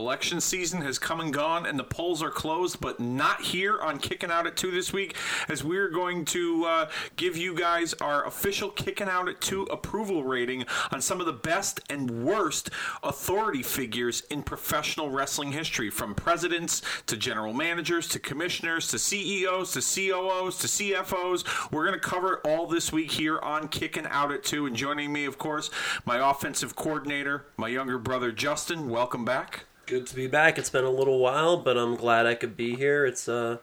Election 0.00 0.40
season 0.40 0.80
has 0.80 0.98
come 0.98 1.20
and 1.20 1.30
gone, 1.30 1.66
and 1.66 1.78
the 1.78 1.84
polls 1.84 2.22
are 2.22 2.30
closed, 2.30 2.80
but 2.80 2.98
not 2.98 3.42
here 3.42 3.78
on 3.78 3.98
Kicking 3.98 4.30
Out 4.30 4.46
at 4.46 4.56
2 4.56 4.70
this 4.70 4.94
week, 4.94 5.14
as 5.46 5.62
we're 5.62 5.90
going 5.90 6.24
to 6.24 6.64
uh, 6.64 6.90
give 7.16 7.36
you 7.36 7.54
guys 7.54 7.92
our 8.00 8.26
official 8.26 8.70
Kicking 8.70 9.08
Out 9.08 9.28
at 9.28 9.42
2 9.42 9.64
approval 9.64 10.24
rating 10.24 10.64
on 10.90 11.02
some 11.02 11.20
of 11.20 11.26
the 11.26 11.34
best 11.34 11.80
and 11.90 12.24
worst 12.24 12.70
authority 13.02 13.62
figures 13.62 14.22
in 14.30 14.42
professional 14.42 15.10
wrestling 15.10 15.52
history, 15.52 15.90
from 15.90 16.14
presidents 16.14 16.80
to 17.04 17.14
general 17.14 17.52
managers 17.52 18.08
to 18.08 18.18
commissioners 18.18 18.88
to 18.88 18.98
CEOs 18.98 19.72
to 19.72 19.80
COOs 19.80 20.56
to 20.56 20.66
CFOs. 20.66 21.70
We're 21.70 21.86
going 21.86 22.00
to 22.00 22.08
cover 22.08 22.40
all 22.46 22.66
this 22.66 22.90
week 22.90 23.10
here 23.10 23.38
on 23.40 23.68
Kicking 23.68 24.06
Out 24.06 24.32
at 24.32 24.44
2. 24.44 24.64
And 24.64 24.74
joining 24.74 25.12
me, 25.12 25.26
of 25.26 25.36
course, 25.36 25.70
my 26.06 26.30
offensive 26.30 26.74
coordinator, 26.74 27.44
my 27.58 27.68
younger 27.68 27.98
brother 27.98 28.32
Justin. 28.32 28.88
Welcome 28.88 29.26
back. 29.26 29.66
Good 29.90 30.06
to 30.06 30.14
be 30.14 30.28
back. 30.28 30.56
It's 30.56 30.70
been 30.70 30.84
a 30.84 30.90
little 30.90 31.18
while, 31.18 31.56
but 31.56 31.76
I'm 31.76 31.96
glad 31.96 32.24
I 32.24 32.36
could 32.36 32.56
be 32.56 32.76
here. 32.76 33.04
It's 33.04 33.28
uh, 33.28 33.56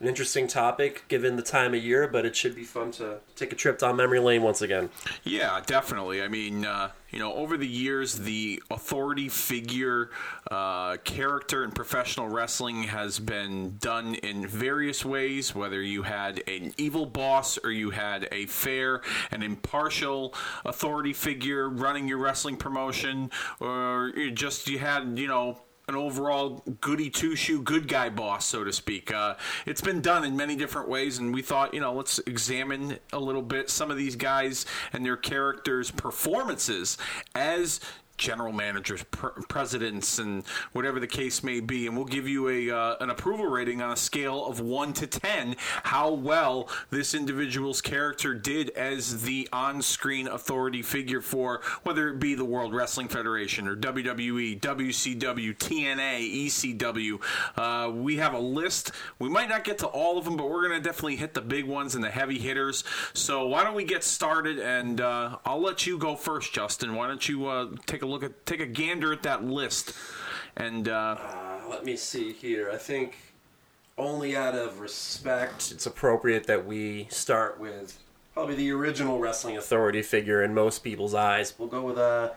an 0.00 0.08
interesting 0.08 0.48
topic 0.48 1.04
given 1.06 1.36
the 1.36 1.42
time 1.42 1.72
of 1.72 1.80
year, 1.84 2.08
but 2.08 2.26
it 2.26 2.34
should 2.34 2.56
be 2.56 2.64
fun 2.64 2.90
to 2.92 3.18
take 3.36 3.52
a 3.52 3.54
trip 3.54 3.78
down 3.78 3.94
memory 3.94 4.18
lane 4.18 4.42
once 4.42 4.60
again. 4.60 4.90
Yeah, 5.22 5.60
definitely. 5.64 6.20
I 6.20 6.26
mean, 6.26 6.66
uh, 6.66 6.90
you 7.12 7.18
know, 7.18 7.32
over 7.34 7.58
the 7.58 7.68
years, 7.68 8.18
the 8.18 8.62
authority 8.70 9.28
figure 9.28 10.10
uh, 10.50 10.96
character 10.98 11.62
in 11.62 11.70
professional 11.70 12.28
wrestling 12.28 12.84
has 12.84 13.18
been 13.18 13.76
done 13.78 14.14
in 14.16 14.46
various 14.46 15.04
ways, 15.04 15.54
whether 15.54 15.82
you 15.82 16.02
had 16.02 16.42
an 16.48 16.72
evil 16.78 17.04
boss 17.04 17.58
or 17.62 17.70
you 17.70 17.90
had 17.90 18.28
a 18.32 18.46
fair 18.46 19.02
and 19.30 19.44
impartial 19.44 20.34
authority 20.64 21.12
figure 21.12 21.68
running 21.68 22.08
your 22.08 22.18
wrestling 22.18 22.56
promotion, 22.56 23.30
or 23.60 24.10
just 24.32 24.68
you 24.68 24.78
had, 24.78 25.18
you 25.18 25.28
know, 25.28 25.60
an 25.92 25.98
overall 25.98 26.62
goody 26.80 27.10
two 27.10 27.36
shoe 27.36 27.62
good 27.62 27.86
guy 27.86 28.08
boss, 28.08 28.46
so 28.46 28.64
to 28.64 28.72
speak. 28.72 29.12
Uh, 29.12 29.34
it's 29.66 29.80
been 29.80 30.00
done 30.00 30.24
in 30.24 30.36
many 30.36 30.56
different 30.56 30.88
ways, 30.88 31.18
and 31.18 31.34
we 31.34 31.42
thought, 31.42 31.74
you 31.74 31.80
know, 31.80 31.92
let's 31.92 32.18
examine 32.20 32.98
a 33.12 33.18
little 33.18 33.42
bit 33.42 33.68
some 33.68 33.90
of 33.90 33.96
these 33.96 34.16
guys 34.16 34.66
and 34.92 35.04
their 35.04 35.16
characters' 35.16 35.90
performances 35.90 36.96
as 37.34 37.80
general 38.22 38.52
managers, 38.52 39.02
pr- 39.10 39.28
presidents, 39.48 40.18
and 40.18 40.44
whatever 40.72 41.00
the 41.00 41.06
case 41.06 41.42
may 41.42 41.60
be. 41.60 41.86
And 41.86 41.96
we'll 41.96 42.06
give 42.06 42.28
you 42.28 42.48
a 42.48 42.70
uh, 42.70 42.96
an 43.00 43.10
approval 43.10 43.46
rating 43.46 43.82
on 43.82 43.90
a 43.92 43.96
scale 43.96 44.46
of 44.46 44.60
one 44.60 44.92
to 44.94 45.06
ten 45.06 45.56
how 45.82 46.12
well 46.12 46.68
this 46.90 47.14
individual's 47.14 47.80
character 47.80 48.34
did 48.34 48.70
as 48.70 49.22
the 49.22 49.48
on-screen 49.52 50.28
authority 50.28 50.82
figure 50.82 51.20
for 51.20 51.60
whether 51.82 52.08
it 52.08 52.20
be 52.20 52.34
the 52.34 52.44
World 52.44 52.72
Wrestling 52.72 53.08
Federation 53.08 53.66
or 53.66 53.76
WWE, 53.76 54.60
WCW, 54.60 55.56
TNA, 55.56 56.46
ECW. 56.46 57.20
Uh, 57.56 57.90
we 57.90 58.16
have 58.16 58.34
a 58.34 58.38
list. 58.38 58.92
We 59.18 59.28
might 59.28 59.48
not 59.48 59.64
get 59.64 59.78
to 59.78 59.86
all 59.86 60.18
of 60.18 60.24
them, 60.24 60.36
but 60.36 60.48
we're 60.48 60.68
going 60.68 60.80
to 60.80 60.88
definitely 60.88 61.16
hit 61.16 61.34
the 61.34 61.40
big 61.40 61.64
ones 61.64 61.94
and 61.94 62.04
the 62.04 62.10
heavy 62.10 62.38
hitters. 62.38 62.84
So 63.14 63.46
why 63.48 63.64
don't 63.64 63.74
we 63.74 63.84
get 63.84 64.04
started? 64.04 64.58
And 64.58 65.00
uh, 65.00 65.38
I'll 65.44 65.60
let 65.60 65.86
you 65.86 65.98
go 65.98 66.14
first, 66.14 66.52
Justin. 66.52 66.94
Why 66.94 67.08
don't 67.08 67.28
you 67.28 67.46
uh, 67.46 67.68
take 67.86 68.02
a 68.02 68.06
look 68.12 68.22
at 68.22 68.46
take 68.46 68.60
a 68.60 68.66
gander 68.66 69.12
at 69.12 69.22
that 69.24 69.44
list? 69.44 69.94
And 70.56 70.88
uh, 70.88 71.16
Uh, 71.18 71.60
let 71.70 71.84
me 71.84 71.96
see 71.96 72.32
here. 72.32 72.70
I 72.70 72.76
think 72.76 73.16
only 73.98 74.36
out 74.36 74.54
of 74.54 74.80
respect, 74.80 75.70
it's 75.72 75.86
appropriate 75.86 76.46
that 76.46 76.66
we 76.66 77.06
start 77.10 77.58
with 77.58 77.98
probably 78.34 78.54
the 78.54 78.70
original 78.70 79.18
wrestling 79.18 79.56
authority 79.56 80.02
figure 80.02 80.42
in 80.42 80.54
most 80.54 80.80
people's 80.84 81.14
eyes. 81.14 81.54
We'll 81.58 81.68
go 81.68 81.82
with 81.82 81.98
uh, 81.98 82.30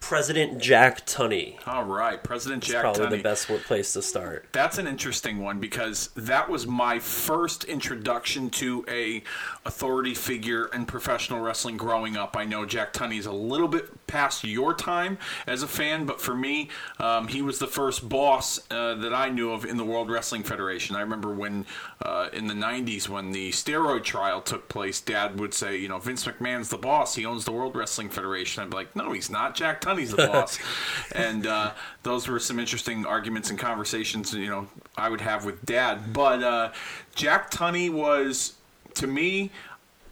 President 0.00 0.60
Jack 0.60 1.06
Tunney. 1.06 1.56
all 1.66 1.84
right, 1.84 2.22
President 2.22 2.62
Jack 2.62 2.84
Tunney. 2.84 2.94
Probably 2.94 3.06
Tunney. 3.06 3.10
the 3.18 3.22
best 3.22 3.48
place 3.64 3.92
to 3.94 4.02
start. 4.02 4.46
That's 4.52 4.78
an 4.78 4.86
interesting 4.86 5.38
one 5.38 5.58
because 5.60 6.10
that 6.16 6.48
was 6.48 6.66
my 6.66 6.98
first 7.00 7.64
introduction 7.64 8.50
to 8.50 8.84
a 8.88 9.22
authority 9.68 10.14
figure 10.14 10.66
in 10.74 10.86
professional 10.86 11.40
wrestling 11.40 11.76
growing 11.76 12.16
up. 12.16 12.36
I 12.36 12.44
know 12.44 12.64
Jack 12.64 12.92
Tunney's 12.92 13.26
a 13.26 13.32
little 13.32 13.68
bit 13.68 14.06
past 14.06 14.42
your 14.42 14.74
time 14.74 15.18
as 15.46 15.62
a 15.62 15.68
fan, 15.68 16.06
but 16.06 16.20
for 16.20 16.34
me, 16.34 16.70
um, 16.98 17.28
he 17.28 17.42
was 17.42 17.58
the 17.58 17.66
first 17.66 18.08
boss 18.08 18.58
uh, 18.70 18.94
that 18.94 19.12
I 19.12 19.28
knew 19.28 19.52
of 19.52 19.64
in 19.66 19.76
the 19.76 19.84
World 19.84 20.10
Wrestling 20.10 20.42
Federation. 20.42 20.96
I 20.96 21.00
remember 21.00 21.32
when 21.32 21.66
uh, 22.02 22.28
in 22.32 22.46
the 22.46 22.54
'90s 22.54 23.08
when 23.08 23.30
the 23.30 23.50
steroid 23.50 24.04
trial 24.04 24.40
took 24.40 24.68
place, 24.68 25.00
Dad 25.00 25.38
would 25.38 25.52
say, 25.52 25.76
"You 25.76 25.88
know, 25.88 25.98
Vince 25.98 26.24
McMahon's 26.24 26.70
the 26.70 26.78
boss. 26.78 27.14
He 27.14 27.26
owns 27.26 27.44
the 27.44 27.52
World 27.52 27.76
Wrestling 27.76 28.08
Federation." 28.08 28.62
I'd 28.62 28.70
be 28.70 28.76
like, 28.76 28.96
"No, 28.96 29.12
he's 29.12 29.30
not. 29.30 29.54
Jack 29.54 29.82
Tunney's 29.82 30.10
the 30.10 30.26
boss." 30.26 30.58
and 31.12 31.46
uh, 31.46 31.72
those 32.02 32.26
were 32.26 32.40
some 32.40 32.58
interesting 32.58 33.04
arguments 33.04 33.50
and 33.50 33.58
conversations. 33.58 34.32
You 34.32 34.48
know, 34.48 34.66
I 34.96 35.10
would 35.10 35.20
have 35.20 35.44
with 35.44 35.64
Dad. 35.66 36.12
But 36.12 36.42
uh, 36.42 36.72
Jack 37.14 37.50
Tunney 37.50 37.90
was, 37.90 38.54
to 38.94 39.06
me, 39.06 39.50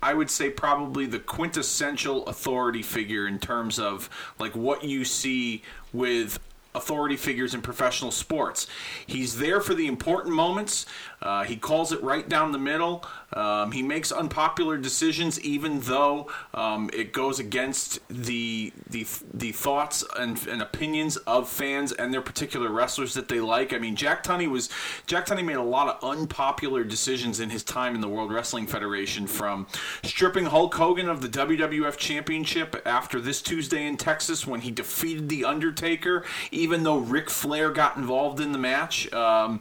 I 0.07 0.15
would 0.15 0.31
say 0.31 0.51
probably 0.51 1.07
the 1.07 1.19
quintessential 1.19 2.25
authority 2.27 2.81
figure 2.81 3.27
in 3.27 3.41
terms 3.41 3.81
of 3.81 4.09
like 4.39 4.55
what 4.55 4.85
you 4.85 5.05
see 5.05 5.63
with 5.93 6.39
authority 6.77 7.17
figures 7.17 7.55
in 7.55 7.61
professional 7.61 8.13
sports. 8.13 8.69
He's 9.05 9.39
there 9.39 9.61
for 9.61 9.75
the 9.75 9.89
important 9.89 10.33
moments. 10.33 10.87
Uh, 11.23 11.45
he 11.45 11.57
calls 11.57 11.93
it 11.93 12.03
right 12.03 12.29
down 12.29 12.53
the 12.53 12.59
middle. 12.59 13.05
Um, 13.33 13.73
he 13.73 13.83
makes 13.83 14.13
unpopular 14.13 14.77
decisions, 14.77 15.41
even 15.41 15.81
though 15.81 16.31
um, 16.55 16.91
it 16.93 17.13
goes 17.13 17.39
against 17.39 18.01
the 18.09 18.73
the 18.89 19.07
the 19.33 19.53
thoughts 19.53 20.05
and, 20.17 20.39
and 20.47 20.63
opinions 20.63 21.17
of 21.19 21.49
fans 21.49 21.93
and 21.93 22.13
their 22.13 22.21
particular 22.21 22.71
wrestlers 22.71 23.15
that 23.15 23.29
they 23.29 23.41
like. 23.41 23.73
I 23.73 23.79
mean, 23.79 23.97
Jack 23.97 24.23
Tunney 24.23 24.49
was 24.49 24.69
Jack 25.07 25.27
Tunney 25.27 25.45
made 25.45 25.57
a 25.57 25.63
lot 25.63 25.89
of 25.89 26.09
unpopular 26.09 26.85
decisions 26.85 27.41
in 27.41 27.51
his 27.51 27.65
time 27.65 27.95
in 27.95 28.01
the 28.01 28.09
World 28.09 28.33
Wrestling 28.33 28.67
Federation, 28.67 29.27
from 29.27 29.67
stripping 30.03 30.47
Hulk 30.47 30.75
Hogan 30.75 31.09
of 31.09 31.21
the 31.21 31.29
WWF 31.29 31.97
Championship 31.97 32.81
after 32.85 33.21
this 33.21 33.43
Tuesday 33.43 33.87
in 33.87 33.97
Texas 33.97 34.47
when 34.47 34.61
he 34.61 34.71
defeated 34.71 35.29
the 35.29 35.45
Undertaker, 35.45 36.25
even 36.51 36.83
though 36.83 36.99
Ric 36.99 37.31
Flair 37.31 37.71
got 37.71 37.97
involved 37.97 38.41
in 38.41 38.53
the 38.53 38.59
match. 38.59 39.13
Um, 39.13 39.61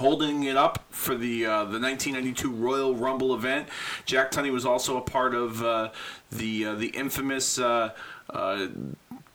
holding 0.00 0.44
it 0.44 0.56
up 0.56 0.84
for 0.90 1.14
the 1.14 1.46
uh, 1.46 1.64
the 1.64 1.78
1992 1.78 2.50
Royal 2.50 2.94
Rumble 2.96 3.34
event. 3.34 3.68
Jack 4.06 4.32
Tunney 4.32 4.50
was 4.52 4.66
also 4.66 4.96
a 4.96 5.00
part 5.02 5.34
of 5.34 5.62
uh, 5.62 5.90
the 6.32 6.66
uh, 6.66 6.74
the 6.74 6.88
infamous. 6.88 7.58
Uh, 7.58 7.90
uh, 8.30 8.66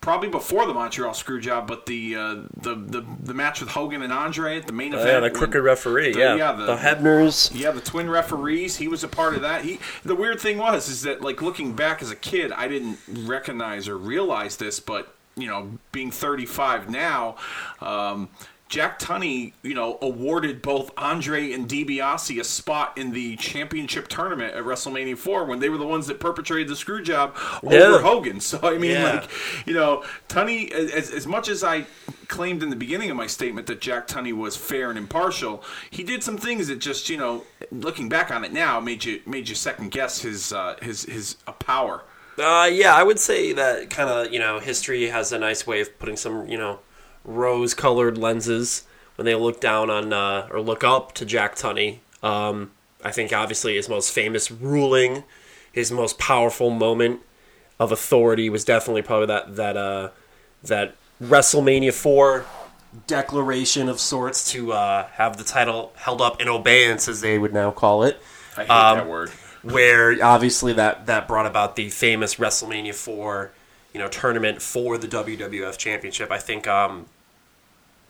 Probably 0.02 0.30
before 0.30 0.68
the 0.68 0.74
Montreal 0.76 1.14
Screwjob, 1.14 1.66
but 1.66 1.88
the, 1.88 2.16
uh, 2.16 2.36
the 2.62 2.76
the 2.76 3.04
the 3.24 3.34
match 3.34 3.60
with 3.60 3.70
Hogan 3.72 4.04
and 4.04 4.14
Andre 4.14 4.56
at 4.60 4.68
the 4.68 4.72
main 4.74 4.94
Oh, 4.94 5.00
event. 5.00 5.14
yeah, 5.14 5.20
the 5.22 5.32
crooked 5.32 5.64
referee. 5.64 6.14
the- 6.14 6.20
yeah, 6.20 6.36
yeah, 6.36 6.52
the, 6.52 6.66
the- 6.68 6.76
Hebners. 6.76 7.52
yeah, 7.60 7.72
the 7.72 7.82
twin 7.82 8.08
referees. 8.08 8.78
He 8.78 8.88
was 8.88 9.04
a 9.04 9.08
part 9.08 9.34
of 9.34 9.42
that. 9.42 9.64
He. 9.64 9.80
The 10.04 10.14
weird 10.14 10.40
thing 10.40 10.60
was 10.60 10.90
is 10.90 11.02
that 11.02 11.24
like 11.24 11.42
looking 11.42 11.74
back 11.74 12.04
as 12.04 12.12
a 12.12 12.16
kid, 12.16 12.52
I 12.52 12.68
didn't 12.68 13.00
recognize 13.08 13.90
or 13.90 13.98
realize 13.98 14.58
this, 14.58 14.80
but 14.80 15.16
you 15.36 15.48
know, 15.48 15.72
being 15.92 16.12
35 16.12 16.88
now. 16.88 17.36
Um, 17.82 18.30
Jack 18.76 19.00
Tunney, 19.00 19.54
you 19.64 19.74
know, 19.74 19.98
awarded 20.02 20.62
both 20.62 20.92
Andre 20.98 21.54
and 21.54 21.66
DiBiase 21.66 22.42
a 22.42 22.44
spot 22.44 22.98
in 22.98 23.14
the 23.14 23.38
championship 23.38 24.10
tournament 24.10 24.54
at 24.54 24.66
WrestleMania 24.66 25.18
4 25.18 25.46
when 25.46 25.60
they 25.60 25.70
were 25.70 25.78
the 25.78 25.88
ones 25.88 26.08
that 26.08 26.20
perpetrated 26.20 26.68
the 26.68 26.76
screw 26.76 27.02
job 27.02 27.38
over 27.64 27.74
Yeah. 27.74 28.02
Hogan. 28.02 28.40
So, 28.46 28.60
I 28.62 28.78
mean, 28.78 28.92
Yeah. 28.92 29.22
like, 29.22 29.30
you 29.66 29.74
know, 29.74 30.04
Tunney, 30.28 30.72
as, 30.72 31.10
as 31.10 31.26
much 31.26 31.48
as 31.48 31.64
I 31.64 31.86
claimed 32.28 32.64
in 32.64 32.70
the 32.70 32.76
beginning 32.76 33.10
of 33.10 33.16
my 33.16 33.28
statement 33.28 33.66
that 33.68 33.80
Jack 33.80 34.10
Tunney 34.10 34.34
was 34.34 34.58
fair 34.58 34.90
and 34.90 34.98
impartial, 35.00 35.64
he 35.90 36.04
did 36.04 36.22
some 36.22 36.38
things 36.38 36.68
that 36.68 36.80
just, 36.80 37.10
you 37.10 37.16
know, 37.16 37.44
looking 37.72 38.10
back 38.10 38.30
on 38.30 38.44
it 38.44 38.52
now, 38.52 38.82
made 38.82 39.06
you 39.06 39.22
made 39.26 39.48
you 39.48 39.56
second 39.56 39.92
guess 39.92 40.20
his 40.22 40.52
uh, 40.52 40.76
his 40.82 41.04
his 41.06 41.38
uh, 41.48 41.54
power. 41.54 42.04
Uh, 42.38 42.70
yeah, 42.70 42.94
I 42.94 43.04
would 43.04 43.20
say 43.20 43.54
that 43.54 43.90
kind 43.90 44.10
of 44.10 44.34
you 44.34 44.40
know 44.40 44.60
history 44.60 45.08
has 45.08 45.32
a 45.32 45.40
nice 45.40 45.66
way 45.66 45.80
of 45.80 45.98
putting 45.98 46.18
some 46.18 46.50
you 46.50 46.58
know 46.58 46.80
rose-colored 47.26 48.18
lenses 48.18 48.84
when 49.16 49.26
they 49.26 49.36
look 49.36 49.60
down 49.60 49.90
on 49.90 50.14
uh, 50.14 50.48
or 50.52 50.62
look 50.62 50.84
up 50.84 51.14
to 51.14 51.26
Jack 51.26 51.56
Tunney. 51.56 52.00
Um, 52.24 52.72
I 53.04 53.12
think 53.12 53.34
obviously 53.34 53.76
his 53.76 53.90
most 53.90 54.12
famous 54.12 54.50
ruling, 54.52 55.24
his 55.72 55.92
most 55.92 56.18
powerful 56.18 56.70
moment 56.70 57.22
of 57.80 57.92
authority 57.92 58.50
was 58.50 58.64
definitely 58.64 59.02
probably 59.02 59.28
that 59.28 59.56
that 59.58 59.78
uh, 59.78 60.10
that 60.64 60.96
WrestleMania 61.22 61.94
four 61.94 62.46
declaration 63.08 63.90
of 63.90 64.00
sorts 64.00 64.50
to 64.52 64.72
uh, 64.72 65.08
have 65.14 65.38
the 65.38 65.44
title 65.44 65.92
held 65.98 66.22
up 66.22 66.42
in 66.42 66.48
obeyance, 66.48 67.08
as 67.08 67.22
they 67.22 67.38
would 67.38 67.54
now 67.54 67.72
call 67.72 68.04
it 68.04 68.18
I 68.58 68.62
hate 68.62 68.70
Um, 68.70 68.98
that 69.00 69.08
word. 69.08 69.30
where 69.64 70.24
obviously 70.24 70.74
that 70.74 71.06
that 71.08 71.28
brought 71.28 71.46
about 71.46 71.76
the 71.76 71.90
famous 71.90 72.36
WrestleMania 72.36 72.94
four, 72.94 73.52
you 73.94 74.00
know, 74.00 74.08
tournament 74.08 74.62
for 74.62 74.98
the 74.98 75.08
WWF 75.08 75.78
Championship. 75.78 76.32
I 76.32 76.38
think, 76.40 76.68
um, 76.68 77.08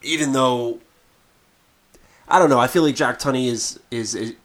even 0.05 0.31
though 0.31 0.79
I 2.27 2.39
don't 2.39 2.49
know, 2.49 2.59
I 2.59 2.67
feel 2.67 2.83
like 2.83 2.95
Jack 2.95 3.19
Tunney 3.19 3.47
is, 3.47 3.79
is 3.91 4.15
is 4.15 4.35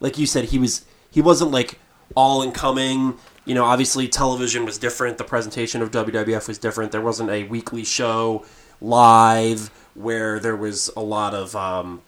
like 0.00 0.18
you 0.18 0.26
said, 0.26 0.46
he 0.46 0.58
was 0.58 0.84
he 1.10 1.20
wasn't 1.20 1.50
like 1.50 1.78
all 2.14 2.42
incoming. 2.42 3.14
You 3.44 3.54
know, 3.54 3.64
obviously 3.64 4.08
television 4.08 4.64
was 4.64 4.78
different. 4.78 5.18
The 5.18 5.24
presentation 5.24 5.82
of 5.82 5.90
WWF 5.90 6.48
was 6.48 6.58
different. 6.58 6.92
There 6.92 7.00
wasn't 7.00 7.30
a 7.30 7.44
weekly 7.44 7.84
show 7.84 8.44
live 8.80 9.70
where 9.94 10.38
there 10.40 10.56
was 10.56 10.90
a 10.96 11.00
lot 11.00 11.34
of 11.34 11.54
um, 11.54 12.02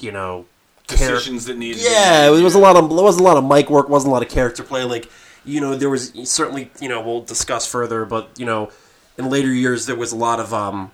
you 0.00 0.12
know 0.12 0.46
char- 0.88 0.96
Decisions 0.98 1.44
that 1.46 1.56
needed. 1.56 1.78
to 1.78 1.84
be 1.84 1.90
yeah, 1.90 2.28
it 2.28 2.42
was 2.42 2.54
a 2.54 2.58
lot 2.58 2.76
of 2.76 2.88
there 2.88 3.04
wasn't 3.04 3.22
a 3.22 3.28
lot 3.28 3.36
of 3.36 3.44
mic 3.44 3.70
work, 3.70 3.88
wasn't 3.88 4.10
a 4.10 4.12
lot 4.12 4.22
of 4.22 4.28
character 4.28 4.62
play. 4.62 4.84
Like 4.84 5.10
you 5.44 5.60
know, 5.60 5.76
there 5.76 5.90
was 5.90 6.12
certainly 6.24 6.70
you 6.80 6.88
know 6.88 7.00
we'll 7.00 7.22
discuss 7.22 7.66
further, 7.70 8.04
but 8.04 8.30
you 8.36 8.46
know, 8.46 8.70
in 9.16 9.30
later 9.30 9.52
years 9.52 9.86
there 9.86 9.96
was 9.96 10.12
a 10.12 10.16
lot 10.16 10.40
of 10.40 10.52
um. 10.52 10.90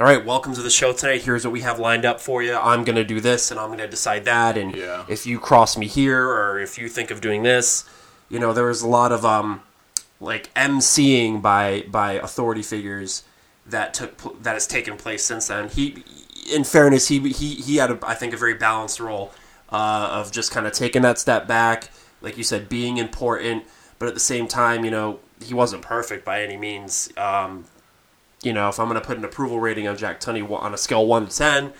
All 0.00 0.06
right, 0.06 0.24
welcome 0.24 0.54
to 0.54 0.62
the 0.62 0.70
show 0.70 0.92
tonight. 0.92 1.22
Here's 1.22 1.44
what 1.44 1.52
we 1.52 1.62
have 1.62 1.80
lined 1.80 2.04
up 2.04 2.20
for 2.20 2.40
you. 2.40 2.54
I'm 2.54 2.84
gonna 2.84 3.02
do 3.02 3.20
this, 3.20 3.50
and 3.50 3.58
I'm 3.58 3.70
gonna 3.70 3.88
decide 3.88 4.24
that. 4.26 4.56
And 4.56 4.74
Yeah. 4.74 5.04
if 5.08 5.26
you 5.26 5.40
cross 5.40 5.76
me 5.76 5.86
here, 5.88 6.24
or 6.28 6.60
if 6.60 6.78
you 6.78 6.88
think 6.88 7.10
of 7.10 7.20
doing 7.20 7.42
this, 7.42 7.84
you 8.28 8.38
know, 8.38 8.52
there 8.52 8.66
was 8.66 8.80
a 8.82 8.86
lot 8.86 9.10
of 9.10 9.24
um, 9.24 9.62
like 10.20 10.54
emceeing 10.54 11.42
by 11.42 11.84
by 11.88 12.12
authority 12.12 12.62
figures 12.62 13.24
that 13.66 13.92
took 13.92 14.16
pl- 14.16 14.36
that 14.40 14.52
has 14.54 14.68
taken 14.68 14.96
place 14.96 15.24
since 15.24 15.48
then. 15.48 15.68
He, 15.68 16.04
in 16.48 16.62
fairness, 16.62 17.08
he 17.08 17.18
he 17.32 17.56
he 17.56 17.76
had 17.78 17.90
a, 17.90 17.98
I 18.04 18.14
think 18.14 18.32
a 18.32 18.36
very 18.36 18.54
balanced 18.54 19.00
role 19.00 19.32
uh, 19.72 20.10
of 20.12 20.30
just 20.30 20.52
kind 20.52 20.64
of 20.68 20.72
taking 20.74 21.02
that 21.02 21.18
step 21.18 21.48
back, 21.48 21.90
like 22.22 22.38
you 22.38 22.44
said, 22.44 22.68
being 22.68 22.98
important, 22.98 23.64
but 23.98 24.06
at 24.06 24.14
the 24.14 24.20
same 24.20 24.46
time, 24.46 24.84
you 24.84 24.92
know, 24.92 25.18
he 25.44 25.54
wasn't 25.54 25.82
perfect 25.82 26.24
by 26.24 26.40
any 26.44 26.56
means. 26.56 27.10
Um, 27.16 27.64
you 28.48 28.54
know, 28.54 28.68
if 28.70 28.80
I'm 28.80 28.88
going 28.88 29.00
to 29.00 29.06
put 29.06 29.18
an 29.18 29.24
approval 29.24 29.60
rating 29.60 29.86
on 29.86 29.96
Jack 29.96 30.20
Tunney 30.20 30.42
on 30.50 30.74
a 30.74 30.78
scale 30.78 31.06
one 31.06 31.28
to 31.28 31.36
ten, 31.36 31.72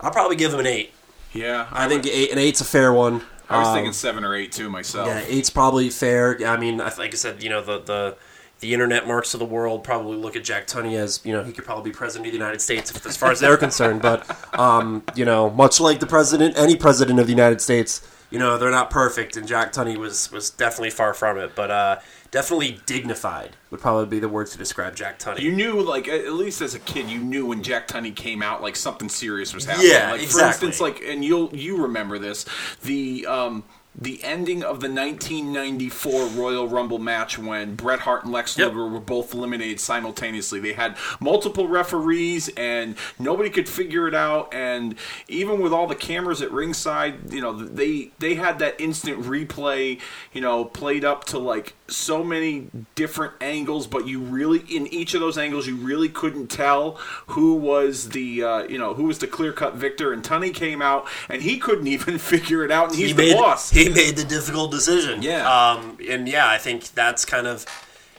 I'll 0.00 0.10
probably 0.10 0.36
give 0.36 0.52
him 0.52 0.60
an 0.60 0.66
eight. 0.66 0.92
Yeah, 1.32 1.66
I 1.72 1.88
think 1.88 2.06
eight, 2.06 2.30
an 2.30 2.38
eight's 2.38 2.60
a 2.60 2.64
fair 2.64 2.92
one. 2.92 3.22
I 3.50 3.58
was 3.58 3.68
Um, 3.68 3.74
thinking 3.74 3.92
seven 3.94 4.24
or 4.24 4.34
eight 4.34 4.52
too 4.52 4.68
myself. 4.70 5.08
yeah, 5.08 5.24
eight's 5.26 5.50
probably 5.50 5.88
fair. 5.90 6.38
I 6.46 6.56
mean, 6.58 6.76
like 6.78 6.98
I 7.00 7.10
said, 7.16 7.42
you 7.42 7.48
know, 7.50 7.62
the 7.62 7.78
the 7.80 8.16
the 8.60 8.74
internet 8.74 9.06
marks 9.06 9.34
of 9.34 9.40
the 9.40 9.46
world 9.46 9.84
probably 9.84 10.16
look 10.18 10.36
at 10.36 10.44
Jack 10.44 10.66
Tunney 10.66 10.96
as 10.98 11.20
you 11.24 11.32
know 11.32 11.42
he 11.44 11.52
could 11.52 11.64
probably 11.64 11.90
be 11.90 11.94
president 11.96 12.26
of 12.26 12.32
the 12.32 12.38
United 12.38 12.60
States 12.60 12.90
if, 12.90 13.06
as 13.06 13.16
far 13.16 13.30
as 13.30 13.40
they're 13.40 13.56
concerned. 13.56 14.02
But 14.02 14.26
um, 14.58 15.02
you 15.14 15.24
know, 15.24 15.48
much 15.50 15.80
like 15.80 16.00
the 16.00 16.06
president, 16.06 16.58
any 16.58 16.76
president 16.76 17.18
of 17.20 17.26
the 17.26 17.32
United 17.32 17.60
States, 17.60 18.06
you 18.30 18.38
know, 18.38 18.58
they're 18.58 18.70
not 18.70 18.90
perfect, 18.90 19.36
and 19.36 19.46
Jack 19.46 19.72
Tunney 19.72 19.96
was 19.96 20.30
was 20.30 20.50
definitely 20.50 20.90
far 20.90 21.14
from 21.14 21.38
it. 21.38 21.54
But 21.54 21.70
uh, 21.70 21.96
definitely 22.30 22.80
dignified 22.86 23.56
would 23.70 23.80
probably 23.80 24.06
be 24.06 24.18
the 24.18 24.28
words 24.28 24.52
to 24.52 24.58
describe 24.58 24.96
Jack 24.96 25.18
Tunney. 25.18 25.40
You 25.40 25.52
knew, 25.52 25.80
like, 25.80 26.08
at 26.08 26.32
least 26.32 26.60
as 26.60 26.74
a 26.74 26.78
kid, 26.78 27.08
you 27.08 27.20
knew 27.20 27.46
when 27.46 27.62
Jack 27.62 27.88
Tunney 27.88 28.14
came 28.14 28.42
out, 28.42 28.62
like 28.62 28.76
something 28.76 29.08
serious 29.08 29.54
was 29.54 29.64
happening. 29.64 29.90
Yeah, 29.90 30.12
like, 30.12 30.22
exactly. 30.22 30.40
For 30.40 30.46
instance, 30.46 30.80
like, 30.80 31.02
and 31.02 31.24
you'll 31.24 31.54
you 31.54 31.82
remember 31.82 32.18
this, 32.18 32.44
the 32.82 33.26
um, 33.26 33.64
the 34.00 34.22
ending 34.22 34.62
of 34.62 34.80
the 34.80 34.88
1994 34.88 36.26
Royal 36.28 36.68
Rumble 36.68 37.00
match 37.00 37.36
when 37.36 37.74
Bret 37.74 38.00
Hart 38.00 38.24
and 38.24 38.32
Lex 38.32 38.56
Yep. 38.56 38.68
Luger 38.68 38.86
were 38.86 39.00
both 39.00 39.34
eliminated 39.34 39.80
simultaneously. 39.80 40.60
They 40.60 40.74
had 40.74 40.96
multiple 41.18 41.66
referees, 41.66 42.48
and 42.50 42.94
nobody 43.18 43.50
could 43.50 43.68
figure 43.68 44.06
it 44.06 44.14
out. 44.14 44.54
And 44.54 44.94
even 45.26 45.60
with 45.60 45.72
all 45.72 45.88
the 45.88 45.96
cameras 45.96 46.40
at 46.42 46.52
ringside, 46.52 47.32
you 47.32 47.40
know, 47.40 47.52
they 47.52 48.12
they 48.20 48.36
had 48.36 48.60
that 48.60 48.80
instant 48.80 49.22
replay, 49.22 50.00
you 50.32 50.40
know, 50.40 50.64
played 50.64 51.04
up 51.04 51.24
to 51.26 51.38
like 51.38 51.74
so 51.88 52.22
many 52.22 52.68
different 52.94 53.34
angles, 53.40 53.86
but 53.86 54.06
you 54.06 54.20
really 54.20 54.58
in 54.68 54.86
each 54.88 55.14
of 55.14 55.20
those 55.20 55.38
angles 55.38 55.66
you 55.66 55.76
really 55.76 56.08
couldn't 56.08 56.48
tell 56.48 56.92
who 57.28 57.54
was 57.54 58.10
the 58.10 58.42
uh, 58.42 58.62
you 58.64 58.78
know 58.78 58.94
who 58.94 59.04
was 59.04 59.18
the 59.18 59.26
clear 59.26 59.52
cut 59.52 59.74
victor. 59.74 60.12
And 60.12 60.22
Tunney 60.22 60.54
came 60.54 60.82
out 60.82 61.06
and 61.28 61.42
he 61.42 61.58
couldn't 61.58 61.86
even 61.98 62.18
figure 62.18 62.64
it 62.64 62.70
out, 62.70 62.90
and 62.90 62.98
he's 62.98 63.10
he 63.10 63.14
the 63.14 63.34
boss. 63.34 63.70
He 63.70 63.88
made 63.88 64.16
the 64.16 64.24
difficult 64.24 64.70
decision. 64.70 65.22
Yeah. 65.22 65.48
Um, 65.48 65.98
and 66.08 66.28
yeah, 66.28 66.48
I 66.48 66.58
think 66.58 66.92
that's 66.94 67.24
kind 67.24 67.46
of, 67.46 67.66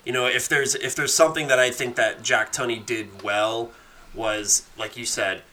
you 0.05 0.11
know, 0.11 0.25
if 0.25 0.49
there's 0.49 0.75
if 0.75 0.95
there's 0.95 1.13
something 1.13 1.47
that 1.47 1.59
I 1.59 1.71
think 1.71 1.95
that 1.95 2.23
Jack 2.23 2.51
Tunney 2.51 2.83
did 2.83 3.23
well 3.23 3.71
was 4.13 4.63
like 4.77 4.97
you 4.97 5.05
said, 5.05 5.43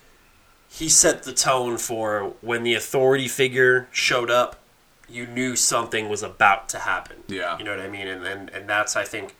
he 0.68 0.88
set 0.88 1.22
the 1.22 1.32
tone 1.32 1.78
for 1.78 2.34
when 2.40 2.62
the 2.62 2.74
authority 2.74 3.28
figure 3.28 3.88
showed 3.92 4.30
up, 4.30 4.56
you 5.08 5.26
knew 5.26 5.56
something 5.56 6.08
was 6.08 6.22
about 6.22 6.68
to 6.70 6.80
happen. 6.80 7.16
Yeah. 7.28 7.58
You 7.58 7.64
know 7.64 7.76
what 7.76 7.80
I 7.80 7.88
mean? 7.88 8.06
And 8.06 8.26
and, 8.26 8.50
and 8.50 8.68
that's 8.68 8.96
I 8.96 9.04
think 9.04 9.34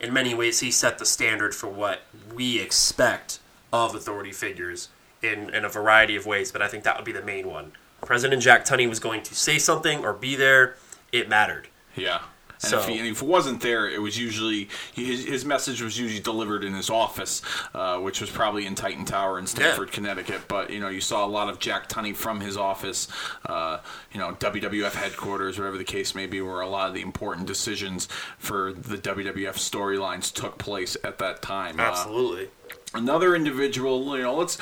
in 0.00 0.12
many 0.12 0.34
ways 0.34 0.60
he 0.60 0.70
set 0.70 0.98
the 0.98 1.06
standard 1.06 1.54
for 1.54 1.68
what 1.68 2.02
we 2.34 2.60
expect 2.60 3.38
of 3.72 3.94
authority 3.94 4.32
figures 4.32 4.88
in, 5.22 5.52
in 5.54 5.64
a 5.64 5.68
variety 5.68 6.16
of 6.16 6.26
ways, 6.26 6.52
but 6.52 6.62
I 6.62 6.68
think 6.68 6.84
that 6.84 6.96
would 6.96 7.04
be 7.04 7.12
the 7.12 7.22
main 7.22 7.48
one. 7.48 7.72
President 8.02 8.42
Jack 8.42 8.64
Tunney 8.64 8.88
was 8.88 9.00
going 9.00 9.22
to 9.22 9.34
say 9.34 9.58
something 9.58 10.04
or 10.04 10.12
be 10.12 10.36
there, 10.36 10.76
it 11.12 11.28
mattered. 11.28 11.68
Yeah. 11.96 12.20
And, 12.62 12.70
So- 12.70 12.78
if 12.80 12.86
he, 12.86 12.98
and 12.98 13.06
if 13.08 13.22
it 13.22 13.26
wasn't 13.28 13.60
there, 13.60 13.88
it 13.88 14.00
was 14.00 14.18
usually 14.18 14.68
his, 14.94 15.24
his 15.24 15.44
message 15.44 15.82
was 15.82 15.98
usually 15.98 16.20
delivered 16.22 16.64
in 16.64 16.74
his 16.74 16.88
office, 16.90 17.42
uh, 17.74 17.98
which 17.98 18.20
was 18.20 18.30
probably 18.30 18.66
in 18.66 18.74
Titan 18.74 19.04
Tower 19.04 19.38
in 19.38 19.46
Stamford, 19.46 19.92
Connecticut. 19.92 20.42
But 20.48 20.70
you 20.70 20.80
know, 20.80 20.88
you 20.88 21.00
saw 21.00 21.24
a 21.24 21.28
lot 21.28 21.48
of 21.48 21.58
Jack 21.58 21.88
Tunney 21.88 22.14
from 22.16 22.40
his 22.40 22.56
office, 22.56 23.08
uh, 23.46 23.78
you 24.12 24.18
know, 24.20 24.32
WWF 24.32 24.94
headquarters, 24.94 25.58
whatever 25.58 25.78
the 25.78 25.84
case 25.84 26.14
may 26.14 26.26
be, 26.26 26.40
where 26.40 26.60
a 26.60 26.68
lot 26.68 26.88
of 26.88 26.94
the 26.94 27.02
important 27.02 27.46
decisions 27.46 28.08
for 28.38 28.72
the 28.72 28.96
WWF 28.96 29.56
storylines 29.56 30.32
took 30.32 30.58
place 30.58 30.96
at 31.04 31.18
that 31.18 31.42
time. 31.42 31.78
Uh, 31.78 31.84
Absolutely. 31.84 32.48
Another 32.94 33.34
individual 33.34 34.16
you 34.16 34.22
know 34.22 34.34
let's 34.34 34.58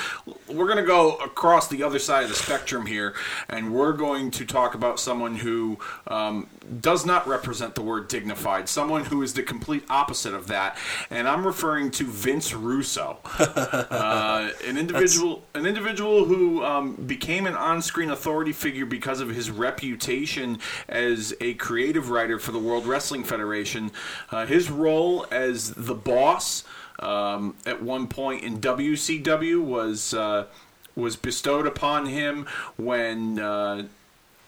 we're 0.47 0.65
going 0.65 0.77
to 0.77 0.83
go 0.83 1.15
across 1.17 1.67
the 1.67 1.83
other 1.83 1.99
side 1.99 2.23
of 2.23 2.29
the 2.29 2.35
spectrum 2.35 2.85
here 2.85 3.13
and 3.49 3.73
we're 3.73 3.93
going 3.93 4.31
to 4.31 4.45
talk 4.45 4.73
about 4.73 4.99
someone 4.99 5.35
who 5.35 5.77
um, 6.07 6.47
does 6.81 7.05
not 7.05 7.27
represent 7.27 7.75
the 7.75 7.81
word 7.81 8.07
dignified 8.07 8.67
someone 8.67 9.05
who 9.05 9.21
is 9.21 9.33
the 9.35 9.43
complete 9.43 9.83
opposite 9.89 10.33
of 10.33 10.47
that 10.47 10.75
and 11.09 11.27
i'm 11.27 11.45
referring 11.45 11.91
to 11.91 12.05
vince 12.05 12.53
russo. 12.53 13.19
Uh, 13.95 14.51
an 14.65 14.77
individual 14.77 15.43
an 15.53 15.65
individual 15.65 16.25
who 16.25 16.63
um, 16.63 16.95
became 16.95 17.45
an 17.45 17.53
on-screen 17.55 18.09
authority 18.09 18.51
figure 18.51 18.85
because 18.85 19.19
of 19.19 19.29
his 19.29 19.49
reputation 19.49 20.59
as 20.89 21.33
a 21.39 21.53
creative 21.55 22.09
writer 22.09 22.39
for 22.39 22.51
the 22.51 22.59
world 22.59 22.85
wrestling 22.85 23.23
federation. 23.23 23.91
Uh, 24.31 24.45
his 24.45 24.69
role 24.69 25.25
as 25.31 25.71
the 25.73 25.93
boss 25.93 26.63
um, 26.99 27.55
at 27.65 27.81
one 27.81 28.07
point 28.07 28.43
in 28.43 28.59
WCW 28.59 29.61
was 29.61 30.13
uh, 30.13 30.45
was 30.95 31.15
bestowed 31.15 31.67
upon 31.67 32.05
him 32.05 32.47
when 32.77 33.39
uh, 33.39 33.87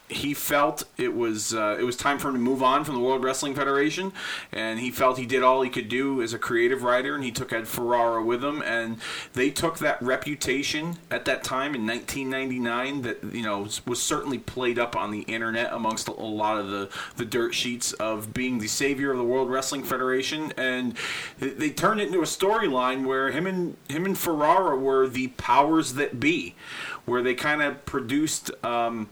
he 0.09 0.33
felt 0.33 0.83
it 0.97 1.13
was 1.13 1.53
uh, 1.53 1.75
it 1.79 1.83
was 1.83 1.97
time 1.97 2.17
for 2.17 2.29
him 2.29 2.35
to 2.35 2.39
move 2.39 2.63
on 2.63 2.83
from 2.85 2.95
the 2.95 3.01
World 3.01 3.23
Wrestling 3.23 3.53
Federation, 3.55 4.13
and 4.53 4.79
he 4.79 4.89
felt 4.89 5.17
he 5.17 5.25
did 5.25 5.43
all 5.43 5.61
he 5.61 5.69
could 5.69 5.89
do 5.89 6.21
as 6.21 6.33
a 6.33 6.39
creative 6.39 6.83
writer, 6.83 7.13
and 7.13 7.23
he 7.23 7.31
took 7.31 7.51
Ed 7.51 7.67
Ferrara 7.67 8.23
with 8.23 8.43
him, 8.43 8.61
and 8.61 8.97
they 9.33 9.49
took 9.49 9.79
that 9.79 10.01
reputation 10.01 10.97
at 11.11 11.25
that 11.25 11.43
time 11.43 11.75
in 11.75 11.85
1999 11.85 13.01
that 13.01 13.23
you 13.35 13.43
know 13.43 13.67
was 13.85 14.01
certainly 14.01 14.37
played 14.37 14.79
up 14.79 14.95
on 14.95 15.11
the 15.11 15.21
internet 15.21 15.73
amongst 15.73 16.07
a 16.07 16.13
lot 16.13 16.57
of 16.57 16.69
the 16.69 16.89
the 17.17 17.25
dirt 17.25 17.53
sheets 17.53 17.91
of 17.93 18.33
being 18.33 18.59
the 18.59 18.67
savior 18.67 19.11
of 19.11 19.17
the 19.17 19.23
World 19.25 19.49
Wrestling 19.49 19.83
Federation, 19.83 20.53
and 20.55 20.95
they- 21.39 21.77
turned 21.77 22.01
it 22.01 22.07
into 22.07 22.19
a 22.21 22.23
storyline 22.23 23.05
where 23.05 23.29
him 23.29 23.45
and 23.45 23.77
him 23.87 24.05
and 24.05 24.17
Ferrara 24.17 24.75
were 24.75 25.07
the 25.07 25.27
powers 25.27 25.93
that 25.93 26.19
be, 26.19 26.55
where 27.05 27.21
they 27.21 27.35
kind 27.35 27.61
of 27.61 27.85
produced. 27.85 28.49
Um, 28.63 29.09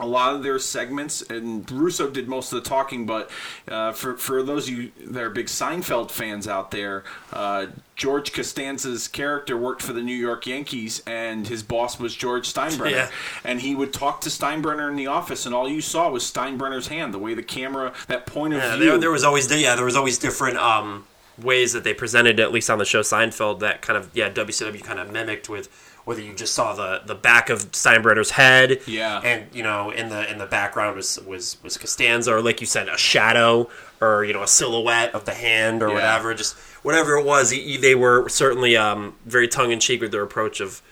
a 0.00 0.06
lot 0.06 0.34
of 0.34 0.42
their 0.42 0.58
segments, 0.58 1.22
and 1.22 1.70
Russo 1.70 2.10
did 2.10 2.28
most 2.28 2.52
of 2.52 2.60
the 2.62 2.68
talking. 2.68 3.06
But 3.06 3.30
uh, 3.68 3.92
for 3.92 4.16
for 4.16 4.42
those 4.42 4.68
of 4.68 4.76
you 4.76 4.90
that 5.06 5.22
are 5.22 5.30
big 5.30 5.46
Seinfeld 5.46 6.10
fans 6.10 6.48
out 6.48 6.72
there, 6.72 7.04
uh, 7.32 7.66
George 7.94 8.32
Costanza's 8.32 9.06
character 9.06 9.56
worked 9.56 9.82
for 9.82 9.92
the 9.92 10.02
New 10.02 10.16
York 10.16 10.48
Yankees, 10.48 11.00
and 11.06 11.46
his 11.46 11.62
boss 11.62 12.00
was 12.00 12.14
George 12.16 12.52
Steinbrenner. 12.52 12.90
Yeah. 12.90 13.10
And 13.44 13.60
he 13.60 13.76
would 13.76 13.92
talk 13.92 14.20
to 14.22 14.30
Steinbrenner 14.30 14.88
in 14.90 14.96
the 14.96 15.06
office, 15.06 15.46
and 15.46 15.54
all 15.54 15.68
you 15.68 15.80
saw 15.80 16.10
was 16.10 16.24
Steinbrenner's 16.24 16.88
hand, 16.88 17.14
the 17.14 17.18
way 17.20 17.34
the 17.34 17.42
camera, 17.44 17.92
that 18.08 18.26
point 18.26 18.54
of 18.54 18.58
Yeah, 18.60 18.76
view. 18.76 18.84
there, 18.86 18.98
there 18.98 19.10
was 19.12 19.22
always 19.22 19.48
yeah, 19.54 19.76
there 19.76 19.84
was 19.84 19.94
always 19.96 20.18
different 20.18 20.56
um, 20.56 21.06
ways 21.40 21.72
that 21.72 21.84
they 21.84 21.94
presented, 21.94 22.40
at 22.40 22.50
least 22.50 22.68
on 22.68 22.78
the 22.78 22.84
show 22.84 23.02
Seinfeld, 23.02 23.60
that 23.60 23.80
kind 23.80 23.96
of 23.96 24.10
yeah 24.12 24.28
WCW 24.28 24.82
kind 24.82 24.98
of 24.98 25.12
mimicked 25.12 25.48
with 25.48 25.68
whether 26.04 26.20
you 26.20 26.34
just 26.34 26.54
saw 26.54 26.74
the, 26.74 27.00
the 27.06 27.14
back 27.14 27.48
of 27.50 27.72
Steinbrenner's 27.72 28.30
head, 28.30 28.80
Yeah. 28.86 29.20
and 29.20 29.46
you 29.54 29.62
know 29.62 29.90
in 29.90 30.08
the 30.10 30.30
in 30.30 30.38
the 30.38 30.46
background 30.46 30.96
was 30.96 31.18
was 31.26 31.56
was 31.62 31.76
Costanza, 31.78 32.34
or 32.34 32.40
like 32.42 32.60
you 32.60 32.66
said, 32.66 32.88
a 32.88 32.96
shadow, 32.98 33.70
or 34.00 34.24
you 34.24 34.32
know 34.34 34.42
a 34.42 34.48
silhouette 34.48 35.14
of 35.14 35.24
the 35.24 35.34
hand, 35.34 35.82
or 35.82 35.88
Yeah. 35.88 35.94
whatever, 35.94 36.34
just 36.34 36.56
whatever 36.82 37.16
it 37.16 37.24
was. 37.24 37.50
They 37.50 37.94
were 37.94 38.28
certainly 38.28 38.76
um, 38.76 39.14
very 39.24 39.48
tongue 39.48 39.70
in 39.72 39.80
cheek 39.80 40.00
with 40.02 40.12
their 40.12 40.22
approach 40.22 40.60
of, 40.60 40.82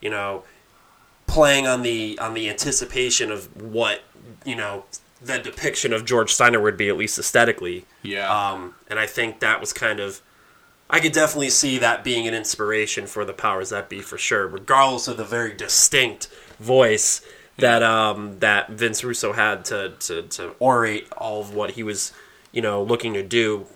you 0.00 0.08
know, 0.10 0.44
playing 1.26 1.66
on 1.66 1.82
the 1.82 2.18
on 2.18 2.34
the 2.34 2.48
anticipation 2.48 3.30
of 3.30 3.54
what 3.60 4.02
you 4.44 4.56
know 4.56 4.84
the 5.20 5.38
depiction 5.38 5.92
of 5.92 6.04
George 6.04 6.32
Steiner 6.32 6.60
would 6.60 6.76
be 6.76 6.88
at 6.88 6.96
least 6.96 7.18
aesthetically. 7.18 7.84
Yeah. 8.02 8.28
Um, 8.28 8.74
and 8.88 8.98
I 8.98 9.06
think 9.06 9.38
that 9.40 9.60
was 9.60 9.72
kind 9.72 10.00
of 10.00 10.20
I 10.92 11.00
could 11.00 11.12
definitely 11.12 11.48
see 11.48 11.78
that 11.78 12.04
being 12.04 12.28
an 12.28 12.34
inspiration 12.34 13.06
for 13.06 13.24
the 13.24 13.32
powers 13.32 13.70
that 13.70 13.88
be 13.88 14.02
for 14.02 14.18
sure, 14.18 14.46
regardless 14.46 15.08
of 15.08 15.16
the 15.16 15.24
very 15.24 15.54
distinct 15.54 16.28
voice 16.60 17.22
that 17.56 17.82
um, 17.82 18.38
that 18.40 18.70
Vince 18.70 19.02
Russo 19.02 19.32
had 19.32 19.64
to, 19.66 19.94
to, 20.00 20.22
to 20.22 20.54
orate 20.60 21.06
all 21.16 21.40
of 21.40 21.54
what 21.54 21.72
he 21.72 21.82
was, 21.82 22.12
you 22.52 22.60
know, 22.60 22.82
looking 22.82 23.14
to 23.14 23.22
do 23.22 23.66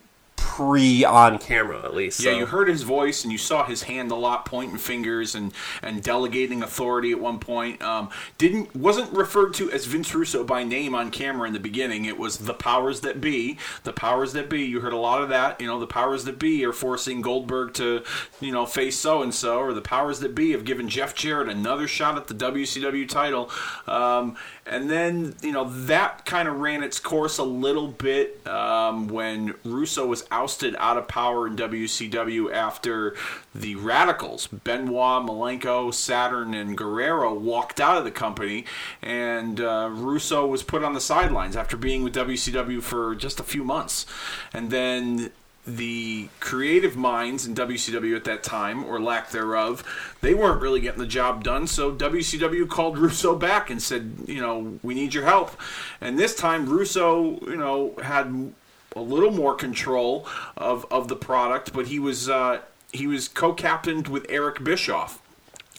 pre 0.46 1.04
on 1.04 1.38
camera 1.38 1.82
at 1.84 1.92
least. 1.92 2.20
Yeah, 2.20 2.30
so. 2.30 2.38
you 2.38 2.46
heard 2.46 2.68
his 2.68 2.82
voice 2.82 3.24
and 3.24 3.32
you 3.32 3.36
saw 3.36 3.64
his 3.64 3.82
hand 3.82 4.12
a 4.12 4.14
lot, 4.14 4.44
pointing 4.44 4.78
fingers 4.78 5.34
and, 5.34 5.52
and 5.82 6.00
delegating 6.00 6.62
authority 6.62 7.10
at 7.10 7.20
one 7.20 7.40
point. 7.40 7.82
Um, 7.82 8.10
didn't 8.38 8.74
wasn't 8.74 9.12
referred 9.12 9.54
to 9.54 9.70
as 9.72 9.86
Vince 9.86 10.14
Russo 10.14 10.44
by 10.44 10.62
name 10.62 10.94
on 10.94 11.10
camera 11.10 11.48
in 11.48 11.52
the 11.52 11.58
beginning. 11.58 12.04
It 12.04 12.16
was 12.16 12.38
the 12.38 12.54
powers 12.54 13.00
that 13.00 13.20
be. 13.20 13.58
The 13.82 13.92
powers 13.92 14.32
that 14.34 14.48
be. 14.48 14.62
You 14.62 14.80
heard 14.80 14.92
a 14.92 14.98
lot 14.98 15.20
of 15.20 15.30
that. 15.30 15.60
You 15.60 15.66
know, 15.66 15.80
the 15.80 15.86
powers 15.86 16.24
that 16.24 16.38
be 16.38 16.64
are 16.64 16.72
forcing 16.72 17.22
Goldberg 17.22 17.74
to, 17.74 18.04
you 18.40 18.52
know, 18.52 18.66
face 18.66 18.96
so 18.96 19.22
and 19.22 19.34
so, 19.34 19.58
or 19.58 19.74
the 19.74 19.82
powers 19.82 20.20
that 20.20 20.32
be 20.32 20.52
have 20.52 20.64
given 20.64 20.88
Jeff 20.88 21.12
Jarrett 21.12 21.48
another 21.48 21.88
shot 21.88 22.16
at 22.16 22.28
the 22.28 22.34
WCW 22.34 23.08
title. 23.08 23.50
Um, 23.88 24.36
and 24.68 24.90
then, 24.90 25.37
you 25.42 25.52
know, 25.52 25.64
that 25.87 26.26
kind 26.26 26.49
of 26.49 26.58
ran 26.58 26.82
its 26.82 26.99
course 26.99 27.38
a 27.38 27.44
little 27.44 27.87
bit 27.87 28.44
um, 28.49 29.06
when 29.06 29.54
Russo 29.64 30.06
was 30.06 30.26
ousted 30.30 30.75
out 30.78 30.96
of 30.96 31.06
power 31.06 31.46
in 31.46 31.54
WCW 31.54 32.52
after 32.52 33.14
the 33.54 33.76
Radicals, 33.76 34.49
Benoit, 34.49 35.25
Malenko, 35.25 35.94
Saturn, 35.94 36.52
and 36.52 36.76
Guerrero 36.76 37.32
walked 37.32 37.80
out 37.80 37.96
of 37.96 38.02
the 38.04 38.11
company. 38.11 38.64
And 39.02 39.61
uh, 39.61 39.88
Russo 39.92 40.44
was 40.46 40.64
put 40.64 40.82
on 40.82 40.94
the 40.94 41.00
sidelines 41.00 41.54
after 41.54 41.76
being 41.76 42.02
with 42.02 42.14
WCW 42.14 42.82
for 42.82 43.14
just 43.14 43.38
a 43.38 43.44
few 43.44 43.62
months. 43.62 44.04
And 44.52 44.70
then 44.70 45.30
the 45.66 46.28
creative 46.40 46.96
minds 46.96 47.46
in 47.46 47.54
WCW 47.54 48.14
at 48.14 48.25
that 48.25 48.42
time, 48.42 48.85
or 48.85 49.00
lack 49.00 49.30
thereof, 49.30 49.82
they 50.20 50.32
weren't 50.32 50.61
really 50.61 50.80
getting 50.80 51.00
the 51.00 51.06
job 51.06 51.42
done. 51.42 51.66
So 51.66 51.92
WCW 51.92 52.68
called 52.68 52.99
Russo 52.99 53.35
back 53.35 53.68
and 53.68 53.82
said, 53.82 54.16
you 54.26 54.40
know, 54.40 54.78
we 54.82 54.94
need 54.94 55.12
your 55.12 55.25
help. 55.25 55.61
And 56.00 56.18
this 56.18 56.35
time, 56.35 56.66
Russo, 56.66 57.40
you 57.40 57.56
know, 57.56 57.94
had 58.02 58.52
a 58.94 59.00
little 59.00 59.32
more 59.32 59.54
control 59.54 60.26
of, 60.56 60.87
of 60.90 61.08
the 61.08 61.16
product, 61.16 61.73
but 61.73 61.88
he 61.88 61.99
was 61.99 62.28
uh, 62.28 62.61
he 62.92 63.06
was 63.06 63.28
co-captained 63.28 64.08
with 64.08 64.25
Eric 64.28 64.62
Bischoff 64.62 65.20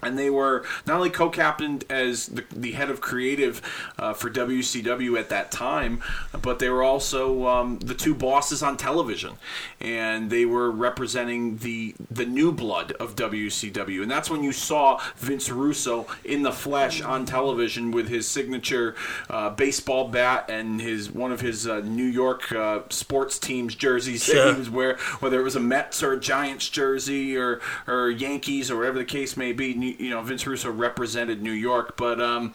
and 0.04 0.18
they 0.18 0.30
were 0.30 0.64
not 0.86 0.98
only 0.98 1.10
co-captained 1.10 1.84
as 1.90 2.28
the, 2.28 2.44
the 2.56 2.72
head 2.74 2.90
of 2.90 3.02
creative 3.02 3.62
uh, 3.98 4.14
for 4.14 4.30
WCW 4.30 5.18
at 5.20 5.30
that 5.30 5.52
time, 5.52 6.02
but 6.42 6.60
they 6.60 6.70
were 6.70 6.84
also 6.84 7.48
um, 7.48 7.80
the 7.80 7.96
two 7.96 8.14
bosses 8.14 8.62
on 8.62 8.78
television, 8.78 9.34
and 9.82 10.30
they 10.30 10.46
were 10.46 10.70
representing 10.72 11.58
the 11.58 11.96
the 12.12 12.26
new 12.26 12.52
blood 12.52 12.92
of 12.94 13.16
WCW, 13.16 14.02
and 14.02 14.12
that's 14.12 14.30
when 14.30 14.44
you 14.44 14.52
saw 14.52 15.00
Vince 15.18 15.50
Russo 15.50 16.06
in 16.24 16.44
the 16.44 16.52
flesh 16.52 17.02
on 17.02 17.26
television 17.26 17.92
with 17.92 18.08
his 18.08 18.28
signature 18.28 18.96
uh, 19.30 19.50
baseball 19.50 20.08
bat 20.10 20.46
and 20.50 20.80
his 20.82 21.12
one 21.12 21.32
of 21.32 21.42
his 21.42 21.68
uh, 21.68 21.80
New 21.82 22.04
York 22.06 22.52
uh, 22.52 22.82
sports 22.90 23.40
teams 23.40 23.76
jerseys 23.76 24.24
Sure. 24.24 24.46
that 24.46 24.54
he 24.54 24.60
was 24.60 24.70
wear, 24.70 24.98
whether 25.20 25.40
it 25.40 25.44
was 25.44 25.56
a 25.56 25.60
Mets 25.60 26.04
or 26.04 26.14
a 26.14 26.20
Giants 26.20 26.70
jersey 26.70 27.36
or 27.38 27.60
or 27.88 28.10
Yankees 28.10 28.70
or 28.70 28.78
whatever 28.78 28.98
the 29.00 29.06
case 29.06 29.36
may 29.38 29.52
be. 29.54 29.74
New- 29.74 29.87
You 30.00 30.10
know, 30.12 30.22
Vince 30.22 30.46
Russo 30.46 30.72
represented 30.72 31.42
New 31.42 31.52
York, 31.52 31.98
but 31.98 32.22
um, 32.22 32.54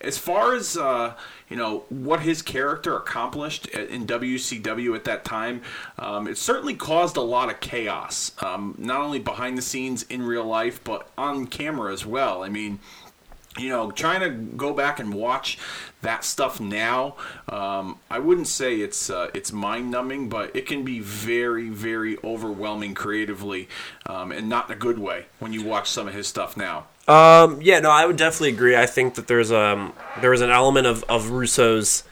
as 0.00 0.18
far 0.18 0.54
as 0.54 0.76
uh, 0.76 1.14
you 1.48 1.56
know, 1.56 1.84
what 1.88 2.20
his 2.20 2.42
character 2.42 2.96
accomplished 2.96 3.66
in 3.66 4.06
WCW 4.06 4.94
at 4.96 5.04
that 5.04 5.24
time, 5.24 5.62
um, 5.98 6.26
it 6.26 6.38
certainly 6.38 6.74
caused 6.74 7.16
a 7.16 7.22
lot 7.22 7.50
of 7.50 7.60
chaos. 7.60 8.32
Um, 8.42 8.74
not 8.78 9.00
only 9.00 9.18
behind 9.18 9.58
the 9.58 9.62
scenes 9.62 10.02
in 10.04 10.22
real 10.22 10.44
life, 10.44 10.82
but 10.82 11.08
on 11.16 11.46
camera 11.46 11.92
as 11.92 12.06
well. 12.06 12.42
I 12.42 12.48
mean 12.48 12.80
you 13.58 13.68
know, 13.68 13.90
trying 13.90 14.20
to 14.20 14.30
go 14.30 14.72
back 14.72 14.98
and 14.98 15.12
watch 15.12 15.58
that 16.02 16.24
stuff 16.24 16.60
now, 16.60 17.16
um, 17.48 17.98
I 18.10 18.18
wouldn't 18.18 18.48
say 18.48 18.76
it's 18.76 19.08
uh, 19.10 19.30
it's 19.34 19.52
mind 19.52 19.90
numbing, 19.90 20.28
but 20.28 20.54
it 20.54 20.66
can 20.66 20.84
be 20.84 21.00
very, 21.00 21.68
very 21.68 22.18
overwhelming 22.22 22.94
creatively, 22.94 23.68
um, 24.06 24.30
and 24.32 24.48
not 24.48 24.68
in 24.68 24.76
a 24.76 24.78
good 24.78 24.98
way 24.98 25.26
when 25.38 25.52
you 25.52 25.64
watch 25.64 25.90
some 25.90 26.06
of 26.06 26.14
his 26.14 26.26
stuff 26.26 26.56
now. 26.56 26.86
Um, 27.08 27.60
yeah, 27.62 27.80
no, 27.80 27.90
I 27.90 28.06
would 28.06 28.16
definitely 28.16 28.50
agree. 28.50 28.76
I 28.76 28.86
think 28.86 29.14
that 29.14 29.26
there's 29.26 29.50
um 29.50 29.92
there 30.20 30.32
is 30.32 30.40
an 30.40 30.50
element 30.50 30.86
of, 30.86 31.04
of 31.08 31.30
Russo's 31.30 32.04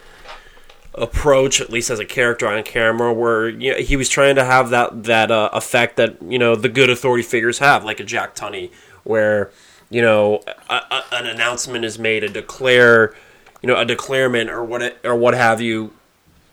approach, 0.94 1.60
at 1.60 1.70
least 1.70 1.90
as 1.90 1.98
a 1.98 2.04
character 2.04 2.48
on 2.48 2.62
camera, 2.62 3.12
where 3.12 3.48
you 3.48 3.72
know, 3.72 3.78
he 3.78 3.96
was 3.96 4.08
trying 4.08 4.34
to 4.36 4.44
have 4.44 4.70
that 4.70 5.04
that 5.04 5.30
uh, 5.30 5.50
effect 5.52 5.96
that 5.96 6.20
you 6.22 6.38
know 6.38 6.56
the 6.56 6.68
good 6.68 6.90
authority 6.90 7.22
figures 7.22 7.58
have, 7.58 7.84
like 7.84 8.00
a 8.00 8.04
Jack 8.04 8.34
Tunney, 8.34 8.70
where 9.04 9.50
you 9.88 10.02
know 10.02 10.42
a, 10.68 10.74
a, 10.74 11.04
an 11.12 11.26
announcement 11.26 11.84
is 11.84 11.98
made, 11.98 12.24
a 12.24 12.28
declare, 12.28 13.14
you 13.62 13.66
know, 13.66 13.76
a 13.76 13.84
declarement 13.84 14.50
or 14.50 14.64
what 14.64 14.82
it, 14.82 14.98
or 15.04 15.14
what 15.14 15.34
have 15.34 15.60
you. 15.60 15.92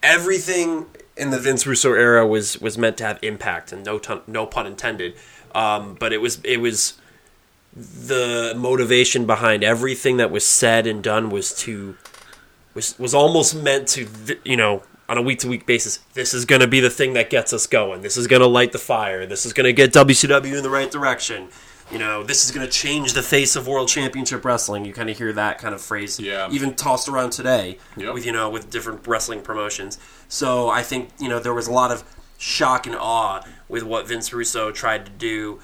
Everything 0.03 0.85
in 1.15 1.31
the 1.31 1.39
Vince 1.39 1.65
Russo 1.65 1.93
era 1.93 2.25
was 2.25 2.59
was 2.61 2.77
meant 2.77 2.97
to 2.97 3.03
have 3.05 3.19
impact, 3.21 3.71
and 3.71 3.83
no 3.83 3.99
ton, 3.99 4.21
no 4.27 4.45
pun 4.45 4.67
intended. 4.67 5.15
Um, 5.55 5.95
but 5.95 6.13
it 6.13 6.19
was 6.19 6.39
it 6.43 6.57
was 6.57 6.93
the 7.75 8.53
motivation 8.57 9.25
behind 9.25 9.63
everything 9.63 10.17
that 10.17 10.31
was 10.31 10.45
said 10.45 10.87
and 10.87 11.03
done 11.03 11.29
was 11.29 11.53
to 11.53 11.95
was 12.73 12.97
was 12.97 13.13
almost 13.13 13.55
meant 13.55 13.87
to 13.87 14.07
you 14.43 14.57
know 14.57 14.81
on 15.07 15.17
a 15.17 15.21
week 15.21 15.39
to 15.39 15.47
week 15.47 15.65
basis 15.67 15.99
this 16.15 16.33
is 16.33 16.43
going 16.43 16.61
to 16.61 16.67
be 16.67 16.79
the 16.79 16.89
thing 16.89 17.13
that 17.13 17.29
gets 17.29 17.53
us 17.53 17.67
going 17.67 18.01
this 18.01 18.17
is 18.17 18.25
going 18.25 18.41
to 18.41 18.47
light 18.47 18.71
the 18.71 18.79
fire 18.79 19.27
this 19.27 19.45
is 19.45 19.53
going 19.53 19.65
to 19.65 19.73
get 19.73 19.93
WCW 19.93 20.57
in 20.57 20.63
the 20.63 20.69
right 20.69 20.89
direction 20.89 21.49
you 21.91 21.97
know 21.97 22.23
this 22.23 22.43
is 22.43 22.51
going 22.51 22.65
to 22.65 22.71
change 22.71 23.13
the 23.13 23.21
face 23.23 23.55
of 23.55 23.67
world 23.67 23.87
championship 23.87 24.43
wrestling 24.43 24.83
you 24.85 24.93
kind 24.93 25.09
of 25.09 25.17
hear 25.17 25.31
that 25.33 25.57
kind 25.57 25.73
of 25.73 25.81
phrase 25.81 26.19
Yeah. 26.19 26.49
even 26.51 26.73
tossed 26.75 27.07
around 27.07 27.31
today 27.31 27.77
Yep. 27.95 28.13
with 28.13 28.25
you 28.25 28.31
know 28.31 28.49
with 28.49 28.69
different 28.69 29.07
wrestling 29.07 29.41
promotions 29.41 29.97
so 30.27 30.69
I 30.69 30.83
think 30.83 31.09
you 31.19 31.29
know 31.29 31.39
there 31.39 31.53
was 31.53 31.67
a 31.67 31.71
lot 31.71 31.91
of 31.91 32.03
shock 32.37 32.85
and 32.85 32.95
awe 32.95 33.41
with 33.69 33.83
what 33.83 34.07
Vince 34.07 34.31
Russo 34.33 34.71
tried 34.71 35.05
to 35.05 35.11
do 35.11 35.59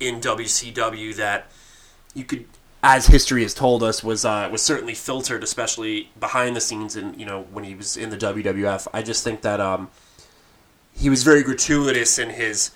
in 0.00 0.20
WCW 0.20 1.14
that 1.16 1.50
you 2.14 2.24
could 2.24 2.46
as 2.82 3.06
history 3.06 3.42
has 3.42 3.54
told 3.54 3.82
us 3.82 4.04
was 4.04 4.24
uh, 4.24 4.48
was 4.50 4.62
certainly 4.62 4.94
filtered 4.94 5.42
especially 5.42 6.10
behind 6.18 6.54
the 6.56 6.60
scenes 6.60 6.96
and 6.96 7.18
you 7.18 7.26
know 7.26 7.42
when 7.52 7.64
he 7.64 7.74
was 7.74 7.96
in 7.96 8.10
the 8.10 8.16
WWF 8.16 8.86
I 8.92 9.02
just 9.02 9.22
think 9.24 9.42
that 9.42 9.60
um, 9.60 9.90
he 10.92 11.08
was 11.08 11.22
very 11.22 11.42
gratuitous 11.44 12.18
in 12.18 12.30
his 12.30 12.70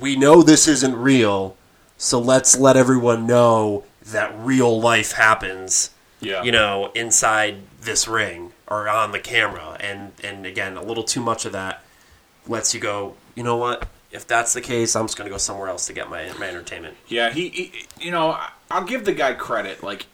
we 0.00 0.16
know 0.16 0.42
this 0.42 0.66
isn't 0.68 0.96
real 0.96 1.56
so 2.04 2.20
let's 2.20 2.58
let 2.58 2.76
everyone 2.76 3.26
know 3.26 3.82
that 4.04 4.30
real 4.38 4.78
life 4.78 5.12
happens 5.12 5.90
Yeah, 6.20 6.42
you 6.42 6.52
know 6.52 6.90
inside 6.94 7.62
this 7.80 8.06
ring 8.06 8.52
or 8.66 8.88
on 8.88 9.12
the 9.12 9.18
camera. 9.18 9.76
And 9.80 10.12
and 10.22 10.44
again 10.44 10.76
a 10.76 10.82
little 10.82 11.04
too 11.04 11.22
much 11.22 11.46
of 11.46 11.52
that 11.52 11.82
lets 12.46 12.74
you 12.74 12.80
go 12.80 13.14
you 13.34 13.42
know 13.42 13.56
what? 13.56 13.88
If 14.12 14.26
that's 14.26 14.52
the 14.52 14.60
case 14.60 14.94
i'm 14.94 15.06
just 15.06 15.16
going 15.16 15.26
to 15.28 15.32
go 15.32 15.38
somewhere 15.38 15.68
else 15.68 15.86
to 15.86 15.92
get 15.94 16.10
my, 16.10 16.30
my 16.38 16.46
entertainment. 16.46 16.96
Yeah, 17.08 17.30
he, 17.30 17.48
he 17.48 17.72
you 17.98 18.10
know, 18.10 18.38
I'll 18.70 18.84
give 18.84 19.06
the 19.06 19.14
guy 19.14 19.32
credit. 19.32 19.82
Like 19.82 20.06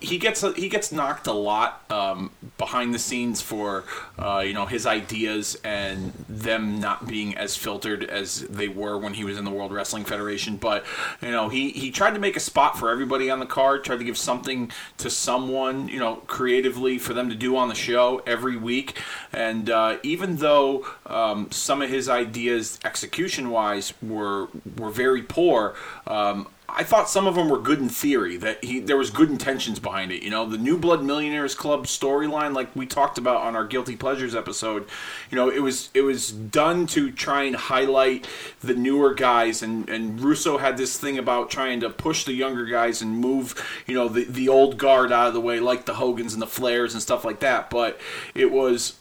he, 0.00 0.18
gets 0.18 0.44
he 0.56 0.68
gets 0.68 0.92
knocked 0.92 1.26
a 1.26 1.32
lot 1.32 1.84
um, 1.90 2.30
behind 2.56 2.94
the 2.94 2.98
scenes 2.98 3.40
for 3.40 3.84
uh, 4.18 4.42
you 4.44 4.52
know 4.52 4.66
his 4.66 4.86
ideas 4.86 5.58
and 5.64 6.12
them 6.28 6.80
not 6.80 7.06
being 7.06 7.36
as 7.36 7.56
filtered 7.56 8.04
as 8.04 8.40
they 8.42 8.68
were 8.68 8.98
when 8.98 9.14
he 9.14 9.24
was 9.24 9.38
in 9.38 9.44
the 9.44 9.50
World 9.50 9.72
Wrestling 9.72 10.04
Federation. 10.04 10.56
But 10.56 10.84
you 11.20 11.30
know, 11.30 11.48
he 11.48 11.70
he 11.70 11.90
tried 11.90 12.14
to 12.14 12.20
make 12.20 12.36
a 12.36 12.40
spot 12.40 12.78
for 12.78 12.90
everybody 12.90 13.30
on 13.30 13.38
the 13.38 13.46
card. 13.46 13.84
Tried 13.84 13.98
to 13.98 14.04
give 14.04 14.18
something 14.18 14.70
to 14.98 15.10
someone 15.10 15.88
you 15.88 15.98
know 15.98 16.16
creatively 16.26 16.98
for 16.98 17.14
them 17.14 17.28
to 17.28 17.34
do 17.34 17.56
on 17.56 17.68
the 17.68 17.74
show 17.74 18.22
every 18.26 18.56
week. 18.56 18.98
And 19.32 19.70
uh, 19.70 19.98
even 20.02 20.36
though 20.36 20.86
um, 21.06 21.50
some 21.50 21.82
of 21.82 21.90
his 21.90 22.08
ideas 22.08 22.78
execution 22.84 23.50
wise 23.50 23.92
were 24.02 24.48
were 24.76 24.90
very 24.90 25.22
poor. 25.22 25.74
Um, 26.06 26.48
I 26.70 26.84
thought 26.84 27.08
some 27.08 27.26
of 27.26 27.34
them 27.34 27.48
were 27.48 27.58
good 27.58 27.78
in 27.78 27.88
theory. 27.88 28.36
That 28.36 28.62
he 28.62 28.78
there 28.78 28.96
was 28.96 29.10
good 29.10 29.30
intentions 29.30 29.78
behind 29.78 30.12
it. 30.12 30.22
You 30.22 30.28
know, 30.28 30.46
the 30.46 30.58
New 30.58 30.76
Blood 30.76 31.02
Millionaires 31.02 31.54
Club 31.54 31.86
storyline, 31.86 32.54
like 32.54 32.74
we 32.76 32.84
talked 32.86 33.16
about 33.16 33.40
on 33.40 33.56
our 33.56 33.66
Guilty 33.66 33.96
Pleasures 33.96 34.34
episode. 34.34 34.86
You 35.30 35.36
know, 35.36 35.48
it 35.48 35.60
was 35.60 35.88
it 35.94 36.02
was 36.02 36.30
done 36.30 36.86
to 36.88 37.10
try 37.10 37.44
and 37.44 37.56
highlight 37.56 38.28
the 38.60 38.74
newer 38.74 39.14
guys, 39.14 39.62
and 39.62 39.88
and 39.88 40.20
Russo 40.20 40.58
had 40.58 40.76
this 40.76 40.98
thing 40.98 41.16
about 41.16 41.50
trying 41.50 41.80
to 41.80 41.88
push 41.88 42.24
the 42.24 42.34
younger 42.34 42.66
guys 42.66 43.00
and 43.00 43.18
move 43.18 43.54
you 43.86 43.94
know 43.94 44.08
the 44.08 44.24
the 44.24 44.48
old 44.48 44.76
guard 44.76 45.10
out 45.10 45.28
of 45.28 45.34
the 45.34 45.40
way, 45.40 45.60
like 45.60 45.86
the 45.86 45.94
Hogans 45.94 46.34
and 46.34 46.42
the 46.42 46.46
Flairs 46.46 46.92
and 46.92 47.00
stuff 47.00 47.24
like 47.24 47.40
that. 47.40 47.70
But 47.70 47.98
it 48.34 48.52
was 48.52 48.98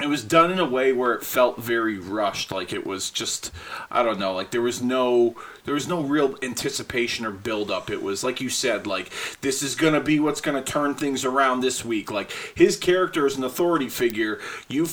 it 0.00 0.08
was 0.08 0.22
done 0.22 0.50
in 0.50 0.58
a 0.58 0.64
way 0.64 0.92
where 0.92 1.12
it 1.12 1.24
felt 1.24 1.58
very 1.58 1.98
rushed 1.98 2.52
like 2.52 2.72
it 2.72 2.86
was 2.86 3.10
just 3.10 3.50
i 3.90 4.02
don't 4.02 4.18
know 4.18 4.32
like 4.32 4.50
there 4.50 4.62
was 4.62 4.80
no 4.80 5.34
there 5.64 5.74
was 5.74 5.88
no 5.88 6.00
real 6.00 6.36
anticipation 6.42 7.26
or 7.26 7.30
build 7.30 7.70
up 7.70 7.90
it 7.90 8.02
was 8.02 8.22
like 8.22 8.40
you 8.40 8.48
said 8.48 8.86
like 8.86 9.10
this 9.40 9.62
is 9.62 9.74
going 9.74 9.94
to 9.94 10.00
be 10.00 10.18
what's 10.20 10.40
going 10.40 10.62
to 10.62 10.72
turn 10.72 10.94
things 10.94 11.24
around 11.24 11.60
this 11.60 11.84
week. 11.84 12.10
Like 12.10 12.30
his 12.54 12.76
character 12.76 13.26
is 13.26 13.36
an 13.36 13.44
authority 13.44 13.88
figure. 13.88 14.40
You 14.68 14.88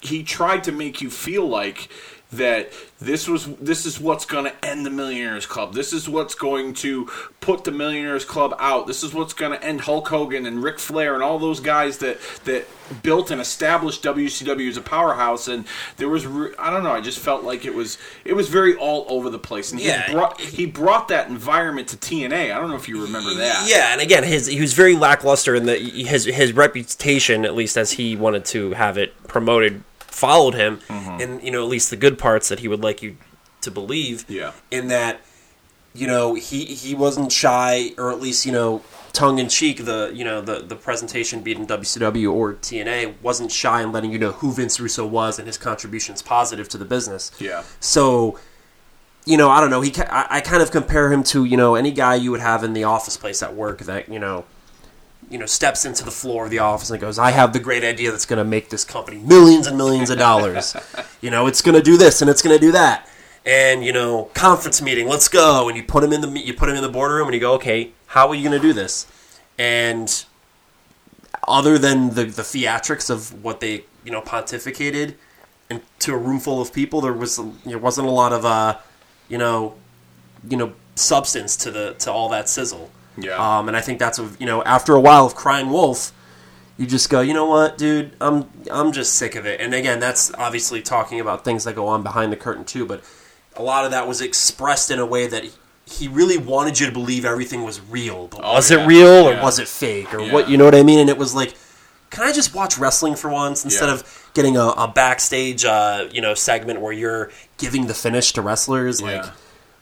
he 0.00 0.22
tried 0.22 0.64
to 0.64 0.72
make 0.72 1.00
you 1.00 1.10
feel 1.10 1.46
like 1.46 1.88
that 2.36 2.72
this 3.00 3.28
was 3.28 3.46
this 3.56 3.84
is 3.86 4.00
what's 4.00 4.24
going 4.24 4.44
to 4.44 4.64
end 4.64 4.86
the 4.86 4.90
Millionaires 4.90 5.44
Club. 5.46 5.74
This 5.74 5.92
is 5.92 6.08
what's 6.08 6.34
going 6.34 6.72
to 6.74 7.06
put 7.40 7.64
the 7.64 7.70
Millionaires 7.70 8.24
Club 8.24 8.54
out. 8.58 8.86
This 8.86 9.02
is 9.02 9.12
what's 9.12 9.34
going 9.34 9.52
to 9.52 9.62
end 9.64 9.82
Hulk 9.82 10.08
Hogan 10.08 10.46
and 10.46 10.62
Ric 10.62 10.78
Flair 10.78 11.14
and 11.14 11.22
all 11.22 11.38
those 11.38 11.60
guys 11.60 11.98
that 11.98 12.18
that 12.44 12.66
built 13.02 13.30
and 13.30 13.40
established 13.40 14.02
WCW 14.02 14.68
as 14.68 14.76
a 14.76 14.82
powerhouse. 14.82 15.48
And 15.48 15.66
there 15.98 16.08
was 16.08 16.24
I 16.58 16.70
don't 16.70 16.82
know. 16.82 16.92
I 16.92 17.00
just 17.00 17.18
felt 17.18 17.44
like 17.44 17.64
it 17.66 17.74
was 17.74 17.98
it 18.24 18.32
was 18.32 18.48
very 18.48 18.74
all 18.74 19.04
over 19.08 19.28
the 19.28 19.38
place. 19.38 19.70
And 19.72 19.80
Yeah. 19.80 20.06
he 20.06 20.12
brought 20.12 20.40
he 20.40 20.66
brought 20.66 21.08
that 21.08 21.28
environment 21.28 21.88
to 21.88 21.96
TNA. 21.96 22.54
I 22.54 22.58
don't 22.58 22.70
know 22.70 22.76
if 22.76 22.88
you 22.88 23.02
remember 23.02 23.34
that. 23.34 23.66
Yeah, 23.68 23.92
and 23.92 24.00
again, 24.00 24.22
his 24.24 24.46
he 24.46 24.60
was 24.60 24.72
very 24.72 24.96
lackluster 24.96 25.54
in 25.54 25.66
the 25.66 25.76
his 25.76 26.24
his 26.24 26.52
reputation, 26.54 27.44
at 27.44 27.54
least 27.54 27.76
as 27.76 27.92
he 27.92 28.16
wanted 28.16 28.44
to 28.46 28.72
have 28.72 28.96
it 28.98 29.14
promoted, 29.28 29.82
followed 30.14 30.54
him, 30.54 30.78
Mm-hmm. 30.88 31.20
and 31.20 31.42
you 31.42 31.50
know 31.50 31.62
at 31.62 31.68
least 31.68 31.90
the 31.90 31.96
good 31.96 32.18
parts 32.18 32.48
that 32.48 32.60
he 32.60 32.68
would 32.68 32.82
like 32.82 33.02
you 33.02 33.16
to 33.62 33.70
believe. 33.70 34.24
Yeah. 34.28 34.52
in 34.70 34.88
that 34.88 35.20
you 35.94 36.06
know 36.06 36.34
he 36.34 36.64
he 36.64 36.94
wasn't 36.94 37.30
shy, 37.32 37.92
or 37.98 38.10
at 38.10 38.20
least 38.20 38.46
you 38.46 38.52
know 38.52 38.82
tongue 39.12 39.38
in 39.38 39.48
cheek. 39.48 39.84
The 39.84 40.10
you 40.14 40.24
know 40.24 40.40
the 40.40 40.56
the 40.60 40.76
presentation, 40.76 41.40
be 41.42 41.52
it 41.52 41.58
in 41.58 41.66
WCW 41.66 42.32
or 42.32 42.54
TNA, 42.54 43.14
wasn't 43.22 43.52
shy 43.52 43.82
in 43.82 43.92
letting 43.92 44.10
you 44.12 44.18
know 44.18 44.32
who 44.32 44.52
Vince 44.52 44.80
Russo 44.80 45.06
was 45.06 45.38
and 45.38 45.46
his 45.46 45.56
contributions 45.58 46.20
positive 46.22 46.68
to 46.70 46.78
the 46.78 46.84
business. 46.84 47.30
Yeah. 47.38 47.62
So, 47.80 48.38
you 49.24 49.36
know, 49.36 49.50
I 49.50 49.60
don't 49.60 49.70
know. 49.70 49.80
He, 49.82 49.90
ca- 49.92 50.08
I, 50.10 50.38
I 50.38 50.40
kind 50.40 50.62
of 50.62 50.70
compare 50.72 51.12
him 51.12 51.22
to 51.24 51.44
you 51.44 51.56
know 51.56 51.74
any 51.76 51.92
guy 51.92 52.16
you 52.16 52.30
would 52.32 52.40
have 52.40 52.64
in 52.64 52.72
the 52.72 52.84
office 52.84 53.16
place 53.16 53.40
at 53.42 53.54
work 53.54 53.78
that 53.82 54.08
you 54.08 54.18
know, 54.18 54.44
you 55.34 55.40
know, 55.40 55.46
steps 55.46 55.84
into 55.84 56.04
the 56.04 56.12
floor 56.12 56.44
of 56.44 56.52
the 56.52 56.60
office 56.60 56.90
and 56.90 57.00
goes, 57.00 57.18
"I 57.18 57.32
have 57.32 57.52
the 57.52 57.58
great 57.58 57.82
idea 57.82 58.12
that's 58.12 58.24
going 58.24 58.38
to 58.38 58.44
make 58.44 58.70
this 58.70 58.84
company 58.84 59.18
millions 59.18 59.66
and 59.66 59.76
millions 59.76 60.08
of 60.08 60.16
dollars. 60.16 60.76
you 61.20 61.28
know, 61.28 61.48
it's 61.48 61.60
going 61.60 61.74
to 61.74 61.82
do 61.82 61.96
this 61.96 62.22
and 62.22 62.30
it's 62.30 62.40
going 62.40 62.56
to 62.56 62.64
do 62.64 62.70
that." 62.70 63.08
And 63.44 63.84
you 63.84 63.92
know, 63.92 64.30
conference 64.34 64.80
meeting, 64.80 65.08
let's 65.08 65.26
go. 65.26 65.68
And 65.68 65.76
you 65.76 65.82
put 65.82 66.04
him 66.04 66.12
in 66.12 66.20
the 66.20 66.30
you 66.38 66.54
put 66.54 66.68
him 66.68 66.76
in 66.76 66.82
the 66.82 66.88
boardroom 66.88 67.26
and 67.26 67.34
you 67.34 67.40
go, 67.40 67.54
"Okay, 67.54 67.90
how 68.06 68.28
are 68.28 68.34
you 68.36 68.48
going 68.48 68.62
to 68.62 68.64
do 68.64 68.72
this?" 68.72 69.08
And 69.58 70.24
other 71.48 71.78
than 71.78 72.10
the 72.10 72.26
the 72.26 72.42
theatrics 72.42 73.10
of 73.10 73.42
what 73.42 73.58
they 73.58 73.84
you 74.04 74.12
know 74.12 74.20
pontificated 74.20 75.14
and 75.68 75.80
to 75.98 76.14
a 76.14 76.16
room 76.16 76.38
full 76.38 76.62
of 76.62 76.72
people 76.72 77.00
there 77.00 77.12
was 77.12 77.40
there 77.64 77.78
wasn't 77.78 78.06
a 78.06 78.10
lot 78.10 78.32
of 78.32 78.44
uh 78.44 78.78
you 79.28 79.38
know 79.38 79.74
you 80.48 80.56
know 80.56 80.72
substance 80.94 81.56
to 81.56 81.70
the 81.70 81.94
to 81.98 82.10
all 82.10 82.28
that 82.28 82.48
sizzle 82.48 82.90
Yeah. 83.16 83.36
um 83.58 83.68
and 83.68 83.76
i 83.76 83.80
think 83.80 83.98
that's 83.98 84.18
a 84.18 84.28
you 84.38 84.46
know 84.46 84.62
after 84.64 84.94
a 84.94 85.00
while 85.00 85.24
of 85.26 85.34
crying 85.34 85.70
wolf 85.70 86.12
you 86.76 86.86
just 86.86 87.08
go 87.10 87.20
you 87.20 87.32
know 87.34 87.46
what 87.46 87.78
dude 87.78 88.16
i'm 88.20 88.48
i'm 88.70 88.90
just 88.92 89.14
sick 89.14 89.36
of 89.36 89.46
it 89.46 89.60
and 89.60 89.72
again 89.74 90.00
that's 90.00 90.32
obviously 90.34 90.82
talking 90.82 91.20
about 91.20 91.44
things 91.44 91.62
that 91.64 91.74
go 91.76 91.86
on 91.86 92.02
behind 92.02 92.32
the 92.32 92.36
curtain 92.36 92.64
too 92.64 92.84
but 92.84 93.04
a 93.56 93.62
lot 93.62 93.84
of 93.84 93.92
that 93.92 94.08
was 94.08 94.20
expressed 94.20 94.90
in 94.90 94.98
a 94.98 95.06
way 95.06 95.26
that 95.28 95.44
he 95.86 96.08
really 96.08 96.38
wanted 96.38 96.80
you 96.80 96.86
to 96.86 96.92
believe 96.92 97.24
everything 97.24 97.62
was 97.62 97.80
real 97.80 98.26
but 98.26 98.42
was 98.42 98.70
yeah. 98.70 98.82
it 98.82 98.86
real 98.86 99.28
or 99.28 99.32
Yeah. 99.34 99.42
was 99.42 99.58
it 99.60 99.68
fake 99.68 100.12
or 100.12 100.20
Yeah. 100.20 100.32
what 100.32 100.48
you 100.48 100.56
know 100.56 100.64
what 100.64 100.74
i 100.74 100.82
mean 100.82 100.98
and 100.98 101.08
it 101.08 101.18
was 101.18 101.34
like 101.34 101.54
can 102.10 102.22
I 102.22 102.32
just 102.32 102.54
watch 102.54 102.78
wrestling 102.78 103.16
for 103.16 103.28
once 103.28 103.64
instead 103.64 103.88
of 103.88 104.30
getting 104.34 104.56
a, 104.56 104.68
a 104.68 104.86
backstage, 104.86 105.64
uh, 105.64 106.06
you 106.12 106.20
know, 106.20 106.32
segment 106.34 106.80
where 106.80 106.92
you're 106.92 107.32
giving 107.58 107.88
the 107.88 107.94
finish 107.94 108.32
to 108.34 108.40
wrestlers? 108.42 109.02
Like, 109.02 109.24
Yeah. 109.24 109.30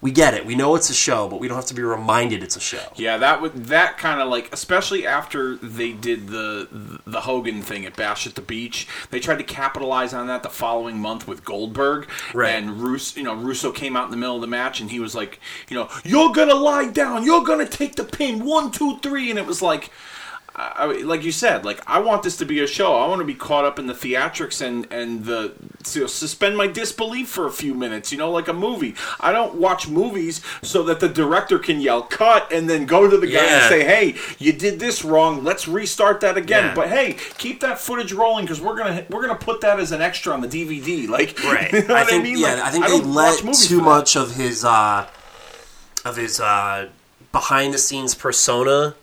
We 0.02 0.11
get 0.11 0.35
it. 0.35 0.44
We 0.44 0.56
know 0.56 0.75
it's 0.75 0.90
a 0.90 0.94
show, 0.94 1.28
but 1.28 1.38
we 1.38 1.47
don't 1.47 1.56
have 1.56 1.66
to 1.66 1.75
be 1.75 1.82
reminded 1.82 2.42
it's 2.42 2.56
a 2.56 2.61
show. 2.61 2.82
Yeah, 2.97 3.18
that 3.18 3.40
would 3.40 3.66
that 3.66 3.97
kind 3.99 4.21
of 4.21 4.28
like, 4.28 4.52
especially 4.52 5.06
after 5.06 5.54
they 5.56 5.92
did 5.92 6.26
the 6.26 7.00
the 7.06 7.21
Hogan 7.23 7.62
thing 7.62 7.87
at 7.87 7.97
Bash 7.97 8.26
at 8.26 8.35
the 8.35 8.42
Beach, 8.42 8.88
they 9.11 9.21
tried 9.21 9.38
to 9.38 9.44
capitalize 9.44 10.12
on 10.12 10.26
that 10.26 10.42
the 10.42 10.50
following 10.50 10.99
month 10.99 11.28
with 11.28 11.44
Goldberg. 11.44 12.09
Right. 12.35 12.50
And 12.50 12.80
Russo, 12.80 13.16
you 13.16 13.25
know, 13.25 13.35
Russo 13.35 13.71
came 13.71 13.97
out 13.97 14.06
in 14.06 14.11
the 14.11 14.16
middle 14.16 14.35
of 14.35 14.40
the 14.40 14.49
match 14.49 14.80
and 14.80 14.90
he 14.90 14.99
was 14.99 15.14
like, 15.14 15.38
you 15.68 15.76
know, 15.76 15.88
you're 16.04 16.32
gonna 16.32 16.54
lie 16.54 16.88
down, 16.88 17.25
you're 17.25 17.44
gonna 17.44 17.68
take 17.68 17.94
the 17.94 18.04
pin, 18.04 18.44
one, 18.44 18.73
two, 18.73 18.99
three, 18.99 19.30
and 19.30 19.38
it 19.38 19.47
was 19.47 19.62
like. 19.62 19.90
I, 20.54 20.73
I- 20.85 21.02
like 21.02 21.23
you 21.25 21.32
said, 21.32 21.64
like 21.64 21.80
I 21.87 21.99
want 22.00 22.23
this 22.23 22.37
to 22.38 22.44
be 22.44 22.61
a 22.61 22.66
show. 22.66 22.94
I 22.94 23.06
want 23.09 23.21
to 23.21 23.25
be 23.25 23.35
caught 23.35 23.64
up 23.64 23.78
in 23.78 23.87
the 23.87 23.94
theatrics 23.94 24.61
and 24.61 24.87
and 24.92 25.25
the 25.25 25.52
you 25.94 26.02
know, 26.02 26.06
suspend 26.06 26.56
my 26.56 26.66
disbelief 26.66 27.28
for 27.28 27.47
a 27.47 27.50
few 27.50 27.75
minutes. 27.75 28.12
You 28.12 28.18
know, 28.18 28.30
like 28.30 28.49
a 28.49 28.52
movie. 28.52 28.94
I 29.18 29.32
don't 29.32 29.54
watch 29.56 29.88
movies 29.88 30.40
so 30.62 30.82
that 30.85 31.00
the 31.00 31.09
director 31.09 31.59
can 31.59 31.80
yell 31.80 32.02
cut 32.02 32.52
and 32.52 32.68
then 32.68 32.85
go 32.87 33.09
to 33.09 33.16
the 33.16 33.26
guy 33.26 33.44
and 33.44 33.68
say, 33.68 33.85
"Hey, 33.85 34.16
you 34.38 34.52
did 34.52 34.78
this 34.78 35.04
wrong. 35.04 35.42
Let's 35.42 35.66
restart 35.66 36.21
that 36.21 36.37
again." 36.37 36.66
Yeah. 36.66 36.74
But 36.74 36.88
hey, 36.88 37.16
keep 37.38 37.61
that 37.61 37.79
footage 37.81 38.12
rolling 38.12 38.44
because 38.44 38.61
we're 38.61 38.76
gonna 38.76 39.05
we're 39.11 39.22
gonna 39.22 39.35
put 39.38 39.62
that 39.62 39.81
as 39.81 39.90
an 39.92 40.03
extra 40.03 40.33
on 40.35 40.40
the 40.42 40.48
DVD. 40.48 41.09
Like, 41.09 41.38
Right. 41.44 41.72
you 41.72 41.87
know 41.88 41.94
I 41.94 42.05
think 42.05 42.24
mean? 42.24 42.38
yeah, 42.38 42.55
Like, 42.55 42.62
I 42.64 42.70
think 42.70 42.85
they 42.85 42.90
don't 43.00 43.12
let 43.14 43.42
too 43.55 43.81
much 43.81 44.16
of 44.16 44.35
his 44.37 44.64
uh, 44.64 45.09
of 46.05 46.16
his 46.16 46.40
uh, 46.40 46.88
behind 47.33 47.72
the 47.74 47.79
scenes 47.79 48.14
persona. 48.14 48.94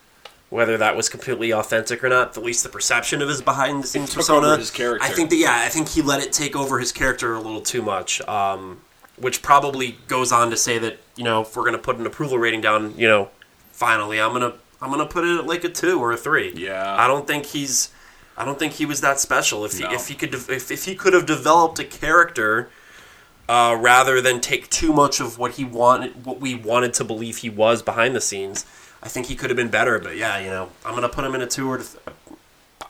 Whether 0.49 0.77
that 0.77 0.95
was 0.95 1.09
completely 1.09 1.51
authentic 1.53 2.03
or 2.03 2.09
not, 2.09 2.35
at 2.35 2.43
least 2.43 2.63
the 2.63 2.69
perception 2.69 3.21
of 3.21 3.29
his 3.29 3.39
behind 3.41 3.83
the 3.83 3.87
scenes 3.87 4.13
persona. 4.15 4.57
his 4.57 4.71
character. 4.71 5.03
I 5.05 5.09
think 5.09 5.29
that 5.29 5.35
yeah, 5.35 5.61
I 5.63 5.69
think 5.69 5.89
he 5.89 6.01
let 6.01 6.23
it 6.23 6.33
take 6.33 6.55
over 6.55 6.79
his 6.79 6.91
character 6.91 7.35
a 7.35 7.39
little 7.39 7.61
too 7.61 7.81
much. 7.83 8.19
Um, 8.27 8.81
which 9.17 9.41
probably 9.41 9.97
goes 10.07 10.31
on 10.31 10.49
to 10.49 10.57
say 10.57 10.79
that 10.79 10.97
you 11.15 11.23
know 11.23 11.41
if 11.41 11.55
we're 11.55 11.65
gonna 11.65 11.77
put 11.77 11.97
an 11.97 12.05
approval 12.07 12.39
rating 12.39 12.61
down, 12.61 12.97
you 12.97 13.07
know, 13.07 13.29
finally 13.71 14.19
I'm 14.19 14.31
gonna 14.33 14.53
I'm 14.81 14.89
gonna 14.89 15.05
put 15.05 15.23
it 15.23 15.37
at 15.37 15.45
like 15.45 15.63
a 15.63 15.69
two 15.69 15.99
or 16.01 16.11
a 16.13 16.17
three. 16.17 16.51
Yeah. 16.55 16.95
I 16.97 17.05
don't 17.05 17.27
think 17.27 17.45
he's 17.47 17.89
I 18.35 18.43
don't 18.45 18.57
think 18.57 18.73
he 18.73 18.85
was 18.87 19.01
that 19.01 19.19
special. 19.19 19.65
If 19.65 19.79
No. 19.79 19.89
he, 19.89 19.93
if 19.95 20.07
he 20.07 20.15
could 20.15 20.33
if, 20.33 20.71
if 20.71 20.85
he 20.85 20.95
could 20.95 21.13
have 21.13 21.27
developed 21.27 21.77
a 21.77 21.83
character 21.83 22.69
uh, 23.47 23.75
rather 23.79 24.21
than 24.21 24.39
take 24.39 24.69
too 24.69 24.93
much 24.93 25.19
of 25.19 25.37
what 25.37 25.51
he 25.53 25.63
wanted 25.65 26.25
what 26.25 26.39
we 26.39 26.55
wanted 26.55 26.93
to 26.95 27.03
believe 27.03 27.37
he 27.37 27.49
was 27.49 27.81
behind 27.83 28.15
the 28.15 28.21
scenes, 28.21 28.65
I 29.01 29.07
think 29.07 29.27
he 29.27 29.35
could 29.35 29.49
have 29.49 29.57
been 29.57 29.69
better. 29.69 29.99
But 29.99 30.17
yeah, 30.17 30.39
you 30.39 30.49
know, 30.49 30.69
I'm 30.85 30.93
gonna 30.93 31.09
put 31.09 31.25
him 31.25 31.35
in 31.35 31.41
a 31.41 31.47
two 31.47 31.69
or. 31.69 31.77
Th- 31.77 31.97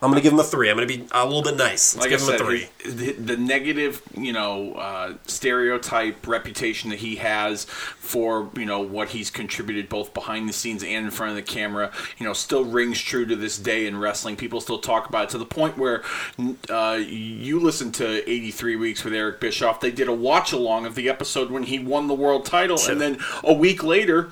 I'm 0.02 0.10
gonna 0.12 0.22
give 0.22 0.32
him 0.32 0.40
a 0.40 0.46
three. 0.46 0.70
I'm 0.70 0.78
gonna 0.78 0.88
be 0.88 1.06
a 1.12 1.26
little 1.26 1.42
bit 1.42 1.58
nice. 1.58 1.94
Let's 1.94 2.06
like 2.06 2.10
give 2.10 2.22
I 2.22 2.24
him 2.24 2.30
said, 2.30 2.42
a 2.42 2.46
three. 2.46 2.70
the, 2.90 3.12
the 3.12 3.38
negative, 3.38 4.02
you 4.16 4.32
know, 4.32 4.74
uh, 4.76 5.16
stereotype 5.26 6.26
reputation 6.26 6.90
that 6.92 7.00
he 7.00 7.18
has 7.18 7.66
for 7.66 8.50
you 8.56 8.66
know 8.66 8.80
what 8.80 9.10
he's 9.10 9.30
contributed 9.30 9.90
both 9.90 10.14
behind 10.14 10.48
the 10.48 10.54
scenes 10.54 10.84
and 10.84 11.06
in 11.06 11.12
front 11.12 11.32
of 11.32 11.36
the 11.36 11.42
camera, 11.42 11.92
you 12.18 12.26
know, 12.26 12.32
still 12.32 12.64
rings 12.64 12.98
true 13.02 13.26
to 13.26 13.36
this 13.36 13.58
day 13.58 13.88
in 13.88 13.98
wrestling. 13.98 14.38
People 14.38 14.62
still 14.62 14.80
talk 14.80 15.10
about 15.10 15.26
it 15.26 15.30
to 15.32 15.38
the 15.38 15.46
point 15.46 15.78
where 15.78 16.02
uh, 16.70 16.98
you 16.98 17.60
listen 17.60 17.92
to 17.94 18.30
83 18.30 18.78
Weeks 18.78 19.04
with 19.04 19.14
Eric 19.14 19.42
Bischoff. 19.42 19.82
They 19.82 19.92
did 19.92 20.08
a 20.08 20.14
watch 20.14 20.54
along 20.54 20.86
of 20.86 20.96
the 20.96 21.10
episode 21.10 21.52
when 21.52 21.64
he 21.64 21.78
won 21.78 22.08
the 22.08 22.14
world 22.14 22.46
title, 22.46 22.80
and 22.88 23.02
then 23.02 23.18
a 23.44 23.54
week 23.54 23.84
later. 23.84 24.30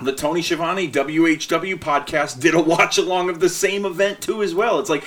The 0.00 0.12
Tony 0.12 0.42
Schiavone 0.42 0.90
WHW 0.90 1.74
podcast 1.76 2.40
did 2.40 2.54
a 2.54 2.60
watch 2.60 2.98
along 2.98 3.30
of 3.30 3.40
the 3.40 3.48
same 3.48 3.84
event 3.84 4.20
too, 4.20 4.42
as 4.42 4.54
well. 4.54 4.78
It's 4.78 4.90
like, 4.90 5.04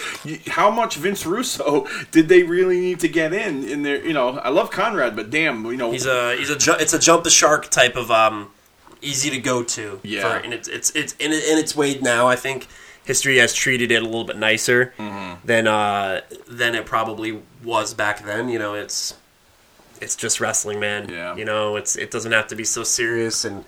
how 0.47 0.69
much 0.69 0.95
Vince 0.97 1.25
Russo 1.25 1.87
did 2.11 2.27
they 2.27 2.43
really 2.43 2.79
need 2.79 2.99
to 3.01 3.07
get 3.07 3.31
in? 3.33 3.63
In 3.63 3.83
there, 3.83 4.05
you 4.05 4.13
know, 4.13 4.37
I 4.39 4.49
love 4.49 4.69
Conrad, 4.71 5.15
but 5.15 5.29
damn, 5.29 5.65
you 5.65 5.77
know, 5.77 5.91
He's 5.91 6.05
a 6.05 6.35
he's 6.35 6.49
a 6.49 6.57
ju- 6.57 6.75
it's 6.79 6.93
a 6.93 6.99
jump 6.99 7.23
the 7.23 7.29
shark 7.29 7.69
type 7.69 7.95
of 7.95 8.11
um 8.11 8.51
easy 9.01 9.29
to 9.29 9.37
go 9.39 9.63
to. 9.63 9.99
Yeah. 10.03 10.21
for, 10.39 10.43
and 10.43 10.53
it's 10.53 10.67
it's 10.67 10.91
it's 10.91 11.13
in, 11.13 11.31
in 11.31 11.57
its 11.57 11.75
way 11.75 11.97
now. 11.99 12.27
I 12.27 12.35
think 12.35 12.67
history 13.03 13.37
has 13.37 13.53
treated 13.53 13.91
it 13.91 14.01
a 14.01 14.05
little 14.05 14.25
bit 14.25 14.37
nicer 14.37 14.93
Mm-hmm. 14.97 15.47
than 15.47 15.67
uh 15.67 16.21
than 16.47 16.75
it 16.75 16.85
probably 16.85 17.39
was 17.63 17.93
back 17.93 18.25
then. 18.25 18.49
You 18.49 18.59
know, 18.59 18.73
it's 18.73 19.13
it's 20.01 20.15
just 20.15 20.39
wrestling, 20.41 20.79
man. 20.79 21.07
Yeah. 21.09 21.35
You 21.35 21.45
know, 21.45 21.75
it's 21.77 21.95
it 21.95 22.11
doesn't 22.11 22.31
have 22.31 22.47
to 22.47 22.55
be 22.55 22.63
so 22.65 22.83
serious. 22.83 23.45
And 23.45 23.63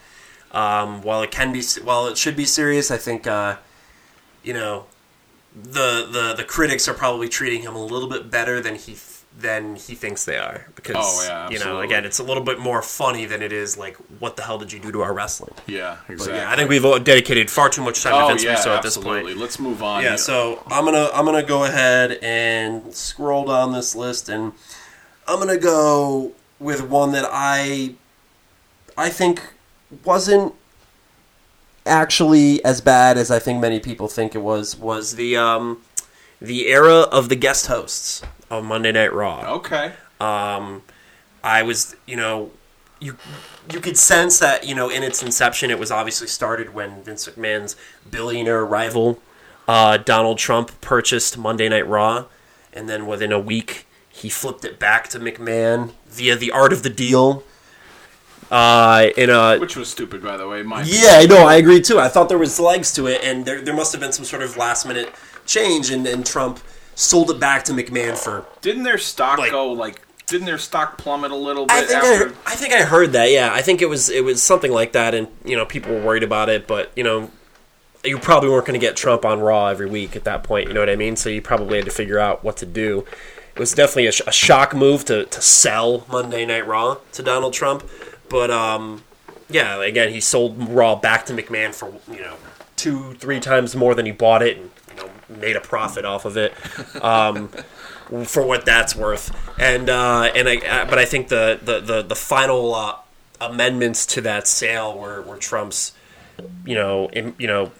um, 0.54 1.02
while 1.02 1.22
it 1.24 1.32
can 1.32 1.52
be, 1.52 1.63
while 1.84 2.08
it 2.08 2.18
should 2.18 2.36
be 2.36 2.46
serious, 2.46 2.92
I 2.92 2.98
think 2.98 3.26
uh, 3.28 3.58
you 4.44 4.54
know 4.54 4.86
the 5.56 6.08
the 6.12 6.34
the 6.38 6.44
critics 6.44 6.88
are 6.88 6.94
probably 6.94 7.30
treating 7.30 7.62
him 7.62 7.76
a 7.76 7.84
little 7.84 8.10
bit 8.10 8.30
better 8.32 8.60
than 8.60 8.76
he 8.76 8.94
th- 8.94 9.10
than 9.38 9.76
he 9.76 9.96
thinks 9.96 10.26
they 10.26 10.38
are 10.38 10.68
because 10.76 10.96
Oh, 10.98 11.26
yeah, 11.28 11.50
you 11.50 11.58
know 11.60 11.80
again 11.80 12.06
it's 12.06 12.20
a 12.20 12.24
little 12.24 12.44
bit 12.44 12.60
more 12.60 12.82
funny 12.84 13.26
than 13.26 13.42
it 13.42 13.52
is 13.52 13.78
like 13.78 13.96
what 14.20 14.36
the 14.36 14.44
hell 14.44 14.60
did 14.60 14.72
you 14.72 14.80
do 14.80 14.92
to 14.92 15.02
our 15.02 15.12
wrestling 15.13 15.54
yeah, 15.66 15.98
but 16.08 16.13
exactly. 16.13 16.38
yeah 16.39 16.52
i 16.52 16.56
think 16.56 16.70
we've 16.70 16.86
all 16.86 17.00
dedicated 17.00 17.50
far 17.50 17.68
too 17.70 17.82
much 17.84 18.04
time 18.04 18.13
to 18.13 18.20
oh 18.26 18.28
vince 18.28 18.44
yeah, 18.44 18.52
russo 18.52 18.76
at 18.76 18.84
this 18.84 18.96
absolutely. 18.96 19.32
point 19.32 19.38
Let's 19.42 19.60
move 19.60 19.82
on. 19.82 20.04
yeah 20.04 20.18
so 20.18 20.62
i'm 20.68 20.86
gonna 20.86 21.10
i'm 21.16 21.26
gonna 21.26 21.42
go 21.42 21.63
ahead 21.66 22.20
and 22.22 22.94
scroll 22.94 23.46
down 23.46 23.74
this 23.74 23.96
list 23.96 24.30
and 24.30 24.54
i'm 25.28 25.39
gonna 25.39 25.58
go 25.58 26.32
with 26.60 26.88
one 26.88 27.12
that 27.13 27.26
i 27.32 27.96
i 28.96 29.10
think 29.10 29.53
wasn't 30.06 30.53
actually 31.86 32.63
as 32.63 32.79
bad 32.79 33.17
as 33.17 33.29
i 33.29 33.39
think 33.39 33.60
many 33.60 33.79
people 33.79 34.08
think 34.08 34.34
it 34.36 34.41
was 34.41 34.77
was 34.77 35.15
the 35.15 35.36
um 35.36 35.82
the 36.39 36.67
era 36.67 37.01
of 37.12 37.27
the 37.29 37.36
guest 37.36 37.67
hosts 37.67 38.21
of 38.49 38.63
monday 38.63 38.91
night 38.91 39.13
raw. 39.13 39.56
Okay, 39.56 39.93
um, 40.19 40.84
I 41.43 41.63
was, 41.63 41.95
you 42.06 42.15
know, 42.15 42.51
you 42.99 43.17
you 43.71 43.79
could 43.79 43.97
sense 43.97 44.39
that, 44.39 44.65
you 44.65 44.75
know, 44.75 44.89
in 44.89 45.03
its 45.03 45.21
inception, 45.21 45.69
it 45.69 45.79
was 45.79 45.91
obviously 45.91 46.27
started 46.27 46.73
when 46.73 47.03
Vince 47.03 47.27
McMahon's 47.27 47.75
billionaire 48.10 48.65
rival, 48.65 49.21
uh, 49.67 49.97
Donald 49.97 50.38
Trump, 50.38 50.71
purchased 50.82 51.38
Monday 51.38 51.69
Night 51.69 51.88
Raw, 51.88 52.25
and 52.71 52.88
then 52.88 53.06
within 53.06 53.32
a 53.32 53.39
week, 53.39 53.88
he 54.10 54.29
flipped 54.29 54.63
it 54.63 54.79
back 54.79 55.10
to 55.10 55.19
McMahon 55.19 55.91
via 56.08 56.36
the 56.36 56.51
art 56.51 56.71
of 56.71 56.84
the 56.84 56.89
deal. 56.89 57.43
Uh, 58.54 59.10
in 59.18 59.30
a 59.32 59.58
Which 59.58 59.76
was 59.76 59.89
stupid, 59.89 60.22
by 60.22 60.38
the 60.38 60.48
way. 60.48 60.62
My 60.62 60.84
yeah, 60.84 61.13
I 61.13 61.26
know. 61.26 61.48
I 61.48 61.56
agree 61.56 61.82
too. 61.82 62.00
I 62.00 62.08
thought 62.08 62.30
there 62.30 62.38
was 62.38 62.60
legs 62.60 62.94
to 62.94 63.08
it, 63.08 63.24
and 63.24 63.46
there, 63.46 63.62
there 63.62 63.76
must 63.76 63.92
have 63.94 64.00
been 64.02 64.12
some 64.12 64.26
sort 64.26 64.44
of 64.44 64.58
last 64.58 64.86
minute 64.86 65.12
change, 65.46 65.89
and, 65.89 66.06
and 66.06 66.24
Trump 66.26 66.60
sold 66.94 67.32
it 67.32 67.39
back 67.39 67.63
to 67.66 67.74
McMahon 67.74 68.16
for. 68.16 68.46
Didn't 68.62 68.84
their 68.84 68.98
stock 69.00 69.39
Like- 69.39 69.52
go 69.52 69.72
like? 69.72 70.02
Didn't 70.28 70.46
their 70.46 70.58
stock 70.58 70.98
plummet 70.98 71.32
a 71.32 71.36
little 71.36 71.66
bit 71.66 71.76
I 71.76 71.82
think 71.82 72.04
after? 72.04 72.30
I, 72.48 72.54
I 72.54 72.56
think 72.56 72.74
I 72.74 72.84
heard 72.84 73.12
that. 73.12 73.30
Yeah, 73.30 73.50
I 73.52 73.62
think 73.62 73.82
it 73.82 73.89
was 73.89 74.10
it 74.10 74.24
was 74.24 74.42
something 74.42 74.72
like 74.72 74.94
that, 74.94 75.13
and 75.13 75.28
you 75.44 75.58
know 75.58 75.66
people 75.66 75.94
were 75.94 76.02
worried 76.02 76.24
about 76.24 76.48
it, 76.50 76.66
but 76.68 76.92
you 76.96 77.04
know 77.04 77.30
you 78.06 78.18
probably 78.20 78.50
weren't 78.50 78.66
going 78.66 78.80
to 78.80 78.86
get 78.86 78.96
Trump 78.96 79.26
on 79.26 79.39
Raw 79.42 79.68
every 79.68 79.86
week 79.88 80.16
at 80.16 80.24
that 80.26 80.44
point. 80.44 80.68
You 80.68 80.74
know 80.74 80.80
what 80.80 80.89
I 80.89 80.96
mean? 80.96 81.16
So 81.16 81.30
you 81.30 81.42
probably 81.42 81.78
had 81.78 81.86
to 81.86 81.92
figure 81.92 82.20
out 82.20 82.44
what 82.44 82.58
to 82.58 82.66
do. 82.66 83.06
It 83.56 83.60
was 83.60 83.74
definitely 83.74 84.08
a, 84.08 84.12
sh- 84.12 84.22
a 84.28 84.32
shock 84.32 84.74
move 84.76 85.06
to, 85.06 85.26
to 85.26 85.42
sell 85.42 86.06
Monday 86.12 86.46
Night 86.46 86.66
Raw 86.68 86.98
to 87.13 87.22
Donald 87.24 87.54
Trump, 87.54 87.84
but 88.34 88.50
um, 88.50 89.04
yeah, 89.48 89.80
again, 89.84 90.12
he 90.12 90.19
sold 90.19 90.58
Raw 90.67 90.96
back 90.96 91.28
to 91.28 91.34
McMahon 91.34 91.72
for 91.72 91.93
you 92.12 92.19
know 92.19 92.36
two, 92.76 93.13
three 93.13 93.39
times 93.39 93.76
more 93.76 93.93
than 93.93 94.08
he 94.08 94.12
bought 94.12 94.41
it, 94.41 94.58
and 94.58 94.72
you 94.89 94.96
know 94.96 95.10
made 95.30 95.56
a 95.56 95.62
profit 95.62 96.04
off 96.04 96.26
of 96.26 96.36
it. 96.36 96.52
Um, 97.04 97.50
for 98.26 98.43
what 98.43 98.65
that's 98.65 98.96
worth, 98.96 99.32
and 99.60 99.88
uh, 99.88 100.32
and 100.36 100.50
I, 100.50 100.58
uh, 100.58 100.86
but 100.89 100.98
I 100.98 101.06
think 101.06 101.28
the 101.28 101.60
the 101.62 101.80
the, 101.80 102.02
the 102.02 102.15
final 102.15 102.74
uh, 102.74 102.96
amendments 103.39 104.08
to 104.08 104.22
that 104.22 104.48
sale 104.48 104.98
were, 104.98 105.22
were 105.22 105.38
Trump's, 105.38 105.93
you 106.65 106.74
know, 106.74 107.10
im, 107.12 107.36
you 107.38 107.46
know, 107.46 107.72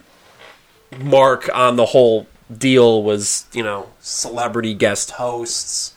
mark 1.00 1.50
on 1.52 1.74
the 1.74 1.86
whole 1.86 2.28
deal 2.56 3.02
was 3.02 3.46
you 3.52 3.64
know 3.64 3.88
celebrity 3.98 4.74
guest 4.74 5.12
hosts 5.12 5.94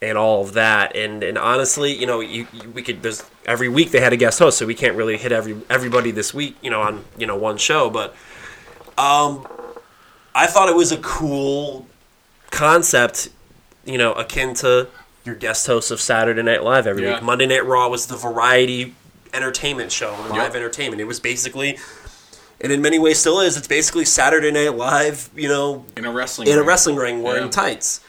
and 0.00 0.16
all 0.16 0.42
of 0.42 0.52
that 0.52 0.94
and 0.94 1.22
and 1.22 1.38
honestly 1.38 1.90
you 1.92 2.06
know 2.06 2.20
you, 2.20 2.46
you, 2.52 2.70
we 2.70 2.82
could 2.82 3.02
there's 3.02 3.24
every 3.46 3.68
week 3.68 3.90
they 3.92 4.00
had 4.00 4.12
a 4.12 4.16
guest 4.16 4.38
host 4.38 4.58
so 4.58 4.66
we 4.66 4.74
can't 4.74 4.96
really 4.96 5.16
hit 5.16 5.32
every 5.32 5.56
everybody 5.70 6.10
this 6.10 6.34
week 6.34 6.56
you 6.62 6.68
know 6.70 6.82
on 6.82 7.04
you 7.16 7.26
know 7.26 7.36
one 7.36 7.56
show 7.56 7.88
but 7.88 8.10
um 8.98 9.46
i 10.34 10.46
thought 10.46 10.68
it 10.68 10.76
was 10.76 10.92
a 10.92 10.96
cool 10.98 11.86
concept 12.50 13.28
you 13.84 13.96
know 13.98 14.12
akin 14.14 14.52
to 14.54 14.88
your 15.24 15.34
guest 15.34 15.66
host 15.66 15.90
of 15.90 16.00
saturday 16.00 16.42
night 16.42 16.62
live 16.62 16.86
every 16.86 17.04
Yeah. 17.04 17.14
week 17.14 17.22
monday 17.22 17.46
night 17.46 17.64
raw 17.64 17.88
was 17.88 18.06
the 18.06 18.16
variety 18.16 18.94
entertainment 19.32 19.92
show 19.92 20.10
live 20.30 20.34
Yep. 20.34 20.54
entertainment 20.56 21.00
it 21.00 21.04
was 21.06 21.20
basically 21.20 21.78
and 22.60 22.72
in 22.72 22.80
many 22.82 22.98
ways 22.98 23.18
still 23.18 23.40
is 23.40 23.56
it's 23.56 23.68
basically 23.68 24.04
saturday 24.04 24.50
night 24.50 24.74
live 24.74 25.30
you 25.36 25.48
know 25.48 25.84
in 25.96 26.04
a 26.04 26.10
wrestling 26.10 26.48
in 26.48 26.54
a 26.54 26.58
ring. 26.58 26.66
wrestling 26.68 26.96
ring 26.96 27.22
wearing 27.22 27.44
Yeah. 27.44 27.50
tights. 27.50 28.00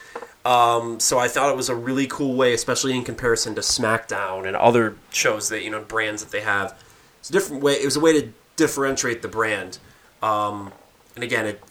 Um, 0.48 0.98
so 0.98 1.18
I 1.18 1.28
thought 1.28 1.50
it 1.50 1.56
was 1.56 1.68
a 1.68 1.74
really 1.74 2.06
cool 2.06 2.34
way, 2.34 2.54
especially 2.54 2.96
in 2.96 3.04
comparison 3.04 3.54
to 3.56 3.60
SmackDown 3.60 4.46
and 4.46 4.56
other 4.56 4.96
shows 5.10 5.50
that 5.50 5.62
you 5.62 5.70
know 5.70 5.82
brands 5.82 6.22
that 6.24 6.30
they 6.32 6.40
have. 6.40 6.74
It's 7.20 7.28
a 7.28 7.32
different 7.32 7.62
way. 7.62 7.74
It 7.74 7.84
was 7.84 7.96
a 7.96 8.00
way 8.00 8.18
to 8.18 8.32
differentiate 8.56 9.20
the 9.20 9.28
brand. 9.28 9.78
Um, 10.22 10.72
and 11.14 11.22
again, 11.22 11.44
it, 11.46 11.62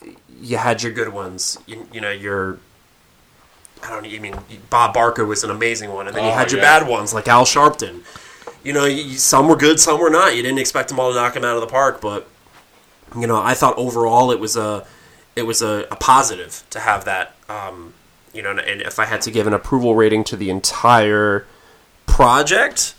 you 0.41 0.57
had 0.57 0.83
your 0.83 0.91
good 0.91 1.09
ones. 1.09 1.57
You, 1.65 1.87
you 1.91 2.01
know 2.01 2.11
your. 2.11 2.59
I 3.81 3.89
don't. 3.89 4.05
I 4.05 4.19
mean, 4.19 4.35
Bob 4.69 4.93
Barker 4.93 5.25
was 5.25 5.43
an 5.43 5.49
amazing 5.49 5.91
one, 5.91 6.07
and 6.07 6.15
then 6.15 6.23
you 6.25 6.29
Oh, 6.29 6.33
had 6.35 6.51
your 6.51 6.61
yeah. 6.61 6.79
bad 6.79 6.87
ones 6.87 7.13
like 7.15 7.27
Al 7.27 7.45
Sharpton. 7.45 8.03
You 8.63 8.73
know, 8.73 8.85
you, 8.85 9.13
some 9.17 9.47
were 9.47 9.55
good, 9.55 9.79
some 9.79 9.99
were 9.99 10.09
not. 10.11 10.35
You 10.35 10.43
didn't 10.43 10.59
expect 10.59 10.89
them 10.89 10.99
all 10.99 11.09
to 11.11 11.15
knock 11.15 11.33
them 11.33 11.45
out 11.45 11.55
of 11.55 11.61
the 11.61 11.67
park, 11.67 11.99
but 12.01 12.27
you 13.17 13.25
know, 13.25 13.41
I 13.41 13.53
thought 13.55 13.75
overall 13.77 14.29
it 14.31 14.39
was 14.39 14.55
a 14.55 14.85
it 15.35 15.43
was 15.43 15.61
a, 15.63 15.87
a 15.89 15.95
positive 15.95 16.63
to 16.71 16.79
have 16.79 17.05
that. 17.05 17.35
Um, 17.49 17.93
you 18.37 18.43
know, 18.43 18.51
and 18.51 18.81
if 18.83 18.99
I 18.99 19.05
had 19.05 19.21
to 19.21 19.31
give 19.31 19.47
an 19.47 19.53
approval 19.53 19.95
rating 19.95 20.23
to 20.25 20.37
the 20.37 20.51
entire 20.51 21.47
project, 22.05 22.93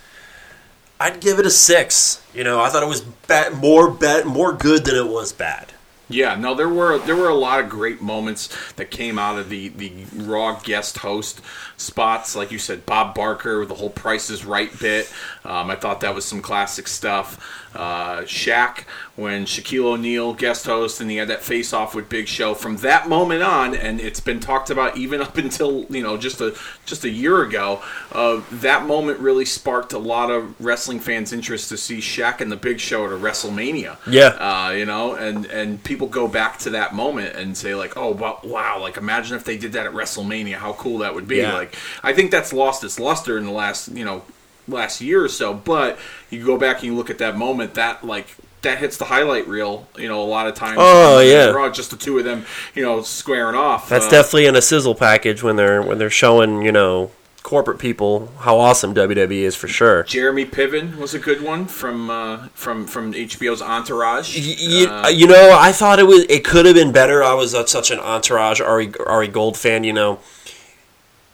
I'd 0.99 1.21
give 1.21 1.39
it 1.39 1.47
a 1.47 1.51
six. 1.51 2.21
You 2.35 2.43
know, 2.43 2.61
I 2.61 2.69
thought 2.71 2.83
it 2.83 2.89
was 2.89 3.03
ba- 3.03 3.53
more 3.55 3.89
bad, 3.89 4.27
more 4.27 4.53
good 4.53 4.85
than 4.85 4.97
it 4.97 5.07
was 5.07 5.33
bad. 5.33 5.73
Yeah, 6.09 6.35
no, 6.37 6.55
there 6.55 6.69
were 6.69 6.99
there 6.99 7.17
were 7.17 7.29
a 7.29 7.35
lot 7.35 7.61
of 7.61 7.69
great 7.69 8.01
moments 8.01 8.49
that 8.77 8.91
came 8.91 9.19
out 9.19 9.39
of 9.39 9.49
the 9.51 9.69
the 9.69 9.93
Raw 10.17 10.59
guest 10.61 10.99
host 10.99 11.41
spots, 11.77 12.35
like 12.35 12.51
you 12.51 12.59
said, 12.59 12.85
Bob 12.87 13.15
Barker 13.15 13.61
with 13.61 13.69
the 13.69 13.75
whole 13.75 13.91
Price 13.91 14.31
is 14.31 14.45
Right 14.45 14.77
bit. 14.81 15.13
Um, 15.45 15.71
I 15.71 15.77
thought 15.77 16.01
that 16.01 16.15
was 16.15 16.25
some 16.25 16.41
classic 16.43 16.89
stuff. 16.89 17.55
Uh, 17.75 18.23
Shaq 18.23 18.85
when 19.15 19.45
Shaquille 19.45 19.85
O'Neal 19.85 20.33
guest 20.33 20.65
host 20.65 21.01
and 21.03 21.11
he 21.11 21.19
had 21.19 21.29
that 21.29 21.43
face 21.43 21.73
off 21.73 21.95
with 21.95 22.09
Big 22.09 22.27
Show. 22.27 22.55
From 22.55 22.79
that 22.79 23.09
moment 23.09 23.43
on, 23.43 23.75
and 23.75 24.01
it's 24.01 24.21
been 24.21 24.41
talked 24.41 24.71
about 24.71 24.97
even 24.97 25.21
up 25.21 25.37
until 25.37 25.85
you 25.91 26.03
know 26.03 26.17
just 26.17 26.41
a 26.41 26.57
just 26.87 27.05
a 27.05 27.11
year 27.11 27.43
ago. 27.43 27.83
Uh, 28.11 28.41
that 28.51 28.87
moment 28.87 29.19
really 29.19 29.45
sparked 29.45 29.93
a 29.93 29.99
lot 29.99 30.31
of 30.31 30.59
wrestling 30.61 30.99
fans' 30.99 31.33
interest 31.33 31.69
to 31.69 31.77
see 31.77 31.99
Shaq 31.99 32.41
and 32.41 32.51
the 32.51 32.57
Big 32.57 32.81
Show 32.81 33.05
at 33.05 33.13
a 33.13 33.17
WrestleMania 33.17 33.99
Yeah. 34.07 34.29
uh, 34.29 34.71
you 34.71 34.87
know, 34.87 35.15
and 35.15 35.45
and 35.47 35.83
people 35.85 35.98
go 36.07 36.29
back 36.29 36.59
to 36.61 36.71
that 36.71 36.95
moment 36.95 37.35
and 37.35 37.57
say 37.57 37.75
like, 37.75 37.97
oh 37.97 38.13
wow, 38.13 38.39
wow, 38.45 38.79
like 38.81 38.97
imagine 38.97 39.37
if 39.37 39.45
they 39.45 39.59
did 39.59 39.73
that 39.73 39.87
at 39.87 39.93
WrestleMania, 39.93 40.55
how 40.55 40.75
cool 40.75 40.99
that 40.99 41.15
would 41.15 41.27
be. 41.27 41.39
Yeah. 41.39 41.55
Like, 41.55 41.75
I 42.03 42.13
think 42.13 42.31
that's 42.31 42.53
lost 42.53 42.85
its 42.85 43.01
luster 43.01 43.37
in 43.37 43.45
the 43.45 43.51
last 43.51 43.89
you 43.89 44.05
know 44.05 44.23
last 44.69 45.01
year 45.01 45.25
or 45.25 45.29
so. 45.29 45.53
But 45.53 45.99
you 46.31 46.45
go 46.45 46.57
back 46.57 46.77
and 46.77 46.85
you 46.85 46.95
look 46.95 47.11
at 47.11 47.19
that 47.19 47.37
moment, 47.37 47.75
that 47.75 48.05
like. 48.07 48.29
That 48.63 48.79
hits 48.79 48.97
the 48.97 49.05
highlight 49.05 49.47
reel, 49.47 49.87
you 49.97 50.09
know, 50.09 50.21
a 50.21 50.27
lot 50.27 50.49
of 50.49 50.57
times. 50.57 50.79
Oh, 50.81 51.21
yeah. 51.21 51.45
Raw, 51.51 51.71
just 51.71 51.93
the 51.93 51.97
two 51.97 52.19
of 52.19 52.25
them, 52.25 52.45
you 52.75 52.83
know, 52.83 53.03
squaring 53.03 53.55
off. 53.55 53.89
That's 53.89 54.07
Uh, 54.07 54.11
definitely 54.11 54.47
in 54.47 54.57
a 54.57 54.61
sizzle 54.61 54.97
package 54.97 55.45
when 55.45 55.55
they're 55.55 55.81
when 55.81 55.99
they're 55.99 56.11
showing 56.11 56.63
you 56.63 56.73
know 56.73 57.13
corporate 57.49 57.79
people 57.79 58.31
how 58.41 58.59
awesome 58.59 58.95
WWE 58.95 59.31
is 59.31 59.57
for 59.57 59.69
sure. 59.69 60.03
Jeremy 60.03 60.45
Piven 60.45 60.97
was 60.97 61.15
a 61.15 61.19
good 61.19 61.41
one 61.41 61.65
from 61.65 62.11
uh, 62.11 62.49
from 62.49 62.87
from 62.87 63.15
HBO's 63.15 63.63
Entourage. 63.63 64.37
You, 64.37 64.87
Uh, 64.87 65.09
you 65.09 65.27
know, 65.27 65.57
I 65.59 65.73
thought 65.73 65.99
it 65.99 66.07
was 66.07 66.27
it 66.29 66.45
could 66.45 66.67
have 66.67 66.75
been 66.75 66.93
better. 66.93 67.25
I 67.25 67.33
was 67.33 67.55
uh, 67.55 67.65
such 67.65 67.91
an 67.91 68.01
entourage 68.01 68.61
Ari 68.61 68.93
Ari 69.07 69.29
Gold 69.29 69.57
fan. 69.57 69.83
You 69.83 69.95
know, 69.95 70.19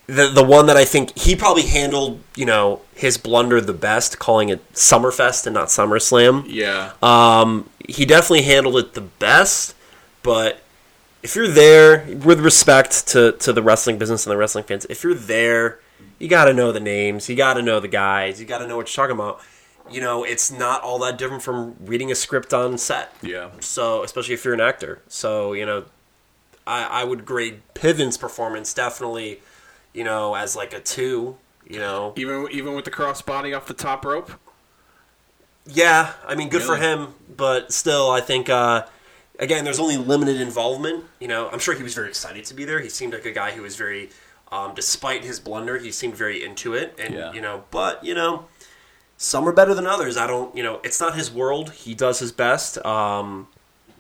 the 0.06 0.28
the 0.28 0.44
one 0.44 0.66
that 0.66 0.76
I 0.76 0.84
think 0.84 1.18
he 1.18 1.34
probably 1.34 1.66
handled 1.66 2.20
you 2.36 2.46
know 2.46 2.82
his 2.94 3.18
blunder 3.18 3.60
the 3.60 3.72
best, 3.72 4.20
calling 4.20 4.50
it 4.50 4.72
Summerfest 4.72 5.48
and 5.48 5.54
not 5.54 5.66
SummerSlam. 5.66 6.44
yeah, 6.46 6.92
Um, 7.02 7.68
he 7.88 8.04
definitely 8.04 8.42
handled 8.42 8.76
it 8.76 8.94
the 8.94 9.00
best, 9.00 9.74
but 10.22 10.60
if 11.24 11.34
you're 11.34 11.48
there, 11.48 12.06
with 12.24 12.38
respect 12.38 13.08
to, 13.08 13.32
to 13.32 13.52
the 13.52 13.62
wrestling 13.62 13.98
business 13.98 14.26
and 14.26 14.30
the 14.30 14.36
wrestling 14.36 14.62
fans, 14.62 14.86
if 14.88 15.02
you're 15.02 15.14
there, 15.14 15.80
you 16.18 16.28
got 16.28 16.46
to 16.46 16.52
know 16.52 16.72
the 16.72 16.80
names, 16.80 17.28
you 17.28 17.36
got 17.36 17.54
to 17.54 17.62
know 17.62 17.80
the 17.80 17.88
guys, 17.88 18.40
you 18.40 18.46
got 18.46 18.58
to 18.58 18.66
know 18.66 18.76
what 18.76 18.94
you're 18.94 19.06
talking 19.06 19.18
about. 19.18 19.40
You 19.90 20.00
know, 20.00 20.24
it's 20.24 20.50
not 20.50 20.82
all 20.82 20.98
that 21.00 21.18
different 21.18 21.42
from 21.42 21.76
reading 21.80 22.10
a 22.10 22.14
script 22.14 22.54
on 22.54 22.78
set. 22.78 23.14
yeah. 23.22 23.50
So, 23.60 24.02
especially 24.02 24.34
if 24.34 24.44
you're 24.44 24.54
an 24.54 24.60
actor. 24.60 25.02
So, 25.08 25.52
you 25.52 25.66
know, 25.66 25.84
I, 26.66 26.84
I 26.84 27.04
would 27.04 27.26
grade 27.26 27.60
Piven's 27.74 28.16
performance 28.16 28.72
definitely, 28.72 29.40
you 29.92 30.02
know, 30.02 30.34
as 30.34 30.56
like 30.56 30.72
a 30.72 30.80
two. 30.80 31.36
You 31.68 31.78
know, 31.78 32.12
Even 32.16 32.48
even 32.52 32.74
with 32.74 32.84
the 32.84 32.90
crossbody 32.90 33.56
off 33.56 33.66
the 33.66 33.74
top 33.74 34.04
rope. 34.04 34.32
Yeah, 35.66 36.12
I 36.26 36.34
mean, 36.34 36.50
good 36.50 36.60
for 36.62 36.76
him, 36.76 37.14
but 37.34 37.72
still, 37.72 38.10
I 38.10 38.20
think 38.20 38.50
uh, 38.50 38.84
again, 39.38 39.64
there's 39.64 39.78
only 39.80 39.96
limited 39.96 40.40
involvement. 40.42 41.04
You 41.20 41.28
know, 41.28 41.48
I'm 41.50 41.58
sure 41.58 41.74
he 41.74 41.82
was 41.82 41.94
very 41.94 42.08
excited 42.08 42.44
to 42.44 42.54
be 42.54 42.66
there. 42.66 42.80
He 42.80 42.90
seemed 42.90 43.14
like 43.14 43.24
a 43.24 43.32
guy 43.32 43.52
who 43.52 43.62
was 43.62 43.76
very, 43.76 44.10
um, 44.54 44.74
despite 44.74 45.24
his 45.24 45.40
blunder, 45.40 45.78
he 45.78 45.90
seemed 45.90 46.14
very 46.16 46.44
into 46.44 46.74
it, 46.74 46.94
and 46.98 47.12
Yeah. 47.14 47.32
you 47.32 47.40
know, 47.40 47.64
but 47.70 48.04
you 48.04 48.14
know, 48.14 48.46
some 49.16 49.48
are 49.48 49.52
better 49.52 49.74
than 49.74 49.86
others. 49.86 50.16
I 50.16 50.26
don't, 50.26 50.54
you 50.56 50.62
know, 50.62 50.80
it's 50.84 51.00
not 51.00 51.14
his 51.14 51.30
world. 51.30 51.70
He 51.72 51.94
does 51.94 52.18
his 52.20 52.32
best, 52.32 52.78
um, 52.84 53.48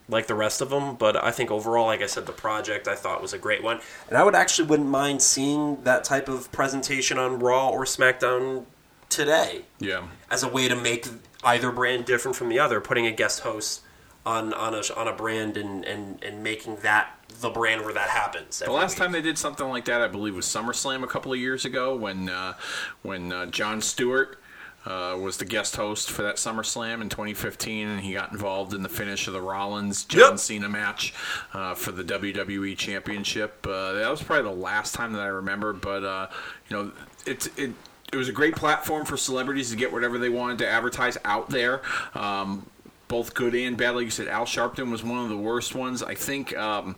like 0.08 0.26
the 0.26 0.34
rest 0.34 0.60
of 0.60 0.70
them. 0.70 0.94
But 0.96 1.16
I 1.22 1.30
think 1.30 1.50
overall, 1.50 1.86
like 1.86 2.02
I 2.02 2.06
said, 2.06 2.26
the 2.26 2.32
project 2.32 2.86
I 2.88 2.94
thought 2.94 3.22
was 3.22 3.32
a 3.32 3.38
great 3.38 3.62
one, 3.62 3.80
and 4.08 4.16
I 4.18 4.22
would 4.22 4.34
actually 4.34 4.68
wouldn't 4.68 4.88
mind 4.88 5.22
seeing 5.22 5.82
that 5.84 6.04
type 6.04 6.28
of 6.28 6.50
presentation 6.52 7.18
on 7.18 7.38
Raw 7.38 7.68
or 7.70 7.84
SmackDown 7.84 8.64
today 9.08 9.62
Yeah. 9.78 10.02
as 10.30 10.42
a 10.42 10.48
way 10.48 10.68
to 10.68 10.76
make 10.76 11.06
either 11.42 11.70
brand 11.70 12.04
different 12.04 12.36
from 12.36 12.48
the 12.48 12.58
other, 12.58 12.80
putting 12.80 13.06
a 13.06 13.12
guest 13.12 13.40
host 13.40 13.80
on 14.26 14.52
on 14.54 14.74
a 14.74 14.82
on 14.96 15.06
a 15.08 15.12
brand 15.12 15.56
and 15.56 15.84
and, 15.84 16.22
and 16.24 16.42
making 16.42 16.76
that 16.76 17.10
the 17.40 17.50
brand 17.50 17.82
where 17.84 17.94
that 17.94 18.10
happens. 18.10 18.58
The 18.58 18.70
last 18.72 18.96
time 18.96 19.12
they 19.12 19.22
did 19.22 19.38
something 19.38 19.68
like 19.68 19.84
that, 19.86 20.00
I 20.00 20.08
believe, 20.08 20.34
was 20.34 20.46
SummerSlam 20.46 21.02
a 21.02 21.06
couple 21.06 21.32
of 21.32 21.38
years 21.38 21.64
ago 21.64 21.94
when 21.96 22.28
uh, 22.28 22.54
when 23.02 23.32
uh, 23.32 23.46
Jon 23.46 23.80
Stewart 23.80 24.38
uh, 24.86 25.16
was 25.18 25.38
the 25.38 25.44
guest 25.44 25.76
host 25.76 26.10
for 26.10 26.22
that 26.22 26.36
SummerSlam 26.36 27.00
in 27.00 27.08
2015, 27.08 27.88
and 27.88 28.00
he 28.00 28.12
got 28.12 28.32
involved 28.32 28.74
in 28.74 28.82
the 28.82 28.88
finish 28.88 29.26
of 29.26 29.32
the 29.32 29.40
Rollins 29.40 30.04
John 30.04 30.32
Yep. 30.32 30.38
Cena 30.38 30.68
match 30.68 31.14
uh, 31.54 31.74
for 31.74 31.90
the 31.92 32.04
WWE 32.04 32.76
Championship. 32.76 33.66
Uh, 33.66 33.92
that 33.94 34.10
was 34.10 34.22
probably 34.22 34.44
the 34.50 34.60
last 34.60 34.94
time 34.94 35.12
that 35.14 35.22
I 35.22 35.26
remember, 35.28 35.72
but 35.72 36.04
uh, 36.04 36.28
you 36.68 36.76
know, 36.76 36.92
it 37.26 37.48
it. 37.58 37.72
It 38.12 38.16
was 38.16 38.28
a 38.28 38.32
great 38.32 38.54
platform 38.54 39.04
for 39.06 39.16
celebrities 39.16 39.70
to 39.70 39.76
get 39.76 39.92
whatever 39.92 40.18
they 40.18 40.28
wanted 40.28 40.58
to 40.58 40.68
advertise 40.68 41.18
out 41.24 41.50
there. 41.50 41.82
Um, 42.14 42.64
both 43.08 43.34
good 43.34 43.56
and 43.56 43.76
bad. 43.76 43.96
Like 43.96 44.04
you 44.04 44.10
said, 44.10 44.28
Al 44.28 44.44
Sharpton 44.44 44.92
was 44.92 45.02
one 45.02 45.18
of 45.18 45.28
the 45.30 45.36
worst 45.36 45.74
ones. 45.74 46.00
I 46.00 46.14
think 46.14 46.56
um, 46.56 46.94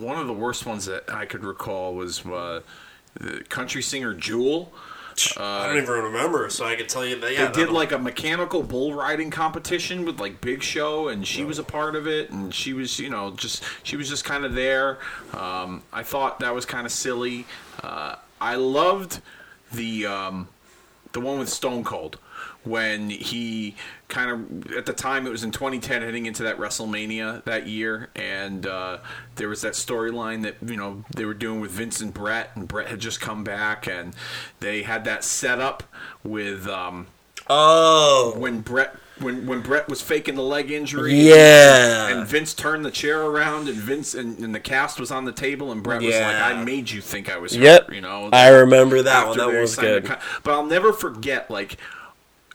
one 0.00 0.18
of 0.18 0.26
the 0.26 0.32
worst 0.32 0.66
ones 0.66 0.86
that 0.86 1.12
I 1.12 1.26
could 1.26 1.44
recall 1.44 1.94
was 1.94 2.24
uh, 2.26 2.60
the 3.14 3.44
country 3.48 3.82
singer 3.82 4.14
Jewel. 4.14 4.72
I 5.36 5.66
don't 5.66 5.76
even 5.78 5.90
remember, 5.90 6.48
so 6.48 6.64
I 6.64 6.76
could 6.76 6.88
tell 6.88 7.04
you 7.04 7.20
that. 7.20 7.32
Yeah, 7.32 7.48
They 7.48 7.64
did 7.64 7.70
like 7.70 7.92
a 7.92 7.98
mechanical 7.98 8.62
bull 8.62 8.94
riding 8.94 9.30
competition 9.30 10.06
with 10.06 10.18
like 10.18 10.40
Big 10.40 10.62
Show, 10.62 11.08
and 11.08 11.26
she 11.26 11.44
was 11.44 11.58
a 11.58 11.64
part 11.64 11.94
of 11.94 12.06
it, 12.06 12.30
and 12.30 12.54
she 12.54 12.72
was, 12.72 12.98
you 12.98 13.10
know, 13.10 13.32
just 13.32 13.62
she 13.82 13.96
was 13.96 14.08
just 14.08 14.24
kind 14.24 14.44
of 14.44 14.54
there. 14.54 14.98
Um, 15.34 15.82
I 15.92 16.04
thought 16.04 16.40
that 16.40 16.54
was 16.54 16.64
kind 16.64 16.86
of 16.86 16.92
silly. 16.92 17.44
Uh, 17.82 18.14
I 18.40 18.54
loved 18.54 19.20
the 19.72 20.06
um, 20.06 20.48
the 21.12 21.20
one 21.20 21.38
with 21.38 21.50
Stone 21.50 21.84
Cold 21.84 22.18
when 22.64 23.08
he 23.10 23.74
kind 24.08 24.30
of 24.30 24.72
at 24.76 24.84
the 24.86 24.92
time 24.92 25.26
it 25.26 25.30
was 25.30 25.42
in 25.44 25.50
2010 25.50 26.02
heading 26.02 26.26
into 26.26 26.42
that 26.42 26.58
WrestleMania 26.58 27.42
that 27.44 27.66
year 27.66 28.08
and 28.16 28.66
uh, 28.66 28.98
there 29.36 29.48
was 29.48 29.62
that 29.62 29.72
storyline 29.74 30.42
that 30.42 30.56
you 30.66 30.76
know 30.76 31.04
they 31.16 31.24
were 31.24 31.34
doing 31.34 31.60
with 31.60 31.70
Vince 31.70 32.00
and 32.00 32.12
Bret 32.12 32.50
and 32.54 32.66
Bret 32.68 32.88
had 32.88 32.98
just 33.00 33.20
come 33.20 33.44
back 33.44 33.86
and 33.86 34.14
they 34.60 34.82
had 34.82 35.04
that 35.04 35.24
set 35.24 35.60
up 35.60 35.84
with 36.24 36.66
um, 36.68 37.06
Oh, 37.48 38.34
when 38.36 38.60
Bret 38.60 38.94
when 39.18 39.46
when 39.46 39.60
Bret 39.60 39.88
was 39.88 40.00
faking 40.00 40.34
the 40.34 40.42
leg 40.42 40.70
injury 40.70 41.14
yeah. 41.14 42.08
and 42.08 42.26
Vince 42.26 42.54
turned 42.54 42.84
the 42.84 42.90
chair 42.90 43.20
around 43.22 43.68
and 43.68 43.76
Vince 43.76 44.14
and, 44.14 44.38
and 44.38 44.54
the 44.54 44.60
cast 44.60 44.98
was 45.00 45.10
on 45.10 45.24
the 45.24 45.32
table 45.32 45.72
and 45.72 45.82
Bret 45.82 46.00
was 46.00 46.14
like 46.14 46.36
I 46.36 46.62
made 46.64 46.90
you 46.90 47.00
think 47.00 47.28
I 47.30 47.36
was 47.38 47.54
Yep. 47.56 47.86
hurt 47.86 47.94
you 47.94 48.00
know 48.00 48.30
I 48.32 48.48
remember 48.48 49.02
that 49.02 49.28
one. 49.28 49.36
That 49.38 49.52
was 49.52 49.76
good. 49.76 50.04
but 50.42 50.52
I'll 50.52 50.64
never 50.66 50.92
forget, 50.92 51.50
like, 51.50 51.76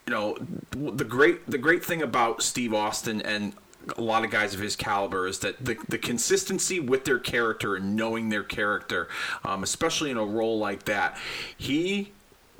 you 0.07 0.13
know, 0.13 0.37
the 0.71 1.03
great 1.03 1.49
the 1.49 1.57
great 1.57 1.83
thing 1.83 2.01
about 2.01 2.43
Steve 2.43 2.73
Austin 2.73 3.21
and 3.21 3.53
a 3.97 4.01
lot 4.01 4.23
of 4.23 4.31
guys 4.31 4.53
of 4.53 4.59
his 4.59 4.75
caliber 4.75 5.27
is 5.27 5.39
that 5.39 5.63
the, 5.63 5.77
the 5.89 5.97
consistency 5.97 6.79
with 6.79 7.05
their 7.05 7.19
character 7.19 7.75
and 7.75 7.95
knowing 7.95 8.29
their 8.29 8.43
character, 8.43 9.07
um, 9.43 9.63
especially 9.63 10.11
in 10.11 10.17
a 10.17 10.25
role 10.25 10.57
like 10.57 10.85
that, 10.85 11.17
he. 11.57 12.11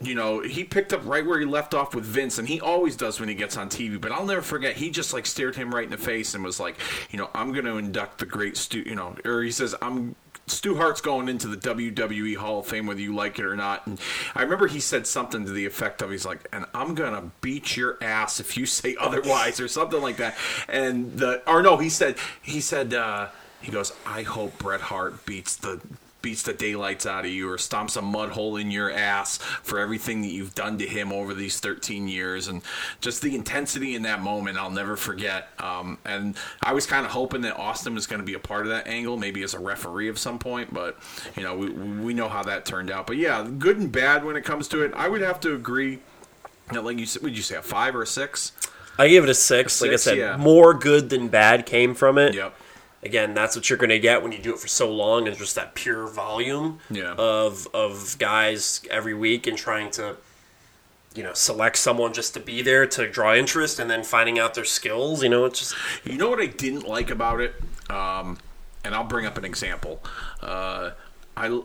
You 0.02 0.14
know, 0.14 0.42
he 0.42 0.66
picked 0.66 0.92
up 0.92 1.06
right 1.06 1.26
where 1.26 1.40
he 1.40 1.46
left 1.46 1.74
off 1.74 1.96
with 1.96 2.04
Vince, 2.04 2.38
and 2.38 2.50
he 2.50 2.60
always 2.60 2.98
does 2.98 3.22
when 3.22 3.30
he 3.30 3.34
gets 3.34 3.56
on 3.56 3.70
TV. 3.70 4.00
But 4.00 4.12
I'll 4.12 4.26
never 4.26 4.42
forget, 4.42 4.76
he 4.76 4.90
just 4.90 5.14
like 5.14 5.26
stared 5.26 5.56
him 5.56 5.74
right 5.74 5.86
in 5.86 5.90
the 5.90 5.98
face 5.98 6.36
and 6.36 6.44
was 6.44 6.60
like, 6.60 6.76
you 7.12 7.18
know, 7.18 7.30
I'm 7.34 7.54
going 7.54 7.64
to 7.64 7.78
induct 7.78 8.18
the 8.18 8.26
great 8.26 8.58
Stu, 8.58 8.80
you 8.80 8.94
know, 8.96 9.16
or 9.24 9.42
he 9.42 9.52
says, 9.52 9.74
I'm 9.82 10.18
Stu 10.48 10.76
Hart's 10.76 11.02
going 11.02 11.28
into 11.28 11.48
the 11.48 11.58
WWE 11.58 12.36
Hall 12.36 12.60
of 12.60 12.68
Fame 12.68 12.86
whether 12.86 13.02
you 13.02 13.16
like 13.16 13.40
it 13.40 13.46
or 13.46 13.56
not. 13.56 13.88
And 13.88 14.00
I 14.36 14.44
remember 14.44 14.68
he 14.68 14.80
said 14.80 15.08
something 15.08 15.46
to 15.46 15.52
the 15.52 15.66
effect 15.66 16.02
of 16.02 16.12
he's 16.12 16.26
like, 16.26 16.48
and 16.54 16.66
I'm 16.74 16.94
gonna 16.96 17.32
beat 17.42 17.76
your 17.76 17.98
ass 18.02 18.40
if 18.40 18.56
you 18.58 18.66
say 18.66 18.96
otherwise 19.00 19.60
or 19.60 19.68
something 19.68 20.02
like 20.02 20.18
that. 20.18 20.38
And 20.68 21.18
the 21.18 21.42
or 21.50 21.62
no, 21.62 21.78
he 21.78 21.90
said 21.90 22.18
he 22.42 22.62
said 22.62 22.94
uh, 22.94 23.30
he 23.62 23.72
goes, 23.72 23.92
I 24.06 24.22
hope 24.22 24.58
Bret 24.60 24.82
Hart 24.82 25.26
beats 25.26 25.56
the 25.56 25.82
beats 26.26 26.42
the 26.42 26.54
daylights 26.54 27.06
out 27.06 27.24
of 27.24 27.30
you 27.30 27.48
or 27.48 27.56
stomps 27.56 27.96
a 27.96 28.02
mud 28.02 28.32
hole 28.32 28.58
in 28.58 28.72
your 28.72 28.92
ass 28.92 29.38
for 29.38 29.78
everything 29.78 30.24
that 30.24 30.30
you've 30.30 30.56
done 30.56 30.76
to 30.76 30.88
him 30.88 31.14
over 31.14 31.36
these 31.36 31.60
13 31.60 32.08
years 32.08 32.48
and 32.48 32.64
just 33.00 33.22
the 33.22 33.36
intensity 33.36 33.94
in 33.94 34.02
that 34.02 34.24
moment 34.24 34.58
I'll 34.58 34.72
never 34.72 34.96
forget 34.96 35.50
um, 35.60 36.00
and 36.04 36.36
I 36.64 36.74
was 36.74 36.88
kind 36.88 37.06
of 37.06 37.12
hoping 37.12 37.42
that 37.42 37.56
Austin 37.58 37.94
was 37.94 38.08
going 38.08 38.22
to 38.22 38.26
be 38.26 38.34
a 38.34 38.40
part 38.40 38.64
of 38.64 38.70
that 38.70 38.88
angle 38.88 39.18
maybe 39.18 39.44
as 39.44 39.54
a 39.54 39.60
referee 39.60 40.08
of 40.08 40.18
some 40.18 40.40
point 40.40 40.74
but 40.74 40.98
you 41.38 41.44
know 41.44 41.56
we, 41.56 41.70
we 41.70 42.16
know 42.16 42.28
how 42.28 42.42
that 42.42 42.66
turned 42.66 42.90
out 42.90 43.06
but 43.06 43.18
yeah 43.18 43.48
good 43.60 43.78
and 43.78 43.92
bad 43.92 44.26
when 44.26 44.36
it 44.36 44.44
comes 44.44 44.68
to 44.70 44.82
it 44.82 44.92
I 44.96 45.08
would 45.08 45.22
have 45.22 45.40
to 45.42 45.54
agree 45.54 46.00
that 46.72 46.84
like 46.84 46.98
you 46.98 47.06
said 47.06 47.22
would 47.22 47.38
you 47.38 47.44
say 47.44 47.56
a 47.58 47.62
five 47.62 47.96
or 47.96 48.02
a 48.02 48.08
six 48.08 48.52
I 48.98 49.10
gave 49.10 49.24
it 49.24 49.30
a 49.30 49.36
six. 49.36 49.80
A 49.82 49.84
like 49.84 49.94
I 49.94 49.98
said, 49.98 50.18
yeah. 50.18 50.38
more 50.38 50.74
good 50.74 51.10
than 51.10 51.28
bad 51.28 51.66
came 51.66 51.94
from 51.94 52.18
it. 52.18 52.34
yep 52.34 52.56
Again, 53.06 53.34
that's 53.36 53.56
what 53.56 53.70
you're 53.70 53.78
going 53.78 53.92
to 53.92 54.00
get 54.00 54.24
when 54.24 54.32
you 54.32 54.40
do 54.40 54.54
it 54.54 54.60
for 54.60 54.68
so 54.68 54.92
long. 54.92 55.28
Is 55.28 55.38
just 55.38 55.56
that 55.56 55.76
pure 55.76 56.08
volume 56.08 56.80
Yeah. 56.90 57.14
of 57.14 57.68
of 57.74 58.18
guys 58.20 58.82
every 58.90 59.14
week 59.14 59.46
and 59.48 59.56
trying 59.58 59.92
to, 59.92 60.16
you 61.14 61.22
know, 61.24 61.34
select 61.34 61.78
someone 61.78 62.14
just 62.14 62.34
to 62.34 62.40
be 62.40 62.62
there 62.64 62.88
to 62.88 63.08
draw 63.08 63.36
interest, 63.36 63.78
and 63.80 63.90
then 63.92 64.04
finding 64.04 64.40
out 64.40 64.56
their 64.56 64.66
skills. 64.66 65.22
You 65.24 65.30
know, 65.30 65.46
it's 65.46 65.60
just 65.60 65.76
You 66.04 66.18
know 66.18 66.30
what 66.30 66.40
I 66.42 66.48
didn't 66.48 66.88
like 66.88 67.12
about 67.12 67.40
it, 67.42 67.54
um, 67.90 68.40
and 68.84 68.96
I'll 68.96 69.04
bring 69.04 69.26
up 69.28 69.38
an 69.38 69.46
example. 69.46 70.04
Uh, 70.42 70.92
I, 71.38 71.62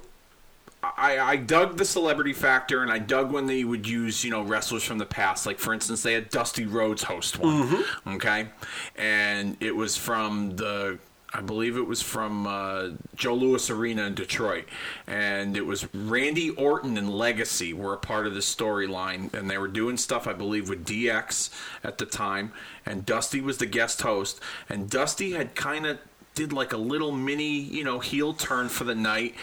I 0.82 1.18
I 1.20 1.36
dug 1.36 1.76
the 1.78 1.84
celebrity 1.84 2.32
factor, 2.32 2.82
and 2.82 2.90
I 2.92 2.98
dug 2.98 3.32
when 3.32 3.46
they 3.46 3.64
would 3.64 3.86
use 3.88 4.24
you 4.24 4.30
know 4.30 4.42
wrestlers 4.42 4.82
from 4.84 4.98
the 4.98 5.06
past. 5.06 5.46
Like 5.46 5.58
for 5.58 5.72
instance, 5.72 6.02
they 6.02 6.12
had 6.14 6.28
Dusty 6.30 6.66
Rhodes 6.66 7.04
host 7.04 7.38
one, 7.38 7.84
okay, 8.06 8.48
and 8.96 9.56
it 9.60 9.74
was 9.74 9.96
from 9.96 10.56
the. 10.56 10.98
I 11.32 11.40
believe 11.40 11.76
it 11.76 11.86
was 11.86 12.02
from 12.02 12.46
uh, 12.46 12.90
Joe 13.14 13.34
Louis 13.34 13.70
Arena 13.70 14.04
in 14.04 14.14
Detroit, 14.14 14.64
and 15.06 15.56
it 15.56 15.64
was 15.64 15.92
Randy 15.94 16.50
Orton 16.50 16.98
and 16.98 17.08
Legacy 17.08 17.72
were 17.72 17.94
a 17.94 17.98
part 17.98 18.26
of 18.26 18.34
the 18.34 18.40
storyline, 18.40 19.32
and 19.32 19.48
they 19.48 19.56
were 19.56 19.68
doing 19.68 19.96
stuff 19.96 20.26
I 20.26 20.32
believe 20.32 20.68
with 20.68 20.84
DX 20.84 21.50
at 21.84 21.98
the 21.98 22.06
time, 22.06 22.52
and 22.84 23.06
Dusty 23.06 23.40
was 23.40 23.58
the 23.58 23.66
guest 23.66 24.02
host, 24.02 24.40
and 24.68 24.90
Dusty 24.90 25.32
had 25.32 25.54
kind 25.54 25.86
of 25.86 25.98
did 26.34 26.52
like 26.52 26.72
a 26.72 26.76
little 26.78 27.12
mini, 27.12 27.60
you 27.60 27.84
know, 27.84 28.00
heel 28.00 28.34
turn 28.34 28.68
for 28.68 28.84
the 28.84 28.94
night, 28.94 29.34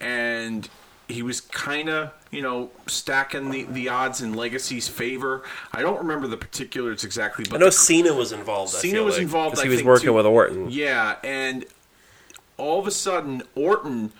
and 0.00 0.68
he 1.08 1.22
was 1.22 1.40
kind 1.40 1.88
of, 1.88 2.12
you 2.30 2.42
know, 2.42 2.70
stacking 2.86 3.50
the, 3.50 3.64
the 3.64 3.88
odds 3.88 4.22
in 4.22 4.34
Legacy's 4.34 4.88
favor. 4.88 5.42
I 5.72 5.82
don't 5.82 5.98
remember 5.98 6.26
the 6.26 6.36
particulars 6.36 7.04
exactly, 7.04 7.44
but 7.48 7.56
I 7.56 7.58
know 7.58 7.66
the- 7.66 7.72
Cena 7.72 8.12
was 8.12 8.32
involved. 8.32 8.72
Cena 8.72 9.02
was 9.02 9.14
like, 9.14 9.22
involved. 9.22 9.60
he 9.62 9.68
was 9.68 9.84
working 9.84 10.06
too. 10.06 10.12
with 10.14 10.26
Orton. 10.26 10.70
Yeah, 10.70 11.16
and 11.22 11.64
all 12.56 12.80
of 12.80 12.86
a 12.86 12.90
sudden, 12.90 13.42
Orton 13.54 14.12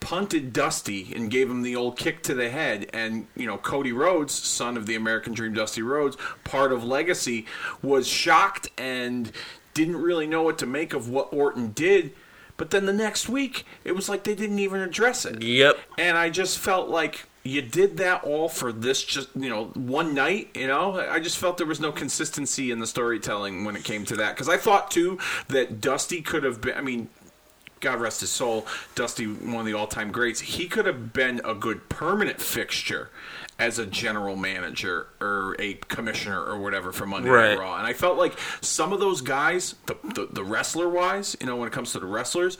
punted 0.00 0.52
Dusty 0.52 1.12
and 1.16 1.30
gave 1.30 1.50
him 1.50 1.62
the 1.62 1.74
old 1.74 1.96
kick 1.96 2.22
to 2.24 2.34
the 2.34 2.50
head. 2.50 2.90
And, 2.92 3.26
you 3.34 3.46
know, 3.46 3.56
Cody 3.56 3.90
Rhodes, 3.90 4.34
son 4.34 4.76
of 4.76 4.86
the 4.86 4.94
American 4.94 5.32
Dream 5.32 5.54
Dusty 5.54 5.82
Rhodes, 5.82 6.16
part 6.44 6.72
of 6.72 6.84
Legacy, 6.84 7.46
was 7.82 8.06
shocked 8.06 8.68
and 8.76 9.32
didn't 9.72 9.96
really 9.96 10.26
know 10.26 10.42
what 10.42 10.58
to 10.58 10.66
make 10.66 10.92
of 10.92 11.08
what 11.08 11.32
Orton 11.32 11.72
did. 11.72 12.12
But 12.56 12.70
then 12.70 12.86
the 12.86 12.92
next 12.92 13.28
week, 13.28 13.66
it 13.84 13.92
was 13.92 14.08
like 14.08 14.24
they 14.24 14.34
didn't 14.34 14.58
even 14.58 14.80
address 14.80 15.24
it. 15.24 15.42
Yep. 15.42 15.78
And 15.98 16.16
I 16.16 16.30
just 16.30 16.58
felt 16.58 16.88
like 16.88 17.26
you 17.42 17.60
did 17.60 17.96
that 17.98 18.24
all 18.24 18.48
for 18.48 18.72
this 18.72 19.02
just, 19.02 19.28
you 19.34 19.50
know, 19.50 19.66
one 19.74 20.14
night, 20.14 20.50
you 20.54 20.66
know? 20.66 20.98
I 20.98 21.20
just 21.20 21.36
felt 21.36 21.58
there 21.58 21.66
was 21.66 21.80
no 21.80 21.92
consistency 21.92 22.70
in 22.70 22.78
the 22.78 22.86
storytelling 22.86 23.64
when 23.64 23.76
it 23.76 23.84
came 23.84 24.04
to 24.06 24.16
that. 24.16 24.34
Because 24.34 24.48
I 24.48 24.56
thought, 24.56 24.90
too, 24.90 25.18
that 25.48 25.80
Dusty 25.80 26.22
could 26.22 26.44
have 26.44 26.60
been, 26.60 26.76
I 26.76 26.80
mean, 26.80 27.08
God 27.80 28.00
rest 28.00 28.20
his 28.20 28.30
soul, 28.30 28.66
Dusty, 28.94 29.26
one 29.26 29.60
of 29.60 29.66
the 29.66 29.74
all 29.74 29.86
time 29.86 30.10
greats, 30.10 30.40
he 30.40 30.66
could 30.66 30.86
have 30.86 31.12
been 31.12 31.40
a 31.44 31.54
good 31.54 31.88
permanent 31.88 32.40
fixture 32.40 33.10
as 33.58 33.78
a 33.78 33.86
general 33.86 34.36
manager 34.36 35.06
or 35.20 35.56
a 35.58 35.74
commissioner 35.74 36.42
or 36.42 36.58
whatever 36.58 36.92
for 36.92 37.06
Monday 37.06 37.28
Right. 37.30 37.50
Night 37.50 37.58
Raw. 37.58 37.76
And 37.76 37.86
I 37.86 37.92
felt 37.92 38.18
like 38.18 38.38
some 38.60 38.92
of 38.92 39.00
those 39.00 39.20
guys, 39.20 39.76
the, 39.86 39.96
the, 40.14 40.28
the 40.30 40.44
wrestler 40.44 40.88
wise, 40.88 41.36
you 41.40 41.46
know, 41.46 41.56
when 41.56 41.68
it 41.68 41.72
comes 41.72 41.92
to 41.92 42.00
the 42.00 42.06
wrestlers, 42.06 42.58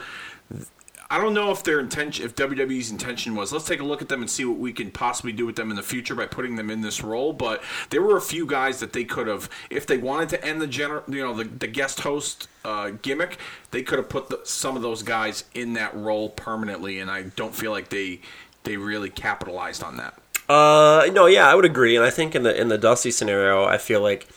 I 1.11 1.18
don't 1.18 1.35
know 1.35 1.50
if 1.50 1.62
their 1.62 1.80
intention, 1.80 2.24
if 2.24 2.35
WWE's 2.35 2.90
intention 2.90 3.35
was, 3.35 3.52
let's 3.52 3.66
take 3.66 3.80
a 3.80 3.85
look 3.85 4.02
at 4.02 4.09
them 4.09 4.22
and 4.22 4.30
see 4.30 4.44
what 4.44 4.59
we 4.59 4.72
can 4.72 4.90
possibly 4.90 5.33
do 5.33 5.44
with 5.44 5.54
them 5.54 5.70
in 5.70 5.76
the 5.76 5.83
future 5.83 6.14
by 6.14 6.26
putting 6.26 6.57
them 6.57 6.70
in 6.70 6.80
this 6.80 7.02
role. 7.02 7.33
But 7.33 7.62
there 7.90 8.00
were 8.00 8.16
a 8.16 8.22
few 8.22 8.46
guys 8.46 8.80
that 8.80 8.92
they 8.92 9.04
could 9.04 9.26
have, 9.26 9.50
if 9.70 9.87
they 9.87 9.98
wanted 9.98 10.30
to 10.30 10.44
end 10.44 10.62
the 10.62 10.66
general, 10.66 11.02
you 11.09 11.22
know, 11.22 11.35
the, 11.35 11.44
the 11.44 11.66
guest 11.66 12.00
host 12.00 12.48
uh, 12.64 12.90
gimmick, 13.02 13.38
they 13.70 13.83
could 13.83 13.98
have 13.98 14.09
put 14.09 14.28
the, 14.28 14.40
some 14.44 14.76
of 14.76 14.83
those 14.83 15.02
guys 15.02 15.44
in 15.54 15.74
that 15.74 15.94
role 15.94 16.30
permanently. 16.30 17.00
And 17.00 17.11
I 17.11 17.24
don't 17.24 17.54
feel 17.54 17.70
like 17.70 17.90
they 17.90 18.20
they 18.64 18.78
really 18.78 19.11
capitalized 19.11 19.83
on 19.83 19.98
that. 19.98 20.14
Uh, 20.48 21.07
no, 21.12 21.26
yeah, 21.26 21.48
I 21.48 21.54
would 21.54 21.64
agree, 21.64 21.96
and 21.96 22.04
I 22.04 22.11
think 22.11 22.35
in 22.35 22.42
the 22.42 22.59
in 22.61 22.68
the 22.68 22.78
Dusty 22.78 23.11
scenario, 23.11 23.64
I 23.64 23.78
feel 23.78 24.00
like 24.02 24.28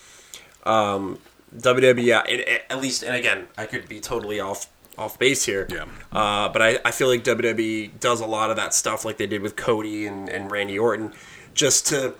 um, 0.65 1.19
WWE, 1.55 2.03
yeah, 2.03 2.23
it, 2.27 2.39
it- 2.41 2.61
at 2.69 2.81
least, 2.81 3.03
and 3.03 3.15
again, 3.15 3.47
I 3.57 3.65
could 3.65 3.87
be 3.89 3.99
totally 3.99 4.39
off 4.39 4.67
off 4.97 5.19
base 5.19 5.45
here, 5.45 5.67
Yeah. 5.69 5.85
Uh, 6.11 6.49
but 6.49 6.59
I, 6.61 6.79
I 6.83 6.89
feel 6.89 7.07
like 7.07 7.23
WWE 7.23 7.99
does 7.99 8.19
a 8.19 8.25
lot 8.25 8.49
of 8.49 8.55
that 8.55 8.73
stuff, 8.73 9.05
like 9.05 9.17
they 9.17 9.27
did 9.27 9.43
with 9.43 9.55
Cody 9.55 10.07
and, 10.07 10.27
and 10.27 10.49
Randy 10.51 10.79
Orton, 10.79 11.13
just 11.53 11.85
to 11.87 12.15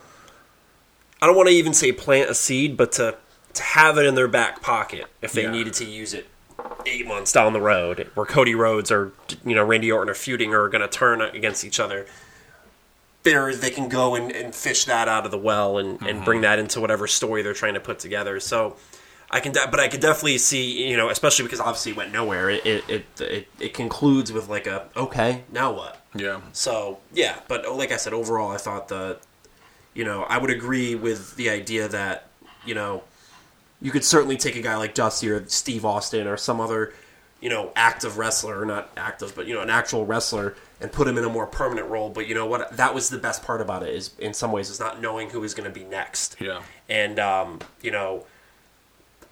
I 1.22 1.26
don't 1.26 1.36
want 1.36 1.50
to 1.50 1.56
even 1.56 1.74
say 1.74 1.92
plant 1.92 2.30
a 2.30 2.36
seed, 2.36 2.78
but 2.78 2.92
to 2.94 3.18
to 3.56 3.64
have 3.64 3.98
it 3.98 4.06
in 4.06 4.14
their 4.16 4.28
back 4.28 4.62
pocket 4.62 5.06
if 5.22 5.32
they 5.32 5.44
Yeah. 5.44 5.52
needed 5.52 5.74
to 5.76 5.86
use 5.86 6.14
it 6.14 6.28
eight 6.86 7.08
months 7.08 7.32
down 7.32 7.54
the 7.54 7.62
road, 7.62 8.12
where 8.14 8.26
Cody 8.28 8.54
Rhodes 8.54 8.92
or 8.92 9.12
you 9.46 9.56
know 9.56 9.64
Randy 9.66 9.92
Orton 9.92 10.10
are 10.12 10.14
feuding 10.16 10.54
or 10.54 10.64
are 10.64 10.70
going 10.70 10.82
to 10.82 10.88
turn 10.88 11.22
against 11.22 11.64
each 11.66 11.80
other. 11.80 12.06
There, 13.30 13.56
they 13.56 13.70
can 13.70 13.90
go 13.90 14.16
and, 14.16 14.32
and 14.32 14.54
fish 14.54 14.86
that 14.86 15.08
out 15.08 15.26
of 15.26 15.32
the 15.32 15.38
well 15.38 15.78
and, 15.78 16.02
and 16.02 16.02
mm-hmm. 16.02 16.24
bring 16.26 16.42
that 16.42 16.60
into 16.60 16.80
whatever 16.80 17.08
story 17.08 17.42
they're 17.42 17.54
trying 17.54 17.74
to 17.74 17.80
put 17.80 18.00
together. 18.00 18.40
So, 18.40 18.78
I 19.30 19.42
can, 19.42 19.52
de- 19.52 19.68
but 19.70 19.80
I 19.80 19.90
could 19.90 20.00
definitely 20.00 20.38
see, 20.38 20.90
you 20.90 20.96
know, 20.96 21.10
especially 21.10 21.44
because 21.44 21.60
obviously 21.60 21.92
it 21.92 21.98
went 21.98 22.14
nowhere. 22.14 22.50
It 22.50 22.66
it, 22.66 22.90
it 22.90 23.06
it 23.22 23.48
it 23.60 23.74
concludes 23.74 24.32
with 24.32 24.48
like 24.48 24.68
a 24.68 24.88
okay, 24.96 25.44
now 25.52 25.74
what? 25.74 26.02
Yeah. 26.16 26.40
So 26.54 27.00
yeah, 27.14 27.40
but 27.48 27.66
oh, 27.66 27.76
like 27.76 27.92
I 27.92 27.98
said, 27.98 28.14
overall, 28.14 28.52
I 28.52 28.58
thought 28.58 28.88
the, 28.88 29.18
you 29.94 30.06
know, 30.06 30.24
I 30.24 30.38
would 30.38 30.50
agree 30.50 30.96
with 30.96 31.36
the 31.36 31.50
idea 31.50 31.90
that 31.90 32.30
you 32.66 32.74
know, 32.74 33.04
you 33.82 33.92
could 33.92 34.06
certainly 34.06 34.38
take 34.38 34.56
a 34.56 34.62
guy 34.62 34.78
like 34.78 34.94
Dusty 34.94 35.30
or 35.30 35.46
Steve 35.50 35.84
Austin 35.84 36.26
or 36.26 36.38
some 36.38 36.62
other 36.62 36.94
you 37.42 37.50
know, 37.50 37.72
active 37.76 38.18
wrestler, 38.18 38.60
or 38.60 38.66
not 38.66 38.90
active, 38.98 39.36
but 39.36 39.48
you 39.48 39.54
know, 39.54 39.62
an 39.62 39.70
actual 39.70 40.06
wrestler, 40.06 40.56
and 40.80 40.92
put 40.92 41.08
him 41.08 41.18
in 41.18 41.24
a 41.24 41.30
more 41.30 41.48
permanent 41.48 41.88
role. 41.90 42.10
But 42.10 42.28
you 42.28 42.36
know 42.36 42.46
what? 42.46 42.76
That 42.78 42.94
was 42.94 43.10
the 43.10 43.18
best 43.18 43.44
part 43.44 43.62
about 43.62 43.84
it. 43.84 43.94
Is 43.96 44.12
in 44.20 44.34
some 44.34 44.52
ways 44.52 44.70
is 44.70 44.80
not 44.80 45.02
knowing 45.02 45.30
who 45.32 45.40
was 45.40 45.54
going 45.54 45.72
to 45.72 45.74
be 45.80 45.86
next. 45.86 46.36
Yeah. 46.40 46.62
And 46.90 47.20
um, 47.20 47.60
you 47.82 47.92
know, 47.92 48.26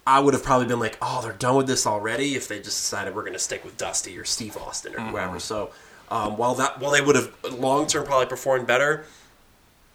I 0.06 0.20
would 0.20 0.34
have 0.34 0.42
probably 0.42 0.66
been 0.66 0.78
like, 0.80 0.98
oh, 1.02 1.20
they're 1.22 1.32
done 1.32 1.56
with 1.56 1.66
this 1.66 1.86
already 1.86 2.34
if 2.36 2.48
they 2.48 2.58
just 2.58 2.78
decided 2.78 3.14
we're 3.14 3.22
going 3.22 3.32
to 3.32 3.38
stick 3.38 3.64
with 3.64 3.76
Dusty 3.76 4.16
or 4.18 4.24
Steve 4.24 4.56
Austin 4.56 4.94
or 4.94 5.00
whoever. 5.00 5.38
So 5.40 5.70
um, 6.10 6.36
while 6.36 6.54
that 6.56 6.80
while 6.80 6.92
they 6.92 7.00
would 7.00 7.16
have 7.16 7.32
long 7.52 7.86
term 7.86 8.04
probably 8.04 8.26
performed 8.26 8.66
better, 8.66 9.04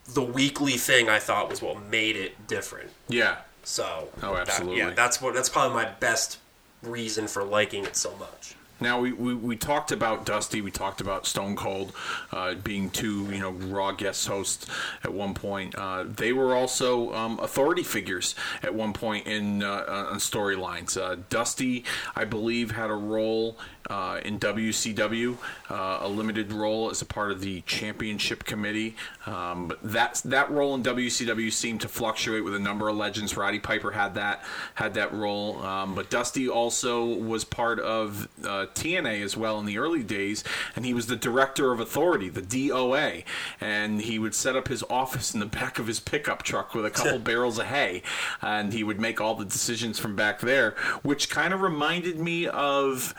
the 0.08 0.22
weekly 0.24 0.74
thing 0.74 1.08
I 1.10 1.20
thought 1.20 1.50
was 1.50 1.62
what 1.62 1.82
made 1.86 2.16
it 2.18 2.48
different. 2.48 2.90
Yeah. 3.08 3.38
So 3.64 4.10
Oh, 4.24 4.34
that- 4.34 4.48
absolutely. 4.50 4.80
yeah, 4.80 4.90
that's 4.90 5.22
what 5.22 5.34
that's 5.34 5.48
probably 5.50 5.76
my 5.76 5.90
best 6.00 6.40
reason 6.82 7.28
for 7.28 7.44
liking 7.44 7.86
it 7.86 7.96
so 7.96 8.16
much. 8.18 8.56
Now 8.82 9.00
we, 9.00 9.14
we, 9.14 9.36
we 9.36 9.56
talked 9.56 9.92
about 9.92 10.26
Dusty, 10.26 10.62
we 10.62 10.72
talked 10.72 11.02
about 11.02 11.28
Stone 11.28 11.56
Cold 11.56 11.94
uh, 12.32 12.56
being 12.56 12.90
two 12.90 13.26
you 13.32 13.40
know 13.40 13.52
Raw 13.52 13.92
guest 13.92 14.28
hosts 14.28 14.66
at 15.04 15.14
one 15.14 15.34
point. 15.34 15.76
Uh, 15.76 16.06
they 16.08 16.34
were 16.34 16.56
also 16.56 17.14
um, 17.14 17.40
authority 17.40 17.84
figures 17.84 18.36
at 18.64 18.74
one 18.74 18.94
point 18.94 19.28
in 19.28 19.64
uh, 19.64 20.08
on 20.12 20.18
storylines. 20.18 21.00
Uh, 21.00 21.18
Dusty, 21.30 21.86
I 22.16 22.26
believe, 22.26 22.72
had 22.72 22.90
a 22.90 22.96
role 22.96 23.58
uh, 23.90 24.20
in 24.24 24.40
WCW, 24.40 25.38
uh, 25.70 26.00
a 26.02 26.08
limited 26.08 26.52
role 26.54 26.90
as 26.90 27.02
a 27.02 27.06
part 27.06 27.32
of 27.32 27.42
the 27.42 27.62
Championship 27.62 28.44
Committee. 28.44 28.96
Um, 29.26 29.68
but 29.68 29.80
that 29.84 30.22
that 30.26 30.50
role 30.52 30.76
in 30.76 30.84
WCW 30.84 31.52
seemed 31.52 31.82
to 31.82 31.88
fluctuate 31.88 32.44
with 32.44 32.56
a 32.56 32.60
number 32.60 32.90
of 32.90 32.96
legends. 32.96 33.36
Roddy 33.36 33.60
Piper 33.60 33.92
had 33.92 34.16
that 34.16 34.44
had 34.76 34.94
that 34.96 35.14
role, 35.14 35.62
um, 35.64 35.96
but 35.96 36.10
Dusty 36.10 36.48
also 36.48 37.06
was 37.06 37.44
part 37.44 37.80
of 37.80 38.28
uh, 38.46 38.68
TNA 38.76 39.24
as 39.24 39.38
well 39.38 39.60
in 39.60 39.66
the 39.66 39.78
early 39.78 40.04
days, 40.04 40.44
and 40.76 40.86
he 40.86 40.94
was 40.94 41.08
the 41.08 41.16
director 41.16 41.72
of 41.72 41.80
authority, 41.80 42.30
the 42.30 42.42
DOA, 42.42 43.24
and 43.60 44.02
he 44.02 44.20
would 44.20 44.36
set 44.36 44.56
up 44.56 44.68
his 44.68 44.84
office 44.90 45.34
in 45.34 45.40
the 45.40 45.46
back 45.46 45.80
of 45.80 45.88
his 45.88 46.00
pickup 46.00 46.44
truck 46.44 46.74
with 46.74 46.86
a 46.86 46.90
couple 46.90 47.20
barrels 47.32 47.58
of 47.58 47.66
hay, 47.66 48.04
and 48.42 48.74
he 48.74 48.84
would 48.84 49.00
make 49.00 49.20
all 49.22 49.36
the 49.36 49.46
decisions 49.46 50.00
from 50.00 50.16
back 50.16 50.40
there, 50.40 50.72
which 51.02 51.30
kind 51.30 51.54
of 51.54 51.62
reminded 51.62 52.18
me 52.18 52.48
of 52.48 53.14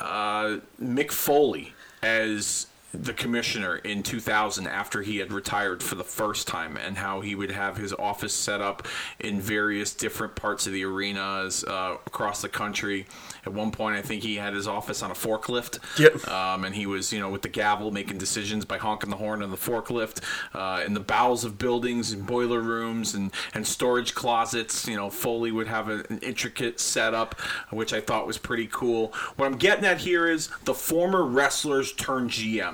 uh, 0.00 0.58
Mick 0.80 1.10
Foley 1.10 1.72
as 2.02 2.66
the 2.94 3.12
commissioner 3.12 3.76
in 3.76 4.02
2000 4.02 4.66
after 4.66 5.02
he 5.02 5.18
had 5.18 5.32
retired 5.32 5.82
for 5.82 5.96
the 5.96 6.04
first 6.04 6.46
time 6.46 6.76
and 6.76 6.96
how 6.96 7.20
he 7.20 7.34
would 7.34 7.50
have 7.50 7.76
his 7.76 7.92
office 7.92 8.32
set 8.32 8.60
up 8.60 8.86
in 9.18 9.40
various 9.40 9.92
different 9.92 10.34
parts 10.36 10.66
of 10.66 10.72
the 10.72 10.84
arenas 10.84 11.64
uh, 11.64 11.96
across 12.06 12.42
the 12.42 12.48
country. 12.48 13.06
At 13.44 13.52
one 13.52 13.70
point 13.70 13.96
i 13.96 14.02
think 14.02 14.22
he 14.22 14.36
had 14.36 14.54
his 14.54 14.68
office 14.68 15.02
on 15.02 15.10
a 15.10 15.14
forklift. 15.14 15.78
Yep. 15.98 16.28
um, 16.28 16.64
and 16.64 16.74
he 16.74 16.86
was 16.86 17.12
you 17.12 17.20
know 17.20 17.30
with 17.30 17.42
the 17.42 17.48
gavel 17.48 17.90
making 17.90 18.18
decisions 18.18 18.64
by 18.64 18.78
honking 18.78 19.10
the 19.10 19.16
horn 19.16 19.42
on 19.42 19.50
the 19.50 19.56
forklift 19.56 20.22
uh, 20.54 20.82
in 20.84 20.94
the 20.94 21.00
bowels 21.00 21.44
of 21.44 21.58
buildings 21.58 22.12
and 22.12 22.26
boiler 22.26 22.60
rooms 22.60 23.14
and, 23.14 23.32
and 23.54 23.66
storage 23.66 24.14
closets. 24.14 24.86
You 24.86 24.96
know 24.96 25.10
foley 25.10 25.50
would 25.50 25.66
have 25.68 25.88
a, 25.88 26.04
an 26.08 26.18
intricate 26.22 26.80
setup 26.80 27.40
which 27.70 27.92
i 27.92 28.00
thought 28.00 28.26
was 28.26 28.38
pretty 28.38 28.68
cool. 28.70 29.12
What 29.36 29.46
i'm 29.46 29.58
getting 29.58 29.84
at 29.84 29.98
here 29.98 30.28
is 30.28 30.48
the 30.64 30.74
former 30.74 31.24
wrestlers 31.24 31.92
turned 31.92 32.30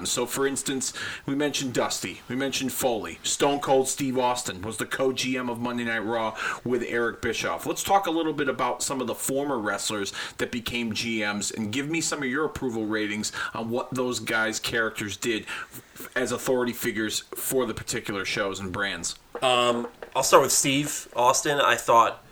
so 0.07 0.27
for 0.27 0.47
instance 0.47 0.93
we 1.27 1.35
mentioned 1.35 1.73
dusty 1.73 2.21
we 2.29 2.37
mentioned 2.37 2.73
foley 2.73 3.19
stone 3.23 3.61
cold 3.61 3.89
steve 3.89 4.19
austin 4.19 4.63
was 4.63 4.77
the 4.77 4.87
co-gm 4.87 5.51
of 5.51 5.61
monday 5.61 5.85
night 5.85 6.05
raw 6.05 6.35
with 6.65 6.85
eric 6.89 7.21
bischoff 7.21 7.67
let's 7.67 7.83
talk 7.83 8.07
a 8.07 8.11
little 8.11 8.33
bit 8.33 8.49
about 8.49 8.83
some 8.83 9.01
of 9.01 9.07
the 9.07 9.15
former 9.15 9.59
wrestlers 9.59 10.13
that 10.39 10.51
became 10.51 10.93
gms 10.93 11.55
and 11.57 11.73
give 11.73 11.89
me 11.89 12.01
some 12.01 12.21
of 12.23 12.29
your 12.29 12.45
approval 12.45 12.87
ratings 12.87 13.33
on 13.55 13.71
what 13.71 13.93
those 13.95 14.19
guys 14.21 14.59
characters 14.59 15.17
did 15.17 15.47
as 16.17 16.33
authority 16.33 16.73
figures 16.73 17.21
for 17.35 17.67
the 17.67 17.75
particular 17.75 18.25
shows 18.25 18.59
and 18.61 18.73
brands 18.73 19.17
Um, 19.41 19.89
I'll 20.15 20.23
start 20.23 20.43
with 20.43 20.53
Steve 20.53 21.09
Austin. 21.17 21.59
I 21.61 21.75
thought 21.77 22.23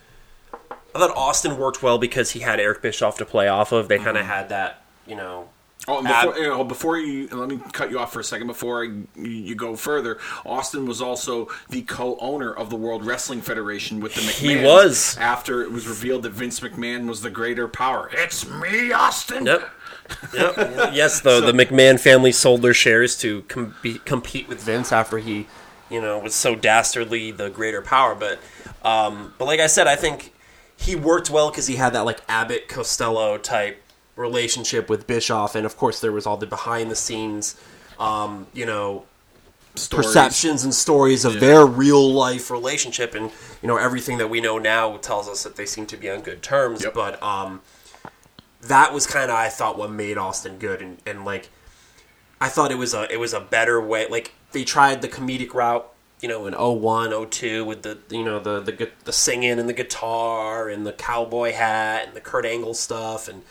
I 0.94 0.98
thought 0.98 1.16
Austin 1.16 1.56
worked 1.56 1.82
well 1.82 1.98
because 1.98 2.32
he 2.32 2.40
had 2.40 2.60
Eric 2.60 2.82
Bischoff 2.82 3.16
to 3.18 3.24
play 3.24 3.48
off 3.48 3.72
of. 3.72 3.88
They 3.88 3.98
kind 3.98 4.16
of 4.18 4.26
had 4.26 4.48
that, 4.50 4.82
you 5.06 5.16
know. 5.16 5.48
Oh, 5.88 5.98
and 5.98 6.06
before, 6.06 6.38
you 6.38 6.48
know, 6.48 6.64
before 6.64 6.98
you 6.98 7.26
let 7.28 7.48
me 7.48 7.58
cut 7.72 7.90
you 7.90 7.98
off 7.98 8.12
for 8.12 8.20
a 8.20 8.24
second 8.24 8.46
before 8.46 8.84
I, 8.84 8.90
you 9.18 9.54
go 9.54 9.76
further. 9.76 10.18
Austin 10.44 10.86
was 10.86 11.00
also 11.00 11.48
the 11.70 11.82
co-owner 11.82 12.52
of 12.52 12.68
the 12.68 12.76
World 12.76 13.04
Wrestling 13.04 13.40
Federation 13.40 14.00
with 14.00 14.14
the 14.14 14.20
McMahon. 14.20 14.60
He 14.60 14.64
was. 14.64 15.16
after 15.18 15.62
it 15.62 15.72
was 15.72 15.88
revealed 15.88 16.24
that 16.24 16.32
Vince 16.32 16.60
McMahon 16.60 17.08
was 17.08 17.22
the 17.22 17.30
greater 17.30 17.66
power. 17.66 18.10
It's 18.12 18.46
me, 18.46 18.92
Austin. 18.92 19.46
Yep. 19.46 19.70
Yep. 20.34 20.56
yes, 20.92 21.20
though 21.20 21.40
the 21.40 21.52
McMahon 21.52 21.98
family 21.98 22.32
sold 22.32 22.60
their 22.62 22.74
shares 22.74 23.16
to 23.18 23.42
com- 23.42 23.74
be, 23.80 23.98
compete 24.00 24.48
with 24.48 24.62
Vince 24.62 24.92
after 24.92 25.18
he, 25.18 25.46
you 25.88 26.00
know, 26.00 26.18
was 26.18 26.34
so 26.34 26.54
dastardly 26.54 27.30
the 27.30 27.48
greater 27.48 27.80
power. 27.80 28.14
But, 28.14 28.38
um, 28.84 29.32
but 29.38 29.46
like 29.46 29.60
I 29.60 29.66
said, 29.66 29.86
I 29.86 29.96
think 29.96 30.34
he 30.76 30.94
worked 30.94 31.30
well 31.30 31.50
because 31.50 31.68
he 31.68 31.76
had 31.76 31.94
that 31.94 32.00
like 32.00 32.20
Abbott 32.28 32.68
Costello 32.68 33.38
type 33.38 33.82
relationship 34.20 34.88
with 34.90 35.06
Bischoff, 35.06 35.54
and 35.54 35.64
of 35.66 35.76
course 35.76 36.00
there 36.00 36.12
was 36.12 36.26
all 36.26 36.36
the 36.36 36.46
behind 36.46 36.90
the 36.90 36.96
scenes, 36.96 37.56
um, 37.98 38.46
you 38.52 38.66
know, 38.66 39.04
Stories. 39.76 40.06
perceptions 40.08 40.64
and 40.64 40.74
stories 40.74 41.24
of 41.24 41.38
their 41.38 41.64
real 41.64 42.12
life 42.12 42.50
relationship 42.50 43.14
and 43.14 43.30
you 43.62 43.68
know 43.68 43.76
everything 43.76 44.18
that 44.18 44.28
we 44.28 44.40
know 44.40 44.58
now 44.58 44.96
tells 44.96 45.28
us 45.28 45.44
that 45.44 45.54
they 45.54 45.64
seem 45.64 45.86
to 45.86 45.96
be 45.96 46.10
on 46.10 46.22
good 46.22 46.42
terms 46.42 46.82
Yep. 46.82 46.92
but 46.92 47.22
um 47.22 47.62
that 48.62 48.92
was 48.92 49.06
kind 49.06 49.30
of 49.30 49.36
i 49.36 49.48
thought 49.48 49.78
what 49.78 49.90
made 49.92 50.18
austin 50.18 50.58
good 50.58 50.82
and, 50.82 50.98
and 51.06 51.24
like 51.24 51.50
i 52.40 52.48
thought 52.48 52.72
it 52.72 52.78
was 52.78 52.94
a 52.94 53.10
it 53.12 53.20
was 53.20 53.32
a 53.32 53.38
better 53.40 53.80
way 53.80 54.08
like 54.08 54.32
they 54.50 54.64
tried 54.64 55.02
the 55.02 55.08
comedic 55.08 55.54
route 55.54 55.88
you 56.20 56.28
know 56.28 56.46
in 56.48 56.52
01 56.54 57.30
02 57.30 57.64
with 57.64 57.82
the 57.82 57.96
you 58.10 58.24
know 58.24 58.40
the 58.40 58.60
the, 58.60 58.90
the 59.04 59.12
singing 59.12 59.60
and 59.60 59.68
the 59.68 59.72
guitar 59.72 60.68
and 60.68 60.84
the 60.84 60.92
cowboy 60.92 61.52
hat 61.52 62.08
and 62.08 62.16
the 62.16 62.20
kurt 62.20 62.44
angle 62.44 62.74
stuff 62.74 63.28
and 63.28 63.42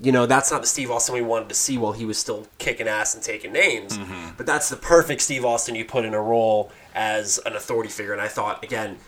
you 0.00 0.12
know, 0.12 0.26
that's 0.26 0.50
not 0.50 0.60
the 0.60 0.66
Steve 0.66 0.90
Austin 0.90 1.14
we 1.14 1.22
wanted 1.22 1.48
to 1.48 1.54
see 1.54 1.78
while 1.78 1.92
he 1.92 2.04
was 2.04 2.18
still 2.18 2.46
kicking 2.58 2.88
ass 2.88 3.14
and 3.14 3.22
taking 3.22 3.52
names. 3.52 3.96
Mm-hmm. 3.96 4.30
But 4.36 4.46
that's 4.46 4.68
the 4.68 4.76
perfect 4.76 5.20
Steve 5.20 5.44
Austin 5.44 5.74
you 5.74 5.84
put 5.84 6.04
in 6.04 6.14
a 6.14 6.20
role 6.20 6.72
as 6.94 7.38
an 7.46 7.54
authority 7.54 7.90
figure. 7.90 8.12
And 8.12 8.20
I 8.20 8.28
thought, 8.28 8.64
again, 8.64 8.98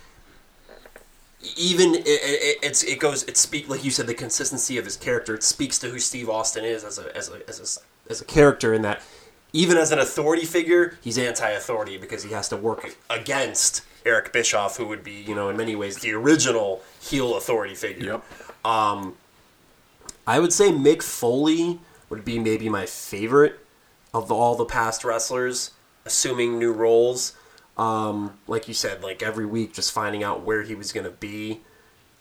even 1.56 1.94
it, 1.94 2.06
it, 2.06 2.58
it's 2.62 2.82
it 2.82 2.98
goes 2.98 3.22
it 3.24 3.36
speak 3.36 3.68
like 3.68 3.84
you 3.84 3.90
said 3.90 4.06
the 4.06 4.14
consistency 4.14 4.78
of 4.78 4.84
his 4.84 4.96
character. 4.96 5.34
It 5.34 5.42
speaks 5.42 5.78
to 5.80 5.88
who 5.88 5.98
Steve 5.98 6.28
Austin 6.28 6.64
is 6.64 6.82
as 6.82 6.98
a 6.98 7.14
as 7.16 7.30
a 7.30 7.48
as 7.48 7.60
a, 7.60 8.10
as 8.10 8.20
a 8.20 8.24
character 8.24 8.72
in 8.72 8.82
that 8.82 9.02
even 9.52 9.76
as 9.78 9.92
an 9.92 9.98
authority 9.98 10.44
figure, 10.44 10.98
he's 11.00 11.16
anti-authority 11.16 11.96
because 11.98 12.22
he 12.22 12.32
has 12.32 12.48
to 12.48 12.56
work 12.56 12.96
against 13.08 13.82
Eric 14.04 14.32
Bischoff, 14.32 14.76
who 14.76 14.86
would 14.86 15.04
be 15.04 15.22
you 15.22 15.34
know 15.34 15.48
in 15.48 15.56
many 15.56 15.76
ways 15.76 15.98
the 15.98 16.12
original 16.12 16.82
heel 17.00 17.36
authority 17.36 17.74
figure. 17.74 18.12
Yep. 18.12 18.24
Um, 18.64 19.16
I 20.26 20.38
would 20.40 20.52
say 20.52 20.70
Mick 20.70 21.02
Foley 21.02 21.78
would 22.10 22.24
be 22.24 22.38
maybe 22.38 22.68
my 22.68 22.86
favorite 22.86 23.58
of 24.14 24.30
all 24.32 24.54
the 24.56 24.64
past 24.64 25.04
wrestlers, 25.04 25.72
assuming 26.04 26.58
new 26.58 26.72
roles. 26.72 27.34
Um, 27.76 28.38
like 28.46 28.68
you 28.68 28.74
said, 28.74 29.02
like 29.02 29.22
every 29.22 29.44
week, 29.46 29.74
just 29.74 29.92
finding 29.92 30.22
out 30.24 30.42
where 30.42 30.62
he 30.62 30.74
was 30.74 30.92
going 30.92 31.04
to 31.04 31.10
be. 31.10 31.60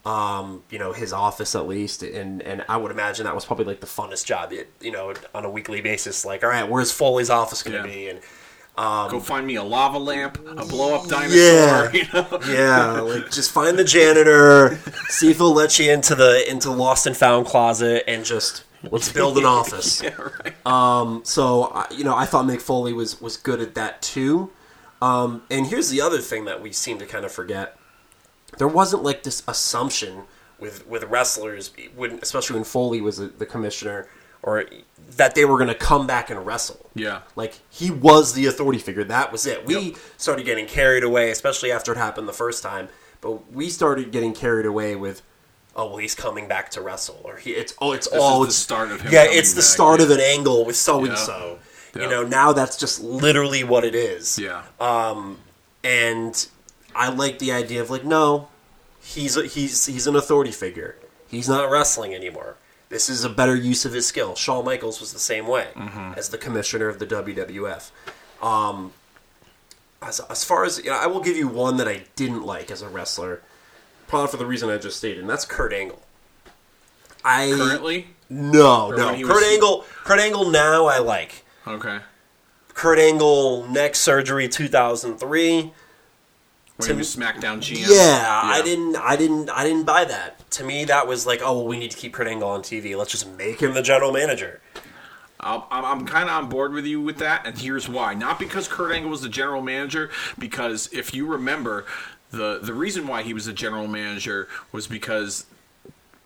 Um, 0.06 0.63
you 0.70 0.78
know, 0.78 0.94
his 0.94 1.12
office 1.13 1.56
at 1.56 1.68
least, 1.68 2.04
and 2.04 2.39
and 2.44 2.63
I 2.70 2.78
would 2.78 2.91
imagine 2.91 3.26
that 3.26 3.34
was 3.34 3.44
probably 3.44 3.65
like 3.65 3.80
the 3.80 3.88
funnest 3.88 4.26
job, 4.26 4.52
you 4.52 4.65
you 4.80 4.91
know, 4.91 5.15
on 5.34 5.46
a 5.46 5.50
weekly 5.50 5.82
basis. 5.82 6.24
Like, 6.24 6.44
all 6.44 6.50
right, 6.50 6.70
where's 6.70 6.91
Foley's 6.91 7.32
office 7.32 7.63
going 7.63 7.82
to 7.82 7.89
Yeah. 7.89 7.96
be? 7.96 8.10
And 8.10 8.20
Go 8.77 9.19
find 9.19 9.47
me 9.47 9.55
a 9.55 9.63
lava 9.63 9.97
lamp, 9.97 10.38
a 10.45 10.65
blow 10.65 10.95
up 10.95 11.07
dinosaur. 11.07 11.38
Yeah. 11.38 11.91
You 11.93 12.03
know? 12.13 12.39
yeah, 12.49 12.99
like 13.01 13.31
just 13.31 13.51
find 13.51 13.77
the 13.79 13.83
janitor, 13.83 14.77
see 15.07 15.31
if 15.31 15.38
he'll 15.38 15.53
let 15.53 15.79
you 15.79 15.91
into 15.91 16.15
the 16.15 16.49
into 16.49 16.69
lost 16.71 17.07
and 17.07 17.15
found 17.15 17.45
closet, 17.45 18.03
and 18.07 18.25
just 18.25 18.63
let's 18.91 19.11
build 19.11 19.38
an 19.38 19.45
office. 19.59 20.01
yeah, 20.03 20.15
right. 20.19 21.27
So 21.27 21.63
I- 21.73 21.88
you 21.91 22.03
know, 22.03 22.15
I 22.15 22.25
thought 22.25 22.45
Mick 22.45 22.61
Foley 22.61 22.93
was 22.93 23.21
was 23.21 23.38
good 23.38 23.61
at 23.61 23.75
that 23.75 24.01
too. 24.01 24.51
Um, 25.01 25.43
and 25.49 25.67
here's 25.67 25.89
the 25.89 26.01
other 26.01 26.19
thing 26.19 26.45
that 26.45 26.61
we 26.61 26.71
seem 26.71 26.97
to 26.99 27.05
kind 27.05 27.25
of 27.25 27.31
forget: 27.31 27.77
there 28.57 28.67
wasn't 28.67 29.03
like 29.03 29.23
this 29.23 29.43
assumption 29.47 30.23
with 30.59 30.85
with 30.88 31.03
wrestlers, 31.05 31.71
when, 31.95 32.19
especially 32.21 32.55
when 32.55 32.63
Foley 32.63 33.01
was 33.01 33.17
the 33.17 33.45
commissioner, 33.45 34.07
or 34.43 34.65
that 35.18 35.36
they 35.36 35.46
were 35.46 35.58
going 35.58 35.70
to 35.70 35.76
come 35.76 36.08
back 36.08 36.30
and 36.30 36.46
wrestle. 36.46 36.89
Yeah. 36.96 37.22
Like 37.36 37.60
he 37.70 37.91
was 37.91 38.34
the 38.34 38.46
authority 38.48 38.80
figure. 38.80 39.04
That 39.04 39.32
was 39.32 39.46
it. 39.46 39.65
We 39.65 39.96
started 40.18 40.45
getting 40.45 40.66
carried 40.66 41.03
away, 41.03 41.32
especially 41.32 41.72
after 41.72 41.91
it 41.91 41.97
happened 41.97 42.28
the 42.28 42.34
first 42.34 42.64
time. 42.64 42.89
But 43.22 43.51
we 43.51 43.70
started 43.70 44.12
getting 44.12 44.34
carried 44.34 44.66
away 44.66 44.95
with, 44.95 45.22
oh 45.76 45.88
well, 45.88 45.97
he's 45.97 46.16
coming 46.16 46.47
back 46.47 46.70
to 46.72 46.82
wrestle, 46.82 47.22
or 47.24 47.38
he 47.38 47.51
it's 47.51 47.74
oh 47.80 47.93
it's 47.93 48.08
all 48.08 48.43
is 48.43 48.49
the 48.49 48.53
start 48.53 48.91
of 48.91 49.01
him 49.01 49.12
Yeah, 49.12 49.26
it's 49.28 49.53
the 49.53 49.62
back, 49.62 49.66
start 49.66 49.99
yeah. 49.99 50.06
of 50.06 50.12
an 50.12 50.20
angle 50.20 50.66
with 50.66 50.76
so 50.76 51.03
and 51.06 51.18
so. 51.18 51.60
You 51.95 52.10
know, 52.10 52.24
now 52.24 52.51
that's 52.51 52.76
just 52.76 53.01
literally 53.01 53.64
what 53.64 53.86
it 53.86 53.95
is. 53.95 54.38
Yeah. 54.38 54.64
Um, 54.82 55.39
and 55.82 56.45
I 56.93 57.10
like 57.10 57.39
the 57.39 57.53
idea 57.53 57.82
of 57.82 57.89
like, 57.89 58.03
no, 58.03 58.49
he's 59.01 59.38
a, 59.38 59.45
he's 59.45 59.86
he's 59.86 60.06
an 60.06 60.16
authority 60.18 60.51
figure. 60.51 60.97
He's 61.30 61.47
not 61.47 61.72
wrestling 61.72 62.14
anymore. 62.14 62.58
This 62.96 63.10
is 63.10 63.26
a 63.26 63.30
better 63.30 63.54
use 63.58 63.84
of 63.84 63.91
his 63.91 64.08
skill. 64.08 64.36
Shawn 64.36 64.64
Michaels 64.64 65.02
was 65.02 65.12
the 65.12 65.20
same 65.20 65.48
way 65.48 65.68
Mm-hmm. 65.76 66.14
as 66.18 66.30
the 66.30 66.38
commissioner 66.38 66.88
of 66.88 66.98
the 66.98 67.06
WWF. 67.06 67.91
Um, 68.41 68.93
as, 70.02 70.22
as 70.30 70.46
far 70.46 70.64
as 70.64 70.78
you 70.78 70.86
know, 70.91 70.96
I 70.98 71.06
will 71.08 71.20
give 71.20 71.36
you 71.36 71.50
one 71.50 71.76
that 71.76 71.89
I 71.89 72.06
didn't 72.16 72.43
like 72.46 72.72
as 72.72 72.82
a 72.82 72.88
wrestler, 72.88 73.41
probably 74.08 74.30
for 74.32 74.38
the 74.38 74.46
reason 74.46 74.70
I 74.70 74.78
just 74.78 74.96
stated, 74.98 75.20
and 75.20 75.30
that's 75.30 75.43
Kurt 75.43 75.74
Angle. 75.74 76.02
I 77.26 77.54
Currently, 77.58 78.08
no 78.30 78.88
Or 78.88 78.96
no 78.96 79.10
Kurt 79.12 79.28
was- 79.28 79.43
Angle 79.43 79.86
Kurt 80.06 80.20
Angle 80.20 80.50
now 80.52 80.86
I 80.86 81.00
like 81.00 81.43
okay. 81.68 82.00
Kurt 82.74 82.98
Angle 83.00 83.68
neck 83.68 83.96
surgery 83.96 84.48
2003. 84.48 85.74
When 86.78 86.89
To 86.89 86.93
he 86.93 86.97
was 86.97 87.15
SmackDown 87.15 87.59
GM. 87.59 87.88
Yeah, 87.88 88.41
I 88.43 88.61
didn't, 88.61 88.97
I 88.97 89.15
didn't, 89.15 89.49
I 89.49 89.63
didn't 89.63 89.86
buy 89.86 90.03
that. 90.03 90.49
To 90.51 90.63
me, 90.63 90.84
that 90.86 91.07
was 91.07 91.26
like, 91.26 91.41
oh, 91.41 91.53
well, 91.53 91.67
we 91.67 91.80
need 91.80 91.91
to 91.91 91.97
keep 91.97 92.13
Kurt 92.13 92.28
Angle 92.28 92.49
on 92.49 92.61
TV. 92.61 92.97
Let's 92.97 93.11
just 93.11 93.30
make 93.38 93.61
him 93.61 93.73
the 93.73 93.82
general 93.82 94.11
manager. 94.11 94.61
I'm, 95.39 95.63
I'm 95.69 96.05
kind 96.05 96.30
of 96.30 96.36
on 96.36 96.49
board 96.49 96.73
with 96.73 96.86
you 96.86 97.01
with 97.01 97.17
that, 97.19 97.45
and 97.45 97.57
here's 97.57 97.88
why. 97.88 98.13
Not 98.13 98.39
because 98.39 98.67
Kurt 98.67 98.91
Angle 98.91 99.11
was 99.11 99.21
the 99.21 99.30
general 99.30 99.61
manager, 99.61 100.09
because 100.39 100.89
if 100.91 101.13
you 101.13 101.26
remember, 101.28 101.86
the 102.32 102.59
the 102.61 102.73
reason 102.73 103.07
why 103.07 103.21
he 103.21 103.34
was 103.34 103.45
the 103.45 103.53
general 103.53 103.88
manager 103.88 104.47
was 104.71 104.88
because 104.88 105.45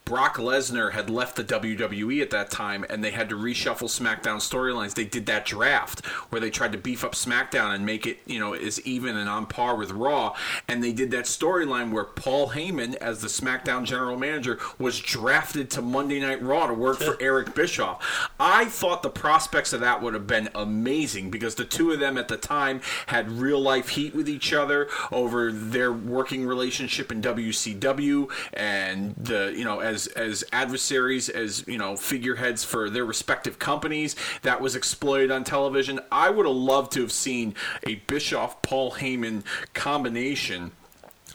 Brock 0.10 0.38
Lesnar 0.38 0.93
had 0.93 1.07
left 1.07 1.36
the 1.36 1.43
WWE 1.43 2.20
at 2.24 2.32
that 2.32 2.49
time, 2.49 2.84
and 2.89 3.03
they 3.03 3.12
had 3.12 3.30
to 3.30 3.36
reshuffle 3.36 3.88
SmackDown 3.88 4.38
storylines. 4.38 4.95
They 4.95 5.05
did 5.05 5.28
that 5.28 5.45
draft 5.45 6.03
where 6.32 6.41
they 6.41 6.49
tried 6.49 6.72
to 6.72 6.80
beef 6.80 7.03
up 7.03 7.14
SmackDown 7.14 7.76
and 7.76 7.86
make 7.86 8.07
it, 8.07 8.18
you 8.26 8.39
know, 8.39 8.53
as 8.53 8.82
even 8.88 9.16
and 9.16 9.30
on 9.30 9.45
par 9.45 9.76
with 9.76 9.91
Raw. 9.91 10.36
And 10.68 10.84
they 10.84 10.93
did 10.93 11.12
that 11.12 11.26
storyline 11.26 11.91
where 11.91 12.05
Paul 12.05 12.49
Heyman, 12.49 12.95
as 12.95 13.22
the 13.22 13.28
SmackDown 13.28 13.84
general 13.84 14.18
manager, 14.18 14.57
was 14.80 14.99
drafted 14.99 15.70
to 15.70 15.82
Monday 15.84 16.20
Night 16.20 16.41
Raw 16.41 16.66
to 16.66 16.74
work 16.74 16.97
for 16.97 17.16
Eric 17.22 17.53
Bischoff. 17.53 18.32
I 18.39 18.66
thought 18.66 19.03
the 19.03 19.12
prospects 19.12 19.74
of 19.74 19.82
that 19.82 20.01
would 20.01 20.16
have 20.16 20.26
been 20.26 20.49
amazing 20.55 21.30
because 21.30 21.53
the 21.53 21.66
two 21.66 21.91
of 21.91 21.99
them 21.99 22.18
at 22.18 22.30
the 22.30 22.38
time 22.38 22.82
had 23.05 23.30
real 23.30 23.60
life 23.60 23.89
heat 23.89 24.16
with 24.16 24.28
each 24.28 24.53
other 24.53 24.88
over 25.12 25.51
their 25.51 25.93
working 25.93 26.47
relationship 26.47 27.12
in 27.12 27.22
WCW 27.22 28.28
and 28.53 29.14
the 29.16 29.53
you 29.55 29.64
know 29.64 29.82
as 29.82 29.99
as 30.08 30.43
adversaries 30.52 31.30
as 31.30 31.66
you 31.68 31.78
know 31.78 31.95
figureheads 31.95 32.64
for 32.64 32.89
their 32.89 33.06
respective 33.06 33.60
companies 33.60 34.16
that 34.41 34.62
was 34.62 34.76
exploited 34.76 35.32
on 35.32 35.43
television. 35.43 36.00
I 36.12 36.30
would 36.30 36.45
have 36.45 36.56
loved 36.56 36.91
to 36.93 37.02
have 37.02 37.12
seen 37.12 37.56
a 37.86 37.95
Bischoff 37.95 38.62
Paul 38.62 38.93
Heyman 38.93 39.43
combination 39.74 40.72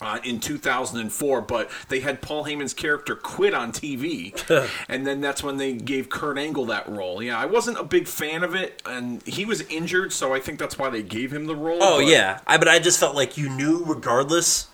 uh, 0.00 0.18
in 0.24 0.40
2004, 0.40 1.40
but 1.42 1.70
they 1.88 2.00
had 2.00 2.20
Paul 2.20 2.44
Heyman's 2.44 2.74
character 2.74 3.14
quit 3.14 3.54
on 3.54 3.72
TV, 3.72 4.34
and 4.88 5.06
then 5.06 5.20
that's 5.20 5.42
when 5.42 5.56
they 5.56 5.72
gave 5.72 6.08
Kurt 6.08 6.38
Angle 6.38 6.66
that 6.66 6.88
role. 6.88 7.22
Yeah, 7.22 7.38
I 7.38 7.46
wasn't 7.46 7.78
a 7.78 7.84
big 7.84 8.06
fan 8.08 8.42
of 8.44 8.54
it, 8.54 8.82
and 8.86 9.22
he 9.26 9.44
was 9.44 9.62
injured, 9.62 10.12
so 10.12 10.34
I 10.34 10.40
think 10.40 10.58
that's 10.58 10.78
why 10.78 10.90
they 10.90 11.02
gave 11.02 11.32
him 11.32 11.46
the 11.46 11.56
role. 11.56 11.78
Oh 11.80 11.98
but- 11.98 12.06
yeah, 12.06 12.40
I 12.46 12.58
but 12.58 12.68
I 12.68 12.78
just 12.78 12.98
felt 13.00 13.14
like 13.14 13.36
you 13.38 13.48
knew 13.48 13.84
regardless, 13.84 14.68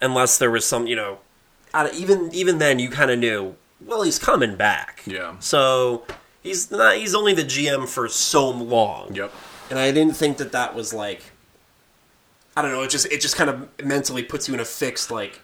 unless 0.00 0.38
there 0.38 0.50
was 0.50 0.64
some, 0.64 0.86
you 0.86 0.96
know, 0.96 1.18
even 1.94 2.30
even 2.32 2.58
then 2.58 2.78
you 2.78 2.88
kind 2.88 3.10
of 3.10 3.18
knew. 3.18 3.54
Well, 3.84 4.02
he's 4.02 4.18
coming 4.18 4.56
back. 4.56 5.02
Yeah. 5.06 5.34
So 5.40 6.04
he's 6.42 6.70
not. 6.70 6.96
He's 6.96 7.14
only 7.14 7.34
the 7.34 7.42
GM 7.44 7.88
for 7.88 8.08
so 8.08 8.48
long. 8.50 9.14
Yep. 9.14 9.32
And 9.70 9.78
I 9.78 9.90
didn't 9.90 10.14
think 10.16 10.36
that 10.38 10.52
that 10.52 10.74
was 10.74 10.92
like. 10.94 11.22
I 12.54 12.60
don't 12.62 12.70
know. 12.72 12.82
It 12.82 12.90
just 12.90 13.06
it 13.06 13.20
just 13.20 13.36
kind 13.36 13.48
of 13.48 13.68
mentally 13.84 14.22
puts 14.22 14.46
you 14.48 14.54
in 14.54 14.60
a 14.60 14.64
fixed 14.64 15.10
like 15.10 15.40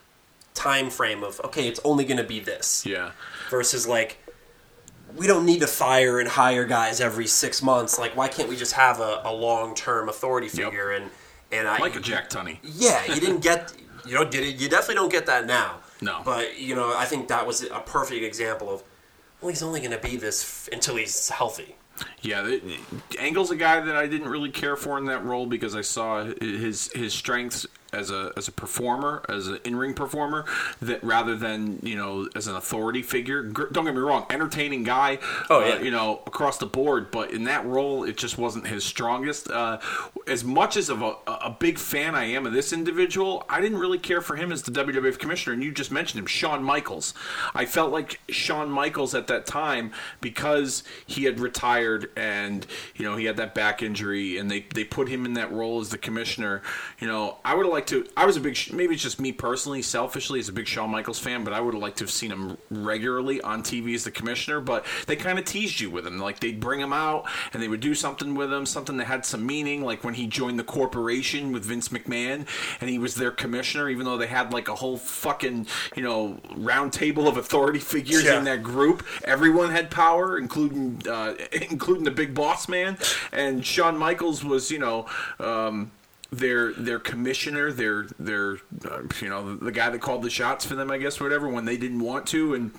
time 0.55 0.91
frame 0.91 1.22
of 1.24 1.41
okay, 1.45 1.66
it's 1.66 1.81
only 1.85 2.05
going 2.05 2.18
to 2.18 2.24
be 2.24 2.39
this 2.41 2.85
Yeah. 2.85 3.12
versus 3.51 3.87
like 3.87 4.18
we 5.16 5.26
don't 5.26 5.47
need 5.47 5.61
to 5.61 5.66
fire 5.66 6.20
and 6.20 6.29
hire 6.29 6.66
guys 6.66 7.01
every 7.01 7.26
six 7.26 7.62
months. 7.62 7.99
Like, 7.99 8.14
why 8.14 8.29
can't 8.29 8.47
we 8.49 8.57
just 8.57 8.72
have 8.74 9.01
a, 9.01 9.22
a 9.24 9.33
long 9.33 9.74
term 9.74 10.09
authority 10.11 10.49
Yep. 10.49 10.55
figure 10.55 10.91
and 10.91 11.11
and 11.51 11.66
I 11.66 11.79
Like 11.79 11.97
a 11.97 12.01
Jack 12.01 12.29
Tunney. 12.29 12.59
yeah, 12.62 13.03
you 13.07 13.18
didn't 13.20 13.41
get 13.41 13.72
you 14.07 14.14
know 14.14 14.24
did 14.24 14.45
it, 14.45 14.57
you 14.61 14.68
definitely 14.68 14.97
don't 14.97 15.11
get 15.11 15.24
that 15.26 15.47
now. 15.47 15.76
No. 16.01 16.22
But 16.24 16.59
you 16.59 16.74
know, 16.74 16.94
I 16.96 17.05
think 17.05 17.28
that 17.28 17.46
was 17.46 17.62
a 17.62 17.80
perfect 17.80 18.22
example 18.24 18.70
of 18.70 18.82
well, 19.40 19.51
he's 19.51 19.62
only 19.62 19.80
going 19.80 19.92
to 19.92 19.99
be 19.99 20.16
this 20.16 20.42
f- 20.42 20.68
until 20.72 20.96
he's 20.96 21.28
healthy. 21.28 21.76
Yeah, 22.22 22.42
the, 22.42 22.78
Angle's 23.18 23.51
a 23.51 23.57
guy 23.57 23.80
that 23.80 23.96
I 23.96 24.07
didn't 24.07 24.28
really 24.28 24.51
care 24.51 24.76
for 24.76 24.99
in 24.99 25.05
that 25.07 25.24
role 25.24 25.46
because 25.46 25.74
I 25.74 25.80
saw 25.80 26.24
his 26.40 26.90
his 26.94 27.12
strengths 27.12 27.66
as 27.93 28.11
a 28.11 28.32
as 28.36 28.49
a 28.49 28.53
performer, 28.53 29.22
as 29.28 29.49
an 29.49 29.59
in 29.64 29.76
ring 29.76 29.95
performer, 29.95 30.45
that 30.80 31.03
rather 31.03 31.36
than 31.36 31.80
you 31.82 31.97
know 31.97 32.28
as 32.34 32.47
an 32.47 32.57
authority 32.57 33.03
figure. 33.03 33.43
Don't 33.43 33.84
get 33.84 33.95
me 33.95 34.01
wrong, 34.01 34.26
entertaining 34.30 34.82
guy. 34.82 35.18
Oh, 35.51 35.62
uh, 35.62 35.66
yeah. 35.66 35.80
you 35.80 35.91
know 35.91 36.22
across 36.26 36.59
the 36.59 36.66
board, 36.66 37.11
but 37.11 37.30
in 37.30 37.45
that 37.45 37.64
role, 37.66 38.05
it 38.05 38.16
just 38.16 38.39
wasn't 38.39 38.66
his 38.66 38.84
strongest. 38.84 39.51
Uh, 39.51 39.78
as 40.26 40.45
much 40.45 40.76
as 40.76 40.89
of 40.89 41.03
a, 41.03 41.14
a 41.26 41.57
big 41.59 41.78
fan 41.78 42.14
I 42.14 42.24
am 42.24 42.47
of 42.47 42.53
this 42.53 42.72
individual, 42.72 43.45
I 43.49 43.61
didn't 43.61 43.78
really 43.78 43.99
care 43.99 44.20
for 44.20 44.36
him 44.36 44.53
as 44.53 44.62
the 44.62 44.70
WWF 44.70 45.18
commissioner. 45.18 45.55
And 45.55 45.64
you 45.64 45.72
just 45.72 45.91
mentioned 45.91 46.20
him, 46.20 46.26
Shawn 46.26 46.62
Michaels. 46.62 47.14
I 47.55 47.64
felt 47.64 47.93
like 47.93 48.20
Shawn 48.28 48.70
Michaels 48.70 49.14
at 49.14 49.26
that 49.28 49.47
time 49.47 49.93
because 50.20 50.82
he 51.07 51.24
had 51.24 51.41
retired 51.41 52.11
and 52.16 52.66
you 52.95 53.05
know 53.05 53.16
he 53.16 53.24
had 53.24 53.36
that 53.39 53.55
back 53.55 53.82
injury, 53.82 54.36
and 54.36 54.51
they 54.51 54.66
they 54.74 54.84
put 54.84 55.09
him 55.09 55.24
in 55.24 55.34
that 55.34 55.51
role 55.53 55.80
as 55.80 55.89
the 55.91 55.99
commissioner. 55.99 56.62
You 56.99 57.07
know, 57.07 57.39
I 57.45 57.55
would 57.55 57.64
have 57.64 57.72
liked 57.79 57.89
to. 57.91 58.05
I 58.16 58.26
was 58.26 58.37
a 58.37 58.41
big. 58.41 58.59
Maybe 58.72 58.95
it's 58.95 59.03
just 59.03 59.20
me 59.20 59.31
personally, 59.31 59.83
selfishly, 59.83 60.41
as 60.41 60.49
a 60.49 60.53
big 60.53 60.66
Shawn 60.66 60.91
Michaels 60.91 61.18
fan, 61.20 61.45
but 61.45 61.53
I 61.53 61.61
would 61.61 61.74
have 61.74 61.83
liked 61.83 61.99
to 61.99 62.05
have 62.05 62.11
seen 62.11 62.33
him 62.33 62.59
regularly 62.70 63.41
on 63.41 63.62
TV 63.62 63.95
as 63.95 64.03
the 64.03 64.11
commissioner. 64.11 64.61
But 64.61 64.85
they 65.07 65.14
kind 65.14 65.39
of 65.39 65.45
teased 65.45 65.79
you 65.81 65.89
with 65.91 66.05
him, 66.07 66.18
like 66.18 66.41
they'd 66.41 66.59
bring 66.59 66.81
him 66.81 66.93
out 66.93 67.26
and 67.53 67.62
they 67.62 67.68
would 67.68 67.79
do 67.81 67.95
something 67.95 68.35
with 68.35 68.53
him, 68.53 68.66
something 68.66 68.97
that 68.97 69.05
had 69.05 69.24
some 69.24 69.47
meaning, 69.47 69.83
like 69.85 70.03
when 70.03 70.14
he 70.14 70.26
joined 70.26 70.59
the 70.59 70.64
corporation 70.64 71.53
with 71.53 71.64
Vince 71.64 71.89
McMahon 71.91 72.47
and 72.81 72.91
he 72.91 72.99
was 72.99 73.14
their 73.14 73.31
commissioner, 73.31 73.89
even 73.89 74.05
though 74.05 74.16
they 74.18 74.26
had 74.26 74.53
like 74.53 74.66
a 74.68 74.74
whole 74.74 74.97
fucking 74.97 75.66
you 75.95 76.03
know 76.03 76.41
round 76.57 76.93
table 76.93 77.29
of 77.29 77.37
authority 77.37 77.79
figures 77.79 78.24
Yeah. 78.24 78.39
in 78.39 78.45
that 78.45 78.62
group. 78.64 79.07
Everyone 79.22 79.70
had 79.70 79.89
power, 79.91 80.37
including 80.37 81.01
uh, 81.09 81.35
including 81.70 82.03
the 82.05 82.11
big 82.11 82.35
boss 82.35 82.68
man, 82.68 82.99
and 83.33 83.64
Shawn 83.64 83.97
Michaels 83.97 84.43
was 84.43 84.70
you 84.72 84.81
know. 84.81 85.07
Um, 85.39 85.93
their 86.31 86.72
their 86.74 86.99
commissioner, 86.99 87.72
their 87.72 88.07
their 88.18 88.59
uh, 88.85 89.03
you 89.20 89.29
know 89.29 89.57
the 89.57 89.72
guy 89.72 89.91
that 89.91 90.01
called 90.01 90.22
the 90.22 90.31
shots 90.31 90.64
for 90.64 90.74
them, 90.74 90.91
I 90.91 90.99
guess, 90.99 91.20
whatever, 91.20 91.49
when 91.49 91.64
they 91.64 91.76
didn't 91.76 92.01
want 92.01 92.26
to, 92.29 92.55
and 92.55 92.72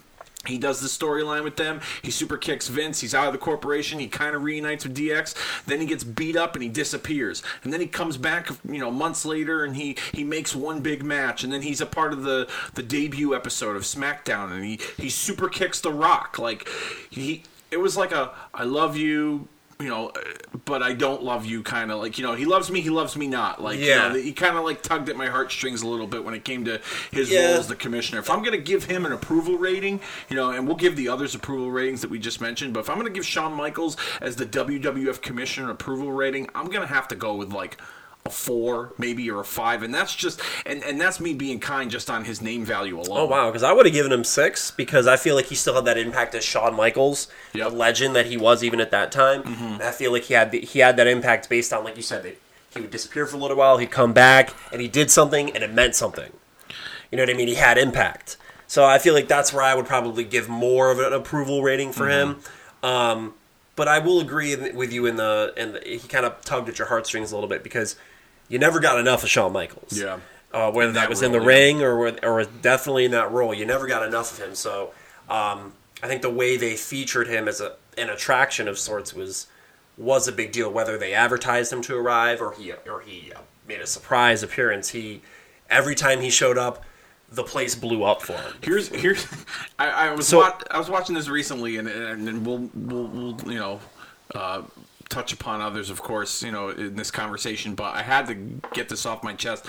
he 0.45 0.58
does 0.58 0.80
the 0.80 0.88
storyline 0.88 1.43
with 1.43 1.58
them. 1.58 1.82
He 2.02 2.12
super 2.12 2.38
kicks 2.38 2.70
Vince. 2.70 3.02
He's 3.02 3.14
out 3.14 3.28
of 3.28 3.34
the 3.34 3.39
corporation. 3.39 4.00
He 4.00 4.08
kind 4.08 4.36
of 4.36 4.43
reunites 4.43 4.86
with 4.86 4.95
DX. 4.95 5.36
Then 5.66 5.82
he 5.82 5.86
gets 5.86 6.06
beat 6.06 6.38
up 6.38 6.56
and 6.56 6.64
he 6.64 6.70
disappears. 6.70 7.43
And 7.64 7.74
then 7.74 7.82
he 7.82 7.88
comes 7.88 8.16
back, 8.16 8.50
you 8.64 8.80
know, 8.80 8.89
months 8.89 9.26
later, 9.26 9.66
and 9.66 9.76
he 9.76 9.97
he 10.14 10.24
makes 10.24 10.56
one 10.56 10.80
big 10.80 11.04
match. 11.04 11.43
And 11.43 11.52
then 11.52 11.62
he's 11.62 11.82
a 11.82 11.86
part 11.86 12.14
of 12.14 12.24
the 12.24 12.50
the 12.76 12.84
debut 12.84 13.36
episode 13.36 13.76
of 13.76 13.84
SmackDown, 13.84 14.52
and 14.52 14.64
he 14.64 14.80
he 14.97 15.10
super 15.10 15.50
kicks 15.50 15.82
The 15.82 15.91
Rock. 15.91 16.39
Like 16.39 16.70
he, 17.10 17.43
it 17.70 17.78
was 17.78 17.97
like 17.97 18.12
a 18.12 18.34
I 18.54 18.64
love 18.64 18.95
you. 18.95 19.47
You 19.82 19.88
know, 19.88 20.11
but 20.65 20.84
I 20.84 20.91
don't 20.91 21.23
love 21.23 21.45
you. 21.45 21.63
Kind 21.63 21.89
of 21.89 21.99
like 22.01 22.17
you 22.17 22.25
know, 22.25 22.34
he 22.34 22.43
loves 22.43 22.69
me, 22.69 22.82
he 22.82 22.89
loves 22.89 23.15
me 23.15 23.27
not. 23.27 23.63
Like 23.63 23.80
Yeah. 23.80 24.07
you 24.07 24.13
know, 24.13 24.19
he 24.21 24.34
kind 24.34 24.57
of 24.57 24.65
like 24.65 24.82
tugged 24.82 25.07
at 25.07 25.15
my 25.15 25.27
heartstrings 25.27 25.82
a 25.84 25.88
little 25.88 26.05
bit 26.05 26.25
when 26.25 26.34
it 26.34 26.43
came 26.43 26.65
to 26.65 26.82
his 27.11 27.32
Yeah. 27.32 27.51
role 27.51 27.59
as 27.59 27.69
the 27.69 27.77
commissioner. 27.77 28.19
If 28.19 28.30
I'm 28.30 28.39
going 28.39 28.51
to 28.51 28.57
give 28.57 28.84
him 28.84 29.05
an 29.05 29.13
approval 29.13 29.57
rating, 29.57 30.01
you 30.30 30.36
know, 30.36 30.51
and 30.51 30.67
we'll 30.67 30.75
give 30.75 30.97
the 30.97 31.07
others 31.07 31.34
approval 31.34 31.71
ratings 31.71 32.01
that 32.01 32.09
we 32.09 32.19
just 32.19 32.41
mentioned, 32.41 32.73
but 32.73 32.82
if 32.82 32.89
I'm 32.89 32.97
going 32.97 33.07
to 33.07 33.13
give 33.13 33.25
Shawn 33.25 33.53
Michaels 33.53 33.95
as 34.19 34.36
the 34.36 34.45
WWF 34.45 35.21
commissioner 35.21 35.71
approval 35.71 36.11
rating, 36.11 36.49
I'm 36.53 36.65
going 36.67 36.82
to 36.86 36.93
have 36.93 37.07
to 37.07 37.15
go 37.15 37.36
with 37.36 37.53
like 37.53 37.77
a 38.30 38.32
four, 38.32 38.93
maybe 38.97 39.30
or 39.30 39.39
a 39.41 39.43
five, 39.45 39.84
and 39.84 39.93
that's 39.93 40.15
just 40.15 40.39
and 40.65 40.84
and 40.84 40.99
that's 41.01 41.19
me 41.19 41.34
being 41.34 41.59
kind 41.59 41.91
just 41.91 42.09
on 42.09 42.25
his 42.25 42.41
name 42.41 42.63
value 42.65 42.99
alone. 42.99 43.17
Oh 43.19 43.25
wow, 43.25 43.49
because 43.49 43.63
I 43.63 43.73
would 43.73 43.86
have 43.86 43.93
given 43.93 44.11
him 44.11 44.23
six 44.23 44.71
because 44.71 45.07
I 45.07 45.17
feel 45.17 45.36
like 45.36 45.47
he 45.47 45.55
still 45.55 45.75
had 45.75 45.86
that 45.86 45.97
impact 45.97 46.34
as 46.36 46.43
Shawn 46.43 46.75
Michaels, 46.75 47.27
Yep. 47.53 47.69
the 47.71 47.75
legend 47.75 48.15
that 48.15 48.27
he 48.27 48.38
was 48.38 48.63
even 48.63 48.80
at 48.80 48.91
that 48.91 49.11
time. 49.11 49.41
And 49.45 49.82
I 49.84 49.91
feel 49.91 50.11
like 50.11 50.23
he 50.23 50.34
had 50.34 50.51
the, 50.51 50.59
he 50.61 50.80
had 50.80 50.95
that 50.97 51.07
impact 51.07 51.49
based 51.49 51.73
on 51.73 51.84
like 51.84 51.95
you 51.97 52.03
said 52.03 52.23
that 52.23 52.39
he 52.73 52.82
would 52.82 52.91
disappear 52.91 53.25
for 53.25 53.36
a 53.36 53.39
little 53.39 53.57
while, 53.57 53.77
he'd 53.80 53.91
come 53.91 54.13
back, 54.13 54.53
and 54.71 54.80
he 54.82 54.88
did 54.88 55.09
something, 55.11 55.51
and 55.51 55.63
it 55.63 55.73
meant 55.73 55.95
something. 55.95 56.32
You 57.11 57.17
know 57.17 57.23
what 57.23 57.32
I 57.32 57.34
mean? 57.34 57.47
He 57.47 57.55
had 57.55 57.77
impact. 57.80 58.38
So 58.67 58.86
I 58.86 58.99
feel 58.99 59.15
like 59.15 59.27
that's 59.27 59.51
where 59.51 59.63
I 59.63 59.73
would 59.73 59.88
probably 59.88 60.23
give 60.23 60.47
more 60.47 60.91
of 60.91 60.99
an 60.99 61.11
approval 61.11 61.63
rating 61.63 61.91
for 61.91 62.07
him. 62.07 62.38
Um, 62.84 63.34
but 63.75 63.88
I 63.88 63.97
will 63.97 64.19
agree 64.19 64.55
with 64.71 64.93
you 64.93 65.05
in 65.07 65.15
the 65.15 65.53
and 65.57 65.80
he 65.84 66.07
kind 66.07 66.25
of 66.25 66.39
tugged 66.45 66.69
at 66.69 66.77
your 66.77 66.88
heartstrings 66.89 67.32
a 67.32 67.36
little 67.36 67.49
bit 67.49 67.63
because 67.63 67.95
you 68.50 68.60
never 68.60 68.80
got 68.80 69.00
enough 69.00 69.24
of 69.24 69.30
Shawn 69.30 69.54
Michaels 69.54 69.97
Yeah. 69.97 70.20
uh, 70.54 70.72
whether 70.72 70.91
that, 70.91 71.02
that 71.02 71.10
was 71.10 71.22
in 71.22 71.32
the 71.32 71.39
yeah. 71.39 71.45
ring 71.45 71.82
or 71.82 71.97
with- 71.97 72.24
or 72.24 72.43
definitely 72.43 73.06
in 73.06 73.12
that 73.12 73.32
role. 73.32 73.54
You 73.54 73.66
never 73.66 73.88
got 73.88 74.04
enough 74.06 74.38
of 74.38 74.45
him. 74.45 74.56
So 74.56 74.91
um, 75.30 75.74
I 76.04 76.08
think 76.08 76.22
the 76.22 76.30
way 76.30 76.58
they 76.58 76.76
featured 76.76 77.28
him 77.28 77.47
as 77.47 77.62
a 77.62 77.74
an 77.97 78.10
attraction 78.10 78.68
of 78.68 78.78
sorts 78.80 79.14
was 79.14 79.47
was 79.97 80.28
a 80.28 80.32
big 80.32 80.52
deal. 80.52 80.72
Whether 80.72 80.97
they 80.97 81.14
advertised 81.14 81.72
him 81.74 81.82
to 81.84 81.95
arrive 81.95 82.41
or 82.41 82.54
he 82.54 82.72
or 82.89 83.02
he 83.02 83.32
uh, 83.34 83.39
made 83.68 83.82
a 83.82 83.88
surprise 83.88 84.41
appearance, 84.43 84.89
he 84.89 85.22
every 85.70 85.95
time 85.95 86.22
he 86.22 86.30
showed 86.30 86.58
up, 86.58 86.84
the 87.32 87.43
place 87.43 87.76
blew 87.76 88.04
up 88.04 88.22
for 88.24 88.34
him. 88.34 88.54
Here's 88.64 88.88
here's 88.89 89.28
I, 89.78 89.89
I 89.89 90.12
was 90.16 90.28
So- 90.28 90.39
wa- 90.39 90.60
I 90.72 90.78
was 90.80 90.89
watching 90.89 91.14
this 91.16 91.28
recently, 91.28 91.78
and 91.78 91.88
and, 91.88 92.28
and 92.30 92.45
we'll, 92.45 92.70
we'll 92.74 93.08
we'll 93.08 93.52
you 93.54 93.60
know. 93.60 93.80
Uh, 94.34 94.62
touch 95.10 95.34
upon 95.34 95.60
others 95.60 95.89
of 95.89 96.01
course 96.01 96.43
you 96.43 96.51
know 96.51 96.70
in 96.70 96.95
this 96.95 97.10
conversation 97.10 97.74
but 97.74 97.95
i 97.95 98.03
had 98.03 98.28
to 98.28 98.36
get 98.74 98.89
this 98.89 99.05
off 99.05 99.24
my 99.24 99.34
chest 99.34 99.66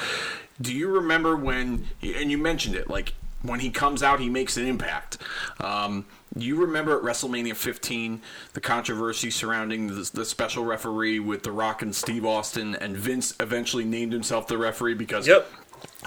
do 0.60 0.72
you 0.72 0.86
remember 0.88 1.34
when 1.34 1.86
and 2.02 2.30
you 2.30 2.36
mentioned 2.38 2.76
it 2.76 2.90
like 2.90 3.14
when 3.42 3.60
he 3.60 3.70
comes 3.70 4.02
out 4.02 4.20
he 4.20 4.28
makes 4.28 4.58
an 4.58 4.66
impact 4.66 5.16
um, 5.60 6.04
you 6.36 6.56
remember 6.56 6.94
at 6.96 7.02
wrestlemania 7.02 7.56
15 7.56 8.20
the 8.52 8.60
controversy 8.60 9.30
surrounding 9.30 9.86
the, 9.86 10.10
the 10.12 10.26
special 10.26 10.64
referee 10.64 11.18
with 11.18 11.42
the 11.42 11.50
rock 11.52 11.80
and 11.80 11.94
steve 11.94 12.26
austin 12.26 12.74
and 12.74 12.94
vince 12.94 13.34
eventually 13.40 13.84
named 13.84 14.12
himself 14.12 14.46
the 14.46 14.58
referee 14.58 14.94
because 14.94 15.26
Yep. 15.26 15.50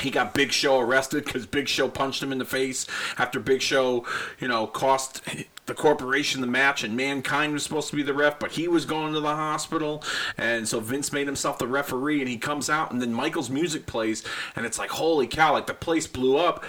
he 0.01 0.11
got 0.11 0.35
Big 0.35 0.51
Show 0.51 0.79
arrested 0.79 1.25
because 1.25 1.47
Big 1.47 1.67
Show 1.67 1.89
punched 1.89 2.21
him 2.21 2.31
in 2.31 2.37
the 2.37 2.45
face 2.45 2.85
after 3.17 3.39
Big 3.39 3.61
Show, 3.61 4.05
you 4.39 4.47
know, 4.47 4.67
cost 4.67 5.21
the 5.65 5.73
corporation 5.73 6.41
the 6.41 6.47
match, 6.47 6.83
and 6.83 6.97
Mankind 6.97 7.53
was 7.53 7.63
supposed 7.63 7.89
to 7.89 7.95
be 7.95 8.03
the 8.03 8.13
ref, 8.13 8.39
but 8.39 8.51
he 8.51 8.67
was 8.67 8.85
going 8.85 9.13
to 9.13 9.19
the 9.19 9.35
hospital, 9.35 10.03
and 10.37 10.67
so 10.67 10.79
Vince 10.79 11.13
made 11.13 11.27
himself 11.27 11.57
the 11.57 11.67
referee, 11.67 12.19
and 12.19 12.29
he 12.29 12.37
comes 12.37 12.69
out, 12.69 12.91
and 12.91 13.01
then 13.01 13.13
Michaels' 13.13 13.49
music 13.49 13.85
plays, 13.85 14.23
and 14.55 14.65
it's 14.65 14.77
like, 14.77 14.89
holy 14.89 15.27
cow, 15.27 15.53
like 15.53 15.67
the 15.67 15.73
place 15.73 16.07
blew 16.07 16.37
up, 16.37 16.63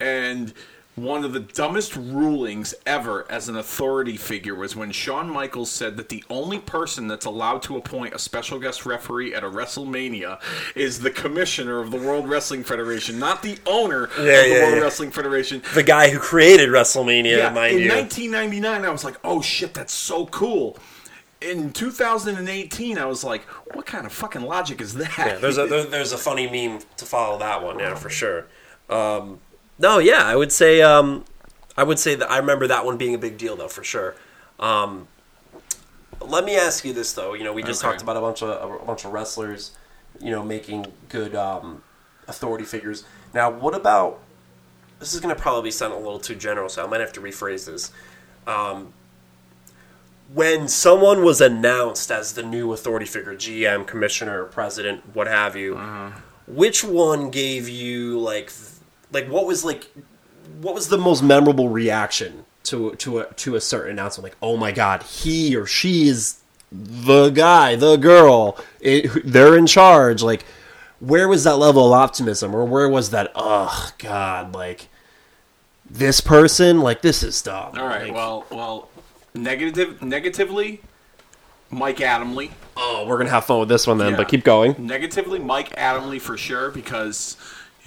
and 0.00 0.54
one 1.02 1.24
of 1.24 1.32
the 1.32 1.40
dumbest 1.40 1.96
rulings 1.96 2.74
ever 2.86 3.26
as 3.30 3.48
an 3.48 3.56
authority 3.56 4.16
figure 4.16 4.54
was 4.54 4.76
when 4.76 4.90
Shawn 4.90 5.30
Michaels 5.30 5.70
said 5.70 5.96
that 5.96 6.08
the 6.08 6.24
only 6.28 6.58
person 6.58 7.08
that's 7.08 7.26
allowed 7.26 7.62
to 7.62 7.76
appoint 7.76 8.14
a 8.14 8.18
special 8.18 8.58
guest 8.58 8.84
referee 8.86 9.34
at 9.34 9.44
a 9.44 9.48
WrestleMania 9.48 10.40
is 10.74 11.00
the 11.00 11.10
commissioner 11.10 11.80
of 11.80 11.90
the 11.90 11.96
World 11.96 12.28
Wrestling 12.28 12.64
Federation, 12.64 13.18
not 13.18 13.42
the 13.42 13.58
owner 13.66 14.04
of 14.04 14.16
the 14.16 14.24
yeah, 14.24 14.62
World 14.62 14.76
yeah. 14.76 14.82
Wrestling 14.82 15.10
Federation. 15.10 15.62
The 15.74 15.82
guy 15.82 16.10
who 16.10 16.18
created 16.18 16.68
WrestleMania, 16.68 17.36
Yeah, 17.38 17.50
mind 17.50 17.76
in 17.76 17.82
you. 17.82 17.90
1999, 17.90 18.84
I 18.84 18.90
was 18.90 19.04
like, 19.04 19.16
oh 19.24 19.40
shit, 19.40 19.74
that's 19.74 19.92
so 19.92 20.26
cool. 20.26 20.78
In 21.40 21.72
2018, 21.72 22.98
I 22.98 23.04
was 23.06 23.22
like, 23.22 23.42
what 23.72 23.86
kind 23.86 24.04
of 24.04 24.12
fucking 24.12 24.42
logic 24.42 24.80
is 24.80 24.94
that? 24.94 25.16
Yeah, 25.16 25.36
there's 25.38 25.58
a 25.58 25.66
there's 25.90 26.12
a 26.12 26.18
funny 26.18 26.50
meme 26.50 26.80
to 26.96 27.04
follow 27.04 27.38
that 27.38 27.62
one, 27.62 27.78
yeah, 27.78 27.94
for 27.94 28.10
sure. 28.10 28.46
Um, 28.90 29.38
no, 29.78 29.98
yeah, 29.98 30.22
I 30.24 30.34
would 30.36 30.52
say 30.52 30.82
um, 30.82 31.24
I 31.76 31.84
would 31.84 31.98
say 31.98 32.14
that 32.14 32.30
I 32.30 32.38
remember 32.38 32.66
that 32.66 32.84
one 32.84 32.96
being 32.96 33.14
a 33.14 33.18
big 33.18 33.38
deal 33.38 33.56
though, 33.56 33.68
for 33.68 33.84
sure. 33.84 34.14
Um, 34.58 35.08
let 36.20 36.44
me 36.44 36.56
ask 36.56 36.84
you 36.84 36.92
this 36.92 37.12
though. 37.12 37.34
You 37.34 37.44
know, 37.44 37.52
we 37.52 37.62
just 37.62 37.82
Okay. 37.82 37.90
talked 37.90 38.02
about 38.02 38.16
a 38.16 38.20
bunch 38.20 38.42
of 38.42 38.80
a 38.82 38.84
bunch 38.84 39.04
of 39.04 39.12
wrestlers, 39.12 39.70
you 40.20 40.30
know, 40.30 40.42
making 40.44 40.86
good 41.08 41.34
um, 41.34 41.82
authority 42.26 42.64
figures. 42.64 43.04
Now, 43.34 43.50
what 43.50 43.74
about? 43.74 44.18
This 44.98 45.14
is 45.14 45.20
going 45.20 45.32
to 45.34 45.40
probably 45.40 45.70
sound 45.70 45.92
a 45.92 45.96
little 45.96 46.18
too 46.18 46.34
general, 46.34 46.68
so 46.68 46.84
I 46.84 46.88
might 46.88 46.98
have 47.00 47.12
to 47.12 47.20
rephrase 47.20 47.66
this. 47.66 47.92
Um, 48.48 48.92
when 50.34 50.66
someone 50.68 51.22
was 51.24 51.40
announced 51.40 52.10
as 52.10 52.34
the 52.34 52.42
new 52.42 52.72
authority 52.72 53.06
figure, 53.06 53.34
GM, 53.34 53.86
commissioner, 53.86 54.44
president, 54.44 55.14
what 55.14 55.26
have 55.28 55.54
you, 55.56 55.76
which 56.48 56.82
one 56.84 57.30
gave 57.30 57.68
you 57.68 58.18
like, 58.18 58.50
like 59.12 59.28
what 59.28 59.46
was 59.46 59.64
like, 59.64 59.86
what 60.60 60.74
was 60.74 60.88
the 60.88 60.98
most 60.98 61.22
memorable 61.22 61.68
reaction 61.68 62.44
to 62.64 62.92
to 62.96 63.20
a 63.20 63.26
to 63.34 63.56
a 63.56 63.60
certain 63.60 63.92
announcement? 63.92 64.24
Like, 64.24 64.36
oh 64.42 64.56
my 64.56 64.72
god, 64.72 65.02
he 65.02 65.54
or 65.56 65.66
she 65.66 66.08
is 66.08 66.40
the 66.70 67.30
guy, 67.30 67.76
the 67.76 67.96
girl, 67.96 68.58
it, 68.80 69.10
they're 69.24 69.56
in 69.56 69.66
charge. 69.66 70.22
Like, 70.22 70.44
where 71.00 71.26
was 71.28 71.44
that 71.44 71.56
level 71.56 71.86
of 71.86 71.92
optimism, 72.00 72.54
or 72.54 72.64
where 72.64 72.88
was 72.88 73.10
that? 73.10 73.32
Oh 73.34 73.90
God, 73.98 74.54
like 74.54 74.88
this 75.90 76.20
person, 76.20 76.80
like 76.80 77.00
this 77.02 77.22
is 77.22 77.40
dumb. 77.40 77.78
All 77.78 77.86
right, 77.86 78.04
Like, 78.08 78.14
well, 78.14 78.44
well, 78.50 78.88
negative, 79.34 80.02
negatively, 80.02 80.82
Mike 81.70 81.96
Adamle. 81.98 82.50
Oh, 82.76 83.06
we're 83.06 83.16
gonna 83.16 83.30
have 83.30 83.46
fun 83.46 83.60
with 83.60 83.70
this 83.70 83.86
one 83.86 83.96
then, 83.96 84.10
Yeah. 84.10 84.16
but 84.18 84.28
keep 84.28 84.44
going. 84.44 84.74
Negatively, 84.78 85.38
Mike 85.38 85.74
Adamle 85.76 86.20
for 86.20 86.36
sure 86.36 86.70
because 86.70 87.36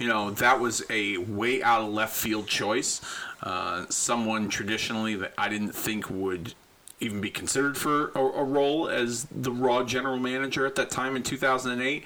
you 0.02 0.08
know 0.08 0.30
that 0.32 0.58
was 0.58 0.82
a 0.90 1.16
way 1.18 1.62
out 1.62 1.80
of 1.80 1.88
left 1.90 2.16
field 2.16 2.48
choice. 2.48 3.00
Uh, 3.40 3.86
someone 3.88 4.48
traditionally 4.48 5.14
that 5.14 5.32
I 5.38 5.48
didn't 5.48 5.76
think 5.76 6.10
would 6.10 6.54
even 6.98 7.20
be 7.20 7.30
considered 7.30 7.78
for 7.78 8.08
a, 8.16 8.18
a 8.18 8.42
role 8.42 8.88
as 8.88 9.26
the 9.30 9.52
Raw 9.52 9.84
general 9.84 10.18
manager 10.18 10.66
at 10.66 10.74
that 10.74 10.90
time 10.90 11.14
in 11.14 11.22
2008. 11.22 12.04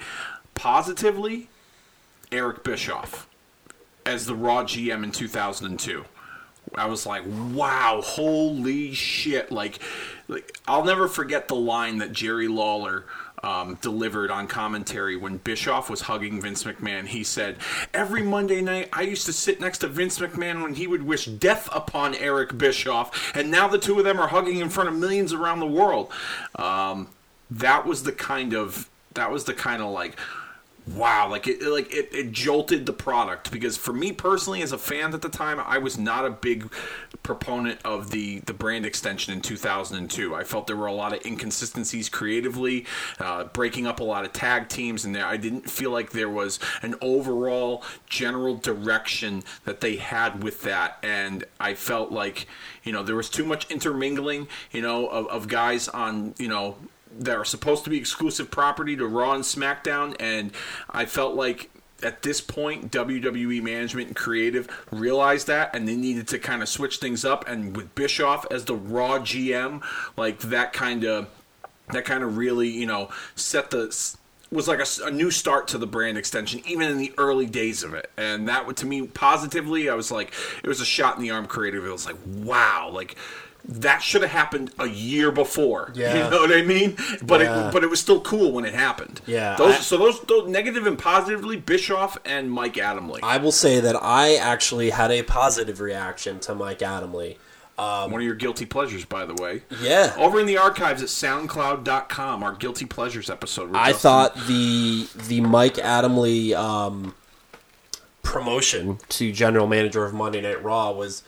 Positively, 0.53 1.49
Eric 2.31 2.63
Bischoff 2.63 3.27
as 4.05 4.27
the 4.27 4.35
Raw 4.35 4.63
GM 4.63 5.03
in 5.03 5.11
2002. 5.11 6.05
I 6.75 6.85
was 6.85 7.07
like, 7.07 7.23
wow, 7.25 8.01
holy 8.03 8.93
shit. 8.93 9.51
Like, 9.51 9.79
like 10.27 10.55
I'll 10.67 10.85
never 10.85 11.07
forget 11.07 11.47
the 11.47 11.55
line 11.55 11.97
that 11.97 12.11
Jerry 12.11 12.47
Lawler 12.47 13.05
um, 13.47 13.75
delivered 13.81 14.29
on 14.29 14.45
commentary 14.45 15.15
when 15.15 15.37
Bischoff 15.37 15.89
was 15.89 16.01
hugging 16.01 16.41
Vince 16.41 16.65
McMahon. 16.65 17.07
He 17.07 17.23
said, 17.23 17.55
Every 17.93 18.21
Monday 18.21 18.61
night, 18.61 18.89
I 18.91 19.03
used 19.03 19.25
to 19.27 19.33
sit 19.33 19.61
next 19.61 19.77
to 19.79 19.87
Vince 19.87 20.19
McMahon 20.19 20.61
when 20.61 20.73
he 20.73 20.85
would 20.85 21.03
wish 21.03 21.27
death 21.27 21.69
upon 21.71 22.13
Eric 22.15 22.57
Bischoff, 22.57 23.33
and 23.33 23.49
now 23.49 23.69
the 23.69 23.77
two 23.77 23.97
of 23.97 24.03
them 24.03 24.19
are 24.19 24.27
hugging 24.27 24.57
in 24.57 24.67
front 24.67 24.89
of 24.89 24.95
millions 24.95 25.31
around 25.31 25.61
the 25.61 25.65
world. 25.65 26.11
Um, 26.55 27.07
that 27.49 27.85
was 27.85 28.03
the 28.03 28.11
kind 28.11 28.53
of, 28.53 28.89
that 29.13 29.31
was 29.31 29.45
the 29.45 29.53
kind 29.53 29.81
of 29.81 29.91
like, 29.91 30.19
wow 30.95 31.29
like 31.29 31.47
it 31.47 31.61
like 31.63 31.93
it, 31.93 32.09
it 32.13 32.31
jolted 32.31 32.85
the 32.85 32.93
product 32.93 33.51
because 33.51 33.75
for 33.75 33.91
me 33.91 34.11
personally 34.11 34.61
as 34.61 34.71
a 34.71 34.77
fan 34.77 35.13
at 35.13 35.21
the 35.21 35.29
time 35.29 35.59
i 35.65 35.77
was 35.77 35.97
not 35.97 36.25
a 36.25 36.29
big 36.29 36.71
proponent 37.23 37.79
of 37.83 38.11
the 38.11 38.39
the 38.41 38.53
brand 38.53 38.85
extension 38.85 39.33
in 39.33 39.41
2002 39.41 40.33
i 40.33 40.43
felt 40.43 40.65
there 40.65 40.77
were 40.77 40.87
a 40.87 40.93
lot 40.93 41.13
of 41.13 41.25
inconsistencies 41.25 42.07
creatively 42.07 42.85
uh, 43.19 43.43
breaking 43.45 43.85
up 43.85 43.99
a 43.99 44.03
lot 44.03 44.23
of 44.23 44.31
tag 44.31 44.69
teams 44.69 45.03
and 45.03 45.13
there 45.13 45.25
i 45.25 45.35
didn't 45.35 45.69
feel 45.69 45.91
like 45.91 46.11
there 46.11 46.29
was 46.29 46.59
an 46.81 46.95
overall 47.01 47.83
general 48.07 48.55
direction 48.55 49.43
that 49.65 49.81
they 49.81 49.97
had 49.97 50.43
with 50.43 50.61
that. 50.63 50.97
And 51.03 51.43
i 51.59 51.73
felt 51.73 52.11
like 52.11 52.47
you 52.83 52.91
know 52.91 53.03
there 53.03 53.15
was 53.15 53.29
too 53.29 53.45
much 53.45 53.69
intermingling 53.69 54.47
you 54.71 54.81
know 54.81 55.07
of, 55.07 55.27
of 55.27 55.47
guys 55.47 55.87
on 55.89 56.33
you 56.37 56.47
know 56.47 56.77
that 57.19 57.35
are 57.35 57.45
supposed 57.45 57.83
to 57.85 57.89
be 57.89 57.97
exclusive 57.97 58.51
property 58.51 58.95
to 58.95 59.07
Raw 59.07 59.33
and 59.33 59.43
SmackDown, 59.43 60.15
and 60.19 60.51
I 60.89 61.05
felt 61.05 61.35
like 61.35 61.69
at 62.03 62.21
this 62.21 62.41
point 62.41 62.91
WWE 62.91 63.61
management 63.63 64.07
and 64.07 64.15
creative 64.15 64.67
realized 64.91 65.47
that, 65.47 65.75
and 65.75 65.87
they 65.87 65.95
needed 65.95 66.27
to 66.29 66.39
kind 66.39 66.61
of 66.61 66.69
switch 66.69 66.97
things 66.97 67.25
up. 67.25 67.47
And 67.47 67.75
with 67.75 67.93
Bischoff 67.95 68.45
as 68.51 68.65
the 68.65 68.75
Raw 68.75 69.19
GM, 69.19 69.83
like 70.15 70.39
that 70.39 70.73
kind 70.73 71.03
of 71.03 71.27
that 71.89 72.05
kind 72.05 72.23
of 72.23 72.37
really 72.37 72.67
you 72.67 72.85
know 72.85 73.09
set 73.35 73.69
the 73.69 74.15
was 74.51 74.67
like 74.67 74.79
a 75.03 75.11
new 75.11 75.29
start 75.29 75.67
to 75.67 75.77
the 75.77 75.87
brand 75.87 76.17
extension 76.17 76.61
even 76.65 76.89
in 76.89 76.97
the 76.97 77.13
early 77.17 77.45
days 77.45 77.83
of 77.83 77.93
it 77.93 78.09
and 78.17 78.47
that 78.47 78.65
would 78.65 78.77
to 78.77 78.85
me 78.85 79.05
positively 79.05 79.89
i 79.89 79.93
was 79.93 80.11
like 80.11 80.33
it 80.63 80.67
was 80.67 80.79
a 80.79 80.85
shot 80.85 81.17
in 81.17 81.21
the 81.21 81.31
arm 81.31 81.45
creative 81.45 81.85
it 81.85 81.91
was 81.91 82.05
like 82.05 82.15
wow 82.25 82.89
like 82.91 83.15
that 83.69 84.01
should 84.01 84.21
have 84.21 84.31
happened 84.31 84.71
a 84.79 84.87
year 84.87 85.31
before 85.31 85.91
Yeah. 85.95 86.13
you 86.25 86.29
know 86.31 86.39
what 86.41 86.51
i 86.53 86.61
mean 86.61 86.95
but 87.21 87.41
Yeah. 87.41 87.67
it 87.67 87.73
but 87.73 87.83
it 87.83 87.89
was 87.89 87.99
still 87.99 88.21
cool 88.21 88.51
when 88.53 88.63
it 88.65 88.73
happened 88.73 89.19
Yeah, 89.25 89.55
those 89.57 89.75
I- 89.75 89.79
so 89.79 89.97
those, 89.97 90.19
those 90.21 90.47
negative 90.49 90.87
and 90.87 90.97
positively 90.97 91.57
bischoff 91.57 92.17
and 92.25 92.49
mike 92.51 92.75
adamle 92.75 93.19
I 93.23 93.37
will 93.37 93.51
say 93.51 93.79
that 93.81 93.95
I 94.01 94.35
actually 94.35 94.91
had 94.91 95.11
a 95.11 95.21
positive 95.23 95.79
reaction 95.81 96.39
to 96.41 96.55
Mike 96.55 96.79
Adamle. 96.79 97.35
one 97.77 98.13
of 98.13 98.21
your 98.21 98.35
guilty 98.35 98.65
pleasures 98.65 99.03
by 99.05 99.25
the 99.25 99.33
way 99.35 99.63
Yeah. 99.81 100.13
over 100.17 100.39
in 100.39 100.45
the 100.45 100.57
archives 100.57 101.01
at 101.03 101.09
soundcloud.com 101.09 102.43
our 102.43 102.53
guilty 102.53 102.85
pleasures 102.85 103.29
episode 103.29 103.75
I 103.75 103.91
Justin- 103.91 104.01
thought 104.01 104.35
the 104.47 105.07
the 105.27 105.41
Mike 105.41 105.75
Adamley 105.75 106.55
um, 106.55 107.13
promotion 108.23 108.97
to 109.09 109.31
general 109.31 109.67
manager 109.67 110.05
of 110.05 110.13
Monday 110.13 110.41
Night 110.41 110.63
Raw 110.63 110.91
was 110.91 111.23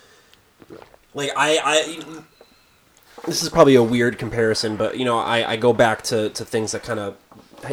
like 1.13 1.31
I, 1.35 1.59
I 1.63 2.23
this 3.25 3.43
is 3.43 3.49
probably 3.49 3.75
a 3.75 3.83
weird 3.83 4.17
comparison, 4.17 4.75
but 4.75 4.97
you 4.97 5.05
know 5.05 5.17
I, 5.17 5.51
I 5.51 5.55
go 5.57 5.73
back 5.73 6.01
to, 6.03 6.29
to 6.29 6.45
things 6.45 6.71
that 6.71 6.83
kind 6.83 6.99
of 6.99 7.17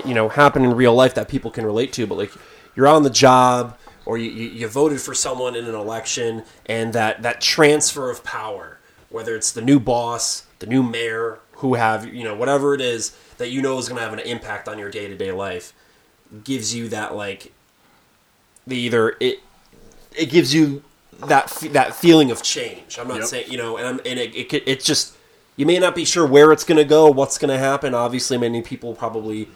you 0.05 0.15
know 0.15 0.29
happen 0.29 0.65
in 0.65 0.75
real 0.75 0.95
life 0.95 1.15
that 1.15 1.29
people 1.29 1.51
can 1.51 1.65
relate 1.65 1.93
to. 1.95 2.07
But 2.07 2.19
like 2.19 2.33
you're 2.75 2.89
on 2.89 3.03
the 3.03 3.11
job 3.11 3.79
or 4.05 4.19
you, 4.19 4.31
you, 4.31 4.49
you 4.51 4.69
voted 4.69 5.01
for 5.01 5.15
someone 5.15 5.57
in 5.57 5.65
an 5.65 5.75
election, 5.75 6.45
and 6.67 6.93
that 6.93 7.23
that 7.23 7.41
transfer 7.41 8.11
of 8.11 8.23
power, 8.25 8.79
whether 9.11 9.35
it's 9.35 9.53
the 9.53 9.63
new 9.63 9.81
boss, 9.81 10.47
the 10.59 10.67
new 10.67 10.83
mayor, 10.83 11.41
who 11.53 11.75
have 11.75 12.07
you 12.13 12.25
know 12.25 12.35
whatever 12.35 12.75
it 12.75 12.81
is 12.81 13.17
that 13.39 13.51
you 13.51 13.61
know 13.63 13.79
is 13.79 13.89
going 13.89 13.99
to 13.99 14.05
have 14.05 14.13
an 14.13 14.21
impact 14.21 14.69
on 14.69 14.79
your 14.79 14.91
day 14.91 15.09
to 15.09 15.17
day 15.17 15.33
life, 15.33 15.73
gives 16.45 16.75
you 16.75 16.89
that 16.89 17.15
like 17.15 17.53
the 18.67 18.77
either 18.77 19.17
it 19.21 19.41
it 20.17 20.27
gives 20.31 20.55
you 20.55 20.83
that 21.27 21.49
that 21.73 21.95
feeling 21.95 22.31
of 22.31 22.43
change. 22.43 22.99
I'm 22.99 23.09
not 23.09 23.19
Yep. 23.19 23.27
saying 23.27 23.51
you 23.51 23.59
know, 23.59 23.77
and 23.77 23.87
I'm, 23.87 24.01
and 24.05 24.19
it, 24.19 24.35
it 24.35 24.63
it's 24.67 24.85
just 24.85 25.16
you 25.57 25.67
may 25.67 25.79
not 25.79 25.95
be 25.95 26.05
sure 26.05 26.27
where 26.27 26.53
it's 26.53 26.65
going 26.65 26.79
to 26.79 26.85
go, 26.85 27.11
what's 27.11 27.39
going 27.39 27.51
to 27.51 27.59
happen. 27.59 27.95
Obviously, 27.95 28.37
many 28.39 28.63
people 28.63 28.95
probably 28.95 29.49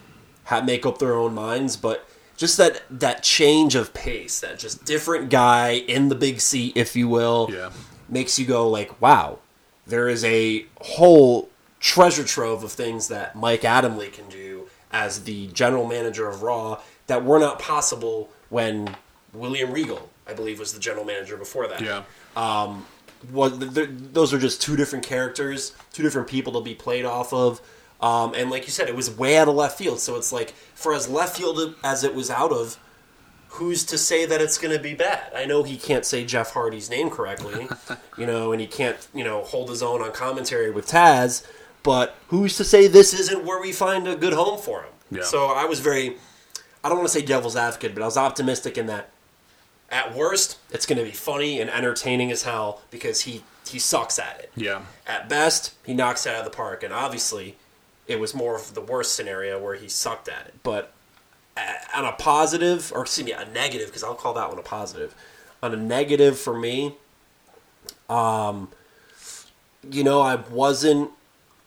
ha 0.44 0.60
make 0.60 0.84
up 0.86 0.98
their 0.98 1.14
own 1.14 1.34
minds, 1.34 1.76
but 1.76 2.08
just 2.36 2.56
that 2.56 2.82
that 2.90 3.22
change 3.22 3.74
of 3.74 3.92
pace, 3.92 4.40
that 4.40 4.58
just 4.58 4.84
different 4.84 5.28
guy 5.30 5.72
in 5.72 6.08
the 6.08 6.14
big 6.14 6.40
seat, 6.40 6.72
if 6.76 6.96
you 6.96 7.08
will, 7.08 7.48
Yeah. 7.52 7.70
makes 8.08 8.38
you 8.38 8.46
go 8.46 8.68
like, 8.68 9.00
wow, 9.00 9.38
there 9.86 10.08
is 10.08 10.24
a 10.24 10.66
whole 10.80 11.48
treasure 11.80 12.24
trove 12.24 12.62
of 12.64 12.72
things 12.72 13.08
that 13.08 13.36
Mike 13.36 13.62
Adamle 13.62 14.10
can 14.12 14.28
do 14.28 14.68
as 14.92 15.24
the 15.24 15.46
general 15.48 15.86
manager 15.86 16.28
of 16.28 16.42
Raw 16.42 16.78
that 17.06 17.24
were 17.24 17.38
not 17.38 17.58
possible 17.58 18.30
when 18.48 18.96
William 19.32 19.70
Regal, 19.70 20.10
I 20.26 20.32
believe, 20.32 20.58
was 20.58 20.72
the 20.72 20.80
general 20.80 21.04
manager 21.04 21.36
before 21.36 21.68
that 21.68 21.80
Yeah. 21.80 22.02
Um, 22.36 22.86
was 23.32 23.58
th- 23.58 23.74
th- 23.74 23.90
those 24.12 24.32
are 24.32 24.38
just 24.38 24.62
two 24.62 24.76
different 24.76 25.04
characters, 25.04 25.74
two 25.92 26.02
different 26.02 26.28
people 26.28 26.52
to 26.54 26.60
be 26.60 26.74
played 26.74 27.04
off 27.04 27.32
of. 27.32 27.60
Um, 28.00 28.32
and 28.34 28.50
like 28.50 28.64
you 28.64 28.70
said, 28.72 28.88
it 28.88 28.96
was 28.96 29.10
way 29.10 29.36
out 29.36 29.48
of 29.48 29.54
left 29.54 29.76
field. 29.76 30.00
So 30.00 30.16
it's 30.16 30.32
like, 30.32 30.52
for 30.74 30.94
as 30.94 31.08
left 31.08 31.36
field 31.36 31.74
as 31.84 32.02
it 32.02 32.14
was 32.14 32.30
out 32.30 32.50
of, 32.50 32.78
who's 33.50 33.84
to 33.84 33.98
say 33.98 34.24
that 34.26 34.40
it's 34.40 34.58
going 34.58 34.74
to 34.74 34.82
be 34.82 34.94
bad? 34.94 35.32
I 35.34 35.44
know 35.44 35.62
he 35.62 35.76
can't 35.76 36.04
say 36.04 36.24
Jeff 36.24 36.52
Hardy's 36.52 36.88
name 36.88 37.10
correctly, 37.10 37.68
you 38.18 38.26
know, 38.26 38.52
and 38.52 38.60
he 38.60 38.66
can't, 38.66 39.06
you 39.14 39.24
know, 39.24 39.42
hold 39.42 39.68
his 39.68 39.82
own 39.82 40.00
on 40.00 40.12
commentary 40.12 40.70
with 40.70 40.86
Taz. 40.86 41.44
But 41.82 42.16
who's 42.28 42.56
to 42.56 42.64
say 42.64 42.86
this 42.86 43.12
isn't 43.12 43.44
where 43.44 43.60
we 43.60 43.72
find 43.72 44.06
a 44.06 44.16
good 44.16 44.32
home 44.32 44.58
for 44.58 44.82
him? 44.82 44.92
Yeah. 45.10 45.22
So 45.22 45.46
I 45.48 45.64
was 45.64 45.80
very, 45.80 46.16
I 46.84 46.88
don't 46.88 46.98
want 46.98 47.10
to 47.10 47.18
say 47.18 47.24
devil's 47.24 47.56
advocate, 47.56 47.94
but 47.94 48.02
I 48.02 48.06
was 48.06 48.16
optimistic 48.16 48.78
in 48.78 48.86
that 48.86 49.10
at 49.90 50.14
worst, 50.14 50.58
it's 50.70 50.86
going 50.86 50.98
to 50.98 51.04
be 51.04 51.10
funny 51.10 51.60
and 51.60 51.68
entertaining 51.68 52.30
as 52.30 52.44
hell 52.44 52.82
because 52.90 53.22
he 53.22 53.42
he 53.68 53.78
sucks 53.78 54.18
at 54.18 54.40
it. 54.40 54.52
Yeah. 54.56 54.82
At 55.06 55.28
best, 55.28 55.74
he 55.84 55.94
knocks 55.94 56.26
it 56.26 56.34
out 56.34 56.40
of 56.40 56.44
the 56.44 56.56
park, 56.56 56.82
and 56.82 56.92
obviously, 56.92 57.56
it 58.06 58.18
was 58.18 58.34
more 58.34 58.56
of 58.56 58.74
the 58.74 58.80
worst 58.80 59.14
scenario 59.14 59.62
where 59.62 59.74
he 59.74 59.88
sucked 59.88 60.28
at 60.28 60.46
it. 60.46 60.54
But 60.62 60.92
on 61.94 62.04
a 62.04 62.12
positive, 62.12 62.92
or 62.94 63.02
excuse 63.02 63.24
me, 63.24 63.32
a 63.32 63.44
negative, 63.46 63.88
because 63.88 64.02
I'll 64.02 64.14
call 64.14 64.34
that 64.34 64.48
one 64.48 64.58
a 64.58 64.62
positive. 64.62 65.14
On 65.62 65.72
a 65.72 65.76
negative 65.76 66.38
for 66.38 66.58
me, 66.58 66.96
um, 68.08 68.70
you 69.88 70.02
know, 70.02 70.20
I 70.20 70.36
wasn't 70.36 71.10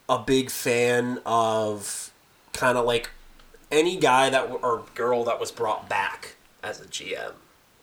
a 0.09 0.19
big 0.19 0.49
fan 0.49 1.19
of 1.25 2.11
kind 2.53 2.77
of 2.77 2.85
like 2.85 3.11
any 3.71 3.97
guy 3.97 4.29
that 4.29 4.49
or 4.61 4.83
girl 4.95 5.23
that 5.25 5.39
was 5.39 5.51
brought 5.51 5.87
back 5.87 6.35
as 6.61 6.81
a 6.81 6.85
GM 6.85 7.33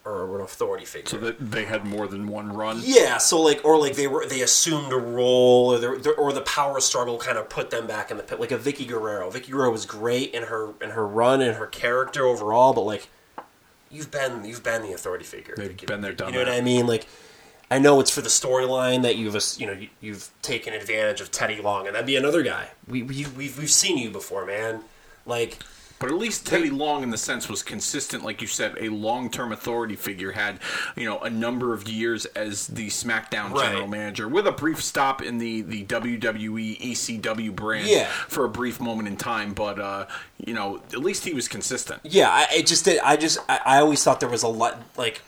or 0.05 0.37
an 0.37 0.41
authority 0.43 0.85
figure. 0.87 1.09
So 1.09 1.19
that 1.19 1.51
they 1.51 1.65
had 1.67 1.85
more 1.85 2.07
than 2.07 2.27
one 2.27 2.53
run. 2.53 2.81
Yeah, 2.83 3.19
so 3.19 3.41
like, 3.41 3.65
or 3.65 3.79
like 3.79 3.97
they 3.97 4.07
were 4.07 4.27
they 4.27 4.41
assumed 4.41 4.93
a 4.93 4.97
role, 4.99 5.75
or 5.75 5.79
the 5.79 6.11
or 6.13 6.33
the 6.33 6.41
power 6.43 6.81
struggle 6.81 7.19
kind 7.19 7.37
of 7.39 7.49
put 7.51 7.71
them 7.71 7.87
back 7.87 8.11
in 8.11 8.17
the 8.17 8.23
pit, 8.23 8.41
like 8.41 8.51
a 8.53 8.59
Vickie 8.59 8.89
Guerrero. 8.89 9.31
Vickie 9.31 9.51
Guerrero 9.51 9.71
was 9.71 9.85
great 9.87 10.33
in 10.33 10.45
her 10.45 10.73
in 10.81 10.91
her 10.91 11.07
run 11.07 11.41
and 11.43 11.57
her 11.57 11.67
character 11.67 12.25
overall, 12.25 12.73
but 12.73 12.83
like, 12.83 13.09
you've 13.91 14.11
been 14.11 14.45
you've 14.45 14.63
been 14.63 14.83
the 14.83 14.93
authority 14.93 15.25
figure. 15.25 15.55
They've 15.57 15.77
been 15.77 16.01
there, 16.01 16.13
done 16.13 16.29
You 16.33 16.39
know 16.39 16.45
that. 16.47 16.51
what 16.53 16.59
I 16.61 16.65
mean? 16.65 16.87
Like, 16.87 17.07
I 17.71 17.79
know 17.79 18.01
it's 18.01 18.11
for 18.11 18.21
the 18.23 18.29
storyline 18.31 19.03
that 19.03 19.17
you've 19.17 19.37
you 19.59 19.67
know 19.67 19.73
you- 19.75 19.91
you've 20.01 20.31
taken 20.43 20.73
advantage 20.73 21.21
of 21.21 21.31
Teddy 21.31 21.61
Long, 21.61 21.87
and 21.87 21.95
that'd 21.95 22.07
be 22.07 22.17
another 22.17 22.43
guy. 22.43 22.71
We, 22.89 23.03
we 23.03 23.27
we've 23.37 23.59
we've 23.59 23.71
seen 23.71 23.99
you 23.99 24.11
before, 24.11 24.47
man. 24.47 24.83
Like, 25.27 25.59
But 26.01 26.09
at 26.11 26.17
least 26.17 26.47
Teddy 26.47 26.71
Long, 26.71 27.03
in 27.05 27.11
the 27.11 27.19
sense, 27.19 27.49
was 27.49 27.63
consistent. 27.63 28.25
Like 28.25 28.41
you 28.41 28.47
said, 28.49 28.75
a 28.81 28.89
long-term 28.89 29.53
authority 29.53 29.95
figure 29.97 30.33
had, 30.33 30.59
you 30.97 31.05
know, 31.05 31.19
a 31.21 31.29
number 31.31 31.75
of 31.75 31.87
years 31.89 32.25
as 32.27 32.67
the 32.67 32.89
SmackDown 32.89 33.53
Right. 33.53 33.67
general 33.71 33.87
manager, 33.87 34.27
with 34.27 34.47
a 34.47 34.53
brief 34.53 34.83
stop 34.83 35.21
in 35.23 35.37
the 35.39 35.61
the 35.61 35.85
WWE 35.85 36.81
ECW 36.81 37.55
brand 37.55 37.87
Yeah. 37.87 38.07
for 38.29 38.45
a 38.45 38.49
brief 38.49 38.81
moment 38.81 39.09
in 39.09 39.17
time. 39.17 39.53
But 39.53 39.79
uh, 39.79 40.07
you 40.39 40.55
know, 40.55 40.81
at 40.93 41.01
least 41.01 41.25
he 41.25 41.35
was 41.35 41.47
consistent. 41.49 42.01
Yeah, 42.03 42.31
I 42.31 42.47
it 42.55 42.67
just 42.67 42.85
did. 42.87 42.99
I 43.01 43.17
just 43.17 43.39
I, 43.49 43.61
I 43.67 43.79
always 43.81 44.03
thought 44.03 44.21
there 44.21 44.29
was 44.29 44.43
a 44.43 44.49
lot 44.49 44.81
like. 44.97 45.21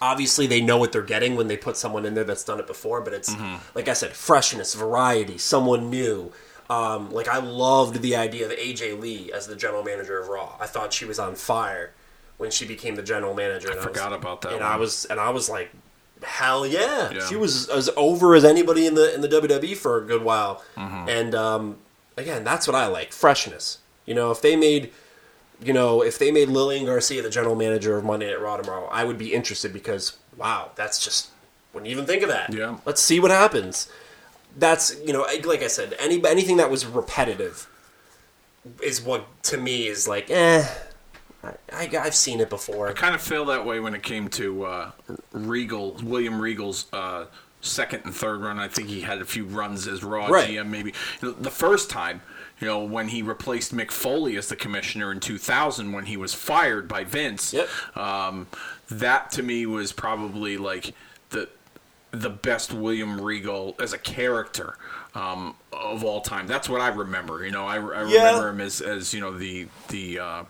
Obviously, 0.00 0.46
they 0.46 0.60
know 0.60 0.76
what 0.76 0.92
they're 0.92 1.02
getting 1.02 1.34
when 1.34 1.48
they 1.48 1.56
put 1.56 1.76
someone 1.76 2.06
in 2.06 2.14
there 2.14 2.22
that's 2.22 2.44
done 2.44 2.60
it 2.60 2.68
before. 2.68 3.00
But 3.00 3.14
it's 3.14 3.34
like 3.74 3.88
I 3.88 3.94
said, 3.94 4.12
freshness, 4.12 4.74
variety, 4.74 5.38
someone 5.38 5.90
new. 5.90 6.30
Um, 6.70 7.10
like 7.10 7.28
I 7.28 7.38
loved 7.38 8.02
the 8.02 8.14
idea 8.16 8.46
of 8.46 8.52
AJ 8.52 9.00
Lee 9.00 9.32
as 9.32 9.46
the 9.46 9.56
general 9.56 9.82
manager 9.82 10.18
of 10.18 10.28
Raw. 10.28 10.54
I 10.60 10.66
thought 10.66 10.92
she 10.92 11.04
was 11.06 11.18
on 11.18 11.34
fire 11.34 11.92
when 12.36 12.50
she 12.50 12.66
became 12.66 12.94
the 12.94 13.02
general 13.02 13.34
manager. 13.34 13.70
I 13.72 13.76
forgot 13.76 14.12
about 14.12 14.42
that 14.42 14.52
And 14.52 14.60
one. 14.60 14.70
I 14.72 14.76
was 14.76 15.04
and 15.06 15.18
I 15.18 15.30
was 15.30 15.48
like, 15.48 15.70
hell 16.22 16.66
yeah. 16.66 17.10
Yeah. 17.10 17.26
She 17.26 17.36
was 17.36 17.68
as 17.68 17.88
over 17.96 18.34
as 18.34 18.44
anybody 18.44 18.86
in 18.86 18.94
the 18.94 19.14
in 19.14 19.22
the 19.22 19.28
WWE 19.28 19.76
for 19.76 19.98
a 20.02 20.06
good 20.06 20.22
while. 20.22 20.62
Mm-hmm. 20.76 21.08
And 21.08 21.34
um, 21.34 21.78
again, 22.16 22.44
that's 22.44 22.66
what 22.66 22.76
I 22.76 22.86
like, 22.86 23.12
freshness. 23.12 23.78
You 24.04 24.14
know, 24.14 24.30
if 24.30 24.42
they 24.42 24.56
made 24.56 24.90
you 25.62 25.72
know, 25.72 26.02
if 26.02 26.18
they 26.18 26.30
made 26.30 26.48
Lillian 26.48 26.86
Garcia 26.86 27.22
the 27.22 27.30
general 27.30 27.56
manager 27.56 27.96
of 27.96 28.04
Monday 28.04 28.28
Night 28.28 28.40
Raw 28.40 28.56
tomorrow, 28.58 28.88
I 28.92 29.04
would 29.04 29.18
be 29.18 29.32
interested 29.34 29.72
because 29.72 30.16
wow, 30.36 30.70
that's 30.76 31.02
just 31.02 31.30
wouldn't 31.72 31.90
even 31.90 32.06
think 32.06 32.22
of 32.22 32.28
that. 32.28 32.52
Yeah. 32.52 32.76
Let's 32.84 33.00
see 33.00 33.20
what 33.20 33.30
happens. 33.30 33.90
That's 34.58 34.96
you 35.06 35.12
know, 35.12 35.26
like 35.44 35.62
I 35.62 35.68
said, 35.68 35.94
any 35.98 36.24
anything 36.26 36.56
that 36.58 36.70
was 36.70 36.84
repetitive 36.84 37.68
is 38.82 39.00
what 39.00 39.42
to 39.44 39.56
me 39.56 39.86
is 39.86 40.08
like, 40.08 40.30
eh. 40.30 40.66
I, 41.72 41.88
I've 42.00 42.16
seen 42.16 42.40
it 42.40 42.50
before. 42.50 42.88
I 42.88 42.92
kind 42.92 43.14
of 43.14 43.22
feel 43.22 43.44
that 43.46 43.64
way 43.64 43.78
when 43.78 43.94
it 43.94 44.02
came 44.02 44.28
to 44.30 44.64
uh, 44.64 44.90
Regal, 45.30 45.92
William 46.02 46.40
Regal's 46.40 46.86
uh, 46.92 47.26
second 47.60 48.02
and 48.04 48.14
third 48.14 48.40
run. 48.40 48.58
I 48.58 48.66
think 48.66 48.88
he 48.88 49.00
had 49.02 49.20
a 49.20 49.24
few 49.24 49.44
runs 49.44 49.86
as 49.86 50.02
Raw 50.02 50.26
Right. 50.26 50.48
GM, 50.50 50.66
maybe 50.68 50.92
You 51.22 51.28
know, 51.28 51.34
the 51.34 51.50
first 51.50 51.88
time. 51.90 52.20
You 52.60 52.66
know, 52.66 52.82
when 52.82 53.06
he 53.06 53.22
replaced 53.22 53.72
Mick 53.72 53.92
Foley 53.92 54.36
as 54.36 54.48
the 54.48 54.56
commissioner 54.56 55.12
in 55.12 55.20
2000, 55.20 55.92
when 55.92 56.06
he 56.06 56.16
was 56.16 56.34
fired 56.34 56.88
by 56.88 57.04
Vince, 57.04 57.54
Yep. 57.54 57.68
um, 57.96 58.48
that 58.90 59.30
to 59.32 59.44
me 59.44 59.64
was 59.64 59.92
probably 59.92 60.56
like 60.58 60.92
the 61.30 61.48
the 62.10 62.30
best 62.30 62.72
William 62.72 63.20
Regal 63.20 63.76
as 63.80 63.92
a 63.92 63.98
character 63.98 64.76
um, 65.14 65.54
of 65.72 66.04
all 66.04 66.20
time. 66.20 66.46
That's 66.46 66.68
what 66.68 66.80
I 66.80 66.88
remember. 66.88 67.44
You 67.44 67.50
know, 67.50 67.66
I, 67.66 67.76
I 67.76 68.04
Yeah. 68.08 68.26
remember 68.28 68.48
him 68.50 68.60
as, 68.62 68.80
as 68.80 69.12
you 69.14 69.20
know 69.20 69.36
the 69.36 69.66
the 69.88 70.18
uh, 70.18 70.42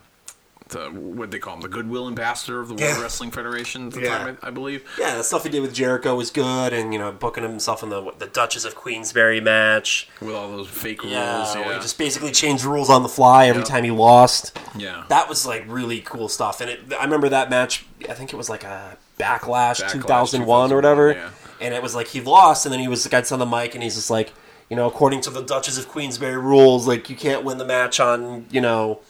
the 0.69 0.91
what 0.91 1.31
they 1.31 1.39
call 1.39 1.55
him 1.55 1.63
the 1.63 1.69
goodwill 1.69 2.07
ambassador 2.09 2.61
of 2.61 2.69
the 2.69 2.75
World 2.75 2.97
Yeah. 2.97 3.01
Wrestling 3.01 3.31
Federation 3.31 3.87
at 3.89 3.95
the 3.95 4.03
Yeah. 4.03 4.19
time, 4.19 4.39
I, 4.43 4.49
I 4.49 4.51
believe. 4.51 4.85
Yeah, 4.99 5.17
the 5.17 5.25
stuff 5.25 5.45
he 5.45 5.49
did 5.49 5.63
with 5.63 5.73
Jericho 5.75 6.15
was 6.15 6.31
good, 6.31 6.75
and 6.75 6.93
you 6.93 6.99
know, 6.99 7.11
booking 7.11 7.43
himself 7.43 7.83
in 7.83 7.89
the 7.89 8.13
the 8.19 8.27
Duchess 8.27 8.65
of 8.67 8.75
Queensberry 8.75 9.41
match. 9.41 10.09
With 10.21 10.35
all 10.35 10.51
those 10.51 10.69
fake 10.69 11.03
rules, 11.03 11.15
Yeah, 11.15 11.59
yeah, 11.59 11.75
he 11.75 11.81
just 11.81 11.97
basically 11.99 12.33
changed 12.33 12.65
rules 12.65 12.91
on 12.91 13.03
the 13.03 13.09
fly 13.09 13.47
every 13.47 13.63
Yeah. 13.63 13.67
time 13.69 13.85
he 13.85 13.91
lost. 13.91 14.59
yeah. 14.77 15.05
That 15.09 15.29
was 15.29 15.47
like 15.47 15.65
really 15.67 16.01
cool 16.03 16.29
stuff, 16.29 16.61
and 16.61 16.69
it, 16.71 16.81
I 17.01 17.03
remember 17.05 17.31
that 17.31 17.49
match. 17.49 17.87
I 18.09 18.13
think 18.13 18.33
it 18.33 18.37
was 18.37 18.51
like 18.51 18.63
a 18.65 18.99
Backlash, 19.19 19.83
Backlash 19.83 19.91
2001 19.93 20.71
or 20.73 20.77
whatever, 20.77 21.13
yeah. 21.13 21.31
And 21.61 21.75
it 21.75 21.83
was 21.83 21.95
like 21.95 22.09
he 22.09 22.21
lost, 22.21 22.67
and 22.67 22.73
then 22.73 22.81
he 22.81 22.89
was 22.89 23.07
gets 23.07 23.33
on 23.33 23.39
the 23.39 23.47
mic, 23.47 23.75
and 23.75 23.83
he's 23.83 23.95
just 23.97 24.11
like, 24.11 24.33
you 24.71 24.77
know, 24.77 24.87
according 24.87 25.21
to 25.23 25.31
the 25.31 25.43
Duchess 25.43 25.79
of 25.79 25.89
Queensberry 25.89 26.37
rules, 26.37 26.87
like 26.87 27.09
you 27.11 27.17
can't 27.17 27.45
win 27.45 27.59
the 27.59 27.65
match 27.65 28.01
on, 28.01 28.47
you 28.51 28.61
know, 28.61 29.01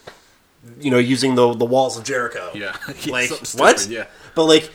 you 0.81 0.91
know, 0.91 0.99
using 0.99 1.35
the 1.35 1.53
the 1.55 1.65
walls 1.65 1.97
of 1.99 2.05
Jericho. 2.05 2.51
Yeah. 2.55 2.77
like 3.09 3.31
what? 3.31 3.47
stupid, 3.79 3.87
yeah. 3.89 4.07
But 4.35 4.45
like, 4.45 4.71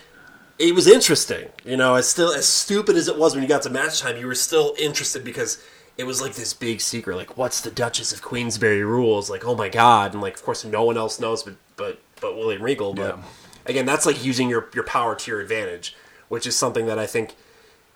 it 0.59 0.73
was 0.75 0.87
interesting. 0.87 1.49
You 1.65 1.77
know, 1.77 1.95
as 1.95 2.07
still 2.09 2.33
as 2.33 2.47
stupid 2.47 2.95
as 2.95 3.07
it 3.07 3.17
was 3.17 3.33
when 3.33 3.43
you 3.43 3.49
got 3.49 3.61
to 3.63 3.69
match 3.69 4.01
time, 4.01 4.17
you 4.17 4.27
were 4.27 4.35
still 4.35 4.75
interested 4.79 5.23
because 5.23 5.63
it 5.97 6.05
was 6.05 6.21
like 6.21 6.33
this 6.33 6.53
big 6.53 6.81
secret. 6.81 7.15
Like, 7.15 7.37
what's 7.37 7.61
the 7.61 7.71
Duchess 7.71 8.11
of 8.13 8.21
Queensberry 8.21 8.83
rules? 8.83 9.29
Like, 9.29 9.45
oh 9.45 9.55
my 9.55 9.69
god! 9.69 10.13
And 10.13 10.21
like, 10.21 10.35
of 10.35 10.43
course, 10.43 10.65
no 10.65 10.83
one 10.83 10.97
else 10.97 11.19
knows, 11.19 11.43
but 11.43 11.55
but 11.75 11.99
but 12.21 12.35
William 12.35 12.61
Regal. 12.63 12.93
But 12.93 13.17
Yeah. 13.17 13.23
again, 13.65 13.85
that's 13.85 14.05
like 14.05 14.23
using 14.23 14.49
your 14.49 14.69
your 14.73 14.83
power 14.83 15.15
to 15.15 15.31
your 15.31 15.39
advantage, 15.41 15.95
which 16.29 16.47
is 16.47 16.55
something 16.55 16.85
that 16.87 16.97
I 16.99 17.05
think. 17.05 17.35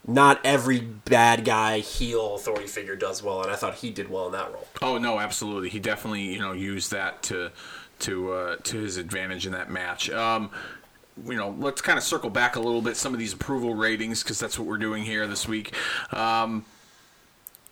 Not 0.09 0.39
every 0.45 0.79
bad 0.79 1.43
guy 1.43 1.79
heel 1.79 2.35
authority 2.35 2.67
figure 2.67 2.95
does 2.95 3.21
well, 3.21 3.41
and 3.41 3.51
I 3.51 3.55
thought 3.55 3.75
he 3.75 3.89
did 3.89 4.09
well 4.09 4.27
in 4.27 4.31
that 4.31 4.53
role. 4.53 4.67
Oh 4.81 4.97
no, 4.97 5.19
absolutely. 5.19 5.69
He 5.69 5.79
definitely 5.79 6.33
you 6.33 6.39
know 6.39 6.53
used 6.53 6.91
that 6.91 7.21
to 7.23 7.51
to 7.99 8.31
uh, 8.31 8.55
to 8.63 8.77
his 8.77 8.97
advantage 8.97 9.45
in 9.45 9.51
that 9.51 9.69
match. 9.69 10.09
Um, 10.09 10.49
you 11.25 11.35
know, 11.35 11.55
let's 11.59 11.81
kind 11.81 11.97
of 11.97 12.03
circle 12.03 12.29
back 12.29 12.55
a 12.55 12.59
little 12.59 12.81
bit 12.81 12.95
some 12.95 13.13
of 13.13 13.19
these 13.19 13.33
approval 13.33 13.73
ratings 13.73 14.23
because 14.23 14.39
that's 14.39 14.57
what 14.57 14.67
we're 14.67 14.77
doing 14.77 15.03
here 15.03 15.27
this 15.27 15.47
week. 15.47 15.73
Um, 16.13 16.65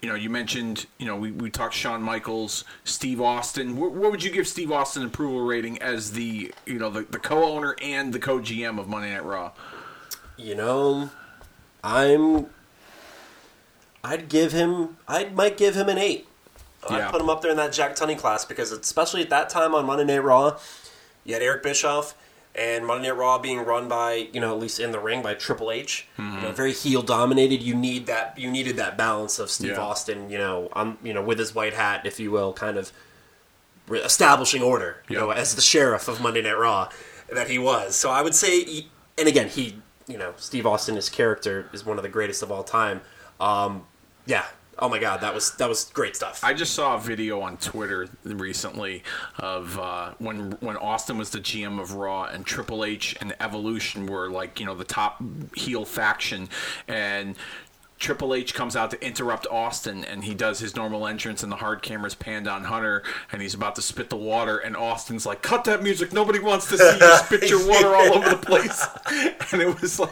you 0.01 0.09
know, 0.09 0.15
you 0.15 0.29
mentioned, 0.29 0.85
you 0.97 1.05
know, 1.05 1.15
we, 1.15 1.31
we 1.31 1.49
talked 1.49 1.73
Shawn 1.73 2.01
Michaels, 2.01 2.63
Steve 2.83 3.21
Austin. 3.21 3.77
What, 3.77 3.91
what 3.93 4.11
would 4.11 4.23
you 4.23 4.31
give 4.31 4.47
Steve 4.47 4.71
Austin 4.71 5.03
approval 5.03 5.41
rating 5.41 5.81
as 5.81 6.11
the, 6.11 6.53
you 6.65 6.79
know, 6.79 6.89
the, 6.89 7.03
the 7.03 7.19
co-owner 7.19 7.75
and 7.81 8.13
the 8.13 8.19
co-GM 8.19 8.79
of 8.79 8.87
Monday 8.87 9.13
Night 9.13 9.25
Raw? 9.25 9.51
You 10.37 10.55
know, 10.55 11.09
I'm. 11.85 12.47
I'd 14.03 14.27
give 14.29 14.51
him. 14.51 14.97
I 15.07 15.25
might 15.25 15.57
give 15.57 15.75
him 15.75 15.87
an 15.89 15.97
eight. 15.97 16.27
Yeah. 16.89 16.97
I'd 17.07 17.11
put 17.11 17.21
him 17.21 17.29
up 17.29 17.41
there 17.41 17.51
in 17.51 17.57
that 17.57 17.73
Jack 17.73 17.95
Tunney 17.95 18.17
class 18.17 18.45
because, 18.45 18.71
especially 18.71 19.21
at 19.21 19.29
that 19.29 19.49
time 19.49 19.73
on 19.73 19.85
Monday 19.85 20.03
Night 20.03 20.23
Raw, 20.23 20.57
you 21.23 21.33
had 21.33 21.41
Eric 21.41 21.63
Bischoff 21.63 22.15
and 22.53 22.85
Monday 22.85 23.07
Night 23.09 23.17
Raw 23.17 23.39
being 23.39 23.59
run 23.59 23.87
by, 23.87 24.29
you 24.31 24.39
know, 24.39 24.53
at 24.53 24.59
least 24.59 24.79
in 24.79 24.91
the 24.91 24.99
ring 24.99 25.21
by 25.23 25.33
Triple 25.33 25.71
H. 25.71 26.07
You 26.17 26.23
know, 26.23 26.51
very 26.51 26.73
heel 26.73 27.01
dominated. 27.01 27.61
You 27.61 27.73
need 27.75 28.05
that. 28.07 28.37
You 28.37 28.51
needed 28.51 28.77
that 28.77 28.97
balance 28.97 29.39
of 29.39 29.49
Steve 29.49 29.71
Yeah. 29.71 29.79
Austin. 29.81 30.29
You 30.29 30.37
know, 30.37 30.69
um, 30.73 30.97
you 31.03 31.13
know, 31.13 31.23
with 31.23 31.39
his 31.39 31.55
white 31.55 31.73
hat, 31.73 32.05
if 32.05 32.19
you 32.19 32.29
will, 32.31 32.53
kind 32.53 32.77
of 32.77 32.91
re- 33.87 33.99
establishing 34.01 34.61
order, 34.61 34.97
you 35.09 35.17
know, 35.17 35.31
as 35.31 35.55
the 35.55 35.61
sheriff 35.61 36.07
of 36.07 36.21
Monday 36.21 36.41
Night 36.43 36.57
Raw 36.57 36.89
that 37.33 37.49
he 37.49 37.57
was. 37.57 37.95
So 37.95 38.11
I 38.11 38.21
would 38.21 38.35
say, 38.35 38.63
he, 38.63 38.89
and 39.17 39.27
again, 39.27 39.49
he, 39.49 39.77
you 40.07 40.17
know, 40.17 40.33
Steve 40.37 40.65
Austin, 40.65 40.95
his 40.95 41.09
character 41.09 41.69
is 41.73 41.85
one 41.85 41.97
of 41.97 42.03
the 42.03 42.09
greatest 42.09 42.43
of 42.43 42.51
all 42.51 42.63
time. 42.63 43.01
Um, 43.39 43.85
yeah. 44.25 44.45
Oh 44.77 44.89
my 44.89 44.99
God, 44.99 45.21
that 45.21 45.33
was 45.33 45.55
that 45.55 45.69
was 45.69 45.85
great 45.85 46.17
stuff. 46.17 46.43
I 46.43 46.53
just 46.53 46.73
saw 46.73 46.95
a 46.95 46.99
video 46.99 47.39
on 47.39 47.55
Twitter 47.55 48.09
recently 48.25 49.03
of 49.39 49.79
uh, 49.79 50.11
when 50.17 50.51
when 50.59 50.75
Austin 50.75 51.17
was 51.17 51.29
the 51.29 51.39
GM 51.39 51.79
of 51.79 51.93
Raw 51.93 52.25
and 52.25 52.45
Triple 52.45 52.83
H 52.83 53.15
and 53.21 53.33
Evolution 53.39 54.05
were 54.05 54.29
like 54.29 54.59
you 54.59 54.65
know 54.65 54.75
the 54.75 54.83
top 54.83 55.23
heel 55.55 55.85
faction 55.85 56.49
and 56.89 57.37
Triple 58.05 58.35
H 58.35 58.53
comes 58.53 58.75
out 58.75 58.91
to 58.91 59.03
interrupt 59.03 59.47
Austin, 59.47 60.05
and 60.05 60.23
he 60.23 60.35
does 60.35 60.59
his 60.59 60.75
normal 60.75 61.07
entrance, 61.07 61.41
and 61.41 61.51
the 61.51 61.55
hard 61.55 61.81
camera's 61.81 62.13
panned 62.13 62.47
on 62.47 62.65
Hunter, 62.65 63.01
and 63.31 63.41
he's 63.41 63.55
about 63.55 63.73
to 63.77 63.81
spit 63.81 64.11
the 64.11 64.15
water, 64.15 64.59
and 64.59 64.77
Austin's 64.77 65.25
like, 65.25 65.41
"Cut 65.41 65.63
that 65.63 65.81
music! 65.81 66.13
Nobody 66.13 66.37
wants 66.37 66.69
to 66.69 66.77
see 66.77 66.83
you 67.03 67.17
spit 67.25 67.49
your 67.49 67.67
water 67.67 67.95
all 67.95 68.13
over 68.19 68.29
the 68.29 68.37
place." 68.37 68.85
and 69.51 69.59
it 69.59 69.81
was 69.81 69.99
like 69.99 70.11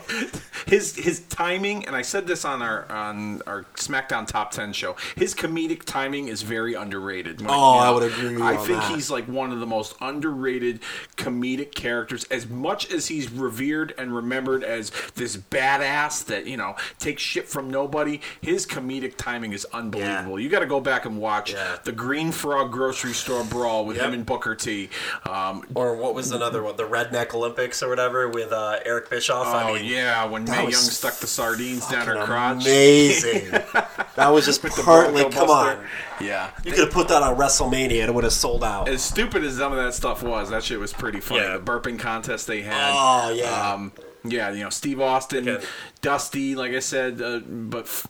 his 0.65 0.95
his 0.95 1.19
timing, 1.27 1.85
and 1.85 1.95
I 1.95 2.01
said 2.01 2.25
this 2.25 2.45
on 2.45 2.63
our 2.63 2.91
on 2.91 3.43
our 3.45 3.65
SmackDown 3.75 4.25
Top 4.25 4.49
Ten 4.49 4.73
show. 4.73 4.95
His 5.15 5.35
comedic 5.35 5.83
timing 5.83 6.29
is 6.29 6.41
very 6.41 6.73
underrated. 6.73 7.41
When, 7.41 7.51
Oh, 7.51 7.77
I 7.77 7.91
would 7.91 8.11
agree 8.11 8.33
with 8.33 8.41
I 8.41 8.55
on 8.55 8.65
think 8.65 8.79
that. 8.79 8.95
he's 8.95 9.11
like 9.11 9.27
one 9.27 9.51
of 9.51 9.59
the 9.59 9.67
most 9.67 9.95
underrated 10.01 10.79
comedic 11.15 11.75
characters. 11.75 12.23
As 12.31 12.49
much 12.49 12.91
as 12.91 13.09
he's 13.09 13.31
revered 13.31 13.93
and 13.99 14.15
remembered 14.15 14.63
as 14.63 14.91
this 15.13 15.37
badass 15.37 16.25
that 16.25 16.47
you 16.47 16.57
know 16.57 16.75
takes 16.97 17.21
shit 17.21 17.47
from 17.47 17.69
nobody, 17.83 18.21
his 18.41 18.65
comedic 18.65 19.15
timing 19.17 19.51
is 19.53 19.65
unbelievable. 19.73 20.39
You 20.39 20.49
got 20.49 20.59
to 20.59 20.65
go 20.65 20.79
back 20.79 21.05
and 21.05 21.17
watch 21.17 21.51
Yeah. 21.53 21.77
the 21.83 21.91
Green 21.91 22.31
Frog 22.31 22.71
grocery 22.71 23.13
store 23.13 23.43
brawl 23.43 23.85
with 23.85 23.97
Yep. 23.97 24.05
him 24.07 24.13
and 24.13 24.25
Booker 24.25 24.55
T. 24.55 24.89
Um, 25.29 25.63
or 25.75 25.95
what 25.95 26.13
was 26.15 26.31
another 26.31 26.63
one? 26.63 26.75
The 26.77 26.83
Redneck 26.87 27.33
Olympics 27.33 27.83
or 27.83 27.89
whatever 27.89 28.29
with 28.29 28.51
uh, 28.51 28.79
Eric 28.85 29.09
Bischoff. 29.09 29.47
oh 29.47 29.51
I 29.51 29.73
mean, 29.73 29.85
yeah, 29.85 30.23
when 30.25 30.45
Mae 30.45 30.63
Young 30.63 30.71
stuck 30.71 31.15
the 31.15 31.27
sardines 31.27 31.85
down 31.87 32.07
her 32.07 32.23
crotch. 32.25 32.63
Amazing. 32.63 33.51
that 34.15 34.29
was 34.31 34.45
just 34.45 34.63
partly. 34.63 35.29
Come 35.29 35.49
on. 35.49 35.77
Yeah. 36.21 36.51
You 36.63 36.71
could 36.71 36.85
have 36.85 36.91
put 36.93 37.09
that 37.09 37.21
on 37.21 37.35
WrestleMania 37.37 37.99
and 38.01 38.09
it 38.09 38.13
would 38.13 38.23
have 38.23 38.33
sold 38.33 38.63
out. 38.63 38.87
As 38.87 39.01
stupid 39.03 39.43
as 39.43 39.57
some 39.57 39.73
of 39.73 39.77
that 39.83 39.93
stuff 39.93 40.23
was, 40.23 40.49
that 40.51 40.63
shit 40.63 40.79
was 40.79 40.93
pretty 40.93 41.19
funny. 41.19 41.41
Yeah. 41.41 41.57
The 41.57 41.63
burping 41.63 41.99
contest 41.99 42.47
they 42.47 42.61
had. 42.61 42.91
Oh, 42.95 43.29
yeah. 43.33 43.73
Um, 43.73 43.91
yeah, 44.23 44.51
you 44.51 44.63
know, 44.63 44.69
Steve 44.69 45.01
Austin, 45.01 45.47
Okay. 45.47 45.65
Dusty, 46.01 46.55
like 46.55 46.73
I 46.73 46.79
said, 46.79 47.21
uh, 47.21 47.39
but 47.39 47.85
f- 47.85 48.07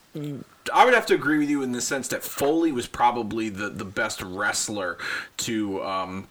I 0.73 0.85
would 0.85 0.93
have 0.93 1.05
to 1.07 1.13
agree 1.15 1.39
with 1.39 1.49
you 1.49 1.61
in 1.63 1.71
the 1.71 1.81
sense 1.81 2.07
that 2.09 2.23
Foley 2.23 2.71
was 2.71 2.87
probably 2.87 3.49
the, 3.49 3.69
the 3.69 3.85
best 3.85 4.21
wrestler 4.21 4.97
to 5.37 5.83
um, 5.83 6.27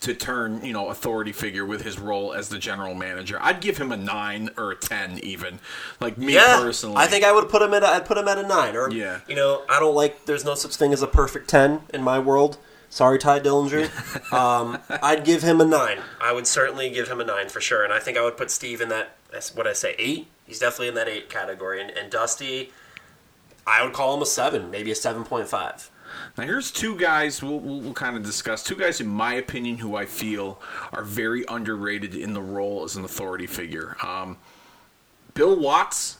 to 0.00 0.14
turn, 0.14 0.64
you 0.64 0.72
know, 0.72 0.88
authority 0.88 1.32
figure 1.32 1.64
with 1.64 1.82
his 1.82 1.98
role 1.98 2.32
as 2.34 2.48
the 2.50 2.58
general 2.58 2.94
manager. 2.94 3.38
I'd 3.40 3.60
give 3.60 3.78
him 3.78 3.90
a 3.90 3.96
nine 3.96 4.50
or 4.58 4.70
a 4.72 4.76
ten, 4.76 5.18
even. 5.20 5.60
Like 6.00 6.18
me 6.18 6.34
yeah, 6.34 6.58
personally, 6.60 6.96
I 6.98 7.06
think 7.06 7.24
I 7.24 7.32
would 7.32 7.48
put 7.48 7.62
him 7.62 7.72
at. 7.74 7.82
A, 7.82 7.88
I'd 7.88 8.04
put 8.06 8.18
him 8.18 8.28
at 8.28 8.38
a 8.38 8.42
nine. 8.46 8.76
Or 8.76 8.90
Yeah. 8.90 9.20
you 9.26 9.34
know, 9.34 9.62
I 9.68 9.80
don't 9.80 9.94
like. 9.94 10.26
There's 10.26 10.44
no 10.44 10.54
such 10.54 10.76
thing 10.76 10.92
as 10.92 11.02
a 11.02 11.06
perfect 11.06 11.48
ten 11.48 11.82
in 11.92 12.02
my 12.02 12.18
world. 12.18 12.58
Sorry, 12.90 13.18
Tye 13.18 13.40
Dillinger. 13.40 14.32
um, 14.32 14.78
I'd 15.02 15.24
give 15.24 15.42
him 15.42 15.60
a 15.60 15.64
nine. 15.64 15.98
I 16.20 16.32
would 16.32 16.46
certainly 16.46 16.90
give 16.90 17.08
him 17.08 17.20
a 17.20 17.24
nine 17.24 17.48
for 17.48 17.60
sure. 17.60 17.84
And 17.84 17.92
I 17.92 17.98
think 17.98 18.16
I 18.16 18.22
would 18.22 18.36
put 18.36 18.50
Steve 18.50 18.80
in 18.80 18.88
that. 18.88 19.16
That's 19.30 19.54
what 19.54 19.66
I 19.66 19.74
say, 19.74 19.94
eight. 19.98 20.28
He's 20.46 20.58
definitely 20.58 20.88
in 20.88 20.94
that 20.94 21.08
eight 21.08 21.28
category. 21.28 21.82
And, 21.82 21.90
and 21.90 22.10
Dusty, 22.10 22.72
I 23.66 23.84
would 23.84 23.92
call 23.92 24.16
him 24.16 24.22
a 24.22 24.26
seven, 24.26 24.70
maybe 24.70 24.90
a 24.90 24.94
seven 24.94 25.24
point 25.24 25.48
five. 25.48 25.90
Now 26.38 26.44
here's 26.44 26.70
two 26.70 26.96
guys 26.96 27.42
we'll, 27.42 27.60
we'll, 27.60 27.80
we'll 27.80 27.92
kind 27.92 28.16
of 28.16 28.22
discuss. 28.22 28.62
Two 28.64 28.76
guys, 28.76 29.00
in 29.00 29.06
my 29.06 29.34
opinion, 29.34 29.76
who 29.78 29.94
I 29.94 30.06
feel 30.06 30.60
are 30.92 31.04
very 31.04 31.44
underrated 31.48 32.14
in 32.14 32.32
the 32.32 32.40
role 32.40 32.84
as 32.84 32.96
an 32.96 33.04
authority 33.04 33.46
figure. 33.46 33.96
Um, 34.02 34.38
Bill 35.34 35.58
Watts 35.58 36.18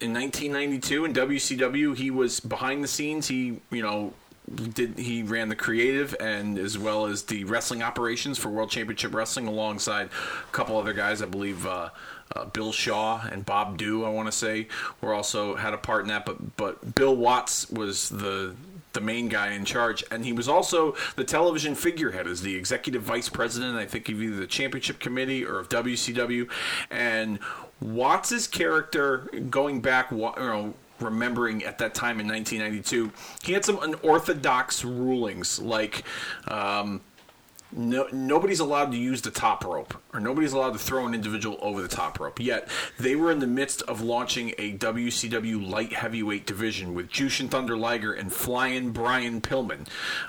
in 0.00 0.12
1992 0.12 1.04
in 1.04 1.12
WCW, 1.12 1.96
he 1.96 2.10
was 2.10 2.40
behind 2.40 2.84
the 2.84 2.88
scenes. 2.88 3.26
He, 3.26 3.60
you 3.70 3.82
know, 3.82 4.12
did 4.52 4.98
he 4.98 5.22
ran 5.22 5.48
the 5.48 5.56
creative 5.56 6.14
and 6.20 6.58
as 6.58 6.76
well 6.76 7.06
as 7.06 7.22
the 7.24 7.44
wrestling 7.44 7.82
operations 7.82 8.38
for 8.38 8.50
World 8.50 8.70
Championship 8.70 9.14
Wrestling 9.14 9.46
alongside 9.46 10.08
a 10.08 10.52
couple 10.52 10.76
other 10.76 10.92
guys. 10.92 11.22
I 11.22 11.26
believe 11.26 11.66
uh, 11.66 11.90
uh, 12.34 12.44
Bill 12.46 12.72
Shaw 12.72 13.26
and 13.30 13.46
Bob 13.46 13.78
Dhue, 13.78 14.04
I 14.04 14.10
want 14.10 14.28
to 14.28 14.32
say, 14.32 14.68
were 15.00 15.14
also 15.14 15.56
had 15.56 15.72
a 15.74 15.78
part 15.78 16.02
in 16.02 16.08
that. 16.08 16.26
But 16.26 16.56
but 16.56 16.94
Bill 16.94 17.16
Watts 17.16 17.70
was 17.70 18.10
the 18.10 18.54
the 18.92 19.00
main 19.00 19.28
guy 19.28 19.52
in 19.52 19.64
charge, 19.64 20.04
and 20.10 20.24
he 20.24 20.32
was 20.32 20.48
also 20.48 20.94
the 21.16 21.24
television 21.24 21.74
figurehead 21.74 22.26
as 22.26 22.42
the 22.42 22.54
executive 22.54 23.02
vice 23.02 23.28
president. 23.28 23.76
I 23.76 23.86
think 23.86 24.08
of 24.08 24.22
either 24.22 24.36
the 24.36 24.46
championship 24.46 25.00
committee 25.00 25.44
or 25.44 25.58
of 25.58 25.68
WCW, 25.68 26.48
and 26.90 27.38
Watts's 27.80 28.46
character 28.46 29.28
going 29.50 29.80
back, 29.80 30.10
you 30.10 30.18
know. 30.18 30.74
Remembering 31.00 31.64
at 31.64 31.78
that 31.78 31.94
time 31.94 32.20
in 32.20 32.28
1992, 32.28 33.12
he 33.42 33.52
had 33.52 33.64
some 33.64 33.78
unorthodox 33.82 34.84
rulings, 34.84 35.60
like 35.60 36.04
um, 36.48 37.00
no, 37.76 38.06
nobody's 38.12 38.60
allowed 38.60 38.92
to 38.92 38.96
use 38.96 39.22
the 39.22 39.30
top 39.30 39.64
rope, 39.64 40.00
or 40.12 40.20
nobody's 40.20 40.52
allowed 40.52 40.74
to 40.74 40.78
throw 40.78 41.06
an 41.06 41.14
individual 41.14 41.58
over 41.60 41.82
the 41.82 41.88
top 41.88 42.20
rope. 42.20 42.38
Yet 42.38 42.68
they 42.98 43.16
were 43.16 43.32
in 43.32 43.40
the 43.40 43.46
midst 43.46 43.82
of 43.82 44.00
launching 44.00 44.54
a 44.58 44.76
WCW 44.76 45.68
light 45.68 45.92
heavyweight 45.92 46.46
division 46.46 46.94
with 46.94 47.10
Jushin 47.10 47.50
Thunder 47.50 47.76
Liger 47.76 48.12
and 48.12 48.32
Flying 48.32 48.92
Brian 48.92 49.40
Pillman, 49.40 49.86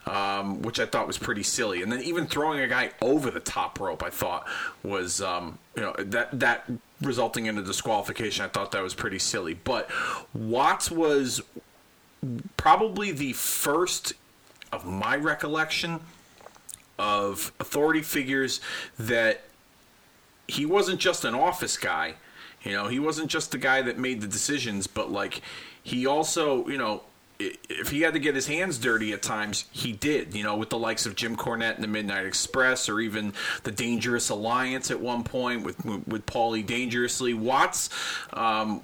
um, 0.07 0.61
which 0.63 0.79
I 0.79 0.85
thought 0.85 1.05
was 1.07 1.17
pretty 1.17 1.43
silly. 1.43 1.83
And 1.83 1.91
then 1.91 2.01
even 2.01 2.25
throwing 2.25 2.59
a 2.59 2.67
guy 2.67 2.91
over 3.01 3.29
the 3.29 3.39
top 3.39 3.79
rope, 3.79 4.01
I 4.01 4.09
thought 4.09 4.47
was 4.83 5.21
um, 5.21 5.59
you 5.75 5.83
know 5.83 5.93
that 5.99 6.39
that 6.39 6.69
resulting 7.01 7.45
in 7.45 7.57
a 7.57 7.61
disqualification. 7.61 8.45
I 8.45 8.47
thought 8.47 8.71
that 8.71 8.83
was 8.83 8.93
pretty 8.93 9.19
silly. 9.19 9.53
But 9.53 9.89
Watts 10.33 10.89
was 10.89 11.41
probably 12.57 13.11
the 13.11 13.33
first 13.33 14.13
of 14.71 14.85
my 14.85 15.15
recollection 15.15 15.99
of 16.97 17.51
authority 17.59 18.01
figures 18.01 18.61
that 18.97 19.43
he 20.47 20.65
wasn't 20.65 20.99
just 20.99 21.25
an 21.25 21.35
office 21.35 21.77
guy. 21.77 22.15
You 22.63 22.71
know, 22.71 22.87
he 22.87 22.99
wasn't 22.99 23.29
just 23.29 23.51
the 23.51 23.57
guy 23.57 23.81
that 23.81 23.97
made 23.97 24.21
the 24.21 24.27
decisions, 24.27 24.87
but 24.87 25.11
like 25.11 25.41
he 25.83 26.05
also, 26.05 26.67
you 26.67 26.77
know, 26.77 27.03
if 27.39 27.89
he 27.89 28.01
had 28.01 28.13
to 28.13 28.19
get 28.19 28.35
his 28.35 28.47
hands 28.47 28.77
dirty 28.77 29.13
at 29.13 29.21
times, 29.21 29.65
he 29.71 29.91
did. 29.91 30.33
You 30.33 30.43
know, 30.43 30.55
with 30.55 30.69
the 30.69 30.77
likes 30.77 31.05
of 31.05 31.15
Jim 31.15 31.35
Cornette 31.35 31.75
and 31.75 31.83
the 31.83 31.87
Midnight 31.87 32.25
Express, 32.25 32.87
or 32.89 32.99
even 32.99 33.33
the 33.63 33.71
Dangerous 33.71 34.29
Alliance 34.29 34.91
at 34.91 34.99
one 34.99 35.23
point 35.23 35.63
with 35.63 35.83
with 35.85 36.25
Paulie 36.25 36.65
Dangerously. 36.65 37.33
Watts, 37.33 37.89
um, 38.33 38.81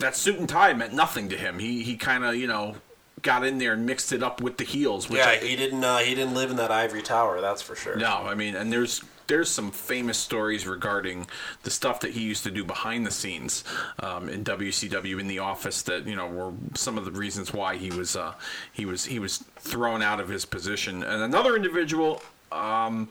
that 0.00 0.16
suit 0.16 0.38
and 0.38 0.48
tie 0.48 0.72
meant 0.72 0.92
nothing 0.92 1.28
to 1.30 1.36
him. 1.36 1.58
He 1.58 1.82
he 1.82 1.96
kind 1.96 2.24
of 2.24 2.36
you 2.36 2.46
know 2.46 2.76
got 3.22 3.44
in 3.44 3.58
there 3.58 3.72
and 3.72 3.84
mixed 3.84 4.12
it 4.12 4.22
up 4.22 4.40
with 4.40 4.58
the 4.58 4.64
heels. 4.64 5.08
Which 5.08 5.18
Yeah, 5.18 5.30
I, 5.30 5.36
he 5.36 5.56
didn't. 5.56 5.82
Uh, 5.82 5.98
he 5.98 6.14
didn't 6.14 6.34
live 6.34 6.50
in 6.50 6.56
that 6.56 6.70
ivory 6.70 7.02
tower. 7.02 7.40
That's 7.40 7.62
for 7.62 7.74
sure. 7.74 7.96
no, 7.96 8.24
I 8.24 8.34
mean, 8.34 8.54
and 8.54 8.72
there's 8.72 9.02
there's 9.28 9.50
some 9.50 9.70
famous 9.70 10.18
stories 10.18 10.66
regarding 10.66 11.26
the 11.62 11.70
stuff 11.70 12.00
that 12.00 12.12
he 12.12 12.22
used 12.22 12.42
to 12.44 12.50
do 12.50 12.64
behind 12.64 13.06
the 13.06 13.10
scenes 13.10 13.62
um, 14.00 14.28
in 14.28 14.42
WCW 14.42 15.20
in 15.20 15.28
the 15.28 15.38
office 15.38 15.82
that 15.82 16.06
you 16.06 16.16
know 16.16 16.26
were 16.26 16.52
some 16.74 16.98
of 16.98 17.04
the 17.04 17.12
reasons 17.12 17.52
why 17.52 17.76
he 17.76 17.90
was 17.90 18.16
uh, 18.16 18.34
he 18.72 18.84
was 18.84 19.04
he 19.04 19.18
was 19.18 19.38
thrown 19.56 20.02
out 20.02 20.18
of 20.18 20.28
his 20.28 20.44
position. 20.44 21.02
And 21.04 21.22
another 21.22 21.54
individual. 21.54 22.22
Um, 22.50 23.08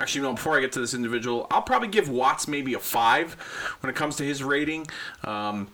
Actually, 0.00 0.22
no. 0.22 0.34
Before 0.34 0.56
I 0.56 0.60
get 0.60 0.70
to 0.72 0.80
this 0.80 0.94
individual, 0.94 1.46
I'll 1.50 1.62
probably 1.62 1.88
give 1.88 2.08
Watts 2.08 2.46
maybe 2.46 2.74
a 2.74 2.78
five 2.78 3.32
when 3.80 3.90
it 3.90 3.96
comes 3.96 4.16
to 4.16 4.22
his 4.22 4.44
rating, 4.44 4.86
um, 5.24 5.68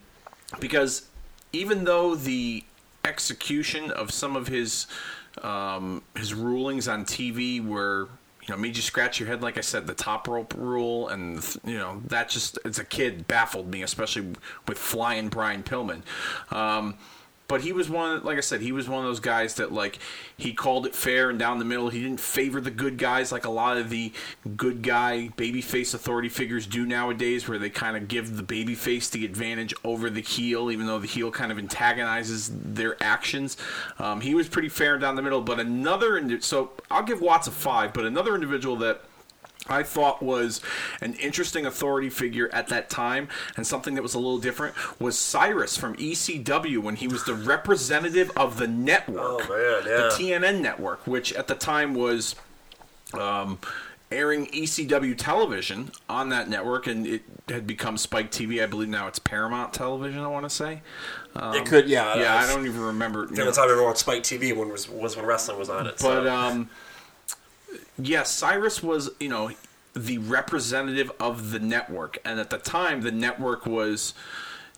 because 0.61 1.09
even 1.53 1.85
though 1.85 2.15
the 2.15 2.65
execution 3.05 3.91
of 3.91 4.11
some 4.13 4.35
of 4.35 4.47
his 4.47 4.87
um, 5.43 6.03
his 6.17 6.33
rulings 6.33 6.89
on 6.89 7.05
TV 7.05 7.65
were 7.65 8.09
you 8.47 8.55
know 8.55 8.61
made 8.61 8.77
you 8.77 8.83
scratch 8.83 9.19
your 9.19 9.29
head 9.29 9.43
like 9.43 9.59
I 9.59 9.63
said 9.63 9.87
the 9.87 9.95
top 9.95 10.29
rope 10.29 10.55
rule 10.57 11.09
and 11.09 11.37
you 11.65 11.79
know 11.79 12.03
that 12.07 12.29
just 12.29 12.59
as 12.65 12.79
a 12.79 12.85
kid 12.85 13.27
baffled 13.27 13.71
me 13.71 13.83
especially 13.83 14.33
with 14.69 14.79
flying 14.79 15.29
Brian 15.29 15.63
Pillman. 15.63 16.03
Um, 16.51 16.97
but 17.47 17.61
he 17.61 17.73
was 17.73 17.89
one 17.89 18.23
like 18.23 18.39
I 18.39 18.41
said 18.41 18.61
he 18.61 18.73
was 18.73 18.89
one 18.89 19.01
of 19.01 19.05
those 19.05 19.21
guys 19.21 19.55
that 19.55 19.73
like 19.73 19.99
he 20.37 20.53
called 20.53 20.87
it 20.87 20.95
fair 20.95 21.31
and 21.31 21.39
down 21.39 21.59
the 21.59 21.65
middle. 21.65 21.91
He 21.91 22.03
didn't 22.03 22.21
favor 22.21 22.61
the 22.61 22.71
good 22.71 22.97
guys 22.99 23.31
like 23.31 23.45
a 23.45 23.51
lot 23.51 23.77
of 23.77 23.91
the 23.91 24.13
good 24.57 24.83
guy 24.83 25.31
babyface 25.37 25.95
authority 25.95 26.29
figures 26.29 26.67
do 26.67 26.87
nowadays 26.87 27.49
where 27.49 27.59
they 27.59 27.71
kind 27.71 27.97
of 27.97 28.09
give 28.09 28.37
the 28.37 28.43
babyface 28.43 29.11
the 29.11 29.25
advantage 29.25 29.75
over 29.85 30.09
the 30.09 30.23
heel 30.23 30.71
even 30.71 30.87
though 30.87 30.99
the 30.99 31.07
heel 31.07 31.31
kind 31.31 31.53
of 31.53 31.59
antagonizes 31.59 32.51
their 32.53 33.03
actions. 33.03 33.57
Um, 33.99 34.21
he 34.21 34.35
was 34.35 34.49
pretty 34.49 34.69
fair 34.69 34.99
down 34.99 35.17
the 35.17 35.23
middle. 35.23 35.41
But 35.41 35.61
another 35.61 36.41
so 36.41 36.73
I'll 36.91 37.03
give 37.03 37.21
Watts 37.21 37.47
a 37.47 37.51
five 37.51 37.93
but 37.93 38.05
another 38.05 38.35
individual 38.35 38.77
that 38.77 39.03
I 39.67 39.83
thought 39.83 40.23
was 40.23 40.61
an 41.01 41.15
interesting 41.15 41.65
authority 41.67 42.11
figure 42.11 42.49
at 42.53 42.69
that 42.69 42.91
time, 42.91 43.29
and 43.57 43.67
something 43.67 43.95
that 43.95 44.03
was 44.03 44.15
a 44.15 44.19
little 44.19 44.39
different 44.39 44.75
was 45.01 45.19
Cyrus 45.19 45.77
from 45.77 45.97
ECW 45.97 46.79
when 46.83 46.97
he 46.97 47.09
was 47.09 47.25
the 47.25 47.35
representative 47.35 48.31
of 48.37 48.59
the 48.59 48.69
network, 48.69 49.19
Oh, 49.19 49.39
man, 49.49 49.91
yeah. 49.91 49.97
the 49.97 50.09
TNN 50.11 50.61
network, 50.61 51.07
which 51.07 51.33
at 51.33 51.47
the 51.49 51.55
time 51.55 51.95
was 51.95 52.35
um, 53.15 53.59
airing 54.11 54.47
ECW 54.47 55.17
television 55.17 55.91
on 56.09 56.29
that 56.29 56.49
network, 56.49 56.87
and 56.87 57.07
it 57.07 57.23
had 57.49 57.67
become 57.67 57.97
Spike 57.97 58.31
TV. 58.31 58.63
I 58.63 58.67
believe 58.67 58.89
now 58.89 59.09
it's 59.09 59.19
Paramount 59.19 59.73
Television. 59.73 60.21
I 60.21 60.29
want 60.29 60.45
to 60.45 60.51
say. 60.51 60.83
it 61.37 61.67
could, 61.67 61.89
yeah. 61.89 62.15
yeah, 62.17 62.37
I 62.37 62.47
don't 62.47 62.67
even 62.67 62.81
remember. 62.81 63.27
The 63.27 63.41
only 63.41 63.53
time 63.53 63.69
I 63.69 63.73
ever 63.73 63.83
watched 63.83 63.99
Spike 64.01 64.23
TV 64.23 64.55
when 64.57 64.69
was 64.69 64.89
was 64.89 65.17
when 65.17 65.27
wrestling 65.27 65.59
was 65.59 65.69
on 65.69 65.87
it. 65.87 65.95
But 66.01 66.25
so. 66.25 66.35
um, 66.35 66.71
yes, 67.99 68.31
Cyrus 68.31 68.83
was 68.83 69.11
you 69.21 69.29
know 69.29 69.51
the 69.95 70.19
representative 70.19 71.13
of 71.21 71.51
the 71.51 71.61
network, 71.61 72.19
and 72.25 72.41
at 72.41 72.51
the 72.51 72.59
time 72.59 73.03
the 73.03 73.13
network 73.13 73.67
was. 73.67 74.15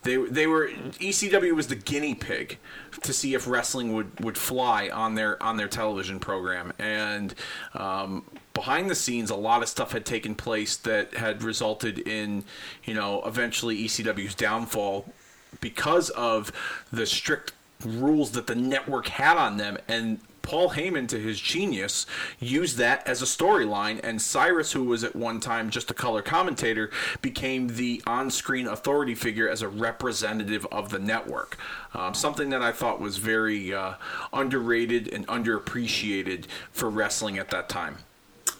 They, 0.02 0.18
they 0.18 0.46
were 0.46 0.68
ECW 0.68 1.52
was 1.52 1.66
the 1.66 1.74
guinea 1.74 2.14
pig 2.14 2.58
to 3.02 3.12
see 3.12 3.34
if 3.34 3.48
wrestling 3.48 3.92
would, 3.92 4.20
would 4.20 4.38
fly 4.38 4.88
on 4.88 5.16
their 5.16 5.42
on 5.42 5.56
their 5.56 5.66
television 5.66 6.20
program 6.20 6.72
and 6.78 7.34
um, 7.74 8.24
behind 8.54 8.88
the 8.88 8.94
scenes 8.94 9.30
a 9.30 9.34
lot 9.34 9.62
of 9.62 9.68
stuff 9.68 9.90
had 9.90 10.06
taken 10.06 10.36
place 10.36 10.76
that 10.76 11.14
had 11.14 11.42
resulted 11.42 11.98
in 12.06 12.44
you 12.84 12.94
know 12.94 13.20
eventually 13.26 13.84
ECW's 13.84 14.36
downfall 14.36 15.12
because 15.60 16.10
of 16.10 16.52
the 16.92 17.06
strict 17.06 17.52
rules 17.84 18.30
that 18.32 18.46
the 18.46 18.54
network 18.54 19.08
had 19.08 19.36
on 19.36 19.56
them 19.56 19.76
and 19.88 20.20
Paul 20.46 20.70
Heyman 20.70 21.08
to 21.08 21.18
his 21.18 21.40
genius 21.40 22.06
used 22.40 22.78
that 22.78 23.06
as 23.06 23.20
a 23.20 23.26
storyline 23.26 24.00
and 24.02 24.22
Cyrus 24.22 24.72
who 24.72 24.84
was 24.84 25.04
at 25.04 25.14
one 25.14 25.40
time 25.40 25.68
just 25.70 25.90
a 25.90 25.94
color 25.94 26.22
commentator 26.22 26.90
became 27.20 27.68
the 27.68 28.02
on-screen 28.06 28.66
authority 28.66 29.14
figure 29.14 29.48
as 29.48 29.60
a 29.60 29.68
representative 29.68 30.66
of 30.72 30.90
the 30.90 30.98
network 30.98 31.58
um, 31.94 32.14
something 32.14 32.50
that 32.50 32.62
I 32.62 32.72
thought 32.72 33.00
was 33.00 33.18
very 33.18 33.74
uh, 33.74 33.94
underrated 34.32 35.12
and 35.12 35.26
underappreciated 35.26 36.46
for 36.72 36.88
wrestling 36.88 37.38
at 37.38 37.50
that 37.50 37.68
time 37.68 37.98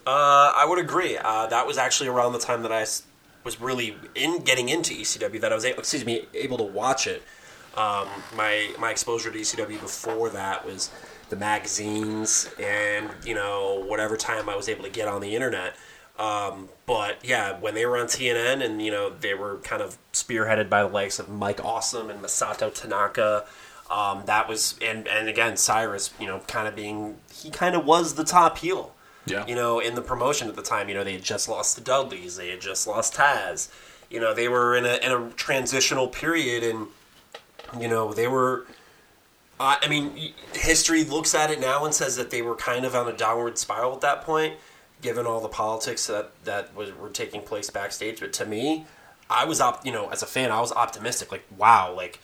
Uh, 0.06 0.52
I 0.56 0.64
would 0.68 0.78
agree. 0.78 1.18
Uh, 1.18 1.46
that 1.48 1.66
was 1.66 1.78
actually 1.78 2.08
around 2.08 2.32
the 2.32 2.38
time 2.38 2.62
that 2.62 2.72
I 2.72 2.86
was 3.44 3.60
really 3.60 3.96
in 4.14 4.40
getting 4.44 4.68
into 4.68 4.94
ECW. 4.94 5.40
That 5.40 5.52
I 5.52 5.54
was 5.54 5.64
able, 5.64 5.80
excuse 5.80 6.04
me, 6.04 6.26
able 6.34 6.58
to 6.58 6.64
watch 6.64 7.06
it. 7.06 7.22
Um, 7.76 8.08
my 8.36 8.72
my 8.78 8.90
exposure 8.90 9.30
to 9.30 9.38
ECW 9.38 9.80
before 9.80 10.30
that 10.30 10.64
was 10.64 10.90
the 11.28 11.36
magazines 11.36 12.48
and 12.60 13.10
you 13.24 13.34
know 13.34 13.84
whatever 13.86 14.16
time 14.16 14.48
I 14.48 14.56
was 14.56 14.68
able 14.68 14.84
to 14.84 14.90
get 14.90 15.08
on 15.08 15.20
the 15.20 15.34
internet. 15.34 15.74
Um, 16.18 16.70
but 16.86 17.18
yeah, 17.22 17.58
when 17.60 17.74
they 17.74 17.84
were 17.84 17.98
on 17.98 18.06
TNN 18.06 18.64
and 18.64 18.80
you 18.80 18.90
know 18.90 19.10
they 19.10 19.34
were 19.34 19.58
kind 19.58 19.82
of 19.82 19.98
spearheaded 20.12 20.68
by 20.70 20.82
the 20.82 20.88
likes 20.88 21.18
of 21.18 21.28
Mike 21.28 21.62
Awesome 21.64 22.08
and 22.10 22.20
Masato 22.22 22.72
Tanaka. 22.72 23.44
Um, 23.90 24.22
that 24.26 24.48
was 24.48 24.76
and 24.82 25.06
and 25.06 25.28
again 25.28 25.56
Cyrus, 25.56 26.12
you 26.18 26.26
know, 26.26 26.40
kind 26.48 26.66
of 26.66 26.74
being 26.74 27.16
he 27.32 27.50
kind 27.50 27.76
of 27.76 27.84
was 27.84 28.14
the 28.14 28.24
top 28.24 28.58
heel 28.58 28.94
Yeah. 29.26 29.46
you 29.46 29.54
know, 29.54 29.78
in 29.78 29.94
the 29.94 30.02
promotion 30.02 30.48
at 30.48 30.56
the 30.56 30.62
time. 30.62 30.88
You 30.88 30.94
know, 30.94 31.04
they 31.04 31.12
had 31.14 31.22
just 31.22 31.48
lost 31.48 31.76
the 31.76 31.82
Dudleys, 31.82 32.36
they 32.36 32.48
had 32.48 32.60
just 32.60 32.86
lost 32.86 33.14
Taz. 33.14 33.68
You 34.10 34.20
know, 34.20 34.32
they 34.32 34.48
were 34.48 34.74
in 34.76 34.86
a 34.86 34.96
in 35.04 35.12
a 35.12 35.30
transitional 35.32 36.08
period, 36.08 36.62
and 36.62 36.86
you 37.80 37.88
know 37.88 38.12
they 38.12 38.26
were. 38.28 38.66
I 39.58 39.78
I 39.82 39.88
mean, 39.88 40.32
history 40.54 41.04
looks 41.04 41.34
at 41.34 41.50
it 41.50 41.60
now 41.60 41.84
and 41.84 41.94
says 41.94 42.16
that 42.16 42.30
they 42.30 42.42
were 42.42 42.54
kind 42.56 42.84
of 42.84 42.94
on 42.94 43.08
a 43.08 43.12
downward 43.16 43.58
spiral 43.58 43.94
at 43.94 44.00
that 44.02 44.22
point, 44.22 44.56
given 45.02 45.26
all 45.26 45.40
the 45.40 45.48
politics 45.48 46.06
that 46.08 46.30
that 46.44 46.74
was 46.74 46.92
were 46.94 47.08
taking 47.10 47.42
place 47.42 47.70
backstage. 47.70 48.20
But 48.20 48.32
to 48.34 48.46
me, 48.46 48.86
I 49.30 49.44
was 49.44 49.60
op- 49.60 49.84
you 49.86 49.92
know, 49.92 50.08
as 50.10 50.22
a 50.22 50.26
fan, 50.26 50.50
I 50.50 50.60
was 50.60 50.72
optimistic. 50.72 51.32
Like, 51.32 51.44
wow, 51.56 51.92
like 51.94 52.20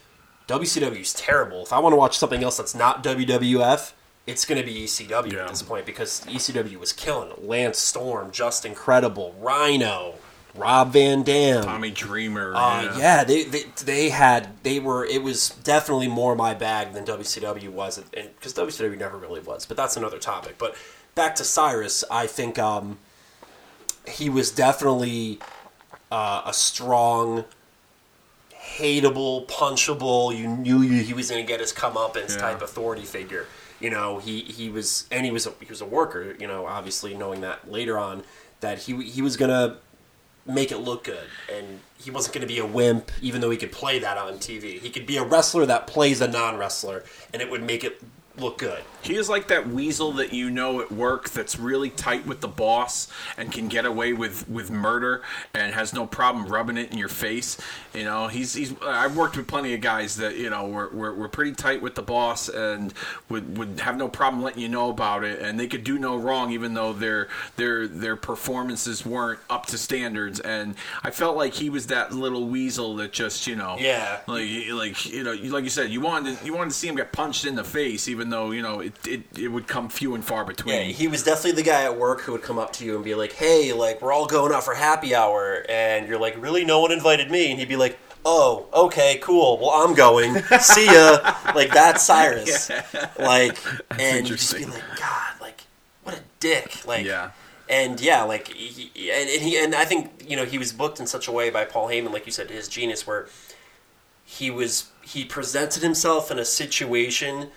WCW 0.49 1.01
is 1.01 1.14
terrible. 1.14 1.62
If 1.62 1.72
I 1.72 1.78
want 1.78 1.93
to 1.93 1.97
watch 1.97 2.18
something 2.18 2.43
else 2.43 2.57
that's 2.59 2.74
not 2.74 3.03
WWF, 3.03 3.93
it's 4.26 4.45
going 4.45 4.61
to 4.61 4.66
be 4.66 4.85
ECW 4.85 5.33
Yeah. 5.33 5.43
at 5.45 5.49
this 5.49 5.62
point 5.62 5.87
because 5.87 6.20
ECW 6.26 6.76
was 6.76 6.93
killing 6.93 7.30
it. 7.30 7.43
Lance 7.45 7.78
Storm, 7.78 8.30
just 8.30 8.64
incredible. 8.64 9.35
Rhino, 9.41 10.14
Rob 10.55 10.92
Van 10.92 11.22
Dam. 11.22 11.64
Tommy 11.64 11.90
Dreamer 11.90 12.53
Uh, 12.55 12.94
yeah, 12.98 13.24
they, 13.24 13.44
they 13.44 13.64
they 13.84 14.09
had 14.11 14.62
they 14.62 14.78
were 14.80 15.05
it 15.05 15.22
was 15.22 15.50
definitely 15.50 16.09
more 16.09 16.36
my 16.36 16.53
bag 16.55 16.92
than 16.92 17.05
WCW 17.05 17.70
was, 17.70 17.98
and 17.98 18.30
because 18.36 18.53
WCW 18.55 18.98
never 18.98 19.16
really 19.16 19.40
was. 19.40 19.64
But 19.64 19.76
that's 19.78 19.96
another 19.96 20.18
topic. 20.18 20.59
But 20.59 20.74
back 21.14 21.34
to 21.36 21.44
Cyrus, 21.44 22.05
I 22.11 22.26
think 22.26 22.59
um, 22.59 22.98
he 24.07 24.28
was 24.28 24.50
definitely 24.50 25.38
uh, 26.11 26.42
a 26.44 26.53
strong, 26.53 27.44
hateable, 28.76 29.46
punchable. 29.48 30.36
You 30.36 30.48
knew 30.48 30.80
he 30.80 31.12
was 31.14 31.30
going 31.30 31.42
to 31.44 31.48
get 31.48 31.61
his 31.61 31.72
comeuppance 31.72 32.34
Yeah. 32.36 32.42
type 32.42 32.62
authority 32.62 33.03
figure. 33.05 33.46
You 33.80 33.90
know, 33.90 34.18
he, 34.18 34.40
he 34.42 34.68
was, 34.68 35.07
and 35.11 35.24
he 35.24 35.32
was 35.32 35.46
a, 35.46 35.53
he 35.61 35.66
was 35.68 35.80
a 35.80 35.84
worker. 35.86 36.36
You 36.38 36.46
know, 36.46 36.66
obviously 36.66 37.14
knowing 37.14 37.40
that 37.40 37.70
later 37.70 37.98
on 37.98 38.22
that 38.61 38.80
he 38.80 39.03
he 39.03 39.20
was 39.22 39.36
gonna 39.36 39.78
make 40.47 40.72
it 40.72 40.78
look 40.78 41.05
good, 41.05 41.28
and 41.53 41.80
he 41.99 42.11
wasn't 42.11 42.34
gonna 42.34 42.47
be 42.47 42.59
a 42.59 42.66
wimp, 42.66 43.11
even 43.20 43.40
though 43.40 43.51
he 43.51 43.57
could 43.57 43.72
play 43.72 43.99
that 43.99 44.18
on 44.18 44.34
TV. 44.34 44.78
He 44.78 44.90
could 44.90 45.07
be 45.07 45.16
a 45.16 45.24
wrestler 45.24 45.66
that 45.66 45.86
plays 45.86 46.20
a 46.20 46.28
non 46.28 46.57
wrestler, 46.57 47.05
and 47.32 47.40
it 47.40 47.51
would 47.51 47.62
make 47.62 47.84
it 47.84 48.03
look 48.39 48.59
good. 48.59 48.83
He 49.03 49.16
is 49.16 49.28
like 49.28 49.49
that 49.49 49.68
weasel 49.68 50.12
that 50.12 50.33
you 50.33 50.49
know 50.49 50.80
at 50.80 50.93
work 50.93 51.30
that's 51.30 51.59
really 51.59 51.91
tight 51.91 52.24
with 52.24 52.41
the 52.41 52.49
boss 52.49 53.09
and 53.37 53.51
can 53.51 53.66
get 53.68 53.85
away 53.85 54.12
with, 54.12 54.49
with 54.49 54.70
murder 54.70 55.22
and 55.55 55.74
has 55.74 55.93
no 55.93 56.07
problem 56.07 56.47
rubbing 56.47 56.76
it 56.78 56.93
in 56.93 56.99
your 56.99 57.09
face. 57.09 57.59
You 57.93 58.05
know, 58.05 58.28
he's 58.28 58.55
he's. 58.55 58.74
I've 58.80 59.16
worked 59.16 59.37
with 59.37 59.49
plenty 59.49 59.74
of 59.74 59.80
guys 59.80 60.16
that 60.16 60.37
you 60.37 60.51
know 60.51 60.68
were, 60.68 60.89
were, 60.89 61.12
were 61.14 61.28
pretty 61.28 61.53
tight 61.53 61.83
with 61.83 61.95
the 61.97 62.03
boss 62.03 62.49
and 62.49 62.95
would, 63.28 63.59
would 63.59 63.80
have 63.80 63.97
no 63.97 64.09
problem 64.09 64.43
letting 64.43 64.62
you 64.62 64.68
know 64.68 64.89
about 64.91 65.24
it, 65.24 65.41
and 65.41 65.59
they 65.59 65.66
could 65.66 65.83
do 65.85 65.99
no 65.99 66.16
wrong 66.16 66.53
even 66.53 66.74
though 66.74 66.93
their 66.93 67.28
their 67.57 67.89
their 67.89 68.14
performances 68.16 69.05
weren't 69.05 69.41
up 69.51 69.66
to 69.66 69.78
standards. 69.78 70.39
And 70.41 70.76
I 71.03 71.11
felt 71.11 71.37
like 71.37 71.55
he 71.55 71.70
was 71.70 71.89
that 71.89 72.12
little 72.12 72.47
weasel 72.47 72.97
that 72.97 73.12
just 73.12 73.47
you 73.49 73.57
know 73.57 73.76
Yeah. 73.80 74.20
like 74.28 74.49
like 74.70 75.07
you 75.07 75.24
know 75.24 75.33
like 75.33 75.64
you 75.64 75.70
said 75.70 75.91
you 75.91 76.01
wanted 76.01 76.39
to, 76.39 76.47
you 76.47 76.55
wanted 76.55 76.70
to 76.70 76.76
see 76.76 76.87
him 76.89 76.95
get 76.95 77.11
punched 77.12 77.45
in 77.45 77.57
the 77.57 77.64
face 77.64 78.09
even 78.09 78.22
though 78.31 78.51
you 78.51 78.62
know 78.62 78.81
it, 78.81 78.93
it, 79.07 79.23
it 79.39 79.49
would 79.49 79.66
come 79.66 79.89
few 79.89 80.14
and 80.14 80.25
far 80.25 80.45
between 80.45 80.75
Yeah, 80.75 80.83
he 80.85 81.09
was 81.09 81.23
definitely 81.23 81.53
the 81.62 81.68
guy 81.68 81.85
at 81.85 81.97
work 81.99 82.20
who 82.23 82.33
would 82.33 82.43
come 82.43 82.59
up 82.59 82.73
to 82.75 82.85
you 82.85 82.95
and 82.97 83.05
be 83.05 83.14
like, 83.14 83.33
"Hey, 83.33 83.73
like 83.73 84.01
we're 84.03 84.12
all 84.12 84.27
going 84.27 84.53
out 84.53 84.64
for 84.64 84.75
happy 84.75 85.14
hour," 85.14 85.64
and 85.68 86.07
you're 86.09 86.18
like, 86.18 86.41
"Really? 86.41 86.64
No 86.64 86.81
one 86.81 86.93
invited 86.93 87.31
me?" 87.31 87.51
And 87.51 87.59
he'd 87.59 87.68
be 87.68 87.77
like, 87.77 87.99
"Oh, 88.25 88.66
okay, 88.75 89.18
cool. 89.23 89.59
Well, 89.59 89.70
I'm 89.70 89.95
going. 89.95 90.35
See 90.61 90.87
ya." 90.87 91.35
Like 91.55 91.70
that's 91.75 92.03
Cyrus. 92.03 92.70
Like, 93.18 93.59
and 93.99 94.29
you 94.29 94.37
just 94.37 94.57
be 94.57 94.64
like, 94.64 94.83
"God, 94.99 95.33
like 95.41 95.62
what 96.05 96.16
a 96.16 96.20
dick!" 96.41 96.87
Like, 96.87 97.05
Yeah. 97.05 97.31
and 97.68 98.01
yeah, 98.01 98.23
like, 98.23 98.49
he, 98.49 98.91
and, 99.11 99.29
and 99.29 99.43
he 99.43 99.57
and 99.62 99.75
I 99.75 99.85
think 99.85 100.25
you 100.27 100.37
know 100.37 100.45
he 100.47 100.57
was 100.59 100.73
booked 100.73 100.99
in 101.01 101.07
such 101.07 101.29
a 101.29 101.33
way 101.33 101.51
by 101.51 101.64
Paul 101.64 101.89
Heyman, 101.89 102.12
like 102.12 102.25
you 102.27 102.33
said, 102.33 102.51
his 102.51 102.68
genius, 102.68 103.07
where 103.07 103.29
he 104.25 104.51
was 104.51 104.91
he 105.03 105.25
presented 105.25 105.83
himself 105.83 106.31
in 106.31 106.39
a 106.39 106.45
situation 106.45 107.51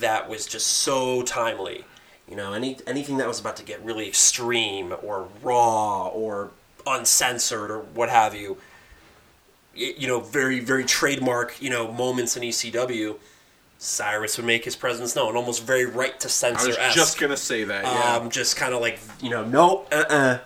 that 0.00 0.28
was 0.28 0.46
just 0.46 0.66
so 0.66 1.22
timely. 1.22 1.84
You 2.28 2.36
know, 2.36 2.52
any 2.52 2.78
anything 2.86 3.18
that 3.18 3.28
was 3.28 3.40
about 3.40 3.56
to 3.56 3.64
get 3.64 3.84
really 3.84 4.08
extreme 4.08 4.94
or 5.02 5.28
raw 5.42 6.08
or 6.08 6.50
uncensored 6.86 7.70
or 7.70 7.80
what 7.80 8.08
have 8.08 8.34
you. 8.34 8.58
You 9.74 10.06
know, 10.06 10.20
very 10.20 10.60
very 10.60 10.84
trademark. 10.84 11.60
You 11.60 11.70
know, 11.70 11.92
moments 11.92 12.36
in 12.36 12.42
ECW. 12.42 13.16
Cyrus 13.78 14.36
would 14.36 14.46
make 14.46 14.64
his 14.64 14.76
presence 14.76 15.16
known, 15.16 15.34
almost 15.34 15.64
very 15.64 15.86
right 15.86 16.18
to 16.20 16.28
censor. 16.28 16.72
I 16.80 16.86
was 16.86 16.94
just 16.94 17.18
gonna 17.18 17.36
say 17.36 17.64
that 17.64 17.82
yeah 17.82 18.16
um, 18.16 18.30
just 18.30 18.56
kind 18.56 18.72
of 18.72 18.80
like 18.80 19.00
you 19.20 19.28
know, 19.28 19.44
no, 19.44 19.86
uh, 19.90 20.04
uh 20.08 20.38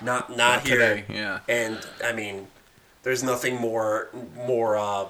not 0.00 0.30
not, 0.30 0.38
Not 0.38 0.66
here. 0.66 0.78
today, 0.78 1.04
yeah. 1.08 1.40
And 1.48 1.78
I 2.02 2.12
mean, 2.12 2.48
there's 3.02 3.22
nothing 3.22 3.56
more 3.56 4.08
more 4.36 4.76
uh, 4.76 5.06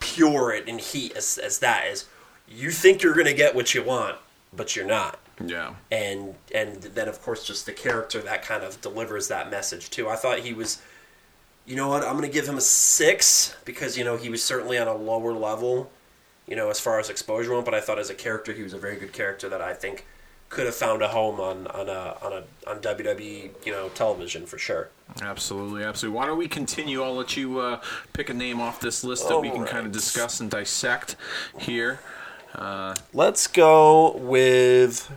pure 0.00 0.52
in 0.52 0.78
heat 0.78 1.16
as 1.16 1.38
as 1.38 1.58
that 1.60 1.86
is. 1.86 2.04
You 2.50 2.70
think 2.70 3.02
you're 3.02 3.14
gonna 3.14 3.34
get 3.34 3.54
what 3.54 3.74
you 3.74 3.82
want, 3.82 4.16
but 4.52 4.76
you're 4.76 4.86
not. 4.86 5.18
yeah 5.44 5.74
And 5.90 6.34
and 6.54 6.82
then 6.82 7.08
of 7.08 7.22
course 7.22 7.46
just 7.46 7.66
the 7.66 7.72
character 7.72 8.20
that 8.20 8.42
kind 8.42 8.64
of 8.64 8.80
delivers 8.80 9.28
that 9.28 9.50
message 9.50 9.90
too. 9.90 10.08
I 10.08 10.16
thought 10.16 10.40
he 10.40 10.52
was. 10.52 10.82
You 11.66 11.76
know 11.76 11.88
what? 11.88 12.02
I'm 12.02 12.16
going 12.16 12.24
to 12.24 12.32
give 12.32 12.48
him 12.48 12.56
a 12.56 12.62
six 12.62 13.54
because 13.66 13.98
you 13.98 14.02
know 14.02 14.16
he 14.16 14.30
was 14.30 14.42
certainly 14.42 14.78
on 14.78 14.88
a 14.88 14.94
lower 14.94 15.34
level, 15.34 15.90
you 16.46 16.56
know, 16.56 16.70
as 16.70 16.80
far 16.80 16.98
as 16.98 17.10
exposure 17.10 17.52
went. 17.52 17.66
But 17.66 17.74
I 17.74 17.80
thought 17.82 17.98
as 17.98 18.08
a 18.08 18.14
character, 18.14 18.54
he 18.54 18.62
was 18.62 18.72
a 18.72 18.78
very 18.78 18.96
good 18.96 19.12
character 19.12 19.50
that 19.50 19.60
I 19.60 19.74
think 19.74 20.06
could 20.48 20.66
have 20.66 20.74
found 20.74 21.02
a 21.02 21.08
home 21.08 21.40
on 21.40 21.66
on 21.66 21.88
a 21.88 22.16
on 22.22 22.32
a 22.32 22.70
on 22.70 22.80
WWE 22.80 23.50
you 23.66 23.72
know 23.72 23.88
television 23.90 24.46
for 24.46 24.58
sure. 24.58 24.88
absolutely 25.20 25.84
absolutely 25.84 26.16
why 26.16 26.26
don't 26.26 26.38
we 26.38 26.48
continue 26.48 27.02
I'll 27.02 27.14
let 27.14 27.36
you 27.36 27.58
uh, 27.58 27.80
pick 28.12 28.30
a 28.30 28.34
name 28.34 28.60
off 28.60 28.80
this 28.80 29.04
list 29.04 29.28
that 29.28 29.38
we 29.38 29.50
can 29.50 29.66
kind 29.66 29.86
of 29.86 29.92
discuss 29.92 30.40
and 30.40 30.50
dissect 30.50 31.16
here 31.58 32.00
Let's 33.12 33.46
go 33.46 34.16
with. 34.16 35.10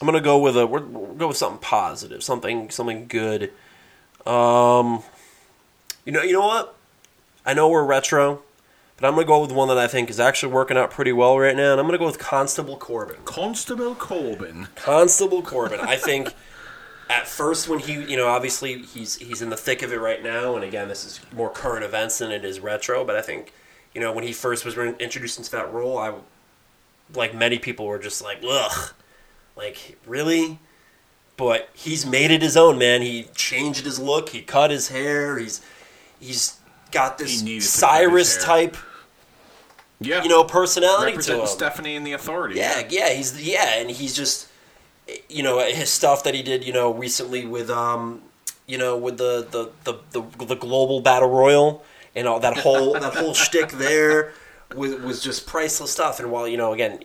I'm 0.00 0.06
gonna 0.06 0.20
go 0.20 0.38
with 0.38 0.56
a 0.56 0.66
we're, 0.66 0.82
we'll 0.82 1.14
go 1.14 1.28
with 1.28 1.38
something 1.38 1.60
positive, 1.60 2.22
something 2.22 2.68
something 2.68 3.06
good. 3.06 3.52
Um, 4.26 5.02
you 6.04 6.12
know, 6.12 6.22
you 6.22 6.34
know 6.34 6.46
what? 6.46 6.74
I 7.46 7.54
know 7.54 7.70
we're 7.70 7.84
retro, 7.84 8.42
but 8.96 9.06
I'm 9.06 9.14
gonna 9.14 9.26
go 9.26 9.40
with 9.40 9.50
one 9.52 9.68
that 9.68 9.78
I 9.78 9.86
think 9.86 10.10
is 10.10 10.20
actually 10.20 10.52
working 10.52 10.76
out 10.76 10.90
pretty 10.90 11.12
well 11.12 11.38
right 11.38 11.56
now, 11.56 11.72
and 11.72 11.80
I'm 11.80 11.86
gonna 11.86 11.96
go 11.96 12.04
with 12.04 12.18
Constable 12.18 12.76
Corbin. 12.76 13.16
Constable 13.24 13.94
Corbin. 13.94 14.68
Constable 14.74 15.40
Corbin. 15.40 15.80
I 15.80 15.96
think 15.96 16.34
at 17.14 17.28
first 17.28 17.68
when 17.68 17.78
he, 17.78 17.92
you 17.94 18.16
know, 18.16 18.28
obviously 18.28 18.82
he's 18.82 19.16
he's 19.16 19.40
in 19.42 19.50
the 19.50 19.56
thick 19.56 19.82
of 19.82 19.92
it 19.92 20.00
right 20.00 20.22
now, 20.22 20.56
and 20.56 20.64
again, 20.64 20.88
this 20.88 21.04
is 21.04 21.20
more 21.32 21.50
current 21.50 21.84
events 21.84 22.18
than 22.18 22.30
it 22.30 22.44
is 22.44 22.60
retro. 22.60 23.04
But 23.04 23.16
I 23.16 23.22
think, 23.22 23.52
you 23.94 24.00
know, 24.00 24.12
when 24.12 24.24
he 24.24 24.32
first 24.32 24.64
was 24.64 24.76
introduced 24.76 25.38
into 25.38 25.50
that 25.52 25.72
role, 25.72 25.96
I, 25.98 26.14
like 27.14 27.34
many 27.34 27.58
people, 27.58 27.86
were 27.86 27.98
just 27.98 28.22
like, 28.22 28.38
ugh, 28.48 28.92
like 29.56 29.96
really. 30.06 30.58
But 31.36 31.68
he's 31.74 32.06
made 32.06 32.30
it 32.30 32.42
his 32.42 32.56
own, 32.56 32.78
man. 32.78 33.02
He 33.02 33.24
changed 33.34 33.84
his 33.84 33.98
look. 33.98 34.28
He 34.28 34.40
cut 34.42 34.70
his 34.70 34.88
hair. 34.88 35.38
He's 35.38 35.60
he's 36.20 36.58
got 36.92 37.18
this 37.18 37.42
needed 37.42 37.46
to 37.46 37.50
cut 37.50 37.54
his 37.62 37.70
Cyrus 37.70 38.44
type, 38.44 38.76
Yeah. 40.00 40.22
you 40.22 40.28
know, 40.28 40.44
personality 40.44 41.10
to 41.10 41.16
representing 41.16 41.40
him. 41.42 41.46
Stephanie 41.48 41.96
and 41.96 42.06
the 42.06 42.12
Authority. 42.12 42.56
Yeah, 42.60 42.86
yeah, 42.88 43.10
he's 43.12 43.42
yeah, 43.42 43.74
and 43.80 43.90
he's 43.90 44.14
just 44.14 44.46
you 45.28 45.42
know 45.42 45.58
his 45.58 45.90
stuff 45.90 46.24
that 46.24 46.34
he 46.34 46.42
did, 46.42 46.64
you 46.64 46.72
know, 46.72 46.92
recently 46.92 47.44
with 47.44 47.70
um, 47.70 48.22
you 48.66 48.78
know, 48.78 48.96
with 48.96 49.18
the 49.18 49.46
the 49.50 49.70
the, 49.84 50.00
the, 50.12 50.46
the 50.46 50.56
global 50.56 51.00
battle 51.00 51.28
royal 51.28 51.84
and 52.16 52.26
all 52.26 52.40
that 52.40 52.58
whole 52.58 52.94
that 52.94 53.14
whole 53.14 53.34
shtick 53.34 53.72
there 53.72 54.32
was 54.74 54.94
was 54.96 55.22
just 55.22 55.46
priceless 55.46 55.92
stuff. 55.92 56.20
And 56.20 56.30
while 56.30 56.48
you 56.48 56.56
know, 56.56 56.72
again, 56.72 57.00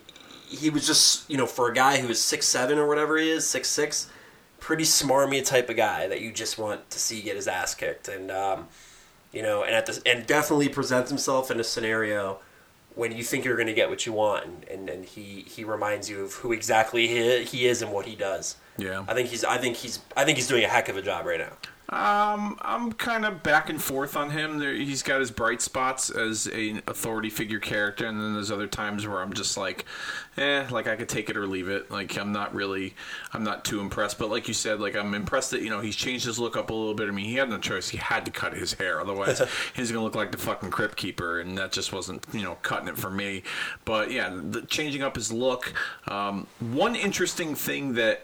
he 0.48 0.70
was 0.70 0.88
just 0.88 1.30
you 1.30 1.38
know 1.38 1.46
for 1.46 1.70
a 1.70 1.74
guy 1.74 2.00
who 2.00 2.08
is 2.10 2.22
six 2.22 2.48
seven 2.48 2.78
or 2.78 2.88
whatever 2.88 3.18
he 3.18 3.30
is, 3.30 3.48
six 3.48 3.68
six, 3.68 4.10
pretty 4.60 4.84
smarmy 4.86 5.46
type 5.46 5.70
of 5.70 5.76
guy 5.76 6.08
that 6.08 6.22
you 6.22 6.32
just 6.32 6.58
want 6.58 6.90
to 6.90 7.00
see 7.00 7.22
get 7.22 7.36
his 7.36 7.48
ass 7.48 7.76
kicked, 7.76 8.08
and 8.08 8.32
um, 8.32 8.68
you 9.32 9.42
know, 9.42 9.64
and 9.64 9.76
at 9.76 9.86
this 9.86 10.02
and 10.06 10.26
definitely 10.26 10.70
presents 10.70 11.10
himself 11.10 11.52
in 11.52 11.60
a 11.60 11.64
scenario 11.64 12.40
when 12.96 13.12
you 13.12 13.24
think 13.24 13.46
you're 13.46 13.56
going 13.56 13.68
to 13.68 13.74
get 13.74 13.90
what 13.90 14.06
you 14.06 14.14
want, 14.14 14.46
and, 14.46 14.64
and, 14.70 14.90
and 14.90 15.06
he, 15.06 15.46
he 15.48 15.64
reminds 15.64 16.10
you 16.10 16.24
of 16.24 16.34
who 16.34 16.52
exactly 16.52 17.08
he, 17.08 17.44
he 17.44 17.68
is 17.68 17.82
and 17.82 17.92
what 17.92 18.06
he 18.06 18.16
does. 18.16 18.58
Yeah. 18.78 19.04
I 19.08 19.14
think 19.14 19.30
he's 19.30 19.44
I 19.44 19.58
think 19.58 19.76
he's 19.78 20.00
I 20.16 20.26
think 20.26 20.38
he's 20.38 20.48
doing 20.48 20.64
a 20.64 20.68
heck 20.68 20.90
of 20.90 20.98
a 20.98 21.02
job 21.02 21.26
right 21.26 21.40
now. 21.40 21.54
Um, 21.92 22.56
I'm 22.62 22.92
kind 22.94 23.26
of 23.26 23.42
back 23.42 23.72
and 23.72 23.82
forth 23.82 24.16
on 24.16 24.30
him. 24.30 24.60
There, 24.60 24.74
he's 24.74 25.02
got 25.02 25.20
his 25.20 25.32
bright 25.32 25.60
spots 25.60 26.12
as 26.12 26.46
an 26.46 26.84
authority 26.88 27.32
figure 27.32 27.60
character, 27.60 28.06
and 28.06 28.22
then 28.22 28.36
there's 28.36 28.52
other 28.52 28.68
times 28.68 29.08
where 29.08 29.20
I'm 29.20 29.34
just 29.34 29.58
like, 29.58 29.86
eh, 30.38 30.68
like 30.70 30.86
I 30.86 30.96
could 30.96 31.10
take 31.10 31.32
it 31.32 31.38
or 31.38 31.48
leave 31.48 31.68
it. 31.68 31.90
Like 31.90 32.16
I'm 32.16 32.32
not 32.32 32.54
really, 32.54 32.94
I'm 33.34 33.44
not 33.44 33.66
too 33.66 33.80
impressed. 33.80 34.20
But 34.20 34.30
like 34.30 34.48
you 34.48 34.54
said, 34.54 34.80
like 34.80 34.96
I'm 34.96 35.16
impressed 35.16 35.50
that 35.52 35.64
you 35.64 35.72
know 35.72 35.80
he's 35.80 35.96
changed 35.96 36.26
his 36.26 36.38
look 36.38 36.56
up 36.56 36.70
a 36.70 36.74
little 36.74 36.94
bit. 36.94 37.08
I 37.08 37.12
mean, 37.12 37.26
he 37.26 37.36
had 37.36 37.50
no 37.50 37.58
choice; 37.58 37.90
he 37.90 37.98
had 37.98 38.24
to 38.26 38.32
cut 38.32 38.54
his 38.54 38.74
hair, 38.74 39.02
otherwise 39.02 39.42
he's 39.76 39.92
gonna 39.92 40.04
look 40.04 40.16
like 40.16 40.32
the 40.32 40.38
fucking 40.38 40.70
crypt 40.70 40.96
keeper, 40.96 41.40
and 41.40 41.58
that 41.58 41.72
just 41.72 41.92
wasn't 41.92 42.24
you 42.32 42.44
know 42.44 42.56
cutting 42.62 42.88
it 42.88 43.00
for 43.00 43.10
me. 43.10 43.42
But 43.86 44.12
yeah, 44.12 44.30
the, 44.30 44.62
changing 44.62 45.02
up 45.02 45.16
his 45.16 45.32
look. 45.32 45.74
Um, 46.08 46.46
one 46.60 46.96
interesting 46.96 47.56
thing 47.56 47.94
that. 47.94 48.22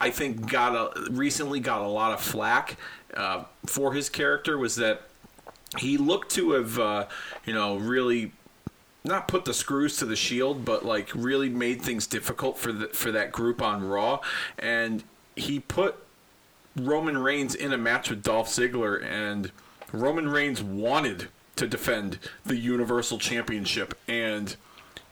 I 0.00 0.10
think 0.10 0.50
got 0.50 0.74
a 0.74 1.10
recently 1.10 1.60
got 1.60 1.82
a 1.82 1.88
lot 1.88 2.12
of 2.12 2.20
flack 2.20 2.76
uh, 3.14 3.44
for 3.66 3.92
his 3.92 4.08
character 4.08 4.56
was 4.56 4.76
that 4.76 5.02
he 5.78 5.98
looked 5.98 6.30
to 6.32 6.52
have 6.52 6.78
uh, 6.78 7.06
you 7.44 7.52
know 7.52 7.76
really 7.76 8.32
not 9.04 9.28
put 9.28 9.44
the 9.44 9.54
screws 9.54 9.96
to 9.98 10.04
the 10.04 10.16
shield, 10.16 10.64
but 10.64 10.84
like 10.84 11.10
really 11.14 11.48
made 11.48 11.82
things 11.82 12.06
difficult 12.06 12.58
for 12.58 12.72
the 12.72 12.88
for 12.88 13.12
that 13.12 13.32
group 13.32 13.62
on 13.62 13.86
Raw, 13.86 14.20
and 14.58 15.04
he 15.36 15.60
put 15.60 15.96
Roman 16.76 17.18
Reigns 17.18 17.54
in 17.54 17.72
a 17.72 17.78
match 17.78 18.10
with 18.10 18.22
Dolph 18.22 18.48
Ziggler, 18.48 19.02
and 19.04 19.52
Roman 19.92 20.28
Reigns 20.28 20.62
wanted 20.62 21.28
to 21.56 21.66
defend 21.66 22.18
the 22.44 22.56
Universal 22.56 23.18
Championship, 23.18 23.98
and 24.08 24.56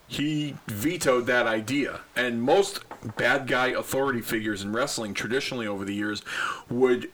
he 0.09 0.55
vetoed 0.67 1.27
that 1.27 1.45
idea. 1.45 2.01
And 2.15 2.41
most 2.41 2.79
bad 3.15 3.47
guy 3.47 3.67
authority 3.67 4.21
figures 4.21 4.63
in 4.63 4.73
wrestling 4.73 5.13
traditionally 5.13 5.67
over 5.67 5.85
the 5.85 5.93
years 5.93 6.23
would 6.67 7.09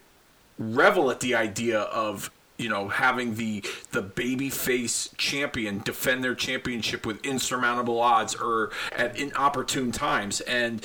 revel 0.58 1.12
at 1.12 1.20
the 1.20 1.36
idea 1.36 1.82
of 1.82 2.32
you 2.58 2.70
know 2.70 2.88
having 2.88 3.36
the 3.36 3.62
the 3.92 4.02
babyface 4.02 5.16
champion 5.18 5.80
defend 5.80 6.24
their 6.24 6.34
championship 6.34 7.06
with 7.06 7.24
insurmountable 7.26 8.00
odds 8.00 8.34
or 8.34 8.72
at 8.94 9.20
inopportune 9.20 9.92
times 9.92 10.40
and 10.42 10.84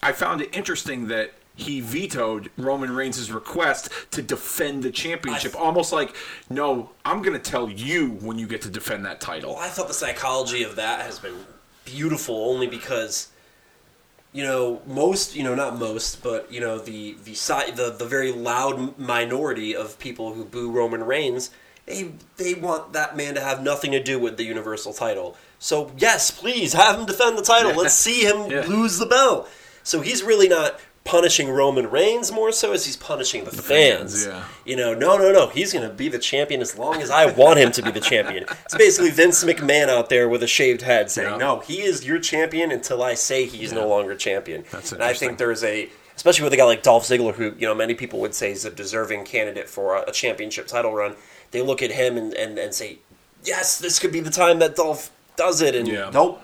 I 0.00 0.12
found 0.12 0.40
it 0.40 0.54
interesting 0.54 1.08
that 1.08 1.32
he 1.60 1.80
vetoed 1.80 2.50
Roman 2.56 2.94
Reigns' 2.94 3.30
request 3.30 3.90
to 4.12 4.22
defend 4.22 4.82
the 4.82 4.90
championship, 4.90 5.54
almost 5.58 5.92
like, 5.92 6.14
no, 6.48 6.90
I'm 7.04 7.22
going 7.22 7.40
to 7.40 7.50
tell 7.50 7.68
you 7.70 8.10
when 8.20 8.38
you 8.38 8.46
get 8.46 8.62
to 8.62 8.70
defend 8.70 9.04
that 9.06 9.20
title. 9.20 9.54
Well, 9.54 9.62
I 9.62 9.68
thought 9.68 9.88
the 9.88 9.94
psychology 9.94 10.62
of 10.62 10.76
that 10.76 11.02
has 11.02 11.18
been 11.18 11.36
beautiful 11.84 12.48
only 12.50 12.66
because 12.66 13.28
you 14.32 14.44
know 14.44 14.80
most 14.86 15.34
you 15.34 15.42
know 15.42 15.56
not 15.56 15.76
most 15.76 16.22
but 16.22 16.52
you 16.52 16.60
know 16.60 16.78
the 16.78 17.16
the 17.24 17.34
side 17.34 17.74
the, 17.76 17.90
the 17.90 18.04
very 18.04 18.30
loud 18.30 18.96
minority 18.96 19.74
of 19.74 19.98
people 19.98 20.34
who 20.34 20.44
boo 20.44 20.70
Roman 20.70 21.02
Reigns 21.02 21.50
they 21.86 22.12
they 22.36 22.54
want 22.54 22.92
that 22.92 23.16
man 23.16 23.34
to 23.34 23.40
have 23.40 23.60
nothing 23.62 23.90
to 23.90 24.00
do 24.00 24.20
with 24.20 24.36
the 24.36 24.44
universal 24.44 24.92
title. 24.92 25.36
So 25.58 25.90
yes 25.96 26.30
please 26.30 26.74
have 26.74 27.00
him 27.00 27.06
defend 27.06 27.36
the 27.38 27.42
title. 27.42 27.74
Let's 27.74 27.94
see 27.94 28.20
him 28.24 28.48
Yeah. 28.50 28.66
lose 28.68 28.98
the 28.98 29.06
belt. 29.06 29.50
So 29.82 30.00
he's 30.00 30.22
really 30.22 30.46
not 30.46 30.78
punishing 31.10 31.50
Roman 31.50 31.90
Reigns 31.90 32.30
more 32.30 32.52
so 32.52 32.72
as 32.72 32.86
he's 32.86 32.96
punishing 32.96 33.44
the, 33.44 33.50
fans, 33.50 34.24
fans 34.24 34.26
yeah. 34.26 34.44
you 34.64 34.76
know, 34.76 34.94
no, 34.94 35.16
no, 35.18 35.32
no. 35.32 35.48
He's 35.48 35.72
going 35.72 35.86
to 35.88 35.92
be 35.94 36.08
the 36.08 36.18
champion 36.18 36.60
as 36.60 36.78
long 36.78 37.02
as 37.02 37.10
I 37.10 37.26
want 37.26 37.58
him 37.58 37.72
to 37.72 37.82
be 37.82 37.90
the 37.90 38.00
champion. 38.00 38.44
It's 38.64 38.76
basically 38.76 39.10
Vince 39.10 39.42
McMahon 39.42 39.88
out 39.88 40.08
there 40.08 40.28
with 40.28 40.42
a 40.42 40.46
shaved 40.46 40.82
head 40.82 41.10
saying, 41.10 41.32
Yeah. 41.32 41.36
"No, 41.36 41.58
he 41.60 41.82
is 41.82 42.04
your 42.06 42.20
champion 42.20 42.70
until 42.70 43.02
I 43.02 43.14
say 43.14 43.46
he's 43.46 43.72
no 43.72 43.88
longer 43.88 44.14
champion." 44.14 44.64
That's 44.70 44.92
and 44.92 45.02
I 45.02 45.12
think 45.12 45.38
there's 45.38 45.64
a, 45.64 45.88
especially 46.14 46.44
with 46.44 46.52
a 46.52 46.56
guy 46.56 46.64
like 46.64 46.82
Dolph 46.84 47.04
Ziggler, 47.04 47.34
who 47.34 47.46
you 47.58 47.66
know 47.66 47.74
many 47.74 47.94
people 47.94 48.20
would 48.20 48.34
say 48.34 48.52
is 48.52 48.64
a 48.64 48.70
deserving 48.70 49.24
candidate 49.24 49.68
for 49.68 49.96
a, 49.96 50.10
a 50.10 50.12
championship 50.12 50.68
title 50.68 50.92
run. 50.94 51.16
They 51.50 51.62
look 51.62 51.82
at 51.82 51.90
him 51.90 52.16
and, 52.16 52.32
and, 52.34 52.58
and 52.58 52.72
say, 52.72 52.98
"Yes, 53.42 53.78
this 53.80 53.98
could 53.98 54.12
be 54.12 54.20
the 54.20 54.30
time 54.30 54.60
that 54.60 54.76
Dolph 54.76 55.10
does 55.34 55.60
it." 55.60 55.74
And 55.74 55.88
Yeah. 55.88 56.10
nope, 56.14 56.40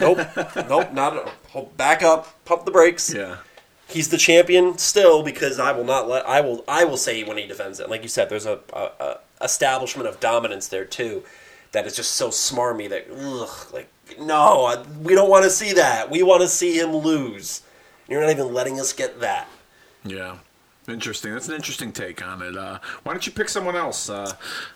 nope, 0.00 0.18
nope, 0.68 0.92
not. 0.92 1.16
at 1.16 1.34
all. 1.54 1.72
Back 1.78 2.02
up, 2.02 2.44
pump 2.44 2.64
the 2.66 2.70
brakes 2.70 3.12
Yeah. 3.14 3.36
He's 3.88 4.08
the 4.08 4.18
champion 4.18 4.78
still 4.78 5.22
because 5.22 5.58
I 5.58 5.72
will 5.72 5.84
not 5.84 6.08
let 6.08 6.26
I 6.28 6.40
will 6.40 6.64
I 6.68 6.84
will 6.84 6.96
say 6.96 7.22
when 7.24 7.36
he 7.38 7.46
defends 7.46 7.80
it. 7.80 7.88
Like 7.90 8.02
you 8.02 8.08
said, 8.08 8.28
there's 8.28 8.46
a, 8.46 8.60
a, 8.72 8.90
a 9.00 9.18
establishment 9.42 10.08
of 10.08 10.20
dominance 10.20 10.68
there 10.68 10.84
too 10.84 11.22
that 11.72 11.86
is 11.86 11.94
just 11.96 12.12
so 12.12 12.28
smarmy 12.28 12.88
that 12.88 13.06
ugh, 13.10 13.72
like 13.72 13.88
no, 14.18 14.64
I- 14.64 14.82
we 15.02 15.14
don't 15.14 15.28
want 15.30 15.44
to 15.44 15.50
see 15.50 15.72
that. 15.74 16.10
We 16.10 16.22
want 16.22 16.42
to 16.42 16.48
see 16.48 16.78
him 16.78 16.96
lose. 16.96 17.62
You're 18.08 18.20
not 18.22 18.30
even 18.30 18.54
letting 18.54 18.80
us 18.80 18.92
get 18.92 19.20
that. 19.20 19.48
Yeah. 20.04 20.38
Interesting. 20.88 21.34
That's 21.34 21.48
an 21.48 21.54
interesting 21.54 21.92
take 21.92 22.26
on 22.26 22.40
it. 22.40 22.56
Uh, 22.56 22.78
why 23.02 23.12
don't 23.12 23.26
you 23.26 23.32
pick 23.32 23.50
someone 23.50 23.76
else 23.76 24.08
uh, 24.08 24.32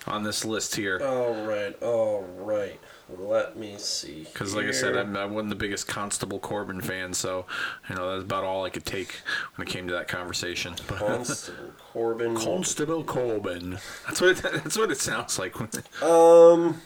on 0.07 0.23
this 0.23 0.45
list 0.45 0.77
here? 0.77 1.01
All 1.03 1.47
right, 1.47 1.75
all 1.83 2.21
right. 2.37 2.79
Let 3.09 3.57
me 3.57 3.75
see. 3.79 4.27
Because, 4.33 4.55
like 4.55 4.67
I 4.67 4.71
said, 4.71 4.97
I'm, 4.97 5.17
I 5.17 5.27
wasn't 5.27 5.51
the 5.51 5.57
biggest 5.57 5.87
Constable 5.87 6.39
Corbin 6.39 6.81
fan, 6.81 7.13
so 7.13 7.47
you 7.89 7.95
know 7.97 8.13
that's 8.13 8.25
about 8.25 8.45
all 8.45 8.65
I 8.65 8.71
could 8.71 8.87
take 8.87 9.21
when 9.57 9.67
it 9.67 9.71
came 9.71 9.87
to 9.89 9.93
that 9.93 10.09
conversation. 10.09 10.75
Constable 10.87 11.73
Corbin. 11.93 12.37
Constable 12.37 13.05
Corbin. 13.05 13.79
That's 14.07 14.21
what 14.21 14.31
it, 14.31 14.37
that's 14.43 14.79
what 14.79 14.91
it 14.91 14.99
sounds 14.99 15.39
like. 15.39 15.55
Um, 16.03 16.81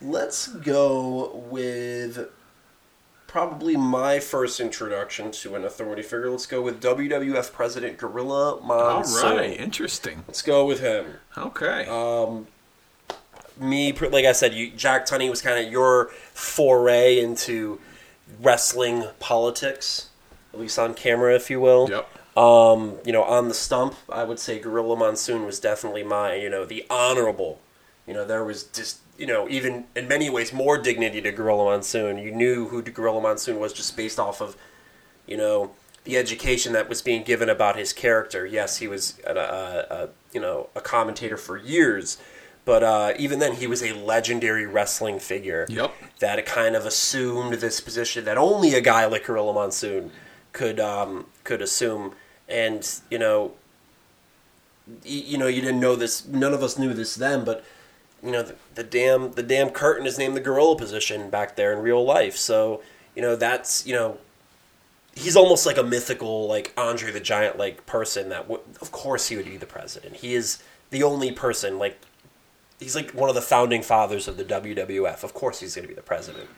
let's 0.00 0.48
go 0.48 1.36
with 1.50 2.28
probably 3.26 3.76
my 3.76 4.18
first 4.20 4.60
introduction 4.60 5.30
to 5.30 5.54
an 5.54 5.64
authority 5.64 6.02
figure. 6.02 6.30
Let's 6.30 6.44
go 6.44 6.60
with 6.60 6.82
WWF 6.82 7.52
President 7.52 7.96
Gorilla 7.96 8.56
all 8.56 8.60
Monsoon. 8.60 9.36
right. 9.36 9.58
Interesting. 9.58 10.24
Let's 10.28 10.42
go 10.42 10.66
with 10.66 10.80
him. 10.80 11.06
Okay. 11.38 11.86
Me, 13.58 13.92
like 13.92 14.24
I 14.24 14.32
said, 14.32 14.54
you, 14.54 14.70
Jack 14.70 15.06
Tunney 15.06 15.28
was 15.30 15.42
kind 15.42 15.64
of 15.64 15.70
your 15.70 16.10
foray 16.32 17.18
into 17.18 17.80
wrestling 18.40 19.04
politics, 19.20 20.08
at 20.52 20.60
least 20.60 20.78
on 20.78 20.94
camera, 20.94 21.34
if 21.34 21.50
you 21.50 21.60
will. 21.60 21.88
yep. 21.90 22.08
Um, 22.36 22.96
you 23.04 23.12
know, 23.12 23.22
on 23.24 23.48
the 23.48 23.54
stump, 23.54 23.94
I 24.08 24.24
would 24.24 24.38
say 24.38 24.58
Gorilla 24.58 24.96
Monsoon 24.96 25.44
was 25.44 25.60
definitely 25.60 26.02
my, 26.02 26.34
you 26.34 26.48
know, 26.48 26.64
the 26.64 26.86
honorable. 26.88 27.60
You 28.06 28.14
know, 28.14 28.24
there 28.24 28.42
was 28.42 28.64
just, 28.64 29.00
you 29.18 29.26
know, 29.26 29.48
even 29.48 29.84
in 29.94 30.08
many 30.08 30.30
ways 30.30 30.52
more 30.52 30.78
dignity 30.78 31.20
to 31.20 31.30
Gorilla 31.30 31.64
Monsoon. 31.64 32.18
You 32.18 32.30
knew 32.30 32.68
who 32.68 32.80
Gorilla 32.82 33.20
Monsoon 33.20 33.60
was 33.60 33.72
just 33.72 33.96
based 33.96 34.18
off 34.18 34.40
of, 34.40 34.56
you 35.26 35.36
know, 35.36 35.72
the 36.04 36.16
education 36.16 36.72
that 36.72 36.88
was 36.88 37.02
being 37.02 37.22
given 37.22 37.48
about 37.48 37.76
his 37.76 37.92
character. 37.92 38.46
Yes, 38.46 38.78
he 38.78 38.88
was, 38.88 39.20
a, 39.26 39.36
a, 39.36 39.94
a 39.94 40.08
you 40.32 40.40
know, 40.40 40.70
a 40.74 40.80
commentator 40.80 41.36
for 41.36 41.56
years, 41.58 42.16
But 42.64 42.82
uh, 42.84 43.14
even 43.18 43.40
then, 43.40 43.54
he 43.56 43.66
was 43.66 43.82
a 43.82 43.92
legendary 43.92 44.66
wrestling 44.66 45.18
figure. 45.18 45.66
Yep. 45.68 45.92
That 46.20 46.46
kind 46.46 46.76
of 46.76 46.86
assumed 46.86 47.54
this 47.54 47.80
position 47.80 48.24
that 48.24 48.38
only 48.38 48.74
a 48.74 48.80
guy 48.80 49.04
like 49.06 49.24
Gorilla 49.24 49.52
Monsoon 49.52 50.12
could 50.52 50.78
um, 50.78 51.26
could 51.42 51.60
assume. 51.60 52.14
And 52.48 52.88
you 53.10 53.18
know, 53.18 53.52
y- 54.86 54.94
you 55.04 55.38
know, 55.38 55.46
you 55.48 55.60
didn't 55.60 55.80
know 55.80 55.96
this. 55.96 56.26
None 56.26 56.52
of 56.52 56.62
us 56.62 56.78
knew 56.78 56.92
this 56.94 57.14
then, 57.16 57.44
but 57.44 57.64
you 58.22 58.30
know, 58.30 58.42
the, 58.42 58.54
the 58.76 58.84
damn 58.84 59.32
the 59.32 59.42
damn 59.42 59.70
curtain 59.70 60.06
is 60.06 60.16
named 60.18 60.36
the 60.36 60.40
gorilla 60.40 60.76
position 60.76 61.30
back 61.30 61.56
there 61.56 61.72
in 61.72 61.80
real 61.80 62.04
life. 62.04 62.36
So 62.36 62.82
you 63.16 63.22
know, 63.22 63.34
that's 63.34 63.84
you 63.86 63.94
know, 63.94 64.18
he's 65.16 65.34
almost 65.36 65.66
like 65.66 65.78
a 65.78 65.82
mythical 65.82 66.46
like 66.46 66.72
Andre 66.76 67.10
the 67.10 67.18
Giant 67.20 67.58
like 67.58 67.84
person 67.86 68.28
that 68.28 68.42
w- 68.42 68.62
of 68.80 68.92
course 68.92 69.28
he 69.28 69.36
would 69.36 69.46
be 69.46 69.56
the 69.56 69.66
president. 69.66 70.16
He 70.16 70.34
is 70.34 70.62
the 70.90 71.02
only 71.02 71.32
person 71.32 71.78
like 71.78 72.00
he's 72.82 72.94
like 72.94 73.12
one 73.12 73.28
of 73.28 73.34
the 73.34 73.42
founding 73.42 73.82
fathers 73.82 74.28
of 74.28 74.36
the 74.36 74.44
WWF. 74.44 75.22
Of 75.22 75.34
course 75.34 75.60
he's 75.60 75.74
going 75.74 75.84
to 75.84 75.88
be 75.88 75.94
the 75.94 76.02
president. 76.02 76.48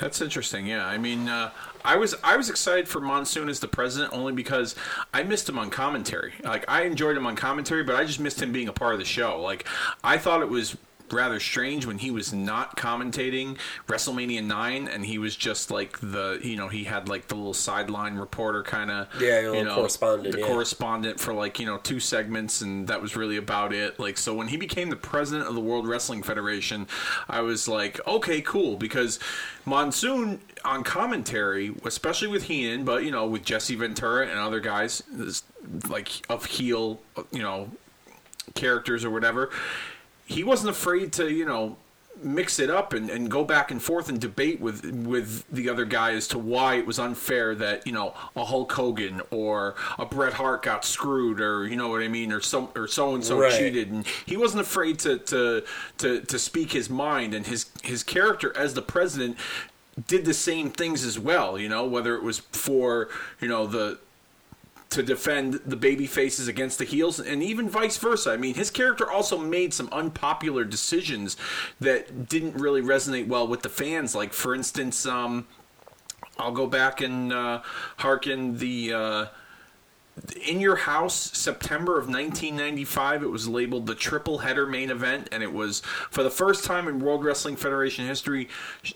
That's 0.00 0.20
interesting. 0.20 0.66
Yeah, 0.66 0.84
I 0.84 0.98
mean, 0.98 1.28
uh, 1.28 1.52
I 1.84 1.96
was 1.96 2.16
I 2.24 2.36
was 2.36 2.50
excited 2.50 2.88
for 2.88 3.00
Monsoon 3.00 3.48
as 3.48 3.60
the 3.60 3.68
president 3.68 4.12
only 4.12 4.32
because 4.32 4.74
I 5.12 5.22
missed 5.22 5.48
him 5.48 5.56
on 5.56 5.70
commentary. 5.70 6.32
Like 6.42 6.64
I 6.66 6.82
enjoyed 6.82 7.16
him 7.16 7.26
on 7.26 7.36
commentary, 7.36 7.84
but 7.84 7.94
I 7.94 8.04
just 8.04 8.18
missed 8.18 8.42
him 8.42 8.50
being 8.50 8.66
a 8.66 8.72
part 8.72 8.94
of 8.94 8.98
the 8.98 9.04
show. 9.04 9.40
Like 9.40 9.68
I 10.02 10.18
thought 10.18 10.42
it 10.42 10.48
was 10.48 10.76
rather 11.14 11.40
strange 11.40 11.86
when 11.86 11.98
he 11.98 12.10
was 12.10 12.32
not 12.32 12.76
commentating 12.76 13.56
WrestleMania 13.88 14.44
9 14.44 14.88
and 14.88 15.06
he 15.06 15.18
was 15.18 15.36
just 15.36 15.70
like 15.70 15.98
the 16.00 16.40
you 16.42 16.56
know 16.56 16.68
he 16.68 16.84
had 16.84 17.08
like 17.08 17.28
the 17.28 17.34
little 17.34 17.54
sideline 17.54 18.16
reporter 18.16 18.62
kind 18.62 18.90
of 18.90 19.08
Yeah, 19.20 19.40
you 19.52 19.64
know 19.64 19.76
correspondent, 19.76 20.32
the 20.32 20.40
yeah. 20.40 20.46
correspondent 20.46 21.20
for 21.20 21.32
like 21.32 21.58
you 21.58 21.66
know 21.66 21.78
two 21.78 22.00
segments 22.00 22.60
and 22.60 22.88
that 22.88 23.00
was 23.00 23.16
really 23.16 23.36
about 23.36 23.72
it 23.72 23.98
like 23.98 24.18
so 24.18 24.34
when 24.34 24.48
he 24.48 24.56
became 24.56 24.90
the 24.90 24.96
president 24.96 25.48
of 25.48 25.54
the 25.54 25.60
World 25.60 25.86
Wrestling 25.86 26.22
Federation 26.22 26.86
I 27.28 27.40
was 27.40 27.68
like 27.68 28.04
okay 28.06 28.40
cool 28.40 28.76
because 28.76 29.18
Monsoon 29.64 30.40
on 30.64 30.82
commentary 30.82 31.74
especially 31.84 32.28
with 32.28 32.44
Heenan 32.44 32.84
but 32.84 33.04
you 33.04 33.10
know 33.10 33.26
with 33.26 33.44
Jesse 33.44 33.76
Ventura 33.76 34.26
and 34.26 34.38
other 34.38 34.60
guys 34.60 35.02
like 35.88 36.10
of 36.28 36.44
heel 36.46 37.00
you 37.30 37.42
know 37.42 37.70
characters 38.54 39.04
or 39.04 39.10
whatever, 39.10 39.50
he 40.26 40.42
wasn't 40.44 40.70
afraid 40.70 41.12
to, 41.14 41.30
you 41.30 41.44
know, 41.44 41.76
mix 42.22 42.60
it 42.60 42.70
up 42.70 42.92
and, 42.92 43.10
and 43.10 43.28
go 43.28 43.44
back 43.44 43.70
and 43.72 43.82
forth 43.82 44.08
and 44.08 44.20
debate 44.20 44.60
with 44.60 44.84
with 45.04 45.44
the 45.50 45.68
other 45.68 45.84
guy 45.84 46.12
as 46.12 46.28
to 46.28 46.38
why 46.38 46.76
it 46.76 46.86
was 46.86 46.98
unfair 46.98 47.54
that, 47.56 47.86
you 47.86 47.92
know, 47.92 48.14
a 48.36 48.44
Hulk 48.44 48.70
Hogan 48.72 49.20
or 49.30 49.74
a 49.98 50.06
Bret 50.06 50.34
Hart 50.34 50.62
got 50.62 50.84
screwed 50.84 51.40
or 51.40 51.66
you 51.66 51.76
know 51.76 51.88
what 51.88 52.02
I 52.02 52.08
mean, 52.08 52.32
or 52.32 52.40
some 52.40 52.68
or 52.76 52.86
so 52.86 53.14
and 53.14 53.24
so 53.24 53.38
Right. 53.38 53.52
cheated 53.52 53.90
and 53.90 54.06
he 54.24 54.36
wasn't 54.36 54.60
afraid 54.62 55.00
to, 55.00 55.18
to 55.18 55.64
to 55.98 56.20
to 56.20 56.38
speak 56.38 56.72
his 56.72 56.88
mind 56.88 57.34
and 57.34 57.46
his 57.46 57.66
his 57.82 58.02
character 58.04 58.56
as 58.56 58.74
the 58.74 58.82
president 58.82 59.36
did 60.08 60.24
the 60.24 60.34
same 60.34 60.70
things 60.70 61.04
as 61.04 61.18
well, 61.18 61.58
you 61.58 61.68
know, 61.68 61.84
whether 61.84 62.14
it 62.16 62.22
was 62.22 62.38
for, 62.38 63.08
you 63.40 63.48
know, 63.48 63.66
the 63.66 63.98
to 64.90 65.02
defend 65.02 65.54
the 65.66 65.76
baby 65.76 66.06
faces 66.06 66.46
against 66.46 66.78
the 66.78 66.84
heels 66.84 67.18
and 67.18 67.42
even 67.42 67.68
vice 67.68 67.96
versa. 67.96 68.30
I 68.30 68.36
mean, 68.36 68.54
his 68.54 68.70
character 68.70 69.10
also 69.10 69.36
made 69.38 69.74
some 69.74 69.88
unpopular 69.90 70.64
decisions 70.64 71.36
that 71.80 72.28
didn't 72.28 72.54
really 72.54 72.82
resonate 72.82 73.26
well 73.26 73.48
with 73.48 73.62
the 73.62 73.68
fans. 73.68 74.14
Like, 74.14 74.32
for 74.32 74.54
instance, 74.54 75.04
um, 75.04 75.46
I'll 76.38 76.52
go 76.52 76.66
back 76.66 77.00
and 77.00 77.32
uh, 77.32 77.62
hearken 77.98 78.58
the. 78.58 78.92
Uh, 78.92 79.26
in 80.46 80.60
Your 80.60 80.76
House, 80.76 81.14
September 81.36 81.98
of 81.98 82.06
1995, 82.06 83.22
it 83.22 83.30
was 83.30 83.48
labeled 83.48 83.86
the 83.86 83.94
triple 83.94 84.38
header 84.38 84.66
main 84.66 84.90
event, 84.90 85.28
and 85.32 85.42
it 85.42 85.52
was 85.52 85.80
for 86.10 86.22
the 86.22 86.30
first 86.30 86.64
time 86.64 86.86
in 86.86 87.00
World 87.00 87.24
Wrestling 87.24 87.56
Federation 87.56 88.06
history, 88.06 88.48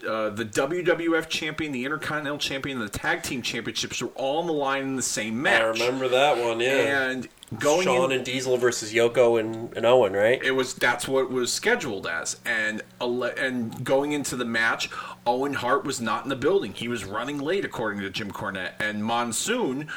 uh, 0.08 0.30
the 0.30 0.44
WWF 0.44 1.28
champion, 1.28 1.72
the 1.72 1.84
Intercontinental 1.84 2.38
champion, 2.38 2.80
and 2.80 2.88
the 2.88 2.98
Tag 2.98 3.22
Team 3.22 3.42
championships 3.42 4.00
were 4.00 4.08
all 4.14 4.38
on 4.38 4.46
the 4.46 4.52
line 4.52 4.82
in 4.82 4.96
the 4.96 5.02
same 5.02 5.40
match. 5.42 5.80
I 5.80 5.86
remember 5.86 6.08
that 6.08 6.38
one, 6.38 6.60
yeah. 6.60 7.08
And 7.08 7.28
going 7.58 7.84
Shawn 7.84 8.12
in, 8.12 8.18
and 8.18 8.26
Diesel 8.26 8.56
versus 8.58 8.92
Yoko 8.92 9.40
and, 9.40 9.74
and 9.76 9.86
Owen, 9.86 10.12
right? 10.12 10.42
it 10.42 10.50
was 10.52 10.74
that's 10.74 11.08
what 11.08 11.22
it 11.22 11.30
was 11.30 11.52
scheduled 11.52 12.06
as 12.06 12.38
and 12.44 12.82
and 13.00 13.84
going 13.84 14.12
into 14.12 14.36
the 14.36 14.44
match 14.44 14.90
Owen 15.26 15.54
Hart 15.54 15.84
was 15.84 16.00
not 16.00 16.24
in 16.24 16.28
the 16.28 16.36
building 16.36 16.74
he 16.74 16.88
was 16.88 17.04
running 17.04 17.38
late 17.38 17.64
according 17.64 18.02
to 18.02 18.10
Jim 18.10 18.30
Cornette 18.30 18.72
and 18.78 19.02
Monsoon 19.02 19.88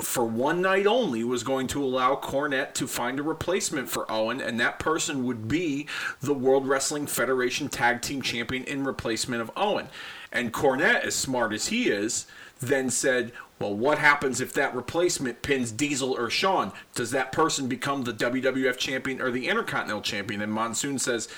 for 0.00 0.24
one 0.24 0.62
night 0.62 0.86
only 0.86 1.24
was 1.24 1.42
going 1.42 1.66
to 1.66 1.82
allow 1.82 2.14
Cornette 2.14 2.72
to 2.74 2.86
find 2.86 3.18
a 3.18 3.22
replacement 3.22 3.88
for 3.88 4.10
Owen 4.10 4.40
and 4.40 4.60
that 4.60 4.78
person 4.78 5.24
would 5.24 5.48
be 5.48 5.86
the 6.20 6.34
World 6.34 6.68
Wrestling 6.68 7.06
Federation 7.06 7.68
tag 7.68 8.00
team 8.00 8.22
champion 8.22 8.64
in 8.64 8.84
replacement 8.84 9.42
of 9.42 9.50
Owen 9.56 9.88
and 10.32 10.52
Cornette 10.52 11.02
as 11.02 11.16
smart 11.16 11.52
as 11.52 11.68
he 11.68 11.88
is 11.88 12.26
then 12.60 12.90
said 12.90 13.32
well, 13.58 13.74
what 13.74 13.98
happens 13.98 14.40
if 14.40 14.52
that 14.52 14.74
replacement 14.74 15.42
pins 15.42 15.72
Diesel 15.72 16.12
or 16.12 16.30
Shawn? 16.30 16.72
Does 16.94 17.10
that 17.10 17.32
person 17.32 17.66
become 17.66 18.04
the 18.04 18.12
WWF 18.12 18.76
champion 18.76 19.20
or 19.20 19.32
the 19.32 19.48
Intercontinental 19.48 20.00
champion? 20.00 20.40
And 20.40 20.52
Monsoon 20.52 20.98
says, 20.98 21.28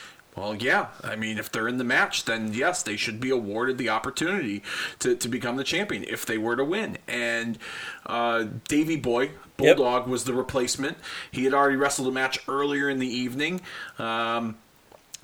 well, 0.40 0.54
yeah. 0.54 0.86
I 1.04 1.16
mean, 1.16 1.36
if 1.38 1.52
they're 1.52 1.68
in 1.68 1.76
the 1.76 1.84
match, 1.84 2.24
then 2.24 2.52
yes, 2.54 2.82
they 2.82 2.96
should 2.96 3.20
be 3.20 3.28
awarded 3.30 3.76
the 3.76 3.90
opportunity 3.90 4.62
to, 5.00 5.14
to 5.14 5.28
become 5.28 5.56
the 5.56 5.64
champion 5.64 6.04
if 6.04 6.24
they 6.24 6.38
were 6.38 6.56
to 6.56 6.64
win. 6.64 6.96
And 7.06 7.58
uh, 8.06 8.46
Davy 8.66 8.96
Boy, 8.96 9.32
Yep. 9.58 9.76
Bulldog, 9.76 10.08
was 10.08 10.24
the 10.24 10.32
replacement. 10.32 10.96
He 11.30 11.44
had 11.44 11.52
already 11.52 11.76
wrestled 11.76 12.08
a 12.08 12.10
match 12.10 12.38
earlier 12.48 12.88
in 12.88 12.98
the 12.98 13.06
evening. 13.06 13.60
Um, 13.98 14.56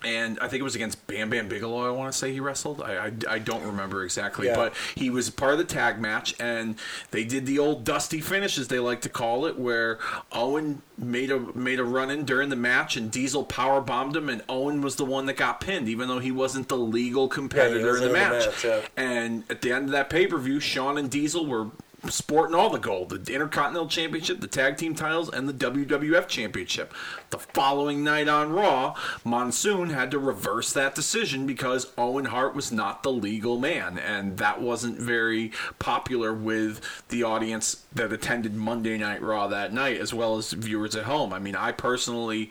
and 0.07 0.39
I 0.41 0.49
think 0.49 0.61
it 0.61 0.65
was 0.65 0.75
against 0.77 1.05
Bam 1.09 1.29
Bam 1.31 1.49
Bigelow. 1.49 1.87
I 1.87 1.91
want 1.91 2.13
to 2.13 2.19
say 2.19 2.33
he 2.33 2.41
wrestled. 2.41 2.81
I, 2.81 3.07
I, 3.07 3.13
I 3.29 3.39
don't 3.41 3.65
remember 3.65 4.05
exactly, 4.05 4.47
Yeah. 4.47 4.55
but 4.55 4.75
he 4.95 5.11
was 5.11 5.29
part 5.31 5.53
of 5.53 5.59
the 5.59 5.65
tag 5.65 6.01
match, 6.01 6.35
and 6.41 6.77
they 7.11 7.25
did 7.25 7.45
the 7.47 7.59
old 7.59 7.85
dusty 7.85 8.21
finish, 8.21 8.57
as 8.57 8.69
they 8.69 8.79
like 8.79 9.01
to 9.03 9.09
call 9.09 9.45
it, 9.47 9.59
where 9.59 9.99
Owen 10.33 10.83
made 10.97 11.31
a 11.31 11.39
made 11.57 11.81
a 11.81 11.85
run 11.85 12.11
in 12.11 12.25
during 12.25 12.49
the 12.49 12.57
match, 12.57 12.97
and 12.97 13.11
Diesel 13.11 13.45
power 13.45 13.81
bombed 13.81 14.17
him, 14.17 14.29
and 14.29 14.43
Owen 14.49 14.81
was 14.81 14.97
the 14.97 15.05
one 15.05 15.27
that 15.27 15.37
got 15.37 15.61
pinned, 15.61 15.89
even 15.89 16.09
though 16.09 16.21
he 16.21 16.31
wasn't 16.33 16.69
the 16.69 16.77
legal 16.79 17.29
competitor 17.29 17.97
in 17.97 18.01
the 18.01 18.07
in 18.07 18.09
the 18.09 18.13
match. 18.13 18.47
match, 18.47 18.65
yeah. 18.65 18.81
And 18.97 19.43
at 19.51 19.61
the 19.63 19.73
end 19.73 19.87
of 19.87 19.91
that 19.91 20.09
pay 20.09 20.27
per 20.27 20.39
view, 20.39 20.61
Shawn 20.61 20.97
and 20.97 21.11
Diesel 21.11 21.45
were 21.47 21.67
sporting 22.09 22.55
all 22.55 22.71
the 22.71 22.79
gold 22.79 23.25
the 23.25 23.35
Intercontinental 23.35 23.89
Championship, 23.89 24.41
the 24.41 24.47
Tag 24.47 24.77
Team 24.77 24.95
titles, 24.95 25.31
and 25.31 25.49
the 25.49 25.53
WWF 25.53 26.29
Championship. 26.29 26.93
The 27.31 27.39
following 27.39 28.05
night 28.05 28.29
on 28.29 28.53
Raw, 28.53 28.95
Monsoon 29.25 29.91
had 29.91 30.11
to 30.11 30.19
reverse 30.19 30.73
that 30.73 30.95
decision 30.95 31.47
because 31.47 31.93
Owen 31.99 32.27
Hart 32.27 32.55
was 32.55 32.71
not 32.71 33.03
the 33.03 33.13
legal 33.13 33.59
man, 33.59 33.99
and 33.99 34.39
that 34.39 34.61
wasn't 34.61 34.99
very 34.99 35.53
popular 35.79 36.33
with 36.33 36.81
the 37.09 37.23
audience 37.23 37.85
that 37.93 38.13
attended 38.13 38.55
Monday 38.55 38.99
Night 38.99 39.23
Raw 39.23 39.47
that 39.49 39.73
night, 39.73 39.99
as 39.99 40.13
well 40.13 40.37
as 40.37 40.53
viewers 40.53 40.95
at 40.95 41.05
home. 41.05 41.33
I 41.33 41.39
mean, 41.39 41.57
I 41.57 41.73
personally 41.73 42.51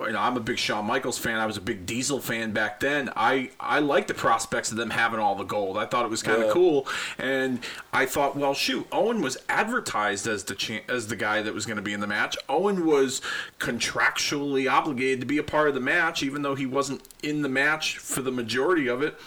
you 0.00 0.12
know, 0.12 0.18
I'm 0.20 0.36
a 0.36 0.40
big 0.40 0.58
Shawn 0.58 0.84
Michaels 0.86 1.18
fan. 1.18 1.38
I 1.38 1.46
was 1.46 1.56
a 1.56 1.60
big 1.60 1.86
Diesel 1.86 2.20
fan 2.20 2.52
back 2.52 2.80
then. 2.80 3.10
I 3.16 3.50
I 3.58 3.78
liked 3.80 4.08
the 4.08 4.14
prospects 4.14 4.70
of 4.70 4.76
them 4.76 4.90
having 4.90 5.18
all 5.20 5.34
the 5.34 5.44
gold. 5.44 5.76
I 5.78 5.86
thought 5.86 6.04
it 6.04 6.10
was 6.10 6.22
kind 6.22 6.40
of 6.40 6.48
Yeah. 6.48 6.52
cool, 6.52 6.88
and 7.18 7.60
I 7.92 8.06
thought, 8.06 8.36
well, 8.36 8.54
shoot, 8.54 8.86
Owen 8.92 9.20
was 9.20 9.36
advertised 9.48 10.26
as 10.26 10.44
the 10.44 10.54
cha- 10.54 10.80
as 10.88 11.08
the 11.08 11.16
guy 11.16 11.42
that 11.42 11.54
was 11.54 11.66
going 11.66 11.76
to 11.76 11.82
be 11.82 11.92
in 11.92 12.00
the 12.00 12.06
match. 12.06 12.36
Owen 12.48 12.86
was 12.86 13.20
contractually 13.58 14.70
obligated 14.70 15.20
to 15.20 15.26
be 15.26 15.38
a 15.38 15.42
part 15.42 15.68
of 15.68 15.74
the 15.74 15.80
match, 15.80 16.22
even 16.22 16.42
though 16.42 16.54
he 16.54 16.66
wasn't 16.66 17.02
in 17.22 17.42
the 17.42 17.48
match 17.48 17.98
for 17.98 18.22
the 18.22 18.32
majority 18.32 18.86
of 18.88 19.02
it 19.02 19.18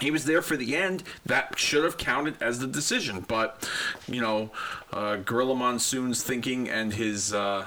he 0.00 0.10
was 0.10 0.24
there 0.24 0.42
for 0.42 0.56
the 0.56 0.74
end. 0.76 1.04
That 1.24 1.56
should 1.56 1.84
have 1.84 1.96
counted 1.96 2.34
as 2.42 2.58
the 2.58 2.66
decision, 2.66 3.24
but 3.28 3.68
you 4.08 4.20
know, 4.20 4.50
uh, 4.92 5.16
Gorilla 5.16 5.54
Monsoon's 5.54 6.20
thinking 6.20 6.68
and 6.68 6.92
his, 6.94 7.32
uh, 7.32 7.66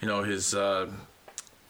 you 0.00 0.08
know, 0.08 0.22
his. 0.22 0.54
Uh, 0.54 0.86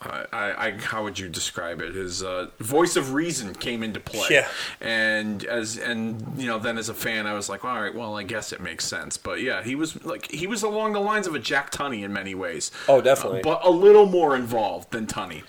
I, 0.06 0.66
I, 0.66 0.70
how 0.72 1.02
would 1.04 1.18
you 1.18 1.28
describe 1.28 1.80
it? 1.80 1.94
His 1.94 2.22
uh, 2.22 2.48
voice 2.58 2.96
of 2.96 3.12
reason 3.12 3.54
came 3.54 3.82
into 3.82 4.00
play, 4.00 4.28
Yeah. 4.30 4.48
and 4.80 5.44
as 5.44 5.76
and 5.78 6.22
you 6.36 6.46
know, 6.46 6.58
then 6.58 6.78
as 6.78 6.88
a 6.88 6.94
fan, 6.94 7.26
I 7.26 7.34
was 7.34 7.48
like, 7.48 7.64
all 7.64 7.80
right, 7.80 7.94
well, 7.94 8.16
I 8.16 8.22
guess 8.22 8.52
it 8.52 8.60
makes 8.60 8.84
sense. 8.84 9.16
But 9.16 9.40
yeah, 9.40 9.62
he 9.62 9.74
was 9.74 10.04
like 10.04 10.30
he 10.30 10.46
was 10.46 10.62
along 10.62 10.92
the 10.92 11.00
lines 11.00 11.26
of 11.26 11.34
a 11.34 11.38
Jack 11.38 11.70
Tunney 11.70 12.02
in 12.04 12.12
many 12.12 12.34
ways. 12.34 12.70
Oh, 12.88 13.00
definitely. 13.00 13.40
Uh, 13.40 13.44
but 13.44 13.60
a 13.64 13.70
little 13.70 14.06
more 14.06 14.34
involved 14.36 14.90
than 14.92 15.06
Tunney. 15.06 15.42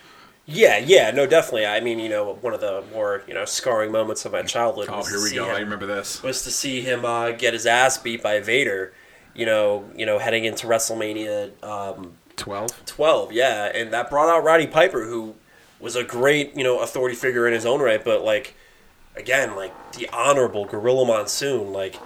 Yeah, 0.50 0.78
yeah, 0.78 1.12
no, 1.12 1.26
definitely. 1.28 1.66
I 1.66 1.82
mean, 1.82 2.00
you 2.00 2.08
know, 2.08 2.36
one 2.40 2.54
of 2.54 2.62
the 2.62 2.82
more 2.94 3.22
you 3.28 3.34
know 3.34 3.44
scarring 3.46 3.92
moments 3.92 4.24
of 4.26 4.32
my 4.32 4.44
childhood. 4.44 4.88
Oh, 4.90 4.98
was 5.00 5.10
here 5.10 5.22
we 5.22 5.36
go. 5.36 5.50
him- 5.50 5.56
I 5.56 5.60
remember 5.60 5.86
this. 5.86 6.24
was 6.24 6.44
to 6.44 6.52
see 6.52 6.82
him 6.82 7.04
uh, 7.04 7.32
get 7.32 7.54
his 7.54 7.66
ass 7.66 7.98
beat 7.98 8.24
by 8.24 8.40
Vader. 8.40 8.94
You 9.36 9.46
know, 9.46 9.86
you 9.96 10.06
know, 10.06 10.18
heading 10.20 10.46
into 10.46 10.66
WrestleMania 10.66 11.52
um, 11.64 12.14
Twelve. 12.38 12.86
12, 12.86 13.34
yeah, 13.34 13.66
and 13.66 13.92
that 13.92 14.10
brought 14.10 14.30
out 14.30 14.44
Roddy 14.44 14.68
Piper, 14.68 15.04
who 15.04 15.36
was 15.80 15.96
a 15.96 16.04
great, 16.04 16.56
you 16.56 16.64
know, 16.64 16.80
authority 16.80 17.16
figure 17.16 17.46
in 17.48 17.54
his 17.54 17.66
own 17.66 17.82
right, 17.82 18.04
but 18.04 18.24
like, 18.24 18.56
again, 19.16 19.56
like 19.56 19.94
the 19.94 20.08
honorable 20.10 20.66
Gorilla 20.66 21.06
Monsoon, 21.06 21.74
like 21.74 21.98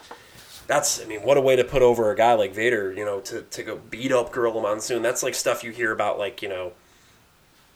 that's, 0.67 1.01
I 1.01 1.05
mean, 1.05 1.21
what 1.21 1.37
a 1.37 1.41
way 1.41 1.55
to 1.55 1.63
put 1.63 1.81
over 1.81 2.11
a 2.11 2.15
guy 2.15 2.33
like 2.33 2.55
Vader, 2.55 2.93
you 2.93 3.05
know, 3.05 3.19
to 3.21 3.41
to 3.41 3.63
go 3.63 3.75
beat 3.89 4.11
up 4.11 4.31
Gorilla 4.31 4.61
Monsoon. 4.61 5.01
That's 5.01 5.21
like 5.21 5.35
stuff 5.35 5.63
you 5.63 5.71
hear 5.71 5.91
about, 5.91 6.17
like 6.17 6.41
you 6.41 6.49
know, 6.49 6.71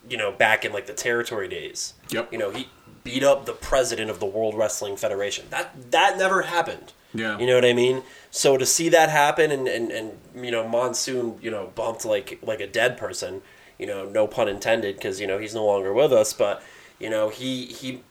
you 0.10 0.18
know, 0.18 0.32
back 0.32 0.66
in 0.66 0.72
like 0.72 0.88
the 0.88 0.94
territory 0.94 1.48
days. 1.48 1.94
Yep. 2.10 2.32
You 2.32 2.38
know, 2.38 2.52
he 2.52 2.70
beat 3.04 3.24
up 3.24 3.46
the 3.46 3.54
president 3.54 4.10
of 4.10 4.20
the 4.20 4.26
World 4.26 4.56
Wrestling 4.56 4.96
Federation. 4.96 5.46
That 5.50 5.92
that 5.92 6.18
never 6.18 6.44
happened. 6.44 6.94
Yeah. 7.16 7.38
You 7.40 7.48
know 7.48 7.56
what 7.56 7.66
I 7.66 7.74
mean? 7.74 8.04
So 8.32 8.58
to 8.58 8.66
see 8.66 8.90
that 8.90 9.10
happen 9.10 9.52
and, 9.52 9.68
and, 9.68 9.92
and 9.92 10.12
you 10.36 10.52
know, 10.52 10.68
Monsoon, 10.68 11.38
you 11.42 11.50
know, 11.50 11.72
bumped 11.76 12.06
like 12.06 12.40
like 12.42 12.60
a 12.60 12.68
dead 12.68 12.98
person, 12.98 13.42
you 13.80 13.86
know, 13.86 14.06
no 14.06 14.28
pun 14.28 14.48
intended 14.48 14.96
because, 14.96 15.22
you 15.22 15.28
know, 15.28 15.38
he's 15.38 15.56
no 15.56 15.66
longer 15.66 15.94
with 15.94 16.12
us, 16.12 16.34
but 16.34 16.62
you 17.00 17.10
know, 17.10 17.30
he 17.30 17.66
he 17.66 18.04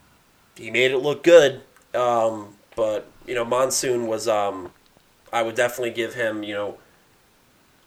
he 0.56 0.70
made 0.70 0.90
it 0.90 0.98
look 0.98 1.22
good. 1.22 1.62
Um, 1.94 2.56
but, 2.76 3.06
you 3.26 3.34
know, 3.34 3.44
Monsoon 3.44 4.06
was 4.06 4.26
um 4.26 4.70
I 5.32 5.42
would 5.42 5.54
definitely 5.54 5.90
give 5.90 6.14
him, 6.14 6.42
you 6.42 6.54
know, 6.54 6.78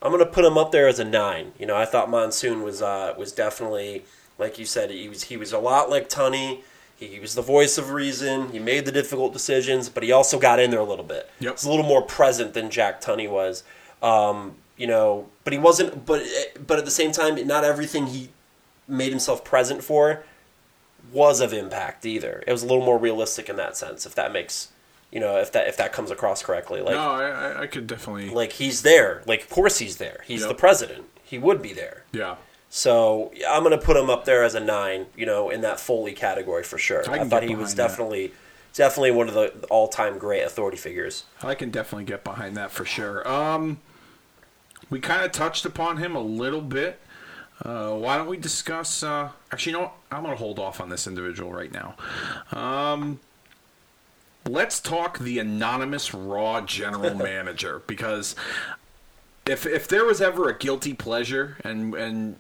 I'm 0.02 0.12
gonna 0.12 0.26
put 0.26 0.46
him 0.46 0.58
up 0.58 0.72
there 0.72 0.88
as 0.88 1.00
a 1.00 1.06
nine. 1.06 1.54
You 1.58 1.66
know, 1.66 1.76
I 1.76 1.86
thought 1.86 2.10
Monsoon 2.10 2.62
was 2.62 2.82
uh, 2.82 3.14
was 3.18 3.32
definitely 3.32 4.06
like 4.38 4.60
you 4.60 4.66
said. 4.66 4.92
He 4.92 5.10
was 5.10 5.24
he 5.24 5.38
was 5.38 5.52
a 5.52 5.60
lot 5.60 5.90
like 5.90 6.10
Tunney. 6.10 6.62
He, 6.98 7.20
was 7.20 7.36
the 7.36 7.42
voice 7.44 7.78
of 7.78 7.92
reason. 7.92 8.50
He 8.52 8.60
made 8.60 8.86
the 8.86 8.92
difficult 8.92 9.32
decisions, 9.32 9.88
but 9.88 10.02
he 10.04 10.12
also 10.12 10.40
got 10.40 10.60
in 10.60 10.72
there 10.72 10.80
a 10.80 10.84
little 10.84 11.06
bit. 11.06 11.30
Yep. 11.40 11.54
He's 11.54 11.64
a 11.66 11.70
little 11.70 11.86
more 11.86 12.02
present 12.02 12.54
than 12.56 12.70
Jack 12.72 13.02
Tunney 13.02 13.30
was. 13.30 13.64
Um, 14.02 14.56
you 14.78 14.88
know, 14.88 15.28
but 15.44 15.54
he 15.54 15.60
wasn't. 15.60 16.06
But 16.06 16.24
but 16.66 16.80
at 16.80 16.86
the 16.86 16.92
same 16.92 17.12
time, 17.12 17.46
not 17.48 17.64
everything 17.64 18.08
he 18.08 18.30
made 18.88 19.10
himself 19.10 19.44
present 19.44 19.84
for 19.84 20.24
was 21.12 21.40
of 21.40 21.54
impact 21.54 22.06
either. 22.06 22.44
It 22.48 22.52
was 22.52 22.64
a 22.64 22.68
little 22.68 22.84
more 22.86 22.98
realistic 22.98 23.48
in 23.50 23.56
that 23.58 23.78
sense, 23.78 24.06
if 24.06 24.14
that 24.16 24.32
makes 24.34 24.70
you 25.12 25.20
know 25.20 25.38
if 25.38 25.52
that 25.54 25.68
if 25.68 25.78
that 25.78 25.94
comes 25.94 26.12
across 26.12 26.42
correctly. 26.44 26.82
Like 26.82 26.96
no, 26.96 27.12
I, 27.12 27.28
I- 27.30 27.62
I 27.64 27.68
could 27.68 27.88
definitely. 27.88 28.30
like 28.30 28.54
he's 28.54 28.82
there. 28.82 29.24
Like 29.26 29.44
of 29.44 29.50
course 29.50 29.80
he's 29.80 29.98
there. 29.98 30.22
He's 30.28 30.42
Yep. 30.42 30.50
the 30.50 30.56
president. 30.56 31.06
He 31.24 31.38
would 31.38 31.62
be 31.62 31.74
there. 31.74 32.04
yeah. 32.12 32.36
So 32.70 33.32
I'm 33.48 33.64
gonna 33.64 33.78
put 33.78 33.98
him 33.98 34.10
up 34.10 34.26
there 34.26 34.44
as 34.44 34.56
a 34.56 34.60
nine. 34.60 35.08
You 35.16 35.26
know, 35.26 35.50
in 35.50 35.62
that 35.62 35.80
Foley 35.80 36.14
category 36.14 36.64
for 36.64 36.78
sure. 36.78 37.10
I 37.10 37.20
I, 37.20 37.24
thought 37.24 37.44
he 37.44 37.56
was 37.56 37.76
that. 37.76 37.88
definitely 37.88 38.34
definitely 38.74 39.12
one 39.12 39.28
of 39.28 39.34
the 39.34 39.48
all-time 39.70 40.20
great 40.20 40.44
authority 40.44 40.78
figures. 40.78 41.26
I 41.42 41.56
can 41.56 41.72
definitely 41.72 42.06
get 42.06 42.24
behind 42.24 42.56
that 42.58 42.70
for 42.70 42.86
sure. 42.86 43.28
Um, 43.28 43.80
we 44.90 45.00
kind 45.00 45.26
of 45.26 45.32
touched 45.32 45.66
upon 45.66 45.98
him 45.98 46.16
a 46.16 46.22
little 46.22 46.62
bit. 46.62 47.00
Uh, 47.62 47.94
why 47.94 48.18
don't 48.18 48.28
we 48.28 48.38
discuss? 48.38 49.02
Uh, 49.02 49.32
actually, 49.52 49.72
you 49.72 49.78
know 49.80 49.84
what? 49.86 49.94
I'm 50.12 50.24
going 50.24 50.36
to 50.36 50.38
hold 50.38 50.60
off 50.60 50.80
on 50.80 50.90
this 50.90 51.08
individual 51.08 51.52
right 51.52 51.72
now. 51.72 51.96
Um, 52.52 53.20
let's 54.46 54.80
talk 54.80 55.18
the 55.20 55.40
anonymous 55.40 56.14
Raw 56.14 56.62
general 56.62 57.16
manager 57.16 57.82
because 57.88 58.36
if 59.48 59.66
if 59.66 59.88
there 59.88 60.06
was 60.06 60.22
ever 60.22 60.50
a 60.50 60.58
guilty 60.58 60.94
pleasure, 60.94 61.58
and 61.64 61.96
and 61.96 62.36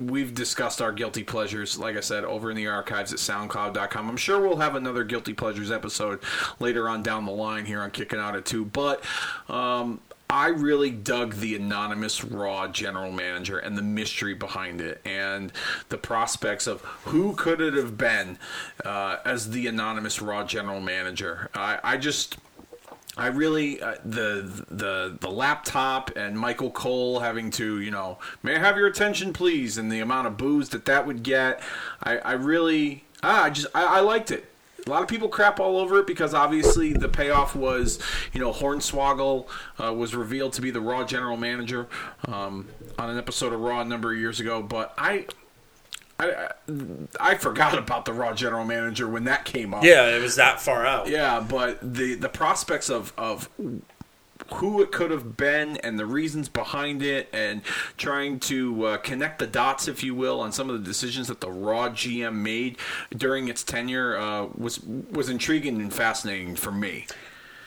we've 0.00 0.34
discussed 0.34 0.80
our 0.80 0.92
guilty 0.92 1.22
pleasures, 1.22 1.78
like 1.78 1.96
I 1.96 2.00
said, 2.00 2.24
over 2.24 2.50
in 2.50 2.56
the 2.56 2.66
archives 2.66 3.12
at 3.12 3.18
SoundCloud.com. 3.18 4.08
I'm 4.08 4.16
sure 4.16 4.40
we'll 4.40 4.56
have 4.58 4.74
another 4.74 5.04
guilty 5.04 5.34
pleasures 5.34 5.70
episode 5.70 6.20
later 6.58 6.88
on 6.88 7.02
down 7.02 7.26
the 7.26 7.32
line 7.32 7.66
here 7.66 7.80
on 7.80 7.90
Kicking 7.90 8.18
Out 8.18 8.36
at 8.36 8.44
Two, 8.44 8.64
but. 8.64 9.02
Um, 9.48 10.00
I 10.32 10.46
really 10.46 10.92
dug 10.92 11.34
the 11.34 11.56
anonymous 11.56 12.22
Raw 12.22 12.68
general 12.68 13.10
manager 13.10 13.58
and 13.58 13.76
the 13.76 13.82
mystery 13.82 14.32
behind 14.32 14.80
it, 14.80 15.00
and 15.04 15.52
the 15.88 15.98
prospects 15.98 16.68
of 16.68 16.82
who 17.06 17.34
could 17.34 17.60
it 17.60 17.74
have 17.74 17.98
been 17.98 18.38
uh, 18.84 19.16
as 19.24 19.50
the 19.50 19.66
anonymous 19.66 20.22
Raw 20.22 20.44
general 20.44 20.80
manager. 20.80 21.50
I, 21.52 21.80
I 21.82 21.96
just 21.96 22.36
I 23.16 23.26
really 23.26 23.82
uh, 23.82 23.96
the 24.04 24.64
the 24.70 25.16
the 25.20 25.30
laptop 25.30 26.12
and 26.16 26.38
Michael 26.38 26.70
Cole 26.70 27.20
having 27.20 27.50
to 27.52 27.80
you 27.80 27.90
know 27.90 28.18
may 28.42 28.54
I 28.54 28.58
have 28.58 28.76
your 28.76 28.86
attention 28.86 29.32
please 29.32 29.78
and 29.78 29.90
the 29.90 30.00
amount 30.00 30.28
of 30.28 30.36
booze 30.36 30.68
that 30.70 30.84
that 30.84 31.06
would 31.06 31.22
get 31.22 31.60
I, 32.02 32.18
I 32.18 32.32
really 32.32 33.04
ah, 33.22 33.44
I 33.44 33.50
just 33.50 33.66
I, 33.74 33.98
I 33.98 34.00
liked 34.00 34.30
it. 34.30 34.46
A 34.86 34.90
lot 34.90 35.02
of 35.02 35.08
people 35.08 35.28
crap 35.28 35.60
all 35.60 35.76
over 35.76 35.98
it 35.98 36.06
because 36.06 36.32
obviously 36.32 36.94
the 36.94 37.08
payoff 37.08 37.54
was, 37.54 37.98
you 38.32 38.40
know, 38.40 38.50
Hornswoggle 38.50 39.46
uh, 39.78 39.92
was 39.92 40.14
revealed 40.14 40.54
to 40.54 40.62
be 40.62 40.70
the 40.70 40.80
Raw 40.80 41.04
general 41.04 41.36
manager 41.36 41.86
um, 42.26 42.66
on 42.98 43.10
an 43.10 43.18
episode 43.18 43.52
of 43.52 43.60
Raw 43.60 43.82
a 43.82 43.84
number 43.84 44.10
of 44.10 44.18
years 44.18 44.40
ago. 44.40 44.62
But 44.62 44.94
I, 44.96 45.26
I, 46.20 46.48
I 47.18 47.34
forgot 47.36 47.78
about 47.78 48.04
the 48.04 48.12
Raw 48.12 48.32
general 48.34 48.64
manager 48.64 49.08
when 49.08 49.24
that 49.24 49.44
came 49.44 49.74
up. 49.74 49.84
Yeah, 49.84 50.16
it 50.16 50.20
was 50.20 50.36
that 50.36 50.60
far 50.60 50.84
out. 50.84 51.08
Yeah, 51.08 51.44
but 51.46 51.78
the 51.94 52.14
the 52.14 52.28
prospects 52.28 52.90
of 52.90 53.12
of 53.16 53.48
who 54.54 54.82
it 54.82 54.90
could 54.90 55.10
have 55.10 55.36
been 55.36 55.76
and 55.78 55.98
the 55.98 56.06
reasons 56.06 56.48
behind 56.48 57.02
it 57.02 57.28
and 57.32 57.62
trying 57.96 58.40
to 58.40 58.84
uh, 58.86 58.96
connect 58.98 59.38
the 59.38 59.46
dots 59.46 59.86
if 59.86 60.02
you 60.02 60.14
will 60.14 60.40
on 60.40 60.50
some 60.50 60.68
of 60.68 60.78
the 60.78 60.84
decisions 60.84 61.28
that 61.28 61.40
the 61.40 61.50
raw 61.50 61.88
gm 61.88 62.34
made 62.34 62.76
during 63.16 63.48
its 63.48 63.62
tenure 63.62 64.16
uh, 64.16 64.46
was 64.56 64.80
was 64.80 65.28
intriguing 65.28 65.80
and 65.80 65.92
fascinating 65.92 66.56
for 66.56 66.72
me 66.72 67.06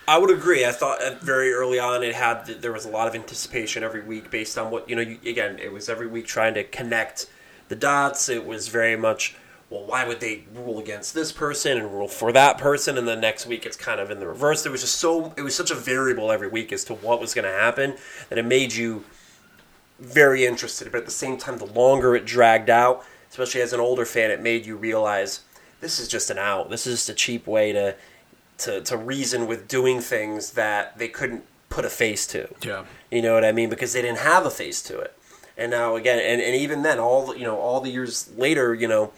I 0.06 0.18
would 0.18 0.32
agree. 0.32 0.66
I 0.66 0.72
thought 0.72 1.22
very 1.22 1.54
early 1.54 1.80
on 1.80 2.04
it 2.04 2.14
had 2.14 2.46
there 2.46 2.74
was 2.74 2.86
a 2.86 2.90
lot 2.90 3.08
of 3.08 3.16
anticipation 3.16 3.84
every 3.84 4.02
week 4.02 4.30
based 4.30 4.58
on 4.58 4.70
what 4.70 4.90
you 4.90 4.98
know. 4.98 5.02
You, 5.02 5.18
again, 5.26 5.60
it 5.60 5.72
was 5.72 5.88
every 5.88 6.08
week 6.08 6.26
trying 6.26 6.56
to 6.56 6.64
connect 6.66 7.28
the 7.74 7.80
dots. 7.80 8.30
It 8.30 8.46
was 8.46 8.68
very 8.68 8.96
much 8.96 9.36
well, 9.70 9.86
why 9.86 10.08
would 10.08 10.20
they 10.20 10.44
rule 10.54 10.78
against 10.78 11.16
this 11.16 11.32
person 11.32 11.80
and 11.80 11.92
rule 11.92 12.08
for 12.08 12.32
that 12.32 12.60
person? 12.60 12.96
And 12.96 13.08
the 13.08 13.16
next 13.16 13.48
week 13.48 13.66
it's 13.66 13.76
kind 13.76 14.00
of 14.00 14.12
in 14.12 14.20
the 14.20 14.28
reverse. 14.28 14.62
There 14.62 14.72
was 14.72 14.82
just 14.82 14.98
so 14.98 15.34
it 15.36 15.42
was 15.42 15.56
such 15.56 15.72
a 15.72 15.76
variable 15.76 16.32
every 16.32 16.48
week 16.48 16.72
as 16.72 16.84
to 16.86 16.94
what 16.94 17.20
was 17.20 17.34
going 17.34 17.46
to 17.46 17.52
happen 17.52 17.96
that 18.30 18.38
it 18.38 18.46
made 18.46 18.74
you 18.74 19.04
very 20.00 20.46
interested. 20.46 20.92
But 20.92 21.00
at 21.00 21.06
the 21.06 21.12
same 21.12 21.38
time, 21.38 21.58
the 21.58 21.66
longer 21.66 22.16
it 22.16 22.26
dragged 22.26 22.70
out, 22.70 23.04
especially 23.32 23.62
as 23.62 23.74
an 23.74 23.80
older 23.80 24.06
fan, 24.06 24.30
it 24.30 24.42
made 24.42 24.68
you 24.68 24.76
realize 24.76 25.42
this 25.82 26.00
is 26.00 26.08
just 26.08 26.30
an 26.30 26.38
out. 26.38 26.70
This 26.70 26.86
is 26.86 27.00
just 27.00 27.10
a 27.10 27.16
cheap 27.16 27.48
way 27.48 27.72
to 27.72 27.96
to, 28.60 28.82
to 28.82 28.96
reason 28.96 29.48
with 29.48 29.68
doing 29.68 30.00
things 30.00 30.52
that 30.52 31.00
they 31.00 31.08
couldn't 31.08 31.44
put 31.70 31.84
a 31.84 31.90
face 31.90 32.28
to. 32.28 32.48
Yeah. 32.62 32.86
You 33.10 33.24
know 33.24 33.34
what 33.34 33.44
I 33.44 33.52
mean? 33.52 33.72
Because 33.72 33.94
they 33.94 34.04
didn't 34.04 34.20
have 34.20 34.46
a 34.46 34.52
face 34.52 34.84
to 34.84 35.00
it. 35.00 35.18
And 35.58 35.72
now 35.72 35.96
again, 35.96 36.20
and, 36.20 36.42
and 36.42 36.56
even 36.56 36.82
then, 36.82 37.00
all 37.00 37.28
the, 37.28 37.38
you 37.38 37.44
know, 37.44 37.58
all 37.58 37.82
the 37.82 37.90
years 37.90 38.30
later, 38.38 38.74
you 38.74 38.88
know, 38.88 39.12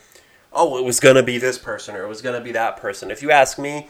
oh, 0.52 0.78
it 0.78 0.84
was 0.84 1.00
gonna 1.00 1.24
be 1.24 1.38
this 1.38 1.58
person 1.58 1.96
or 1.96 2.04
it 2.04 2.08
was 2.08 2.22
gonna 2.22 2.42
be 2.42 2.52
that 2.54 2.78
person. 2.78 3.12
If 3.12 3.22
you 3.22 3.32
ask 3.32 3.58
me, 3.58 3.90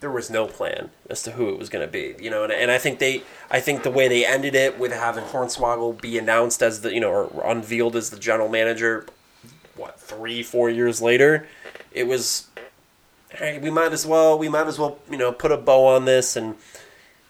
there 0.00 0.10
was 0.10 0.30
no 0.30 0.46
plan 0.46 0.90
as 1.08 1.22
to 1.22 1.32
who 1.32 1.48
it 1.50 1.58
was 1.58 1.68
gonna 1.68 1.86
be. 1.86 2.14
You 2.18 2.30
know, 2.30 2.44
and, 2.44 2.52
and 2.52 2.70
I 2.70 2.78
think 2.78 2.98
they, 2.98 3.22
I 3.50 3.60
think 3.60 3.82
the 3.82 3.90
way 3.90 4.08
they 4.08 4.24
ended 4.24 4.54
it 4.54 4.78
with 4.78 4.92
having 4.92 5.24
Hornswoggle 5.24 6.00
be 6.00 6.18
announced 6.18 6.62
as 6.62 6.80
the, 6.80 6.92
you 6.92 7.00
know, 7.00 7.10
or 7.10 7.50
unveiled 7.50 7.96
as 7.96 8.10
the 8.10 8.18
general 8.18 8.48
manager, 8.48 9.06
what 9.76 10.00
three, 10.00 10.42
four 10.42 10.70
years 10.70 11.02
later, 11.02 11.46
it 11.92 12.06
was 12.06 12.48
hey, 13.34 13.58
we 13.58 13.70
might 13.70 13.92
as 13.92 14.06
well 14.06 14.38
we 14.38 14.48
might 14.48 14.66
as 14.66 14.78
well 14.78 14.98
you 15.10 15.16
know 15.16 15.32
put 15.32 15.52
a 15.52 15.56
bow 15.56 15.86
on 15.86 16.04
this 16.04 16.36
and 16.36 16.56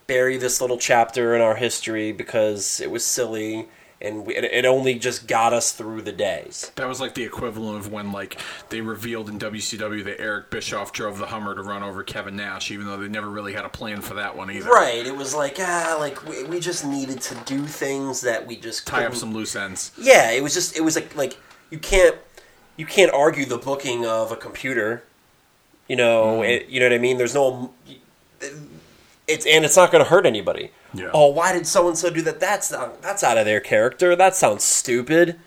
bury 0.06 0.36
this 0.36 0.60
little 0.60 0.78
chapter 0.78 1.34
in 1.34 1.40
our 1.40 1.56
history 1.56 2.12
because 2.12 2.80
it 2.80 2.90
was 2.90 3.05
silly 3.05 3.68
and 4.02 4.26
we, 4.26 4.36
it, 4.36 4.44
it 4.44 4.64
only 4.66 4.98
just 4.98 5.26
got 5.26 5.52
us 5.52 5.72
through 5.72 6.02
the 6.02 6.12
days. 6.12 6.70
that 6.74 6.86
was 6.88 7.00
like 7.00 7.14
the 7.14 7.22
equivalent 7.24 7.78
of 7.78 7.90
when 7.92 8.12
like 8.12 8.38
they 8.68 8.80
revealed 8.80 9.28
in 9.28 9.38
WCW 9.38 10.04
that 10.04 10.20
Eric 10.20 10.50
Bischoff 10.50 10.92
drove 10.92 11.18
the 11.18 11.26
Hummer 11.26 11.54
to 11.54 11.62
run 11.62 11.82
over 11.82 12.02
Kevin 12.02 12.36
Nash, 12.36 12.70
even 12.70 12.86
though 12.86 12.96
they 12.98 13.08
never 13.08 13.30
really 13.30 13.52
had 13.54 13.64
a 13.64 13.68
plan 13.70 14.00
for 14.02 14.14
that 14.14 14.36
one 14.36 14.50
either. 14.50 14.68
Right. 14.68 15.06
It 15.06 15.16
was 15.16 15.34
like 15.34 15.56
ah, 15.60 15.96
like 15.98 16.22
we, 16.26 16.44
we 16.44 16.60
just 16.60 16.84
needed 16.84 17.20
to 17.22 17.34
do 17.46 17.64
things 17.66 18.20
that 18.20 18.46
we 18.46 18.56
just 18.56 18.86
Tie 18.86 18.98
up 18.98 19.02
couldn't- 19.04 19.18
some 19.20 19.32
loose 19.32 19.56
ends. 19.56 19.92
Yeah, 19.98 20.30
it 20.32 20.42
was 20.42 20.52
just 20.52 20.76
it 20.76 20.82
was 20.82 20.96
like 20.96 21.16
like 21.16 21.38
you 21.70 21.78
can't 21.78 22.16
you 22.76 22.86
can't 22.86 23.12
argue 23.12 23.44
the 23.46 23.58
booking 23.58 24.04
of 24.04 24.32
a 24.32 24.36
computer. 24.36 25.04
You 25.88 25.96
know, 25.96 26.40
Mm-hmm. 26.40 26.44
it, 26.44 26.68
you 26.68 26.80
know 26.80 26.86
what 26.86 26.92
I 26.94 26.98
mean. 26.98 27.18
There's 27.18 27.34
no 27.34 27.72
it's 29.32 29.46
and 29.46 29.64
it's 29.64 29.76
not 29.76 29.90
going 29.90 30.04
to 30.04 30.10
hurt 30.10 30.26
anybody. 30.26 30.70
Yeah. 30.94 31.10
Oh, 31.12 31.28
why 31.28 31.52
did 31.52 31.66
so 31.66 31.88
and 31.88 31.96
so 31.96 32.10
do 32.10 32.22
that? 32.22 32.40
That's 32.40 32.70
not, 32.70 33.02
that's 33.02 33.24
out 33.24 33.38
of 33.38 33.44
their 33.44 33.60
character. 33.60 34.14
That 34.14 34.34
sounds 34.36 34.62
stupid. 34.62 35.38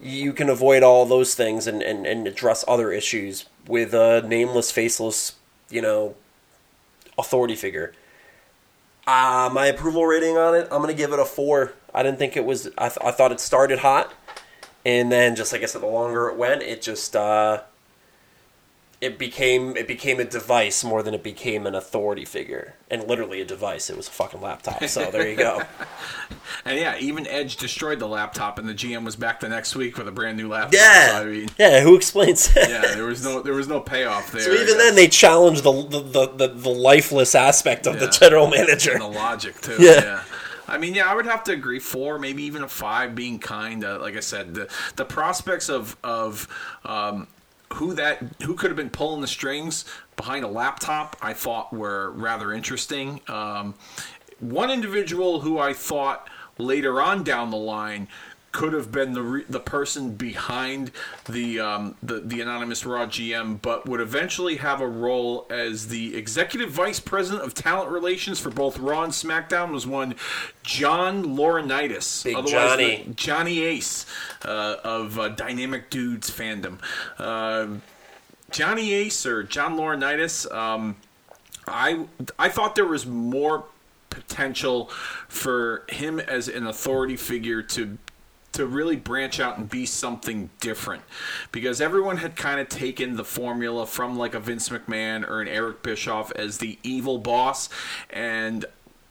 You 0.00 0.32
can 0.32 0.48
avoid 0.48 0.82
all 0.82 1.06
those 1.06 1.34
things 1.34 1.66
and, 1.66 1.82
and, 1.82 2.06
and 2.06 2.26
address 2.26 2.64
other 2.66 2.92
issues 2.92 3.46
with 3.66 3.94
a 3.94 4.22
nameless, 4.26 4.70
faceless, 4.70 5.34
you 5.70 5.80
know, 5.80 6.16
authority 7.16 7.54
figure. 7.54 7.94
Uh, 9.06 9.50
my 9.52 9.66
approval 9.66 10.06
rating 10.06 10.36
on 10.36 10.54
it, 10.54 10.68
I'm 10.70 10.82
going 10.82 10.88
to 10.88 10.94
give 10.94 11.12
it 11.12 11.18
a 11.18 11.24
four. 11.24 11.74
I 11.94 12.02
didn't 12.02 12.18
think 12.18 12.36
it 12.36 12.44
was. 12.44 12.68
I, 12.78 12.88
th- 12.88 12.98
I 13.02 13.10
thought 13.10 13.32
it 13.32 13.40
started 13.40 13.80
hot, 13.80 14.12
and 14.84 15.12
then 15.12 15.36
just 15.36 15.52
like 15.52 15.62
I 15.62 15.66
said, 15.66 15.82
the 15.82 15.86
longer 15.86 16.28
it 16.28 16.36
went, 16.36 16.62
it 16.62 16.80
just 16.80 17.14
uh, 17.14 17.62
it 19.04 19.18
became 19.18 19.76
it 19.76 19.86
became 19.86 20.18
a 20.18 20.24
device 20.24 20.82
more 20.82 21.02
than 21.02 21.12
it 21.14 21.22
became 21.22 21.66
an 21.66 21.74
authority 21.74 22.24
figure, 22.24 22.74
and 22.90 23.06
literally 23.06 23.40
a 23.40 23.44
device. 23.44 23.90
It 23.90 23.96
was 23.96 24.08
a 24.08 24.10
fucking 24.10 24.40
laptop. 24.40 24.82
So 24.84 25.10
there 25.10 25.28
you 25.28 25.36
go. 25.36 25.62
And 26.66 26.78
yeah, 26.78 26.96
even 26.98 27.26
Edge 27.26 27.56
destroyed 27.56 27.98
the 27.98 28.06
laptop, 28.08 28.58
and 28.58 28.66
the 28.66 28.72
GM 28.72 29.04
was 29.04 29.16
back 29.16 29.40
the 29.40 29.48
next 29.48 29.76
week 29.76 29.98
with 29.98 30.08
a 30.08 30.12
brand 30.12 30.38
new 30.38 30.48
laptop. 30.48 30.72
Yeah, 30.72 31.08
So, 31.08 31.16
I 31.22 31.24
mean, 31.24 31.48
yeah. 31.58 31.80
Who 31.82 31.94
explains 31.94 32.48
that? 32.54 32.70
yeah, 32.70 32.94
there 32.94 33.04
was 33.04 33.22
no 33.22 33.42
there 33.42 33.52
was 33.52 33.68
no 33.68 33.80
payoff 33.80 34.32
there. 34.32 34.40
So 34.42 34.52
even 34.52 34.78
then, 34.78 34.94
they 34.94 35.08
challenged 35.08 35.62
the 35.62 35.72
the, 35.72 36.00
the, 36.00 36.26
the, 36.28 36.48
the 36.54 36.70
lifeless 36.70 37.34
aspect 37.34 37.86
of 37.86 38.00
the 38.00 38.08
general 38.08 38.46
manager. 38.48 38.92
and 38.92 39.02
the 39.02 39.06
logic 39.08 39.60
too. 39.60 39.76
Yeah. 39.78 40.02
Yeah. 40.02 40.22
I 40.66 40.78
mean, 40.78 40.94
yeah, 40.94 41.10
I 41.10 41.14
would 41.14 41.26
have 41.26 41.44
to 41.44 41.52
agree. 41.52 41.78
Four, 41.80 42.18
maybe 42.18 42.44
even 42.44 42.62
a 42.62 42.68
five, 42.68 43.14
being 43.14 43.38
kind. 43.38 43.84
Uh, 43.84 43.98
like 44.00 44.16
I 44.16 44.20
said, 44.20 44.54
the 44.54 44.68
the 44.96 45.04
prospects 45.04 45.68
of 45.68 45.96
of 46.02 46.48
um, 46.86 47.26
who 47.74 47.94
that 47.94 48.18
who 48.42 48.54
could 48.54 48.70
have 48.70 48.76
been 48.76 48.90
pulling 48.90 49.20
the 49.20 49.26
strings 49.26 49.84
behind 50.16 50.44
a 50.44 50.48
laptop, 50.48 51.16
I 51.20 51.32
thought 51.32 51.72
were 51.72 52.10
rather 52.12 52.52
interesting. 52.52 53.20
Um, 53.28 53.74
one 54.40 54.70
individual 54.70 55.40
who 55.40 55.58
I 55.58 55.72
thought 55.72 56.28
later 56.58 57.00
on 57.00 57.24
down 57.24 57.50
the 57.50 57.56
line 57.56 58.08
could 58.54 58.72
have 58.72 58.92
been 58.92 59.12
the 59.14 59.22
re- 59.22 59.44
the 59.48 59.58
person 59.58 60.14
behind 60.14 60.92
the, 61.28 61.58
um, 61.58 61.96
the 62.02 62.20
the 62.20 62.40
anonymous 62.40 62.86
Raw 62.86 63.04
GM, 63.04 63.60
but 63.60 63.86
would 63.86 64.00
eventually 64.00 64.56
have 64.56 64.80
a 64.80 64.86
role 64.86 65.46
as 65.50 65.88
the 65.88 66.16
executive 66.16 66.70
vice 66.70 67.00
president 67.00 67.44
of 67.44 67.52
talent 67.52 67.90
relations 67.90 68.38
for 68.38 68.50
both 68.50 68.78
Raw 68.78 69.02
and 69.02 69.12
SmackDown. 69.12 69.72
Was 69.72 69.88
one 69.88 70.14
John 70.62 71.36
Laurinaitis, 71.36 72.22
Big 72.22 72.36
otherwise 72.36 72.52
Johnny. 72.52 73.12
Johnny 73.16 73.60
Ace 73.60 74.06
uh, 74.44 74.76
of 74.84 75.18
uh, 75.18 75.30
Dynamic 75.30 75.90
Dudes 75.90 76.30
fandom. 76.30 76.78
Uh, 77.18 77.80
Johnny 78.52 78.92
Ace 78.92 79.26
or 79.26 79.42
John 79.42 79.76
Laurinaitis. 79.76 80.50
Um, 80.54 80.96
I 81.66 82.06
I 82.38 82.48
thought 82.50 82.76
there 82.76 82.86
was 82.86 83.04
more 83.04 83.64
potential 84.10 84.90
for 85.28 85.82
him 85.88 86.20
as 86.20 86.46
an 86.46 86.68
authority 86.68 87.16
figure 87.16 87.60
to 87.60 87.98
to 88.54 88.66
really 88.66 88.96
branch 88.96 89.40
out 89.40 89.58
and 89.58 89.68
be 89.68 89.86
something 89.86 90.50
different 90.60 91.02
because 91.52 91.80
everyone 91.80 92.16
had 92.16 92.36
kind 92.36 92.60
of 92.60 92.68
taken 92.68 93.16
the 93.16 93.24
formula 93.24 93.86
from 93.86 94.16
like 94.16 94.34
a 94.34 94.40
Vince 94.40 94.68
McMahon 94.68 95.28
or 95.28 95.40
an 95.40 95.48
Eric 95.48 95.82
Bischoff 95.82 96.32
as 96.32 96.58
the 96.58 96.78
evil 96.82 97.18
boss 97.18 97.68
and 98.10 98.64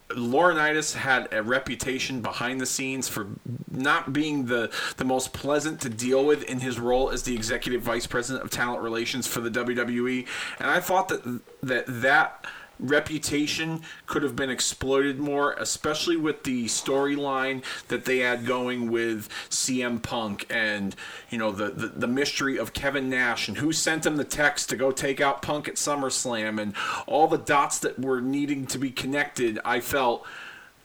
Laurinaitis 0.09 0.95
had 0.95 1.27
a 1.31 1.41
reputation 1.41 2.21
behind 2.21 2.61
the 2.61 2.65
scenes 2.65 3.07
for 3.07 3.27
not 3.71 4.13
being 4.13 4.45
the, 4.45 4.71
the 4.97 5.05
most 5.05 5.33
pleasant 5.33 5.81
to 5.81 5.89
deal 5.89 6.23
with 6.25 6.43
in 6.43 6.59
his 6.59 6.79
role 6.79 7.09
as 7.09 7.23
the 7.23 7.35
executive 7.35 7.81
vice 7.81 8.07
president 8.07 8.43
of 8.43 8.51
talent 8.51 8.81
relations 8.81 9.27
for 9.27 9.41
the 9.41 9.49
WWE. 9.49 10.27
And 10.59 10.69
I 10.69 10.79
thought 10.79 11.09
that 11.09 11.41
that, 11.63 11.85
that 11.87 12.45
reputation 12.79 13.81
could 14.05 14.23
have 14.23 14.35
been 14.35 14.49
exploited 14.49 15.19
more, 15.19 15.53
especially 15.53 16.17
with 16.17 16.43
the 16.43 16.65
storyline 16.65 17.63
that 17.87 18.05
they 18.05 18.19
had 18.19 18.45
going 18.45 18.91
with 18.91 19.29
CM 19.49 20.01
Punk 20.01 20.45
and 20.49 20.95
you 21.29 21.37
know 21.37 21.51
the, 21.51 21.69
the 21.69 21.87
the 21.87 22.07
mystery 22.07 22.57
of 22.57 22.73
Kevin 22.73 23.09
Nash 23.09 23.47
and 23.47 23.57
who 23.57 23.71
sent 23.71 24.05
him 24.05 24.17
the 24.17 24.23
text 24.23 24.69
to 24.69 24.75
go 24.75 24.91
take 24.91 25.21
out 25.21 25.41
Punk 25.41 25.67
at 25.67 25.75
SummerSlam 25.75 26.61
and 26.61 26.73
all 27.07 27.27
the 27.27 27.37
dots 27.37 27.79
that 27.79 27.99
were 27.99 28.21
needing 28.21 28.65
to 28.67 28.77
be 28.77 28.91
connected. 28.91 29.59
I 29.63 29.79
felt 29.79 30.25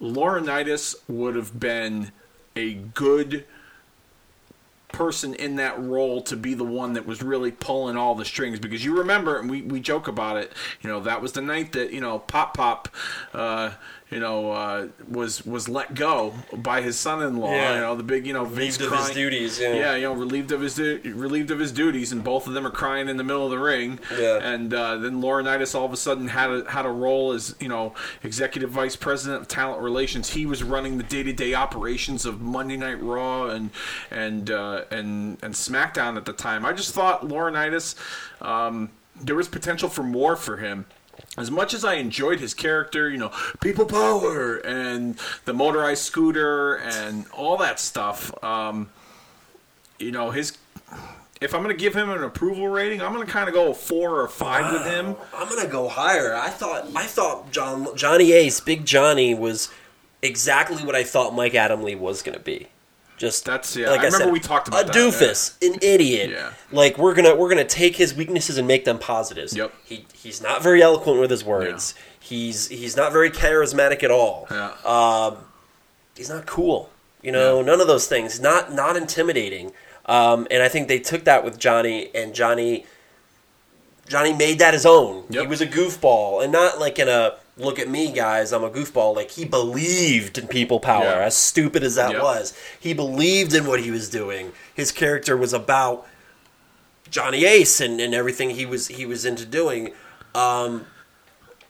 Laurinaitis 0.00 0.94
would 1.08 1.34
have 1.34 1.58
been 1.58 2.12
a 2.54 2.74
good 2.74 3.44
person 4.88 5.34
in 5.34 5.56
that 5.56 5.78
role 5.78 6.22
to 6.22 6.36
be 6.36 6.54
the 6.54 6.64
one 6.64 6.94
that 6.94 7.06
was 7.06 7.22
really 7.22 7.52
pulling 7.52 7.96
all 7.96 8.14
the 8.14 8.24
strings. 8.24 8.58
Because 8.58 8.84
you 8.84 8.96
remember 8.96 9.38
and 9.38 9.50
we, 9.50 9.62
we 9.62 9.80
joke 9.80 10.08
about 10.08 10.36
it 10.36 10.52
you 10.80 10.90
know 10.90 11.00
that 11.00 11.22
was 11.22 11.32
the 11.32 11.40
night 11.40 11.72
that 11.72 11.92
you 11.92 12.00
know 12.00 12.18
pop 12.18 12.56
pop 12.56 12.88
uh, 13.34 13.72
you 14.10 14.20
know 14.20 14.50
uh, 14.52 14.88
was 15.08 15.44
was 15.44 15.68
let 15.68 15.94
go 15.94 16.32
by 16.56 16.80
his 16.80 16.98
son-in-law 16.98 17.50
Yeah. 17.52 17.74
you 17.74 17.80
know 17.80 17.94
the 17.96 18.02
big 18.02 18.26
you 18.26 18.32
know 18.32 18.44
Vince 18.44 18.78
Relieved 18.78 18.94
of 18.94 19.06
his 19.06 19.14
duties, 19.14 19.58
yeah. 19.60 19.74
yeah 19.74 19.94
you 19.96 20.02
know 20.04 20.14
relieved 20.14 20.50
of 20.52 20.60
his 20.62 20.74
du- 20.76 21.00
relieved 21.14 21.50
of 21.50 21.58
his 21.58 21.72
duties 21.72 22.10
and 22.12 22.24
both 22.24 22.46
of 22.46 22.54
them 22.54 22.66
are 22.66 22.70
crying 22.70 23.08
in 23.08 23.16
the 23.18 23.24
middle 23.24 23.44
of 23.44 23.50
the 23.50 23.58
ring 23.58 23.98
Yeah. 24.18 24.38
and 24.42 24.72
uh, 24.72 24.96
then 24.96 25.20
Laurinaitis 25.20 25.74
all 25.74 25.84
of 25.84 25.92
a 25.92 25.96
sudden 25.96 26.28
had 26.28 26.50
a 26.50 26.70
had 26.70 26.86
a 26.86 26.90
role 26.90 27.32
as 27.32 27.54
you 27.60 27.68
know 27.68 27.92
executive 28.22 28.70
vice 28.70 28.96
president 28.96 29.42
of 29.42 29.48
talent 29.48 29.82
relations. 29.82 30.30
He 30.30 30.46
was 30.46 30.62
running 30.62 30.96
the 30.98 31.04
day 31.04 31.22
to 31.22 31.32
day 31.32 31.54
operations 31.54 32.24
of 32.24 32.40
Monday 32.40 32.76
Night 32.76 33.02
Raw 33.02 33.46
and 33.48 33.70
and 34.10 34.50
uh, 34.50 34.84
and 34.90 35.36
and 35.42 35.54
SmackDown 35.54 36.16
at 36.16 36.24
the 36.24 36.32
time. 36.32 36.64
I 36.64 36.72
just 36.72 36.94
thought 36.94 37.22
Laurinaitis 37.28 37.94
um, 38.40 38.90
there 39.20 39.34
was 39.36 39.48
potential 39.48 39.88
for 39.88 40.02
more 40.02 40.36
for 40.36 40.56
him. 40.58 40.86
As 41.38 41.50
much 41.50 41.74
as 41.74 41.84
I 41.84 41.94
enjoyed 41.94 42.40
his 42.40 42.54
character, 42.54 43.08
you 43.08 43.18
know, 43.18 43.32
people 43.60 43.86
power 43.86 44.56
and 44.56 45.18
the 45.44 45.52
motorized 45.52 46.02
scooter 46.02 46.76
and 46.76 47.26
all 47.32 47.56
that 47.58 47.80
stuff, 47.80 48.32
um, 48.42 48.90
you 49.98 50.10
know, 50.10 50.30
his 50.30 50.56
if 51.40 51.54
I'm 51.54 51.62
going 51.62 51.74
to 51.74 51.80
give 51.80 51.94
him 51.94 52.10
an 52.10 52.24
approval 52.24 52.68
rating, 52.68 53.00
I'm 53.00 53.12
going 53.12 53.24
to 53.24 53.32
kind 53.32 53.48
of 53.48 53.54
go 53.54 53.72
four 53.72 54.20
or 54.20 54.28
five 54.28 54.72
with 54.72 54.84
him. 54.84 55.14
I'm 55.34 55.48
gonna 55.48 55.68
go 55.68 55.88
higher. 55.88 56.34
I 56.34 56.48
thought 56.48 56.88
I 56.96 57.06
thought 57.06 57.52
John 57.52 57.96
Johnny 57.96 58.32
Ace, 58.32 58.60
Big 58.60 58.84
Johnny, 58.84 59.34
was 59.34 59.70
exactly 60.22 60.84
what 60.84 60.94
I 60.94 61.04
thought 61.04 61.34
Mike 61.34 61.52
Adamle 61.52 61.98
was 61.98 62.22
gonna 62.22 62.38
be. 62.40 62.68
Just 63.18 63.44
That's- 63.44 63.76
yeah, 63.76 63.90
I 63.90 63.96
remember 64.02 64.30
we 64.30 64.38
talked 64.40 64.68
about 64.68 64.84
a 64.84 64.86
that, 64.86 64.94
doofus, 64.94 65.60
an 65.60 65.78
idiot. 65.82 66.30
Yeah. 66.30 66.52
Like 66.70 66.96
we're 66.98 67.14
gonna 67.14 67.34
we're 67.34 67.48
gonna 67.48 67.64
take 67.64 67.96
his 67.96 68.14
weaknesses 68.14 68.58
and 68.58 68.68
make 68.68 68.84
them 68.84 68.98
positives. 68.98 69.56
Yep. 69.56 69.74
He 69.84 70.06
he's 70.14 70.40
not 70.40 70.62
very 70.62 70.82
eloquent 70.82 71.18
with 71.20 71.30
his 71.30 71.44
words. 71.44 71.94
He's 72.20 72.68
he's 72.68 72.96
not 72.96 73.12
very 73.12 73.30
charismatic 73.30 74.02
at 74.04 74.10
all. 74.12 74.46
Yeah. 74.50 74.72
Um, 74.84 75.38
he's 76.16 76.30
not 76.30 76.46
cool. 76.46 76.90
You 77.22 77.32
know, 77.32 77.60
none 77.60 77.80
of 77.80 77.88
those 77.88 78.06
things. 78.06 78.40
Not 78.40 78.72
not 78.72 78.96
intimidating. 78.96 79.72
Um, 80.06 80.46
and 80.50 80.62
I 80.62 80.68
think 80.68 80.88
they 80.88 81.00
took 81.00 81.24
that 81.24 81.44
with 81.44 81.58
Johnny, 81.58 82.10
and 82.14 82.34
Johnny 82.34 82.86
Johnny 84.08 84.32
made 84.32 84.58
that 84.60 84.74
his 84.74 84.86
own. 84.86 85.24
Yep. 85.28 85.42
He 85.42 85.46
was 85.48 85.60
a 85.60 85.66
goofball, 85.66 86.42
and 86.42 86.52
not 86.52 86.78
like 86.78 86.98
in 86.98 87.08
a 87.08 87.34
look 87.58 87.78
at 87.78 87.88
me, 87.88 88.12
guys, 88.12 88.52
I'm 88.52 88.64
a 88.64 88.70
goofball. 88.70 89.14
Like 89.16 89.30
he 89.32 89.44
believed 89.44 90.38
in 90.38 90.46
people 90.48 90.80
power. 90.80 91.04
Yeah. 91.04 91.24
As 91.26 91.36
stupid 91.36 91.82
as 91.82 91.96
that 91.96 92.12
Yep. 92.12 92.22
was, 92.22 92.58
he 92.78 92.94
believed 92.94 93.54
in 93.54 93.66
what 93.66 93.80
he 93.80 93.90
was 93.90 94.08
doing. 94.08 94.52
His 94.74 94.92
character 94.92 95.36
was 95.36 95.52
about 95.52 96.06
Johnny 97.10 97.44
Ace 97.44 97.80
and, 97.80 98.00
and 98.00 98.14
everything 98.14 98.50
he 98.50 98.66
was 98.66 98.88
he 98.88 99.06
was 99.06 99.24
into 99.24 99.44
doing. 99.46 99.92
Um, 100.34 100.86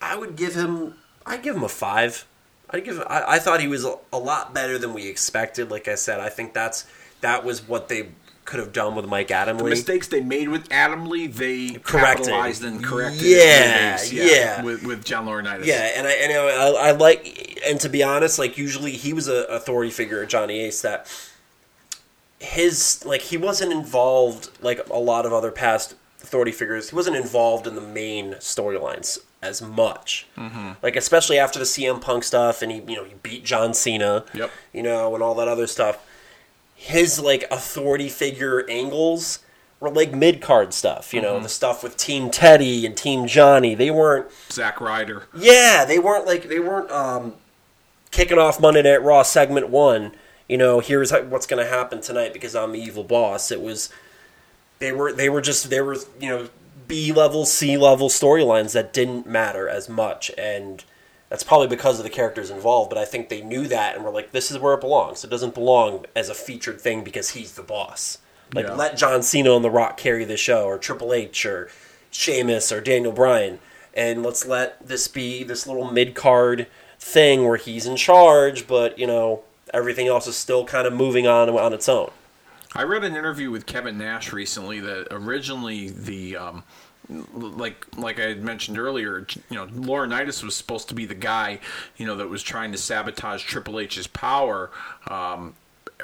I 0.00 0.16
would 0.16 0.36
give 0.36 0.54
him. 0.54 0.94
I'd 1.26 1.42
give 1.42 1.56
him 1.56 1.62
a 1.62 1.68
five. 1.68 2.26
I'd 2.70 2.84
give. 2.84 3.00
I, 3.08 3.24
I 3.26 3.38
thought 3.38 3.60
he 3.60 3.68
was 3.68 3.84
a, 3.84 3.96
a 4.12 4.18
lot 4.18 4.52
better 4.54 4.78
than 4.78 4.94
we 4.94 5.06
expected. 5.08 5.70
Like 5.70 5.88
I 5.88 5.94
said, 5.94 6.20
I 6.20 6.28
think 6.28 6.54
that's 6.54 6.86
that 7.20 7.44
was 7.44 7.66
what 7.66 7.88
they 7.88 8.08
could 8.48 8.60
have 8.60 8.72
done 8.72 8.94
with 8.94 9.04
Mike 9.04 9.28
Adamle. 9.28 9.68
Mistakes 9.68 10.08
they 10.08 10.22
made 10.22 10.48
with 10.48 10.70
Adamle, 10.70 11.30
they 11.34 11.74
Corrected. 11.80 12.28
capitalized 12.28 12.64
and 12.64 12.82
corrected. 12.82 13.20
Yeah, 13.20 13.98
his 13.98 14.10
yeah. 14.10 14.62
With, 14.62 14.84
with 14.84 15.04
John 15.04 15.26
Laurinaitis. 15.26 15.66
Yeah, 15.66 15.90
and 15.94 16.06
I, 16.06 16.12
and 16.12 16.32
I, 16.32 16.88
I 16.88 16.90
like, 16.92 17.60
and 17.66 17.78
to 17.80 17.90
be 17.90 18.02
honest, 18.02 18.38
like 18.38 18.56
usually 18.56 18.92
he 18.92 19.12
was 19.12 19.28
a 19.28 19.44
authority 19.48 19.90
figure, 19.90 20.24
Johnny 20.24 20.60
Ace. 20.60 20.80
That 20.80 21.06
his 22.38 23.04
like 23.04 23.20
he 23.20 23.36
wasn't 23.36 23.70
involved 23.70 24.48
like 24.62 24.88
a 24.88 24.98
lot 24.98 25.26
of 25.26 25.34
other 25.34 25.50
past 25.50 25.94
authority 26.22 26.52
figures. 26.52 26.88
He 26.88 26.96
wasn't 26.96 27.16
involved 27.16 27.66
in 27.66 27.74
the 27.74 27.82
main 27.82 28.32
storylines 28.36 29.18
as 29.42 29.60
much. 29.60 30.26
Mm-hmm. 30.38 30.70
Like 30.82 30.96
especially 30.96 31.38
after 31.38 31.58
the 31.58 31.66
CM 31.66 32.00
Punk 32.00 32.24
stuff, 32.24 32.62
and 32.62 32.72
he 32.72 32.78
you 32.78 32.96
know 32.96 33.04
he 33.04 33.14
beat 33.22 33.44
John 33.44 33.74
Cena. 33.74 34.24
Yep. 34.32 34.50
You 34.72 34.84
know, 34.84 35.14
and 35.14 35.22
all 35.22 35.34
that 35.34 35.48
other 35.48 35.66
stuff. 35.66 36.02
His 36.80 37.18
like 37.18 37.44
authority 37.50 38.08
figure 38.08 38.64
angles 38.70 39.40
were 39.80 39.90
like 39.90 40.14
mid 40.14 40.40
card 40.40 40.72
stuff. 40.72 41.12
You 41.12 41.20
know, 41.20 41.40
the 41.40 41.48
stuff 41.48 41.82
with 41.82 41.96
Team 41.96 42.30
Teddy 42.30 42.86
and 42.86 42.96
Team 42.96 43.26
Johnny. 43.26 43.74
They 43.74 43.90
weren't. 43.90 44.30
Zack 44.50 44.80
Ryder. 44.80 45.24
Yeah, 45.36 45.84
they 45.84 45.98
weren't 45.98 46.24
like 46.24 46.48
they 46.48 46.60
weren't 46.60 46.90
um, 46.92 47.34
kicking 48.12 48.38
off 48.38 48.60
Monday 48.60 48.82
Night 48.82 49.02
Raw 49.02 49.24
segment 49.24 49.70
one. 49.70 50.12
You 50.48 50.56
know, 50.56 50.78
here's 50.78 51.12
what's 51.12 51.46
going 51.46 51.62
to 51.62 51.68
happen 51.68 52.00
tonight 52.00 52.32
because 52.32 52.54
I'm 52.54 52.72
the 52.72 52.80
evil 52.80 53.04
boss. 53.04 53.50
It 53.50 53.60
was 53.60 53.90
they 54.78 54.92
were 54.92 55.12
they 55.12 55.28
were 55.28 55.40
just 55.40 55.70
they 55.70 55.80
were 55.80 55.96
you 56.20 56.28
know 56.28 56.48
B 56.86 57.12
level 57.12 57.44
C 57.44 57.76
level 57.76 58.08
storylines 58.08 58.72
that 58.72 58.92
didn't 58.92 59.26
matter 59.26 59.68
as 59.68 59.88
much, 59.88 60.30
and 60.38 60.84
that's 61.28 61.44
probably 61.44 61.66
because 61.68 61.98
of 61.98 62.04
the 62.04 62.10
characters 62.10 62.50
involved. 62.50 62.88
But 62.90 62.98
I 62.98 63.04
think 63.04 63.28
they 63.28 63.40
knew 63.42 63.66
that 63.68 63.94
and 63.96 64.04
were 64.04 64.10
like, 64.10 64.32
this 64.32 64.50
is 64.50 64.58
where 64.58 64.74
it 64.74 64.80
belongs. 64.80 65.24
It 65.24 65.30
doesn't 65.30 65.54
belong 65.54 66.06
as 66.16 66.28
a 66.28 66.34
featured 66.34 66.80
thing 66.80 67.04
because 67.04 67.30
he's 67.30 67.52
the 67.52 67.62
boss. 67.62 68.18
Like 68.54 68.66
Yeah. 68.66 68.74
let 68.74 68.96
John 68.96 69.22
Cena 69.22 69.54
and 69.54 69.64
The 69.64 69.70
Rock 69.70 69.96
carry 69.98 70.24
the 70.24 70.36
show, 70.38 70.64
or 70.64 70.78
Triple 70.78 71.12
H, 71.12 71.44
or 71.44 71.68
Sheamus, 72.10 72.72
or 72.72 72.80
Daniel 72.80 73.12
Bryan, 73.12 73.58
and 73.92 74.22
let's 74.22 74.46
let 74.46 74.86
this 74.86 75.06
be 75.08 75.42
this 75.44 75.66
little 75.66 75.90
mid 75.90 76.14
card 76.14 76.66
thing 76.98 77.46
where 77.46 77.58
he's 77.58 77.86
in 77.86 77.96
charge, 77.96 78.66
but 78.66 78.98
you 78.98 79.06
know 79.06 79.42
everything 79.74 80.06
else 80.08 80.26
is 80.26 80.34
still 80.34 80.64
kind 80.64 80.86
of 80.86 80.94
moving 80.94 81.26
on 81.26 81.50
on 81.50 81.74
its 81.74 81.88
own. 81.90 82.10
I 82.74 82.84
read 82.84 83.04
an 83.04 83.14
interview 83.14 83.50
with 83.50 83.66
Kevin 83.66 83.98
Nash 83.98 84.32
recently 84.32 84.80
that 84.80 85.08
originally 85.10 85.90
the 85.90 86.36
um, 86.36 86.64
like 87.10 87.86
like 87.96 88.18
I 88.20 88.24
had 88.28 88.42
mentioned 88.42 88.78
earlier, 88.78 89.26
you 89.50 89.56
know, 89.56 89.66
Laurinaitis 89.66 90.42
was 90.42 90.54
supposed 90.54 90.88
to 90.88 90.94
be 90.94 91.06
the 91.06 91.14
guy, 91.14 91.60
you 91.96 92.06
know, 92.06 92.16
that 92.16 92.28
was 92.28 92.42
trying 92.42 92.72
to 92.72 92.78
sabotage 92.78 93.44
Triple 93.44 93.80
H's 93.80 94.06
power. 94.06 94.70
Um, 95.08 95.54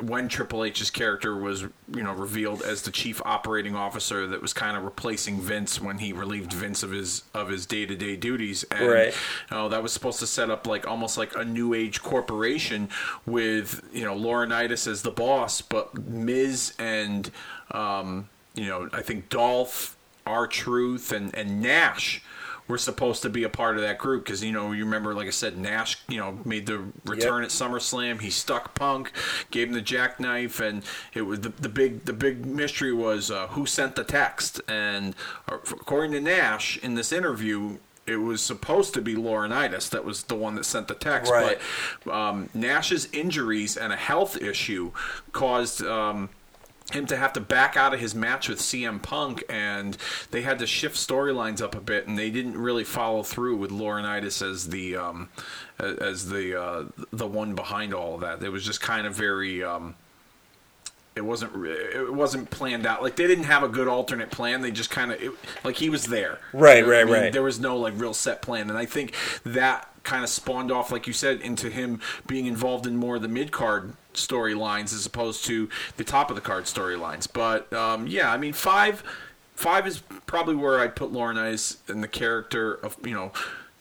when 0.01 0.27
Triple 0.29 0.65
H's 0.65 0.91
character 0.91 1.37
was, 1.37 1.63
you 1.63 2.03
know, 2.03 2.13
revealed 2.13 2.63
as 2.63 2.83
the 2.83 2.91
chief 2.91 3.23
operating 3.25 3.77
officer 3.77 4.27
that 4.27 4.43
was 4.43 4.53
kind 4.53 4.77
of 4.77 4.83
replacing 4.83 5.41
Vince 5.41 5.81
when 5.81 5.99
he 5.99 6.13
relieved 6.13 6.53
Vince 6.53 6.83
of 6.83 6.91
his 6.91 7.23
of 7.33 7.49
his 7.49 7.65
day 7.65 7.87
to 7.87 7.95
day 7.95 8.17
duties, 8.17 8.65
and 8.73 8.89
Right. 8.89 9.15
you 9.51 9.57
know, 9.57 9.69
that 9.69 9.85
was 9.85 9.93
supposed 9.93 10.19
to 10.19 10.27
set 10.27 10.51
up 10.51 10.67
like 10.67 10.89
almost 10.89 11.17
like 11.17 11.37
a 11.37 11.45
new 11.45 11.75
age 11.75 12.03
corporation 12.03 12.89
with 13.25 13.83
you 13.93 14.05
know 14.05 14.17
Laurinaitis 14.17 14.89
as 14.89 15.03
the 15.03 15.13
boss, 15.13 15.61
but 15.61 15.95
Miz 16.09 16.73
and 16.77 17.31
um, 17.71 18.29
you 18.57 18.67
know 18.67 18.89
I 18.93 19.01
think 19.03 19.29
Dolph, 19.29 19.94
R 20.27 20.47
Truth, 20.47 21.13
and 21.13 21.35
and 21.35 21.61
Nash 21.61 22.23
were 22.67 22.79
supposed 22.79 23.23
to 23.23 23.29
be 23.29 23.45
a 23.45 23.49
part 23.49 23.77
of 23.77 23.83
that 23.83 23.99
group. 23.99 24.25
Because 24.25 24.43
you 24.43 24.53
know 24.53 24.73
you 24.73 24.85
remember 24.85 25.15
like 25.15 25.27
I 25.27 25.31
said 25.31 25.57
Nash 25.59 25.99
you 26.09 26.19
know 26.19 26.39
made 26.45 26.67
the 26.67 26.85
return 27.05 27.43
at 27.43 27.51
SummerSlam. 27.51 28.21
He 28.21 28.31
stuck 28.31 28.75
Punk 28.75 29.13
gave 29.51 29.69
him 29.69 29.75
the 29.75 29.81
jackknife 29.81 30.61
and 30.61 30.83
it 31.13 31.23
was 31.23 31.41
the, 31.41 31.51
the 31.51 31.69
big 31.69 32.05
the 32.05 32.13
big 32.13 32.47
mystery 32.47 32.93
was 32.93 33.31
uh, 33.31 33.49
who 33.49 33.67
sent 33.67 33.97
the 33.97 34.05
text. 34.05 34.61
And 34.69 35.15
uh, 35.49 35.59
according 35.71 36.13
to 36.13 36.21
Nash 36.21 36.79
in 36.79 36.95
this 36.95 37.13
interview 37.13 37.79
it 38.07 38.17
was 38.17 38.43
supposed 38.43 38.93
to 38.93 39.01
be 39.01 39.15
Laurinaitis 39.15 39.89
that 39.91 40.05
was 40.05 40.25
the 40.25 40.35
one 40.35 40.55
that 40.57 40.65
sent 40.65 40.89
the 40.89 40.95
text. 40.95 41.33
Right. 41.33 41.59
but 42.05 42.13
um, 42.13 42.51
Nash's 42.53 43.09
injuries 43.13 43.77
and 43.77 43.93
a 43.93 43.97
health 43.97 44.41
issue 44.41 44.93
caused 45.33 45.83
um, 45.83 46.29
him 46.93 47.07
to 47.07 47.17
have 47.17 47.33
to 47.33 47.41
back 47.41 47.77
out 47.77 47.95
of 47.95 48.01
his 48.01 48.15
match 48.15 48.49
with 48.49 48.59
CM 48.59 49.03
Punk, 49.03 49.43
and 49.49 49.97
they 50.31 50.43
had 50.43 50.59
to 50.59 50.67
shift 50.67 50.97
storylines 50.97 51.61
up 51.63 51.75
a 51.75 51.81
bit, 51.81 52.07
and 52.07 52.19
they 52.19 52.31
didn't 52.31 52.57
really 52.59 52.85
follow 52.85 53.23
through 53.23 53.57
with 53.57 53.71
Laurinaitis 53.71 54.43
as 54.49 54.69
the 54.69 54.97
um, 54.97 55.29
as 55.79 56.29
the 56.29 56.61
uh, 56.61 56.85
the 57.13 57.27
one 57.27 57.55
behind 57.55 57.95
all 57.95 58.15
of 58.17 58.21
that. 58.21 58.43
It 58.43 58.51
was 58.51 58.65
just 58.65 58.81
kind 58.81 59.07
of 59.07 59.15
very. 59.15 59.63
Um, 59.65 59.95
it 61.17 61.25
wasn't 61.25 61.65
it 61.65 62.13
wasn't 62.13 62.51
planned 62.51 62.85
out 62.85 63.01
like 63.01 63.15
they 63.15 63.29
didn't 63.29 63.45
have 63.45 63.63
a 63.63 63.69
good 63.69 63.87
alternate 63.87 64.33
plan 64.33 64.63
they 64.63 64.73
just 64.73 64.91
kind 64.91 65.13
of 65.13 65.21
like 65.63 65.77
he 65.77 65.89
was 65.89 66.07
there 66.07 66.41
Right, 66.53 66.79
You 66.79 66.83
know 66.87 66.91
right, 66.91 67.01
I 67.03 67.05
mean? 67.05 67.15
right. 67.15 67.33
there 67.33 67.43
was 67.45 67.61
no 67.61 67.77
like 67.77 67.95
real 67.97 68.15
set 68.15 68.43
plan 68.43 68.69
and 68.69 68.77
i 68.77 68.85
think 68.85 69.15
that 69.45 69.94
kind 70.05 70.23
of 70.23 70.31
spawned 70.31 70.71
off 70.71 70.93
like 70.93 71.07
you 71.07 71.13
said 71.13 71.41
into 71.41 71.69
him 71.71 72.01
being 72.27 72.47
involved 72.47 72.87
in 72.87 72.95
more 72.97 73.17
of 73.17 73.23
the 73.23 73.29
mid 73.29 73.51
card 73.51 73.95
storylines 74.15 74.95
as 74.95 75.05
opposed 75.07 75.45
to 75.45 75.69
the 75.97 76.05
top 76.05 76.31
of 76.31 76.37
the 76.37 76.43
card 76.43 76.65
storylines 76.65 77.27
but 77.33 77.73
um, 77.73 78.07
yeah 78.07 78.31
i 78.31 78.37
mean 78.37 78.53
five 78.53 79.03
five 79.55 79.87
is 79.87 80.01
probably 80.27 80.55
where 80.55 80.79
i'd 80.81 80.95
put 80.95 81.13
Laurinaitis 81.13 81.79
in 81.89 82.01
the 82.01 82.09
character 82.09 82.75
of 82.75 82.97
you 83.05 83.15
know 83.15 83.33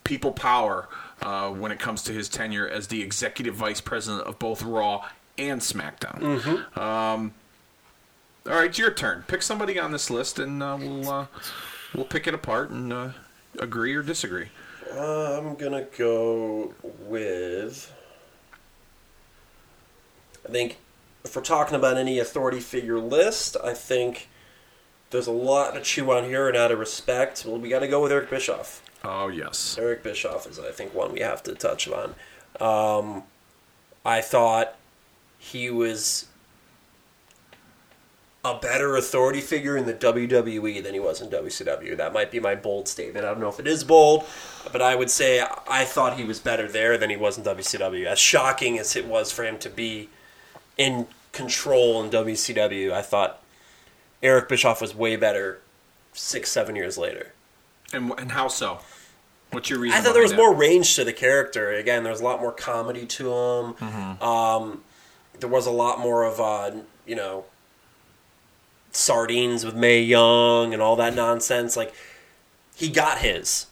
people 0.02 0.32
power 0.32 0.88
uh, 1.22 1.48
when 1.50 1.70
it 1.70 1.78
comes 1.78 2.02
to 2.02 2.12
his 2.12 2.28
tenure 2.28 2.68
as 2.68 2.88
the 2.88 3.00
executive 3.02 3.54
vice 3.54 3.80
president 3.80 4.26
of 4.26 4.38
both 4.38 4.62
raw 4.62 5.06
and 5.38 5.60
smackdown 5.60 6.18
Mm-hmm. 6.20 6.80
um, 6.80 7.32
all 8.46 8.56
right, 8.56 8.76
your 8.78 8.90
turn. 8.90 9.24
Pick 9.26 9.40
somebody 9.40 9.78
on 9.78 9.90
this 9.90 10.10
list, 10.10 10.38
and 10.38 10.62
uh, 10.62 10.76
we'll 10.78 11.08
uh, 11.08 11.26
we'll 11.94 12.04
pick 12.04 12.26
it 12.26 12.34
apart 12.34 12.68
and 12.68 12.92
uh, 12.92 13.08
agree 13.58 13.94
or 13.94 14.02
disagree. 14.02 14.48
I'm 14.98 15.54
gonna 15.56 15.86
go 15.96 16.74
with. 17.00 17.92
I 20.46 20.52
think 20.52 20.78
if 21.24 21.34
we're 21.34 21.42
talking 21.42 21.74
about 21.74 21.96
any 21.96 22.18
authority 22.18 22.60
figure 22.60 22.98
list, 23.00 23.56
I 23.62 23.72
think 23.72 24.28
there's 25.10 25.26
a 25.26 25.32
lot 25.32 25.74
to 25.74 25.80
chew 25.80 26.10
on 26.12 26.24
here, 26.24 26.48
and 26.48 26.56
out 26.56 26.70
of 26.70 26.78
respect, 26.78 27.44
well, 27.46 27.58
we 27.58 27.68
got 27.68 27.80
to 27.80 27.88
go 27.88 28.02
with 28.02 28.12
Eric 28.12 28.30
Bischoff. 28.30 28.82
Oh 29.02 29.28
yes, 29.28 29.76
Eric 29.78 30.02
Bischoff 30.02 30.46
is, 30.46 30.58
I 30.58 30.70
think, 30.70 30.94
one 30.94 31.12
we 31.12 31.20
have 31.20 31.42
to 31.44 31.54
touch 31.54 31.88
on. 31.88 32.14
Um, 32.60 33.22
I 34.04 34.20
thought 34.20 34.76
he 35.38 35.70
was 35.70 36.26
a 38.44 38.54
better 38.58 38.96
authority 38.96 39.40
figure 39.40 39.76
in 39.76 39.86
the 39.86 39.94
WWE 39.94 40.82
than 40.82 40.92
he 40.92 41.00
was 41.00 41.22
in 41.22 41.30
WCW. 41.30 41.96
That 41.96 42.12
might 42.12 42.30
be 42.30 42.40
my 42.40 42.54
bold 42.54 42.88
statement. 42.88 43.24
I 43.24 43.30
don't 43.30 43.40
know 43.40 43.48
if 43.48 43.58
it 43.58 43.66
is 43.66 43.84
bold, 43.84 44.24
but 44.70 44.82
I 44.82 44.94
would 44.94 45.10
say 45.10 45.42
I 45.66 45.84
thought 45.84 46.18
he 46.18 46.24
was 46.24 46.40
better 46.40 46.68
there 46.68 46.98
than 46.98 47.08
he 47.08 47.16
was 47.16 47.38
in 47.38 47.44
WCW. 47.44 48.04
As 48.04 48.18
shocking 48.18 48.78
as 48.78 48.96
it 48.96 49.06
was 49.06 49.32
for 49.32 49.44
him 49.44 49.58
to 49.60 49.70
be 49.70 50.10
in 50.76 51.06
control 51.32 52.02
in 52.02 52.10
WCW, 52.10 52.92
I 52.92 53.00
thought 53.00 53.42
Eric 54.22 54.48
Bischoff 54.48 54.82
was 54.82 54.94
way 54.94 55.16
better 55.16 55.60
six, 56.12 56.50
seven 56.50 56.76
years 56.76 56.98
later. 56.98 57.32
and 57.92 58.12
and 58.18 58.32
how 58.32 58.48
so? 58.48 58.80
What's 59.52 59.70
your 59.70 59.78
reason? 59.78 59.98
I 59.98 60.02
thought 60.02 60.14
there 60.14 60.22
was 60.22 60.34
more 60.34 60.52
range 60.52 60.96
to 60.96 61.04
the 61.04 61.12
character. 61.12 61.70
Again, 61.72 62.02
there 62.02 62.12
was 62.12 62.20
a 62.20 62.24
lot 62.24 62.40
more 62.40 62.52
comedy 62.52 63.06
to 63.06 63.24
him. 63.28 63.74
Mm-hmm. 63.74 64.22
Um, 64.22 64.82
there 65.38 65.48
was 65.48 65.66
a 65.66 65.70
lot 65.70 66.00
more 66.00 66.24
of 66.24 66.40
uh, 66.40 66.72
you 67.06 67.14
know 67.16 67.44
sardines 68.96 69.64
with 69.64 69.74
Mae 69.74 70.00
Young 70.02 70.72
and 70.72 70.80
all 70.82 70.96
that 70.96 71.14
nonsense. 71.14 71.76
Like 71.76 71.92
he 72.74 72.88
got 72.88 73.18
his, 73.18 73.66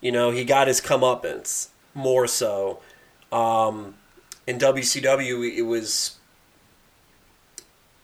you 0.00 0.10
know, 0.12 0.30
he 0.30 0.44
got 0.44 0.66
his 0.68 0.80
comeuppance 0.80 1.68
more 1.94 2.26
so. 2.26 2.80
Um, 3.30 3.94
in 4.46 4.58
WCW, 4.58 5.56
it 5.56 5.62
was 5.62 6.18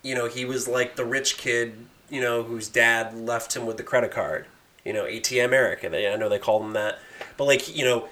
you 0.02 0.14
know 0.14 0.26
he 0.26 0.44
was 0.44 0.68
like 0.68 0.96
the 0.96 1.04
rich 1.04 1.36
kid, 1.36 1.86
you 2.08 2.20
know, 2.20 2.42
whose 2.42 2.68
dad 2.68 3.14
left 3.14 3.56
him 3.56 3.66
with 3.66 3.76
the 3.76 3.82
credit 3.82 4.10
card. 4.10 4.46
You 4.84 4.92
know, 4.92 5.04
ATM 5.04 5.52
Eric. 5.52 5.82
they- 5.82 6.08
I 6.08 6.16
know 6.16 6.28
they 6.28 6.38
called 6.38 6.62
him 6.62 6.72
that, 6.72 6.98
but 7.36 7.44
like 7.44 7.74
you 7.76 7.84
know, 7.84 8.08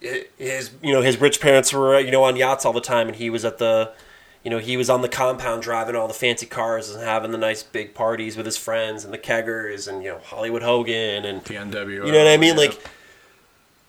his 0.00 0.70
you 0.82 0.92
know 0.92 1.02
his 1.02 1.20
rich 1.20 1.40
parents 1.40 1.72
were 1.72 1.98
you 1.98 2.10
know 2.10 2.22
on 2.24 2.36
yachts 2.36 2.64
all 2.64 2.72
the 2.72 2.80
time, 2.80 3.08
and 3.08 3.16
he 3.16 3.28
was 3.30 3.44
at 3.44 3.58
the 3.58 3.92
you 4.44 4.50
know 4.50 4.58
he 4.58 4.76
was 4.76 4.88
on 4.88 5.02
the 5.02 5.08
compound 5.08 5.62
driving 5.62 5.96
all 5.96 6.08
the 6.08 6.14
fancy 6.14 6.46
cars 6.46 6.90
and 6.94 7.02
having 7.02 7.32
the 7.32 7.38
nice 7.38 7.62
big 7.62 7.94
parties 7.94 8.36
with 8.36 8.46
his 8.46 8.56
friends 8.56 9.04
and 9.04 9.12
the 9.12 9.18
keggers 9.18 9.88
and 9.88 10.02
you 10.02 10.10
know 10.10 10.18
Hollywood 10.18 10.62
Hogan 10.62 11.24
and 11.24 11.42
the 11.44 11.54
NWO? 11.54 12.06
you 12.06 12.12
know 12.12 12.18
what 12.24 12.28
I 12.28 12.36
mean? 12.36 12.54
yeah. 12.54 12.60
Like, 12.60 12.80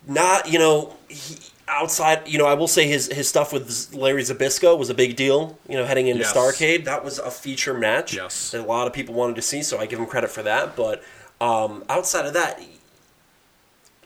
not 0.08 0.52
you 0.52 0.60
know 0.60 0.96
he, 1.08 1.36
outside. 1.70 2.28
You 2.28 2.38
know, 2.38 2.46
I 2.46 2.56
will 2.56 2.68
say 2.68 2.88
his 2.88 3.08
his 3.08 3.30
stuff 3.30 3.54
with 3.54 3.94
Larry 3.94 4.24
Zbyszko 4.24 4.78
was 4.78 4.90
a 4.90 4.94
big 4.94 5.16
deal. 5.16 5.58
You 5.68 5.78
know, 5.78 5.86
heading 5.86 6.08
into 6.08 6.24
Yes. 6.24 6.34
Starcade, 6.34 6.86
that 6.86 7.04
was 7.04 7.20
a 7.20 7.32
feature 7.32 7.74
match. 7.74 8.14
Yes. 8.14 8.52
that 8.52 8.62
a 8.62 8.64
lot 8.64 8.88
of 8.88 8.94
people 8.94 9.14
wanted 9.16 9.36
to 9.36 9.42
see, 9.42 9.62
so 9.62 9.80
I 9.80 9.86
give 9.86 10.00
him 10.00 10.06
credit 10.06 10.30
for 10.30 10.44
that. 10.44 10.76
But 10.76 11.04
um, 11.40 11.84
outside 11.90 12.26
of 12.26 12.34
that, 12.34 12.62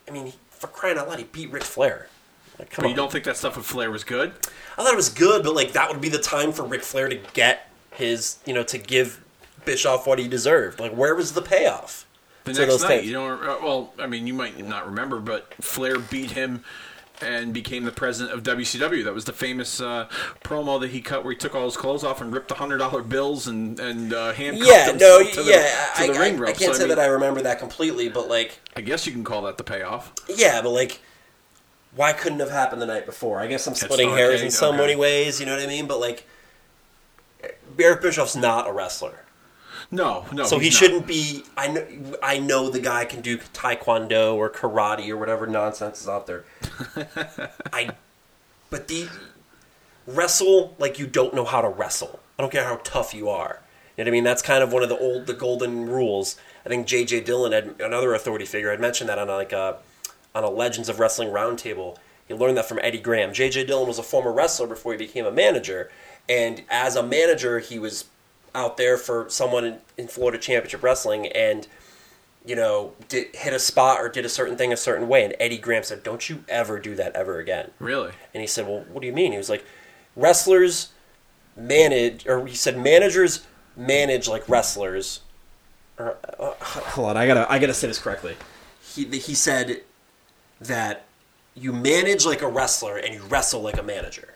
I 0.07 0.11
mean, 0.11 0.33
for 0.49 0.67
crying 0.67 0.97
out 0.97 1.07
loud, 1.07 1.19
he 1.19 1.25
beat 1.25 1.51
Ric 1.51 1.63
Flair. 1.63 2.07
Like, 2.59 2.69
come 2.69 2.83
but 2.83 2.85
on. 2.85 2.91
you 2.91 2.95
don't 2.95 3.11
think 3.11 3.25
that 3.25 3.37
stuff 3.37 3.57
with 3.57 3.65
Flair 3.65 3.89
was 3.89 4.03
good? 4.03 4.33
I 4.77 4.83
thought 4.83 4.93
it 4.93 4.97
was 4.97 5.09
good, 5.09 5.43
but 5.43 5.55
like 5.55 5.73
that 5.73 5.89
would 5.91 6.01
be 6.01 6.09
the 6.09 6.19
time 6.19 6.51
for 6.51 6.63
Ric 6.63 6.81
Flair 6.83 7.09
to 7.09 7.19
get 7.33 7.69
his, 7.91 8.37
you 8.45 8.53
know, 8.53 8.63
to 8.63 8.77
give 8.77 9.23
Bischoff 9.65 10.07
what 10.07 10.19
he 10.19 10.27
deserved. 10.27 10.79
Like, 10.79 10.91
where 10.93 11.15
was 11.15 11.33
the 11.33 11.41
payoff? 11.41 12.05
The 12.45 12.53
to 12.53 12.59
next 12.61 12.71
those 12.71 12.81
night, 12.81 12.87
things? 12.87 13.07
you 13.07 13.13
know. 13.13 13.29
uh, 13.31 13.57
Well, 13.63 13.93
I 13.99 14.07
mean, 14.07 14.27
you 14.27 14.33
might 14.33 14.57
not 14.67 14.85
remember, 14.85 15.19
but 15.19 15.53
Flair 15.61 15.97
beat 15.99 16.31
him 16.31 16.63
and 17.21 17.53
became 17.53 17.85
the 17.85 17.91
president 17.91 18.33
of 18.35 18.43
WCW. 18.43 19.03
That 19.03 19.13
was 19.13 19.23
the 19.25 19.31
famous 19.31 19.79
uh, 19.79 20.09
promo 20.43 20.81
that 20.81 20.89
he 20.89 20.99
cut, 21.01 21.23
where 21.23 21.31
he 21.31 21.37
took 21.37 21.55
all 21.55 21.65
his 21.65 21.77
clothes 21.77 22.03
off 22.03 22.19
and 22.19 22.33
ripped 22.33 22.49
the 22.49 22.55
hundred 22.55 22.79
dollar 22.79 23.01
bills 23.01 23.47
and 23.47 23.79
and 23.79 24.13
uh, 24.13 24.33
handcuffed 24.33 24.69
Yeah, 24.69 24.91
no, 24.97 25.19
himself 25.19 25.31
to 25.31 25.43
the, 25.43 25.51
yeah, 25.51 25.89
I, 25.95 26.07
the 26.07 26.13
I, 26.13 26.25
I 26.25 26.31
ropes. 26.37 26.59
can't 26.59 26.73
So, 26.73 26.73
say 26.73 26.79
mean, 26.79 26.89
that 26.89 26.99
I 26.99 27.05
remember 27.05 27.41
that 27.43 27.59
completely, 27.59 28.09
but 28.09 28.27
like, 28.27 28.59
I 28.75 28.81
guess 28.81 29.05
you 29.05 29.13
can 29.13 29.23
call 29.23 29.43
that 29.43 29.57
the 29.57 29.63
payoff. 29.63 30.11
yeah, 30.27 30.61
but 30.61 30.71
like, 30.71 30.99
why 31.95 32.13
couldn't 32.13 32.39
have 32.39 32.51
happened 32.51 32.81
the 32.81 32.85
night 32.85 33.05
before? 33.05 33.39
I 33.39 33.47
guess 33.47 33.67
I'm 33.67 33.75
splitting 33.75 34.09
hairs 34.09 34.41
in 34.41 34.51
so 34.51 34.69
okay. 34.69 34.77
many 34.77 34.95
ways. 34.95 35.39
You 35.39 35.45
know 35.45 35.55
what 35.55 35.63
I 35.63 35.67
mean? 35.67 35.87
But 35.87 35.99
like, 35.99 36.27
Eric 37.77 38.01
Bischoff's 38.01 38.35
not 38.35 38.67
a 38.67 38.71
wrestler, 38.71 39.25
No, 39.91 40.25
no. 40.31 40.45
so 40.45 40.59
he 40.59 40.69
not. 40.69 40.73
shouldn't 40.73 41.07
be. 41.07 41.43
I 41.55 41.67
know, 41.67 41.85
I 42.21 42.39
know 42.39 42.69
the 42.69 42.79
guy 42.79 43.05
can 43.05 43.21
do 43.21 43.37
taekwondo 43.37 44.35
or 44.35 44.49
karate 44.49 45.09
or 45.09 45.17
whatever 45.17 45.45
nonsense 45.45 46.01
is 46.01 46.07
out 46.07 46.25
there. 46.27 46.45
I, 47.73 47.91
but 48.69 48.87
the 48.87 49.07
wrestle 50.07 50.75
like 50.79 50.99
you 50.99 51.07
don't 51.07 51.33
know 51.33 51.45
how 51.45 51.61
to 51.61 51.69
wrestle. 51.69 52.19
I 52.37 52.41
don't 52.41 52.51
care 52.51 52.65
how 52.65 52.79
tough 52.83 53.13
you 53.13 53.29
are. 53.29 53.59
You 53.97 54.03
know 54.03 54.09
what 54.09 54.13
I 54.13 54.17
mean? 54.17 54.23
That's 54.23 54.41
kind 54.41 54.63
of 54.63 54.73
one 54.73 54.81
of 54.81 54.89
the 54.89 54.97
old, 54.97 55.27
the 55.27 55.35
golden 55.35 55.85
rules. 55.85 56.35
I 56.65 56.69
think 56.69 56.87
J.J. 56.87 57.21
Dillon 57.21 57.51
had 57.51 57.75
another 57.79 58.15
authority 58.15 58.45
figure. 58.45 58.71
I'd 58.71 58.79
mentioned 58.79 59.07
that 59.09 59.19
on 59.19 59.27
like 59.27 59.51
a 59.51 59.77
on 60.35 60.43
a 60.43 60.49
Legends 60.49 60.89
of 60.89 60.99
Wrestling 60.99 61.29
roundtable. 61.29 61.97
He 62.27 62.33
learned 62.33 62.57
that 62.57 62.67
from 62.67 62.79
Eddie 62.81 62.99
Graham. 62.99 63.33
J.J. 63.33 63.65
Dillon 63.65 63.87
was 63.87 63.99
a 63.99 64.03
former 64.03 64.31
wrestler 64.31 64.67
before 64.67 64.93
he 64.93 64.97
became 64.97 65.25
a 65.25 65.31
manager, 65.31 65.91
and 66.27 66.63
as 66.69 66.95
a 66.95 67.03
manager, 67.03 67.59
he 67.59 67.77
was 67.77 68.05
out 68.55 68.77
there 68.77 68.97
for 68.97 69.25
someone 69.29 69.65
in, 69.65 69.77
in 69.97 70.07
Florida 70.07 70.37
Championship 70.37 70.83
Wrestling, 70.83 71.27
and 71.27 71.67
you 72.45 72.55
know, 72.55 72.93
did, 73.07 73.33
hit 73.33 73.53
a 73.53 73.59
spot 73.59 73.99
or 73.99 74.09
did 74.09 74.25
a 74.25 74.29
certain 74.29 74.57
thing 74.57 74.73
a 74.73 74.77
certain 74.77 75.07
way. 75.07 75.23
And 75.23 75.35
Eddie 75.39 75.57
Graham 75.57 75.83
said, 75.83 76.03
"Don't 76.03 76.29
you 76.29 76.43
ever 76.49 76.79
do 76.79 76.95
that 76.95 77.15
ever 77.15 77.39
again." 77.39 77.71
really. 77.79 78.11
And 78.33 78.41
he 78.41 78.47
said, 78.47 78.67
"Well, 78.67 78.85
what 78.91 79.01
do 79.01 79.07
you 79.07 79.13
mean?" 79.13 79.31
He 79.31 79.37
was 79.37 79.49
like, 79.49 79.65
"Wrestlers 80.15 80.89
manage," 81.55 82.27
or 82.27 82.45
he 82.45 82.55
said, 82.55 82.77
"Managers 82.77 83.45
manage 83.75 84.27
like 84.27 84.47
wrestlers." 84.49 85.21
Or, 85.97 86.17
uh, 86.39 86.53
hold 86.61 87.09
on, 87.09 87.17
I 87.17 87.27
gotta 87.27 87.49
I 87.51 87.59
gotta 87.59 87.73
say 87.73 87.87
this 87.87 87.99
correctly. 87.99 88.35
He 88.81 89.05
he 89.19 89.35
said 89.35 89.81
that 90.65 91.05
you 91.55 91.71
manage 91.73 92.25
like 92.25 92.41
a 92.41 92.47
wrestler 92.47 92.97
and 92.97 93.13
you 93.13 93.21
wrestle 93.23 93.61
like 93.61 93.77
a 93.77 93.83
manager. 93.83 94.33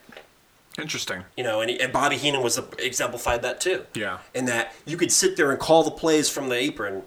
Interesting. 0.80 1.24
You 1.36 1.44
know, 1.44 1.62
and, 1.62 1.72
and 1.72 1.92
Bobby 1.92 2.18
Heenan 2.18 2.44
was 2.44 2.60
exemplified 2.78 3.42
that 3.42 3.60
too. 3.60 3.86
Yeah. 3.96 4.20
And 4.36 4.48
that 4.48 4.74
you 4.86 4.96
could 4.98 5.12
sit 5.12 5.36
there 5.36 5.50
and 5.52 5.60
call 5.60 5.84
the 5.84 5.92
plays 5.92 6.30
from 6.30 6.50
the 6.50 6.56
apron 6.56 7.04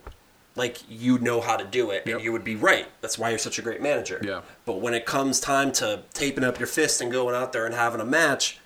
like 0.56 0.78
you 0.88 1.18
know 1.20 1.40
how 1.40 1.56
to 1.56 1.64
do 1.64 1.90
it 1.90 2.02
Yep. 2.06 2.16
and 2.16 2.24
you 2.24 2.32
would 2.32 2.42
be 2.42 2.56
right. 2.56 2.88
That's 3.00 3.16
why 3.16 3.30
you're 3.30 3.38
such 3.38 3.58
a 3.60 3.62
great 3.62 3.80
manager. 3.80 4.20
Yeah. 4.24 4.40
But 4.66 4.80
when 4.80 4.94
it 4.94 5.06
comes 5.06 5.38
time 5.38 5.70
to 5.74 6.02
taping 6.12 6.42
up 6.42 6.58
your 6.58 6.66
fist 6.66 7.00
and 7.00 7.12
going 7.12 7.36
out 7.36 7.52
there 7.52 7.64
and 7.66 7.74
having 7.74 8.00
a 8.00 8.04
match, 8.04 8.58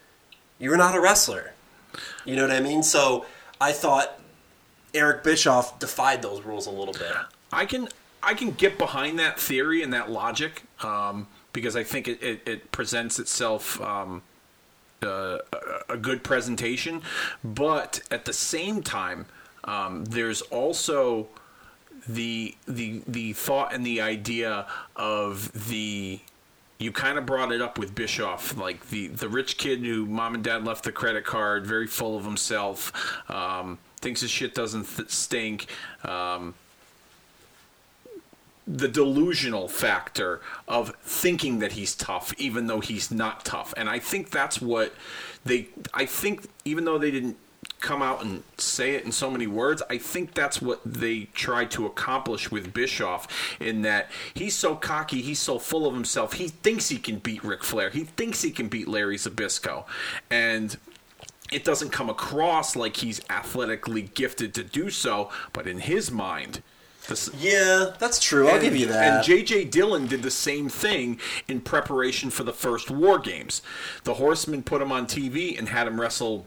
you're 0.59 0.79
not 0.79 0.95
a 0.97 1.01
wrestler. 1.01 1.53
You 2.25 2.37
know 2.37 2.43
what 2.43 2.57
I 2.57 2.61
mean? 2.61 2.83
So 2.83 3.27
I 3.61 3.73
thought 3.73 4.19
Eric 4.95 5.23
Bischoff 5.23 5.79
defied 5.79 6.23
those 6.23 6.41
rules 6.43 6.67
a 6.67 6.71
little 6.71 6.95
bit. 6.95 7.13
I 7.53 7.67
can 7.67 7.89
I 8.25 8.35
can 8.35 8.53
get 8.53 8.79
behind 8.79 9.19
that 9.19 9.39
theory 9.39 9.83
and 9.83 9.93
that 9.93 10.11
logic 10.11 10.63
um, 10.83 11.27
because 11.53 11.77
I 11.77 11.85
think 11.85 12.09
it, 12.09 12.23
it, 12.23 12.49
it 12.49 12.73
presents 12.73 13.19
itself 13.19 13.81
um, 13.81 14.23
uh, 15.03 15.39
a- 15.89 15.97
good 15.97 16.25
presentation, 16.25 17.03
but 17.43 18.01
at 18.11 18.25
the 18.25 18.33
same 18.33 18.83
time, 18.83 19.27
um, 19.65 20.05
there's 20.07 20.43
also 20.43 21.29
the 22.07 22.55
the 22.69 23.03
the 23.09 23.33
thought 23.33 23.73
and 23.73 23.85
the 23.87 24.01
idea 24.01 24.67
of 24.97 25.69
the 25.69 26.21
you 26.79 26.93
kind 26.93 27.17
of 27.17 27.25
brought 27.25 27.51
it 27.53 27.63
up 27.63 27.79
with 27.79 27.95
Bischoff, 27.95 28.57
like 28.59 28.91
the 28.91 29.07
the 29.09 29.29
rich 29.29 29.57
kid 29.59 29.81
who 29.81 30.05
mom 30.07 30.35
and 30.35 30.45
dad 30.45 30.65
left 30.65 30.85
the 30.85 30.93
credit 30.93 31.25
card, 31.25 31.67
very 31.67 31.87
full 31.87 32.17
of 32.19 32.25
himself, 32.25 32.93
um, 33.31 33.79
thinks 34.01 34.21
his 34.21 34.31
shit 34.31 34.55
doesn't 34.55 34.85
th- 34.85 35.11
stink. 35.11 35.67
Um, 36.05 36.55
the 38.67 38.89
delusional 38.89 39.69
factor 39.69 40.41
of 40.67 40.95
thinking 41.03 41.59
that 41.59 41.73
he's 41.73 41.95
tough 41.95 42.33
even 42.39 42.67
though 42.67 42.81
he's 42.81 43.11
not 43.11 43.45
tough. 43.45 43.75
And 43.77 43.89
i 43.89 43.99
think 43.99 44.31
that's 44.31 44.61
what 44.61 44.95
they 45.45 45.69
i 45.93 46.07
think 46.07 46.49
even 46.65 46.85
though 46.85 46.99
they 46.99 47.11
didn't 47.11 47.37
come 47.81 48.03
out 48.03 48.23
and 48.25 48.43
say 48.57 48.95
it 48.95 49.05
in 49.05 49.13
so 49.13 49.31
many 49.31 49.47
words 49.47 49.83
i 49.91 49.99
think 49.99 50.35
that's 50.35 50.61
what 50.61 50.81
they 50.85 51.25
tried 51.35 51.71
to 51.71 51.87
accomplish 51.87 52.51
with 52.51 52.73
bischoff 52.73 53.57
in 53.61 53.83
that 53.83 54.11
he's 54.33 54.55
so 54.55 54.75
cocky 54.75 55.21
he's 55.21 55.39
so 55.39 55.59
full 55.59 55.87
of 55.87 55.95
himself 55.95 56.35
he 56.35 56.49
thinks 56.49 56.89
he 56.89 56.99
can 56.99 57.19
beat 57.19 57.45
Ric 57.45 57.63
flair 57.63 57.91
he 57.91 58.05
thinks 58.05 58.43
he 58.43 58.51
can 58.51 58.69
beat 58.69 58.89
larry 58.89 59.17
zbyszko. 59.17 59.85
And 60.31 60.77
it 61.53 61.63
doesn't 61.63 61.91
come 61.91 62.09
across 62.09 62.75
like 62.75 62.97
he's 62.97 63.21
athletically 63.29 64.03
gifted 64.03 64.55
to 64.55 64.65
do 64.65 64.89
so 64.91 65.31
but 65.53 65.67
in 65.67 65.81
his 65.81 66.11
mind 66.11 66.63
this, 67.09 67.31
Yeah, 67.39 67.93
that's 67.99 68.19
true. 68.19 68.49
I'll 68.49 68.55
and- 68.55 68.63
give 68.65 68.77
you 68.77 68.87
that. 68.87 69.17
And 69.17 69.25
J.J. 69.25 69.65
Dillon 69.65 70.07
did 70.07 70.23
the 70.23 70.31
same 70.31 70.69
thing 70.69 71.19
in 71.49 71.61
preparation 71.61 72.31
for 72.31 72.45
the 72.45 72.53
first 72.53 72.91
War 72.91 73.19
Games. 73.19 73.63
The 74.05 74.15
Horsemen 74.15 74.63
put 74.63 74.81
him 74.83 74.91
on 74.93 75.07
TV 75.07 75.59
and 75.59 75.69
had 75.69 75.87
him 75.87 76.01
wrestle 76.01 76.47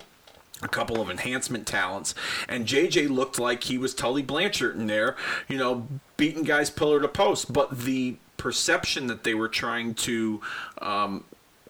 a 0.63 0.67
couple 0.67 0.99
of 0.99 1.09
enhancement 1.11 1.67
talents, 1.67 2.15
and 2.49 2.65
J.J. 2.65 3.07
looked 3.09 3.37
like 3.37 3.65
he 3.65 3.77
was 3.77 3.93
Tully 3.93 4.23
Blanchard 4.23 4.75
in 4.75 4.87
there, 4.87 5.15
you 5.47 5.55
know, 5.57 5.87
beating 6.17 6.41
guys 6.43 6.71
pillar 6.71 6.99
to 6.99 7.07
post. 7.07 7.53
But 7.53 7.79
the 7.81 8.17
perception 8.37 9.05
that 9.07 9.23
they 9.23 9.35
were 9.35 9.49
trying 9.49 9.93
to 9.93 10.41
um, 10.81 11.25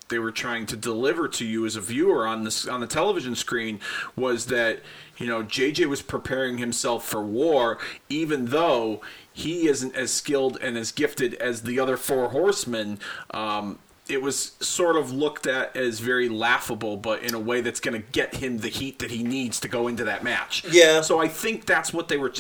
they 0.10 0.20
were 0.20 0.32
trying 0.32 0.66
to 0.66 0.76
deliver 0.76 1.28
to 1.28 1.46
you 1.46 1.66
as 1.66 1.76
a 1.76 1.82
viewer 1.82 2.26
on 2.28 2.44
this 2.44 2.68
on 2.68 2.80
the 2.80 2.88
television 2.88 3.36
screen 3.36 3.80
was 4.16 4.48
that 4.48 4.82
you 5.18 5.28
know 5.28 5.44
JJ 5.44 5.88
was 5.88 6.02
preparing 6.02 6.58
himself 6.58 7.06
for 7.06 7.22
war 7.22 7.78
even 8.10 8.48
though 8.48 9.02
he 9.32 9.68
isn't 9.68 9.96
as 9.96 10.12
skilled 10.12 10.58
and 10.62 10.78
as 10.78 10.92
gifted 10.92 11.34
as 11.36 11.64
the 11.64 11.80
other 11.80 11.98
four 11.98 12.30
horsemen 12.30 13.00
um, 13.32 13.80
it 14.10 14.22
was 14.22 14.54
sort 14.60 14.96
of 14.96 15.12
looked 15.12 15.48
at 15.48 15.76
as 15.76 16.00
very 16.00 16.30
laughable 16.30 16.98
but 16.98 17.24
in 17.24 17.34
a 17.34 17.40
way 17.40 17.62
that's 17.62 17.80
going 17.80 18.02
to 18.02 18.08
get 18.12 18.36
him 18.36 18.60
the 18.60 18.70
heat 18.70 19.00
that 19.00 19.12
he 19.12 19.24
needs 19.24 19.60
to 19.60 19.68
go 19.68 19.88
into 19.88 20.04
that 20.04 20.24
match 20.24 20.66
Yeah. 20.70 21.02
so 21.02 21.20
I 21.20 21.28
think 21.28 21.66
that's 21.66 21.94
what 21.94 22.08
they 22.08 22.18
were 22.18 22.32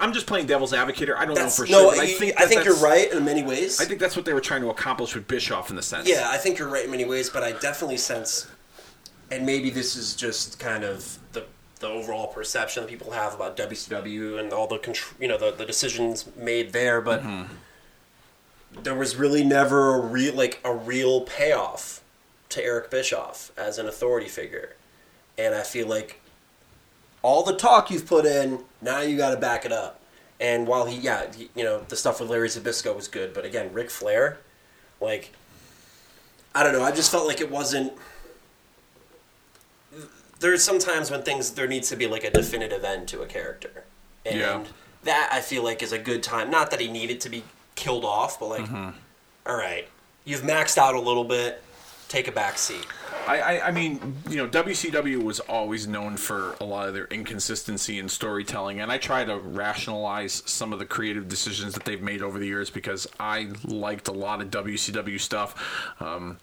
I'm 0.00 0.12
just 0.12 0.26
playing 0.26 0.46
devil's 0.46 0.72
advocate 0.72 1.08
here 1.08 1.16
I 1.16 1.24
don't 1.24 1.34
That's, 1.34 1.58
know 1.58 1.64
for 1.64 1.68
sure 1.70 1.94
no, 1.94 2.00
I 2.02 2.06
think 2.06 2.40
I 2.40 2.46
think 2.46 2.64
you're 2.64 2.76
right 2.76 3.12
in 3.12 3.24
many 3.24 3.42
ways. 3.42 3.80
I 3.80 3.84
think 3.84 4.00
that's 4.00 4.16
what 4.16 4.24
they 4.24 4.32
were 4.32 4.40
trying 4.40 4.62
to 4.62 4.70
accomplish 4.70 5.14
with 5.14 5.26
Bischoff 5.26 5.70
in 5.70 5.76
the 5.76 5.82
sense 5.82 6.08
Yeah, 6.08 6.28
I 6.30 6.36
think 6.36 6.58
you're 6.58 6.68
right 6.68 6.84
in 6.84 6.90
many 6.90 7.04
ways, 7.04 7.28
but 7.30 7.42
I 7.42 7.52
definitely 7.52 7.96
sense, 7.96 8.48
and 9.30 9.46
maybe 9.46 9.70
this 9.70 9.96
is 9.96 10.14
just 10.14 10.58
kind 10.58 10.84
of 10.84 11.18
the 11.32 11.44
the 11.80 11.88
overall 11.88 12.28
perception 12.28 12.84
that 12.84 12.88
people 12.88 13.10
have 13.10 13.34
about 13.34 13.56
WCW 13.56 14.38
and 14.38 14.52
all 14.52 14.66
the 14.68 14.78
contr- 14.78 15.12
you 15.20 15.28
know 15.28 15.36
the, 15.36 15.50
the 15.50 15.66
decisions 15.66 16.26
made 16.36 16.72
there, 16.72 17.00
but 17.00 17.22
mm-hmm. 17.22 17.52
There 18.80 18.94
was 18.94 19.16
really 19.16 19.44
never 19.44 19.94
a 19.94 20.00
real 20.00 20.34
like 20.34 20.60
a 20.64 20.74
real 20.74 21.22
payoff 21.22 22.02
to 22.50 22.62
Eric 22.64 22.90
Bischoff 22.90 23.52
as 23.56 23.78
an 23.78 23.86
authority 23.86 24.28
figure, 24.28 24.74
and 25.38 25.54
I 25.54 25.62
feel 25.62 25.86
like 25.86 26.20
all 27.22 27.42
the 27.44 27.54
talk 27.56 27.90
you've 27.90 28.06
put 28.06 28.26
in 28.26 28.60
now 28.80 29.00
you 29.00 29.16
got 29.16 29.30
to 29.30 29.36
back 29.36 29.64
it 29.64 29.72
up. 29.72 30.00
And 30.40 30.66
while 30.66 30.86
he, 30.86 30.98
yeah, 30.98 31.32
he, 31.32 31.50
you 31.54 31.62
know, 31.62 31.82
the 31.88 31.94
stuff 31.96 32.18
with 32.20 32.28
Larry 32.28 32.48
Zbyszko 32.48 32.96
was 32.96 33.06
good, 33.06 33.32
but 33.32 33.44
again, 33.44 33.72
Ric 33.72 33.90
Flair, 33.90 34.38
like, 35.00 35.32
I 36.52 36.64
don't 36.64 36.72
know. 36.72 36.82
I 36.82 36.90
just 36.90 37.12
felt 37.12 37.28
like 37.28 37.40
it 37.40 37.48
wasn't. 37.48 37.92
There's 40.40 40.64
sometimes 40.64 41.10
when 41.10 41.22
things 41.22 41.52
there 41.52 41.68
needs 41.68 41.88
to 41.90 41.96
be 41.96 42.08
like 42.08 42.24
a 42.24 42.30
definitive 42.30 42.82
end 42.82 43.06
to 43.08 43.22
a 43.22 43.26
character, 43.26 43.84
and 44.26 44.40
Yeah. 44.40 44.64
that 45.04 45.30
I 45.32 45.40
feel 45.40 45.62
like 45.62 45.82
is 45.82 45.92
a 45.92 45.98
good 45.98 46.22
time. 46.24 46.50
Not 46.50 46.70
that 46.72 46.80
he 46.80 46.88
needed 46.88 47.20
to 47.20 47.28
be 47.28 47.44
killed 47.74 48.04
off, 48.04 48.38
but 48.40 48.48
like, 48.48 48.68
all 49.46 49.56
right, 49.56 49.88
you've 50.24 50.42
maxed 50.42 50.78
out 50.78 50.94
a 50.94 51.00
little 51.00 51.24
bit. 51.24 51.62
Take 52.08 52.28
a 52.28 52.32
back 52.32 52.58
seat. 52.58 52.86
I, 53.26 53.40
I, 53.40 53.68
I 53.68 53.70
mean, 53.70 54.16
you 54.28 54.36
know, 54.36 54.46
WCW 54.46 55.22
was 55.22 55.40
always 55.40 55.86
known 55.86 56.16
for 56.18 56.56
a 56.60 56.64
lot 56.64 56.88
of 56.88 56.94
their 56.94 57.06
inconsistency 57.06 57.98
in 57.98 58.08
storytelling, 58.08 58.80
and 58.80 58.92
I 58.92 58.98
try 58.98 59.24
to 59.24 59.38
rationalize 59.38 60.42
some 60.44 60.72
of 60.74 60.78
the 60.78 60.84
creative 60.84 61.28
decisions 61.28 61.72
that 61.72 61.84
they've 61.84 62.02
made 62.02 62.20
over 62.20 62.38
the 62.38 62.46
years 62.46 62.68
because 62.68 63.06
I 63.18 63.48
liked 63.64 64.08
a 64.08 64.12
lot 64.12 64.42
of 64.42 64.50
WCW 64.50 65.18
stuff. 65.18 65.54
Um, 66.00 66.38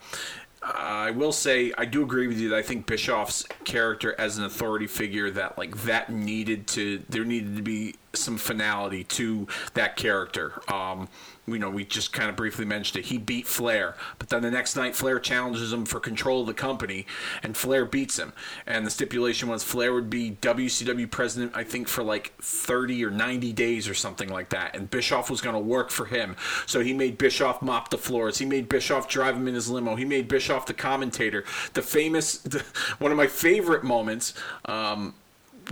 I 0.61 1.11
will 1.11 1.31
say 1.31 1.72
I 1.77 1.86
do 1.86 2.03
agree 2.03 2.27
with 2.27 2.38
you 2.38 2.49
that 2.49 2.57
I 2.57 2.61
think 2.61 2.86
Bischoff's 2.86 3.45
character 3.64 4.14
as 4.18 4.38
an 4.38 4.44
authority 4.44 4.88
figure 4.88 5.31
that 5.31 5.57
like 5.57 5.84
that 5.84 6.11
needed 6.11 6.68
to 6.68 7.03
there 7.07 7.23
needed 7.23 7.56
to 7.56 7.61
be 7.61 7.95
some 8.14 8.38
finality 8.38 9.03
to 9.06 9.48
that 9.73 9.95
character. 9.95 10.61
Um, 10.68 11.07
you 11.54 11.60
know, 11.60 11.70
we 11.70 11.86
just 11.86 12.14
kind 12.14 12.30
of 12.30 12.36
briefly 12.36 12.66
mentioned 12.66 13.04
it. 13.04 13.08
He 13.08 13.18
beat 13.18 13.48
Flair, 13.48 13.96
but 14.18 14.30
then 14.30 14.42
the 14.42 14.52
next 14.52 14.76
night 14.76 14.96
Flair 14.96 15.20
challenges 15.20 15.74
him 15.74 15.86
for 15.86 16.00
control 16.00 16.42
of 16.42 16.48
the 16.48 16.54
company, 16.54 17.06
and 17.44 17.56
Flair 17.56 17.86
beats 17.86 18.18
him. 18.18 18.34
And 18.66 18.86
the 18.86 18.92
stipulation 18.92 19.50
was 19.50 19.64
Flair 19.64 19.94
would 19.94 20.10
be 20.10 20.38
WCW 20.42 21.10
president, 21.10 21.52
I 21.56 21.64
think, 21.64 21.88
for 21.88 22.04
like 22.04 22.34
30 22.42 23.04
or 23.06 23.12
90 23.12 23.54
days 23.54 23.88
or 23.88 23.94
something 23.94 24.30
like 24.30 24.50
that. 24.50 24.76
And 24.76 24.90
Bischoff 24.90 25.30
was 25.30 25.42
going 25.42 25.56
to 25.56 25.60
work 25.60 25.90
for 25.90 26.06
him. 26.06 26.36
So 26.66 26.82
he 26.82 26.94
made 26.94 27.18
Bischoff 27.18 27.62
mop 27.62 27.90
the 27.90 27.98
floors. 27.98 28.38
He 28.38 28.46
made 28.46 28.70
Bischoff 28.70 29.08
drive 29.08 29.36
him 29.36 29.48
in 29.48 29.56
his 29.56 29.70
limo. 29.70 29.96
He 29.96 30.06
made 30.06 30.28
Bischoff 30.28 30.66
the 30.66 30.74
commentator. 30.74 31.44
The 31.74 31.82
famous, 31.82 32.40
the, 32.40 32.60
one 33.00 33.12
of 33.12 33.18
my 33.18 33.28
favorite 33.28 33.84
moments. 33.84 34.34
Um, 34.66 35.14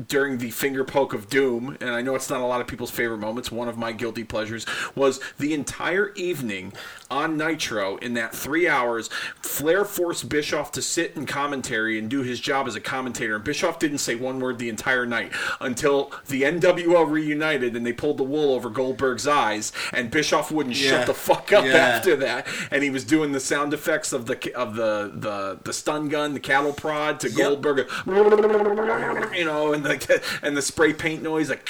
during 0.07 0.37
the 0.37 0.51
finger 0.51 0.83
poke 0.83 1.13
of 1.13 1.29
doom, 1.29 1.77
and 1.81 1.89
I 1.89 2.01
know 2.01 2.15
it's 2.15 2.29
not 2.29 2.41
a 2.41 2.45
lot 2.45 2.61
of 2.61 2.67
people's 2.67 2.91
favorite 2.91 3.17
moments, 3.17 3.51
one 3.51 3.67
of 3.67 3.77
my 3.77 3.91
guilty 3.91 4.23
pleasures 4.23 4.65
was 4.95 5.19
the 5.39 5.53
entire 5.53 6.13
evening 6.13 6.73
on 7.09 7.37
Nitro 7.37 7.97
in 7.97 8.13
that 8.15 8.33
three 8.35 8.67
hours. 8.67 9.09
Flair 9.41 9.85
forced 9.85 10.27
Bischoff 10.29 10.71
to 10.73 10.81
sit 10.81 11.15
in 11.15 11.25
commentary 11.25 11.97
and 11.97 12.09
do 12.09 12.21
his 12.21 12.39
job 12.39 12.67
as 12.67 12.75
a 12.75 12.81
commentator, 12.81 13.35
and 13.35 13.43
Bischoff 13.43 13.79
didn't 13.79 13.99
say 13.99 14.15
one 14.15 14.39
word 14.39 14.59
the 14.59 14.69
entire 14.69 15.05
night 15.05 15.31
until 15.61 16.11
the 16.27 16.41
NWO 16.43 17.09
reunited 17.09 17.75
and 17.75 17.85
they 17.85 17.93
pulled 17.93 18.17
the 18.17 18.23
wool 18.23 18.53
over 18.53 18.69
Goldberg's 18.69 19.27
eyes, 19.27 19.71
and 19.93 20.11
Bischoff 20.11 20.51
wouldn't 20.51 20.75
Yeah. 20.75 20.89
shut 20.91 21.05
the 21.07 21.13
fuck 21.13 21.51
up 21.53 21.65
Yeah. 21.65 21.75
after 21.77 22.15
that, 22.17 22.47
and 22.71 22.83
he 22.83 22.89
was 22.89 23.03
doing 23.03 23.31
the 23.31 23.39
sound 23.39 23.73
effects 23.73 24.11
of 24.13 24.25
the 24.25 24.53
of 24.55 24.75
the 24.75 25.11
the, 25.13 25.59
the 25.63 25.73
stun 25.73 26.09
gun, 26.09 26.33
the 26.33 26.39
cattle 26.39 26.73
prod 26.73 27.19
to 27.21 27.29
Goldberg, 27.29 27.87
you 28.05 29.45
know, 29.45 29.73
and 29.73 29.85
the 29.85 30.21
and 30.41 30.55
the 30.57 30.61
spray 30.61 30.93
paint 30.93 31.21
noise 31.23 31.49
like 31.49 31.67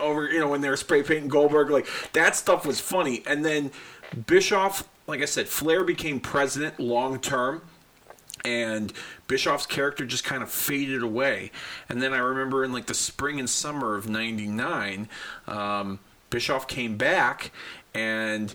over, 0.00 0.30
you 0.30 0.38
know, 0.38 0.48
when 0.48 0.60
they 0.60 0.68
were 0.68 0.76
spray 0.76 1.02
painting 1.02 1.28
Goldberg, 1.28 1.70
like 1.70 1.86
that 2.12 2.36
stuff 2.36 2.64
was 2.64 2.78
funny. 2.80 3.22
And 3.26 3.44
then 3.44 3.72
Bischoff, 4.26 4.88
like 5.06 5.22
I 5.22 5.26
said, 5.26 5.48
Flair 5.48 5.84
became 5.84 6.20
president 6.20 6.78
long 6.80 7.20
term. 7.20 7.62
And 8.44 8.92
Bischoff's 9.26 9.66
character 9.66 10.06
just 10.06 10.24
kind 10.24 10.42
of 10.42 10.50
faded 10.50 11.02
away. 11.02 11.50
And 11.88 12.00
then 12.00 12.14
I 12.14 12.18
remember 12.18 12.64
in 12.64 12.72
like 12.72 12.86
the 12.86 12.94
spring 12.94 13.38
and 13.40 13.50
summer 13.50 13.96
of 13.96 14.08
'99, 14.08 15.08
um, 15.46 15.98
Bischoff 16.30 16.68
came 16.68 16.96
back, 16.96 17.50
and 17.92 18.54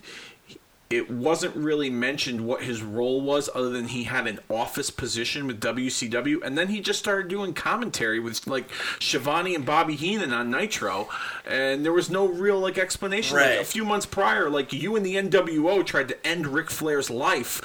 it 0.90 1.10
wasn't 1.10 1.56
really 1.56 1.88
mentioned 1.90 2.46
what 2.46 2.62
his 2.62 2.82
role 2.82 3.20
was 3.20 3.48
other 3.54 3.70
than 3.70 3.88
he 3.88 4.04
had 4.04 4.26
an 4.26 4.38
office 4.50 4.90
position 4.90 5.46
with 5.46 5.58
WCW 5.60 6.42
and 6.44 6.56
then 6.58 6.68
he 6.68 6.80
just 6.80 6.98
started 6.98 7.26
doing 7.28 7.52
commentary 7.54 8.20
with 8.20 8.46
like 8.46 8.68
Schiavone 9.00 9.54
and 9.54 9.64
Bobby 9.64 9.94
Heenan 9.96 10.32
on 10.32 10.50
Nitro 10.50 11.08
and 11.46 11.84
there 11.84 11.92
was 11.92 12.10
no 12.10 12.26
real 12.26 12.58
like 12.60 12.76
explanation. 12.78 13.36
Like, 13.36 13.60
a 13.60 13.64
few 13.64 13.84
months 13.84 14.06
prior 14.06 14.50
like 14.50 14.72
you 14.72 14.94
and 14.94 15.04
the 15.04 15.16
NWO 15.16 15.84
tried 15.84 16.08
to 16.08 16.26
end 16.26 16.46
Ric 16.48 16.70
Flair's 16.70 17.10
life. 17.10 17.60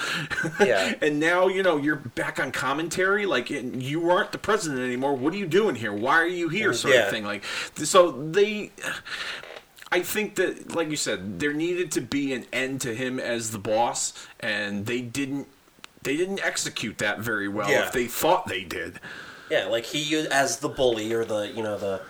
Yeah. 0.60 0.94
and 1.02 1.20
now 1.20 1.48
you 1.48 1.64
know 1.64 1.78
you're 1.78 1.96
back 1.98 2.40
on 2.40 2.52
commentary 2.52 3.26
like 3.26 3.50
and 3.50 3.82
you 3.82 4.10
aren't 4.10 4.32
the 4.32 4.38
president 4.38 4.82
anymore. 4.82 5.16
What 5.16 5.34
are 5.34 5.38
you 5.38 5.46
doing 5.46 5.76
here? 5.76 5.94
Why 5.94 6.16
are 6.20 6.28
you 6.28 6.50
here? 6.50 6.72
Mm, 6.72 6.76
sort 6.76 6.94
Yeah. 6.94 7.02
of 7.06 7.10
thing 7.12 7.24
like 7.26 7.44
so 7.76 8.12
they 8.12 8.72
I 9.92 10.02
think 10.02 10.36
that, 10.36 10.76
like 10.76 10.90
you 10.90 10.96
said, 10.96 11.40
there 11.40 11.54
needed 11.54 11.92
to 11.94 12.02
be 12.02 12.34
an 12.34 12.46
end 12.54 12.82
to 12.82 12.94
him 12.94 13.20
as 13.20 13.52
the 13.52 13.58
boss, 13.60 14.14
and 14.40 14.86
they 14.86 15.02
didn't. 15.02 15.48
They 16.04 16.16
didn't 16.16 16.40
execute 16.44 16.98
that 17.00 17.20
very 17.20 17.48
well. 17.50 17.70
Yeah. 17.70 17.86
If 17.88 17.92
they 17.92 18.06
thought 18.08 18.48
they 18.48 18.64
did, 18.64 19.00
Yeah, 19.50 19.66
like 19.66 19.86
he 19.86 20.16
as 20.28 20.60
the 20.60 20.70
bully 20.70 21.12
or 21.12 21.26
the 21.26 21.52
you 21.54 21.62
know 21.64 21.78
the 21.78 22.02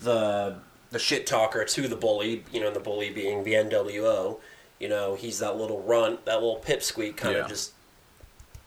the 0.00 0.56
the 0.90 0.98
shit 0.98 1.26
talker 1.26 1.64
to 1.64 1.88
the 1.88 1.96
bully, 1.96 2.44
you 2.52 2.60
know, 2.60 2.70
the 2.70 2.80
bully 2.80 3.10
being 3.10 3.42
the 3.44 3.52
NWO. 3.54 4.38
You 4.80 4.88
know, 4.88 5.14
he's 5.14 5.40
that 5.40 5.56
little 5.56 5.82
runt, 5.82 6.24
that 6.24 6.34
little 6.34 6.62
pipsqueak, 6.64 7.16
kind 7.16 7.34
Yeah. 7.36 7.42
of 7.42 7.48
just 7.48 7.72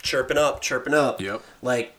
chirping 0.03 0.37
up, 0.37 0.61
chirping 0.61 0.93
up. 0.93 1.19
Yep. 1.21 1.41
Like 1.61 1.93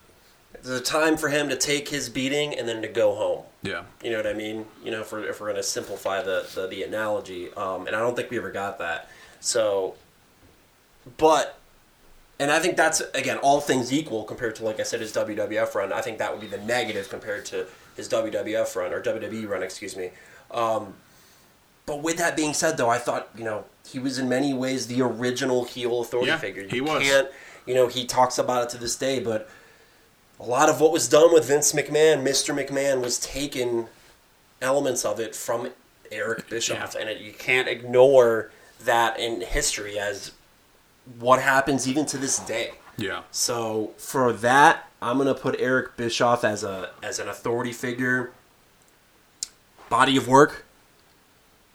there's 0.53 0.79
a 0.81 0.83
time 0.83 1.17
for 1.17 1.31
him 1.31 1.49
to 1.49 1.57
take 1.57 1.89
his 1.89 2.09
beating 2.09 2.55
and 2.55 2.69
then 2.69 2.83
to 2.83 2.89
go 2.89 3.15
home. 3.15 3.45
Yeah, 3.63 3.83
You 4.03 4.11
know 4.11 4.19
what 4.19 4.27
I 4.27 4.35
mean? 4.35 4.67
You 4.85 4.93
know, 4.93 5.01
if 5.01 5.11
we're, 5.11 5.25
if 5.25 5.41
we're 5.41 5.49
going 5.49 5.57
to 5.57 5.63
simplify 5.63 6.23
the, 6.23 6.47
the, 6.55 6.69
the 6.69 6.83
analogy. 6.85 7.53
Um, 7.55 7.87
and 7.87 7.97
I 7.97 8.01
don't 8.01 8.15
think 8.15 8.31
we 8.31 8.39
ever 8.39 8.53
got 8.53 8.79
that. 8.79 9.09
So, 9.41 9.97
but, 11.17 11.59
and 12.39 12.51
I 12.53 12.61
think 12.61 12.77
that's, 12.77 13.01
again, 13.15 13.39
all 13.39 13.61
things 13.61 13.93
equal 13.93 14.25
compared 14.25 14.55
to, 14.57 14.65
like 14.65 14.79
I 14.79 14.85
said, 14.85 15.01
his 15.01 15.13
WWF 15.13 15.75
run. 15.75 15.93
I 15.93 16.01
think 16.03 16.19
that 16.19 16.33
would 16.33 16.41
be 16.41 16.47
the 16.47 16.63
negative 16.63 17.09
compared 17.09 17.47
to 17.47 17.67
his 17.97 18.09
WWF 18.09 18.77
run, 18.77 18.93
or 18.93 19.03
WWE 19.03 19.49
run, 19.49 19.63
excuse 19.65 19.97
me. 19.97 20.11
Um, 20.53 20.95
but 21.85 22.03
with 22.03 22.19
that 22.19 22.37
being 22.37 22.55
said, 22.55 22.77
though, 22.77 22.91
I 22.91 22.99
thought, 22.99 23.29
you 23.37 23.45
know, 23.45 23.65
he 23.87 23.99
was 23.99 24.19
in 24.19 24.29
many 24.29 24.55
ways 24.55 24.87
the 24.87 25.03
original 25.03 25.65
heel 25.65 26.01
authority 26.01 26.29
Yeah, 26.29 26.39
figure. 26.39 26.63
You 26.63 26.69
he 26.69 26.81
was. 26.81 27.03
You 27.67 27.75
know, 27.75 27.89
he 27.89 28.07
talks 28.07 28.39
about 28.39 28.65
it 28.65 28.69
to 28.71 28.79
this 28.79 28.95
day, 28.95 29.21
but 29.21 29.49
a 30.41 30.45
lot 30.45 30.69
of 30.69 30.81
what 30.81 30.93
was 30.93 31.09
done 31.09 31.33
with 31.33 31.47
Vince 31.47 31.73
McMahon, 31.73 32.23
Mr. 32.23 32.55
McMahon, 32.55 33.03
was 33.03 33.19
taken 33.19 33.89
elements 34.63 35.05
of 35.05 35.19
it 35.21 35.35
from 35.35 35.71
Eric 36.11 36.49
Bischoff, 36.49 36.95
Yeah. 36.95 37.01
and 37.01 37.11
it, 37.11 37.19
you 37.21 37.33
can't 37.33 37.69
ignore 37.69 38.51
that 38.85 39.19
in 39.19 39.41
history 39.41 39.99
as 39.99 40.33
what 41.19 41.41
happens 41.43 41.89
even 41.89 42.07
to 42.07 42.19
this 42.19 42.39
day. 42.39 42.73
yeah, 42.97 43.23
So 43.31 43.93
for 43.99 44.33
that, 44.33 44.89
I'm 45.01 45.19
gonna 45.19 45.35
put 45.35 45.57
Eric 45.61 45.97
Bischoff 45.97 46.45
as 46.45 46.65
a 46.65 46.91
as 47.03 47.19
an 47.19 47.29
authority 47.29 47.73
figure. 47.73 48.33
Body 49.89 50.17
of 50.17 50.27
work. 50.29 50.65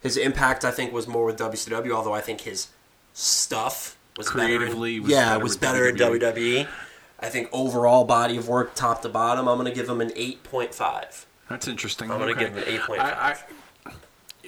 His 0.01 0.17
impact, 0.17 0.65
I 0.65 0.71
think, 0.71 0.91
was 0.91 1.07
more 1.07 1.25
with 1.25 1.37
WCW. 1.39 1.91
Although 1.91 2.13
I 2.13 2.19
think 2.21 2.41
his 2.41 2.67
stuff 3.13 3.95
was 4.17 4.27
Creatively 4.29 4.99
better. 4.99 5.03
was 5.03 5.11
yeah, 5.11 5.25
better 5.29 5.39
it 5.39 5.43
was 5.43 5.57
better 5.57 5.87
at 5.87 5.95
WWE. 5.95 6.67
I 7.23 7.29
think 7.29 7.47
overall 7.51 8.03
body 8.03 8.37
of 8.37 8.47
work, 8.49 8.75
top 8.75 9.01
to 9.03 9.09
bottom, 9.09 9.47
I'm 9.47 9.57
gonna 9.57 9.71
give 9.73 9.87
him 9.89 10.01
an 10.01 10.11
eight 10.15 10.43
point 10.43 10.73
five. 10.75 11.25
that's 11.49 11.67
interesting. 11.67 12.11
I'm 12.11 12.19
gonna 12.19 12.31
Okay. 12.31 12.41
give 12.45 12.49
him 12.55 12.57
an 12.57 12.79
8.5. 12.81 12.99
I, 12.99 13.37
I, 13.85 13.91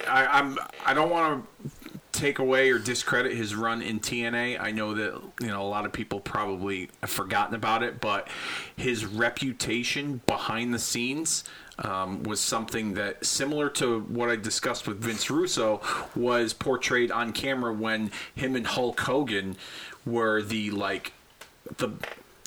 I, 0.06 0.26
I'm. 0.38 0.58
I 0.84 0.92
don't 0.94 1.08
want 1.10 1.46
to 1.64 1.70
take 2.12 2.38
away 2.38 2.70
or 2.70 2.78
discredit 2.78 3.32
his 3.34 3.54
run 3.54 3.80
in 3.82 3.98
TNA. 4.00 4.60
I 4.60 4.70
know 4.70 4.92
that 4.94 5.20
you 5.40 5.46
know 5.48 5.62
a 5.62 5.68
lot 5.68 5.86
of 5.86 5.92
people 5.92 6.20
probably 6.20 6.90
have 7.00 7.10
forgotten 7.10 7.54
about 7.54 7.82
it, 7.82 8.00
but 8.00 8.28
his 8.76 9.06
reputation 9.06 10.20
behind 10.26 10.74
the 10.74 10.78
scenes 10.78 11.44
um, 11.78 12.22
was 12.24 12.40
something 12.40 12.94
that, 12.94 13.24
similar 13.24 13.68
to 13.70 14.00
what 14.00 14.28
I 14.30 14.36
discussed 14.36 14.86
with 14.86 15.00
Vince 15.00 15.30
Russo, 15.30 15.80
was 16.14 16.52
portrayed 16.52 17.10
on 17.10 17.32
camera 17.32 17.72
when 17.72 18.10
him 18.34 18.54
and 18.56 18.66
Hulk 18.66 19.00
Hogan 19.00 19.56
were 20.04 20.42
the 20.42 20.70
like 20.72 21.12
the. 21.78 21.90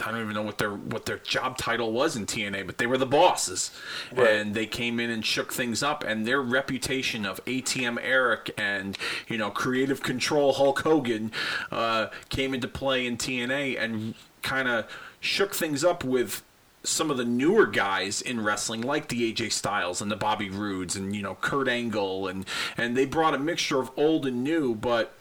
I 0.06 0.12
don't 0.12 0.22
even 0.22 0.34
know 0.34 0.42
what 0.42 0.58
their 0.58 0.72
what 0.72 1.06
their 1.06 1.18
job 1.20 1.58
title 1.58 1.92
was 1.92 2.16
in 2.16 2.26
TNA, 2.26 2.66
but 2.66 2.78
they 2.78 2.88
were 2.88 2.98
the 2.98 3.06
bosses, 3.06 3.72
Right. 4.12 4.30
and 4.36 4.54
they 4.54 4.66
came 4.66 5.00
in 5.00 5.10
and 5.10 5.26
shook 5.26 5.52
things 5.54 5.82
up. 5.84 6.04
And 6.04 6.26
their 6.26 6.42
reputation 6.42 7.26
of 7.26 7.44
ATM 7.46 7.98
Eric 8.02 8.52
and 8.58 8.98
you 9.28 9.38
know 9.38 9.50
creative 9.50 10.02
control 10.02 10.54
Hulk 10.54 10.80
Hogan 10.80 11.32
uh, 11.72 12.08
came 12.30 12.54
into 12.54 12.68
play 12.68 13.06
in 13.06 13.18
TNA 13.18 13.80
and 13.80 14.16
kind 14.42 14.68
of 14.68 14.86
shook 15.20 15.54
things 15.54 15.84
up 15.84 16.04
with 16.04 16.44
some 16.82 17.12
of 17.12 17.18
the 17.18 17.26
newer 17.26 17.66
guys 17.66 18.22
in 18.22 18.42
wrestling, 18.42 18.80
like 18.82 19.10
the 19.10 19.34
AJ 19.34 19.52
Styles 19.52 20.02
and 20.02 20.10
the 20.10 20.16
Bobby 20.16 20.50
Roodes 20.50 20.96
and 20.96 21.14
you 21.16 21.22
know 21.22 21.36
Kurt 21.42 21.68
Angle, 21.68 22.28
and 22.28 22.46
and 22.78 22.96
they 22.96 23.06
brought 23.06 23.34
a 23.34 23.40
mixture 23.40 23.80
of 23.80 23.92
old 23.98 24.26
and 24.26 24.44
new, 24.46 24.76
but 24.76 25.14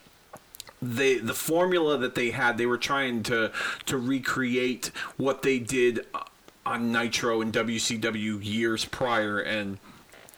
they 0.80 1.18
the 1.18 1.34
formula 1.34 1.98
that 1.98 2.14
they 2.14 2.30
had 2.30 2.56
they 2.58 2.66
were 2.66 2.78
trying 2.78 3.22
to 3.24 3.50
to 3.86 3.98
recreate 3.98 4.90
what 5.16 5.42
they 5.42 5.58
did 5.58 6.06
uh, 6.14 6.22
on 6.64 6.92
Nitro 6.92 7.40
and 7.40 7.52
WCW 7.52 8.44
years 8.44 8.84
prior 8.84 9.40
and 9.40 9.78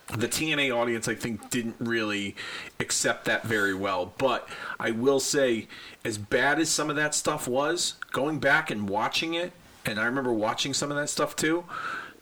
the 0.09 0.29
TNA 0.29 0.75
audience 0.75 1.09
I 1.09 1.15
think 1.15 1.51
didn't 1.51 1.77
really 1.79 2.35
accept 2.81 3.27
that 3.27 3.45
very 3.45 3.75
well. 3.75 4.13
But 4.19 4.49
I 4.79 4.91
will 4.91 5.21
say 5.21 5.69
as 6.05 6.19
bad 6.19 6.59
as 6.59 6.69
some 6.69 6.91
of 6.91 6.97
that 6.97 7.15
stuff 7.15 7.47
was 7.47 7.95
going 8.11 8.41
back 8.41 8.71
and 8.71 8.89
watching 8.89 9.35
it 9.35 9.53
and 9.85 9.99
I 9.99 10.05
remember 10.05 10.33
watching 10.33 10.75
some 10.75 10.91
of 10.91 10.97
that 10.97 11.09
stuff 11.09 11.37
too 11.37 11.65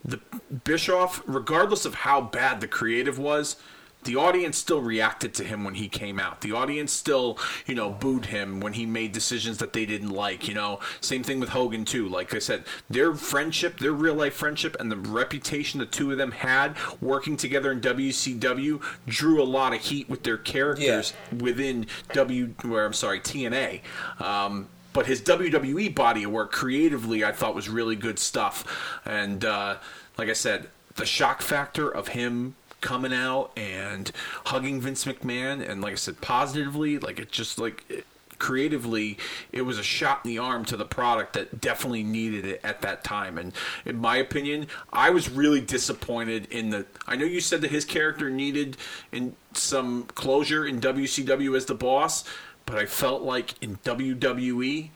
the 0.03 0.19
Bischoff 0.63 1.21
regardless 1.25 1.85
of 1.85 1.93
how 1.93 2.21
bad 2.21 2.61
the 2.61 2.67
creative 2.67 3.17
was 3.19 3.57
the 4.03 4.15
audience 4.15 4.57
still 4.57 4.81
reacted 4.81 5.33
to 5.35 5.43
him 5.43 5.63
when 5.63 5.75
he 5.75 5.89
came 5.89 6.19
out. 6.19 6.41
The 6.41 6.53
audience 6.53 6.91
still, 6.91 7.37
you 7.65 7.75
know, 7.75 7.89
booed 7.89 8.27
him 8.27 8.61
when 8.61 8.73
he 8.73 8.85
made 8.85 9.11
decisions 9.11 9.57
that 9.57 9.73
they 9.73 9.85
didn't 9.85 10.09
like. 10.09 10.47
You 10.47 10.53
know, 10.53 10.79
same 11.01 11.21
thing 11.21 11.39
with 11.39 11.49
Hogan 11.49 11.83
too. 11.83 12.07
Like 12.07 12.33
I 12.33 12.39
said, 12.39 12.63
their 12.89 13.13
friendship, 13.13 13.79
their 13.79 13.91
real 13.91 14.15
life 14.15 14.33
friendship, 14.33 14.77
and 14.79 14.91
the 14.91 14.97
reputation 14.97 15.79
the 15.79 15.85
two 15.85 16.11
of 16.11 16.17
them 16.17 16.31
had 16.31 16.75
working 17.01 17.35
together 17.35 17.71
in 17.71 17.81
WCW 17.81 18.81
drew 19.05 19.41
a 19.41 19.43
lot 19.43 19.73
of 19.73 19.81
heat 19.81 20.09
with 20.09 20.23
their 20.23 20.37
characters 20.37 21.13
within 21.37 21.85
W. 22.13 22.53
Where 22.63 22.85
I'm 22.85 22.93
sorry, 22.93 23.19
TNA. 23.19 23.81
Um, 24.19 24.69
but 24.93 25.05
his 25.05 25.21
WWE 25.21 25.93
body 25.93 26.23
of 26.23 26.31
work 26.31 26.51
creatively, 26.51 27.23
I 27.23 27.31
thought 27.31 27.53
was 27.53 27.69
really 27.69 27.95
good 27.95 28.17
stuff. 28.17 28.99
And 29.05 29.45
uh, 29.45 29.77
like 30.17 30.29
I 30.29 30.33
said, 30.33 30.69
the 30.95 31.05
shock 31.05 31.41
factor 31.41 31.89
of 31.89 32.09
him 32.09 32.55
coming 32.81 33.13
out 33.13 33.51
and 33.57 34.11
hugging 34.45 34.81
Vince 34.81 35.05
McMahon, 35.05 35.67
and 35.67 35.81
like 35.81 35.93
I 35.93 35.95
said, 35.95 36.21
positively, 36.21 36.97
like 36.99 37.19
it 37.19 37.31
just 37.31 37.59
like. 37.59 38.05
Creatively 38.37 39.17
it 39.51 39.63
was 39.63 39.77
a 39.77 39.83
shot 39.83 40.21
in 40.23 40.29
the 40.29 40.37
arm 40.37 40.63
to 40.63 40.77
the 40.77 40.85
product 40.85 41.33
that 41.33 41.59
definitely 41.59 42.03
needed 42.03 42.45
it 42.45 42.61
at 42.63 42.81
that 42.83 43.03
time 43.03 43.37
and 43.37 43.51
in 43.83 43.97
my 43.97 44.15
opinion 44.15 44.65
i 44.93 45.09
was 45.09 45.29
really 45.29 45.59
disappointed 45.59 46.47
in 46.49 46.69
the 46.69 46.85
i 47.05 47.17
know 47.17 47.25
you 47.25 47.41
said 47.41 47.59
that 47.59 47.69
his 47.69 47.83
character 47.83 48.29
needed 48.29 48.77
in 49.11 49.35
some 49.51 50.03
closure 50.15 50.65
in 50.65 50.79
wcw 50.79 51.57
as 51.57 51.65
the 51.65 51.75
boss 51.75 52.23
but 52.65 52.77
i 52.77 52.85
felt 52.85 53.23
like 53.23 53.61
in 53.61 53.75
wwe 53.83 54.89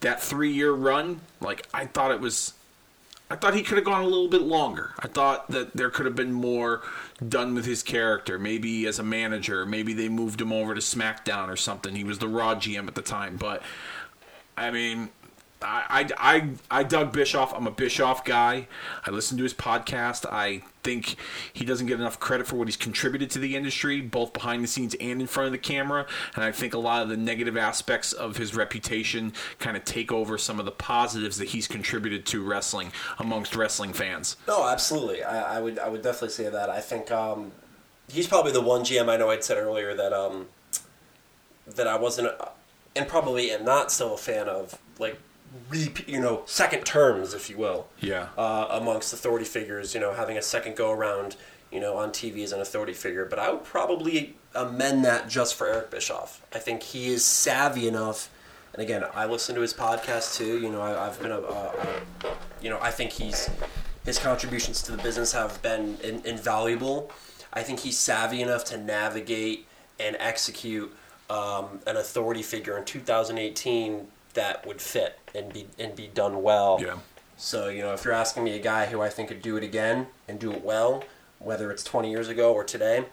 that 0.00 0.22
three 0.22 0.50
year 0.50 0.72
run 0.72 1.20
like 1.42 1.66
i 1.74 1.84
thought 1.84 2.10
it 2.10 2.20
was 2.20 2.54
I 3.30 3.36
thought 3.36 3.54
he 3.54 3.62
could 3.62 3.78
have 3.78 3.86
gone 3.86 4.02
a 4.02 4.06
little 4.06 4.28
bit 4.28 4.42
longer. 4.42 4.92
I 4.98 5.08
thought 5.08 5.50
that 5.50 5.74
there 5.74 5.90
could 5.90 6.04
have 6.04 6.14
been 6.14 6.32
more 6.32 6.82
done 7.26 7.54
with 7.54 7.64
his 7.64 7.82
character. 7.82 8.38
Maybe 8.38 8.86
as 8.86 8.98
a 8.98 9.02
manager, 9.02 9.64
maybe 9.64 9.94
they 9.94 10.08
moved 10.08 10.40
him 10.40 10.52
over 10.52 10.74
to 10.74 10.80
SmackDown 10.80 11.48
or 11.48 11.56
something. 11.56 11.94
He 11.94 12.04
was 12.04 12.18
the 12.18 12.28
Raw 12.28 12.54
GM 12.54 12.86
at 12.86 12.94
the 12.94 13.02
time, 13.02 13.36
but 13.36 13.62
I 14.56 14.70
mean, 14.70 15.08
I, 15.64 16.08
I, 16.18 16.50
I, 16.70 16.82
dug 16.82 17.12
Bischoff. 17.12 17.54
I'm 17.54 17.66
a 17.66 17.70
Bischoff 17.70 18.24
guy. 18.24 18.68
I 19.04 19.10
listen 19.10 19.36
to 19.38 19.42
his 19.42 19.54
podcast. 19.54 20.26
I 20.30 20.62
think 20.82 21.16
he 21.52 21.64
doesn't 21.64 21.86
get 21.86 21.98
enough 21.98 22.20
credit 22.20 22.46
for 22.46 22.56
what 22.56 22.68
he's 22.68 22.76
contributed 22.76 23.30
to 23.30 23.38
the 23.38 23.56
industry, 23.56 24.00
both 24.00 24.32
behind 24.32 24.62
the 24.62 24.68
scenes 24.68 24.94
and 25.00 25.20
in 25.20 25.26
front 25.26 25.46
of 25.46 25.52
the 25.52 25.58
camera. 25.58 26.06
And 26.34 26.44
I 26.44 26.52
think 26.52 26.74
a 26.74 26.78
lot 26.78 27.02
of 27.02 27.08
the 27.08 27.16
negative 27.16 27.56
aspects 27.56 28.12
of 28.12 28.36
his 28.36 28.54
reputation 28.54 29.32
kind 29.58 29.76
of 29.76 29.84
take 29.84 30.12
over 30.12 30.36
some 30.36 30.58
of 30.58 30.66
the 30.66 30.72
positives 30.72 31.38
that 31.38 31.48
he's 31.48 31.66
contributed 31.66 32.26
to 32.26 32.42
wrestling 32.42 32.92
amongst 33.18 33.56
wrestling 33.56 33.92
fans. 33.92 34.36
No, 34.46 34.68
absolutely. 34.68 35.24
I, 35.24 35.56
I 35.56 35.60
would 35.60 35.78
I 35.78 35.88
would 35.88 36.02
definitely 36.02 36.30
say 36.30 36.50
that. 36.50 36.68
I 36.68 36.80
think 36.80 37.10
um, 37.10 37.52
he's 38.08 38.26
probably 38.26 38.52
the 38.52 38.60
one 38.60 38.82
GM 38.82 39.08
I 39.08 39.16
know 39.16 39.30
I'd 39.30 39.44
said 39.44 39.56
earlier 39.56 39.94
that 39.94 40.12
um, 40.12 40.46
that 41.66 41.86
I 41.86 41.96
wasn't, 41.96 42.32
and 42.94 43.08
probably 43.08 43.50
am 43.50 43.64
not 43.64 43.90
still 43.90 44.14
a 44.14 44.18
fan 44.18 44.48
of, 44.48 44.78
like, 44.98 45.18
repeat, 45.68 46.08
you 46.08 46.20
know, 46.20 46.42
second 46.46 46.84
terms, 46.84 47.34
if 47.34 47.48
you 47.48 47.56
will. 47.56 47.88
Yeah. 48.00 48.28
Uh, 48.36 48.66
amongst 48.70 49.12
authority 49.12 49.44
figures, 49.44 49.94
you 49.94 50.00
know, 50.00 50.12
having 50.12 50.36
a 50.36 50.42
second 50.42 50.76
go 50.76 50.90
around, 50.90 51.36
you 51.70 51.80
know, 51.80 51.96
on 51.96 52.10
TV 52.10 52.42
as 52.42 52.52
an 52.52 52.60
authority 52.60 52.92
figure. 52.92 53.24
But 53.24 53.38
I 53.38 53.50
would 53.50 53.64
probably 53.64 54.36
amend 54.54 55.04
that 55.04 55.28
just 55.28 55.54
for 55.54 55.66
Eric 55.66 55.90
Bischoff. 55.90 56.42
I 56.52 56.58
think 56.58 56.82
he 56.82 57.08
is 57.08 57.24
savvy 57.24 57.88
enough. 57.88 58.30
And 58.72 58.82
again, 58.82 59.04
I 59.14 59.26
listen 59.26 59.54
to 59.54 59.60
his 59.60 59.72
podcast 59.72 60.36
too. 60.36 60.58
You 60.58 60.70
know, 60.70 60.80
I, 60.80 61.06
I've 61.06 61.20
been 61.20 61.30
a, 61.30 61.72
you 62.60 62.70
know, 62.70 62.78
I 62.80 62.90
think 62.90 63.12
he's 63.12 63.48
his 64.04 64.18
contributions 64.18 64.82
to 64.82 64.92
the 64.92 65.02
business 65.02 65.32
have 65.32 65.60
been 65.62 65.96
in, 66.02 66.20
invaluable. 66.24 67.10
I 67.52 67.62
think 67.62 67.80
he's 67.80 67.98
savvy 67.98 68.42
enough 68.42 68.64
to 68.66 68.76
navigate 68.76 69.66
and 69.98 70.16
execute 70.18 70.94
um, 71.30 71.80
an 71.86 71.96
authority 71.96 72.42
figure 72.42 72.76
in 72.76 72.84
2018 72.84 74.08
that 74.34 74.66
would 74.66 74.80
fit 74.80 75.18
and 75.34 75.52
be 75.52 75.66
and 75.78 75.96
be 75.96 76.08
done 76.08 76.42
well. 76.42 76.78
Yeah. 76.80 76.98
So 77.36 77.68
you 77.68 77.82
know, 77.82 77.92
if 77.92 78.04
you're 78.04 78.14
asking 78.14 78.44
me 78.44 78.54
a 78.54 78.60
guy 78.60 78.86
who 78.86 79.00
I 79.00 79.08
think 79.08 79.28
could 79.28 79.42
do 79.42 79.56
it 79.56 79.64
again 79.64 80.08
and 80.28 80.38
do 80.38 80.52
it 80.52 80.62
well, 80.62 81.04
whether 81.38 81.70
it's 81.70 81.82
20 81.82 82.10
years 82.10 82.28
ago 82.28 82.52
or 82.52 82.64
today, 82.64 83.06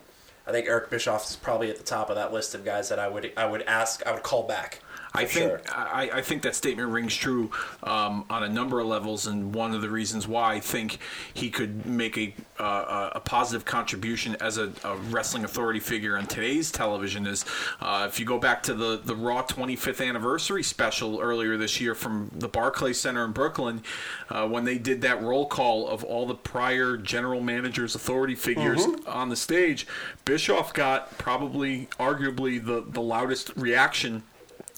I 0.45 0.51
think 0.51 0.67
Eric 0.67 0.89
Bischoff 0.89 1.29
is 1.29 1.35
probably 1.35 1.69
at 1.69 1.77
the 1.77 1.83
top 1.83 2.09
of 2.09 2.15
that 2.15 2.33
list 2.33 2.53
of 2.53 2.65
guys 2.65 2.89
that 2.89 2.99
I 2.99 3.07
would 3.07 3.31
I 3.37 3.45
would 3.45 3.61
ask 3.63 4.05
I 4.05 4.11
would 4.11 4.23
call 4.23 4.43
back. 4.43 4.81
I 5.13 5.25
think 5.25 5.51
sure. 5.51 5.61
I, 5.75 6.09
I 6.13 6.21
think 6.21 6.43
that 6.43 6.55
statement 6.55 6.89
rings 6.89 7.15
true 7.15 7.51
um, 7.83 8.23
on 8.29 8.43
a 8.43 8.49
number 8.49 8.79
of 8.79 8.87
levels, 8.87 9.27
and 9.27 9.53
one 9.53 9.73
of 9.73 9.81
the 9.81 9.89
reasons 9.89 10.25
why 10.25 10.53
I 10.53 10.59
think 10.61 10.99
he 11.33 11.49
could 11.49 11.85
make 11.85 12.17
a 12.17 12.33
uh, 12.57 13.09
a 13.15 13.19
positive 13.19 13.65
contribution 13.65 14.37
as 14.39 14.57
a, 14.57 14.71
a 14.83 14.95
wrestling 15.09 15.43
authority 15.43 15.79
figure 15.79 16.17
on 16.17 16.27
today's 16.27 16.71
television 16.71 17.27
is 17.27 17.43
uh, 17.81 18.05
if 18.07 18.19
you 18.19 18.25
go 18.25 18.37
back 18.37 18.63
to 18.63 18.73
the 18.73 19.01
the 19.03 19.15
Raw 19.15 19.43
25th 19.43 20.07
anniversary 20.07 20.63
special 20.63 21.19
earlier 21.19 21.57
this 21.57 21.81
year 21.81 21.93
from 21.93 22.31
the 22.33 22.47
Barclays 22.47 22.99
Center 22.99 23.25
in 23.25 23.31
Brooklyn, 23.31 23.83
uh, 24.29 24.47
when 24.47 24.63
they 24.63 24.77
did 24.77 25.01
that 25.01 25.21
roll 25.21 25.45
call 25.45 25.89
of 25.89 26.05
all 26.05 26.25
the 26.25 26.35
prior 26.35 26.95
general 26.95 27.41
managers, 27.41 27.95
authority 27.95 28.35
figures 28.35 28.85
on 29.05 29.27
the 29.27 29.35
stage, 29.35 29.85
Bischoff 30.23 30.73
got 30.73 31.17
probably 31.17 31.89
arguably 31.99 32.63
the 32.63 32.85
the 32.87 33.01
loudest 33.01 33.51
reaction 33.57 34.23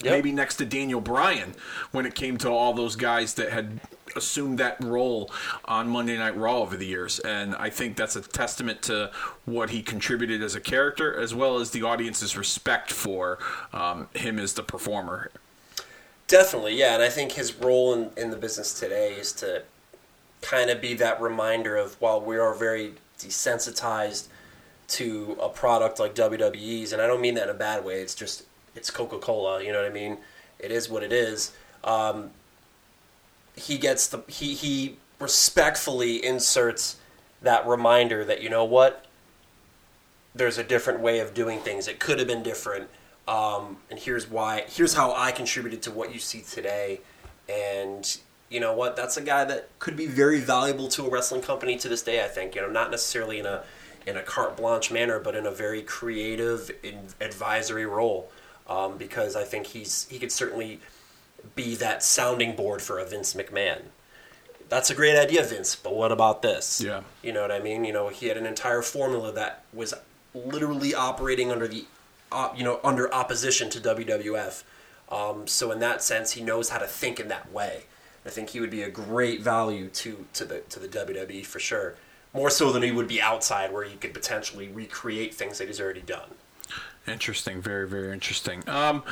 Yep. 0.04 0.14
maybe 0.14 0.32
next 0.32 0.56
to 0.58 0.66
Daniel 0.66 1.02
Bryan 1.02 1.56
when 1.92 2.06
it 2.06 2.16
came 2.16 2.38
to 2.40 2.50
all 2.50 2.74
those 2.74 2.96
guys 2.96 3.34
that 3.36 3.52
had 3.52 3.80
assumed 4.16 4.60
that 4.60 4.82
role 4.84 5.32
on 5.66 5.90
Monday 5.90 6.18
Night 6.18 6.38
Raw 6.38 6.60
over 6.60 6.78
the 6.78 6.86
years. 6.86 7.20
And 7.20 7.56
I 7.56 7.70
think 7.70 7.96
that's 7.96 8.16
a 8.16 8.22
testament 8.22 8.82
to 8.84 9.12
what 9.46 9.72
he 9.72 9.82
contributed 9.82 10.42
as 10.42 10.56
a 10.56 10.62
character, 10.62 11.20
as 11.20 11.34
well 11.34 11.60
as 11.60 11.72
the 11.72 11.84
audience's 11.84 12.38
respect 12.38 12.92
for 12.92 13.40
um, 13.72 14.08
him 14.14 14.40
as 14.40 14.54
the 14.54 14.64
performer. 14.64 15.32
Definitely, 16.28 16.76
yeah, 16.76 16.94
and 16.94 17.04
I 17.04 17.10
think 17.10 17.34
his 17.34 17.54
role 17.56 17.94
in, 17.94 18.10
in 18.18 18.32
the 18.32 18.38
business 18.38 18.80
today 18.80 19.14
is 19.14 19.34
to 19.34 19.64
kind 20.42 20.70
of 20.70 20.82
be 20.82 20.94
that 20.96 21.22
reminder 21.22 21.76
of 21.76 22.00
while 22.02 22.20
we 22.22 22.38
are 22.38 22.54
very 22.54 22.94
desensitized 23.20 24.28
to 24.88 25.38
a 25.42 25.50
product 25.50 26.00
like 26.00 26.16
WWE's, 26.16 26.94
and 26.94 27.02
I 27.02 27.08
don't 27.08 27.22
mean 27.22 27.36
that 27.36 27.44
in 27.44 27.50
a 27.50 27.58
bad 27.58 27.84
way. 27.84 28.02
It's 28.02 28.16
just 28.16 28.44
it's 28.76 28.90
Coca 28.90 29.20
Cola, 29.20 29.64
you 29.64 29.72
know 29.72 29.82
what 29.82 29.90
I 29.90 29.94
mean? 29.94 30.18
It 30.60 30.72
is 30.72 30.90
what 30.90 31.04
it 31.04 31.12
is. 31.12 31.54
Um, 31.84 32.32
he 33.56 33.78
gets 33.78 34.08
the 34.08 34.24
he 34.28 34.54
he 34.54 34.98
respectfully 35.20 36.24
inserts 36.24 36.98
that 37.41 37.68
reminder 37.68 38.26
that 38.26 38.41
you 38.41 38.50
know 38.50 38.64
what 38.64 39.06
there's 40.36 40.58
a 40.58 40.64
different 40.64 41.00
way 41.00 41.20
of 41.20 41.34
doing 41.34 41.60
things. 41.60 41.88
It 41.88 42.00
could 42.00 42.20
have 42.20 42.28
been 42.28 42.44
different. 42.44 42.90
Um, 43.28 43.78
and 43.90 44.00
here's 44.00 44.30
why. 44.30 44.66
Here's 44.68 44.95
how 44.95 45.14
I 45.14 45.32
contributed 45.32 45.82
to 45.84 45.91
what 45.91 46.14
you 46.14 46.20
see 46.20 46.41
today. 46.41 47.02
And 47.48 48.18
you 48.50 48.60
know 48.60 48.74
what? 48.74 48.95
That's 48.95 49.18
a 49.18 49.22
guy 49.22 49.45
that 49.45 49.70
could 49.80 49.95
be 49.95 50.08
very 50.08 50.40
valuable 50.40 50.88
to 50.90 51.06
a 51.06 51.10
wrestling 51.10 51.41
company 51.41 51.78
to 51.78 51.90
this 51.90 52.02
day. 52.02 52.24
I 52.24 52.28
think 52.28 52.56
you 52.56 52.62
know, 52.62 52.70
not 52.70 52.91
necessarily 52.91 53.40
in 53.40 53.45
a 53.45 53.64
in 54.06 54.18
a 54.18 54.22
carte 54.22 54.58
blanche 54.58 54.91
manner, 54.91 55.20
but 55.20 55.36
in 55.36 55.45
a 55.45 55.52
very 55.52 55.82
creative 55.82 56.72
advisory 57.22 57.86
role. 57.86 58.30
Um, 58.68 58.98
because 58.98 59.35
I 59.35 59.44
think 59.44 59.68
he's 59.68 60.07
he 60.10 60.19
could 60.19 60.31
certainly 60.31 60.80
be 61.56 61.76
that 61.76 62.03
sounding 62.03 62.56
board 62.56 62.81
for 62.81 62.99
a 62.99 63.06
Vince 63.06 63.34
McMahon. 63.34 63.81
That's 64.69 64.90
a 64.90 64.95
great 64.95 65.18
idea, 65.18 65.44
Vince. 65.44 65.76
But 65.76 65.95
what 65.95 66.11
about 66.11 66.41
this? 66.41 66.81
Yeah. 66.81 67.02
You 67.22 67.34
know 67.34 67.41
what 67.41 67.52
I 67.52 67.60
mean? 67.60 67.84
You 67.84 67.94
know, 67.94 68.07
he 68.07 68.27
had 68.27 68.38
an 68.38 68.45
entire 68.45 68.81
formula 68.81 69.31
that 69.34 69.64
was 69.73 69.94
literally 70.34 70.95
operating 70.95 71.52
under 71.52 71.68
the, 71.68 71.85
uh, 72.31 72.49
you 72.56 72.64
know, 72.64 72.80
under 72.84 73.14
opposition 73.14 73.69
to 73.72 73.80
WWF. 73.80 74.64
Um, 75.11 75.45
so 75.48 75.72
in 75.72 75.80
that 75.80 76.02
sense, 76.02 76.31
he 76.31 76.41
knows 76.41 76.69
how 76.69 76.80
to 76.80 76.88
think 76.88 77.19
in 77.19 77.27
that 77.27 77.52
way. 77.52 77.84
I 78.26 78.30
think 78.30 78.49
he 78.49 78.60
would 78.60 78.72
be 78.72 78.84
a 78.84 78.90
great 78.90 79.41
value 79.41 79.90
to 79.90 80.26
to 80.34 80.45
the 80.45 80.60
to 80.61 80.80
the 80.80 80.88
WWE 80.88 81.45
for 81.45 81.60
sure. 81.60 81.95
More 82.34 82.49
so 82.49 82.72
than 82.72 82.81
he 82.81 82.91
would 82.91 83.07
be 83.07 83.22
outside, 83.22 83.72
where 83.72 83.84
he 83.84 83.95
could 83.95 84.14
potentially 84.14 84.68
recreate 84.68 85.35
things 85.35 85.60
that 85.60 85.68
he's 85.68 85.80
already 85.80 86.02
done. 86.02 86.30
Interesting, 87.08 87.62
very, 87.62 87.88
very 87.88 88.14
interesting. 88.14 88.68
Um, 88.68 89.04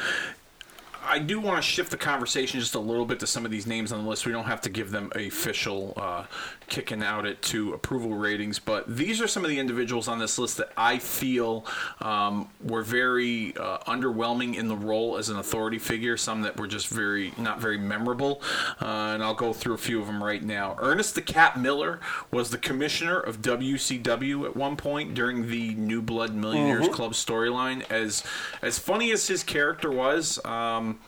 I 1.03 1.19
do 1.19 1.39
want 1.39 1.57
to 1.57 1.61
shift 1.61 1.91
the 1.91 1.97
conversation 1.97 2.59
just 2.59 2.75
a 2.75 2.79
little 2.79 3.05
bit 3.05 3.19
to 3.19 3.27
some 3.27 3.43
of 3.43 3.51
these 3.51 3.67
names 3.67 3.91
on 3.91 4.03
the 4.03 4.09
list. 4.09 4.25
We 4.25 4.31
don't 4.31 4.45
have 4.45 4.61
to 4.61 4.69
give 4.69 4.91
them 4.91 5.11
official 5.15 5.93
uh, 5.97 6.25
kicking 6.71 7.03
out 7.03 7.25
it 7.25 7.41
to 7.41 7.73
approval 7.73 8.13
ratings, 8.13 8.57
but 8.57 8.95
these 8.95 9.21
are 9.21 9.27
some 9.27 9.43
of 9.43 9.49
the 9.49 9.59
individuals 9.59 10.07
on 10.07 10.19
this 10.19 10.39
list 10.39 10.55
that 10.57 10.71
I 10.77 10.99
feel 10.99 11.65
um, 11.99 12.49
were 12.63 12.81
very 12.81 13.55
uh, 13.57 13.79
underwhelming 13.79 14.55
in 14.55 14.69
the 14.69 14.75
role 14.75 15.17
as 15.17 15.27
an 15.27 15.37
authority 15.37 15.77
figure. 15.77 16.15
Some 16.15 16.43
that 16.43 16.57
were 16.57 16.67
just 16.67 16.87
very 16.87 17.33
not 17.37 17.59
very 17.59 17.77
memorable, 17.77 18.41
uh, 18.81 19.11
and 19.13 19.21
I'll 19.21 19.35
go 19.35 19.51
through 19.51 19.73
a 19.73 19.77
few 19.77 19.99
of 19.99 20.07
them 20.07 20.23
right 20.23 20.41
now. 20.41 20.77
Ernest 20.79 21.13
the 21.13 21.21
Cat 21.21 21.59
Miller 21.59 21.99
was 22.31 22.51
the 22.51 22.57
commissioner 22.57 23.19
of 23.19 23.41
WCW 23.41 24.45
at 24.45 24.55
one 24.55 24.77
point 24.77 25.13
during 25.13 25.49
the 25.49 25.75
New 25.75 26.01
Blood 26.01 26.33
Millionaires 26.33 26.87
Club 26.87 27.11
storyline. 27.11 27.83
As 27.91 28.23
as 28.61 28.79
funny 28.79 29.11
as 29.11 29.27
his 29.27 29.43
character 29.43 29.91
was. 29.91 30.43
Um, 30.45 30.99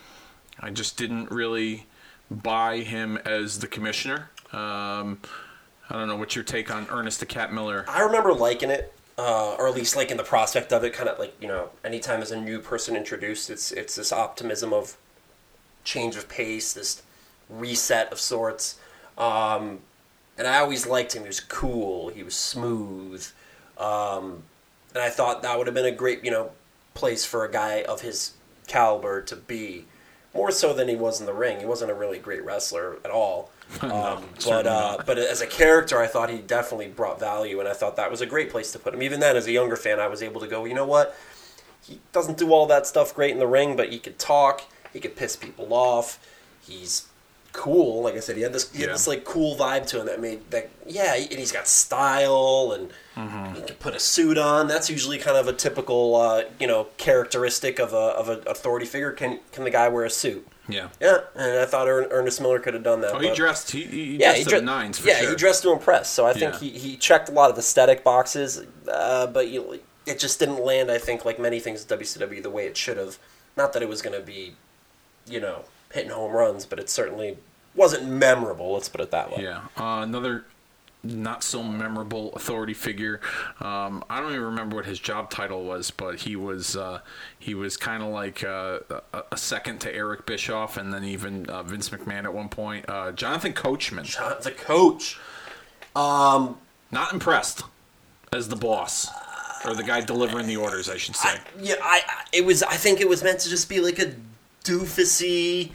I 0.60 0.70
just 0.70 0.98
didn't 0.98 1.32
really 1.32 1.88
buy 2.30 2.80
him 2.80 3.18
as 3.26 3.60
the 3.60 3.68
commissioner. 3.68 4.30
Um, 4.52 5.20
I 5.94 6.00
don't 6.00 6.08
know 6.08 6.16
what's 6.16 6.34
your 6.34 6.44
take 6.44 6.74
on 6.74 6.88
Ernest 6.90 7.20
the 7.20 7.28
Cat 7.28 7.54
Miller. 7.54 7.86
I 7.88 8.02
remember 8.02 8.34
liking 8.34 8.72
it, 8.72 8.92
uh, 9.16 9.54
or 9.60 9.68
at 9.68 9.76
least 9.76 9.96
liking 9.96 10.18
the 10.18 10.24
prospect 10.24 10.74
of 10.74 10.84
it. 10.84 10.92
Kind 10.92 11.08
of 11.08 11.20
like 11.20 11.36
you 11.40 11.48
know, 11.48 11.70
anytime 11.86 12.24
as 12.24 12.32
a 12.32 12.42
new 12.42 12.58
person 12.58 12.96
introduced, 12.96 13.52
it's 13.52 13.72
it's 13.72 13.96
this 13.96 14.12
optimism 14.12 14.74
of 14.74 14.98
change 15.84 16.16
of 16.16 16.28
pace, 16.28 16.74
this 16.74 17.04
reset 17.48 18.12
of 18.12 18.20
sorts. 18.20 18.80
Um, 19.20 19.82
and 20.36 20.48
I 20.48 20.58
always 20.58 20.88
liked 20.88 21.16
him. 21.16 21.22
He 21.22 21.28
was 21.28 21.40
cool. 21.40 22.10
He 22.10 22.24
was 22.24 22.34
smooth, 22.34 23.28
um, 23.78 24.42
and 24.96 25.04
I 25.04 25.12
thought 25.12 25.44
that 25.44 25.56
would 25.60 25.68
have 25.68 25.76
been 25.76 25.86
a 25.86 25.92
great 25.92 26.26
you 26.26 26.32
know 26.32 26.54
place 26.96 27.24
for 27.24 27.46
a 27.46 27.52
guy 27.52 27.84
of 27.84 28.02
his 28.02 28.32
caliber 28.66 29.22
to 29.22 29.36
be. 29.36 29.86
More 30.34 30.50
so 30.50 30.74
than 30.74 30.88
he 30.88 30.96
was 30.96 31.20
in 31.20 31.26
the 31.28 31.34
ring. 31.34 31.60
He 31.60 31.66
wasn't 31.66 31.92
a 31.92 31.94
really 31.94 32.18
great 32.18 32.44
wrestler 32.44 32.98
at 33.04 33.12
all. 33.12 33.52
Um, 33.82 34.26
but 34.46 34.68
uh, 34.68 34.98
but 35.04 35.18
as 35.18 35.42
a 35.42 35.48
character, 35.48 35.98
I 35.98 36.06
thought 36.06 36.30
he 36.30 36.38
definitely 36.38 36.90
brought 36.90 37.20
value, 37.20 37.60
and 37.60 37.68
I 37.68 37.74
thought 37.74 37.96
that 37.96 38.12
was 38.12 38.22
a 38.22 38.26
great 38.26 38.52
place 38.52 38.72
to 38.74 38.80
put 38.80 38.94
him. 38.94 39.02
Even 39.02 39.20
then, 39.20 39.36
as 39.36 39.48
a 39.48 39.52
younger 39.52 39.76
fan, 39.76 40.00
I 40.00 40.08
was 40.08 40.22
able 40.22 40.40
to 40.42 40.48
go, 40.48 40.66
you 40.66 40.76
know 40.76 40.86
what? 40.86 41.16
He 41.82 42.00
doesn't 42.12 42.38
do 42.38 42.52
all 42.54 42.68
that 42.68 42.86
stuff 42.86 43.16
great 43.16 43.32
in 43.32 43.40
the 43.40 43.48
ring, 43.48 43.76
but 43.76 43.92
he 43.92 43.98
could 43.98 44.20
talk. 44.20 44.62
He 44.92 45.00
could 45.00 45.16
piss 45.16 45.36
people 45.36 45.74
off. 45.74 46.20
He's 46.62 47.08
cool. 47.54 48.04
Like 48.04 48.16
I 48.16 48.20
said, 48.20 48.36
he 48.36 48.42
had 48.42 48.52
this 48.54 48.70
he 48.72 48.80
had 48.82 48.88
Yeah. 48.90 48.94
this 48.94 49.08
like 49.08 49.24
cool 49.24 49.56
vibe 49.56 49.88
to 49.88 50.00
him 50.02 50.06
that 50.08 50.20
made 50.20 50.50
that 50.52 50.70
yeah, 50.86 51.16
and 51.16 51.32
he's 51.40 51.52
got 51.52 51.68
style 51.68 52.74
and 52.76 52.92
Mm-hmm. 53.16 53.54
he 53.54 53.62
can 53.62 53.76
put 53.76 53.94
a 53.94 54.00
suit 54.00 54.40
on. 54.40 54.68
That's 54.68 54.90
usually 54.90 55.20
kind 55.20 55.38
of 55.38 55.48
a 55.48 55.54
typical 55.54 56.16
uh, 56.16 56.44
you 56.60 56.66
know 56.68 56.88
characteristic 56.98 57.78
of 57.80 57.94
a 57.94 57.96
of 57.96 58.28
an 58.28 58.42
authority 58.48 58.86
figure. 58.88 59.12
Can 59.12 59.40
can 59.52 59.64
the 59.64 59.70
guy 59.70 59.88
wear 59.88 60.04
a 60.04 60.10
suit? 60.10 60.48
Yeah. 60.68 60.88
Yeah, 61.00 61.20
and 61.36 61.60
I 61.60 61.66
thought 61.66 61.88
Ernest 61.88 62.42
Miller 62.42 62.58
could 62.58 62.74
have 62.74 62.84
done 62.84 63.02
that. 63.02 63.12
Oh, 63.14 63.20
he 63.20 63.28
but- 63.28 63.36
dressed. 63.38 63.70
He, 63.72 63.84
he 63.84 64.04
yeah, 64.16 64.32
dressed 64.32 64.38
he 64.38 64.44
dre- 64.46 64.62
nines 64.62 65.06
yeah, 65.06 65.20
sure. 65.20 65.30
he 65.30 65.36
dressed 65.36 65.62
to 65.64 65.72
impress. 65.72 66.10
So 66.10 66.26
I 66.26 66.34
think 66.34 66.54
Yeah. 66.54 66.60
he, 66.60 66.70
he 66.70 66.98
checked 66.98 67.30
a 67.30 67.34
lot 67.34 67.52
of 67.52 67.58
aesthetic 67.60 68.04
boxes, 68.04 68.64
uh, 68.92 69.28
but 69.28 69.50
you, 69.50 69.80
it 70.08 70.18
just 70.20 70.40
didn't 70.40 70.64
land. 70.64 70.90
I 70.90 70.98
think 70.98 71.24
like 71.26 71.38
many 71.38 71.60
things 71.60 71.84
at 71.92 72.00
WCW 72.00 72.42
the 72.42 72.50
way 72.50 72.66
it 72.66 72.76
should 72.78 72.98
have. 72.98 73.20
Not 73.56 73.74
that 73.74 73.84
it 73.84 73.90
was 73.90 74.02
going 74.02 74.18
to 74.20 74.26
be, 74.26 74.56
you 75.28 75.40
know, 75.40 75.66
hitting 75.94 76.12
home 76.12 76.32
runs, 76.32 76.66
but 76.66 76.80
it 76.80 76.90
certainly 76.90 77.38
wasn't 77.76 78.08
memorable. 78.08 78.74
Let's 78.74 78.90
put 78.90 79.02
it 79.02 79.12
that 79.12 79.32
way. 79.32 79.44
Yeah. 79.44 79.62
Uh, 79.78 80.02
another 80.02 80.46
not 81.04 81.44
so 81.44 81.62
memorable 81.62 82.32
authority 82.34 82.74
figure. 82.74 83.20
Um, 83.60 84.04
I 84.10 84.22
don't 84.22 84.32
even 84.32 84.44
remember 84.44 84.78
what 84.78 84.86
his 84.86 85.00
job 85.00 85.30
title 85.30 85.66
was, 85.66 85.92
but 85.92 86.22
he 86.22 86.36
was 86.36 86.76
uh, 86.78 87.02
he 87.38 87.54
was 87.54 87.76
kind 87.78 88.02
of 88.02 88.10
like 88.10 88.44
uh, 88.44 88.80
a, 89.32 89.38
second 89.38 89.80
to 89.82 89.94
Eric 89.94 90.26
Bischoff, 90.26 90.78
and 90.78 90.94
then 90.94 91.04
even 91.04 91.46
uh, 91.48 91.64
Vince 91.64 91.90
McMahon 91.90 92.24
at 92.24 92.34
one 92.34 92.50
point. 92.50 92.86
Uh, 92.88 93.12
Jonathan 93.12 93.54
Coachman. 93.54 94.06
John, 94.06 94.36
the 94.42 94.52
coach. 94.52 95.20
Um, 95.96 96.58
Not 96.92 97.14
impressed 97.14 97.64
as 98.32 98.48
the 98.48 98.56
boss 98.56 99.08
or 99.66 99.76
the 99.76 99.84
guy 99.84 100.02
delivering 100.02 100.48
the 100.48 100.58
orders, 100.58 100.90
I 100.90 100.98
should 100.98 101.16
say. 101.16 101.38
yeah, 101.60 101.76
I, 101.84 102.02
I 102.08 102.24
it 102.32 102.46
was. 102.46 102.64
I 102.64 102.76
think 102.76 103.02
it 103.02 103.10
was 103.10 103.24
meant 103.24 103.40
to 103.42 103.50
just 103.50 103.68
be 103.68 103.82
like 103.82 104.00
a 104.00 104.14
doofusy 104.64 105.72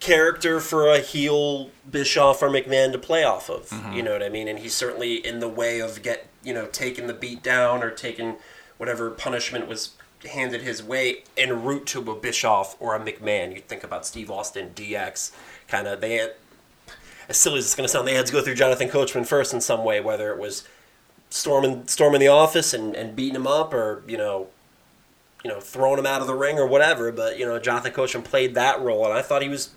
character 0.00 0.60
for 0.60 0.88
a 0.88 0.98
heel 0.98 1.70
Bischoff 1.90 2.42
or 2.42 2.48
McMahon 2.48 2.92
to 2.92 2.98
play 2.98 3.24
off 3.24 3.48
of. 3.48 3.68
Mm-hmm. 3.68 3.92
You 3.94 4.02
know 4.02 4.12
what 4.12 4.22
I 4.22 4.28
mean? 4.28 4.48
And 4.48 4.58
he's 4.58 4.74
certainly 4.74 5.14
in 5.16 5.40
the 5.40 5.48
way 5.48 5.80
of 5.80 6.02
get 6.02 6.28
you 6.42 6.54
know, 6.54 6.66
taking 6.66 7.06
the 7.06 7.14
beat 7.14 7.42
down 7.42 7.82
or 7.82 7.90
taking 7.90 8.36
whatever 8.76 9.10
punishment 9.10 9.66
was 9.66 9.90
handed 10.30 10.62
his 10.62 10.82
way 10.82 11.24
en 11.36 11.62
route 11.62 11.86
to 11.86 12.10
a 12.10 12.14
Bischoff 12.14 12.76
or 12.80 12.94
a 12.94 13.00
McMahon. 13.00 13.54
You 13.54 13.60
think 13.60 13.84
about 13.84 14.06
Steve 14.06 14.30
Austin, 14.30 14.70
DX, 14.74 15.32
kind 15.68 15.86
of 15.86 16.00
they 16.00 16.14
had 16.14 16.34
as 17.28 17.36
silly 17.36 17.58
as 17.58 17.66
it's 17.66 17.74
going 17.74 17.84
to 17.84 17.92
sound, 17.92 18.08
they 18.08 18.14
had 18.14 18.26
to 18.26 18.32
go 18.32 18.40
through 18.40 18.54
Jonathan 18.54 18.88
Coachman 18.88 19.24
first 19.24 19.52
in 19.52 19.60
some 19.60 19.84
way, 19.84 20.00
whether 20.00 20.32
it 20.32 20.38
was 20.38 20.66
storming 21.28 21.86
storming 21.86 22.20
the 22.20 22.28
office 22.28 22.72
and, 22.72 22.96
and 22.96 23.14
beating 23.14 23.36
him 23.36 23.46
up, 23.46 23.74
or 23.74 24.02
you 24.08 24.16
know, 24.16 24.48
you 25.44 25.50
know, 25.50 25.60
throwing 25.60 25.98
him 25.98 26.06
out 26.06 26.22
of 26.22 26.26
the 26.26 26.34
ring 26.34 26.58
or 26.58 26.66
whatever. 26.66 27.12
But 27.12 27.38
you 27.38 27.44
know, 27.44 27.58
Jonathan 27.58 27.92
Coachman 27.92 28.22
played 28.22 28.54
that 28.54 28.80
role, 28.80 29.04
and 29.04 29.12
I 29.12 29.20
thought 29.20 29.42
he 29.42 29.50
was, 29.50 29.74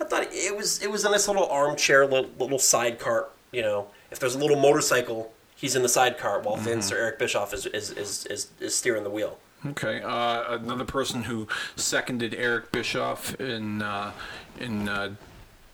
I 0.00 0.04
thought 0.04 0.26
it 0.30 0.56
was 0.56 0.82
it 0.82 0.90
was 0.90 1.04
a 1.04 1.10
nice 1.10 1.28
little 1.28 1.46
armchair, 1.48 2.06
little, 2.06 2.30
little 2.38 2.58
side 2.58 2.98
cart. 2.98 3.30
You 3.52 3.62
know, 3.62 3.88
if 4.10 4.18
there's 4.18 4.34
a 4.34 4.38
little 4.38 4.58
motorcycle, 4.58 5.32
he's 5.56 5.76
in 5.76 5.82
the 5.82 5.88
side 5.88 6.18
cart 6.18 6.44
while 6.44 6.56
Vince 6.56 6.90
or 6.92 6.96
Eric 6.96 7.18
Bischoff 7.18 7.52
is 7.52 7.66
is, 7.66 7.90
is, 7.90 8.26
is, 8.26 8.48
is 8.60 8.74
steering 8.74 9.04
the 9.04 9.10
wheel. 9.10 9.38
Okay, 9.66 10.00
uh, 10.02 10.54
another 10.56 10.84
person 10.86 11.24
who 11.24 11.46
seconded 11.76 12.34
Eric 12.34 12.72
Bischoff 12.72 13.38
in 13.40 13.82
uh, 13.82 14.12
in 14.58 14.88
uh, 14.88 15.10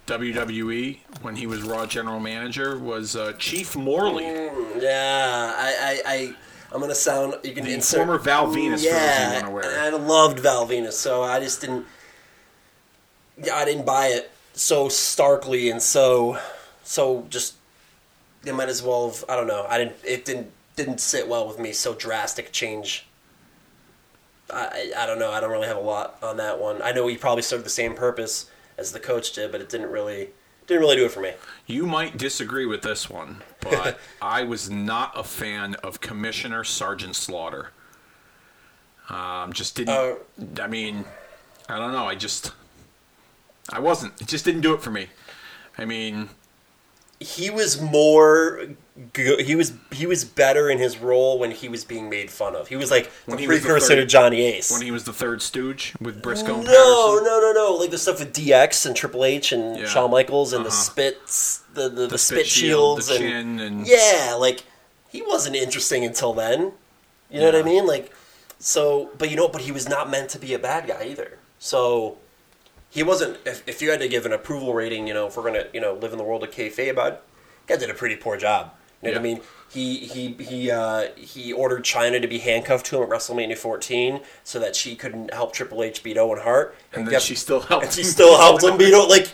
WWE 0.07 0.99
when 1.23 1.37
he 1.37 1.47
was 1.47 1.63
Raw 1.63 1.87
General 1.87 2.21
Manager 2.21 2.79
was 2.79 3.15
uh, 3.17 3.33
Chief 3.39 3.77
Morley, 3.77 4.25
Yeah, 4.25 5.53
I, 5.57 6.01
I, 6.07 6.13
I 6.13 6.35
I'm 6.73 6.81
gonna 6.81 6.95
sound. 6.95 7.35
You 7.45 7.53
can 7.55 7.65
the 7.65 7.75
insert 7.75 7.99
former 7.99 8.19
Val 8.19 8.47
Venis. 8.49 8.55
for 8.55 8.71
those 8.71 8.85
Yeah, 8.85 9.27
who 9.29 9.33
want 9.35 9.45
to 9.47 9.51
wear. 9.51 9.87
and 9.87 9.95
I 9.95 9.99
loved 9.99 10.41
Val 10.41 10.67
Venis, 10.67 10.93
so 10.95 11.23
I 11.23 11.39
just 11.41 11.61
didn't. 11.61 11.87
Yeah, 13.43 13.57
I 13.57 13.65
didn't 13.65 13.85
buy 13.85 14.09
it 14.09 14.31
so 14.55 14.89
starkly 14.89 15.71
and 15.71 15.83
so, 15.83 16.39
so 16.83 17.27
just. 17.29 17.55
They 18.43 18.53
might 18.53 18.69
as 18.69 18.83
well 18.83 19.11
have. 19.11 19.25
I 19.29 19.35
don't 19.35 19.49
know. 19.49 19.67
I 19.69 19.79
didn't. 19.79 19.97
It 20.05 20.25
didn't 20.25 20.53
didn't 20.77 21.01
sit 21.01 21.27
well 21.27 21.49
with 21.49 21.59
me. 21.59 21.73
So 21.73 21.95
drastic 21.95 22.53
change. 22.53 23.07
I 24.51 24.93
I 24.95 25.03
I 25.03 25.07
don't 25.07 25.19
know. 25.19 25.33
I 25.33 25.41
don't 25.41 25.51
really 25.51 25.67
have 25.67 25.77
a 25.77 25.81
lot 25.81 26.19
on 26.23 26.37
that 26.37 26.61
one. 26.61 26.81
I 26.83 26.93
know 26.93 27.09
he 27.09 27.17
probably 27.17 27.43
served 27.43 27.65
the 27.65 27.71
same 27.71 27.95
purpose 27.95 28.49
as 28.79 28.93
the 28.93 29.01
coach 29.01 29.33
did, 29.33 29.51
but 29.51 29.61
it 29.61 29.69
didn't 29.69 29.91
really 29.91 30.31
didn't 30.67 30.81
really 30.81 30.97
do 30.97 31.05
it 31.05 31.11
for 31.13 31.21
me. 31.21 31.33
You 31.67 31.87
might 31.87 32.17
disagree 32.17 32.67
with 32.67 32.83
this 32.83 33.09
one, 33.09 33.43
but 33.61 33.99
I 34.23 34.43
was 34.43 34.69
not 34.71 35.13
a 35.19 35.25
fan 35.25 35.75
of 35.77 36.01
Commissioner 36.01 36.65
Sergeant 36.65 37.17
Slaughter. 37.17 37.71
Um, 39.09 39.53
just 39.53 39.77
didn't. 39.77 39.91
Uh, 39.91 40.15
I 40.61 40.67
mean, 40.67 41.05
I 41.69 41.79
don't 41.79 41.93
know. 41.93 42.07
I 42.07 42.17
just, 42.17 42.53
I 43.71 43.81
wasn't. 43.81 44.21
It 44.21 44.29
just 44.29 44.45
didn't 44.45 44.61
do 44.63 44.75
it 44.75 44.83
for 44.83 44.91
me. 44.91 45.09
I 45.79 45.85
mean, 45.85 46.29
he 47.21 47.51
was 47.51 47.81
more. 47.81 48.69
He 49.15 49.55
was 49.55 49.73
he 49.93 50.07
was 50.07 50.25
better 50.25 50.71
in 50.71 50.79
his 50.79 50.97
role 50.99 51.39
when 51.39 51.51
he 51.51 51.69
was 51.69 51.85
being 51.85 52.09
made 52.09 52.31
fun 52.31 52.55
of. 52.57 52.69
He 52.69 52.77
was 52.77 52.91
like 52.91 53.11
When 53.27 53.37
the 53.37 53.43
the 53.43 53.47
precursor 53.49 53.95
to 53.97 54.07
Johnny 54.07 54.43
Ace. 54.43 54.71
when 54.71 54.81
he 54.83 54.91
was 54.91 55.05
the 55.05 55.13
third 55.13 55.43
Stooge 55.43 55.95
with 56.01 56.23
Briscoe. 56.23 56.63
no, 56.63 57.17
and 57.19 57.27
no, 57.27 57.41
no, 57.41 57.53
no, 57.55 57.75
like 57.75 57.91
the 57.91 57.99
stuff 57.99 58.21
with 58.21 58.33
DX 58.33 58.87
and 58.87 58.97
Triple 58.97 59.25
H 59.25 59.53
and 59.53 59.79
Yeah. 59.79 59.87
Shawn 59.87 60.11
Michaels 60.11 60.53
and 60.55 60.65
the 60.65 60.69
Uh-huh. 60.71 60.77
spits, 60.79 61.63
the 61.75 61.89
the, 61.91 62.07
the, 62.07 62.17
spit 62.19 62.39
spit, 62.39 62.47
shield, 62.47 63.03
shields 63.03 63.07
the 63.09 63.15
and 63.17 63.59
chin 63.59 63.61
and- 63.61 63.87
yeah, 63.87 64.35
like 64.39 64.63
he 65.11 65.21
wasn't 65.23 65.57
interesting 65.57 66.05
until 66.05 66.33
then. 66.33 66.73
You 67.31 67.41
know 67.41 67.47
what 67.47 67.57
I 67.57 67.63
mean? 67.63 67.87
Like 67.87 68.13
so, 68.59 69.11
but 69.19 69.31
you 69.31 69.37
know, 69.37 69.49
but 69.49 69.61
he 69.63 69.73
was 69.73 69.87
not 69.89 70.09
meant 70.09 70.31
to 70.31 70.39
be 70.39 70.55
a 70.55 70.59
bad 70.59 70.87
guy 70.87 71.05
either. 71.11 71.39
So 71.59 72.17
he 72.97 73.03
wasn't. 73.03 73.37
If, 73.45 73.63
if 73.69 73.83
you 73.83 73.91
had 73.91 74.01
to 74.01 74.09
give 74.09 74.25
an 74.27 74.33
approval 74.33 74.73
rating, 74.75 75.07
you 75.07 75.15
know, 75.15 75.27
if 75.29 75.37
we're 75.37 75.45
gonna 75.45 75.67
you 75.75 75.81
know 75.81 75.95
live 75.95 76.13
in 76.13 76.19
the 76.19 76.25
world 76.25 76.43
of 76.43 76.51
kayfabe, 76.51 76.99
I'd, 76.99 77.19
guy 77.67 77.77
did 77.77 77.91
a 77.91 77.95
pretty 77.95 78.17
poor 78.17 78.37
job. 78.37 78.73
You 79.03 79.09
know 79.11 79.15
what 79.15 79.21
I 79.21 79.23
mean? 79.23 79.41
He 79.71 79.99
he 79.99 80.33
he 80.43 80.71
uh, 80.71 81.09
he 81.17 81.53
ordered 81.53 81.85
Chyna 81.85 82.21
to 82.23 82.27
be 82.27 82.39
handcuffed 82.39 82.87
to 82.87 82.97
him 82.97 83.03
at 83.03 83.09
WrestleMania 83.11 83.59
14 83.59 84.21
so 84.43 84.59
that 84.59 84.75
she 84.75 84.97
couldn't 84.97 85.33
help 85.35 85.53
Triple 85.53 85.83
H 85.83 86.03
beat 86.03 86.17
Owen 86.17 86.41
Hart, 86.41 86.75
And 86.95 87.05
then 87.07 87.13
guess- 87.13 87.23
she 87.25 87.35
still 87.35 87.61
helped. 87.71 87.85
and 87.85 87.93
she 87.93 88.03
still 88.03 88.37
helped 88.39 88.65
him 88.65 88.79
beat 88.79 88.95
Owen. 88.95 89.09
Like 89.11 89.29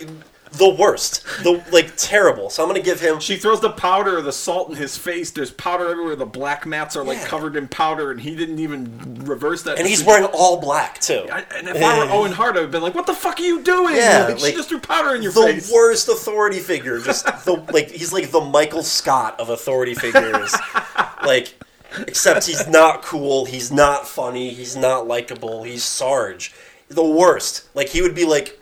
the 0.52 0.68
worst, 0.68 1.24
the 1.44 1.64
like 1.72 1.92
terrible. 1.96 2.50
So 2.50 2.62
I'm 2.62 2.68
gonna 2.68 2.80
give 2.82 3.00
him. 3.00 3.20
She 3.20 3.36
throws 3.36 3.60
the 3.60 3.70
powder 3.70 4.18
or 4.18 4.22
the 4.22 4.32
salt 4.32 4.68
in 4.68 4.76
his 4.76 4.98
face. 4.98 5.30
There's 5.30 5.50
powder 5.50 5.88
everywhere. 5.88 6.14
The 6.14 6.26
black 6.26 6.66
mats 6.66 6.94
are 6.96 7.02
like 7.04 7.18
Yeah. 7.18 7.26
covered 7.28 7.56
in 7.56 7.68
powder, 7.68 8.10
and 8.10 8.20
he 8.20 8.34
didn't 8.36 8.58
even 8.58 9.24
reverse 9.24 9.62
that. 9.62 9.78
And 9.78 9.88
he's 9.88 10.04
wearing 10.04 10.24
all 10.26 10.58
black 10.60 11.00
too. 11.00 11.26
I, 11.32 11.44
and 11.56 11.68
if 11.68 11.82
I 11.82 11.98
were 11.98 12.04
Owen 12.12 12.32
Hart, 12.32 12.56
I'd 12.56 12.62
have 12.62 12.70
been 12.70 12.82
like, 12.82 12.94
"What 12.94 13.06
the 13.06 13.14
fuck 13.14 13.38
are 13.40 13.42
you 13.42 13.62
doing? 13.62 13.96
Yeah, 13.96 14.26
Like, 14.28 14.38
she 14.40 14.52
just 14.52 14.68
threw 14.68 14.78
powder 14.80 15.14
in 15.14 15.22
your 15.22 15.32
the 15.32 15.42
face." 15.42 15.68
The 15.68 15.74
worst 15.74 16.08
authority 16.08 16.58
figure. 16.58 17.00
Just 17.00 17.24
the 17.44 17.54
like 17.72 17.90
he's 17.90 18.12
like 18.12 18.30
the 18.30 18.40
Michael 18.42 18.82
Scott 18.82 19.40
of 19.40 19.48
authority 19.48 19.94
figures. 19.94 20.54
like 21.24 21.54
except 22.06 22.46
he's 22.46 22.66
not 22.68 23.02
cool, 23.02 23.44
he's 23.46 23.70
not 23.72 24.06
funny, 24.08 24.50
he's 24.50 24.76
not 24.76 25.06
likable, 25.06 25.62
he's 25.62 25.84
Sarge. 25.84 26.52
The 26.88 27.04
worst. 27.04 27.64
Like 27.74 27.88
he 27.88 28.02
would 28.02 28.14
be 28.14 28.24
like 28.24 28.58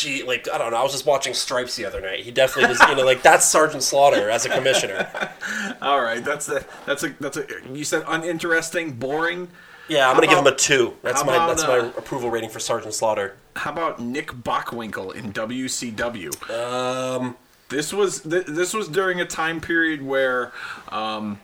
gee, 0.00 0.22
like 0.22 0.48
I 0.52 0.58
don't 0.58 0.70
know, 0.70 0.76
I 0.78 0.82
was 0.82 0.92
just 0.92 1.06
watching 1.06 1.34
Stripes 1.34 1.76
the 1.76 1.84
other 1.84 2.00
night. 2.00 2.20
He 2.20 2.30
definitely 2.30 2.70
was 2.70 2.80
you 2.88 2.96
know, 2.96 3.04
like 3.04 3.22
that's 3.22 3.48
Sergeant 3.48 3.82
Slaughter 3.82 4.30
as 4.30 4.46
a 4.46 4.48
commissioner. 4.48 5.08
All 5.82 6.00
right, 6.00 6.24
that's 6.24 6.48
a 6.48 6.64
that's 6.86 7.02
a 7.02 7.08
that's 7.20 7.36
a. 7.36 7.46
You 7.72 7.84
said 7.84 8.04
uninteresting, 8.06 8.92
boring. 8.92 9.48
Yeah, 9.88 10.08
I'm 10.08 10.14
How 10.14 10.20
gonna 10.20 10.26
give 10.26 10.38
him 10.38 10.46
a 10.46 10.54
two. 10.54 10.94
That's 11.02 11.24
my 11.24 11.34
about, 11.34 11.48
that's 11.48 11.64
uh, 11.64 11.68
my 11.68 11.78
approval 11.96 12.30
rating 12.30 12.50
for 12.50 12.60
Sergeant 12.60 12.94
Slaughter. 12.94 13.36
How 13.56 13.72
about 13.72 14.00
Nick 14.00 14.28
Bockwinkel 14.32 15.14
in 15.14 15.32
WCW? 15.32 16.50
Um 16.50 17.36
This 17.68 17.92
was 17.92 18.20
th- 18.22 18.46
this 18.46 18.74
was 18.74 18.88
during 18.88 19.20
a 19.20 19.24
time 19.26 19.60
period 19.60 20.02
where 20.02 20.52
um, 20.90 21.40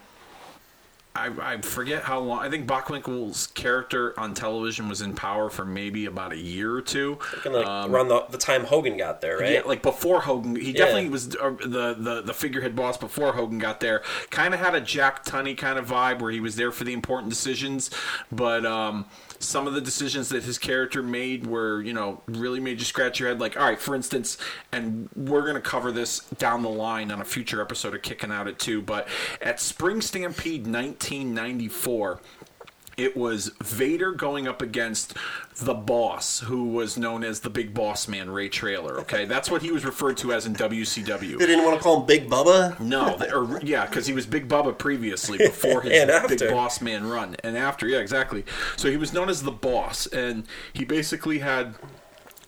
I, 1.17 1.31
I 1.41 1.61
forget 1.61 2.03
how 2.03 2.19
long. 2.19 2.41
I 2.41 2.51
think 2.51 2.67
Bockwinkel's 2.67 3.47
character 3.49 4.19
on 4.19 4.35
television 4.35 4.89
was 4.89 5.01
in 5.01 5.15
power 5.15 5.49
for 5.49 5.65
maybe 5.65 6.07
about 6.07 6.33
a 6.33 6.37
year 6.37 6.75
or 6.75 6.83
two. 6.83 7.19
Like 7.45 7.65
Um, 7.67 7.95
around 7.95 8.09
the, 8.09 8.23
the 8.31 8.39
time 8.39 8.65
Hogan 8.65 8.97
got 8.97 9.21
there, 9.21 9.39
right? 9.39 9.53
Yeah, 9.53 9.61
like 9.65 9.81
before 9.81 10.23
Hogan, 10.23 10.57
he 10.57 10.73
Yeah. 10.73 10.79
definitely 10.79 11.11
was 11.11 11.37
uh, 11.37 11.51
the, 11.65 11.95
the 11.97 12.23
the 12.23 12.35
figurehead 12.35 12.75
boss 12.75 12.97
before 12.97 13.33
Hogan 13.33 13.61
got 13.61 13.79
there. 13.79 14.03
Kind 14.31 14.55
of 14.55 14.61
had 14.61 14.75
a 14.75 14.81
Jack 14.81 15.25
Tunney 15.25 15.57
kind 15.57 15.79
of 15.79 15.87
vibe 15.89 16.19
where 16.21 16.33
he 16.33 16.41
was 16.41 16.57
there 16.57 16.73
for 16.73 16.83
the 16.83 16.93
important 16.93 17.31
decisions, 17.31 17.91
but 18.33 18.67
um, 18.67 19.05
some 19.39 19.67
of 19.67 19.75
the 19.75 19.81
decisions 19.81 20.29
that 20.31 20.45
his 20.45 20.59
character 20.59 21.03
made 21.03 21.47
were 21.47 21.83
you 21.83 21.93
know 21.93 22.23
really 22.27 22.61
made 22.61 22.79
you 22.79 22.85
scratch 22.85 23.21
your 23.21 23.29
head. 23.29 23.41
Like, 23.41 23.57
all 23.57 23.65
right, 23.65 23.81
for 23.81 23.95
instance, 23.95 24.39
and 24.73 25.09
we're 25.15 25.47
gonna 25.47 25.61
cover 25.61 25.93
this 25.93 26.21
down 26.39 26.63
the 26.63 26.69
line 26.69 27.11
on 27.11 27.21
a 27.21 27.25
future 27.25 27.61
episode 27.61 27.95
of 27.95 28.03
Kicking 28.03 28.31
Out 28.31 28.49
at 28.49 28.59
Two, 28.59 28.83
but 28.83 29.09
at 29.41 29.61
Spring 29.61 30.01
Stampede 30.01 30.67
1994 30.67 32.21
it 32.97 33.17
was 33.17 33.53
Vader 33.63 34.13
going 34.13 34.47
up 34.47 34.63
against 34.63 35.17
the 35.57 35.75
boss, 35.75 36.41
who 36.41 36.65
was 36.65 36.97
known 36.97 37.23
as 37.25 37.41
the 37.41 37.51
big 37.51 37.75
boss 37.75 38.09
man, 38.09 38.31
Ray 38.31 38.49
Traylor. 38.49 38.99
Okay, 39.01 39.25
that's 39.25 39.51
what 39.51 39.63
he 39.63 39.71
was 39.71 39.85
referred 39.85 40.17
to 40.19 40.33
as 40.33 40.47
in 40.47 40.55
WCW. 40.55 41.39
They 41.39 41.47
didn't 41.47 41.65
want 41.65 41.77
to 41.77 41.83
call 41.83 42.01
him 42.01 42.07
Big 42.07 42.29
Bubba. 42.29 42.79
No, 42.81 43.17
th- 43.17 43.33
or 43.33 43.61
yeah, 43.63 43.87
because 43.87 44.07
he 44.07 44.13
was 44.13 44.27
Big 44.27 44.49
Bubba 44.49 44.77
previously 44.77 45.39
before 45.45 45.83
his 45.83 46.11
Big. 46.29 46.51
Boss 46.51 46.81
Man 46.81 47.07
run, 47.07 47.37
and 47.45 47.57
after, 47.57 47.87
yeah, 47.87 47.99
exactly. 47.99 48.45
So 48.77 48.91
he 48.91 48.97
was 48.97 49.13
known 49.13 49.29
as 49.29 49.43
the 49.43 49.53
boss, 49.53 50.07
and 50.07 50.45
he 50.73 50.85
basically 50.85 51.39
had 51.39 51.75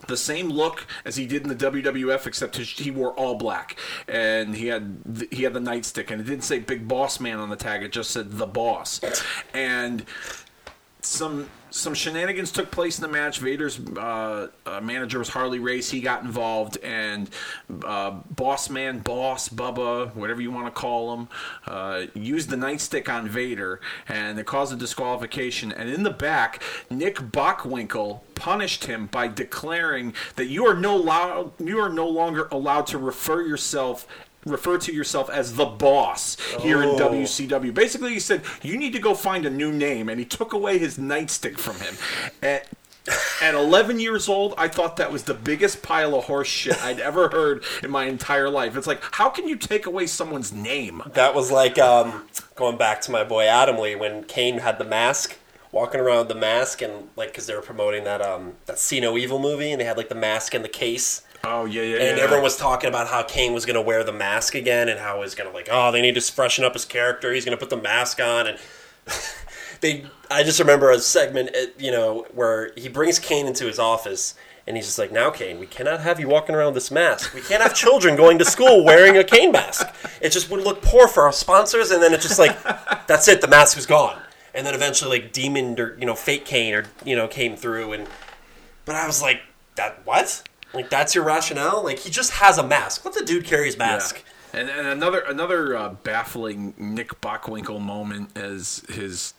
the 0.09 0.17
same 0.17 0.49
look 0.49 0.87
as 1.05 1.17
he 1.17 1.27
did 1.27 1.43
in 1.43 1.49
the 1.49 1.55
WWF, 1.55 2.27
except 2.27 2.57
his, 2.57 2.69
he 2.71 2.91
wore 2.91 3.13
all 3.13 3.35
black, 3.35 3.79
and 4.09 4.57
he 4.57 4.67
had 4.69 5.03
the, 5.05 5.29
he 5.31 5.43
had 5.43 5.55
the 5.55 5.61
nightstick, 5.61 6.11
and 6.11 6.21
it 6.21 6.25
didn't 6.25 6.45
say 6.45 6.59
Big 6.59 6.89
Boss 6.89 7.21
Man 7.21 7.39
on 7.39 7.51
the 7.51 7.57
tag; 7.57 7.83
it 7.83 7.93
just 7.93 8.11
said 8.11 8.33
the 8.33 8.47
boss, 8.47 9.01
and 9.53 10.05
some 11.01 11.49
some 11.77 11.95
shenanigans 11.95 12.51
took 12.51 12.71
place 12.71 12.99
in 12.99 13.03
the 13.03 13.09
match. 13.09 13.39
Vader's 13.39 13.79
uh, 13.79 14.49
uh, 14.65 14.81
manager 14.81 15.19
was 15.19 15.29
Harley 15.29 15.59
Race. 15.59 15.91
He 15.91 16.01
got 16.01 16.23
involved, 16.23 16.79
and 16.79 17.29
uh, 17.85 18.13
Boss 18.31 18.71
Man, 18.71 19.01
Boss, 19.01 19.49
Bubba, 19.49 20.15
whatever 20.15 20.41
you 20.41 20.51
want 20.51 20.67
to 20.67 20.71
call 20.71 21.15
him, 21.15 21.29
uh, 21.67 22.07
used 22.15 22.49
the 22.49 22.57
nightstick 22.57 23.09
on 23.09 23.29
Vader, 23.29 23.81
and 24.09 24.39
it 24.39 24.47
caused 24.47 24.73
a 24.73 24.77
disqualification. 24.77 25.71
And 25.71 25.91
in 25.91 26.03
the 26.03 26.11
back, 26.11 26.63
Nick 26.89 27.17
Bockwinkel 27.17 28.21
punished 28.35 28.85
him 28.85 29.07
by 29.07 29.29
declaring 29.29 30.15
that 30.37 30.47
you 30.47 30.67
are 30.67 30.75
no 30.75 30.97
lo- 30.97 31.53
you 31.59 31.79
are 31.79 31.89
no 31.89 32.09
longer 32.09 32.49
allowed 32.51 32.87
to 32.89 32.99
refer 32.99 33.43
yourself 33.43 34.07
refer 34.47 34.79
to 34.79 34.93
yourself 34.95 35.29
as 35.29 35.55
the 35.57 35.67
boss 35.67 36.37
here 36.61 36.83
in 36.83 36.91
Oh. 36.91 36.99
WCW. 37.11 37.75
Basically, 37.75 38.13
he 38.15 38.21
said 38.21 38.43
you 38.63 38.79
need 38.79 38.93
to 38.95 38.99
go 38.99 39.15
find 39.15 39.45
a 39.45 39.51
new 39.51 39.73
name, 39.73 40.09
and 40.09 40.19
he 40.19 40.25
took 40.25 40.53
away 40.53 40.79
his 40.79 40.97
nightstick 40.99 41.59
from 41.59 41.77
him. 41.81 41.97
At, 42.43 42.69
at 43.43 43.55
11 43.55 44.01
years 44.01 44.29
old, 44.29 44.55
I 44.57 44.69
thought 44.69 44.97
that 44.97 45.13
was 45.13 45.25
the 45.25 45.35
biggest 45.35 45.83
pile 45.83 46.15
of 46.17 46.25
horse 46.25 46.49
shit 46.49 46.83
I'd 46.83 47.01
ever 47.01 47.29
heard 47.29 47.65
in 47.83 47.91
my 47.91 48.05
entire 48.07 48.49
life. 48.49 48.77
It's 48.77 48.87
like, 48.87 49.01
how 49.13 49.29
can 49.29 49.47
you 49.47 49.57
take 49.57 49.87
away 49.87 50.07
someone's 50.07 50.53
name? 50.53 51.03
That 51.15 51.35
was 51.35 51.51
like 51.53 51.79
um, 51.79 52.25
going 52.55 52.77
back 52.79 53.01
to 53.03 53.11
my 53.11 53.23
boy 53.25 53.45
Adamle 53.45 53.99
when 53.99 54.25
Kane 54.25 54.59
had 54.59 54.79
the 54.79 54.85
mask, 54.85 55.37
walking 55.73 56.01
around 56.01 56.19
with 56.19 56.29
the 56.29 56.35
mask, 56.35 56.83
and 56.83 57.09
like 57.17 57.29
because 57.31 57.47
they 57.47 57.55
were 57.55 57.63
promoting 57.63 58.05
that 58.05 58.23
um, 58.23 58.55
that 58.67 58.79
See 58.79 58.99
No 59.01 59.17
Evil 59.17 59.39
movie, 59.39 59.71
and 59.73 59.81
they 59.81 59.85
had 59.85 59.97
like 59.97 60.09
the 60.09 60.15
mask 60.15 60.55
and 60.55 60.65
the 60.65 60.69
case. 60.69 61.23
Oh 61.45 61.65
yeah, 61.65 61.83
yeah. 61.83 61.97
and 61.99 62.19
yeah. 62.19 62.25
everyone 62.25 62.43
was 62.43 62.57
talking 62.57 62.89
about 62.89 63.09
how 63.09 63.23
Kane 63.23 63.53
was 63.53 63.65
going 63.65 63.75
to 63.75 63.83
wear 63.83 64.05
the 64.05 64.13
mask 64.13 64.55
again, 64.55 64.89
and 64.89 64.99
how 64.99 65.21
was 65.21 65.35
going 65.35 65.49
to 65.49 65.55
like, 65.55 65.69
oh, 65.71 65.93
they 65.93 66.03
need 66.03 66.15
to 66.15 66.21
freshen 66.21 66.65
up 66.65 66.73
his 66.73 66.85
character. 66.85 67.33
He's 67.33 67.45
going 67.45 67.57
to 67.57 67.61
put 67.61 67.71
the 67.71 67.81
mask 67.81 68.21
on, 68.21 68.47
and 68.47 68.59
they. 69.81 70.07
I 70.31 70.43
just 70.43 70.59
remember 70.59 70.91
a 70.91 70.99
segment, 70.99 71.51
you 71.79 71.93
know, 71.93 72.27
where 72.35 72.73
he 72.77 72.89
brings 72.89 73.21
Kane 73.21 73.47
into 73.47 73.67
his 73.67 73.79
office, 73.79 74.35
and 74.67 74.77
he's 74.77 74.87
just 74.87 74.99
like, 74.99 75.13
"Now, 75.13 75.31
Kane, 75.31 75.59
we 75.61 75.67
cannot 75.67 76.01
have 76.01 76.19
you 76.19 76.29
walking 76.29 76.55
around 76.55 76.75
with 76.75 76.75
this 76.75 76.91
mask. 76.91 77.33
We 77.33 77.43
can't 77.43 77.63
have 77.63 77.75
children 77.75 78.17
going 78.17 78.39
to 78.39 78.45
school 78.45 78.85
wearing 78.85 79.17
a 79.17 79.25
Kane 79.25 79.53
mask. 79.53 79.87
It 80.21 80.31
just 80.31 80.51
would 80.51 80.65
look 80.65 80.83
poor 80.83 81.07
for 81.07 81.23
our 81.23 81.33
sponsors." 81.33 81.91
And 81.91 82.03
then 82.03 82.13
it's 82.13 82.27
just 82.27 82.39
like, 82.39 82.57
that's 83.07 83.29
it. 83.29 83.41
The 83.41 83.49
mask 83.49 83.77
was 83.77 83.87
gone, 83.87 84.21
and 84.55 84.67
then 84.67 84.75
eventually, 84.75 85.21
like, 85.21 85.33
demon 85.33 85.79
or 85.79 85.97
you 85.99 86.07
know, 86.07 86.15
fake 86.15 86.45
Kane 86.45 86.75
or 86.75 86.85
you 87.05 87.15
know, 87.15 87.29
came 87.29 87.57
through, 87.57 87.93
and 87.93 88.09
but 88.85 88.97
I 88.97 89.07
was 89.07 89.23
like, 89.23 89.43
that 89.77 90.01
what? 90.05 90.43
Like 90.77 90.91
that's 90.91 91.15
your 91.15 91.25
rationale? 91.25 91.83
Like 91.83 91.99
he 91.99 92.11
just 92.11 92.33
has 92.33 92.59
a 92.59 92.67
mask. 92.67 93.05
Let 93.05 93.15
the 93.15 93.25
dude 93.25 93.45
carry 93.45 93.67
his 93.67 93.79
mask. 93.79 94.23
Yeah. 94.53 94.61
And, 94.61 94.71
and 94.71 94.89
another 94.89 95.21
another 95.21 95.77
uh, 95.77 95.89
baffling 95.91 96.75
Nick 96.79 97.21
Bockwinkel 97.21 97.81
moment 97.81 98.37
as 98.37 98.83
his. 98.89 99.35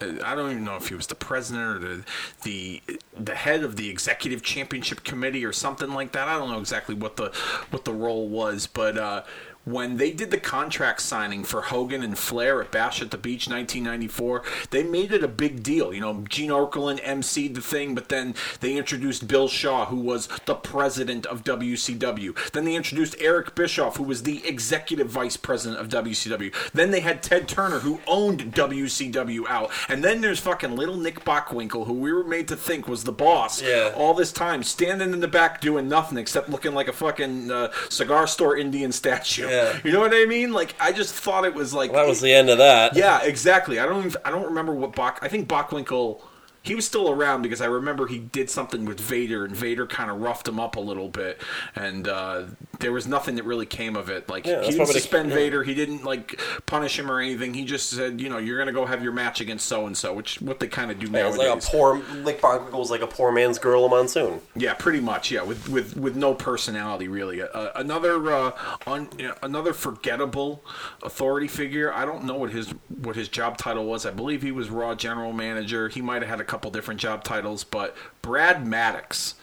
I 0.00 0.36
don't 0.36 0.52
even 0.52 0.64
know 0.64 0.76
if 0.76 0.88
he 0.88 0.94
was 0.94 1.08
the 1.08 1.16
president 1.16 1.64
or 1.64 1.78
the 1.78 2.04
the 2.42 2.82
the 3.18 3.34
head 3.34 3.64
of 3.64 3.76
the 3.76 3.88
executive 3.90 4.42
championship 4.42 5.02
committee 5.02 5.44
or 5.44 5.52
something 5.52 5.92
like 5.92 6.12
that. 6.12 6.28
I 6.28 6.38
don't 6.38 6.50
know 6.50 6.60
exactly 6.60 6.94
what 6.94 7.16
the 7.16 7.32
what 7.70 7.84
the 7.84 7.92
role 7.92 8.28
was, 8.28 8.66
but 8.66 8.96
uh, 8.96 9.22
when 9.72 9.96
they 9.96 10.10
did 10.10 10.30
the 10.30 10.38
contract 10.40 11.00
signing 11.02 11.44
for 11.44 11.62
Hogan 11.62 12.02
and 12.02 12.16
Flair 12.18 12.60
at 12.60 12.70
Bash 12.70 13.02
at 13.02 13.10
the 13.10 13.18
Beach 13.18 13.48
1994, 13.48 14.42
they 14.70 14.82
made 14.82 15.12
it 15.12 15.22
a 15.24 15.28
big 15.28 15.62
deal. 15.62 15.92
You 15.92 16.00
know, 16.00 16.24
Gene 16.28 16.50
Okerlund 16.50 17.00
emceed 17.02 17.54
the 17.54 17.60
thing, 17.60 17.94
but 17.94 18.08
then 18.08 18.34
they 18.60 18.76
introduced 18.76 19.28
Bill 19.28 19.48
Shaw, 19.48 19.86
who 19.86 19.96
was 20.00 20.28
the 20.46 20.54
president 20.54 21.26
of 21.26 21.44
WCW. 21.44 22.50
Then 22.52 22.64
they 22.64 22.74
introduced 22.74 23.16
Eric 23.20 23.54
Bischoff, 23.54 23.96
who 23.96 24.04
was 24.04 24.22
the 24.22 24.46
executive 24.46 25.08
vice 25.08 25.36
president 25.36 25.80
of 25.80 25.88
WCW. 25.88 26.52
Then 26.72 26.90
they 26.90 27.00
had 27.00 27.22
Ted 27.22 27.48
Turner, 27.48 27.80
who 27.80 28.00
owned 28.06 28.54
WCW 28.54 29.46
out. 29.48 29.70
And 29.88 30.02
then 30.02 30.20
there's 30.20 30.40
fucking 30.40 30.76
little 30.76 30.96
Nick 30.96 31.24
Bockwinkel, 31.24 31.86
who 31.86 31.92
we 31.94 32.12
were 32.12 32.24
made 32.24 32.48
to 32.48 32.56
think 32.56 32.88
was 32.88 33.04
the 33.04 33.12
boss 33.12 33.60
Yeah. 33.62 33.92
all 33.96 34.14
this 34.14 34.32
time, 34.32 34.62
standing 34.62 35.12
in 35.12 35.20
the 35.20 35.28
back 35.28 35.60
doing 35.60 35.88
nothing 35.88 36.18
except 36.18 36.48
looking 36.48 36.72
like 36.74 36.88
a 36.88 36.92
fucking 36.92 37.50
uh, 37.50 37.70
cigar 37.88 38.26
store 38.26 38.56
Indian 38.56 38.92
statue. 38.92 39.48
Yeah. 39.48 39.57
You 39.84 39.92
know 39.92 40.00
what 40.00 40.12
I 40.14 40.24
mean? 40.26 40.52
Like 40.52 40.74
I 40.80 40.92
just 40.92 41.14
thought 41.14 41.44
it 41.44 41.54
was 41.54 41.72
like 41.74 41.92
That 41.92 42.06
was 42.06 42.20
the 42.20 42.32
end 42.32 42.50
of 42.50 42.58
that. 42.58 42.96
yeah, 42.96 43.22
exactly. 43.22 43.78
I 43.78 43.86
don't 43.86 44.04
even, 44.06 44.20
I 44.24 44.30
don't 44.30 44.44
remember 44.46 44.72
what 44.74 44.94
Bach. 44.94 45.18
I 45.22 45.28
think 45.28 45.48
Bockwinkel. 45.48 46.20
He 46.68 46.74
was 46.74 46.86
still 46.86 47.10
around 47.10 47.42
because 47.42 47.60
I 47.60 47.66
remember 47.66 48.06
he 48.06 48.18
did 48.18 48.50
something 48.50 48.84
with 48.84 49.00
Vader, 49.00 49.44
and 49.44 49.56
Vader 49.56 49.86
kind 49.86 50.10
of 50.10 50.20
roughed 50.20 50.46
him 50.46 50.60
up 50.60 50.76
a 50.76 50.80
little 50.80 51.08
bit, 51.08 51.40
and 51.74 52.06
uh, 52.06 52.44
there 52.80 52.92
was 52.92 53.06
nothing 53.06 53.36
that 53.36 53.44
really 53.44 53.66
came 53.66 53.96
of 53.96 54.10
it. 54.10 54.28
Like 54.28 54.46
Yeah, 54.46 54.62
he 54.62 54.72
didn't 54.72 54.86
suspend 54.86 55.30
yeah. 55.30 55.34
Vader, 55.34 55.62
he 55.62 55.74
didn't 55.74 56.04
like 56.04 56.40
punish 56.66 56.98
him 56.98 57.10
or 57.10 57.20
anything. 57.20 57.54
He 57.54 57.64
just 57.64 57.90
said, 57.90 58.20
you 58.20 58.28
know, 58.28 58.38
you're 58.38 58.58
gonna 58.58 58.72
go 58.72 58.84
have 58.86 59.02
your 59.02 59.12
match 59.12 59.40
against 59.40 59.66
so 59.66 59.86
and 59.86 59.96
so, 59.96 60.12
which 60.12 60.40
what 60.40 60.60
they 60.60 60.68
kind 60.68 60.90
of 60.90 60.98
do 60.98 61.06
Yeah, 61.06 61.22
nowadays. 61.22 61.38
like 61.38 61.64
a 61.64 61.66
poor 61.66 61.98
Bockwinkel 61.98 62.78
was 62.78 62.90
like 62.90 63.00
a 63.00 63.06
poor 63.06 63.32
man's 63.32 63.58
Gorilla 63.58 63.88
Monsoon. 63.88 64.40
Yeah, 64.54 64.74
pretty 64.74 65.00
much. 65.00 65.30
Yeah, 65.30 65.42
with 65.42 65.68
with, 65.68 65.96
with 65.96 66.16
no 66.16 66.34
personality 66.34 67.08
really. 67.08 67.42
Uh, 67.42 67.70
another 67.74 68.30
uh, 68.30 68.52
un, 68.86 69.08
you 69.18 69.28
know, 69.28 69.34
another 69.42 69.72
forgettable 69.72 70.62
authority 71.02 71.48
figure. 71.48 71.92
I 71.92 72.04
don't 72.04 72.24
know 72.24 72.36
what 72.36 72.50
his 72.50 72.70
what 72.88 73.16
his 73.16 73.28
job 73.28 73.56
title 73.56 73.86
was. 73.86 74.06
I 74.06 74.10
believe 74.10 74.42
he 74.42 74.52
was 74.52 74.70
Raw 74.70 74.94
General 74.94 75.32
Manager. 75.32 75.88
He 75.88 76.00
might 76.02 76.22
have 76.22 76.28
had 76.28 76.40
a 76.40 76.44
couple 76.58 76.72
different 76.72 76.98
job 76.98 77.22
titles, 77.22 77.62
but 77.62 77.94
Brad 78.20 78.66
Maddox 78.66 79.36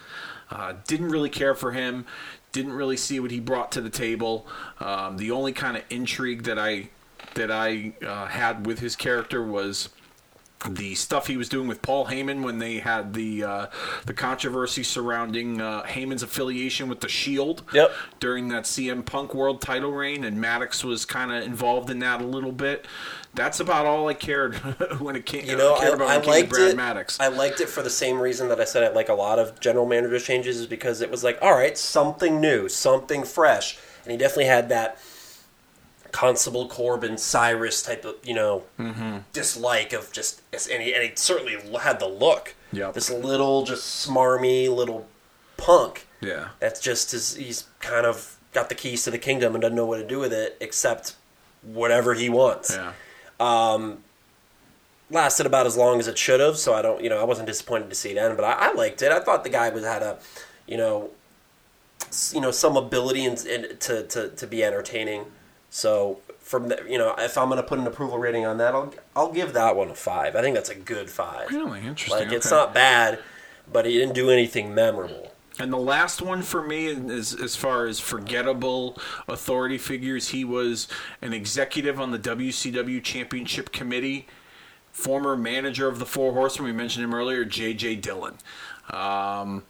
uh, 0.52 0.74
didn't 0.86 1.08
really 1.08 1.30
care 1.30 1.56
for 1.56 1.72
him. 1.72 2.06
Didn't 2.52 2.74
really 2.74 2.98
see 2.98 3.22
what 3.22 3.32
he 3.32 3.40
brought 3.40 3.72
to 3.72 3.80
the 3.80 3.90
table. 3.90 4.46
Um, 4.82 5.16
the 5.16 5.32
only 5.32 5.54
kind 5.54 5.78
of 5.78 5.84
intrigue 5.90 6.44
that 6.44 6.60
I 6.60 6.90
that 7.36 7.50
I 7.50 7.94
uh, 8.06 8.26
had 8.26 8.66
with 8.66 8.80
his 8.80 8.98
character 8.98 9.42
was 9.42 9.88
the 10.70 10.96
stuff 10.96 11.28
he 11.28 11.38
was 11.38 11.50
doing 11.50 11.68
with 11.68 11.82
Paul 11.82 12.08
Heyman 12.08 12.44
when 12.44 12.60
they 12.60 12.80
had 12.80 13.14
the 13.14 13.44
uh, 13.44 13.66
the 14.06 14.14
controversy 14.14 14.84
surrounding 14.84 15.62
uh, 15.62 15.84
Heyman's 15.84 16.24
affiliation 16.24 16.90
with 16.90 17.02
the 17.02 17.10
Shield 17.10 17.64
Yep. 17.74 17.92
during 18.20 18.48
that 18.50 18.64
CM 18.64 19.06
Punk 19.06 19.34
World 19.34 19.62
Title 19.62 19.92
reign, 19.92 20.24
and 20.24 20.40
Maddox 20.40 20.84
was 20.84 21.06
kind 21.06 21.32
of 21.32 21.44
involved 21.44 21.90
in 21.90 22.00
that 22.00 22.22
a 22.22 22.26
little 22.26 22.52
bit. 22.52 22.86
That's 23.34 23.60
about 23.60 23.86
all 23.86 24.08
I 24.08 24.14
cared 24.14 24.56
when 25.00 25.16
it 25.16 25.26
came. 25.26 25.46
You 25.46 25.58
know, 25.58 25.78
cared 25.80 25.94
I, 25.94 25.96
about 25.96 26.08
I 26.10 26.18
it 26.18 26.24
to 26.24 26.30
liked 26.30 26.50
Brad 26.50 26.72
it. 26.72 26.78
Maddox. 26.78 27.20
I 27.20 27.28
liked 27.28 27.60
it 27.60 27.68
for 27.70 27.82
the 27.82 27.90
same 27.90 28.20
reason 28.20 28.48
that 28.50 28.62
I 28.62 28.66
said 28.66 28.84
I 28.84 28.94
like 28.94 29.10
a 29.10 29.14
lot 29.14 29.40
of 29.40 29.60
general 29.60 29.86
manager 29.86 30.20
changes, 30.20 30.58
is 30.60 30.68
because 30.68 31.02
it 31.02 31.12
was 31.12 31.24
like, 31.24 31.38
all 31.42 31.54
right, 31.54 31.78
something 31.78 32.40
new, 32.40 32.70
something 32.70 33.24
fresh, 33.24 33.78
and 34.04 34.12
he 34.12 34.18
definitely 34.18 34.46
had 34.46 34.70
that 34.70 35.00
Constable 36.16 36.70
Corbin, 36.70 37.18
Cyrus 37.18 37.82
type 37.84 38.06
of 38.06 38.16
you 38.24 38.34
know 38.34 38.64
Mm-hmm. 38.80 39.18
dislike 39.34 39.92
of 39.92 40.12
just, 40.14 40.42
and 40.72 40.82
he, 40.82 40.94
and 40.94 41.04
he 41.04 41.12
certainly 41.16 41.58
had 41.82 42.00
the 42.00 42.08
look. 42.08 42.56
Yeah, 42.72 42.92
This 42.92 43.10
little, 43.10 43.66
just 43.66 44.08
smarmy 44.08 44.74
little 44.74 45.08
punk. 45.58 46.08
yeah, 46.22 46.50
That's 46.62 46.80
just 46.80 47.12
his, 47.12 47.36
he's 47.36 47.66
kind 47.80 48.06
of 48.06 48.38
got 48.54 48.70
the 48.70 48.76
keys 48.76 49.04
to 49.04 49.12
the 49.12 49.18
kingdom 49.18 49.56
and 49.56 49.62
doesn't 49.62 49.76
know 49.76 49.86
what 49.86 49.98
to 49.98 50.08
do 50.08 50.20
with 50.20 50.32
it 50.32 50.56
except 50.62 51.16
whatever 51.64 52.14
he 52.14 52.30
wants 52.30 52.74
yeah, 52.74 52.94
Um, 53.40 54.04
lasted 55.12 55.46
about 55.46 55.66
as 55.66 55.76
long 55.76 56.00
as 56.00 56.08
it 56.08 56.18
should 56.18 56.40
have. 56.40 56.58
So 56.58 56.74
I 56.74 56.82
don't, 56.82 57.04
you 57.04 57.10
know, 57.10 57.20
I 57.20 57.24
wasn't 57.26 57.48
disappointed 57.48 57.90
to 57.90 57.96
see 57.96 58.12
it 58.12 58.18
end, 58.18 58.38
but 58.38 58.44
I, 58.46 58.70
I 58.70 58.74
liked 58.74 59.02
it. 59.02 59.12
I 59.12 59.20
thought 59.20 59.44
the 59.44 59.50
guy 59.50 59.68
was 59.70 59.84
had 59.84 60.02
a, 60.02 60.18
you 60.68 60.78
know, 60.78 61.10
you 62.34 62.40
know, 62.42 62.52
some 62.52 62.78
ability 62.78 63.26
in, 63.26 63.36
to, 63.80 64.04
to 64.04 64.30
to 64.30 64.48
be 64.48 64.64
entertaining. 64.64 65.26
So 65.76 66.22
from 66.40 66.70
the, 66.70 66.82
you 66.88 66.98
know, 66.98 67.14
if 67.18 67.38
I'm 67.38 67.50
going 67.50 67.62
to 67.62 67.68
put 67.68 67.80
an 67.80 67.86
approval 67.86 68.18
rating 68.18 68.46
on 68.46 68.60
that, 68.60 68.74
I'll 68.74 68.94
I'll 69.14 69.34
give 69.34 69.52
that 69.52 69.76
one 69.76 69.90
a 69.90 69.94
five. 69.94 70.34
I 70.34 70.42
think 70.42 70.56
that's 70.56 70.70
a 70.70 70.76
good 70.76 71.10
five. 71.10 71.50
really 71.52 71.82
interesting. 71.82 72.18
Like 72.18 72.32
it's 72.32 72.50
not 72.50 72.74
bad, 72.74 73.20
but 73.70 73.86
he 73.86 73.92
didn't 73.98 74.16
do 74.16 74.30
anything 74.30 74.74
memorable. 74.74 75.34
And 75.60 75.74
the 75.74 75.78
last 75.78 76.22
one 76.22 76.44
for 76.44 76.62
me 76.62 76.86
is 76.86 77.34
as 77.34 77.58
far 77.58 77.88
as 77.88 78.00
forgettable 78.00 78.98
authority 79.28 79.78
figures, 79.78 80.30
he 80.30 80.46
was 80.46 80.88
an 81.22 81.34
executive 81.34 82.00
on 82.00 82.12
the 82.12 82.20
WCW 82.20 83.04
Championship 83.04 83.74
Committee, 83.74 84.28
former 84.94 85.36
manager 85.36 85.90
of 85.90 86.00
the 86.00 86.06
Four 86.06 86.32
Horsemen. 86.32 86.68
We 86.68 86.72
mentioned 86.72 87.04
him 87.04 87.14
earlier, 87.14 87.44
J.J. 87.44 87.98
Dillon. 87.98 88.36
Um, 88.92 89.64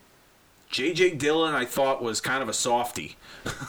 J.J. 0.76 1.12
Dillon, 1.12 1.56
I 1.56 1.64
thought, 1.64 2.04
was 2.04 2.20
kind 2.20 2.44
of 2.44 2.50
a 2.50 2.54
softy. 2.54 3.16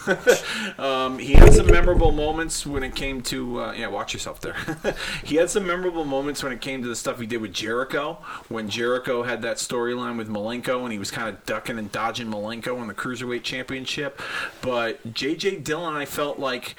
um, 0.77 1.19
he 1.19 1.35
had 1.35 1.53
some 1.53 1.67
memorable 1.67 2.11
moments 2.11 2.65
when 2.65 2.83
it 2.83 2.95
came 2.95 3.21
to 3.21 3.61
uh, 3.61 3.71
yeah. 3.71 3.87
Watch 3.87 4.11
yourself 4.11 4.41
there. 4.41 4.57
he 5.23 5.37
had 5.37 5.49
some 5.49 5.65
memorable 5.65 6.03
moments 6.03 6.43
when 6.43 6.51
it 6.51 6.59
came 6.59 6.81
to 6.81 6.89
the 6.89 6.97
stuff 6.97 7.17
he 7.17 7.25
did 7.25 7.39
with 7.39 7.53
Jericho. 7.53 8.15
When 8.49 8.67
Jericho 8.67 9.23
had 9.23 9.41
that 9.43 9.55
storyline 9.55 10.17
with 10.17 10.27
Malenko, 10.27 10.83
and 10.83 10.91
he 10.91 10.99
was 10.99 11.09
kind 11.09 11.29
of 11.29 11.45
ducking 11.45 11.79
and 11.79 11.89
dodging 11.93 12.27
Malenko 12.27 12.81
in 12.81 12.87
the 12.87 12.93
cruiserweight 12.93 13.43
championship. 13.43 14.21
But 14.59 15.13
J.J. 15.13 15.59
Dillon, 15.59 15.95
I 15.95 16.03
felt 16.03 16.39
like, 16.39 16.75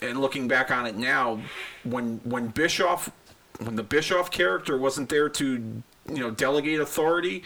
and 0.00 0.18
looking 0.18 0.48
back 0.48 0.70
on 0.70 0.86
it 0.86 0.96
now, 0.96 1.42
when 1.84 2.22
when 2.24 2.46
Bischoff, 2.46 3.10
when 3.58 3.76
the 3.76 3.82
Bischoff 3.82 4.30
character 4.30 4.78
wasn't 4.78 5.10
there 5.10 5.28
to 5.28 5.82
you 6.08 6.20
know 6.20 6.30
delegate 6.30 6.80
authority 6.80 7.42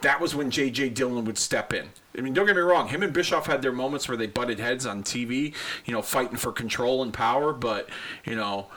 that 0.00 0.20
was 0.20 0.34
when 0.34 0.50
J.J. 0.50 0.90
Dillon 0.90 1.24
would 1.24 1.38
step 1.38 1.72
in. 1.72 1.88
I 2.16 2.20
mean, 2.20 2.34
don't 2.34 2.46
get 2.46 2.56
me 2.56 2.62
wrong. 2.62 2.88
Him 2.88 3.02
and 3.02 3.12
Bischoff 3.12 3.46
had 3.46 3.62
their 3.62 3.72
moments 3.72 4.08
where 4.08 4.16
they 4.16 4.26
butted 4.26 4.58
heads 4.58 4.86
on 4.86 5.02
TV, 5.02 5.54
you 5.84 5.92
know, 5.92 6.02
fighting 6.02 6.36
for 6.36 6.52
control 6.52 7.02
and 7.02 7.12
power. 7.12 7.52
But 7.52 7.88
you 8.24 8.34
know, 8.34 8.68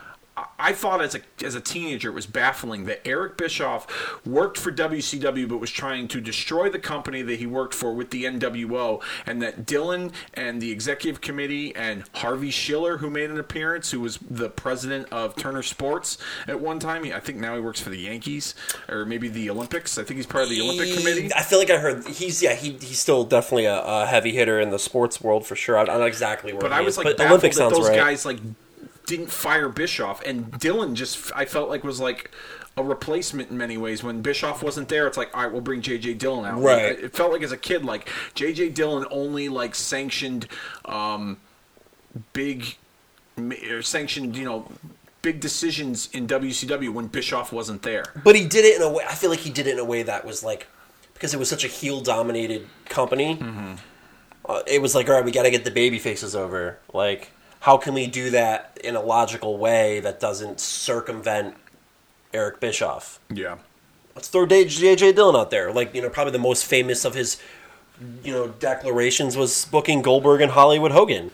I- 0.58 0.72
thought 0.80 1.02
as 1.02 1.14
a 1.14 1.20
as 1.44 1.54
a 1.54 1.60
teenager 1.60 2.08
it 2.08 2.14
was 2.14 2.26
baffling 2.26 2.84
that 2.86 3.06
Eric 3.06 3.36
Bischoff 3.36 3.86
worked 4.24 4.56
for 4.56 4.72
WCW 4.72 5.48
but 5.48 5.58
was 5.58 5.70
trying 5.70 6.08
to 6.08 6.20
destroy 6.20 6.70
the 6.70 6.78
company 6.78 7.22
that 7.22 7.38
he 7.38 7.46
worked 7.46 7.74
for 7.74 7.92
with 7.92 8.10
the 8.10 8.24
NWO, 8.24 9.02
and 9.26 9.42
that 9.42 9.66
Dillon 9.66 10.12
and 10.34 10.60
the 10.60 10.70
executive 10.70 11.20
committee 11.20 11.74
and 11.76 12.04
Harvey 12.14 12.50
Schiller, 12.50 12.98
who 12.98 13.10
made 13.10 13.30
an 13.30 13.38
appearance, 13.38 13.90
who 13.90 14.00
was 14.00 14.18
the 14.18 14.48
president 14.48 15.08
of 15.12 15.36
Turner 15.36 15.62
Sports 15.62 16.18
at 16.46 16.60
one 16.60 16.78
time. 16.78 17.04
I 17.04 17.20
think 17.20 17.38
now 17.38 17.54
he 17.54 17.60
works 17.60 17.80
for 17.80 17.90
the 17.90 17.98
Yankees 17.98 18.54
or 18.88 19.04
maybe 19.04 19.28
the 19.28 19.50
Olympics. 19.50 19.98
I 19.98 20.04
think 20.04 20.16
he's 20.16 20.26
part 20.26 20.44
of 20.44 20.50
the 20.50 20.60
Olympic 20.60 20.96
committee. 20.96 21.30
I 21.34 21.42
feel 21.42 21.58
like 21.58 21.70
I 21.70 21.78
heard 21.78 22.06
he's 22.06 22.42
yeah 22.42 22.54
he, 22.54 22.72
he's 22.72 22.98
still 22.98 23.24
definitely 23.24 23.66
a, 23.66 23.80
a 23.80 24.06
heavy 24.06 24.32
hitter 24.32 24.60
in 24.60 24.70
the 24.70 24.78
sports 24.78 25.20
world 25.20 25.46
for 25.46 25.56
sure. 25.56 25.76
I 25.76 25.84
don't 25.84 25.98
know 25.98 26.06
exactly 26.06 26.52
where. 26.52 26.60
But 26.60 26.72
he 26.72 26.78
I 26.78 26.80
was 26.80 26.94
is, 26.94 26.98
like 26.98 27.04
but 27.04 27.16
baffled 27.18 27.30
Olympic 27.30 27.52
that 27.52 27.58
sounds 27.58 27.76
those 27.76 27.88
right. 27.88 27.96
guys 27.96 28.24
like 28.24 28.38
didn't 29.10 29.30
fire 29.30 29.68
Bischoff 29.68 30.22
and 30.24 30.56
Dillon 30.60 30.94
just 30.94 31.32
I 31.34 31.44
felt 31.44 31.68
like 31.68 31.82
was 31.82 31.98
like 31.98 32.30
a 32.76 32.84
replacement 32.84 33.50
in 33.50 33.58
many 33.58 33.76
ways. 33.76 34.04
When 34.04 34.22
Bischoff 34.22 34.62
wasn't 34.62 34.88
there, 34.88 35.08
it's 35.08 35.16
like 35.16 35.36
all 35.36 35.42
right, 35.42 35.52
we'll 35.52 35.60
bring 35.60 35.82
JJ 35.82 36.18
Dillon 36.18 36.44
out. 36.44 36.62
Right. 36.62 36.98
It 36.98 37.12
felt 37.12 37.32
like 37.32 37.42
as 37.42 37.50
a 37.50 37.56
kid, 37.56 37.84
like 37.84 38.08
JJ 38.36 38.74
Dillon 38.74 39.06
only 39.10 39.48
like 39.48 39.74
sanctioned 39.74 40.46
um, 40.84 41.38
big 42.32 42.76
or 43.68 43.82
sanctioned 43.82 44.36
you 44.36 44.44
know 44.44 44.70
big 45.22 45.40
decisions 45.40 46.08
in 46.12 46.28
WCW 46.28 46.90
when 46.90 47.08
Bischoff 47.08 47.52
wasn't 47.52 47.82
there. 47.82 48.04
But 48.22 48.36
he 48.36 48.46
did 48.46 48.64
it 48.64 48.76
in 48.76 48.82
a 48.82 48.90
way. 48.90 49.04
I 49.08 49.14
feel 49.16 49.30
like 49.30 49.40
he 49.40 49.50
did 49.50 49.66
it 49.66 49.72
in 49.72 49.80
a 49.80 49.84
way 49.84 50.04
that 50.04 50.24
was 50.24 50.44
like 50.44 50.68
because 51.14 51.34
it 51.34 51.38
was 51.38 51.50
such 51.50 51.64
a 51.64 51.68
heel 51.68 52.00
dominated 52.00 52.68
company. 52.84 53.36
Mm-hmm. 53.36 53.74
uh, 54.48 54.62
it 54.68 54.80
was 54.80 54.94
like, 54.94 55.08
all 55.08 55.16
right, 55.16 55.24
we 55.24 55.32
got 55.32 55.42
to 55.42 55.50
get 55.50 55.64
the 55.64 55.70
baby 55.72 55.98
faces 55.98 56.36
over. 56.36 56.78
Like, 56.94 57.32
how 57.60 57.76
can 57.76 57.94
we 57.94 58.06
do 58.06 58.30
that 58.30 58.78
in 58.82 58.96
a 58.96 59.00
logical 59.00 59.56
way 59.58 60.00
that 60.00 60.18
doesn't 60.18 60.60
circumvent 60.60 61.54
Eric 62.32 62.60
Bischoff? 62.60 63.20
Yeah. 63.32 63.58
Let's 64.14 64.28
throw 64.28 64.46
JJ 64.46 65.14
Dillon 65.14 65.36
out 65.36 65.50
there. 65.50 65.72
Like, 65.72 65.94
you 65.94 66.02
know, 66.02 66.10
probably 66.10 66.32
the 66.32 66.38
most 66.38 66.64
famous 66.64 67.04
of 67.04 67.14
his, 67.14 67.40
you 68.24 68.32
know, 68.32 68.48
declarations 68.48 69.36
was 69.36 69.66
booking 69.66 70.02
Goldberg 70.02 70.40
and 70.40 70.52
Hollywood 70.52 70.92
Hogan. 70.92 71.30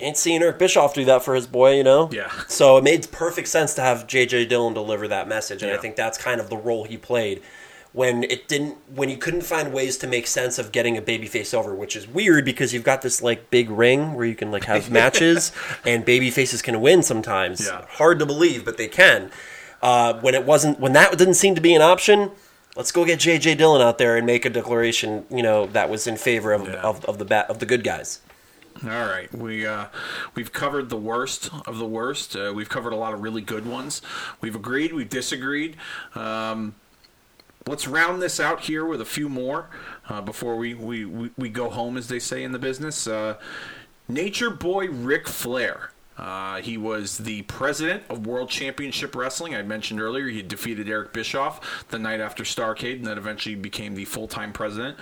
Ain't 0.00 0.16
seen 0.16 0.42
Eric 0.42 0.58
Bischoff 0.58 0.94
do 0.94 1.04
that 1.06 1.24
for 1.24 1.34
his 1.34 1.48
boy, 1.48 1.76
you 1.76 1.82
know? 1.82 2.08
Yeah. 2.12 2.30
So 2.46 2.76
it 2.76 2.84
made 2.84 3.10
perfect 3.10 3.48
sense 3.48 3.74
to 3.74 3.82
have 3.82 4.06
JJ 4.06 4.48
Dillon 4.48 4.74
deliver 4.74 5.08
that 5.08 5.26
message, 5.26 5.62
and 5.64 5.72
I 5.72 5.76
think 5.76 5.96
that's 5.96 6.16
kind 6.16 6.40
of 6.40 6.50
the 6.50 6.56
role 6.56 6.84
he 6.84 6.96
played 6.96 7.42
when 7.92 8.22
it 8.24 8.48
didn't 8.48 8.76
when 8.94 9.08
you 9.08 9.16
couldn't 9.16 9.40
find 9.42 9.72
ways 9.72 9.96
to 9.98 10.06
make 10.06 10.26
sense 10.26 10.58
of 10.58 10.72
getting 10.72 10.96
a 10.96 11.02
babyface 11.02 11.54
over, 11.54 11.74
which 11.74 11.96
is 11.96 12.06
weird 12.06 12.44
because 12.44 12.72
you've 12.74 12.84
got 12.84 13.02
this 13.02 13.22
like 13.22 13.50
big 13.50 13.70
ring 13.70 14.14
where 14.14 14.26
you 14.26 14.34
can 14.34 14.50
like 14.50 14.64
have 14.64 14.90
matches 15.00 15.52
and 15.84 16.04
babyfaces 16.04 16.62
can 16.62 16.80
win 16.80 17.02
sometimes. 17.02 17.66
Yeah. 17.66 17.84
Hard 17.88 18.18
to 18.18 18.26
believe, 18.26 18.64
but 18.64 18.76
they 18.76 18.88
can. 18.88 19.30
Uh, 19.82 20.14
when 20.20 20.34
it 20.34 20.44
wasn't 20.44 20.78
when 20.80 20.92
that 20.92 21.16
didn't 21.16 21.34
seem 21.34 21.54
to 21.54 21.60
be 21.60 21.74
an 21.74 21.82
option, 21.82 22.30
let's 22.76 22.92
go 22.92 23.04
get 23.04 23.20
JJ 23.20 23.56
Dillon 23.58 23.80
out 23.80 23.98
there 23.98 24.16
and 24.16 24.26
make 24.26 24.44
a 24.44 24.50
declaration, 24.50 25.24
you 25.30 25.42
know, 25.42 25.66
that 25.68 25.88
was 25.88 26.06
in 26.06 26.16
favor 26.16 26.52
of 26.52 26.66
Yeah. 26.66 26.74
of, 26.82 27.04
of 27.06 27.18
the 27.18 27.24
bat 27.24 27.48
of 27.48 27.58
the 27.58 27.66
good 27.66 27.84
guys. 27.84 28.20
All 28.84 28.90
right, 28.90 29.32
we 29.34 29.66
uh, 29.66 29.86
we've 30.36 30.52
covered 30.52 30.88
the 30.88 30.96
worst 30.96 31.50
of 31.66 31.78
the 31.78 31.86
worst. 31.86 32.36
Uh, 32.36 32.52
we've 32.54 32.68
covered 32.68 32.92
a 32.92 32.96
lot 32.96 33.12
of 33.12 33.20
really 33.22 33.40
good 33.40 33.66
ones. 33.66 34.00
We've 34.40 34.54
agreed, 34.54 34.92
we've 34.92 35.08
disagreed. 35.08 35.76
Um, 36.14 36.76
let's 37.68 37.86
round 37.86 38.22
this 38.22 38.40
out 38.40 38.60
here 38.60 38.84
with 38.84 39.00
a 39.00 39.04
few 39.04 39.28
more 39.28 39.68
uh, 40.08 40.20
before 40.20 40.56
we, 40.56 40.74
we, 40.74 41.04
we, 41.04 41.30
we 41.36 41.48
go 41.48 41.68
home, 41.68 41.96
as 41.96 42.08
they 42.08 42.18
say 42.18 42.42
in 42.42 42.52
the 42.52 42.58
business. 42.58 43.06
Uh, 43.06 43.36
Nature 44.08 44.50
Boy 44.50 44.88
Ric 44.88 45.28
Flair. 45.28 45.90
Uh, 46.16 46.60
he 46.60 46.76
was 46.76 47.18
the 47.18 47.42
president 47.42 48.02
of 48.08 48.26
World 48.26 48.50
Championship 48.50 49.14
Wrestling. 49.14 49.54
I 49.54 49.62
mentioned 49.62 50.00
earlier 50.00 50.26
he 50.26 50.42
defeated 50.42 50.88
Eric 50.88 51.12
Bischoff 51.12 51.86
the 51.90 51.98
night 51.98 52.20
after 52.20 52.42
Starcade, 52.42 52.96
and 52.96 53.06
then 53.06 53.18
eventually 53.18 53.54
became 53.54 53.94
the 53.94 54.04
full-time 54.04 54.52
president. 54.52 54.96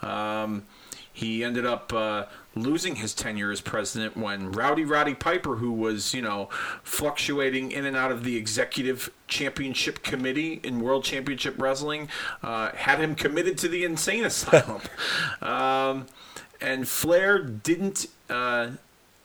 Um, 0.00 0.64
he 1.12 1.44
ended 1.44 1.66
up 1.66 1.92
uh, 1.92 2.26
losing 2.54 2.96
his 2.96 3.14
tenure 3.14 3.50
as 3.50 3.60
president 3.60 4.16
when 4.16 4.52
Rowdy 4.52 4.84
Roddy 4.84 5.14
Piper, 5.14 5.56
who 5.56 5.72
was, 5.72 6.14
you 6.14 6.22
know, 6.22 6.48
fluctuating 6.82 7.72
in 7.72 7.84
and 7.84 7.96
out 7.96 8.12
of 8.12 8.24
the 8.24 8.36
executive 8.36 9.10
championship 9.26 10.02
committee 10.02 10.60
in 10.62 10.80
World 10.80 11.04
Championship 11.04 11.54
Wrestling, 11.58 12.08
uh, 12.42 12.70
had 12.72 13.00
him 13.00 13.14
committed 13.14 13.58
to 13.58 13.68
the 13.68 13.84
insane 13.84 14.24
asylum. 14.24 14.82
um, 15.42 16.06
and 16.60 16.86
Flair 16.88 17.42
didn't 17.42 18.06
uh, 18.28 18.70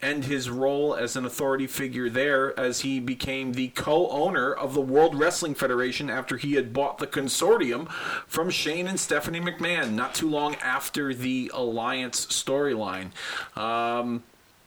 end 0.05 0.25
his 0.25 0.49
role 0.49 0.95
as 0.95 1.15
an 1.15 1.25
authority 1.25 1.67
figure 1.67 2.09
there 2.09 2.57
as 2.59 2.81
he 2.81 2.99
became 2.99 3.53
the 3.53 3.69
co-owner 3.69 4.53
of 4.53 4.73
the 4.73 4.81
World 4.81 5.15
Wrestling 5.15 5.55
Federation 5.55 6.09
after 6.09 6.37
he 6.37 6.53
had 6.53 6.71
bought 6.71 6.99
the 6.99 7.07
consortium 7.07 7.89
from 8.27 8.49
Shane 8.49 8.87
and 8.87 8.99
Stephanie 8.99 9.41
McMahon 9.41 9.93
not 9.93 10.13
too 10.13 10.29
long 10.29 10.55
after 10.55 11.13
the 11.13 11.51
Alliance 11.53 12.25
storyline. 12.27 13.09
Um, 13.57 14.23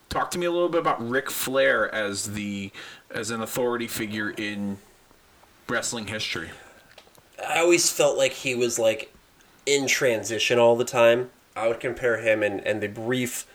talk 0.09 0.31
to 0.33 0.39
me 0.39 0.47
a 0.47 0.51
little 0.51 0.69
bit 0.69 0.81
about 0.81 1.09
Ric 1.09 1.31
Flair 1.31 1.93
as 1.95 2.33
the 2.33 2.73
as 3.11 3.31
an 3.31 3.41
authority 3.41 3.87
figure 3.87 4.31
in 4.31 4.79
wrestling 5.69 6.09
history. 6.09 6.51
I 7.47 7.61
always 7.61 7.91
felt 7.91 8.19
like 8.19 8.33
he 8.33 8.55
was 8.55 8.79
like 8.79 9.15
in 9.65 9.87
transition 9.87 10.59
all 10.59 10.77
the 10.77 10.85
time. 10.85 11.31
I 11.55 11.69
would 11.69 11.81
compare 11.81 12.19
him 12.19 12.43
and, 12.43 12.61
and 12.67 12.81
the 12.81 12.89
brief 12.89 13.47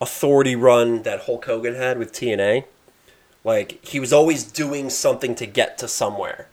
authority 0.00 0.56
run 0.56 1.02
that 1.02 1.22
Hulk 1.22 1.44
Hogan 1.44 1.74
had 1.74 1.98
with 1.98 2.12
TNA. 2.12 2.64
Like 3.44 3.84
he 3.84 4.00
was 4.00 4.12
always 4.12 4.44
doing 4.44 4.90
something 4.90 5.34
to 5.36 5.46
get 5.46 5.78
to 5.78 5.88
somewhere. 5.88 6.48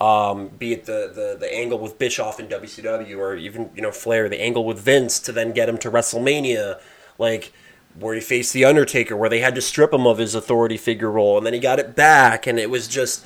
Um, 0.00 0.48
be 0.48 0.72
it 0.72 0.86
the, 0.86 1.12
the, 1.14 1.36
the 1.38 1.54
angle 1.54 1.78
with 1.78 1.98
Bischoff 1.98 2.40
in 2.40 2.48
WCW 2.48 3.16
or 3.18 3.36
even, 3.36 3.70
you 3.74 3.82
know, 3.82 3.92
Flair, 3.92 4.28
the 4.28 4.40
angle 4.40 4.64
with 4.64 4.80
Vince 4.80 5.20
to 5.20 5.32
then 5.32 5.52
get 5.52 5.68
him 5.68 5.78
to 5.78 5.90
WrestleMania, 5.90 6.80
like 7.18 7.52
where 7.96 8.14
he 8.14 8.20
faced 8.20 8.52
The 8.52 8.64
Undertaker, 8.64 9.16
where 9.16 9.30
they 9.30 9.38
had 9.38 9.54
to 9.54 9.62
strip 9.62 9.92
him 9.92 10.06
of 10.06 10.18
his 10.18 10.34
authority 10.34 10.76
figure 10.76 11.10
role 11.10 11.36
and 11.36 11.46
then 11.46 11.52
he 11.52 11.60
got 11.60 11.78
it 11.78 11.94
back 11.94 12.48
and 12.48 12.58
it 12.58 12.68
was 12.68 12.88
just 12.88 13.24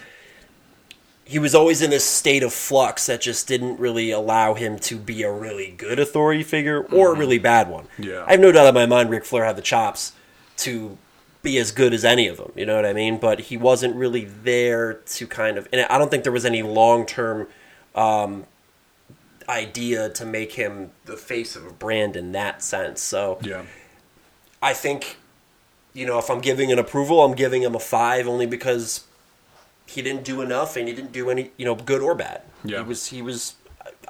he 1.29 1.41
was 1.41 1.57
always 1.57 1.83
in 1.83 1.91
this 1.91 2.05
state 2.05 2.45
of 2.45 2.53
flux 2.53 3.07
that 3.07 3.21
just 3.21 3.49
didn't 3.49 3.81
really 3.81 4.13
allow 4.13 4.55
him 4.55 4.79
to 4.79 4.97
be 4.97 5.25
a 5.25 5.31
really 5.31 5.75
good 5.77 5.99
authority 5.99 6.45
figure 6.45 6.83
or 6.85 7.15
a 7.15 7.19
really 7.19 7.39
bad 7.39 7.69
one. 7.69 7.89
Yeah. 7.99 8.25
I 8.27 8.33
have 8.33 8.41
no 8.41 8.53
doubt 8.53 8.69
in 8.69 8.75
my 8.75 8.87
mind 8.87 9.11
Ric 9.11 9.25
Flair 9.25 9.45
had 9.45 9.57
the 9.57 9.63
chops 9.63 10.13
to 10.59 10.97
be 11.43 11.59
as 11.59 11.73
good 11.73 11.93
as 11.93 12.05
any 12.05 12.29
of 12.29 12.37
them, 12.37 12.53
you 12.55 12.65
know 12.65 12.77
what 12.77 12.87
I 12.87 12.93
mean? 12.93 13.19
But 13.19 13.41
he 13.41 13.57
wasn't 13.57 13.97
really 13.97 14.25
there 14.25 14.95
to 14.95 15.27
kind 15.27 15.59
of, 15.59 15.69
and 15.73 15.85
I 15.91 15.99
don't 15.99 16.13
think 16.13 16.23
there 16.23 16.33
was 16.33 16.45
any 16.45 16.63
long 16.63 17.05
term 17.07 17.49
um, 17.97 18.47
idea 19.49 20.09
to 20.11 20.25
make 20.25 20.53
him 20.53 20.93
the 21.07 21.17
face 21.17 21.57
of 21.57 21.67
a 21.67 21.73
brand 21.73 22.15
in 22.15 22.31
that 22.33 22.63
sense. 22.63 23.01
So 23.01 23.39
Yeah. 23.43 23.65
I 24.63 24.75
think, 24.75 25.17
you 25.93 26.07
know, 26.07 26.19
if 26.19 26.31
I'm 26.31 26.41
giving 26.41 26.71
an 26.71 26.79
approval, 26.79 27.25
I'm 27.25 27.35
giving 27.35 27.63
him 27.63 27.75
a 27.75 27.81
five 27.81 28.29
only 28.29 28.47
because 28.47 29.05
he 29.87 30.03
didn't 30.03 30.25
do 30.25 30.41
enough 30.43 30.77
and 30.77 30.89
he 30.89 30.95
didn't 30.95 31.13
do 31.13 31.31
any, 31.31 31.51
you 31.57 31.65
know, 31.65 31.75
good 31.75 32.03
or 32.03 32.15
bad. 32.15 32.43
Yeah. 32.65 32.79
He 32.83 32.85
was, 32.89 33.07
he 33.07 33.23
was, 33.23 33.55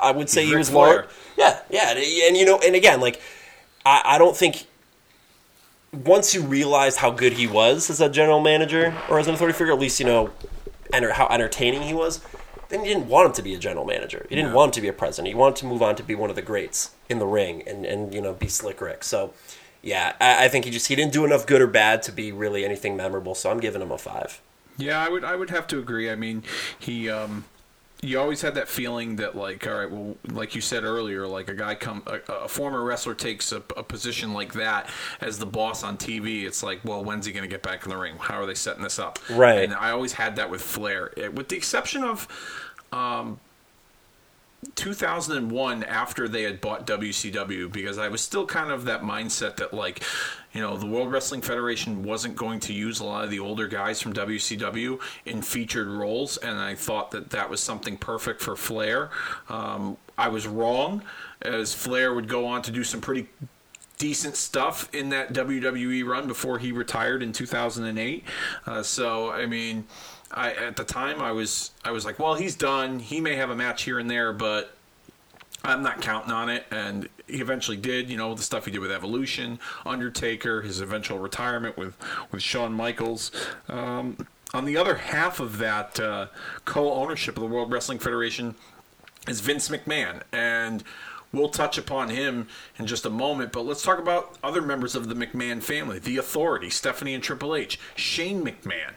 I 0.00 0.10
would 0.10 0.28
say 0.30 0.42
He's 0.42 0.50
he 0.50 0.56
was 0.56 0.72
large. 0.72 1.06
Yeah, 1.36 1.60
yeah. 1.70 1.90
And, 1.90 1.98
and, 1.98 2.36
you 2.36 2.44
know, 2.44 2.58
and 2.64 2.74
again, 2.74 3.00
like, 3.00 3.20
I, 3.84 4.02
I 4.04 4.18
don't 4.18 4.36
think 4.36 4.66
once 5.92 6.34
you 6.34 6.42
realized 6.42 6.98
how 6.98 7.10
good 7.10 7.34
he 7.34 7.46
was 7.46 7.88
as 7.90 8.00
a 8.00 8.08
general 8.08 8.40
manager 8.40 8.94
or 9.08 9.18
as 9.18 9.28
an 9.28 9.34
authority 9.34 9.56
figure, 9.56 9.72
at 9.72 9.78
least, 9.78 10.00
you 10.00 10.06
know, 10.06 10.30
enter, 10.92 11.12
how 11.12 11.26
entertaining 11.28 11.82
he 11.82 11.94
was, 11.94 12.20
then 12.68 12.84
you 12.84 12.92
didn't 12.94 13.08
want 13.08 13.26
him 13.26 13.32
to 13.32 13.42
be 13.42 13.54
a 13.54 13.58
general 13.58 13.84
manager. 13.84 14.26
You 14.28 14.36
didn't 14.36 14.50
No. 14.50 14.56
want 14.56 14.70
him 14.70 14.72
to 14.72 14.80
be 14.82 14.88
a 14.88 14.92
president. 14.92 15.30
You 15.32 15.36
wanted 15.38 15.56
to 15.56 15.66
move 15.66 15.82
on 15.82 15.94
to 15.96 16.02
be 16.02 16.14
one 16.14 16.30
of 16.30 16.36
the 16.36 16.42
greats 16.42 16.90
in 17.08 17.18
the 17.18 17.26
ring 17.26 17.62
and, 17.66 17.86
and 17.86 18.12
you 18.12 18.20
know, 18.20 18.32
be 18.32 18.48
Slick 18.48 18.80
Rick. 18.80 19.04
So, 19.04 19.32
yeah, 19.82 20.14
I, 20.20 20.46
I 20.46 20.48
think 20.48 20.64
he 20.64 20.70
just 20.72 20.88
he 20.88 20.96
didn't 20.96 21.12
do 21.12 21.24
enough 21.24 21.46
good 21.46 21.62
or 21.62 21.68
bad 21.68 22.02
to 22.04 22.12
be 22.12 22.32
really 22.32 22.64
anything 22.64 22.96
memorable. 22.96 23.34
So 23.36 23.50
I'm 23.50 23.60
giving 23.60 23.80
him 23.82 23.92
a 23.92 23.98
five. 23.98 24.40
Yeah, 24.78 25.00
I 25.04 25.08
would 25.08 25.24
I 25.24 25.36
would 25.36 25.50
have 25.50 25.66
to 25.68 25.78
agree. 25.78 26.10
I 26.10 26.14
mean, 26.16 26.42
he 26.78 27.08
um 27.10 27.44
you 28.02 28.20
always 28.20 28.42
had 28.42 28.54
that 28.56 28.68
feeling 28.68 29.16
that 29.16 29.34
like 29.34 29.66
all 29.66 29.74
right, 29.74 29.90
well, 29.90 30.16
like 30.28 30.54
you 30.54 30.60
said 30.60 30.84
earlier, 30.84 31.26
like 31.26 31.48
a 31.48 31.54
guy 31.54 31.74
come 31.74 32.02
a, 32.06 32.20
a 32.32 32.48
former 32.48 32.84
wrestler 32.84 33.14
takes 33.14 33.52
a, 33.52 33.62
a 33.76 33.82
position 33.82 34.32
like 34.34 34.52
that 34.52 34.88
as 35.20 35.38
the 35.38 35.46
boss 35.46 35.82
on 35.82 35.96
TV. 35.96 36.44
It's 36.44 36.62
like, 36.62 36.80
well, 36.84 37.02
when's 37.02 37.24
he 37.26 37.32
going 37.32 37.42
to 37.42 37.48
get 37.48 37.62
back 37.62 37.84
in 37.84 37.90
the 37.90 37.96
ring? 37.96 38.16
How 38.18 38.40
are 38.42 38.46
they 38.46 38.54
setting 38.54 38.82
this 38.82 38.98
up? 38.98 39.18
Right. 39.30 39.64
And 39.64 39.72
I 39.74 39.90
always 39.92 40.12
had 40.12 40.36
that 40.36 40.50
with 40.50 40.60
Flair, 40.60 41.10
It- 41.16 41.34
with 41.34 41.48
the 41.48 41.56
exception 41.56 42.04
of 42.04 42.28
um 42.92 43.40
2001 44.74 45.84
after 45.84 46.28
they 46.28 46.42
had 46.42 46.60
bought 46.60 46.86
WCW 46.86 47.70
because 47.70 47.98
I 47.98 48.08
was 48.08 48.20
still 48.20 48.46
kind 48.46 48.70
of 48.70 48.84
that 48.86 49.02
mindset 49.02 49.56
that 49.56 49.72
like 49.72 50.02
you 50.56 50.62
know 50.62 50.76
the 50.76 50.86
World 50.86 51.12
Wrestling 51.12 51.42
Federation 51.42 52.02
wasn't 52.02 52.34
going 52.34 52.60
to 52.60 52.72
use 52.72 53.00
a 53.00 53.04
lot 53.04 53.24
of 53.24 53.30
the 53.30 53.38
older 53.38 53.68
guys 53.68 54.00
from 54.00 54.12
WCW 54.14 55.00
in 55.26 55.42
featured 55.42 55.88
roles 55.88 56.38
and 56.38 56.58
I 56.58 56.74
thought 56.74 57.10
that 57.12 57.30
that 57.30 57.50
was 57.50 57.60
something 57.60 57.96
perfect 57.96 58.40
for 58.40 58.56
Flair 58.56 59.10
um, 59.48 59.96
I 60.18 60.28
was 60.28 60.46
wrong 60.46 61.02
as 61.42 61.74
Flair 61.74 62.14
would 62.14 62.28
go 62.28 62.46
on 62.46 62.62
to 62.62 62.70
do 62.70 62.82
some 62.82 63.00
pretty 63.00 63.28
decent 63.98 64.36
stuff 64.36 64.92
in 64.94 65.10
that 65.10 65.32
WWE 65.32 66.04
run 66.04 66.26
before 66.26 66.58
he 66.58 66.72
retired 66.72 67.22
in 67.22 67.32
2008. 67.32 68.24
Uh, 68.66 68.82
so 68.82 69.30
I 69.30 69.46
mean, 69.46 69.84
I 70.30 70.52
at 70.52 70.76
the 70.76 70.84
time 70.84 71.20
I 71.20 71.32
was 71.32 71.72
I 71.84 71.90
was 71.90 72.04
like, 72.04 72.18
well, 72.18 72.34
he's 72.34 72.56
done. 72.56 72.98
He 72.98 73.20
may 73.20 73.36
have 73.36 73.50
a 73.50 73.56
match 73.56 73.82
here 73.82 73.98
and 73.98 74.10
there, 74.10 74.32
but 74.32 74.75
I'm 75.66 75.82
not 75.82 76.00
counting 76.00 76.32
on 76.32 76.48
it. 76.48 76.64
And 76.70 77.08
he 77.26 77.40
eventually 77.40 77.76
did. 77.76 78.08
You 78.08 78.16
know, 78.16 78.34
the 78.34 78.42
stuff 78.42 78.64
he 78.64 78.70
did 78.70 78.78
with 78.78 78.92
Evolution, 78.92 79.58
Undertaker, 79.84 80.62
his 80.62 80.80
eventual 80.80 81.18
retirement 81.18 81.76
with 81.76 81.96
with 82.30 82.42
Shawn 82.42 82.72
Michaels. 82.72 83.32
Um, 83.68 84.26
on 84.54 84.64
the 84.64 84.76
other 84.76 84.94
half 84.94 85.40
of 85.40 85.58
that 85.58 85.98
uh, 85.98 86.28
co-ownership 86.64 87.36
of 87.36 87.42
the 87.42 87.48
World 87.48 87.72
Wrestling 87.72 87.98
Federation 87.98 88.54
is 89.28 89.40
Vince 89.40 89.68
McMahon, 89.68 90.22
and 90.32 90.84
we'll 91.32 91.48
touch 91.48 91.76
upon 91.76 92.10
him 92.10 92.46
in 92.78 92.86
just 92.86 93.04
a 93.04 93.10
moment. 93.10 93.52
But 93.52 93.66
let's 93.66 93.82
talk 93.82 93.98
about 93.98 94.38
other 94.44 94.62
members 94.62 94.94
of 94.94 95.08
the 95.08 95.14
McMahon 95.14 95.62
family: 95.62 95.98
the 95.98 96.16
Authority, 96.16 96.70
Stephanie 96.70 97.14
and 97.14 97.22
Triple 97.22 97.56
H, 97.56 97.78
Shane 97.96 98.44
McMahon. 98.44 98.94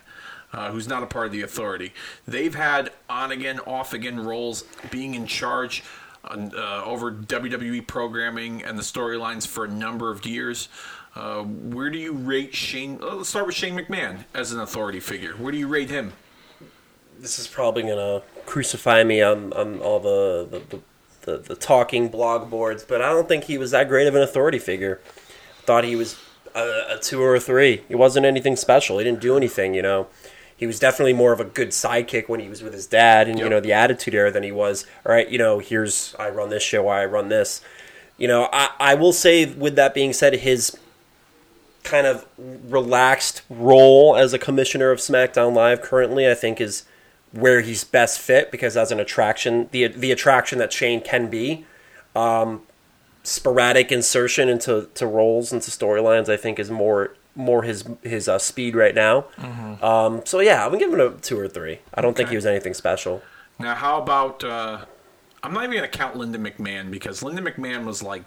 Uh, 0.52 0.72
who's 0.72 0.88
not 0.88 1.04
a 1.04 1.06
part 1.06 1.28
of 1.28 1.32
the 1.32 1.44
authority? 1.44 1.94
They've 2.28 2.56
had 2.56 2.92
on 3.08 3.32
again, 3.32 3.60
off 3.68 3.94
again 3.94 4.20
roles, 4.20 4.64
being 4.90 5.14
in 5.14 5.28
charge 5.28 5.84
uh, 6.24 6.84
over 6.86 7.12
WWE 7.12 7.86
programming 7.88 8.64
and 8.64 8.78
the 8.78 8.84
storylines 8.84 9.48
for 9.48 9.66
a 9.66 9.68
number 9.68 10.12
of 10.12 10.26
years. 10.26 10.70
Uh, 11.16 11.44
where 11.44 11.90
do 11.90 11.98
you 11.98 12.14
rate 12.14 12.54
Shane? 12.54 13.00
oh, 13.02 13.18
let's 13.18 13.30
start 13.30 13.48
with 13.48 13.56
Shane 13.56 13.78
McMahon 13.78 14.26
as 14.34 14.52
an 14.52 14.60
authority 14.60 15.00
figure. 15.00 15.34
Where 15.34 15.52
do 15.52 15.58
you 15.58 15.68
rate 15.68 15.90
him? 15.90 16.14
This 17.18 17.40
is 17.40 17.48
probably 17.48 17.84
gonna 17.84 18.22
crucify 18.46 19.04
me 19.04 19.22
on, 19.22 19.52
on 19.54 19.80
all 19.80 20.00
the 20.00 20.48
the, 20.50 20.78
the 20.78 20.82
the 21.22 21.38
the 21.40 21.56
talking 21.56 22.08
blog 22.10 22.50
boards, 22.50 22.84
but 22.84 23.02
I 23.02 23.10
don't 23.10 23.28
think 23.28 23.46
he 23.46 23.58
was 23.58 23.72
that 23.72 23.90
great 23.90 24.08
of 24.08 24.16
an 24.16 24.22
authority 24.22 24.60
figure. 24.60 25.02
thought 25.64 25.84
he 25.84 25.96
was 25.96 26.18
a, 26.56 26.96
a 26.96 27.00
two 27.02 27.22
or 27.22 27.36
a 27.36 27.40
three. 27.40 27.84
He 27.88 27.96
wasn't 27.96 28.26
anything 28.26 28.56
special. 28.56 28.98
He 29.00 29.04
didn't 29.04 29.22
do 29.22 29.36
anything. 29.36 29.74
You 29.74 29.82
know, 29.82 30.08
he 30.60 30.68
was 30.68 30.78
definitely 30.78 31.14
more 31.14 31.32
of 31.32 31.40
a 31.40 31.46
good 31.46 31.70
sidekick 31.70 32.28
when 32.28 32.42
he 32.42 32.50
was 32.50 32.62
with 32.62 32.74
his 32.74 32.86
dad 32.86 33.30
and 33.30 33.40
you 33.40 33.48
know 33.48 33.62
the 33.62 33.72
Attitude 33.72 34.14
Era 34.14 34.30
than 34.30 34.44
he 34.44 34.52
was. 34.52 34.86
All 35.06 35.14
right, 35.14 35.30
you 35.30 35.38
know, 35.38 35.60
here's 35.60 36.14
I 36.20 36.30
run 36.30 36.50
this 36.50 36.62
show. 36.62 36.90
I 36.90 37.06
run 37.06 37.30
this. 37.30 37.62
You 38.18 38.28
know, 38.28 38.50
I, 38.52 38.72
I 38.78 38.96
will 38.96 39.14
say 39.14 39.46
with 39.46 39.78
that 39.78 39.94
being 39.94 40.12
said, 40.12 40.34
his 40.34 40.78
kind 41.84 42.06
of 42.06 42.26
relaxed 42.38 43.42
role 43.50 44.18
as 44.18 44.34
a 44.34 44.38
commissioner 44.38 44.92
of 44.92 45.00
SmackDown 45.00 45.56
Live 45.56 45.82
currently, 45.82 46.30
I 46.30 46.34
think, 46.34 46.60
is 46.60 46.84
where 47.32 47.62
he's 47.62 47.86
best 47.86 48.20
fit 48.20 48.52
because 48.52 48.76
as 48.76 48.92
an 48.92 49.00
attraction, 49.00 49.70
the 49.72 49.88
the 49.88 50.12
attraction 50.12 50.60
that 50.60 50.74
Shane 50.74 51.00
can 51.00 51.30
be, 51.30 51.66
um, 52.18 52.64
sporadic 53.24 53.94
insertion 53.94 54.50
into 54.50 54.90
to 54.96 55.08
roles 55.08 55.54
into 55.54 55.72
storylines, 55.72 56.28
I 56.28 56.36
think, 56.36 56.60
is 56.60 56.70
more 56.70 57.16
more 57.40 57.64
his 57.64 57.86
his 58.04 58.28
uh, 58.28 58.38
speed 58.38 58.76
right 58.76 58.94
now. 58.94 59.26
Um, 59.82 60.22
so 60.26 60.40
yeah, 60.40 60.66
I'm 60.66 60.78
giving 60.78 60.94
him 60.94 61.00
a 61.00 61.12
two 61.18 61.40
or 61.40 61.48
three. 61.48 61.80
I 61.94 62.02
don't 62.02 62.16
think 62.16 62.30
he 62.30 62.36
was 62.36 62.46
anything 62.46 62.74
special. 62.74 63.22
Now, 63.58 63.76
how 63.76 64.02
about? 64.02 64.44
Uh, 64.44 64.86
I'm 65.42 65.54
not 65.54 65.64
even 65.64 65.76
gonna 65.76 65.88
count 65.88 66.16
Linda 66.16 66.38
McMahon 66.38 66.92
because 66.92 67.24
Linda 67.24 67.42
McMahon 67.42 67.86
was 67.86 68.04
like 68.04 68.24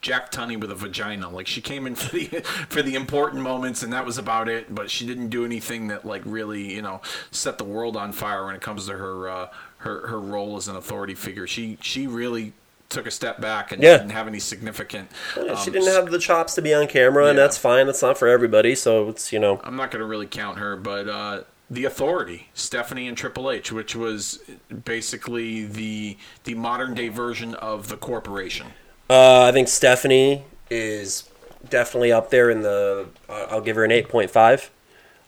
Jack 0.00 0.32
Tunney 0.32 0.58
with 0.58 0.70
a 0.70 0.74
vagina. 0.74 1.28
Like 1.28 1.46
she 1.46 1.60
came 1.60 1.86
in 1.86 1.94
for 1.96 2.16
the 2.16 2.26
for 2.68 2.82
the 2.82 2.94
important 2.94 3.42
moments, 3.42 3.82
and 3.82 3.92
that 3.92 4.04
was 4.04 4.18
about 4.18 4.48
it. 4.48 4.74
But 4.74 4.90
she 4.90 5.06
didn't 5.06 5.28
do 5.28 5.44
anything 5.44 5.88
that 5.88 6.04
like 6.04 6.22
really, 6.24 6.74
you 6.74 6.82
know, 6.82 7.00
set 7.30 7.58
the 7.58 7.64
world 7.64 7.96
on 7.96 8.12
fire 8.12 8.46
when 8.46 8.54
it 8.54 8.62
comes 8.62 8.86
to 8.86 8.96
her 8.96 9.28
uh, 9.28 9.48
her 9.78 10.06
her 10.08 10.20
role 10.20 10.56
as 10.56 10.68
an 10.68 10.76
authority 10.76 11.14
figure. 11.14 11.46
She 11.46 11.78
she 11.80 12.06
really 12.06 12.52
took 12.90 13.06
a 13.06 13.10
step 13.10 13.40
back 13.40 13.72
and 13.72 13.82
Yeah. 13.82 13.96
didn't 13.96 14.10
have 14.10 14.26
any 14.26 14.40
significant. 14.40 15.10
Yeah, 15.36 15.54
she 15.56 15.70
um, 15.70 15.72
didn't 15.72 15.92
have 15.94 16.10
the 16.10 16.18
chops 16.18 16.54
to 16.56 16.62
be 16.62 16.74
on 16.74 16.86
camera, 16.88 17.26
and 17.26 17.38
that's 17.38 17.56
fine. 17.56 17.86
That's 17.86 18.02
not 18.02 18.18
for 18.18 18.28
everybody. 18.28 18.74
So 18.74 19.08
it's 19.08 19.32
you 19.32 19.38
know 19.38 19.60
I'm 19.64 19.76
not 19.76 19.90
going 19.90 20.00
to 20.00 20.06
really 20.06 20.26
count 20.26 20.58
her, 20.58 20.76
but 20.76 21.08
uh, 21.08 21.42
the 21.70 21.84
Authority, 21.86 22.48
Stephanie 22.52 23.08
and 23.08 23.16
Triple 23.16 23.50
H, 23.50 23.72
which 23.72 23.96
was 23.96 24.40
basically 24.84 25.64
the 25.64 26.18
the 26.44 26.54
modern 26.54 26.94
day 26.94 27.08
version 27.08 27.54
of 27.54 27.88
the 27.88 27.96
Corporation. 27.96 28.66
Uh, 29.08 29.44
I 29.44 29.52
think 29.52 29.68
Stephanie 29.68 30.44
is 30.68 31.28
definitely 31.68 32.12
up 32.12 32.30
there 32.30 32.50
in 32.50 32.60
the. 32.62 33.08
Uh, 33.28 33.46
I'll 33.50 33.60
give 33.60 33.76
her 33.76 33.84
an 33.84 33.92
eight 33.92 34.08
point 34.08 34.30
five. 34.30 34.70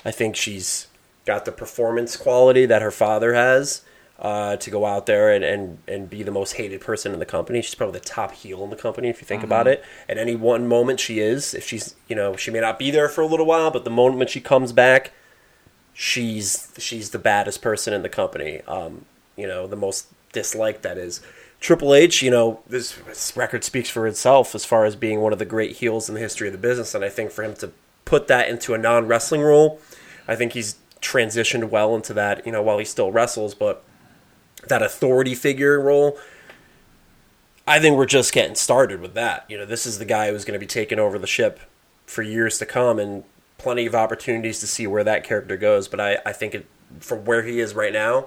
I 0.05 0.11
think 0.11 0.35
she's 0.35 0.89
got 1.25 1.45
the 1.45 1.53
performance 1.53 2.17
quality 2.17 2.67
that 2.67 2.83
her 2.83 2.91
father 2.91 3.35
has 3.35 3.83
uh, 4.23 4.57
to 4.57 4.71
go 4.71 4.87
out 4.87 5.07
there 5.07 5.33
and, 5.33 5.45
and, 5.45 5.79
and 5.89 6.09
be 6.09 6.23
the 6.23 6.31
most 6.31 6.53
hated 6.53 6.81
person 6.81 7.13
in 7.13 7.19
the 7.19 7.27
company. 7.27 7.61
She's 7.61 7.75
probably 7.75 7.99
the 7.99 8.05
top 8.05 8.31
heel 8.31 8.63
in 8.63 8.71
the 8.71 8.77
company 8.77 9.09
if 9.09 9.21
you 9.21 9.27
think 9.27 9.43
about 9.43 9.67
it. 9.67 9.85
At 10.09 10.17
any 10.17 10.37
one 10.37 10.69
moment, 10.69 11.01
she 11.01 11.19
is. 11.19 11.55
If 11.55 11.67
she's 11.67 11.97
you 12.09 12.15
know 12.15 12.37
she 12.37 12.53
may 12.53 12.61
not 12.61 12.79
be 12.79 12.93
there 12.93 13.09
for 13.09 13.21
a 13.21 13.27
little 13.27 13.47
while, 13.47 13.73
but 13.73 13.85
the 13.85 13.91
moment 13.91 14.31
she 14.31 14.41
comes 14.41 14.73
back, 14.73 15.11
she's 15.93 16.73
she's 16.79 17.11
the 17.11 17.19
baddest 17.19 17.61
person 17.61 17.93
in 17.93 18.03
the 18.03 18.09
company. 18.09 18.61
Um, 18.69 19.07
you 19.37 19.49
know, 19.49 19.67
the 19.67 19.77
most 19.77 20.07
disliked 20.33 20.83
that 20.83 20.97
is. 20.97 21.21
Triple 21.59 21.95
H, 21.95 22.23
you 22.23 22.31
know, 22.31 22.61
this, 22.69 22.97
this 23.07 23.37
record 23.37 23.63
speaks 23.63 23.89
for 23.89 24.09
itself 24.09 24.53
as 24.57 24.65
far 24.65 24.85
as 24.85 24.97
being 24.97 25.21
one 25.21 25.33
of 25.33 25.39
the 25.39 25.45
great 25.45 25.77
heels 25.77 26.09
in 26.09 26.17
the 26.17 26.21
history 26.21 26.49
of 26.49 26.53
the 26.53 26.59
business, 26.59 26.93
and 26.93 27.05
I 27.05 27.09
think 27.09 27.31
for 27.31 27.45
him 27.45 27.55
to 27.57 27.71
put 28.05 28.27
that 28.27 28.49
into 28.49 28.75
a 28.75 28.79
non 28.79 29.07
wrestling 29.07 29.43
role, 29.43 29.81
I 30.27 30.37
think 30.37 30.53
he's 30.53 30.77
transitioned 31.01 31.71
well 31.71 31.95
into 31.97 32.15
that. 32.15 32.45
You 32.47 32.53
know, 32.53 32.63
while 32.63 32.79
he 32.79 32.85
still 32.85 33.13
wrestles, 33.13 33.55
but 33.55 33.85
that 34.69 34.83
authority 34.83 35.35
figure 35.35 35.81
role. 35.81 36.19
I 37.67 37.79
think 37.79 37.97
we're 37.97 38.07
just 38.07 38.33
getting 38.33 38.57
started 38.57 39.01
with 39.01 39.15
that. 39.15 39.45
You 39.49 39.59
know, 39.59 39.65
this 39.65 39.87
is 39.87 39.99
the 39.99 40.05
guy 40.05 40.31
who's 40.31 40.45
going 40.45 40.55
to 40.55 40.61
be 40.61 40.67
taking 40.67 40.99
over 40.99 41.19
the 41.19 41.27
ship 41.27 41.61
for 42.07 42.23
years 42.23 42.59
to 42.59 42.67
come, 42.67 42.99
and 42.99 43.25
plenty 43.59 43.87
of 43.87 43.95
opportunities 43.95 44.59
to 44.61 44.67
see 44.67 44.87
where 44.87 45.05
that 45.05 45.25
character 45.25 45.57
goes. 45.57 45.87
But 45.87 46.01
I, 46.01 46.19
I 46.27 46.33
think 46.33 46.55
it, 46.55 46.67
from 47.01 47.25
where 47.25 47.43
he 47.43 47.61
is 47.61 47.75
right 47.75 47.93
now, 47.93 48.27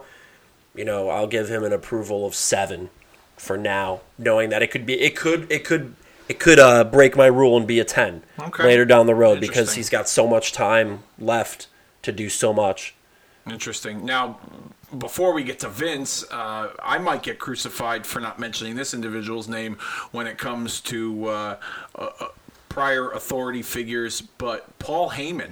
you 0.74 0.86
know, 0.86 1.10
I'll 1.10 1.28
give 1.28 1.50
him 1.50 1.64
an 1.64 1.74
approval 1.74 2.26
of 2.26 2.34
seven 2.34 2.90
for 3.36 3.58
now, 3.58 4.02
knowing 4.18 4.50
that 4.50 4.64
it 4.64 4.72
could 4.72 4.86
be, 4.86 5.00
it 5.00 5.16
could, 5.16 5.52
it 5.52 5.66
could, 5.66 5.96
it 6.30 6.40
could 6.40 6.58
uh, 6.58 6.86
break 6.86 7.18
my 7.18 7.28
rule 7.28 7.58
and 7.58 7.68
be 7.68 7.80
a 7.80 7.86
ten 7.86 8.24
Okay. 8.40 8.64
later 8.64 8.86
down 8.86 9.06
the 9.06 9.14
road 9.16 9.42
because 9.42 9.76
he's 9.76 9.90
got 9.90 10.08
so 10.08 10.26
much 10.26 10.54
time 10.54 11.04
left 11.20 11.68
to 12.02 12.12
do 12.14 12.30
so 12.30 12.54
much. 12.54 12.96
Interesting. 13.50 14.06
Now, 14.06 14.40
before 15.00 15.34
we 15.34 15.44
get 15.44 15.60
to 15.60 15.70
Vince, 15.70 16.24
uh, 16.32 16.74
I 16.82 16.98
might 16.98 17.24
get 17.24 17.40
crucified 17.40 18.06
for 18.06 18.20
not 18.20 18.40
mentioning 18.40 18.76
this 18.76 18.94
individual's 18.94 19.48
name 19.48 19.78
when 20.12 20.28
it 20.28 20.38
comes 20.38 20.82
to 20.82 21.26
uh, 21.26 21.58
uh, 21.96 22.10
uh, 22.20 22.28
prior 22.70 23.12
authority 23.12 23.62
figures, 23.62 24.22
but 24.22 24.78
Paul 24.80 25.12
Heyman. 25.12 25.52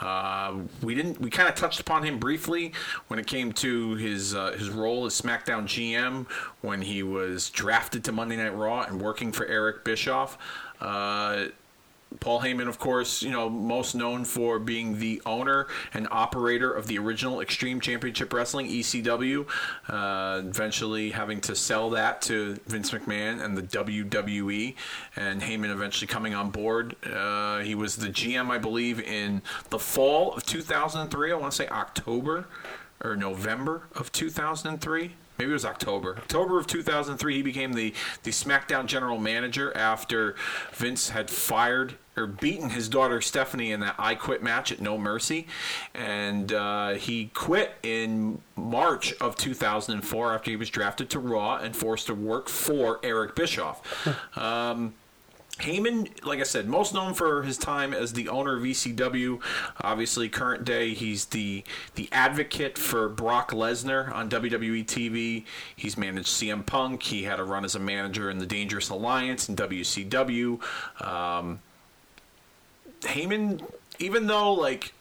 Uh, 0.00 0.62
we 0.82 0.96
didn't. 0.96 1.20
We 1.20 1.30
kind 1.30 1.48
of 1.48 1.54
touched 1.54 1.78
upon 1.78 2.02
him 2.02 2.18
briefly 2.18 2.72
when 3.06 3.20
it 3.20 3.26
came 3.28 3.52
to 3.52 3.94
his 3.94 4.34
uh, 4.34 4.50
his 4.52 4.68
role 4.68 5.06
as 5.06 5.20
SmackDown 5.20 5.64
GM 5.64 6.26
when 6.60 6.82
he 6.82 7.04
was 7.04 7.50
drafted 7.50 8.02
to 8.04 8.12
Monday 8.12 8.36
Night 8.36 8.56
Raw 8.56 8.82
and 8.82 9.00
working 9.00 9.30
for 9.30 9.46
Eric 9.46 9.84
Bischoff. 9.84 10.38
Paul 12.20 12.40
Heyman, 12.40 12.68
of 12.68 12.78
course, 12.78 13.22
you 13.22 13.30
know, 13.30 13.48
most 13.48 13.94
known 13.94 14.24
for 14.24 14.58
being 14.58 14.98
the 14.98 15.20
owner 15.26 15.66
and 15.94 16.08
operator 16.10 16.72
of 16.72 16.86
the 16.86 16.98
original 16.98 17.40
Extreme 17.40 17.80
Championship 17.80 18.32
Wrestling 18.32 18.66
(ECW), 18.68 19.46
uh, 19.88 20.42
eventually 20.44 21.10
having 21.10 21.40
to 21.42 21.54
sell 21.54 21.90
that 21.90 22.22
to 22.22 22.58
Vince 22.66 22.90
McMahon 22.90 23.42
and 23.42 23.56
the 23.56 23.62
WWE, 23.62 24.74
and 25.16 25.42
Heyman 25.42 25.70
eventually 25.70 26.06
coming 26.06 26.34
on 26.34 26.50
board. 26.50 26.96
Uh, 27.04 27.60
he 27.60 27.74
was 27.74 27.96
the 27.96 28.08
GM, 28.08 28.50
I 28.50 28.58
believe, 28.58 29.00
in 29.00 29.42
the 29.70 29.78
fall 29.78 30.34
of 30.34 30.44
2003. 30.44 31.32
I 31.32 31.34
want 31.34 31.52
to 31.52 31.56
say 31.56 31.68
October 31.68 32.46
or 33.02 33.16
November 33.16 33.82
of 33.94 34.12
2003. 34.12 35.12
Maybe 35.42 35.50
it 35.50 35.54
was 35.54 35.64
October. 35.64 36.14
October 36.18 36.60
of 36.60 36.68
2003, 36.68 37.34
he 37.34 37.42
became 37.42 37.72
the, 37.72 37.92
the 38.22 38.30
SmackDown 38.30 38.86
general 38.86 39.18
manager 39.18 39.76
after 39.76 40.36
Vince 40.72 41.08
had 41.08 41.30
fired 41.30 41.96
or 42.16 42.28
beaten 42.28 42.70
his 42.70 42.88
daughter 42.88 43.20
Stephanie 43.20 43.72
in 43.72 43.80
that 43.80 43.96
I 43.98 44.14
Quit 44.14 44.40
match 44.40 44.70
at 44.70 44.80
No 44.80 44.96
Mercy. 44.96 45.48
And 45.94 46.52
uh, 46.52 46.90
he 46.90 47.32
quit 47.34 47.74
in 47.82 48.40
March 48.54 49.14
of 49.14 49.34
2004 49.34 50.32
after 50.32 50.48
he 50.52 50.56
was 50.56 50.70
drafted 50.70 51.10
to 51.10 51.18
Raw 51.18 51.56
and 51.56 51.74
forced 51.74 52.06
to 52.06 52.14
work 52.14 52.48
for 52.48 53.00
Eric 53.02 53.34
Bischoff. 53.34 54.06
um, 54.38 54.94
Heyman, 55.62 56.24
like 56.24 56.40
I 56.40 56.42
said, 56.42 56.68
most 56.68 56.92
known 56.92 57.14
for 57.14 57.44
his 57.44 57.56
time 57.56 57.94
as 57.94 58.12
the 58.12 58.28
owner 58.28 58.56
of 58.56 58.62
ECW. 58.64 59.40
Obviously, 59.80 60.28
current 60.28 60.64
day, 60.64 60.92
he's 60.92 61.26
the 61.26 61.62
the 61.94 62.08
advocate 62.10 62.76
for 62.76 63.08
Brock 63.08 63.52
Lesnar 63.52 64.12
on 64.12 64.28
WWE 64.28 64.84
TV. 64.84 65.44
He's 65.74 65.96
managed 65.96 66.28
CM 66.28 66.66
Punk. 66.66 67.04
He 67.04 67.22
had 67.22 67.38
a 67.38 67.44
run 67.44 67.64
as 67.64 67.76
a 67.76 67.78
manager 67.78 68.28
in 68.28 68.38
the 68.38 68.46
Dangerous 68.46 68.88
Alliance 68.88 69.48
in 69.48 69.54
WCW. 69.54 70.60
Um, 71.00 71.60
Heyman, 73.02 73.64
even 74.00 74.26
though 74.26 74.52
like, 74.52 74.92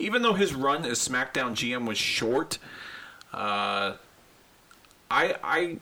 even 0.00 0.22
though 0.22 0.34
his 0.34 0.52
run 0.52 0.84
as 0.84 0.98
SmackDown 0.98 1.52
GM 1.52 1.86
was 1.86 1.96
short, 1.96 2.58
uh, 3.32 3.94
I 5.08 5.36
I 5.44 5.78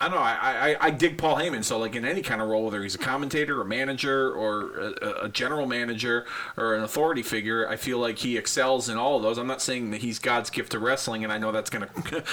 I 0.00 0.08
don't 0.08 0.16
know. 0.16 0.22
I, 0.22 0.70
I, 0.70 0.76
I 0.80 0.90
dig 0.90 1.18
Paul 1.18 1.36
Heyman. 1.36 1.64
So, 1.64 1.78
like 1.78 1.94
in 1.94 2.04
any 2.04 2.22
kind 2.22 2.42
of 2.42 2.48
role, 2.48 2.64
whether 2.64 2.82
he's 2.82 2.94
a 2.94 2.98
commentator, 2.98 3.60
a 3.60 3.64
manager, 3.64 4.32
or 4.32 4.78
a, 4.78 5.24
a 5.24 5.28
general 5.28 5.66
manager, 5.66 6.26
or 6.56 6.74
an 6.74 6.82
authority 6.82 7.22
figure, 7.22 7.68
I 7.68 7.76
feel 7.76 7.98
like 7.98 8.18
he 8.18 8.36
excels 8.36 8.88
in 8.88 8.98
all 8.98 9.16
of 9.16 9.22
those. 9.22 9.38
I'm 9.38 9.46
not 9.46 9.62
saying 9.62 9.90
that 9.92 10.02
he's 10.02 10.18
God's 10.18 10.50
gift 10.50 10.72
to 10.72 10.78
wrestling, 10.78 11.24
and 11.24 11.32
I 11.32 11.38
know 11.38 11.52
that's 11.52 11.70
going 11.70 11.86
to 12.06 12.24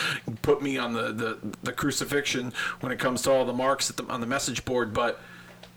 put 0.41 0.61
me 0.61 0.77
on 0.77 0.93
the, 0.93 1.11
the, 1.11 1.37
the 1.63 1.71
crucifixion 1.71 2.53
when 2.79 2.91
it 2.91 2.99
comes 2.99 3.21
to 3.23 3.31
all 3.31 3.45
the 3.45 3.53
marks 3.53 3.89
the, 3.89 4.03
on 4.05 4.21
the 4.21 4.27
message 4.27 4.65
board. 4.65 4.93
But 4.93 5.19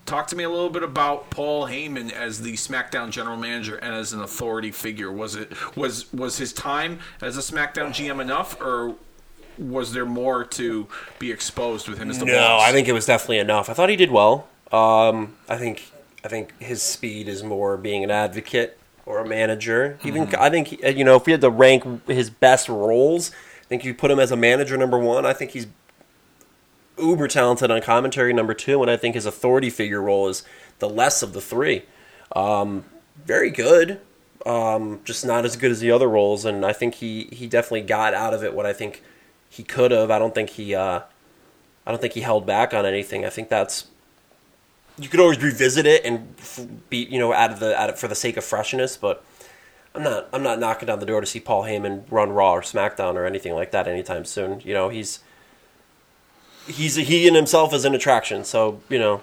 talk 0.07 0.27
to 0.29 0.37
me 0.37 0.45
a 0.45 0.51
little 0.51 0.71
bit 0.71 0.83
about 0.83 1.31
Paul 1.31 1.67
Heyman 1.67 2.13
as 2.13 2.43
the 2.43 2.55
SmackDown 2.55 3.11
general 3.11 3.37
manager 3.37 3.77
and 3.77 3.95
as 3.95 4.13
an 4.13 4.21
authority 4.21 4.71
figure. 4.71 5.13
Was 5.13 5.35
it 5.35 5.53
was 5.77 6.13
was 6.13 6.39
his 6.39 6.53
time 6.53 7.01
as 7.21 7.37
a 7.37 7.41
SmackDown 7.41 7.89
GM 7.89 8.21
enough, 8.21 8.61
or 8.61 8.97
was 9.59 9.93
there 9.93 10.07
more 10.07 10.45
to 10.45 10.89
be 11.19 11.31
exposed 11.31 11.89
with 11.89 11.99
him 11.99 12.11
as 12.11 12.19
the 12.19 12.25
No, 12.27 12.33
boss? 12.33 12.69
I 12.69 12.73
think 12.73 12.89
it 12.89 12.93
was 12.93 13.07
definitely 13.07 13.39
enough. 13.39 13.69
I 13.71 13.75
thought 13.75 13.89
he 13.89 13.97
did 13.97 14.11
well. 14.11 14.49
Um, 14.73 15.37
I 15.49 15.57
think 15.57 15.91
I 16.25 16.29
think 16.29 16.59
his 16.61 16.83
speed 16.83 17.29
is 17.29 17.43
more 17.43 17.77
being 17.77 18.03
an 18.03 18.11
advocate 18.11 18.79
or 19.07 19.19
a 19.19 19.27
manager. 19.27 19.99
Even 20.05 20.35
I 20.35 20.51
think 20.51 20.81
uh, 20.85 20.89
you 20.89 21.05
know 21.05 21.17
if 21.17 21.27
we 21.27 21.33
had 21.33 21.41
to 21.43 21.51
rank 21.51 22.07
his 22.09 22.31
best 22.31 22.69
roles, 22.69 23.31
I 23.63 23.67
think 23.67 23.85
you 23.85 23.95
put 23.95 24.11
him 24.11 24.19
as 24.19 24.31
a 24.31 24.37
manager 24.37 24.77
number 24.77 24.99
one. 24.99 25.27
I 25.27 25.33
think 25.33 25.53
he's 25.53 25.67
uber 26.99 27.29
talented 27.29 27.71
on 27.71 27.81
commentary 27.83 28.33
number 28.33 28.55
two, 28.55 28.81
and 28.83 28.91
I 28.91 28.97
think 28.97 29.15
his 29.15 29.27
authority 29.27 29.71
figure 29.71 30.01
role 30.01 30.29
is 30.29 30.43
the 30.79 30.89
less 30.89 31.23
of 31.23 31.33
the 31.33 31.41
three. 31.41 31.83
Um, 32.35 32.85
very 33.25 33.51
good, 33.51 34.01
um, 34.47 35.01
just 35.05 35.25
not 35.25 35.45
as 35.45 35.57
good 35.57 35.71
as 35.71 35.81
the 35.81 35.91
other 35.91 36.09
roles, 36.09 36.45
and 36.45 36.65
I 36.65 36.73
think 36.73 36.95
he 36.97 37.29
he 37.33 37.47
definitely 37.47 37.83
got 37.83 38.15
out 38.15 38.35
of 38.35 38.43
it 38.43 38.55
what 38.55 38.67
I 38.67 38.73
think 38.73 39.03
he 39.55 39.63
could 39.63 39.93
have. 39.93 40.11
I 40.11 40.19
don't 40.19 40.35
think 40.35 40.51
he. 40.51 40.75
Uh, 40.75 41.01
I 41.87 41.91
don't 41.91 42.01
think 42.01 42.15
he 42.15 42.23
held 42.23 42.45
back 42.45 42.75
on 42.75 42.85
anything. 42.85 43.25
I 43.25 43.31
think 43.31 43.49
that's 43.49 43.87
you 44.99 45.09
could 45.09 45.21
always 45.21 45.41
revisit 45.41 45.87
it 45.87 46.05
and 46.05 46.35
be 46.91 47.05
you 47.05 47.19
know 47.19 47.33
out 47.33 47.53
of 47.53 47.61
the 47.61 47.79
out 47.81 47.91
of, 47.91 47.99
for 47.99 48.09
the 48.09 48.15
sake 48.15 48.37
of 48.37 48.45
freshness, 48.45 48.97
but. 48.97 49.25
I'm 49.97 50.03
not. 50.03 50.29
I'm 50.33 50.43
not 50.43 50.59
knocking 50.59 50.89
down 50.89 50.99
the 50.99 51.07
door 51.07 51.21
to 51.21 51.27
see 51.27 51.39
Paul 51.39 51.63
Heyman 51.63 52.03
run 52.11 52.33
Raw 52.33 52.55
or 52.55 52.63
SmackDown 52.63 53.15
or 53.15 53.27
anything 53.27 53.55
like 53.55 53.71
that 53.71 53.87
anytime 53.87 54.25
soon. 54.25 54.61
You 54.65 54.75
know, 54.75 54.89
he's 54.89 55.21
he's 56.67 56.97
he 56.97 57.29
in 57.29 57.35
himself 57.35 57.73
is 57.73 57.85
an 57.85 57.95
attraction. 57.95 58.43
So 58.43 58.81
you 58.89 58.99
know, 58.99 59.23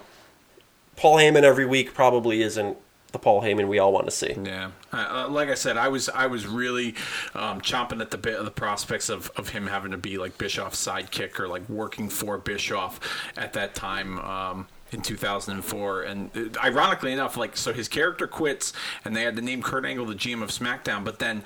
Paul 0.96 1.16
Heyman 1.16 1.42
every 1.42 1.66
week 1.66 1.92
probably 1.92 2.40
isn't 2.40 2.78
the 3.12 3.18
Paul 3.18 3.42
Heyman 3.42 3.68
we 3.68 3.78
all 3.78 3.92
want 3.92 4.06
to 4.06 4.10
see. 4.10 4.34
Yeah, 4.42 4.70
uh, 4.92 5.28
like 5.30 5.48
I 5.48 5.54
said, 5.54 5.76
I 5.76 5.88
was 5.88 6.08
I 6.08 6.26
was 6.26 6.46
really 6.46 6.94
um, 7.34 7.60
chomping 7.60 8.00
at 8.00 8.10
the 8.10 8.18
bit 8.18 8.38
of 8.38 8.44
the 8.44 8.50
prospects 8.50 9.08
of, 9.08 9.30
of 9.36 9.50
him 9.50 9.66
having 9.66 9.92
to 9.92 9.98
be 9.98 10.18
like 10.18 10.38
Bischoff's 10.38 10.84
sidekick 10.84 11.38
or 11.38 11.48
like 11.48 11.68
working 11.68 12.08
for 12.08 12.38
Bischoff 12.38 13.00
at 13.36 13.52
that 13.52 13.74
time. 13.74 14.18
Um, 14.18 14.68
in 14.92 15.00
2004, 15.00 16.02
and 16.02 16.30
uh, 16.36 16.60
ironically 16.62 17.12
enough, 17.12 17.38
like 17.38 17.56
so, 17.56 17.72
his 17.72 17.88
character 17.88 18.26
quits, 18.26 18.74
and 19.06 19.16
they 19.16 19.22
had 19.22 19.34
to 19.36 19.40
name 19.40 19.62
Kurt 19.62 19.86
Angle 19.86 20.04
the 20.04 20.14
GM 20.14 20.42
of 20.42 20.50
SmackDown. 20.50 21.02
But 21.02 21.18
then, 21.18 21.44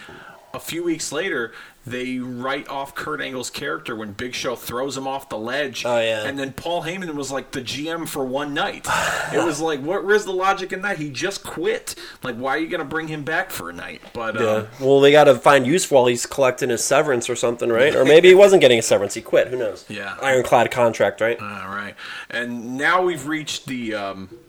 a 0.56 0.60
few 0.60 0.82
weeks 0.82 1.12
later, 1.12 1.52
they 1.86 2.18
write 2.18 2.68
off 2.68 2.96
Kurt 2.96 3.20
Angle's 3.20 3.48
character 3.50 3.94
when 3.94 4.10
Big 4.12 4.34
Show 4.34 4.56
throws 4.56 4.96
him 4.96 5.06
off 5.06 5.28
the 5.28 5.38
ledge. 5.38 5.84
Oh, 5.86 6.00
yeah. 6.00 6.24
And 6.24 6.36
then 6.36 6.52
Paul 6.52 6.82
Heyman 6.82 7.14
was 7.14 7.30
like 7.30 7.52
the 7.52 7.60
GM 7.60 8.08
for 8.08 8.24
one 8.24 8.52
night. 8.54 8.86
it 9.32 9.44
was 9.44 9.60
like, 9.60 9.80
what? 9.80 10.04
Where's 10.04 10.24
the 10.24 10.32
logic 10.32 10.72
in 10.72 10.82
that? 10.82 10.98
He 10.98 11.10
just 11.10 11.44
quit. 11.44 11.94
Like, 12.24 12.34
why 12.36 12.56
are 12.56 12.58
you 12.58 12.66
going 12.68 12.80
to 12.80 12.84
bring 12.84 13.06
him 13.06 13.22
back 13.22 13.50
for 13.52 13.70
a 13.70 13.72
night? 13.72 14.02
But 14.14 14.34
Yeah. 14.34 14.40
uh, 14.46 14.66
Well, 14.80 14.98
they 15.00 15.12
got 15.12 15.24
to 15.24 15.36
find 15.36 15.64
use 15.64 15.88
while 15.88 16.06
he's 16.06 16.26
collecting 16.26 16.70
his 16.70 16.82
severance 16.82 17.30
or 17.30 17.36
something, 17.36 17.68
right? 17.70 17.94
Or 17.94 18.04
maybe 18.04 18.28
he 18.28 18.34
wasn't 18.44 18.62
getting 18.62 18.80
a 18.80 18.82
severance; 18.82 19.14
he 19.14 19.22
quit. 19.22 19.48
Who 19.48 19.56
knows? 19.56 19.84
Yeah. 19.88 20.16
Ironclad 20.20 20.72
contract, 20.72 21.20
right? 21.20 21.40
all 21.40 21.46
right. 21.68 21.94
And 22.30 22.76
now 22.76 23.02
we've 23.02 23.28
reached 23.28 23.66
the. 23.66 23.94
Um, 23.94 24.28
the- 24.28 24.45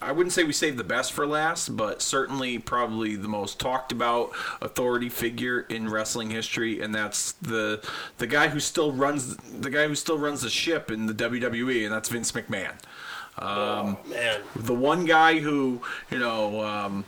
I 0.00 0.12
wouldn't 0.12 0.32
say 0.32 0.44
we 0.44 0.52
saved 0.52 0.78
the 0.78 0.84
best 0.84 1.12
for 1.12 1.26
last, 1.26 1.76
but 1.76 2.02
certainly 2.02 2.58
probably 2.58 3.16
the 3.16 3.28
most 3.28 3.58
talked 3.58 3.92
about 3.92 4.30
authority 4.60 5.08
figure 5.08 5.60
in 5.60 5.88
wrestling 5.88 6.30
history, 6.30 6.80
and 6.80 6.94
that's 6.94 7.32
the 7.32 7.82
the 8.18 8.26
guy 8.26 8.48
who 8.48 8.60
still 8.60 8.92
runs 8.92 9.36
the 9.36 9.70
guy 9.70 9.86
who 9.88 9.94
still 9.94 10.18
runs 10.18 10.42
the 10.42 10.50
ship 10.50 10.90
in 10.90 11.06
the 11.06 11.14
WWE, 11.14 11.84
and 11.84 11.92
that's 11.92 12.08
Vince 12.08 12.32
McMahon. 12.32 12.74
Um, 13.38 13.96
Man, 14.08 14.40
the 14.54 14.74
one 14.74 15.04
guy 15.04 15.38
who 15.38 15.80
you 16.10 16.18
know 16.18 16.60
um, 16.62 17.04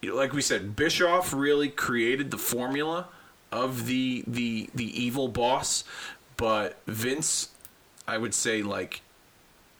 you 0.00 0.10
know, 0.10 0.16
like 0.16 0.32
we 0.32 0.42
said 0.42 0.76
bischoff 0.76 1.32
really 1.32 1.68
created 1.68 2.30
the 2.30 2.38
formula 2.38 3.08
of 3.52 3.86
the 3.86 4.24
the 4.26 4.68
the 4.74 5.02
evil 5.02 5.28
boss 5.28 5.84
but 6.36 6.78
vince 6.86 7.50
i 8.06 8.18
would 8.18 8.34
say 8.34 8.62
like 8.62 9.00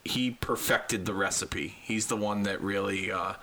he 0.07 0.31
perfected 0.33 1.07
the 1.07 1.15
recipe 1.15 1.77
he's 1.83 2.07
the 2.07 2.17
one 2.17 2.43
that 2.45 2.61
really 2.61 3.11
uh 3.13 3.35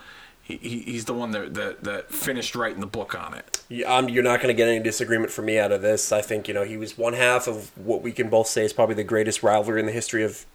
he, 0.41 0.57
he- 0.57 0.79
he's 0.81 1.05
the 1.05 1.13
one 1.13 1.31
that, 1.31 1.53
that 1.53 1.83
that 1.83 2.11
finished 2.11 2.53
writing 2.55 2.81
the 2.81 2.87
book 2.87 3.15
on 3.15 3.33
it 3.33 3.63
Yeah, 3.69 3.95
um, 3.95 4.09
you're 4.09 4.23
not 4.23 4.41
going 4.41 4.49
to 4.49 4.53
get 4.53 4.67
any 4.67 4.83
disagreement 4.83 5.31
from 5.31 5.45
me 5.45 5.57
out 5.57 5.71
of 5.71 5.81
this. 5.81 6.11
I 6.11 6.21
think 6.21 6.47
you 6.49 6.53
know 6.53 6.63
he 6.63 6.75
was 6.77 6.97
one 6.97 7.13
half 7.13 7.47
of 7.47 7.71
what 7.77 8.01
we 8.01 8.11
can 8.11 8.29
both 8.29 8.47
say 8.47 8.65
is 8.65 8.73
probably 8.73 8.95
the 8.95 9.05
greatest 9.05 9.41
rivalry 9.41 9.79
in 9.79 9.85
the 9.85 9.93
history 9.93 10.21
of, 10.23 10.45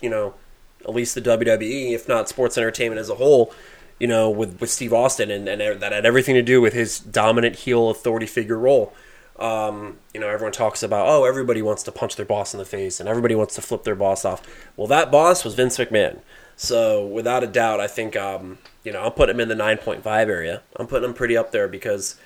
you 0.00 0.08
know, 0.08 0.34
at 0.82 0.94
least 0.94 1.14
the 1.14 1.20
WWE, 1.20 1.92
if 1.92 2.08
not 2.08 2.28
sports 2.30 2.56
entertainment 2.56 2.98
as 2.98 3.10
a 3.10 3.16
whole. 3.16 3.52
You 3.98 4.06
know, 4.06 4.30
with 4.30 4.58
with 4.60 4.70
Steve 4.70 4.92
Austin, 4.94 5.30
and, 5.30 5.48
and 5.48 5.80
that 5.82 5.92
had 5.92 6.04
everything 6.06 6.34
to 6.34 6.42
do 6.42 6.60
with 6.62 6.72
his 6.72 6.98
dominant 6.98 7.56
heel 7.56 7.90
authority 7.90 8.26
figure 8.26 8.58
role. 8.58 8.92
Um, 9.38 9.98
you 10.14 10.20
know, 10.20 10.28
everyone 10.28 10.52
talks 10.52 10.82
about 10.82 11.06
oh, 11.08 11.24
everybody 11.24 11.62
wants 11.62 11.82
to 11.84 11.92
punch 11.92 12.16
their 12.16 12.26
boss 12.26 12.54
in 12.54 12.58
the 12.58 12.64
face, 12.64 13.00
and 13.00 13.08
everybody 13.08 13.34
wants 13.34 13.54
to 13.56 13.62
flip 13.62 13.84
their 13.84 13.94
boss 13.94 14.24
off. 14.24 14.42
Well, 14.76 14.86
that 14.86 15.10
boss 15.10 15.44
was 15.44 15.54
Vince 15.54 15.76
McMahon. 15.76 16.20
So 16.56 17.06
without 17.06 17.44
a 17.44 17.46
doubt, 17.46 17.80
I 17.80 17.86
think 17.86 18.16
um, 18.16 18.58
you 18.82 18.92
know 18.92 19.02
I'm 19.02 19.12
putting 19.12 19.34
him 19.34 19.40
in 19.40 19.48
the 19.48 19.54
9.5 19.54 20.06
area. 20.06 20.62
I'm 20.76 20.86
putting 20.86 21.08
him 21.08 21.14
pretty 21.14 21.36
up 21.36 21.52
there 21.52 21.68
because, 21.68 22.16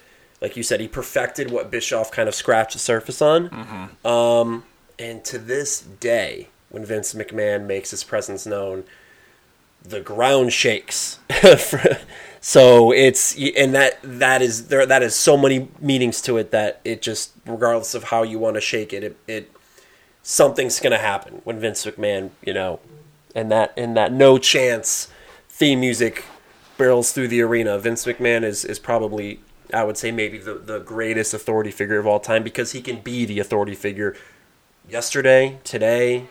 like 0.40 0.56
you 0.56 0.62
said, 0.62 0.80
he 0.80 0.86
perfected 0.88 1.50
what 1.50 1.70
Bischoff 1.70 2.12
kind 2.12 2.28
of 2.28 2.34
scratched 2.34 2.74
the 2.74 2.78
surface 2.78 3.20
on. 3.20 3.50
Um, 4.04 4.64
and 4.98 5.24
to 5.24 5.38
this 5.38 5.80
day, 5.80 6.48
when 6.68 6.84
Vince 6.84 7.14
McMahon 7.14 7.66
makes 7.66 7.90
his 7.90 8.04
presence 8.04 8.46
known, 8.46 8.84
the 9.82 10.00
ground 10.00 10.52
shakes. 10.52 11.18
so 12.40 12.90
it's 12.90 13.36
and 13.56 13.74
that 13.74 13.98
that 14.02 14.40
is 14.40 14.68
there 14.68 14.86
that 14.86 15.02
is 15.02 15.14
so 15.14 15.36
many 15.36 15.68
meanings 15.80 16.22
to 16.22 16.38
it 16.38 16.50
that 16.52 16.80
it 16.84 17.02
just 17.02 17.32
regardless 17.46 17.94
of 17.94 18.04
how 18.04 18.22
you 18.22 18.38
want 18.38 18.54
to 18.54 18.60
shake 18.60 18.92
it, 18.92 19.04
it, 19.04 19.16
it 19.26 19.52
something's 20.22 20.80
gonna 20.80 20.98
happen 20.98 21.42
when 21.44 21.60
Vince 21.60 21.84
McMahon, 21.84 22.30
you 22.44 22.54
know, 22.54 22.80
and 23.34 23.50
that 23.50 23.72
and 23.76 23.96
that 23.96 24.12
no 24.12 24.38
chance 24.38 25.08
theme 25.48 25.80
music 25.80 26.24
barrels 26.78 27.12
through 27.12 27.28
the 27.28 27.42
arena. 27.42 27.78
Vince 27.78 28.06
McMahon 28.06 28.42
is 28.42 28.64
is 28.64 28.78
probably 28.78 29.40
I 29.74 29.84
would 29.84 29.98
say 29.98 30.10
maybe 30.10 30.38
the, 30.38 30.54
the 30.54 30.78
greatest 30.78 31.34
authority 31.34 31.70
figure 31.70 31.98
of 31.98 32.06
all 32.06 32.20
time 32.20 32.42
because 32.42 32.72
he 32.72 32.80
can 32.80 33.00
be 33.00 33.26
the 33.26 33.38
authority 33.38 33.74
figure 33.74 34.16
yesterday, 34.88 35.58
today, 35.62 36.26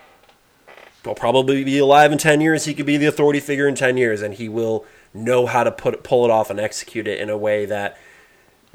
will 1.06 1.15
probably 1.15 1.64
be 1.64 1.77
alive 1.77 2.11
in 2.11 2.18
10 2.18 2.41
years. 2.41 2.65
He 2.65 2.73
could 2.73 2.86
be 2.86 2.98
the 2.98 3.06
authority 3.06 3.40
figure 3.40 3.68
in 3.68 3.76
10 3.76 3.95
years, 3.95 4.22
and 4.22 4.34
he 4.34 4.49
will 4.49 4.86
know 5.14 5.45
how 5.45 5.64
to 5.64 5.72
put 5.72 6.03
pull 6.03 6.26
it 6.26 6.31
off 6.31 6.49
and 6.49 6.60
execute 6.60 7.07
it 7.07 7.19
in 7.19 7.30
a 7.30 7.38
way 7.38 7.65
that 7.65 7.98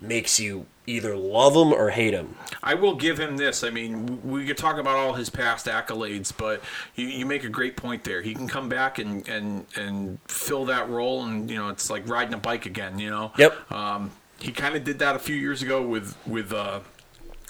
makes 0.01 0.41
you 0.41 0.67
either 0.87 1.17
love 1.17 1.55
him 1.55 1.73
or 1.73 1.91
hate 1.91 2.13
him. 2.13 2.37
I 2.63 2.75
will 2.75 2.95
give 2.95 3.19
him 3.19 3.37
this. 3.37 3.65
I 3.65 3.71
mean, 3.71 4.21
we 4.23 4.47
could 4.47 4.59
talk 4.59 4.79
about 4.79 4.97
all 4.97 5.15
his 5.15 5.31
past 5.31 5.67
accolades, 5.67 6.33
but 6.37 6.63
you, 6.95 7.07
you 7.07 7.27
make 7.27 7.45
a 7.45 7.49
great 7.49 7.77
point 7.77 8.05
there. 8.05 8.21
He 8.23 8.35
can 8.35 8.47
come 8.49 8.69
back 8.69 8.99
and, 8.99 9.27
and, 9.29 9.67
and 9.77 10.19
fill 10.27 10.67
that 10.67 10.89
role, 10.89 11.25
and 11.25 11.51
you 11.51 11.57
know, 11.57 11.69
it's 11.69 11.89
like 11.91 12.09
riding 12.09 12.35
a 12.35 12.39
bike 12.39 12.67
again. 12.67 12.99
You 12.99 13.11
know. 13.11 13.33
Yep. 13.39 13.73
Um, 13.73 14.11
he 14.41 14.53
kind 14.53 14.77
of 14.77 14.85
did 14.85 14.99
that 14.99 15.17
a 15.17 15.19
few 15.19 15.37
years 15.37 15.63
ago 15.63 15.81
with 15.87 16.17
with 16.27 16.53
uh, 16.53 16.81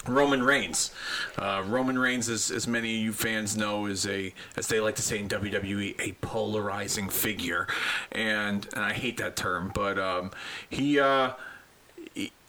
Roman 0.07 0.43
Reigns. 0.43 0.91
Uh, 1.37 1.63
Roman 1.65 1.97
Reigns, 1.97 2.29
as, 2.29 2.51
as 2.51 2.67
many 2.67 2.95
of 2.95 3.01
you 3.01 3.13
fans 3.13 3.57
know, 3.57 3.85
is 3.85 4.05
a, 4.07 4.33
as 4.55 4.67
they 4.67 4.79
like 4.79 4.95
to 4.95 5.01
say 5.01 5.19
in 5.19 5.27
WWE, 5.27 5.99
a 5.99 6.13
polarizing 6.21 7.09
figure, 7.09 7.67
and 8.11 8.67
and 8.73 8.83
I 8.83 8.93
hate 8.93 9.17
that 9.17 9.35
term, 9.35 9.71
but 9.73 9.97
um, 9.99 10.31
he. 10.69 10.99
Uh, 10.99 11.31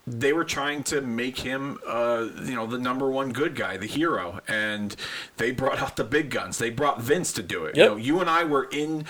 they 0.08 0.32
were 0.32 0.44
trying 0.44 0.84
to 0.84 1.00
make 1.00 1.40
him, 1.40 1.78
uh, 1.86 2.28
you 2.44 2.54
know, 2.54 2.64
the 2.64 2.78
number 2.78 3.10
one 3.10 3.32
good 3.32 3.56
guy, 3.56 3.76
the 3.76 3.86
hero, 3.86 4.40
and 4.46 4.94
they 5.36 5.50
brought 5.50 5.80
out 5.82 5.96
the 5.96 6.04
big 6.04 6.30
guns. 6.30 6.58
They 6.58 6.70
brought 6.70 7.00
Vince 7.00 7.32
to 7.32 7.42
do 7.42 7.64
it. 7.64 7.76
You 7.76 7.84
know, 7.84 7.96
you 7.96 8.20
and 8.20 8.30
I 8.30 8.44
were 8.44 8.68
in 8.70 9.04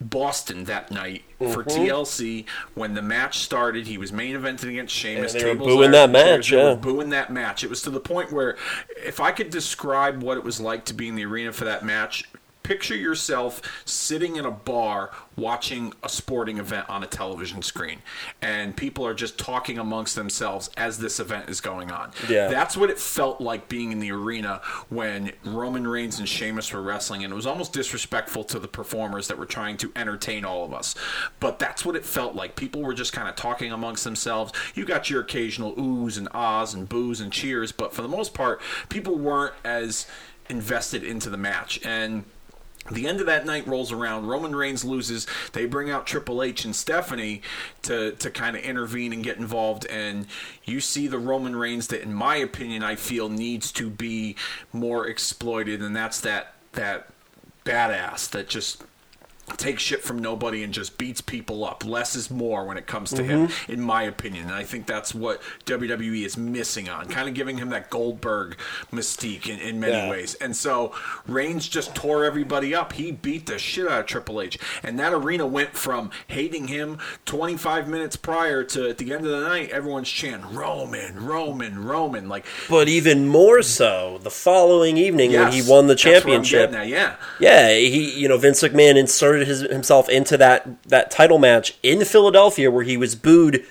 Boston 0.00 0.64
that 0.64 0.90
night 0.90 1.24
for 1.38 1.64
Mm-hmm. 1.64 1.82
TLC 1.82 2.44
when 2.74 2.94
the 2.94 3.02
match 3.02 3.40
started. 3.40 3.86
He 3.88 3.98
was 3.98 4.12
main 4.12 4.36
eventing 4.36 4.68
against 4.70 4.94
Sheamus. 4.94 5.34
And 5.34 5.42
they 5.42 5.48
were 5.54 5.56
booing 5.56 5.90
that 5.90 6.10
match, 6.10 6.50
They 6.50 6.56
were 6.56 6.70
yeah. 6.70 6.74
booing 6.76 7.10
that 7.10 7.32
match. 7.32 7.64
It 7.64 7.70
was 7.70 7.82
to 7.82 7.90
the 7.90 8.00
point 8.00 8.30
where, 8.32 8.56
if 9.04 9.18
I 9.18 9.32
could 9.32 9.50
describe 9.50 10.22
what 10.22 10.38
it 10.38 10.44
was 10.44 10.60
like 10.60 10.84
to 10.86 10.94
be 10.94 11.08
in 11.08 11.16
the 11.16 11.24
arena 11.24 11.52
for 11.52 11.64
that 11.64 11.84
match, 11.84 12.24
picture 12.66 12.96
yourself 12.96 13.62
sitting 13.84 14.34
in 14.34 14.44
a 14.44 14.50
bar 14.50 15.12
watching 15.36 15.92
a 16.02 16.08
sporting 16.08 16.58
event 16.58 16.88
on 16.90 17.04
a 17.04 17.06
television 17.06 17.62
screen, 17.62 18.00
and 18.42 18.76
people 18.76 19.06
are 19.06 19.14
just 19.14 19.38
talking 19.38 19.78
amongst 19.78 20.16
themselves 20.16 20.68
as 20.76 20.98
this 20.98 21.20
event 21.20 21.48
is 21.48 21.60
going 21.60 21.92
on. 21.92 22.10
Yeah. 22.28 22.48
That's 22.48 22.76
what 22.76 22.90
it 22.90 22.98
felt 22.98 23.40
like 23.40 23.68
being 23.68 23.92
in 23.92 24.00
the 24.00 24.10
arena 24.10 24.60
when 24.88 25.30
Roman 25.44 25.86
Reigns 25.86 26.18
and 26.18 26.28
Sheamus 26.28 26.72
were 26.72 26.82
wrestling, 26.82 27.22
and 27.22 27.32
it 27.32 27.36
was 27.36 27.46
almost 27.46 27.72
disrespectful 27.72 28.42
to 28.44 28.58
the 28.58 28.68
performers 28.68 29.28
that 29.28 29.38
were 29.38 29.46
trying 29.46 29.76
to 29.76 29.92
entertain 29.94 30.44
all 30.44 30.64
of 30.64 30.74
us. 30.74 30.96
But 31.38 31.60
that's 31.60 31.84
what 31.84 31.94
it 31.94 32.04
felt 32.04 32.34
like. 32.34 32.56
People 32.56 32.82
were 32.82 32.94
just 32.94 33.12
kind 33.12 33.28
of 33.28 33.36
talking 33.36 33.70
amongst 33.70 34.02
themselves. 34.02 34.52
You 34.74 34.84
got 34.84 35.08
your 35.08 35.20
occasional 35.20 35.76
oohs 35.76 36.18
and 36.18 36.28
ahs 36.32 36.74
and 36.74 36.88
boos 36.88 37.20
and 37.20 37.32
cheers, 37.32 37.70
but 37.70 37.94
for 37.94 38.02
the 38.02 38.08
most 38.08 38.34
part, 38.34 38.60
people 38.88 39.16
weren't 39.16 39.54
as 39.64 40.08
invested 40.48 41.02
into 41.02 41.30
the 41.30 41.36
match. 41.36 41.80
And 41.84 42.24
the 42.90 43.06
end 43.06 43.20
of 43.20 43.26
that 43.26 43.46
night 43.46 43.66
rolls 43.66 43.92
around. 43.92 44.26
Roman 44.26 44.54
Reigns 44.54 44.84
loses. 44.84 45.26
They 45.52 45.66
bring 45.66 45.90
out 45.90 46.06
Triple 46.06 46.42
H 46.42 46.64
and 46.64 46.74
Stephanie 46.74 47.42
to 47.82 48.12
to 48.12 48.30
kind 48.30 48.56
of 48.56 48.62
intervene 48.62 49.12
and 49.12 49.22
get 49.22 49.38
involved. 49.38 49.86
And 49.86 50.26
you 50.64 50.80
see 50.80 51.06
the 51.06 51.18
Roman 51.18 51.56
Reigns 51.56 51.88
that, 51.88 52.02
in 52.02 52.14
my 52.14 52.36
opinion, 52.36 52.82
I 52.82 52.96
feel 52.96 53.28
needs 53.28 53.72
to 53.72 53.90
be 53.90 54.36
more 54.72 55.06
exploited, 55.06 55.82
and 55.82 55.94
that's 55.94 56.20
that 56.20 56.54
that 56.72 57.08
badass 57.64 58.30
that 58.30 58.48
just 58.48 58.82
takes 59.56 59.82
shit 59.82 60.02
from 60.02 60.18
nobody 60.18 60.62
and 60.62 60.74
just 60.74 60.98
beats 60.98 61.20
people 61.20 61.64
up. 61.64 61.84
Less 61.84 62.16
is 62.16 62.30
more 62.30 62.64
when 62.64 62.76
it 62.76 62.86
comes 62.86 63.10
to 63.12 63.22
him, 63.22 63.46
mm-hmm. 63.48 63.72
in 63.72 63.80
my 63.80 64.02
opinion. 64.02 64.46
And 64.46 64.54
I 64.54 64.64
think 64.64 64.86
that's 64.86 65.14
what 65.14 65.40
WWE 65.66 66.24
is 66.24 66.36
missing 66.36 66.88
on, 66.88 67.06
kind 67.08 67.28
of 67.28 67.34
giving 67.34 67.58
him 67.58 67.68
that 67.70 67.88
Goldberg 67.88 68.56
mystique 68.92 69.48
in, 69.48 69.58
in 69.60 69.78
many 69.78 69.92
Yeah. 69.92 70.10
ways. 70.10 70.34
And 70.34 70.56
so 70.56 70.92
Reigns 71.26 71.68
just 71.68 71.94
tore 71.94 72.24
everybody 72.24 72.74
up. 72.74 72.94
He 72.94 73.12
beat 73.12 73.46
the 73.46 73.58
shit 73.58 73.86
out 73.86 74.00
of 74.00 74.06
Triple 74.06 74.40
H. 74.40 74.58
And 74.82 74.98
that 74.98 75.12
arena 75.12 75.46
went 75.46 75.74
from 75.76 76.10
hating 76.26 76.68
him 76.68 76.98
25 77.24 77.88
minutes 77.88 78.16
prior 78.16 78.64
to 78.64 78.88
at 78.88 78.98
the 78.98 79.12
end 79.12 79.24
of 79.24 79.30
the 79.30 79.48
night, 79.48 79.70
everyone's 79.70 80.08
chanting 80.08 80.54
Roman, 80.54 81.24
Roman, 81.24 81.84
Roman. 81.84 82.28
Like, 82.28 82.44
But 82.68 82.88
even 82.88 83.28
more 83.28 83.62
so, 83.62 84.18
the 84.22 84.30
following 84.30 84.96
evening 84.96 85.32
when 85.32 85.52
he 85.52 85.62
won 85.62 85.86
the 85.86 85.94
that's 85.94 86.04
what 86.04 86.14
I'm 86.14 86.42
championship. 86.42 86.72
Yeah. 86.88 87.16
Yeah, 87.38 87.70
he 87.74 88.18
you 88.18 88.28
know 88.28 88.38
Vince 88.38 88.62
McMahon 88.62 88.96
inserted 88.96 89.35
shoehorned 89.36 89.46
his, 89.46 89.60
himself 89.60 90.08
into 90.08 90.36
that 90.36 90.82
that 90.84 91.10
title 91.10 91.38
match 91.38 91.76
in 91.82 92.04
Philadelphia 92.04 92.70
where 92.70 92.84
he 92.84 92.96
was 92.96 93.14
booed 93.14 93.64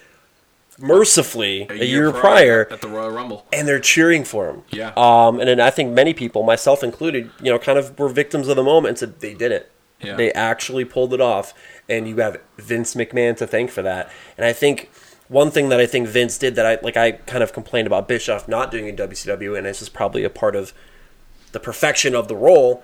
mercifully 0.78 1.68
a, 1.70 1.86
year, 1.86 2.12
prior, 2.12 2.68
at 2.70 2.82
the 2.82 2.88
Royal 2.88 3.10
Rumble. 3.10 3.46
and 3.54 3.68
they're 3.68 3.80
cheering 3.80 4.26
for 4.26 4.50
him. 4.50 4.64
Yeah. 4.72 4.92
Um, 4.98 5.40
and 5.40 5.48
then 5.48 5.62
I 5.62 5.70
think 5.70 5.94
many 5.94 6.14
people, 6.14 6.44
myself 6.44 6.84
included, 6.84 7.32
you 7.42 7.52
know, 7.52 7.58
kind 7.58 7.78
of 7.78 7.98
were 7.98 8.10
victims 8.10 8.48
of 8.50 8.58
the 8.58 8.64
moment 8.64 8.90
and 8.90 8.98
said 8.98 9.20
they 9.22 9.34
did 9.34 9.52
it. 9.52 9.72
Yeah. 10.02 10.16
They 10.16 10.34
actually 10.34 10.84
pulled 10.84 11.14
it 11.14 11.22
off, 11.22 11.54
and 11.88 12.08
you 12.08 12.18
have 12.18 12.42
Vince 12.58 12.94
McMahon 12.94 13.38
to 13.38 13.48
thank 13.48 13.72
for 13.72 13.82
that. 13.84 14.12
And 14.38 14.46
I 14.46 14.52
think 14.52 14.92
one 15.30 15.50
thing 15.50 15.70
that 15.70 15.80
I 15.80 15.86
think 15.86 16.08
Vince 16.08 16.38
did 16.38 16.56
that 16.56 16.66
I 16.66 16.78
like, 16.84 16.98
I 16.98 17.14
kind 17.14 17.42
of 17.42 17.54
complained 17.54 17.88
about 17.88 18.08
Bischoff 18.08 18.48
not 18.48 18.70
doing 18.70 18.88
in 18.88 18.98
WCW, 18.98 19.58
and 19.58 19.66
this 19.66 19.82
is 19.82 19.88
probably 19.88 20.26
a 20.26 20.30
part 20.30 20.56
of 20.56 20.74
the 21.54 21.60
perfection 21.60 22.14
of 22.14 22.28
the 22.28 22.36
role. 22.36 22.84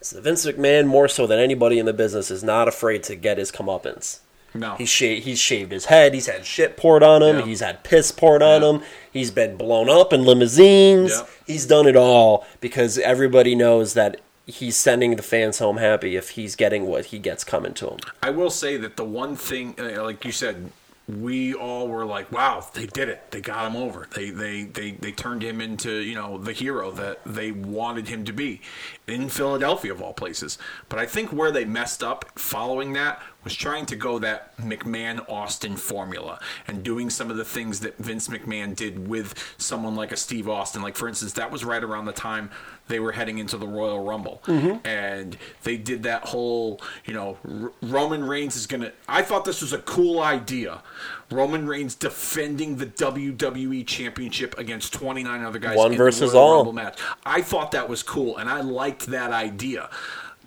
That 0.00 0.22
Vince 0.22 0.46
McMahon 0.46 0.86
more 0.86 1.08
so 1.08 1.26
than 1.26 1.38
anybody 1.38 1.78
in 1.78 1.86
the 1.86 1.92
business 1.92 2.30
is 2.30 2.44
not 2.44 2.68
afraid 2.68 3.02
to 3.04 3.16
get 3.16 3.38
his 3.38 3.50
comeuppance. 3.50 4.20
No. 4.54 4.76
He's 4.76 4.88
shaved, 4.88 5.24
he's 5.24 5.38
shaved 5.38 5.72
his 5.72 5.86
head. 5.86 6.14
He's 6.14 6.26
had 6.26 6.46
shit 6.46 6.76
poured 6.76 7.02
on 7.02 7.22
him. 7.22 7.40
Yeah. 7.40 7.44
He's 7.44 7.60
had 7.60 7.84
piss 7.84 8.10
poured 8.12 8.42
on 8.42 8.62
Yeah. 8.62 8.70
him. 8.70 8.82
He's 9.12 9.30
been 9.30 9.56
blown 9.56 9.90
up 9.90 10.12
in 10.12 10.24
limousines. 10.24 11.10
Yeah. 11.10 11.26
He's 11.46 11.66
done 11.66 11.86
it 11.86 11.96
all 11.96 12.46
because 12.60 12.96
everybody 12.98 13.54
knows 13.54 13.94
that 13.94 14.20
he's 14.46 14.76
sending 14.76 15.16
the 15.16 15.22
fans 15.22 15.58
home 15.58 15.76
happy 15.76 16.16
if 16.16 16.30
he's 16.30 16.56
getting 16.56 16.86
what 16.86 17.06
he 17.06 17.18
gets 17.18 17.44
coming 17.44 17.74
to 17.74 17.88
him. 17.88 17.98
I 18.22 18.30
will 18.30 18.50
say 18.50 18.78
that 18.78 18.96
the 18.96 19.04
one 19.04 19.36
thing, 19.36 19.74
uh, 19.78 20.02
like 20.02 20.24
you 20.24 20.32
said, 20.32 20.70
we 21.06 21.54
all 21.54 21.88
were 21.88 22.04
like, 22.04 22.30
"Wow, 22.30 22.66
they 22.74 22.84
did 22.84 23.08
it! 23.08 23.30
They 23.30 23.40
got 23.40 23.66
him 23.66 23.76
over. 23.76 24.06
They 24.14 24.28
they 24.28 24.64
they 24.64 24.90
they 24.90 25.10
turned 25.12 25.42
him 25.42 25.58
into 25.60 25.90
you 25.90 26.14
know 26.14 26.36
the 26.36 26.52
hero 26.52 26.90
that 26.92 27.20
they 27.24 27.50
wanted 27.50 28.08
him 28.08 28.26
to 28.26 28.32
be 28.32 28.60
in 29.08 29.28
Philadelphia 29.28 29.92
of 29.92 30.02
all 30.02 30.12
places." 30.12 30.58
But 30.88 30.98
I 30.98 31.06
think 31.06 31.32
where 31.32 31.50
they 31.50 31.64
messed 31.64 32.02
up 32.02 32.38
following 32.38 32.92
that 32.94 33.20
was 33.44 33.54
trying 33.54 33.86
to 33.86 33.96
go 33.96 34.18
that 34.18 34.56
McMahon 34.58 35.26
Austin 35.28 35.76
formula 35.76 36.40
and 36.66 36.82
doing 36.82 37.08
some 37.08 37.30
of 37.30 37.36
the 37.36 37.44
things 37.44 37.80
that 37.80 37.96
Vince 37.96 38.28
McMahon 38.28 38.76
did 38.76 39.08
with 39.08 39.34
someone 39.56 39.94
like 39.94 40.12
a 40.12 40.16
Steve 40.16 40.48
Austin. 40.48 40.82
Like 40.82 40.96
for 40.96 41.08
instance, 41.08 41.32
that 41.34 41.50
was 41.50 41.64
right 41.64 41.82
around 41.82 42.04
the 42.04 42.12
time 42.12 42.50
they 42.88 43.00
were 43.00 43.12
heading 43.12 43.38
into 43.38 43.56
the 43.56 43.66
Royal 43.66 44.02
Rumble, 44.04 44.42
mm-hmm. 44.46 44.86
and 44.86 45.36
they 45.62 45.76
did 45.76 46.02
that 46.02 46.24
whole, 46.24 46.80
you 47.04 47.14
know, 47.14 47.38
R- 47.48 47.72
Roman 47.82 48.24
Reigns 48.24 48.56
is 48.56 48.66
gonna. 48.66 48.92
I 49.08 49.22
thought 49.22 49.44
this 49.44 49.62
was 49.62 49.72
a 49.72 49.78
cool 49.78 50.20
idea. 50.20 50.82
Roman 51.30 51.66
Reigns 51.66 51.94
defending 51.94 52.76
the 52.76 52.86
WWE 52.86 53.86
Championship 53.86 54.58
against 54.58 54.94
29 54.94 55.44
other 55.44 55.58
guys. 55.58 55.76
One 55.76 55.92
in 55.92 55.98
versus 55.98 56.32
the 56.32 56.38
Royal 56.38 56.48
all. 56.48 56.56
Rumble 56.56 56.72
match. 56.72 56.98
I 57.24 57.42
thought 57.42 57.72
that 57.72 57.88
was 57.88 58.02
cool, 58.02 58.38
and 58.38 58.48
I 58.48 58.62
liked 58.98 59.10
that 59.10 59.32
idea, 59.32 59.88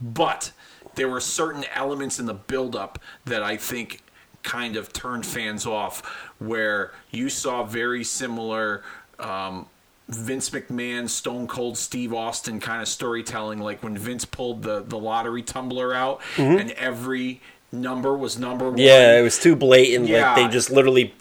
but 0.02 0.52
there 0.96 1.08
were 1.08 1.22
certain 1.22 1.66
elements 1.74 2.20
in 2.20 2.26
the 2.26 2.34
build-up 2.34 3.00
that 3.26 3.44
I 3.44 3.58
think 3.58 4.02
kind 4.44 4.76
of 4.76 4.92
turned 4.92 5.26
fans 5.26 5.66
off, 5.66 6.06
where 6.40 6.92
you 7.12 7.30
saw 7.30 7.64
very 7.64 8.04
similar. 8.04 8.84
Um, 9.20 9.68
Vince 10.10 10.50
McMahon, 10.50 11.08
Stone 11.08 11.48
Cold 11.48 11.78
Steve 11.78 12.14
Austin 12.14 12.60
kind 12.60 12.82
of 12.82 12.88
storytelling, 12.88 13.60
like 13.60 13.82
when 13.82 13.98
Vince 13.98 14.26
pulled 14.26 14.64
the, 14.64 14.84
the 14.84 14.98
lottery 14.98 15.42
tumbler 15.42 15.94
out 15.94 16.20
and 16.38 16.72
every 16.72 17.40
number 17.72 18.18
was 18.18 18.38
number 18.38 18.66
one. 18.66 18.74
Mm-hmm. 18.74 18.88
Yeah, 18.88 19.20
it 19.20 19.22
was 19.22 19.40
too 19.40 19.56
blatant. 19.56 20.10
Yeah. 20.10 20.34
Like 20.34 20.36
they 20.36 20.52
just 20.52 20.70
literally 20.70 21.14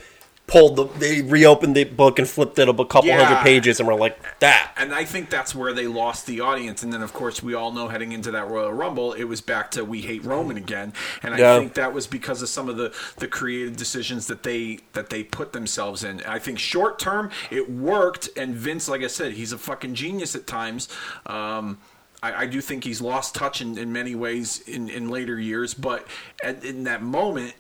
pulled 0.50 0.76
the, 0.76 0.84
they 0.98 1.22
reopened 1.22 1.76
the 1.76 1.84
book 1.84 2.18
and 2.18 2.28
flipped 2.28 2.58
it 2.58 2.68
up 2.68 2.78
a 2.78 2.84
couple 2.84 3.08
Yeah. 3.08 3.24
hundred 3.24 3.42
pages, 3.44 3.78
and 3.78 3.86
were 3.86 3.94
like 3.94 4.18
that. 4.40 4.72
And 4.76 4.92
I 4.92 5.04
think 5.04 5.30
that's 5.30 5.54
where 5.54 5.72
they 5.72 5.86
lost 5.86 6.26
the 6.26 6.40
audience. 6.40 6.82
And 6.82 6.92
then, 6.92 7.02
of 7.02 7.12
course, 7.12 7.42
we 7.42 7.54
all 7.54 7.70
know 7.72 7.88
heading 7.88 8.12
into 8.12 8.30
that 8.32 8.48
Royal 8.48 8.72
Rumble, 8.72 9.12
it 9.12 9.24
was 9.24 9.40
back 9.40 9.70
to 9.72 9.84
we 9.84 10.00
hate 10.00 10.24
Roman 10.24 10.56
again. 10.56 10.92
And 11.22 11.34
I 11.34 11.38
Yeah. 11.38 11.58
think 11.58 11.74
that 11.74 11.94
was 11.94 12.06
because 12.06 12.42
of 12.42 12.48
some 12.48 12.68
of 12.68 12.76
the, 12.76 12.92
the 13.18 13.28
creative 13.28 13.76
decisions 13.76 14.26
that 14.26 14.42
they 14.42 14.80
that 14.92 15.10
they 15.10 15.22
put 15.22 15.52
themselves 15.52 16.02
in. 16.04 16.20
I 16.22 16.38
think 16.38 16.58
short 16.58 16.98
term 16.98 17.30
it 17.50 17.70
worked, 17.70 18.28
and 18.36 18.54
Vince, 18.54 18.88
like 18.88 19.02
I 19.02 19.06
said, 19.08 19.32
he's 19.32 19.52
a 19.52 19.58
fucking 19.58 19.94
genius 19.94 20.34
at 20.34 20.46
times. 20.46 20.88
Um, 21.26 21.78
I, 22.22 22.42
I 22.42 22.46
do 22.46 22.60
think 22.60 22.84
he's 22.84 23.00
lost 23.00 23.34
touch 23.34 23.60
in, 23.60 23.78
in 23.78 23.92
many 23.92 24.14
ways 24.14 24.60
in, 24.66 24.88
in 24.88 25.08
later 25.08 25.38
years, 25.38 25.74
but 25.74 26.06
at, 26.42 26.64
in 26.64 26.84
that 26.84 27.02
moment, 27.02 27.54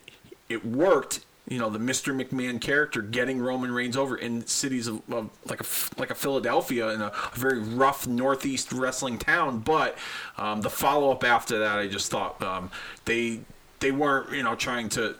it 0.48 0.66
worked. 0.66 1.20
You 1.50 1.58
know, 1.58 1.68
the 1.68 1.80
Mr. 1.80 2.14
McMahon 2.18 2.60
character 2.60 3.02
getting 3.02 3.40
Roman 3.40 3.72
Reigns 3.72 3.96
over 3.96 4.16
in 4.16 4.46
cities 4.46 4.86
of, 4.86 5.02
of 5.12 5.30
like 5.46 5.60
a 5.60 5.66
like 6.00 6.10
a 6.10 6.14
Philadelphia 6.14 6.90
in 6.90 7.02
a, 7.02 7.12
very 7.34 7.58
rough 7.58 8.06
northeast 8.06 8.72
wrestling 8.72 9.18
town. 9.18 9.58
But 9.58 9.98
um, 10.38 10.60
the 10.62 10.70
follow 10.70 11.10
up 11.10 11.24
after 11.24 11.58
that, 11.58 11.76
I 11.76 11.88
just 11.88 12.08
thought 12.10 12.40
um, 12.40 12.70
they 13.04 13.40
they 13.80 13.90
weren't 13.90 14.30
you 14.32 14.44
know 14.44 14.54
trying 14.54 14.88
to. 14.90 15.16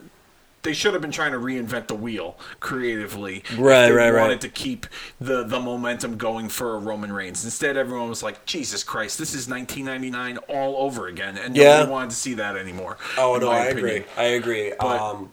They 0.62 0.74
should 0.74 0.92
have 0.92 1.00
been 1.00 1.10
trying 1.10 1.32
to 1.32 1.38
reinvent 1.38 1.86
the 1.86 1.94
wheel 1.94 2.38
creatively. 2.60 3.42
Right, 3.56 3.88
they 3.88 3.92
right, 3.92 4.10
right. 4.10 4.20
wanted 4.20 4.42
to 4.42 4.50
keep 4.50 4.86
the 5.20 5.42
the 5.42 5.58
momentum 5.58 6.16
going 6.16 6.48
for 6.48 6.78
Roman 6.78 7.12
Reigns. 7.12 7.44
Instead, 7.44 7.76
everyone 7.76 8.08
was 8.08 8.22
like, 8.22 8.44
"Jesus 8.44 8.84
Christ, 8.84 9.18
this 9.18 9.30
is 9.34 9.48
1999 9.48 10.36
all 10.48 10.76
over 10.76 11.08
again," 11.08 11.36
and 11.38 11.56
Yeah. 11.56 11.78
nobody 11.78 11.90
wanted 11.90 12.10
to 12.10 12.16
see 12.16 12.34
that 12.34 12.56
anymore. 12.56 12.98
Oh 13.18 13.36
no, 13.36 13.48
I 13.50 13.64
opinion. 13.66 13.86
agree. 13.86 14.04
I 14.16 14.24
agree. 14.24 14.72
But- 14.78 15.00
um, 15.00 15.30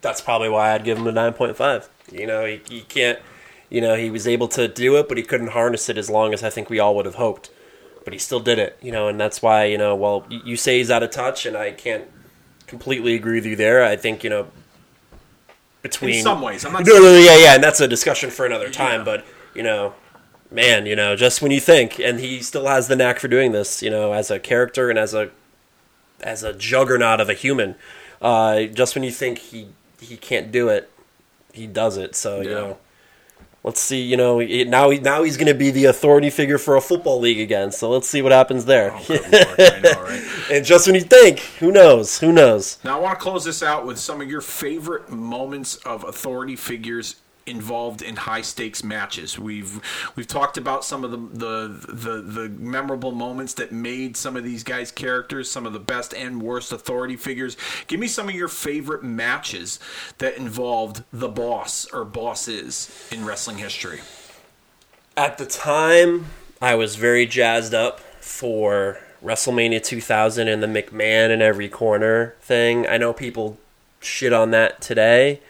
that's 0.00 0.20
probably 0.20 0.48
why 0.48 0.72
I'd 0.72 0.84
give 0.84 0.98
him 0.98 1.06
a 1.06 1.12
nine 1.12 1.32
point 1.32 1.56
five. 1.56 1.88
You 2.10 2.26
know, 2.26 2.44
he, 2.44 2.60
he 2.68 2.80
can't. 2.82 3.18
You 3.68 3.80
know, 3.80 3.94
he 3.94 4.10
was 4.10 4.26
able 4.26 4.48
to 4.48 4.66
do 4.66 4.96
it, 4.96 5.08
but 5.08 5.16
he 5.16 5.22
couldn't 5.22 5.48
harness 5.48 5.88
it 5.88 5.96
as 5.96 6.10
long 6.10 6.34
as 6.34 6.42
I 6.42 6.50
think 6.50 6.68
we 6.68 6.80
all 6.80 6.96
would 6.96 7.06
have 7.06 7.14
hoped. 7.14 7.50
But 8.02 8.12
he 8.12 8.18
still 8.18 8.40
did 8.40 8.58
it. 8.58 8.78
You 8.82 8.90
know, 8.92 9.08
and 9.08 9.20
that's 9.20 9.42
why 9.42 9.64
you 9.64 9.78
know. 9.78 9.94
Well, 9.94 10.26
you 10.28 10.40
you 10.44 10.56
say 10.56 10.78
he's 10.78 10.90
out 10.90 11.02
of 11.02 11.10
touch, 11.10 11.46
and 11.46 11.56
I 11.56 11.70
can't 11.72 12.04
completely 12.66 13.14
agree 13.14 13.36
with 13.36 13.46
you 13.46 13.56
there. 13.56 13.84
I 13.84 13.96
think 13.96 14.24
you 14.24 14.30
know. 14.30 14.48
Between 15.82 16.16
In 16.16 16.22
some 16.22 16.42
ways, 16.42 16.66
I'm 16.66 16.74
not 16.74 16.84
no, 16.84 16.92
no, 16.96 17.00
no, 17.00 17.18
yeah, 17.18 17.38
yeah, 17.38 17.54
and 17.54 17.64
that's 17.64 17.80
a 17.80 17.88
discussion 17.88 18.28
for 18.28 18.44
another 18.44 18.68
time. 18.68 19.00
Yeah. 19.00 19.04
But 19.04 19.24
you 19.54 19.62
know, 19.62 19.94
man, 20.50 20.84
you 20.84 20.94
know, 20.94 21.16
just 21.16 21.40
when 21.40 21.52
you 21.52 21.60
think, 21.60 21.98
and 21.98 22.20
he 22.20 22.40
still 22.42 22.66
has 22.66 22.86
the 22.86 22.96
knack 22.96 23.18
for 23.18 23.28
doing 23.28 23.52
this, 23.52 23.82
you 23.82 23.88
know, 23.88 24.12
as 24.12 24.30
a 24.30 24.38
character 24.38 24.90
and 24.90 24.98
as 24.98 25.14
a 25.14 25.30
as 26.20 26.42
a 26.42 26.52
juggernaut 26.52 27.18
of 27.20 27.30
a 27.30 27.34
human. 27.34 27.76
Uh, 28.20 28.64
just 28.64 28.94
when 28.94 29.02
you 29.02 29.10
think 29.10 29.38
he 29.38 29.68
he 30.00 30.16
can't 30.16 30.50
do 30.50 30.68
it, 30.68 30.90
he 31.52 31.66
does 31.66 31.96
it. 31.96 32.14
So 32.14 32.40
you 32.40 32.50
know, 32.50 32.78
let's 33.62 33.80
see. 33.80 34.02
You 34.02 34.16
know, 34.16 34.40
now 34.40 34.90
he, 34.90 34.98
now 34.98 35.22
he's 35.22 35.36
going 35.36 35.48
to 35.48 35.54
be 35.54 35.70
the 35.70 35.86
authority 35.86 36.30
figure 36.30 36.58
for 36.58 36.76
a 36.76 36.80
football 36.80 37.20
league 37.20 37.40
again. 37.40 37.72
So 37.72 37.90
let's 37.90 38.08
see 38.08 38.22
what 38.22 38.32
happens 38.32 38.64
there. 38.64 38.92
Oh, 38.92 39.04
Lord, 39.08 39.82
know, 39.82 40.02
right? 40.02 40.22
and 40.50 40.64
just 40.64 40.86
when 40.86 40.94
you 40.94 41.02
think, 41.02 41.40
who 41.58 41.72
knows? 41.72 42.18
Who 42.18 42.32
knows? 42.32 42.78
Now, 42.84 42.98
I 42.98 43.00
want 43.00 43.18
to 43.18 43.22
close 43.22 43.44
this 43.44 43.62
out 43.62 43.86
with 43.86 43.98
some 43.98 44.20
of 44.20 44.28
your 44.28 44.40
favorite 44.40 45.10
moments 45.10 45.76
of 45.76 46.04
authority 46.04 46.56
figures 46.56 47.16
involved 47.46 48.02
in 48.02 48.16
high 48.16 48.42
stakes 48.42 48.82
matches. 48.84 49.38
We've 49.38 49.80
we've 50.16 50.26
talked 50.26 50.56
about 50.56 50.84
some 50.84 51.04
of 51.04 51.10
the, 51.10 51.16
the 51.16 51.92
the 51.92 52.22
the 52.22 52.48
memorable 52.48 53.12
moments 53.12 53.54
that 53.54 53.72
made 53.72 54.16
some 54.16 54.36
of 54.36 54.44
these 54.44 54.62
guys 54.62 54.90
characters, 54.90 55.50
some 55.50 55.66
of 55.66 55.72
the 55.72 55.80
best 55.80 56.14
and 56.14 56.42
worst 56.42 56.72
authority 56.72 57.16
figures. 57.16 57.56
Give 57.86 58.00
me 58.00 58.08
some 58.08 58.28
of 58.28 58.34
your 58.34 58.48
favorite 58.48 59.02
matches 59.02 59.78
that 60.18 60.36
involved 60.36 61.04
the 61.12 61.28
boss 61.28 61.86
or 61.92 62.04
bosses 62.04 63.08
in 63.10 63.24
wrestling 63.24 63.58
history. 63.58 64.00
At 65.16 65.38
the 65.38 65.46
time, 65.46 66.26
I 66.62 66.74
was 66.74 66.96
very 66.96 67.26
jazzed 67.26 67.74
up 67.74 68.00
for 68.20 69.00
WrestleMania 69.22 69.82
2000 69.82 70.48
and 70.48 70.62
the 70.62 70.66
McMahon 70.66 71.30
in 71.30 71.42
every 71.42 71.68
corner 71.68 72.34
thing. 72.40 72.86
I 72.86 72.96
know 72.96 73.12
people 73.12 73.58
shit 74.00 74.32
on 74.32 74.50
that 74.52 74.80
today, 74.80 75.40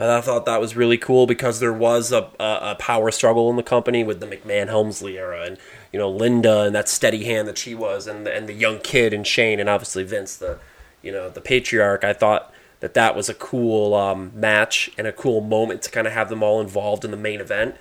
but 0.00 0.08
I 0.08 0.22
thought 0.22 0.46
that 0.46 0.62
was 0.62 0.76
really 0.76 0.96
cool 0.96 1.26
because 1.26 1.60
there 1.60 1.74
was 1.74 2.10
a, 2.10 2.30
a, 2.40 2.58
a 2.62 2.76
power 2.78 3.10
struggle 3.10 3.50
in 3.50 3.56
the 3.56 3.62
company 3.62 4.02
with 4.02 4.18
the 4.18 4.26
McMahon 4.26 4.68
Helmsley 4.68 5.18
era 5.18 5.42
and 5.42 5.58
you 5.92 5.98
know 5.98 6.08
Linda 6.08 6.62
and 6.62 6.74
that 6.74 6.88
steady 6.88 7.24
hand 7.24 7.46
that 7.48 7.58
she 7.58 7.74
was 7.74 8.06
and 8.06 8.24
the, 8.24 8.34
and 8.34 8.48
the 8.48 8.54
young 8.54 8.78
kid 8.78 9.12
and 9.12 9.26
Shane 9.26 9.60
and 9.60 9.68
obviously 9.68 10.02
Vince 10.02 10.36
the 10.36 10.58
you 11.02 11.12
know 11.12 11.28
the 11.28 11.42
patriarch. 11.42 12.02
I 12.02 12.14
thought 12.14 12.50
that 12.80 12.94
that 12.94 13.14
was 13.14 13.28
a 13.28 13.34
cool 13.34 13.92
um, 13.92 14.32
match 14.34 14.90
and 14.96 15.06
a 15.06 15.12
cool 15.12 15.42
moment 15.42 15.82
to 15.82 15.90
kind 15.90 16.06
of 16.06 16.14
have 16.14 16.30
them 16.30 16.42
all 16.42 16.62
involved 16.62 17.04
in 17.04 17.10
the 17.10 17.18
main 17.18 17.42
event. 17.42 17.74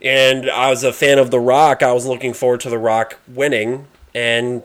And 0.00 0.48
I 0.48 0.70
was 0.70 0.82
a 0.82 0.94
fan 0.94 1.18
of 1.18 1.30
The 1.30 1.40
Rock. 1.40 1.82
I 1.82 1.92
was 1.92 2.06
looking 2.06 2.32
forward 2.32 2.60
to 2.60 2.70
The 2.70 2.78
Rock 2.78 3.18
winning. 3.28 3.86
And 4.14 4.62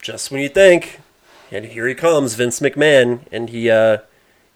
just 0.00 0.30
when 0.30 0.40
you 0.40 0.48
think, 0.48 1.00
and 1.50 1.64
here 1.64 1.88
he 1.88 1.96
comes, 1.96 2.34
Vince 2.34 2.60
McMahon, 2.60 3.22
and 3.32 3.50
he 3.50 3.68
uh, 3.68 3.98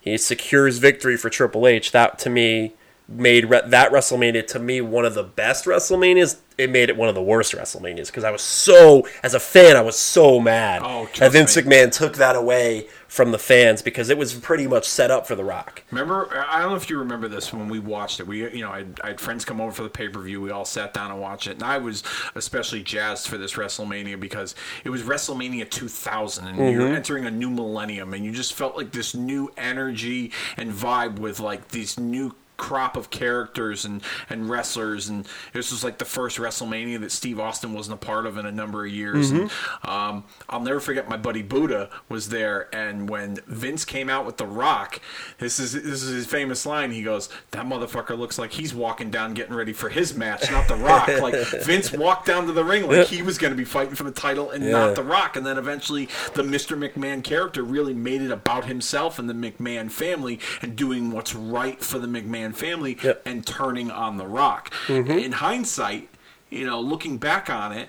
he 0.08 0.18
secures 0.18 0.78
victory 0.78 1.16
for 1.16 1.30
Triple 1.30 1.66
H. 1.66 1.92
That 1.92 2.18
to 2.20 2.30
me 2.30 2.74
made 3.08 3.48
re- 3.48 3.62
that 3.66 3.90
WrestleMania 3.90 4.46
to 4.48 4.58
me 4.58 4.80
one 4.80 5.06
of 5.06 5.14
the 5.14 5.22
best 5.22 5.64
WrestleManias. 5.64 6.38
It 6.58 6.70
made 6.70 6.90
it 6.90 6.96
one 6.96 7.08
of 7.08 7.14
the 7.14 7.22
worst 7.22 7.54
WrestleManias 7.54 8.06
because 8.08 8.24
I 8.24 8.30
was 8.30 8.42
so, 8.42 9.06
as 9.22 9.32
a 9.32 9.40
fan, 9.40 9.76
I 9.76 9.80
was 9.80 9.96
so 9.96 10.40
mad 10.40 10.82
Oh, 10.84 11.08
that 11.18 11.32
Vince 11.32 11.56
me. 11.56 11.62
McMahon 11.62 11.92
took 11.92 12.16
that 12.16 12.36
away 12.36 12.88
from 13.06 13.30
the 13.30 13.38
fans 13.38 13.80
because 13.80 14.10
it 14.10 14.18
was 14.18 14.34
pretty 14.34 14.66
much 14.66 14.86
set 14.86 15.10
up 15.10 15.26
for 15.26 15.34
The 15.34 15.44
Rock. 15.44 15.84
Remember, 15.90 16.44
I 16.48 16.60
don't 16.60 16.70
know 16.70 16.76
if 16.76 16.90
you 16.90 16.98
remember 16.98 17.28
this 17.28 17.52
when 17.52 17.68
we 17.68 17.78
watched 17.78 18.20
it. 18.20 18.26
We, 18.26 18.50
you 18.52 18.60
know, 18.60 18.70
I, 18.70 18.84
I 19.02 19.08
had 19.08 19.20
friends 19.20 19.44
come 19.44 19.60
over 19.60 19.72
for 19.72 19.82
the 19.84 19.88
pay 19.88 20.08
per 20.08 20.20
view. 20.20 20.42
We 20.42 20.50
all 20.50 20.66
sat 20.66 20.92
down 20.92 21.10
and 21.10 21.20
watched 21.20 21.46
it, 21.46 21.52
and 21.52 21.62
I 21.62 21.78
was 21.78 22.02
especially 22.34 22.82
jazzed 22.82 23.28
for 23.28 23.38
this 23.38 23.54
WrestleMania 23.54 24.20
because 24.20 24.54
it 24.84 24.90
was 24.90 25.02
WrestleMania 25.02 25.70
2000, 25.70 26.46
and 26.46 26.58
you're 26.58 26.82
mm-hmm. 26.82 26.94
entering 26.94 27.24
a 27.24 27.30
new 27.30 27.50
millennium, 27.50 28.12
and 28.12 28.24
you 28.24 28.32
just 28.32 28.52
felt 28.52 28.76
like 28.76 28.90
this 28.90 29.14
new 29.14 29.50
energy 29.56 30.32
and 30.56 30.72
vibe 30.72 31.18
with 31.18 31.40
like 31.40 31.68
these 31.68 31.98
new 31.98 32.34
crop 32.58 32.96
of 32.96 33.08
characters 33.08 33.84
and, 33.86 34.02
and 34.28 34.50
wrestlers 34.50 35.08
and 35.08 35.26
this 35.54 35.70
was 35.72 35.82
like 35.82 35.96
the 35.98 36.04
first 36.04 36.36
WrestleMania 36.38 37.00
that 37.00 37.10
Steve 37.12 37.40
Austin 37.40 37.72
wasn't 37.72 37.94
a 37.94 38.04
part 38.04 38.26
of 38.26 38.36
in 38.36 38.44
a 38.44 38.52
number 38.52 38.84
of 38.84 38.92
years 38.92 39.30
and 39.30 39.50
um, 39.84 40.24
I'll 40.50 40.60
never 40.60 40.80
forget 40.80 41.08
my 41.08 41.16
buddy 41.16 41.40
Buddha 41.42 41.88
was 42.08 42.28
there 42.28 42.68
and 42.74 43.08
when 43.08 43.36
Vince 43.46 43.84
came 43.86 44.10
out 44.10 44.26
with 44.26 44.36
The 44.36 44.46
Rock 44.46 45.00
this 45.38 45.58
is 45.58 45.72
this 45.72 46.02
is 46.02 46.12
his 46.12 46.26
famous 46.26 46.66
line 46.66 46.90
he 46.90 47.02
goes 47.02 47.28
that 47.52 47.64
motherfucker 47.64 48.18
looks 48.18 48.38
like 48.38 48.52
he's 48.52 48.74
walking 48.74 49.10
down 49.10 49.34
getting 49.34 49.54
ready 49.54 49.72
for 49.72 49.88
his 49.88 50.14
match 50.16 50.50
not 50.50 50.66
The 50.68 50.74
Rock 50.76 51.08
like 51.22 51.34
Vince 51.64 51.92
walked 51.92 52.26
down 52.26 52.46
to 52.46 52.52
the 52.52 52.64
ring 52.64 52.86
like 52.88 53.06
he 53.06 53.22
was 53.22 53.38
going 53.38 53.52
to 53.52 53.56
be 53.56 53.64
fighting 53.64 53.94
for 53.94 54.04
the 54.04 54.10
title 54.10 54.50
and 54.50 54.64
Yeah. 54.64 54.72
not 54.72 54.96
The 54.96 55.04
Rock 55.04 55.36
and 55.36 55.46
then 55.46 55.58
eventually 55.58 56.06
the 56.34 56.42
Mr. 56.42 56.76
McMahon 56.76 57.22
character 57.22 57.62
really 57.62 57.94
made 57.94 58.20
it 58.20 58.32
about 58.32 58.64
himself 58.64 59.18
and 59.20 59.30
the 59.30 59.34
McMahon 59.34 59.90
family 59.90 60.40
and 60.60 60.74
doing 60.74 61.12
what's 61.12 61.34
right 61.34 61.80
for 61.80 61.98
the 62.00 62.06
McMahon 62.08 62.47
family 62.56 62.96
Yep. 63.02 63.22
and 63.26 63.46
turning 63.46 63.90
on 63.90 64.16
The 64.16 64.26
Rock. 64.26 64.72
Mm-hmm. 64.86 65.10
In 65.10 65.32
hindsight, 65.32 66.08
you 66.50 66.64
know, 66.66 66.80
looking 66.80 67.18
back 67.18 67.48
on 67.50 67.72
it, 67.72 67.88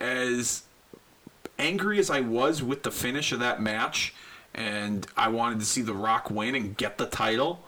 as 0.00 0.62
angry 1.58 1.98
as 1.98 2.10
I 2.10 2.20
was 2.20 2.62
with 2.62 2.82
the 2.82 2.90
finish 2.90 3.32
of 3.32 3.40
that 3.40 3.60
match, 3.60 4.14
and 4.54 5.06
I 5.16 5.28
wanted 5.28 5.60
to 5.60 5.66
see 5.66 5.82
The 5.82 5.94
Rock 5.94 6.30
win 6.30 6.54
and 6.54 6.76
get 6.76 6.98
the 6.98 7.06
title. 7.06 7.64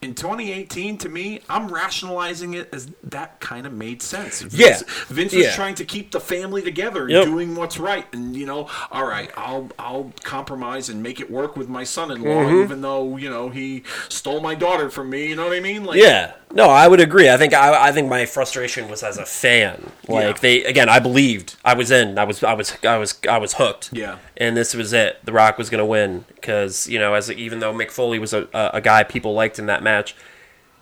In 0.00 0.14
2018, 0.14 0.96
to 0.98 1.08
me, 1.08 1.40
I'm 1.50 1.66
rationalizing 1.74 2.54
it 2.54 2.68
as 2.72 2.88
that 3.02 3.40
kind 3.40 3.66
of 3.66 3.72
made 3.72 4.00
sense. 4.00 4.42
Vince, 4.42 4.54
Yeah. 4.54 4.78
Vince 5.08 5.32
was 5.34 5.46
Yeah. 5.46 5.56
trying 5.56 5.74
to 5.74 5.84
keep 5.84 6.12
the 6.12 6.20
family 6.20 6.62
together 6.62 7.02
and 7.02 7.10
Yep. 7.10 7.24
doing 7.24 7.56
what's 7.56 7.78
right. 7.78 8.06
And 8.12 8.36
you 8.36 8.46
know, 8.46 8.68
all 8.92 9.04
right, 9.06 9.28
I'll 9.36 9.70
I'll 9.76 10.12
compromise 10.22 10.88
and 10.88 11.02
make 11.02 11.18
it 11.18 11.28
work 11.28 11.56
with 11.56 11.68
my 11.68 11.82
son-in-law, 11.82 12.28
Mm-hmm. 12.28 12.62
even 12.62 12.80
though 12.80 13.16
you 13.16 13.28
know 13.28 13.48
he 13.48 13.82
stole 14.08 14.40
my 14.40 14.54
daughter 14.54 14.88
from 14.88 15.10
me. 15.10 15.26
You 15.26 15.34
know 15.34 15.48
what 15.48 15.56
I 15.56 15.60
mean? 15.60 15.84
Like, 15.84 15.98
Yeah, 16.00 16.32
no, 16.52 16.68
I 16.70 16.88
would 16.88 17.00
agree. 17.00 17.28
I 17.28 17.36
think 17.36 17.52
I, 17.54 17.88
I 17.88 17.92
think 17.92 18.08
my 18.08 18.24
frustration 18.26 18.88
was 18.88 19.02
as 19.02 19.18
a 19.18 19.26
fan. 19.26 19.90
Like 20.08 20.24
Yeah. 20.24 20.32
they 20.40 20.64
again, 20.64 20.88
I 20.88 20.98
believed 20.98 21.56
I 21.64 21.74
was 21.74 21.90
in. 21.90 22.18
I 22.18 22.24
was 22.24 22.42
I 22.42 22.54
was 22.54 22.76
I 22.84 22.96
was 22.96 23.18
I 23.28 23.38
was 23.38 23.54
hooked. 23.54 23.90
Yeah. 23.92 24.18
and 24.36 24.56
this 24.56 24.74
was 24.74 24.92
it. 24.92 25.18
The 25.24 25.32
Rock 25.32 25.58
was 25.58 25.68
going 25.70 25.80
to 25.80 25.84
win 25.86 26.24
because 26.34 26.88
you 26.88 26.98
know, 26.98 27.14
as 27.14 27.30
even 27.30 27.60
though 27.60 27.72
Mick 27.74 27.90
Foley 27.90 28.18
was 28.18 28.32
a, 28.32 28.48
a, 28.54 28.70
a 28.74 28.80
guy 28.80 29.02
people 29.04 29.34
liked 29.34 29.58
in 29.58 29.66
that 29.66 29.82
match, 29.82 30.16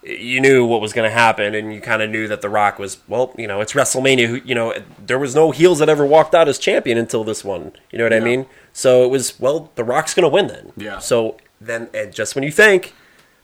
you 0.03 0.41
knew 0.41 0.65
what 0.65 0.81
was 0.81 0.93
going 0.93 1.09
to 1.09 1.13
happen, 1.15 1.53
and 1.55 1.75
you 1.75 1.81
kind 1.81 2.01
of 2.01 2.11
knew 2.11 2.29
that 2.29 2.41
The 2.41 2.49
Rock 2.49 2.79
was 2.79 2.99
well. 3.09 3.35
You 3.37 3.49
know, 3.49 3.61
it's 3.61 3.73
WrestleMania. 3.73 4.47
You 4.47 4.55
know, 4.55 4.73
there 5.05 5.19
was 5.19 5.35
no 5.35 5.51
heels 5.51 5.81
that 5.81 5.89
ever 5.89 6.07
walked 6.07 6.33
out 6.35 6.47
as 6.47 6.59
champion 6.61 6.97
until 6.97 7.25
this 7.25 7.43
one. 7.45 7.73
You 7.91 7.99
know 7.99 8.05
what 8.05 8.13
I 8.13 8.21
mean? 8.21 8.47
So 8.73 9.03
it 9.05 9.09
was 9.11 9.39
well, 9.41 9.73
The 9.75 9.83
Rock's 9.83 10.15
going 10.15 10.23
to 10.23 10.29
win 10.29 10.47
then. 10.47 10.73
Yeah. 10.77 10.99
So 11.01 11.39
then, 11.61 11.89
and 11.93 12.15
just 12.15 12.37
when 12.37 12.45
you 12.45 12.53
think 12.53 12.95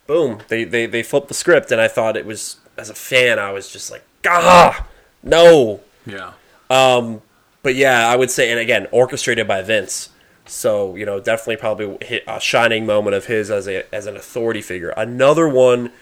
boom, 0.07 0.41
they, 0.49 0.65
they 0.65 0.87
they 0.87 1.03
flipped 1.03 1.29
the 1.29 1.35
script, 1.35 1.71
and 1.73 1.81
I 1.81 1.89
thought 1.89 2.17
it 2.17 2.27
was 2.27 2.57
as 2.77 2.91
a 2.91 2.95
fan, 2.95 3.39
I 3.39 3.53
was 3.53 3.71
just 3.71 3.91
like, 3.91 4.03
ah, 4.27 4.87
no. 5.23 5.81
yeah, 6.07 6.33
Um, 6.71 7.23
But 7.63 7.75
yeah, 7.75 8.09
I 8.09 8.17
would 8.17 8.31
say, 8.31 8.51
and 8.51 8.59
again, 8.59 8.87
orchestrated 8.91 9.47
by 9.47 9.63
Vince. 9.63 10.09
So 10.47 10.97
you 10.97 11.07
know, 11.07 11.21
definitely 11.21 11.57
probably 11.57 11.99
hit 12.05 12.25
a 12.27 12.41
shining 12.41 12.85
moment 12.87 13.15
of 13.15 13.27
his 13.27 13.51
as 13.51 13.69
a 13.69 13.85
as 13.95 14.07
an 14.07 14.17
authority 14.17 14.61
figure. 14.63 14.91
Another 14.97 15.49
one 15.49 15.93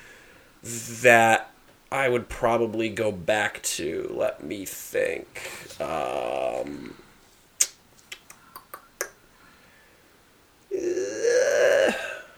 that 0.63 1.51
I 1.93 2.09
would 2.09 2.29
probably 2.29 2.89
go 2.89 3.13
back 3.13 3.63
to. 3.63 4.11
Let 4.17 4.43
me 4.43 4.65
think. 4.65 5.43
Um, 5.81 6.95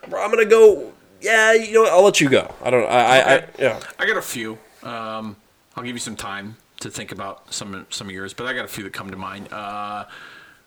I'm 0.05 0.29
gonna 0.31 0.45
go. 0.45 0.92
Yeah, 1.23 1.53
you 1.53 1.73
know, 1.73 1.81
what, 1.83 1.91
I'll 1.91 2.03
let 2.03 2.19
you 2.19 2.29
go. 2.29 2.53
I 2.61 2.69
don't. 2.69 2.83
I. 2.83 2.99
I, 3.19 3.35
I 3.35 3.45
yeah. 3.57 3.79
I 3.97 4.05
got 4.05 4.17
a 4.17 4.21
few. 4.21 4.57
Um, 4.83 5.37
I'll 5.75 5.83
give 5.83 5.95
you 5.95 5.99
some 5.99 6.15
time 6.15 6.57
to 6.81 6.89
think 6.89 7.11
about 7.11 7.53
some 7.53 7.87
some 7.89 8.07
of 8.07 8.13
yours, 8.13 8.33
but 8.33 8.45
I 8.45 8.53
got 8.53 8.65
a 8.65 8.67
few 8.67 8.83
that 8.83 8.93
come 8.93 9.09
to 9.09 9.17
mind. 9.17 9.51
Uh, 9.51 10.05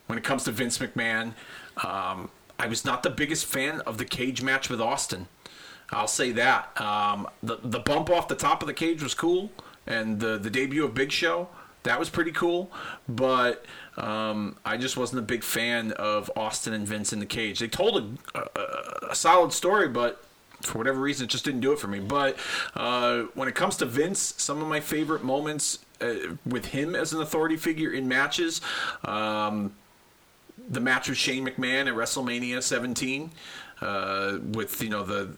when 0.07 0.19
it 0.19 0.25
comes 0.25 0.45
to 0.45 0.53
Vince 0.53 0.79
McMahon, 0.79 1.35
um, 1.85 2.31
I 2.59 2.67
was 2.69 2.85
not 2.85 3.03
the 3.03 3.11
biggest 3.11 3.45
fan 3.45 3.81
of 3.83 3.99
the 3.99 4.05
cage 4.05 4.43
match 4.43 4.71
with 4.71 4.81
Austin. 4.81 5.29
I'll 5.91 6.09
say 6.09 6.33
that. 6.33 6.81
Um, 6.81 7.29
the 7.43 7.59
the 7.63 7.81
bump 7.81 8.09
off 8.09 8.27
the 8.29 8.35
top 8.35 8.63
of 8.63 8.67
the 8.67 8.75
cage 8.75 9.03
was 9.03 9.15
cool, 9.15 9.53
and 9.87 10.21
the 10.21 10.39
the 10.39 10.51
debut 10.51 10.85
of 10.85 10.95
Big 10.95 11.13
Show 11.13 11.49
that 11.87 11.99
was 11.99 12.11
pretty 12.11 12.33
cool. 12.33 12.71
But 13.09 13.65
um, 13.97 14.57
I 14.65 14.77
just 14.77 14.97
wasn't 14.97 15.21
a 15.21 15.23
big 15.23 15.43
fan 15.43 15.93
of 15.93 16.31
Austin 16.37 16.75
and 16.75 16.87
Vince 16.87 17.13
in 17.13 17.21
the 17.21 17.27
cage. 17.27 17.61
They 17.61 17.69
told 17.69 18.19
a, 18.35 18.39
a, 18.39 19.11
a 19.11 19.15
solid 19.15 19.53
story, 19.53 19.89
but 19.89 20.23
for 20.63 20.79
whatever 20.79 21.01
reason, 21.01 21.25
it 21.25 21.31
just 21.31 21.45
didn't 21.45 21.61
do 21.61 21.73
it 21.73 21.79
for 21.79 21.89
me. 21.89 22.01
But 22.01 22.37
uh, 22.75 23.23
when 23.35 23.49
it 23.49 23.55
comes 23.55 23.77
to 23.79 23.87
Vince, 23.87 24.35
some 24.39 24.61
of 24.63 24.69
my 24.69 24.81
favorite 24.81 25.23
moments 25.23 25.79
uh, 26.01 26.15
with 26.45 26.67
him 26.67 26.95
as 26.95 27.13
an 27.13 27.21
authority 27.23 27.57
figure 27.57 27.91
in 27.93 28.07
matches. 28.09 28.61
Um, 29.05 29.75
the 30.69 30.81
match 30.81 31.09
with 31.09 31.19
Shane 31.19 31.47
McMahon 31.47 31.87
at 31.87 31.95
WrestleMania 31.95 32.63
17, 32.63 33.31
uh, 33.83 34.39
with 34.53 34.83
you 34.83 34.89
know 34.89 35.05
the 35.05 35.31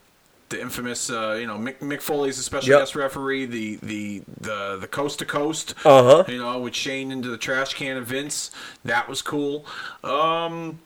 the 0.48 0.60
infamous 0.60 1.10
uh, 1.10 1.32
you 1.38 1.46
know 1.46 1.58
Mick, 1.58 1.78
Mick 1.80 2.00
Foley's 2.00 2.38
a 2.38 2.42
special 2.42 2.70
Yep. 2.70 2.80
guest 2.80 2.94
referee, 2.96 3.44
the 3.46 3.76
the 3.82 4.22
the 4.40 4.78
the 4.80 4.86
coast 4.86 5.18
to 5.18 5.26
coast, 5.26 5.74
Uh-huh. 5.84 6.24
you 6.28 6.38
know, 6.38 6.58
with 6.60 6.74
Shane 6.74 7.10
into 7.12 7.28
the 7.28 7.36
trash 7.36 7.74
can 7.74 7.96
of 7.98 8.06
Vince, 8.06 8.50
that 8.84 9.08
was 9.08 9.20
cool. 9.20 9.66
Um, 10.02 10.78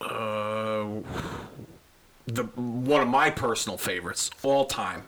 uh, 0.00 0.84
the 2.26 2.44
one 2.44 3.00
of 3.00 3.08
my 3.08 3.30
personal 3.30 3.78
favorites 3.78 4.30
all 4.42 4.64
time. 4.66 5.04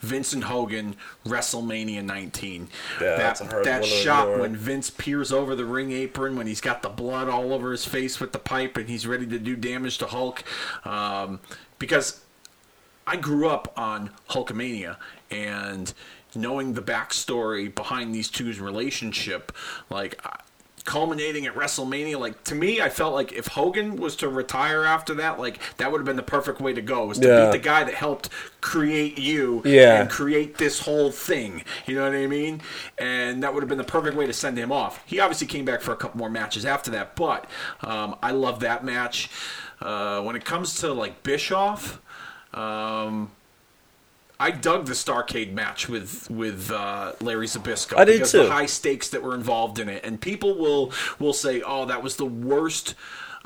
Vincent 0.00 0.44
Hogan, 0.44 0.96
WrestleMania 1.26 2.02
19. 2.02 2.68
Yeah, 3.00 3.06
that 3.08 3.16
that's 3.18 3.40
a 3.42 3.44
that 3.64 3.84
shot 3.84 4.38
when 4.40 4.56
Vince 4.56 4.88
peers 4.88 5.32
over 5.32 5.54
the 5.54 5.66
ring 5.66 5.92
apron 5.92 6.34
when 6.36 6.46
he's 6.46 6.62
got 6.62 6.80
the 6.82 6.88
blood 6.88 7.28
all 7.28 7.52
over 7.52 7.72
his 7.72 7.84
face 7.84 8.18
with 8.18 8.32
the 8.32 8.38
pipe 8.38 8.76
and 8.78 8.88
he's 8.88 9.06
ready 9.06 9.26
to 9.26 9.38
do 9.38 9.54
damage 9.54 9.98
to 9.98 10.06
Hulk. 10.06 10.42
Um, 10.86 11.40
because 11.78 12.20
I 13.06 13.16
grew 13.16 13.48
up 13.48 13.72
on 13.76 14.10
Hulkamania 14.30 14.96
and 15.30 15.92
knowing 16.34 16.72
the 16.72 16.82
backstory 16.82 17.74
behind 17.74 18.14
these 18.14 18.28
two's 18.30 18.58
relationship, 18.60 19.52
like 19.90 20.18
I- 20.24 20.40
culminating 20.86 21.44
at 21.46 21.54
WrestleMania, 21.54 22.18
like 22.18 22.42
to 22.44 22.54
me, 22.54 22.80
I 22.80 22.88
felt 22.88 23.12
like 23.12 23.32
if 23.32 23.48
Hogan 23.48 23.96
was 23.96 24.16
to 24.16 24.28
retire 24.28 24.84
after 24.84 25.12
that, 25.16 25.38
like 25.38 25.58
that 25.76 25.92
would 25.92 25.98
have 25.98 26.06
been 26.06 26.16
the 26.16 26.22
perfect 26.22 26.60
way 26.60 26.72
to 26.72 26.80
go. 26.80 27.04
Was 27.04 27.18
to 27.18 27.28
Yeah. 27.28 27.44
beat 27.46 27.52
the 27.52 27.64
guy 27.64 27.84
that 27.84 27.92
helped 27.94 28.30
create 28.62 29.18
you 29.18 29.60
Yeah. 29.64 30.00
and 30.00 30.10
create 30.10 30.56
this 30.56 30.80
whole 30.80 31.10
thing. 31.10 31.62
You 31.86 31.96
know 31.96 32.04
what 32.04 32.14
I 32.14 32.26
mean? 32.26 32.62
And 32.96 33.42
that 33.42 33.52
would 33.52 33.62
have 33.62 33.68
been 33.68 33.78
the 33.78 33.84
perfect 33.84 34.16
way 34.16 34.26
to 34.26 34.32
send 34.32 34.56
him 34.56 34.72
off. 34.72 35.02
He 35.04 35.20
obviously 35.20 35.46
came 35.46 35.64
back 35.66 35.82
for 35.82 35.92
a 35.92 35.96
couple 35.96 36.18
more 36.18 36.30
matches 36.30 36.64
after 36.64 36.90
that, 36.92 37.14
but 37.16 37.44
um, 37.82 38.16
I 38.22 38.30
love 38.30 38.60
that 38.60 38.84
match. 38.84 39.28
Uh, 39.80 40.22
when 40.22 40.36
it 40.36 40.44
comes 40.44 40.74
to 40.80 40.92
like 40.92 41.22
Bischoff, 41.22 42.00
um, 42.54 43.30
I 44.38 44.50
dug 44.50 44.86
the 44.86 44.92
Starcade 44.92 45.52
match 45.52 45.88
with 45.88 46.30
with 46.30 46.70
uh, 46.70 47.12
Larry 47.20 47.46
Zbyszko. 47.46 47.96
I 47.96 48.04
did 48.04 48.14
because 48.14 48.32
too. 48.32 48.44
The 48.44 48.50
high 48.50 48.66
stakes 48.66 49.08
that 49.10 49.22
were 49.22 49.34
involved 49.34 49.78
in 49.78 49.88
it, 49.88 50.04
and 50.04 50.20
people 50.20 50.58
will 50.58 50.92
will 51.18 51.32
say, 51.32 51.62
"Oh, 51.62 51.86
that 51.86 52.02
was 52.02 52.16
the 52.16 52.26
worst." 52.26 52.94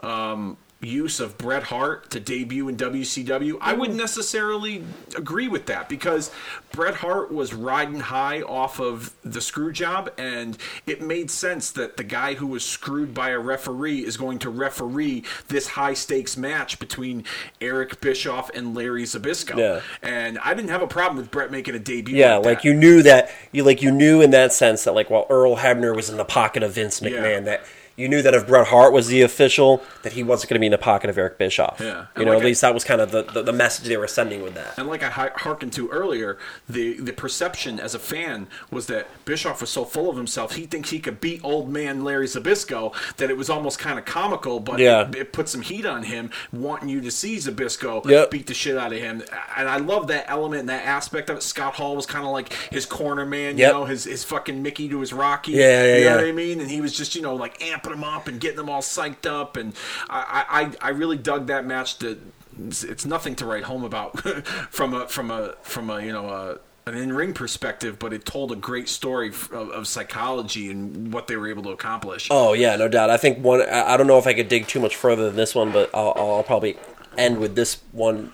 Um, 0.03 0.57
use 0.81 1.21
of 1.21 1.37
Bret 1.37 1.65
Hart 1.65 2.11
to 2.11 2.21
debut 2.21 2.69
in 2.69 2.77
WCW. 2.77 3.59
I 3.61 3.75
wouldn't 3.75 3.99
mm. 3.99 4.01
necessarily 4.01 4.83
agree 5.17 5.47
with 5.47 5.67
that 5.67 5.89
because 5.89 6.31
Bret 6.73 6.95
Hart 6.95 7.31
was 7.33 7.53
riding 7.53 8.01
high 8.01 8.41
off 8.41 8.81
of 8.81 9.13
the 9.23 9.43
screw 9.43 9.73
job 9.73 10.11
and 10.17 10.57
it 10.87 11.03
made 11.03 11.31
sense 11.31 11.71
that 11.73 11.99
the 11.99 12.05
guy 12.05 12.35
who 12.35 12.47
was 12.47 12.65
screwed 12.65 13.13
by 13.13 13.31
a 13.31 13.39
referee 13.39 14.01
is 14.01 14.17
going 14.17 14.39
to 14.39 14.49
referee 14.49 15.25
this 15.49 15.69
high 15.69 15.95
stakes 15.95 16.37
match 16.39 16.79
between 16.79 17.25
Eric 17.61 18.01
Bischoff 18.01 18.51
and 18.55 18.75
Larry 18.75 19.05
Zbyszko. 19.05 19.59
Yeah. 19.59 19.81
And 20.03 20.39
I 20.39 20.55
didn't 20.55 20.71
have 20.71 20.83
a 20.83 20.87
problem 20.87 21.19
with 21.19 21.31
Bret 21.31 21.51
making 21.51 21.75
a 21.75 21.79
debut. 21.79 22.17
Yeah, 22.17 22.37
like, 22.37 22.47
like 22.47 22.65
you 22.65 22.73
knew 22.73 23.03
that 23.03 23.31
you 23.53 23.65
like 23.65 23.83
you 23.83 23.91
knew 23.91 24.23
in 24.23 24.31
that 24.31 24.55
sense 24.55 24.85
that 24.85 24.95
like 24.95 25.11
while 25.11 25.27
Earl 25.29 25.57
Hebner 25.57 25.95
was 25.95 26.09
in 26.09 26.17
the 26.17 26.25
pocket 26.25 26.63
of 26.63 26.73
Vince 26.73 27.01
McMahon 27.01 27.13
Yeah. 27.13 27.41
that 27.41 27.65
you 28.01 28.09
knew 28.09 28.23
that 28.23 28.35
if 28.35 28.47
Bret 28.47 28.67
Hart 28.69 28.93
was 28.93 29.09
the 29.09 29.23
official, 29.23 29.83
that 30.03 30.13
he 30.15 30.23
wasn't 30.23 30.51
going 30.51 30.57
to 30.57 30.61
be 30.61 30.67
in 30.67 30.73
the 30.73 30.79
pocket 30.79 31.11
of 31.11 31.19
Eric 31.19 31.39
Bischoff. 31.39 31.79
Yeah. 31.81 32.07
you 32.17 32.25
know, 32.25 32.33
like 32.33 32.39
at 32.39 32.43
I- 32.43 32.47
least 32.47 32.61
that 32.63 32.75
was 32.75 32.85
kind 32.85 33.01
of 33.01 33.11
the, 33.11 33.23
the, 33.23 33.43
the 33.43 33.53
message 33.53 33.87
they 33.87 33.97
were 33.97 34.07
sending 34.09 34.43
with 34.43 34.55
that. 34.55 34.79
And 34.79 34.89
like 34.89 35.03
I 35.03 35.11
hearkened 35.11 35.73
to 35.75 35.89
earlier, 35.91 36.39
the 36.69 36.99
the 37.01 37.13
perception 37.13 37.79
as 37.79 37.95
a 37.95 37.99
fan 37.99 38.47
was 38.71 38.87
that 38.87 39.07
Bischoff 39.25 39.61
was 39.61 39.71
so 39.71 39.85
full 39.85 40.11
of 40.11 40.17
himself, 40.17 40.55
he 40.57 40.67
thinks 40.67 40.91
he 40.91 40.99
could 41.01 41.21
beat 41.21 41.41
old 41.45 41.69
man 41.71 42.03
Larry 42.05 42.27
Zbyszko 42.27 42.95
that 43.17 43.31
it 43.31 43.37
was 43.37 43.51
almost 43.51 43.79
kind 43.79 43.99
of 43.99 44.05
comical, 44.05 44.61
but 44.61 44.79
Yeah. 44.79 45.09
it, 45.09 45.15
it 45.15 45.33
put 45.33 45.49
some 45.49 45.63
heat 45.63 45.85
on 45.87 46.05
him, 46.05 46.31
wanting 46.53 46.89
you 46.89 47.01
to 47.03 47.11
see 47.11 47.37
Zbyszko 47.37 48.05
Yep. 48.09 48.31
beat 48.31 48.47
the 48.47 48.55
shit 48.55 48.77
out 48.77 48.93
of 48.93 48.99
him. 48.99 49.23
And 49.57 49.69
I 49.69 49.77
love 49.79 50.07
that 50.09 50.25
element 50.29 50.61
and 50.61 50.69
that 50.69 50.85
aspect 50.87 51.31
of 51.31 51.37
it. 51.39 51.43
Scott 51.43 51.75
Hall 51.75 51.97
was 51.97 52.07
kind 52.07 52.25
of 52.25 52.33
like 52.33 52.53
his 52.71 52.87
corner 52.87 53.27
man, 53.27 53.59
you 53.59 53.67
know, 53.67 53.85
his, 53.85 54.05
his 54.05 54.25
fucking 54.25 54.63
Mickey 54.63 54.89
to 54.89 55.01
his 55.01 55.13
Rocky. 55.13 55.53
Yeah, 55.53 55.59
yeah, 55.85 55.97
you 55.97 56.05
know 56.05 56.11
yeah. 56.11 56.17
what 56.17 56.25
I 56.25 56.33
mean? 56.33 56.61
And 56.61 56.71
he 56.71 56.81
was 56.81 56.97
just, 56.97 57.15
you 57.15 57.23
know, 57.23 57.35
like 57.35 57.59
amping 57.59 57.90
them 57.91 58.05
up 58.05 58.29
and 58.29 58.41
getting 58.41 58.57
them 58.57 58.71
all 58.71 58.83
psyched 58.83 59.27
up. 59.27 59.57
And 59.57 59.75
I, 60.09 60.73
I, 60.81 60.89
I 60.89 60.91
really 60.91 61.17
dug 61.17 61.47
that 61.49 61.67
match. 61.67 61.99
To, 61.99 62.19
it's, 62.59 63.07
nothing 63.07 63.35
to 63.37 63.47
write 63.47 63.65
home 63.65 63.85
about 63.85 64.21
from 64.71 64.95
a 64.95 65.09
from 65.09 65.31
a 65.31 65.55
from 65.63 65.91
a 65.91 66.03
you 66.03 66.13
know 66.13 66.29
a 66.29 66.59
an 66.91 66.97
in-ring 66.97 67.35
perspective, 67.35 67.99
but 67.99 68.13
it 68.13 68.25
told 68.25 68.51
a 68.53 68.57
great 68.57 68.89
story 68.89 69.29
of, 69.29 69.53
of 69.53 69.87
psychology 69.87 70.71
and 70.71 71.13
what 71.13 71.27
they 71.29 71.37
were 71.37 71.49
able 71.49 71.63
to 71.63 71.71
accomplish. 71.71 72.29
Oh 72.31 72.53
yeah, 72.53 72.77
no 72.77 72.89
doubt. 72.89 73.11
I 73.11 73.17
think 73.17 73.39
one. 73.39 73.63
I 73.63 73.95
I 73.95 73.97
don't 73.97 74.07
know 74.07 74.19
if 74.19 74.27
I 74.27 74.35
could 74.35 74.49
dig 74.49 74.67
too 74.67 74.81
much 74.81 74.97
further 74.97 75.27
than 75.27 75.37
this 75.37 75.55
one, 75.55 75.73
but 75.73 75.91
I'll, 75.95 76.13
I'll 76.17 76.43
probably 76.43 76.77
end 77.17 77.39
with 77.39 77.55
this 77.55 77.81
one. 77.93 78.33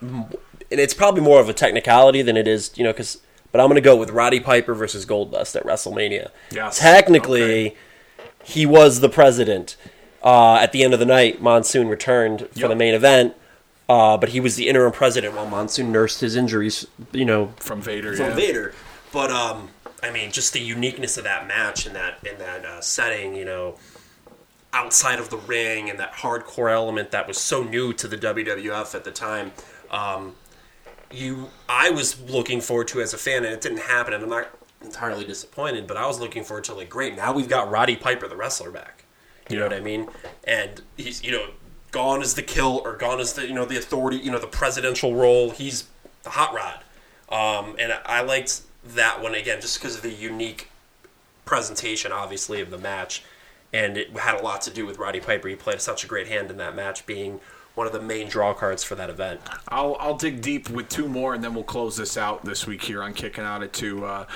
And 0.71 0.81
it's 0.81 0.95
probably 0.95 1.23
more 1.23 1.41
of 1.41 1.49
a 1.49 1.53
technicality 1.53 2.23
than 2.23 2.37
it 2.37 2.49
is, 2.49 2.73
you 2.77 2.85
know, 2.85 2.93
because. 2.93 3.21
But 3.53 3.61
I'm 3.63 3.69
going 3.69 3.77
to 3.77 3.81
go 3.81 3.97
with 3.97 4.11
Roddy 4.11 4.41
Piper 4.41 4.75
versus 4.75 5.07
Goldust 5.07 5.57
at 5.57 5.65
WrestleMania. 5.65 6.31
Yes. 6.51 6.79
Technically, 6.79 7.69
Okay. 7.69 7.77
He 8.47 8.65
was 8.65 9.01
the 9.01 9.09
president. 9.09 9.77
Uh, 10.23 10.55
at 10.55 10.73
the 10.73 10.83
end 10.83 10.93
of 10.95 11.01
the 11.01 11.07
night, 11.07 11.43
Monsoon 11.43 11.89
returned 11.89 12.49
for 12.53 12.61
Yep. 12.61 12.69
the 12.71 12.77
main 12.77 12.95
event, 12.95 13.35
uh, 13.89 14.17
but 14.17 14.31
he 14.31 14.41
was 14.41 14.57
the 14.57 14.69
interim 14.69 14.93
president 14.93 15.35
while 15.35 15.47
Monsoon 15.47 15.93
nursed 15.93 16.21
his 16.21 16.37
injuries. 16.37 16.87
You 17.13 17.25
know, 17.25 17.53
From 17.59 17.81
Vader, 17.83 18.15
from 18.17 18.31
yeah. 18.31 18.35
Vader. 18.35 18.75
But 19.13 19.31
um, 19.31 19.71
I 20.03 20.11
mean, 20.11 20.31
just 20.33 20.53
the 20.53 20.61
uniqueness 20.61 21.17
of 21.17 21.25
that 21.25 21.47
match 21.47 21.87
in 21.87 21.93
that 21.95 22.19
in 22.25 22.39
that 22.39 22.65
uh, 22.65 22.81
setting, 22.81 23.35
you 23.35 23.45
know, 23.45 23.77
outside 24.73 25.19
of 25.19 25.31
the 25.31 25.39
ring 25.39 25.91
and 25.91 25.99
that 25.99 26.13
hardcore 26.15 26.73
element 26.73 27.11
that 27.11 27.27
was 27.27 27.39
so 27.39 27.63
new 27.63 27.93
to 27.95 28.07
the 28.09 28.17
WWF 28.17 28.95
at 28.95 29.05
the 29.05 29.11
time. 29.13 29.53
Um, 29.91 30.35
you, 31.11 31.51
I 31.69 31.91
was 31.91 32.21
looking 32.21 32.61
forward 32.61 32.89
to 32.89 33.01
as 33.01 33.15
a 33.15 33.19
fan, 33.19 33.45
and 33.45 33.55
it 33.55 33.61
didn't 33.61 33.83
happen, 33.83 34.13
and 34.13 34.23
I'm 34.25 34.29
not 34.29 34.49
entirely 34.87 35.25
disappointed. 35.25 35.87
But 35.87 35.97
I 35.97 36.07
was 36.07 36.19
looking 36.21 36.45
forward 36.45 36.65
to 36.65 36.75
like, 36.75 36.89
great, 36.89 37.17
now 37.17 37.33
we've 37.33 37.49
got 37.49 37.71
Roddy 37.71 37.97
Piper, 37.97 38.29
the 38.29 38.37
wrestler, 38.37 38.71
back. 38.71 39.05
You 39.49 39.57
know 39.57 39.65
what 39.65 39.75
I 39.75 39.81
mean? 39.81 40.09
And 40.45 40.83
he's, 40.97 41.23
you 41.23 41.33
know, 41.33 41.51
gone 41.93 42.23
is 42.23 42.35
the 42.35 42.43
kill, 42.43 42.83
or 42.85 42.97
gone 42.97 43.21
is 43.21 43.35
the, 43.35 43.47
you 43.47 43.55
know, 43.55 43.65
the 43.65 43.77
authority, 43.77 44.19
you 44.19 44.31
know, 44.31 44.39
the 44.39 44.47
presidential 44.47 45.15
role. 45.15 45.51
He's 45.51 45.85
the 46.23 46.31
hot 46.31 46.55
rod. 46.55 46.83
Um, 47.29 47.77
and 47.79 47.93
I 48.07 48.23
liked 48.23 48.63
that 48.85 49.23
one 49.23 49.35
again 49.35 49.61
just 49.61 49.79
because 49.79 49.97
of 49.97 50.03
the 50.03 50.13
unique 50.13 50.71
presentation, 51.45 52.13
obviously, 52.13 52.61
of 52.61 52.71
the 52.71 52.79
match. 52.79 53.23
And 53.73 53.97
it 53.97 54.17
had 54.17 54.41
a 54.41 54.43
lot 54.43 54.63
to 54.63 54.71
do 54.71 54.87
with 54.87 54.99
Roddy 54.99 55.21
Piper. 55.21 55.49
He 55.49 55.57
played 55.57 55.81
such 55.81 56.05
a 56.05 56.07
great 56.07 56.29
hand 56.29 56.51
in 56.51 56.57
that 56.57 56.75
match, 56.75 57.05
being 57.07 57.41
one 57.75 57.87
of 57.87 57.93
the 57.93 58.01
main 58.01 58.29
draw 58.29 58.55
cards 58.55 58.83
for 58.83 58.95
that 58.95 59.11
event. 59.11 59.41
I'll 59.69 59.97
I'll 60.01 60.17
dig 60.17 60.41
deep 60.41 60.71
with 60.71 60.89
two 60.89 61.09
more, 61.09 61.35
and 61.35 61.45
then 61.45 61.53
we'll 61.55 61.65
close 61.65 61.97
this 61.97 62.17
out 62.17 62.45
this 62.45 62.67
week 62.67 62.83
here 62.83 63.03
on 63.03 63.13
Kicking 63.13 63.45
Out 63.45 63.63
at 63.63 63.73
Two. 63.73 64.05
Uh, 64.05 64.27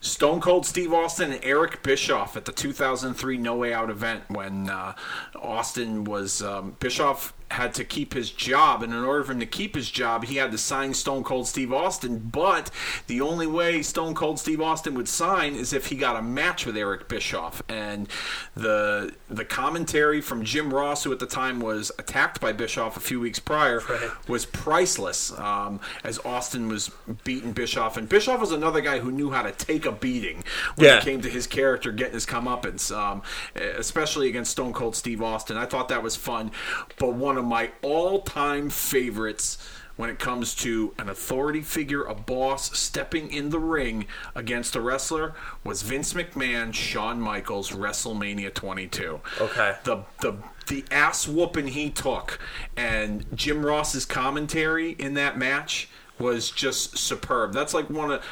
Stone 0.00 0.40
Cold 0.40 0.64
Steve 0.64 0.94
Austin 0.94 1.30
and 1.30 1.44
Eric 1.44 1.82
Bischoff 1.82 2.36
at 2.36 2.46
the 2.46 2.52
2003 2.52 3.36
No 3.36 3.54
Way 3.56 3.74
Out 3.74 3.90
event 3.90 4.24
when 4.28 4.70
uh, 4.70 4.94
Austin 5.36 6.04
was 6.04 6.42
um, 6.42 6.76
Bischoff 6.80 7.34
had 7.50 7.74
to 7.74 7.84
keep 7.84 8.14
his 8.14 8.30
job, 8.30 8.82
and 8.82 8.92
in 8.92 9.02
order 9.04 9.24
for 9.24 9.32
him 9.32 9.40
to 9.40 9.46
keep 9.46 9.74
his 9.74 9.90
job, 9.90 10.24
he 10.24 10.36
had 10.36 10.52
to 10.52 10.58
sign 10.58 10.94
Stone 10.94 11.24
Cold 11.24 11.48
Steve 11.48 11.72
Austin. 11.72 12.18
But 12.32 12.70
the 13.08 13.20
only 13.20 13.46
way 13.46 13.82
Stone 13.82 14.14
Cold 14.14 14.38
Steve 14.38 14.60
Austin 14.60 14.94
would 14.94 15.08
sign 15.08 15.54
is 15.56 15.72
if 15.72 15.86
he 15.86 15.96
got 15.96 16.14
a 16.16 16.22
match 16.22 16.64
with 16.64 16.76
Eric 16.76 17.08
Bischoff, 17.08 17.62
and 17.68 18.08
the 18.54 19.14
the 19.28 19.44
commentary 19.44 20.20
from 20.20 20.44
Jim 20.44 20.72
Ross, 20.72 21.04
who 21.04 21.12
at 21.12 21.18
the 21.18 21.26
time 21.26 21.60
was 21.60 21.90
attacked 21.98 22.40
by 22.40 22.52
Bischoff 22.52 22.96
a 22.96 23.00
few 23.00 23.20
weeks 23.20 23.38
prior, 23.38 23.80
Right. 23.88 24.28
was 24.28 24.46
priceless. 24.46 25.36
Um, 25.38 25.80
as 26.04 26.18
Austin 26.24 26.68
was 26.68 26.90
beating 27.24 27.52
Bischoff, 27.52 27.96
and 27.96 28.08
Bischoff 28.08 28.40
was 28.40 28.52
another 28.52 28.80
guy 28.80 28.98
who 29.00 29.10
knew 29.10 29.30
how 29.30 29.42
to 29.42 29.52
take 29.52 29.86
a 29.86 29.92
beating 29.92 30.44
when 30.76 30.86
Yeah. 30.88 30.98
it 30.98 31.04
came 31.04 31.20
to 31.22 31.28
his 31.28 31.46
character 31.46 31.90
getting 31.92 32.14
his 32.14 32.26
comeuppance, 32.26 32.94
um, 32.96 33.22
especially 33.56 34.28
against 34.28 34.52
Stone 34.52 34.72
Cold 34.72 34.94
Steve 34.96 35.22
Austin. 35.22 35.56
I 35.56 35.66
thought 35.66 35.88
that 35.88 36.02
was 36.02 36.16
fun, 36.16 36.50
but 36.98 37.14
one 37.14 37.38
of 37.40 37.46
my 37.46 37.70
all-time 37.82 38.70
favorites. 38.70 39.58
When 39.96 40.08
it 40.08 40.18
comes 40.18 40.54
to 40.56 40.94
an 40.98 41.10
authority 41.10 41.60
figure, 41.60 42.04
a 42.04 42.14
boss 42.14 42.78
stepping 42.78 43.30
in 43.30 43.50
the 43.50 43.58
ring 43.58 44.06
against 44.34 44.74
a 44.74 44.80
wrestler, 44.80 45.34
was 45.62 45.82
Vince 45.82 46.14
McMahon, 46.14 46.72
Shawn 46.72 47.20
Michaels, 47.20 47.72
WrestleMania 47.72 48.54
22 48.54 49.20
Okay. 49.42 49.76
the 49.84 50.04
the 50.22 50.38
the 50.68 50.84
ass 50.90 51.28
whooping 51.28 51.66
he 51.68 51.90
took 51.90 52.38
and 52.78 53.26
Jim 53.36 53.66
Ross's 53.66 54.06
commentary 54.06 54.92
in 54.92 55.12
that 55.14 55.36
match 55.36 55.90
was 56.18 56.50
just 56.50 56.96
superb. 56.96 57.52
That's 57.52 57.74
like 57.74 57.90
one 57.90 58.10
of 58.12 58.24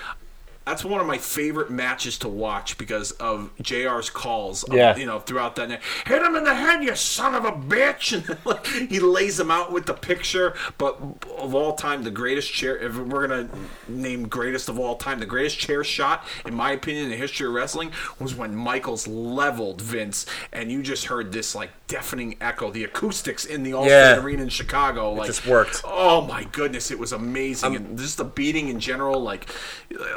that's 0.68 0.84
one 0.84 1.00
of 1.00 1.06
my 1.06 1.16
favorite 1.16 1.70
matches 1.70 2.18
to 2.18 2.28
watch 2.28 2.76
because 2.76 3.12
of 3.12 3.50
JR's 3.62 4.10
calls. 4.10 4.64
Yeah. 4.70 4.96
you 4.96 5.06
know, 5.06 5.18
throughout 5.18 5.56
that 5.56 5.70
night. 5.70 5.80
Hit 6.06 6.22
him 6.22 6.36
in 6.36 6.44
the 6.44 6.54
head, 6.54 6.84
you 6.84 6.94
son 6.94 7.34
of 7.34 7.44
a 7.44 7.52
bitch! 7.52 8.08
And 8.28 8.38
like, 8.44 8.66
he 8.66 9.00
lays 9.00 9.38
him 9.38 9.50
out 9.50 9.70
with 9.72 9.86
the 9.86 9.94
picture. 9.94 10.54
But 10.76 10.98
of 11.38 11.54
all 11.54 11.74
time, 11.74 12.02
the 12.02 12.10
greatest 12.10 12.52
chair. 12.52 12.76
If 12.76 12.96
we're 12.96 13.26
gonna 13.26 13.48
name 13.86 14.28
greatest 14.28 14.68
of 14.68 14.78
all 14.78 14.96
time, 14.96 15.20
the 15.20 15.26
greatest 15.26 15.58
chair 15.58 15.84
shot, 15.84 16.26
in 16.46 16.54
my 16.54 16.72
opinion, 16.72 17.04
in 17.04 17.10
the 17.10 17.16
history 17.16 17.46
of 17.46 17.52
wrestling, 17.52 17.92
was 18.18 18.34
when 18.34 18.54
Michaels 18.54 19.06
leveled 19.06 19.80
Vince, 19.80 20.26
and 20.52 20.70
you 20.70 20.82
just 20.82 21.06
heard 21.06 21.32
this 21.32 21.54
like 21.54 21.70
deafening 21.86 22.36
echo. 22.40 22.70
The 22.70 22.84
acoustics 22.84 23.44
in 23.44 23.62
the 23.62 23.70
Allstate 23.72 23.88
Yeah. 23.88 24.22
Arena 24.22 24.42
in 24.42 24.48
Chicago, 24.48 25.12
like 25.12 25.26
just 25.28 25.46
worked. 25.46 25.82
Oh 25.84 26.22
my 26.26 26.44
goodness, 26.44 26.90
it 26.90 26.98
was 26.98 27.12
amazing, 27.12 27.68
um, 27.68 27.76
and 27.76 27.98
just 27.98 28.18
the 28.18 28.24
beating 28.24 28.68
in 28.68 28.80
general. 28.80 29.20
Like, 29.20 29.48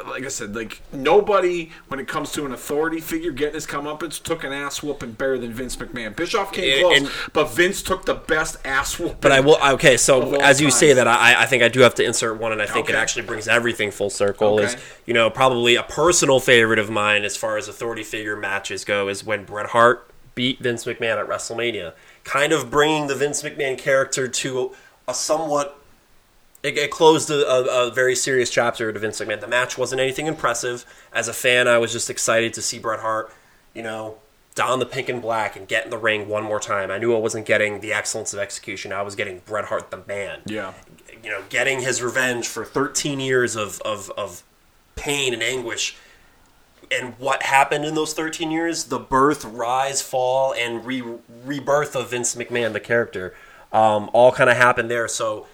like 0.06 0.24
I 0.24 0.28
said, 0.28 0.41
like 0.46 0.82
nobody 0.92 1.70
when 1.88 2.00
it 2.00 2.08
comes 2.08 2.32
to 2.32 2.44
an 2.46 2.52
authority 2.52 3.00
figure 3.00 3.30
getting 3.30 3.54
his 3.54 3.66
comeuppance 3.66 4.22
took 4.22 4.44
an 4.44 4.52
ass 4.52 4.82
whooping 4.82 5.12
better 5.12 5.38
than 5.38 5.52
Vince 5.52 5.76
McMahon. 5.76 6.14
Bischoff 6.16 6.52
came 6.52 6.80
close, 6.80 6.98
and- 6.98 7.10
but 7.32 7.50
Vince 7.50 7.82
took 7.82 8.04
the 8.06 8.14
best 8.14 8.56
ass 8.64 8.98
whooping. 8.98 9.18
But 9.20 9.32
I 9.32 9.40
will. 9.40 9.58
Okay, 9.74 9.96
so 9.96 10.40
as 10.40 10.60
you 10.60 10.70
say 10.70 10.92
that, 10.92 11.06
I, 11.08 11.42
I 11.42 11.46
think 11.46 11.62
I 11.62 11.68
do 11.68 11.80
have 11.80 11.94
to 11.96 12.04
insert 12.04 12.38
one, 12.38 12.52
and 12.52 12.60
I 12.62 12.66
think 12.66 12.88
it 12.88 12.94
actually 12.94 13.22
brings 13.26 13.48
everything 13.48 13.90
full 13.90 14.10
circle. 14.10 14.58
Is 14.58 14.76
you 15.06 15.14
know 15.14 15.30
probably 15.30 15.76
a 15.76 15.82
personal 15.82 16.40
favorite 16.40 16.78
of 16.78 16.90
mine 16.90 17.24
as 17.24 17.36
far 17.36 17.56
as 17.56 17.68
authority 17.68 18.02
figure 18.02 18.36
matches 18.36 18.84
go 18.84 19.08
is 19.08 19.24
when 19.24 19.44
Bret 19.44 19.66
Hart 19.70 20.08
beat 20.34 20.58
Vince 20.60 20.84
McMahon 20.84 21.18
at 21.20 21.28
WrestleMania, 21.28 21.92
kind 22.24 22.52
of 22.52 22.70
bringing 22.70 23.06
the 23.06 23.14
Vince 23.14 23.42
McMahon 23.42 23.76
character 23.76 24.26
to 24.28 24.72
a 25.06 25.12
somewhat. 25.14 25.78
It, 26.62 26.78
it 26.78 26.90
closed 26.90 27.28
a, 27.30 27.46
a, 27.48 27.88
a 27.88 27.90
very 27.90 28.14
serious 28.14 28.50
chapter 28.50 28.92
to 28.92 28.98
Vince 28.98 29.20
McMahon. 29.20 29.40
The 29.40 29.48
match 29.48 29.76
wasn't 29.76 30.00
anything 30.00 30.26
impressive. 30.26 30.84
As 31.12 31.26
a 31.28 31.32
fan, 31.32 31.66
I 31.66 31.78
was 31.78 31.92
just 31.92 32.08
excited 32.08 32.54
to 32.54 32.62
see 32.62 32.78
Bret 32.78 33.00
Hart, 33.00 33.32
you 33.74 33.82
know, 33.82 34.18
don 34.54 34.78
the 34.78 34.86
pink 34.86 35.08
and 35.08 35.20
black 35.20 35.56
and 35.56 35.66
get 35.66 35.84
in 35.84 35.90
the 35.90 35.98
ring 35.98 36.28
one 36.28 36.44
more 36.44 36.60
time. 36.60 36.90
I 36.90 36.98
knew 36.98 37.14
I 37.14 37.18
wasn't 37.18 37.46
getting 37.46 37.80
the 37.80 37.92
excellence 37.92 38.32
of 38.32 38.38
execution. 38.38 38.92
I 38.92 39.02
was 39.02 39.14
getting 39.16 39.40
Bret 39.46 39.64
Hart 39.66 39.90
the 39.90 40.02
man. 40.06 40.40
yeah, 40.46 40.74
You 41.24 41.30
know, 41.30 41.42
getting 41.48 41.80
his 41.80 42.02
revenge 42.02 42.46
for 42.46 42.64
13 42.64 43.18
years 43.18 43.56
of, 43.56 43.80
of, 43.80 44.10
of 44.16 44.42
pain 44.94 45.32
and 45.32 45.42
anguish. 45.42 45.96
And 46.90 47.14
what 47.18 47.44
happened 47.44 47.84
in 47.86 47.94
those 47.94 48.12
13 48.12 48.50
years? 48.50 48.84
The 48.84 48.98
birth, 48.98 49.44
rise, 49.44 50.02
fall, 50.02 50.52
and 50.52 50.84
re- 50.84 51.02
rebirth 51.44 51.96
of 51.96 52.10
Vince 52.10 52.34
McMahon, 52.34 52.72
the 52.74 52.80
character, 52.80 53.34
um, 53.72 54.10
all 54.12 54.30
kind 54.32 54.50
of 54.50 54.58
happened 54.58 54.90
there. 54.90 55.08
So 55.08 55.46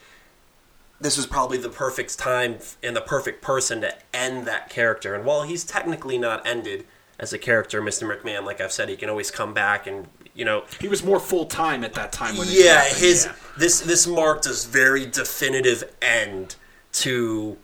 this 1.00 1.16
was 1.16 1.26
probably 1.26 1.58
the 1.58 1.68
perfect 1.68 2.18
time 2.18 2.58
and 2.82 2.96
the 2.96 3.00
perfect 3.00 3.42
person 3.42 3.80
to 3.82 3.94
end 4.12 4.46
that 4.46 4.68
character. 4.68 5.14
And 5.14 5.24
while 5.24 5.42
he's 5.42 5.64
technically 5.64 6.18
not 6.18 6.46
ended 6.46 6.86
as 7.18 7.32
a 7.32 7.38
character, 7.38 7.80
Mr. 7.80 8.08
McMahon, 8.08 8.44
like 8.44 8.60
I've 8.60 8.72
said, 8.72 8.88
he 8.88 8.96
can 8.96 9.08
always 9.08 9.30
come 9.30 9.54
back 9.54 9.86
and 9.86 10.08
you 10.34 10.44
know. 10.44 10.64
he 10.80 10.88
was 10.88 11.04
more 11.04 11.20
full 11.20 11.46
time 11.46 11.84
at 11.84 11.94
that 11.94 12.12
time. 12.12 12.36
When 12.36 12.48
Yeah, 12.50 12.84
his 12.84 13.26
yeah. 13.26 13.34
this 13.58 13.80
this 13.80 14.06
marked 14.06 14.46
a 14.46 14.52
very 14.68 15.04
definitive 15.04 15.84
end 16.00 16.56
to 16.92 17.58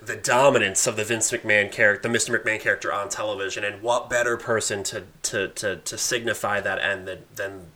the 0.00 0.16
dominance 0.16 0.86
of 0.86 0.96
the 0.96 1.04
Vince 1.04 1.30
McMahon 1.30 1.70
character, 1.72 2.08
the 2.08 2.16
Mr. 2.16 2.36
McMahon 2.36 2.60
character 2.60 2.92
on 2.92 3.08
television, 3.08 3.64
and 3.64 3.82
what 3.82 4.10
better 4.10 4.36
person 4.36 4.82
to 4.84 5.04
to 5.22 5.48
to, 5.48 5.76
to 5.76 5.98
signify 5.98 6.60
that 6.60 6.78
end 6.80 7.06
than 7.06 7.24
than 7.34 7.66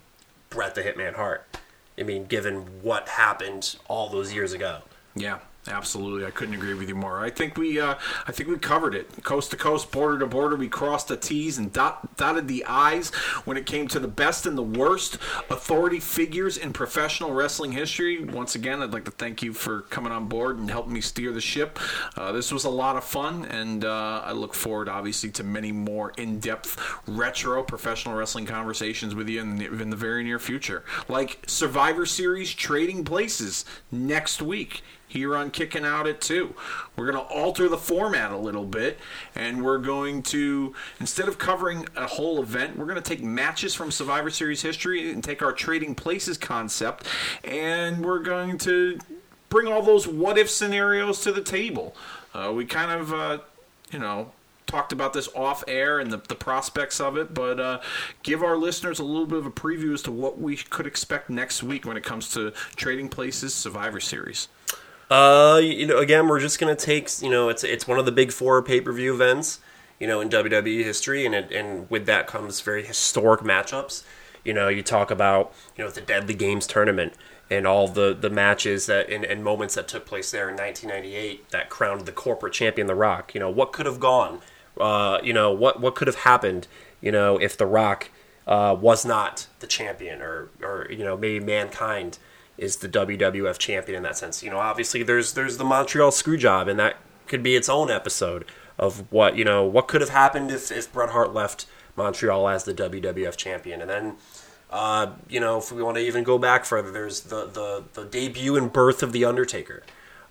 Bret 0.51 0.75
the 0.75 0.83
Hitman 0.83 1.15
Hart? 1.15 1.45
I 1.99 2.03
mean, 2.05 2.25
given 2.25 2.83
what 2.83 3.09
happened 3.11 3.77
all 3.89 4.09
those 4.09 4.33
years 4.33 4.53
ago. 4.53 4.83
Yeah, 5.15 5.41
absolutely. 5.69 6.27
I 6.27 6.31
couldn't 6.31 6.55
agree 6.55 6.73
with 6.75 6.89
you 6.89 6.95
more. 6.95 7.21
I 7.21 7.29
think 7.29 7.59
we, 7.59 7.79
uh, 7.79 7.97
I 8.27 8.33
think 8.33 8.49
we 8.49 8.57
covered 8.57 8.95
it, 8.95 9.23
coast 9.23 9.51
to 9.51 9.57
coast, 9.57 9.93
border 9.93 10.19
to 10.21 10.27
border. 10.27 10.57
We 10.57 10.69
crossed 10.69 11.09
the 11.09 11.19
T's 11.19 11.59
and 11.59 11.71
dot 11.71 12.17
dotted 12.17 12.49
the 12.49 12.65
I's 12.65 13.11
when 13.45 13.57
it 13.59 13.67
came 13.67 13.89
to 13.89 14.01
the 14.01 14.09
best 14.09 14.47
and 14.47 14.57
the 14.57 14.63
worst 14.63 15.19
authority 15.51 16.01
figures 16.01 16.57
in 16.57 16.73
professional 16.73 17.33
wrestling 17.33 17.73
history. 17.73 18.25
Once 18.25 18.55
again, 18.55 18.83
I'd 18.83 18.93
like 18.93 19.05
to 19.05 19.11
thank 19.11 19.43
you 19.43 19.53
for 19.53 19.83
coming 19.83 20.13
on 20.13 20.29
board 20.29 20.59
and 20.59 20.71
helping 20.71 20.95
me 20.95 21.03
steer 21.03 21.31
the 21.31 21.41
ship. 21.43 21.79
Uh, 22.17 22.33
this 22.33 22.51
was 22.51 22.65
a 22.65 22.71
lot 22.71 22.97
of 22.97 23.05
fun, 23.05 23.45
and 23.45 23.85
uh, 23.85 24.23
I 24.25 24.33
look 24.33 24.55
forward, 24.55 24.89
obviously, 24.89 25.31
to 25.33 25.45
many 25.45 25.73
more 25.73 26.13
in 26.17 26.41
depth 26.41 26.81
retro 27.07 27.63
professional 27.63 28.15
wrestling 28.15 28.47
conversations 28.47 29.15
with 29.15 29.29
you 29.29 29.43
in 29.43 29.57
the, 29.57 29.67
in 29.67 29.91
the 29.91 29.97
very 29.97 30.25
near 30.25 30.39
future. 30.39 30.85
Like 31.07 31.41
Survivor 31.47 32.07
Series 32.07 32.55
Trading 32.55 33.05
Places 33.05 33.67
next 33.91 34.41
week 34.41 34.83
here 35.13 35.37
on 35.37 35.51
Kicking 35.51 35.85
Out 35.85 36.07
at 36.07 36.21
2. 36.23 36.55
We're 36.97 37.11
going 37.11 37.23
to 37.23 37.33
alter 37.33 37.69
the 37.69 37.77
format 37.77 38.33
a 38.33 38.37
little 38.37 38.65
bit, 38.65 38.99
and 39.35 39.63
we're 39.63 39.79
going 39.79 40.23
to, 40.25 40.75
instead 41.01 41.29
of 41.29 41.39
covering 41.39 41.87
a 41.95 42.07
whole 42.07 42.43
event, 42.43 42.79
we're 42.79 42.87
going 42.87 43.01
to 43.01 43.03
take 43.03 43.23
matches 43.23 43.75
from 43.75 43.91
Survivor 43.91 44.31
Series 44.31 44.63
history 44.63 45.13
and 45.13 45.23
take 45.23 45.43
our 45.43 45.53
Trading 45.53 45.95
Places 45.95 46.39
concept, 46.39 47.07
and 47.45 48.05
we're 48.05 48.21
going 48.21 48.57
to 48.59 48.99
bring 49.51 49.69
all 49.69 49.83
those 49.83 50.09
what 50.09 50.39
if 50.39 50.49
scenarios 50.49 51.21
to 51.21 51.33
the 51.33 51.43
table. 51.43 51.95
Uh, 52.33 52.51
we 52.55 52.65
kind 52.65 52.91
of, 52.91 53.13
uh, 53.13 53.39
you 53.91 53.99
know, 53.99 54.33
talked 54.67 54.93
about 54.93 55.13
this 55.13 55.29
off 55.37 55.63
air 55.69 55.99
and 55.99 56.11
the, 56.11 56.17
the 56.29 56.35
prospects 56.35 56.99
of 56.99 57.19
it, 57.19 57.35
but 57.35 57.61
uh, 57.61 57.81
give 58.23 58.43
our 58.43 58.57
listeners 58.57 58.99
a 58.99 59.05
little 59.05 59.27
bit 59.27 59.39
of 59.39 59.45
a 59.45 59.51
preview 59.51 59.93
as 59.93 60.01
to 60.01 60.11
what 60.11 60.41
we 60.41 60.57
could 60.57 60.87
expect 60.87 61.29
next 61.29 61.63
week 61.63 61.85
when 61.85 61.99
it 61.99 62.03
comes 62.03 62.33
to 62.33 62.53
Trading 62.77 63.11
Places 63.11 63.53
Survivor 63.53 64.01
Series. 64.01 64.49
Uh, 65.13 65.59
you 65.59 65.87
know, 65.87 65.99
again, 65.99 66.27
we're 66.27 66.41
just 66.41 66.59
gonna 66.59 66.75
take, 66.75 67.21
you 67.21 67.29
know, 67.29 67.51
it's 67.51 67.63
it's 67.63 67.87
one 67.87 67.99
of 67.99 68.07
the 68.07 68.13
big 68.13 68.33
four 68.33 68.63
pay 68.63 68.81
per 68.81 68.91
view 68.93 69.13
events, 69.13 69.61
you 70.01 70.07
know, 70.07 70.23
in 70.23 70.31
WWE 70.31 70.85
history, 70.85 71.27
and 71.27 71.35
it, 71.35 71.53
and 71.53 71.91
with 71.91 72.07
that 72.07 72.27
comes 72.27 72.63
very 72.63 72.83
historic 72.83 73.43
matchups. 73.43 74.05
You 74.43 74.55
know, 74.55 74.69
you 74.69 74.83
talk 74.83 75.11
about 75.11 75.53
you 75.77 75.85
know 75.85 75.91
the 75.91 76.01
Deadly 76.01 76.33
Games 76.33 76.67
tournament 76.67 77.13
and 77.51 77.67
all 77.67 77.89
the 77.89 78.17
the 78.19 78.31
matches 78.31 78.87
that 78.87 79.11
and, 79.11 79.23
and 79.23 79.45
moments 79.45 79.75
that 79.75 79.87
took 79.87 80.07
place 80.07 80.31
there 80.31 80.49
in 80.49 80.57
1998 80.57 81.51
that 81.51 81.69
crowned 81.69 82.07
the 82.07 82.13
corporate 82.13 82.55
champion, 82.55 82.87
The 82.87 82.95
Rock. 82.95 83.35
You 83.35 83.41
know, 83.41 83.51
what 83.51 83.75
could 83.75 83.85
have 83.85 84.01
gone? 84.01 84.41
Uh, 84.81 85.19
you 85.23 85.35
know, 85.35 85.53
what 85.53 85.79
what 85.79 85.95
could 85.95 86.09
have 86.09 86.21
happened? 86.21 86.69
You 87.03 87.13
know, 87.13 87.37
if 87.37 87.59
The 87.59 87.67
Rock 87.67 88.09
uh, 88.47 88.75
was 88.81 89.05
not 89.05 89.47
the 89.61 89.67
champion, 89.67 90.23
or 90.23 90.49
or 90.63 90.87
you 90.89 91.05
know, 91.05 91.19
maybe 91.19 91.45
Mankind 91.45 92.17
is 92.59 92.77
the 92.77 92.89
WWF 92.89 93.59
champion 93.59 93.97
in 93.97 94.03
that 94.03 94.17
sense. 94.17 94.43
You 94.43 94.51
know, 94.51 94.59
obviously 94.59 95.03
there's 95.03 95.35
there's 95.35 95.57
the 95.57 95.65
Montreal 95.65 96.11
Screwjob, 96.11 96.69
and 96.69 96.79
that 96.79 96.97
could 97.27 97.43
be 97.43 97.57
its 97.57 97.69
own 97.69 97.91
episode 97.91 98.45
of 98.79 99.11
what 99.13 99.37
you 99.37 99.45
know 99.45 99.65
what 99.65 99.89
could 99.89 100.01
have 100.01 100.11
happened 100.11 100.51
if 100.51 100.71
if 100.71 100.93
Bret 100.93 101.11
Hart 101.11 101.33
left 101.33 101.67
Montreal 101.97 102.49
as 102.49 102.65
the 102.65 102.75
WWF 102.75 103.37
champion, 103.37 103.81
and 103.81 103.91
then. 103.91 104.17
Uh, 104.71 105.17
you 105.29 105.39
know, 105.39 105.59
if 105.59 105.71
we 105.71 105.83
want 105.83 105.99
to 105.99 106.03
even 106.03 106.25
go 106.25 106.39
back 106.39 106.65
further, 106.65 106.91
there's 106.91 107.21
the, 107.25 107.45
the, 107.45 107.85
the 107.93 108.07
debut 108.07 108.57
and 108.57 108.73
birth 108.73 109.03
of 109.03 109.13
The 109.13 109.23
Undertaker. 109.23 109.83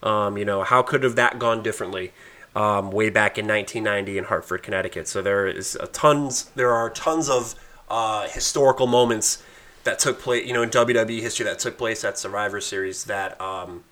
Um, 0.02 0.36
you 0.36 0.46
know, 0.46 0.64
how 0.64 0.82
could 0.82 1.04
have 1.04 1.16
that 1.16 1.38
gone 1.38 1.62
differently 1.62 2.12
um, 2.56 2.90
way 2.92 3.12
back 3.12 3.38
in 3.38 3.46
1990 3.46 4.18
in 4.18 4.24
Hartford, 4.24 4.64
Connecticut? 4.64 5.08
So 5.08 5.22
there 5.22 5.46
is 5.46 5.78
tons, 5.94 6.46
there 6.56 6.72
are 6.72 6.90
tons 6.90 7.30
of 7.30 7.54
uh, 7.88 8.28
historical 8.30 8.88
moments 8.88 9.44
that 9.84 10.00
took 10.00 10.20
place, 10.20 10.46
you 10.46 10.54
know, 10.54 10.62
in 10.62 10.70
WWE 10.70 11.22
history 11.22 11.46
that 11.46 11.60
took 11.60 11.78
place 11.78 12.04
at 12.04 12.18
Survivor 12.18 12.62
Series. 12.62 13.06
That, 13.06 13.40
um, 13.42 13.84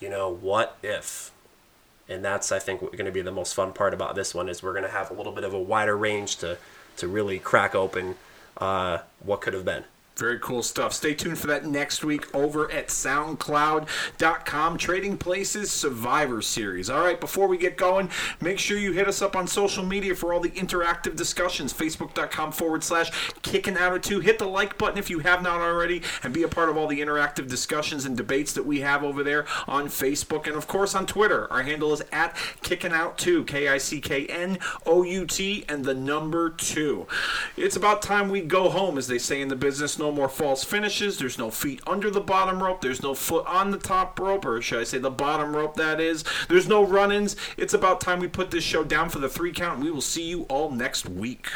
you 0.00 0.08
know, 0.08 0.28
what 0.32 0.76
if? 0.82 1.30
And 2.08 2.24
that's 2.24 2.50
I 2.52 2.58
think 2.58 2.80
going 2.80 3.04
to 3.04 3.12
be 3.12 3.20
the 3.20 3.30
most 3.30 3.54
fun 3.54 3.72
part 3.72 3.92
about 3.92 4.14
this 4.14 4.34
one 4.34 4.48
is 4.48 4.62
we're 4.62 4.72
going 4.72 4.84
to 4.84 4.90
have 4.90 5.10
a 5.10 5.14
little 5.14 5.32
bit 5.32 5.44
of 5.44 5.52
a 5.52 5.60
wider 5.60 5.96
range 5.96 6.36
to 6.36 6.58
to 6.96 7.06
really 7.06 7.38
crack 7.38 7.74
open 7.74 8.16
uh, 8.56 8.98
what 9.20 9.40
could 9.40 9.54
have 9.54 9.64
been. 9.64 9.84
Very 10.18 10.40
cool 10.40 10.64
stuff. 10.64 10.92
Stay 10.92 11.14
tuned 11.14 11.38
for 11.38 11.46
that 11.46 11.64
next 11.64 12.04
week 12.04 12.34
over 12.34 12.68
at 12.72 12.88
SoundCloud.com. 12.88 14.76
Trading 14.76 15.16
Places 15.16 15.70
Survivor 15.70 16.42
Series. 16.42 16.90
All 16.90 17.02
right, 17.04 17.20
before 17.20 17.46
we 17.46 17.56
get 17.56 17.76
going, 17.76 18.10
make 18.40 18.58
sure 18.58 18.76
you 18.76 18.90
hit 18.90 19.06
us 19.06 19.22
up 19.22 19.36
on 19.36 19.46
social 19.46 19.84
media 19.84 20.16
for 20.16 20.32
all 20.32 20.40
the 20.40 20.50
interactive 20.50 21.14
discussions. 21.14 21.72
Facebook.com 21.72 22.50
forward 22.50 22.82
slash 22.82 23.12
kicking 23.42 23.76
out 23.76 23.94
of 23.94 24.02
two. 24.02 24.18
Hit 24.18 24.40
the 24.40 24.48
like 24.48 24.76
button 24.76 24.98
if 24.98 25.08
you 25.08 25.20
have 25.20 25.40
not 25.40 25.60
already 25.60 26.02
and 26.24 26.34
be 26.34 26.42
a 26.42 26.48
part 26.48 26.68
of 26.68 26.76
all 26.76 26.88
the 26.88 27.00
interactive 27.00 27.48
discussions 27.48 28.04
and 28.04 28.16
debates 28.16 28.52
that 28.54 28.66
we 28.66 28.80
have 28.80 29.04
over 29.04 29.22
there 29.22 29.46
on 29.68 29.86
Facebook 29.86 30.48
and, 30.48 30.56
of 30.56 30.66
course, 30.66 30.96
on 30.96 31.06
Twitter. 31.06 31.46
Our 31.52 31.62
handle 31.62 31.92
is 31.92 32.02
at 32.10 32.36
kicking 32.62 32.92
out 32.92 33.18
two, 33.18 33.44
K 33.44 33.68
I 33.68 33.78
C 33.78 34.00
K 34.00 34.26
N 34.26 34.58
O 34.84 35.04
U 35.04 35.26
T, 35.26 35.64
and 35.68 35.84
the 35.84 35.94
number 35.94 36.50
two. 36.50 37.06
It's 37.56 37.76
about 37.76 38.02
time 38.02 38.30
we 38.30 38.40
go 38.40 38.68
home, 38.68 38.98
as 38.98 39.06
they 39.06 39.18
say 39.18 39.40
in 39.40 39.46
the 39.46 39.54
business. 39.54 39.96
No 39.96 40.07
no 40.08 40.14
more 40.14 40.28
false 40.28 40.64
finishes. 40.64 41.18
There's 41.18 41.36
no 41.36 41.50
feet 41.50 41.82
under 41.86 42.10
the 42.10 42.20
bottom 42.20 42.62
rope. 42.62 42.80
There's 42.80 43.02
no 43.02 43.12
foot 43.12 43.46
on 43.46 43.72
the 43.72 43.78
top 43.78 44.18
rope, 44.18 44.46
or 44.46 44.62
should 44.62 44.80
I 44.80 44.84
say 44.84 44.96
the 44.96 45.10
bottom 45.10 45.54
rope, 45.54 45.76
that 45.76 46.00
is. 46.00 46.24
There's 46.48 46.66
no 46.66 46.82
run 46.82 47.12
ins. 47.12 47.36
It's 47.58 47.74
about 47.74 48.00
time 48.00 48.18
we 48.18 48.28
put 48.28 48.50
this 48.50 48.64
show 48.64 48.84
down 48.84 49.10
for 49.10 49.18
the 49.18 49.28
three 49.28 49.52
count, 49.52 49.80
we 49.80 49.90
will 49.90 50.00
see 50.00 50.26
you 50.26 50.44
all 50.44 50.70
next 50.70 51.08
week. 51.10 51.48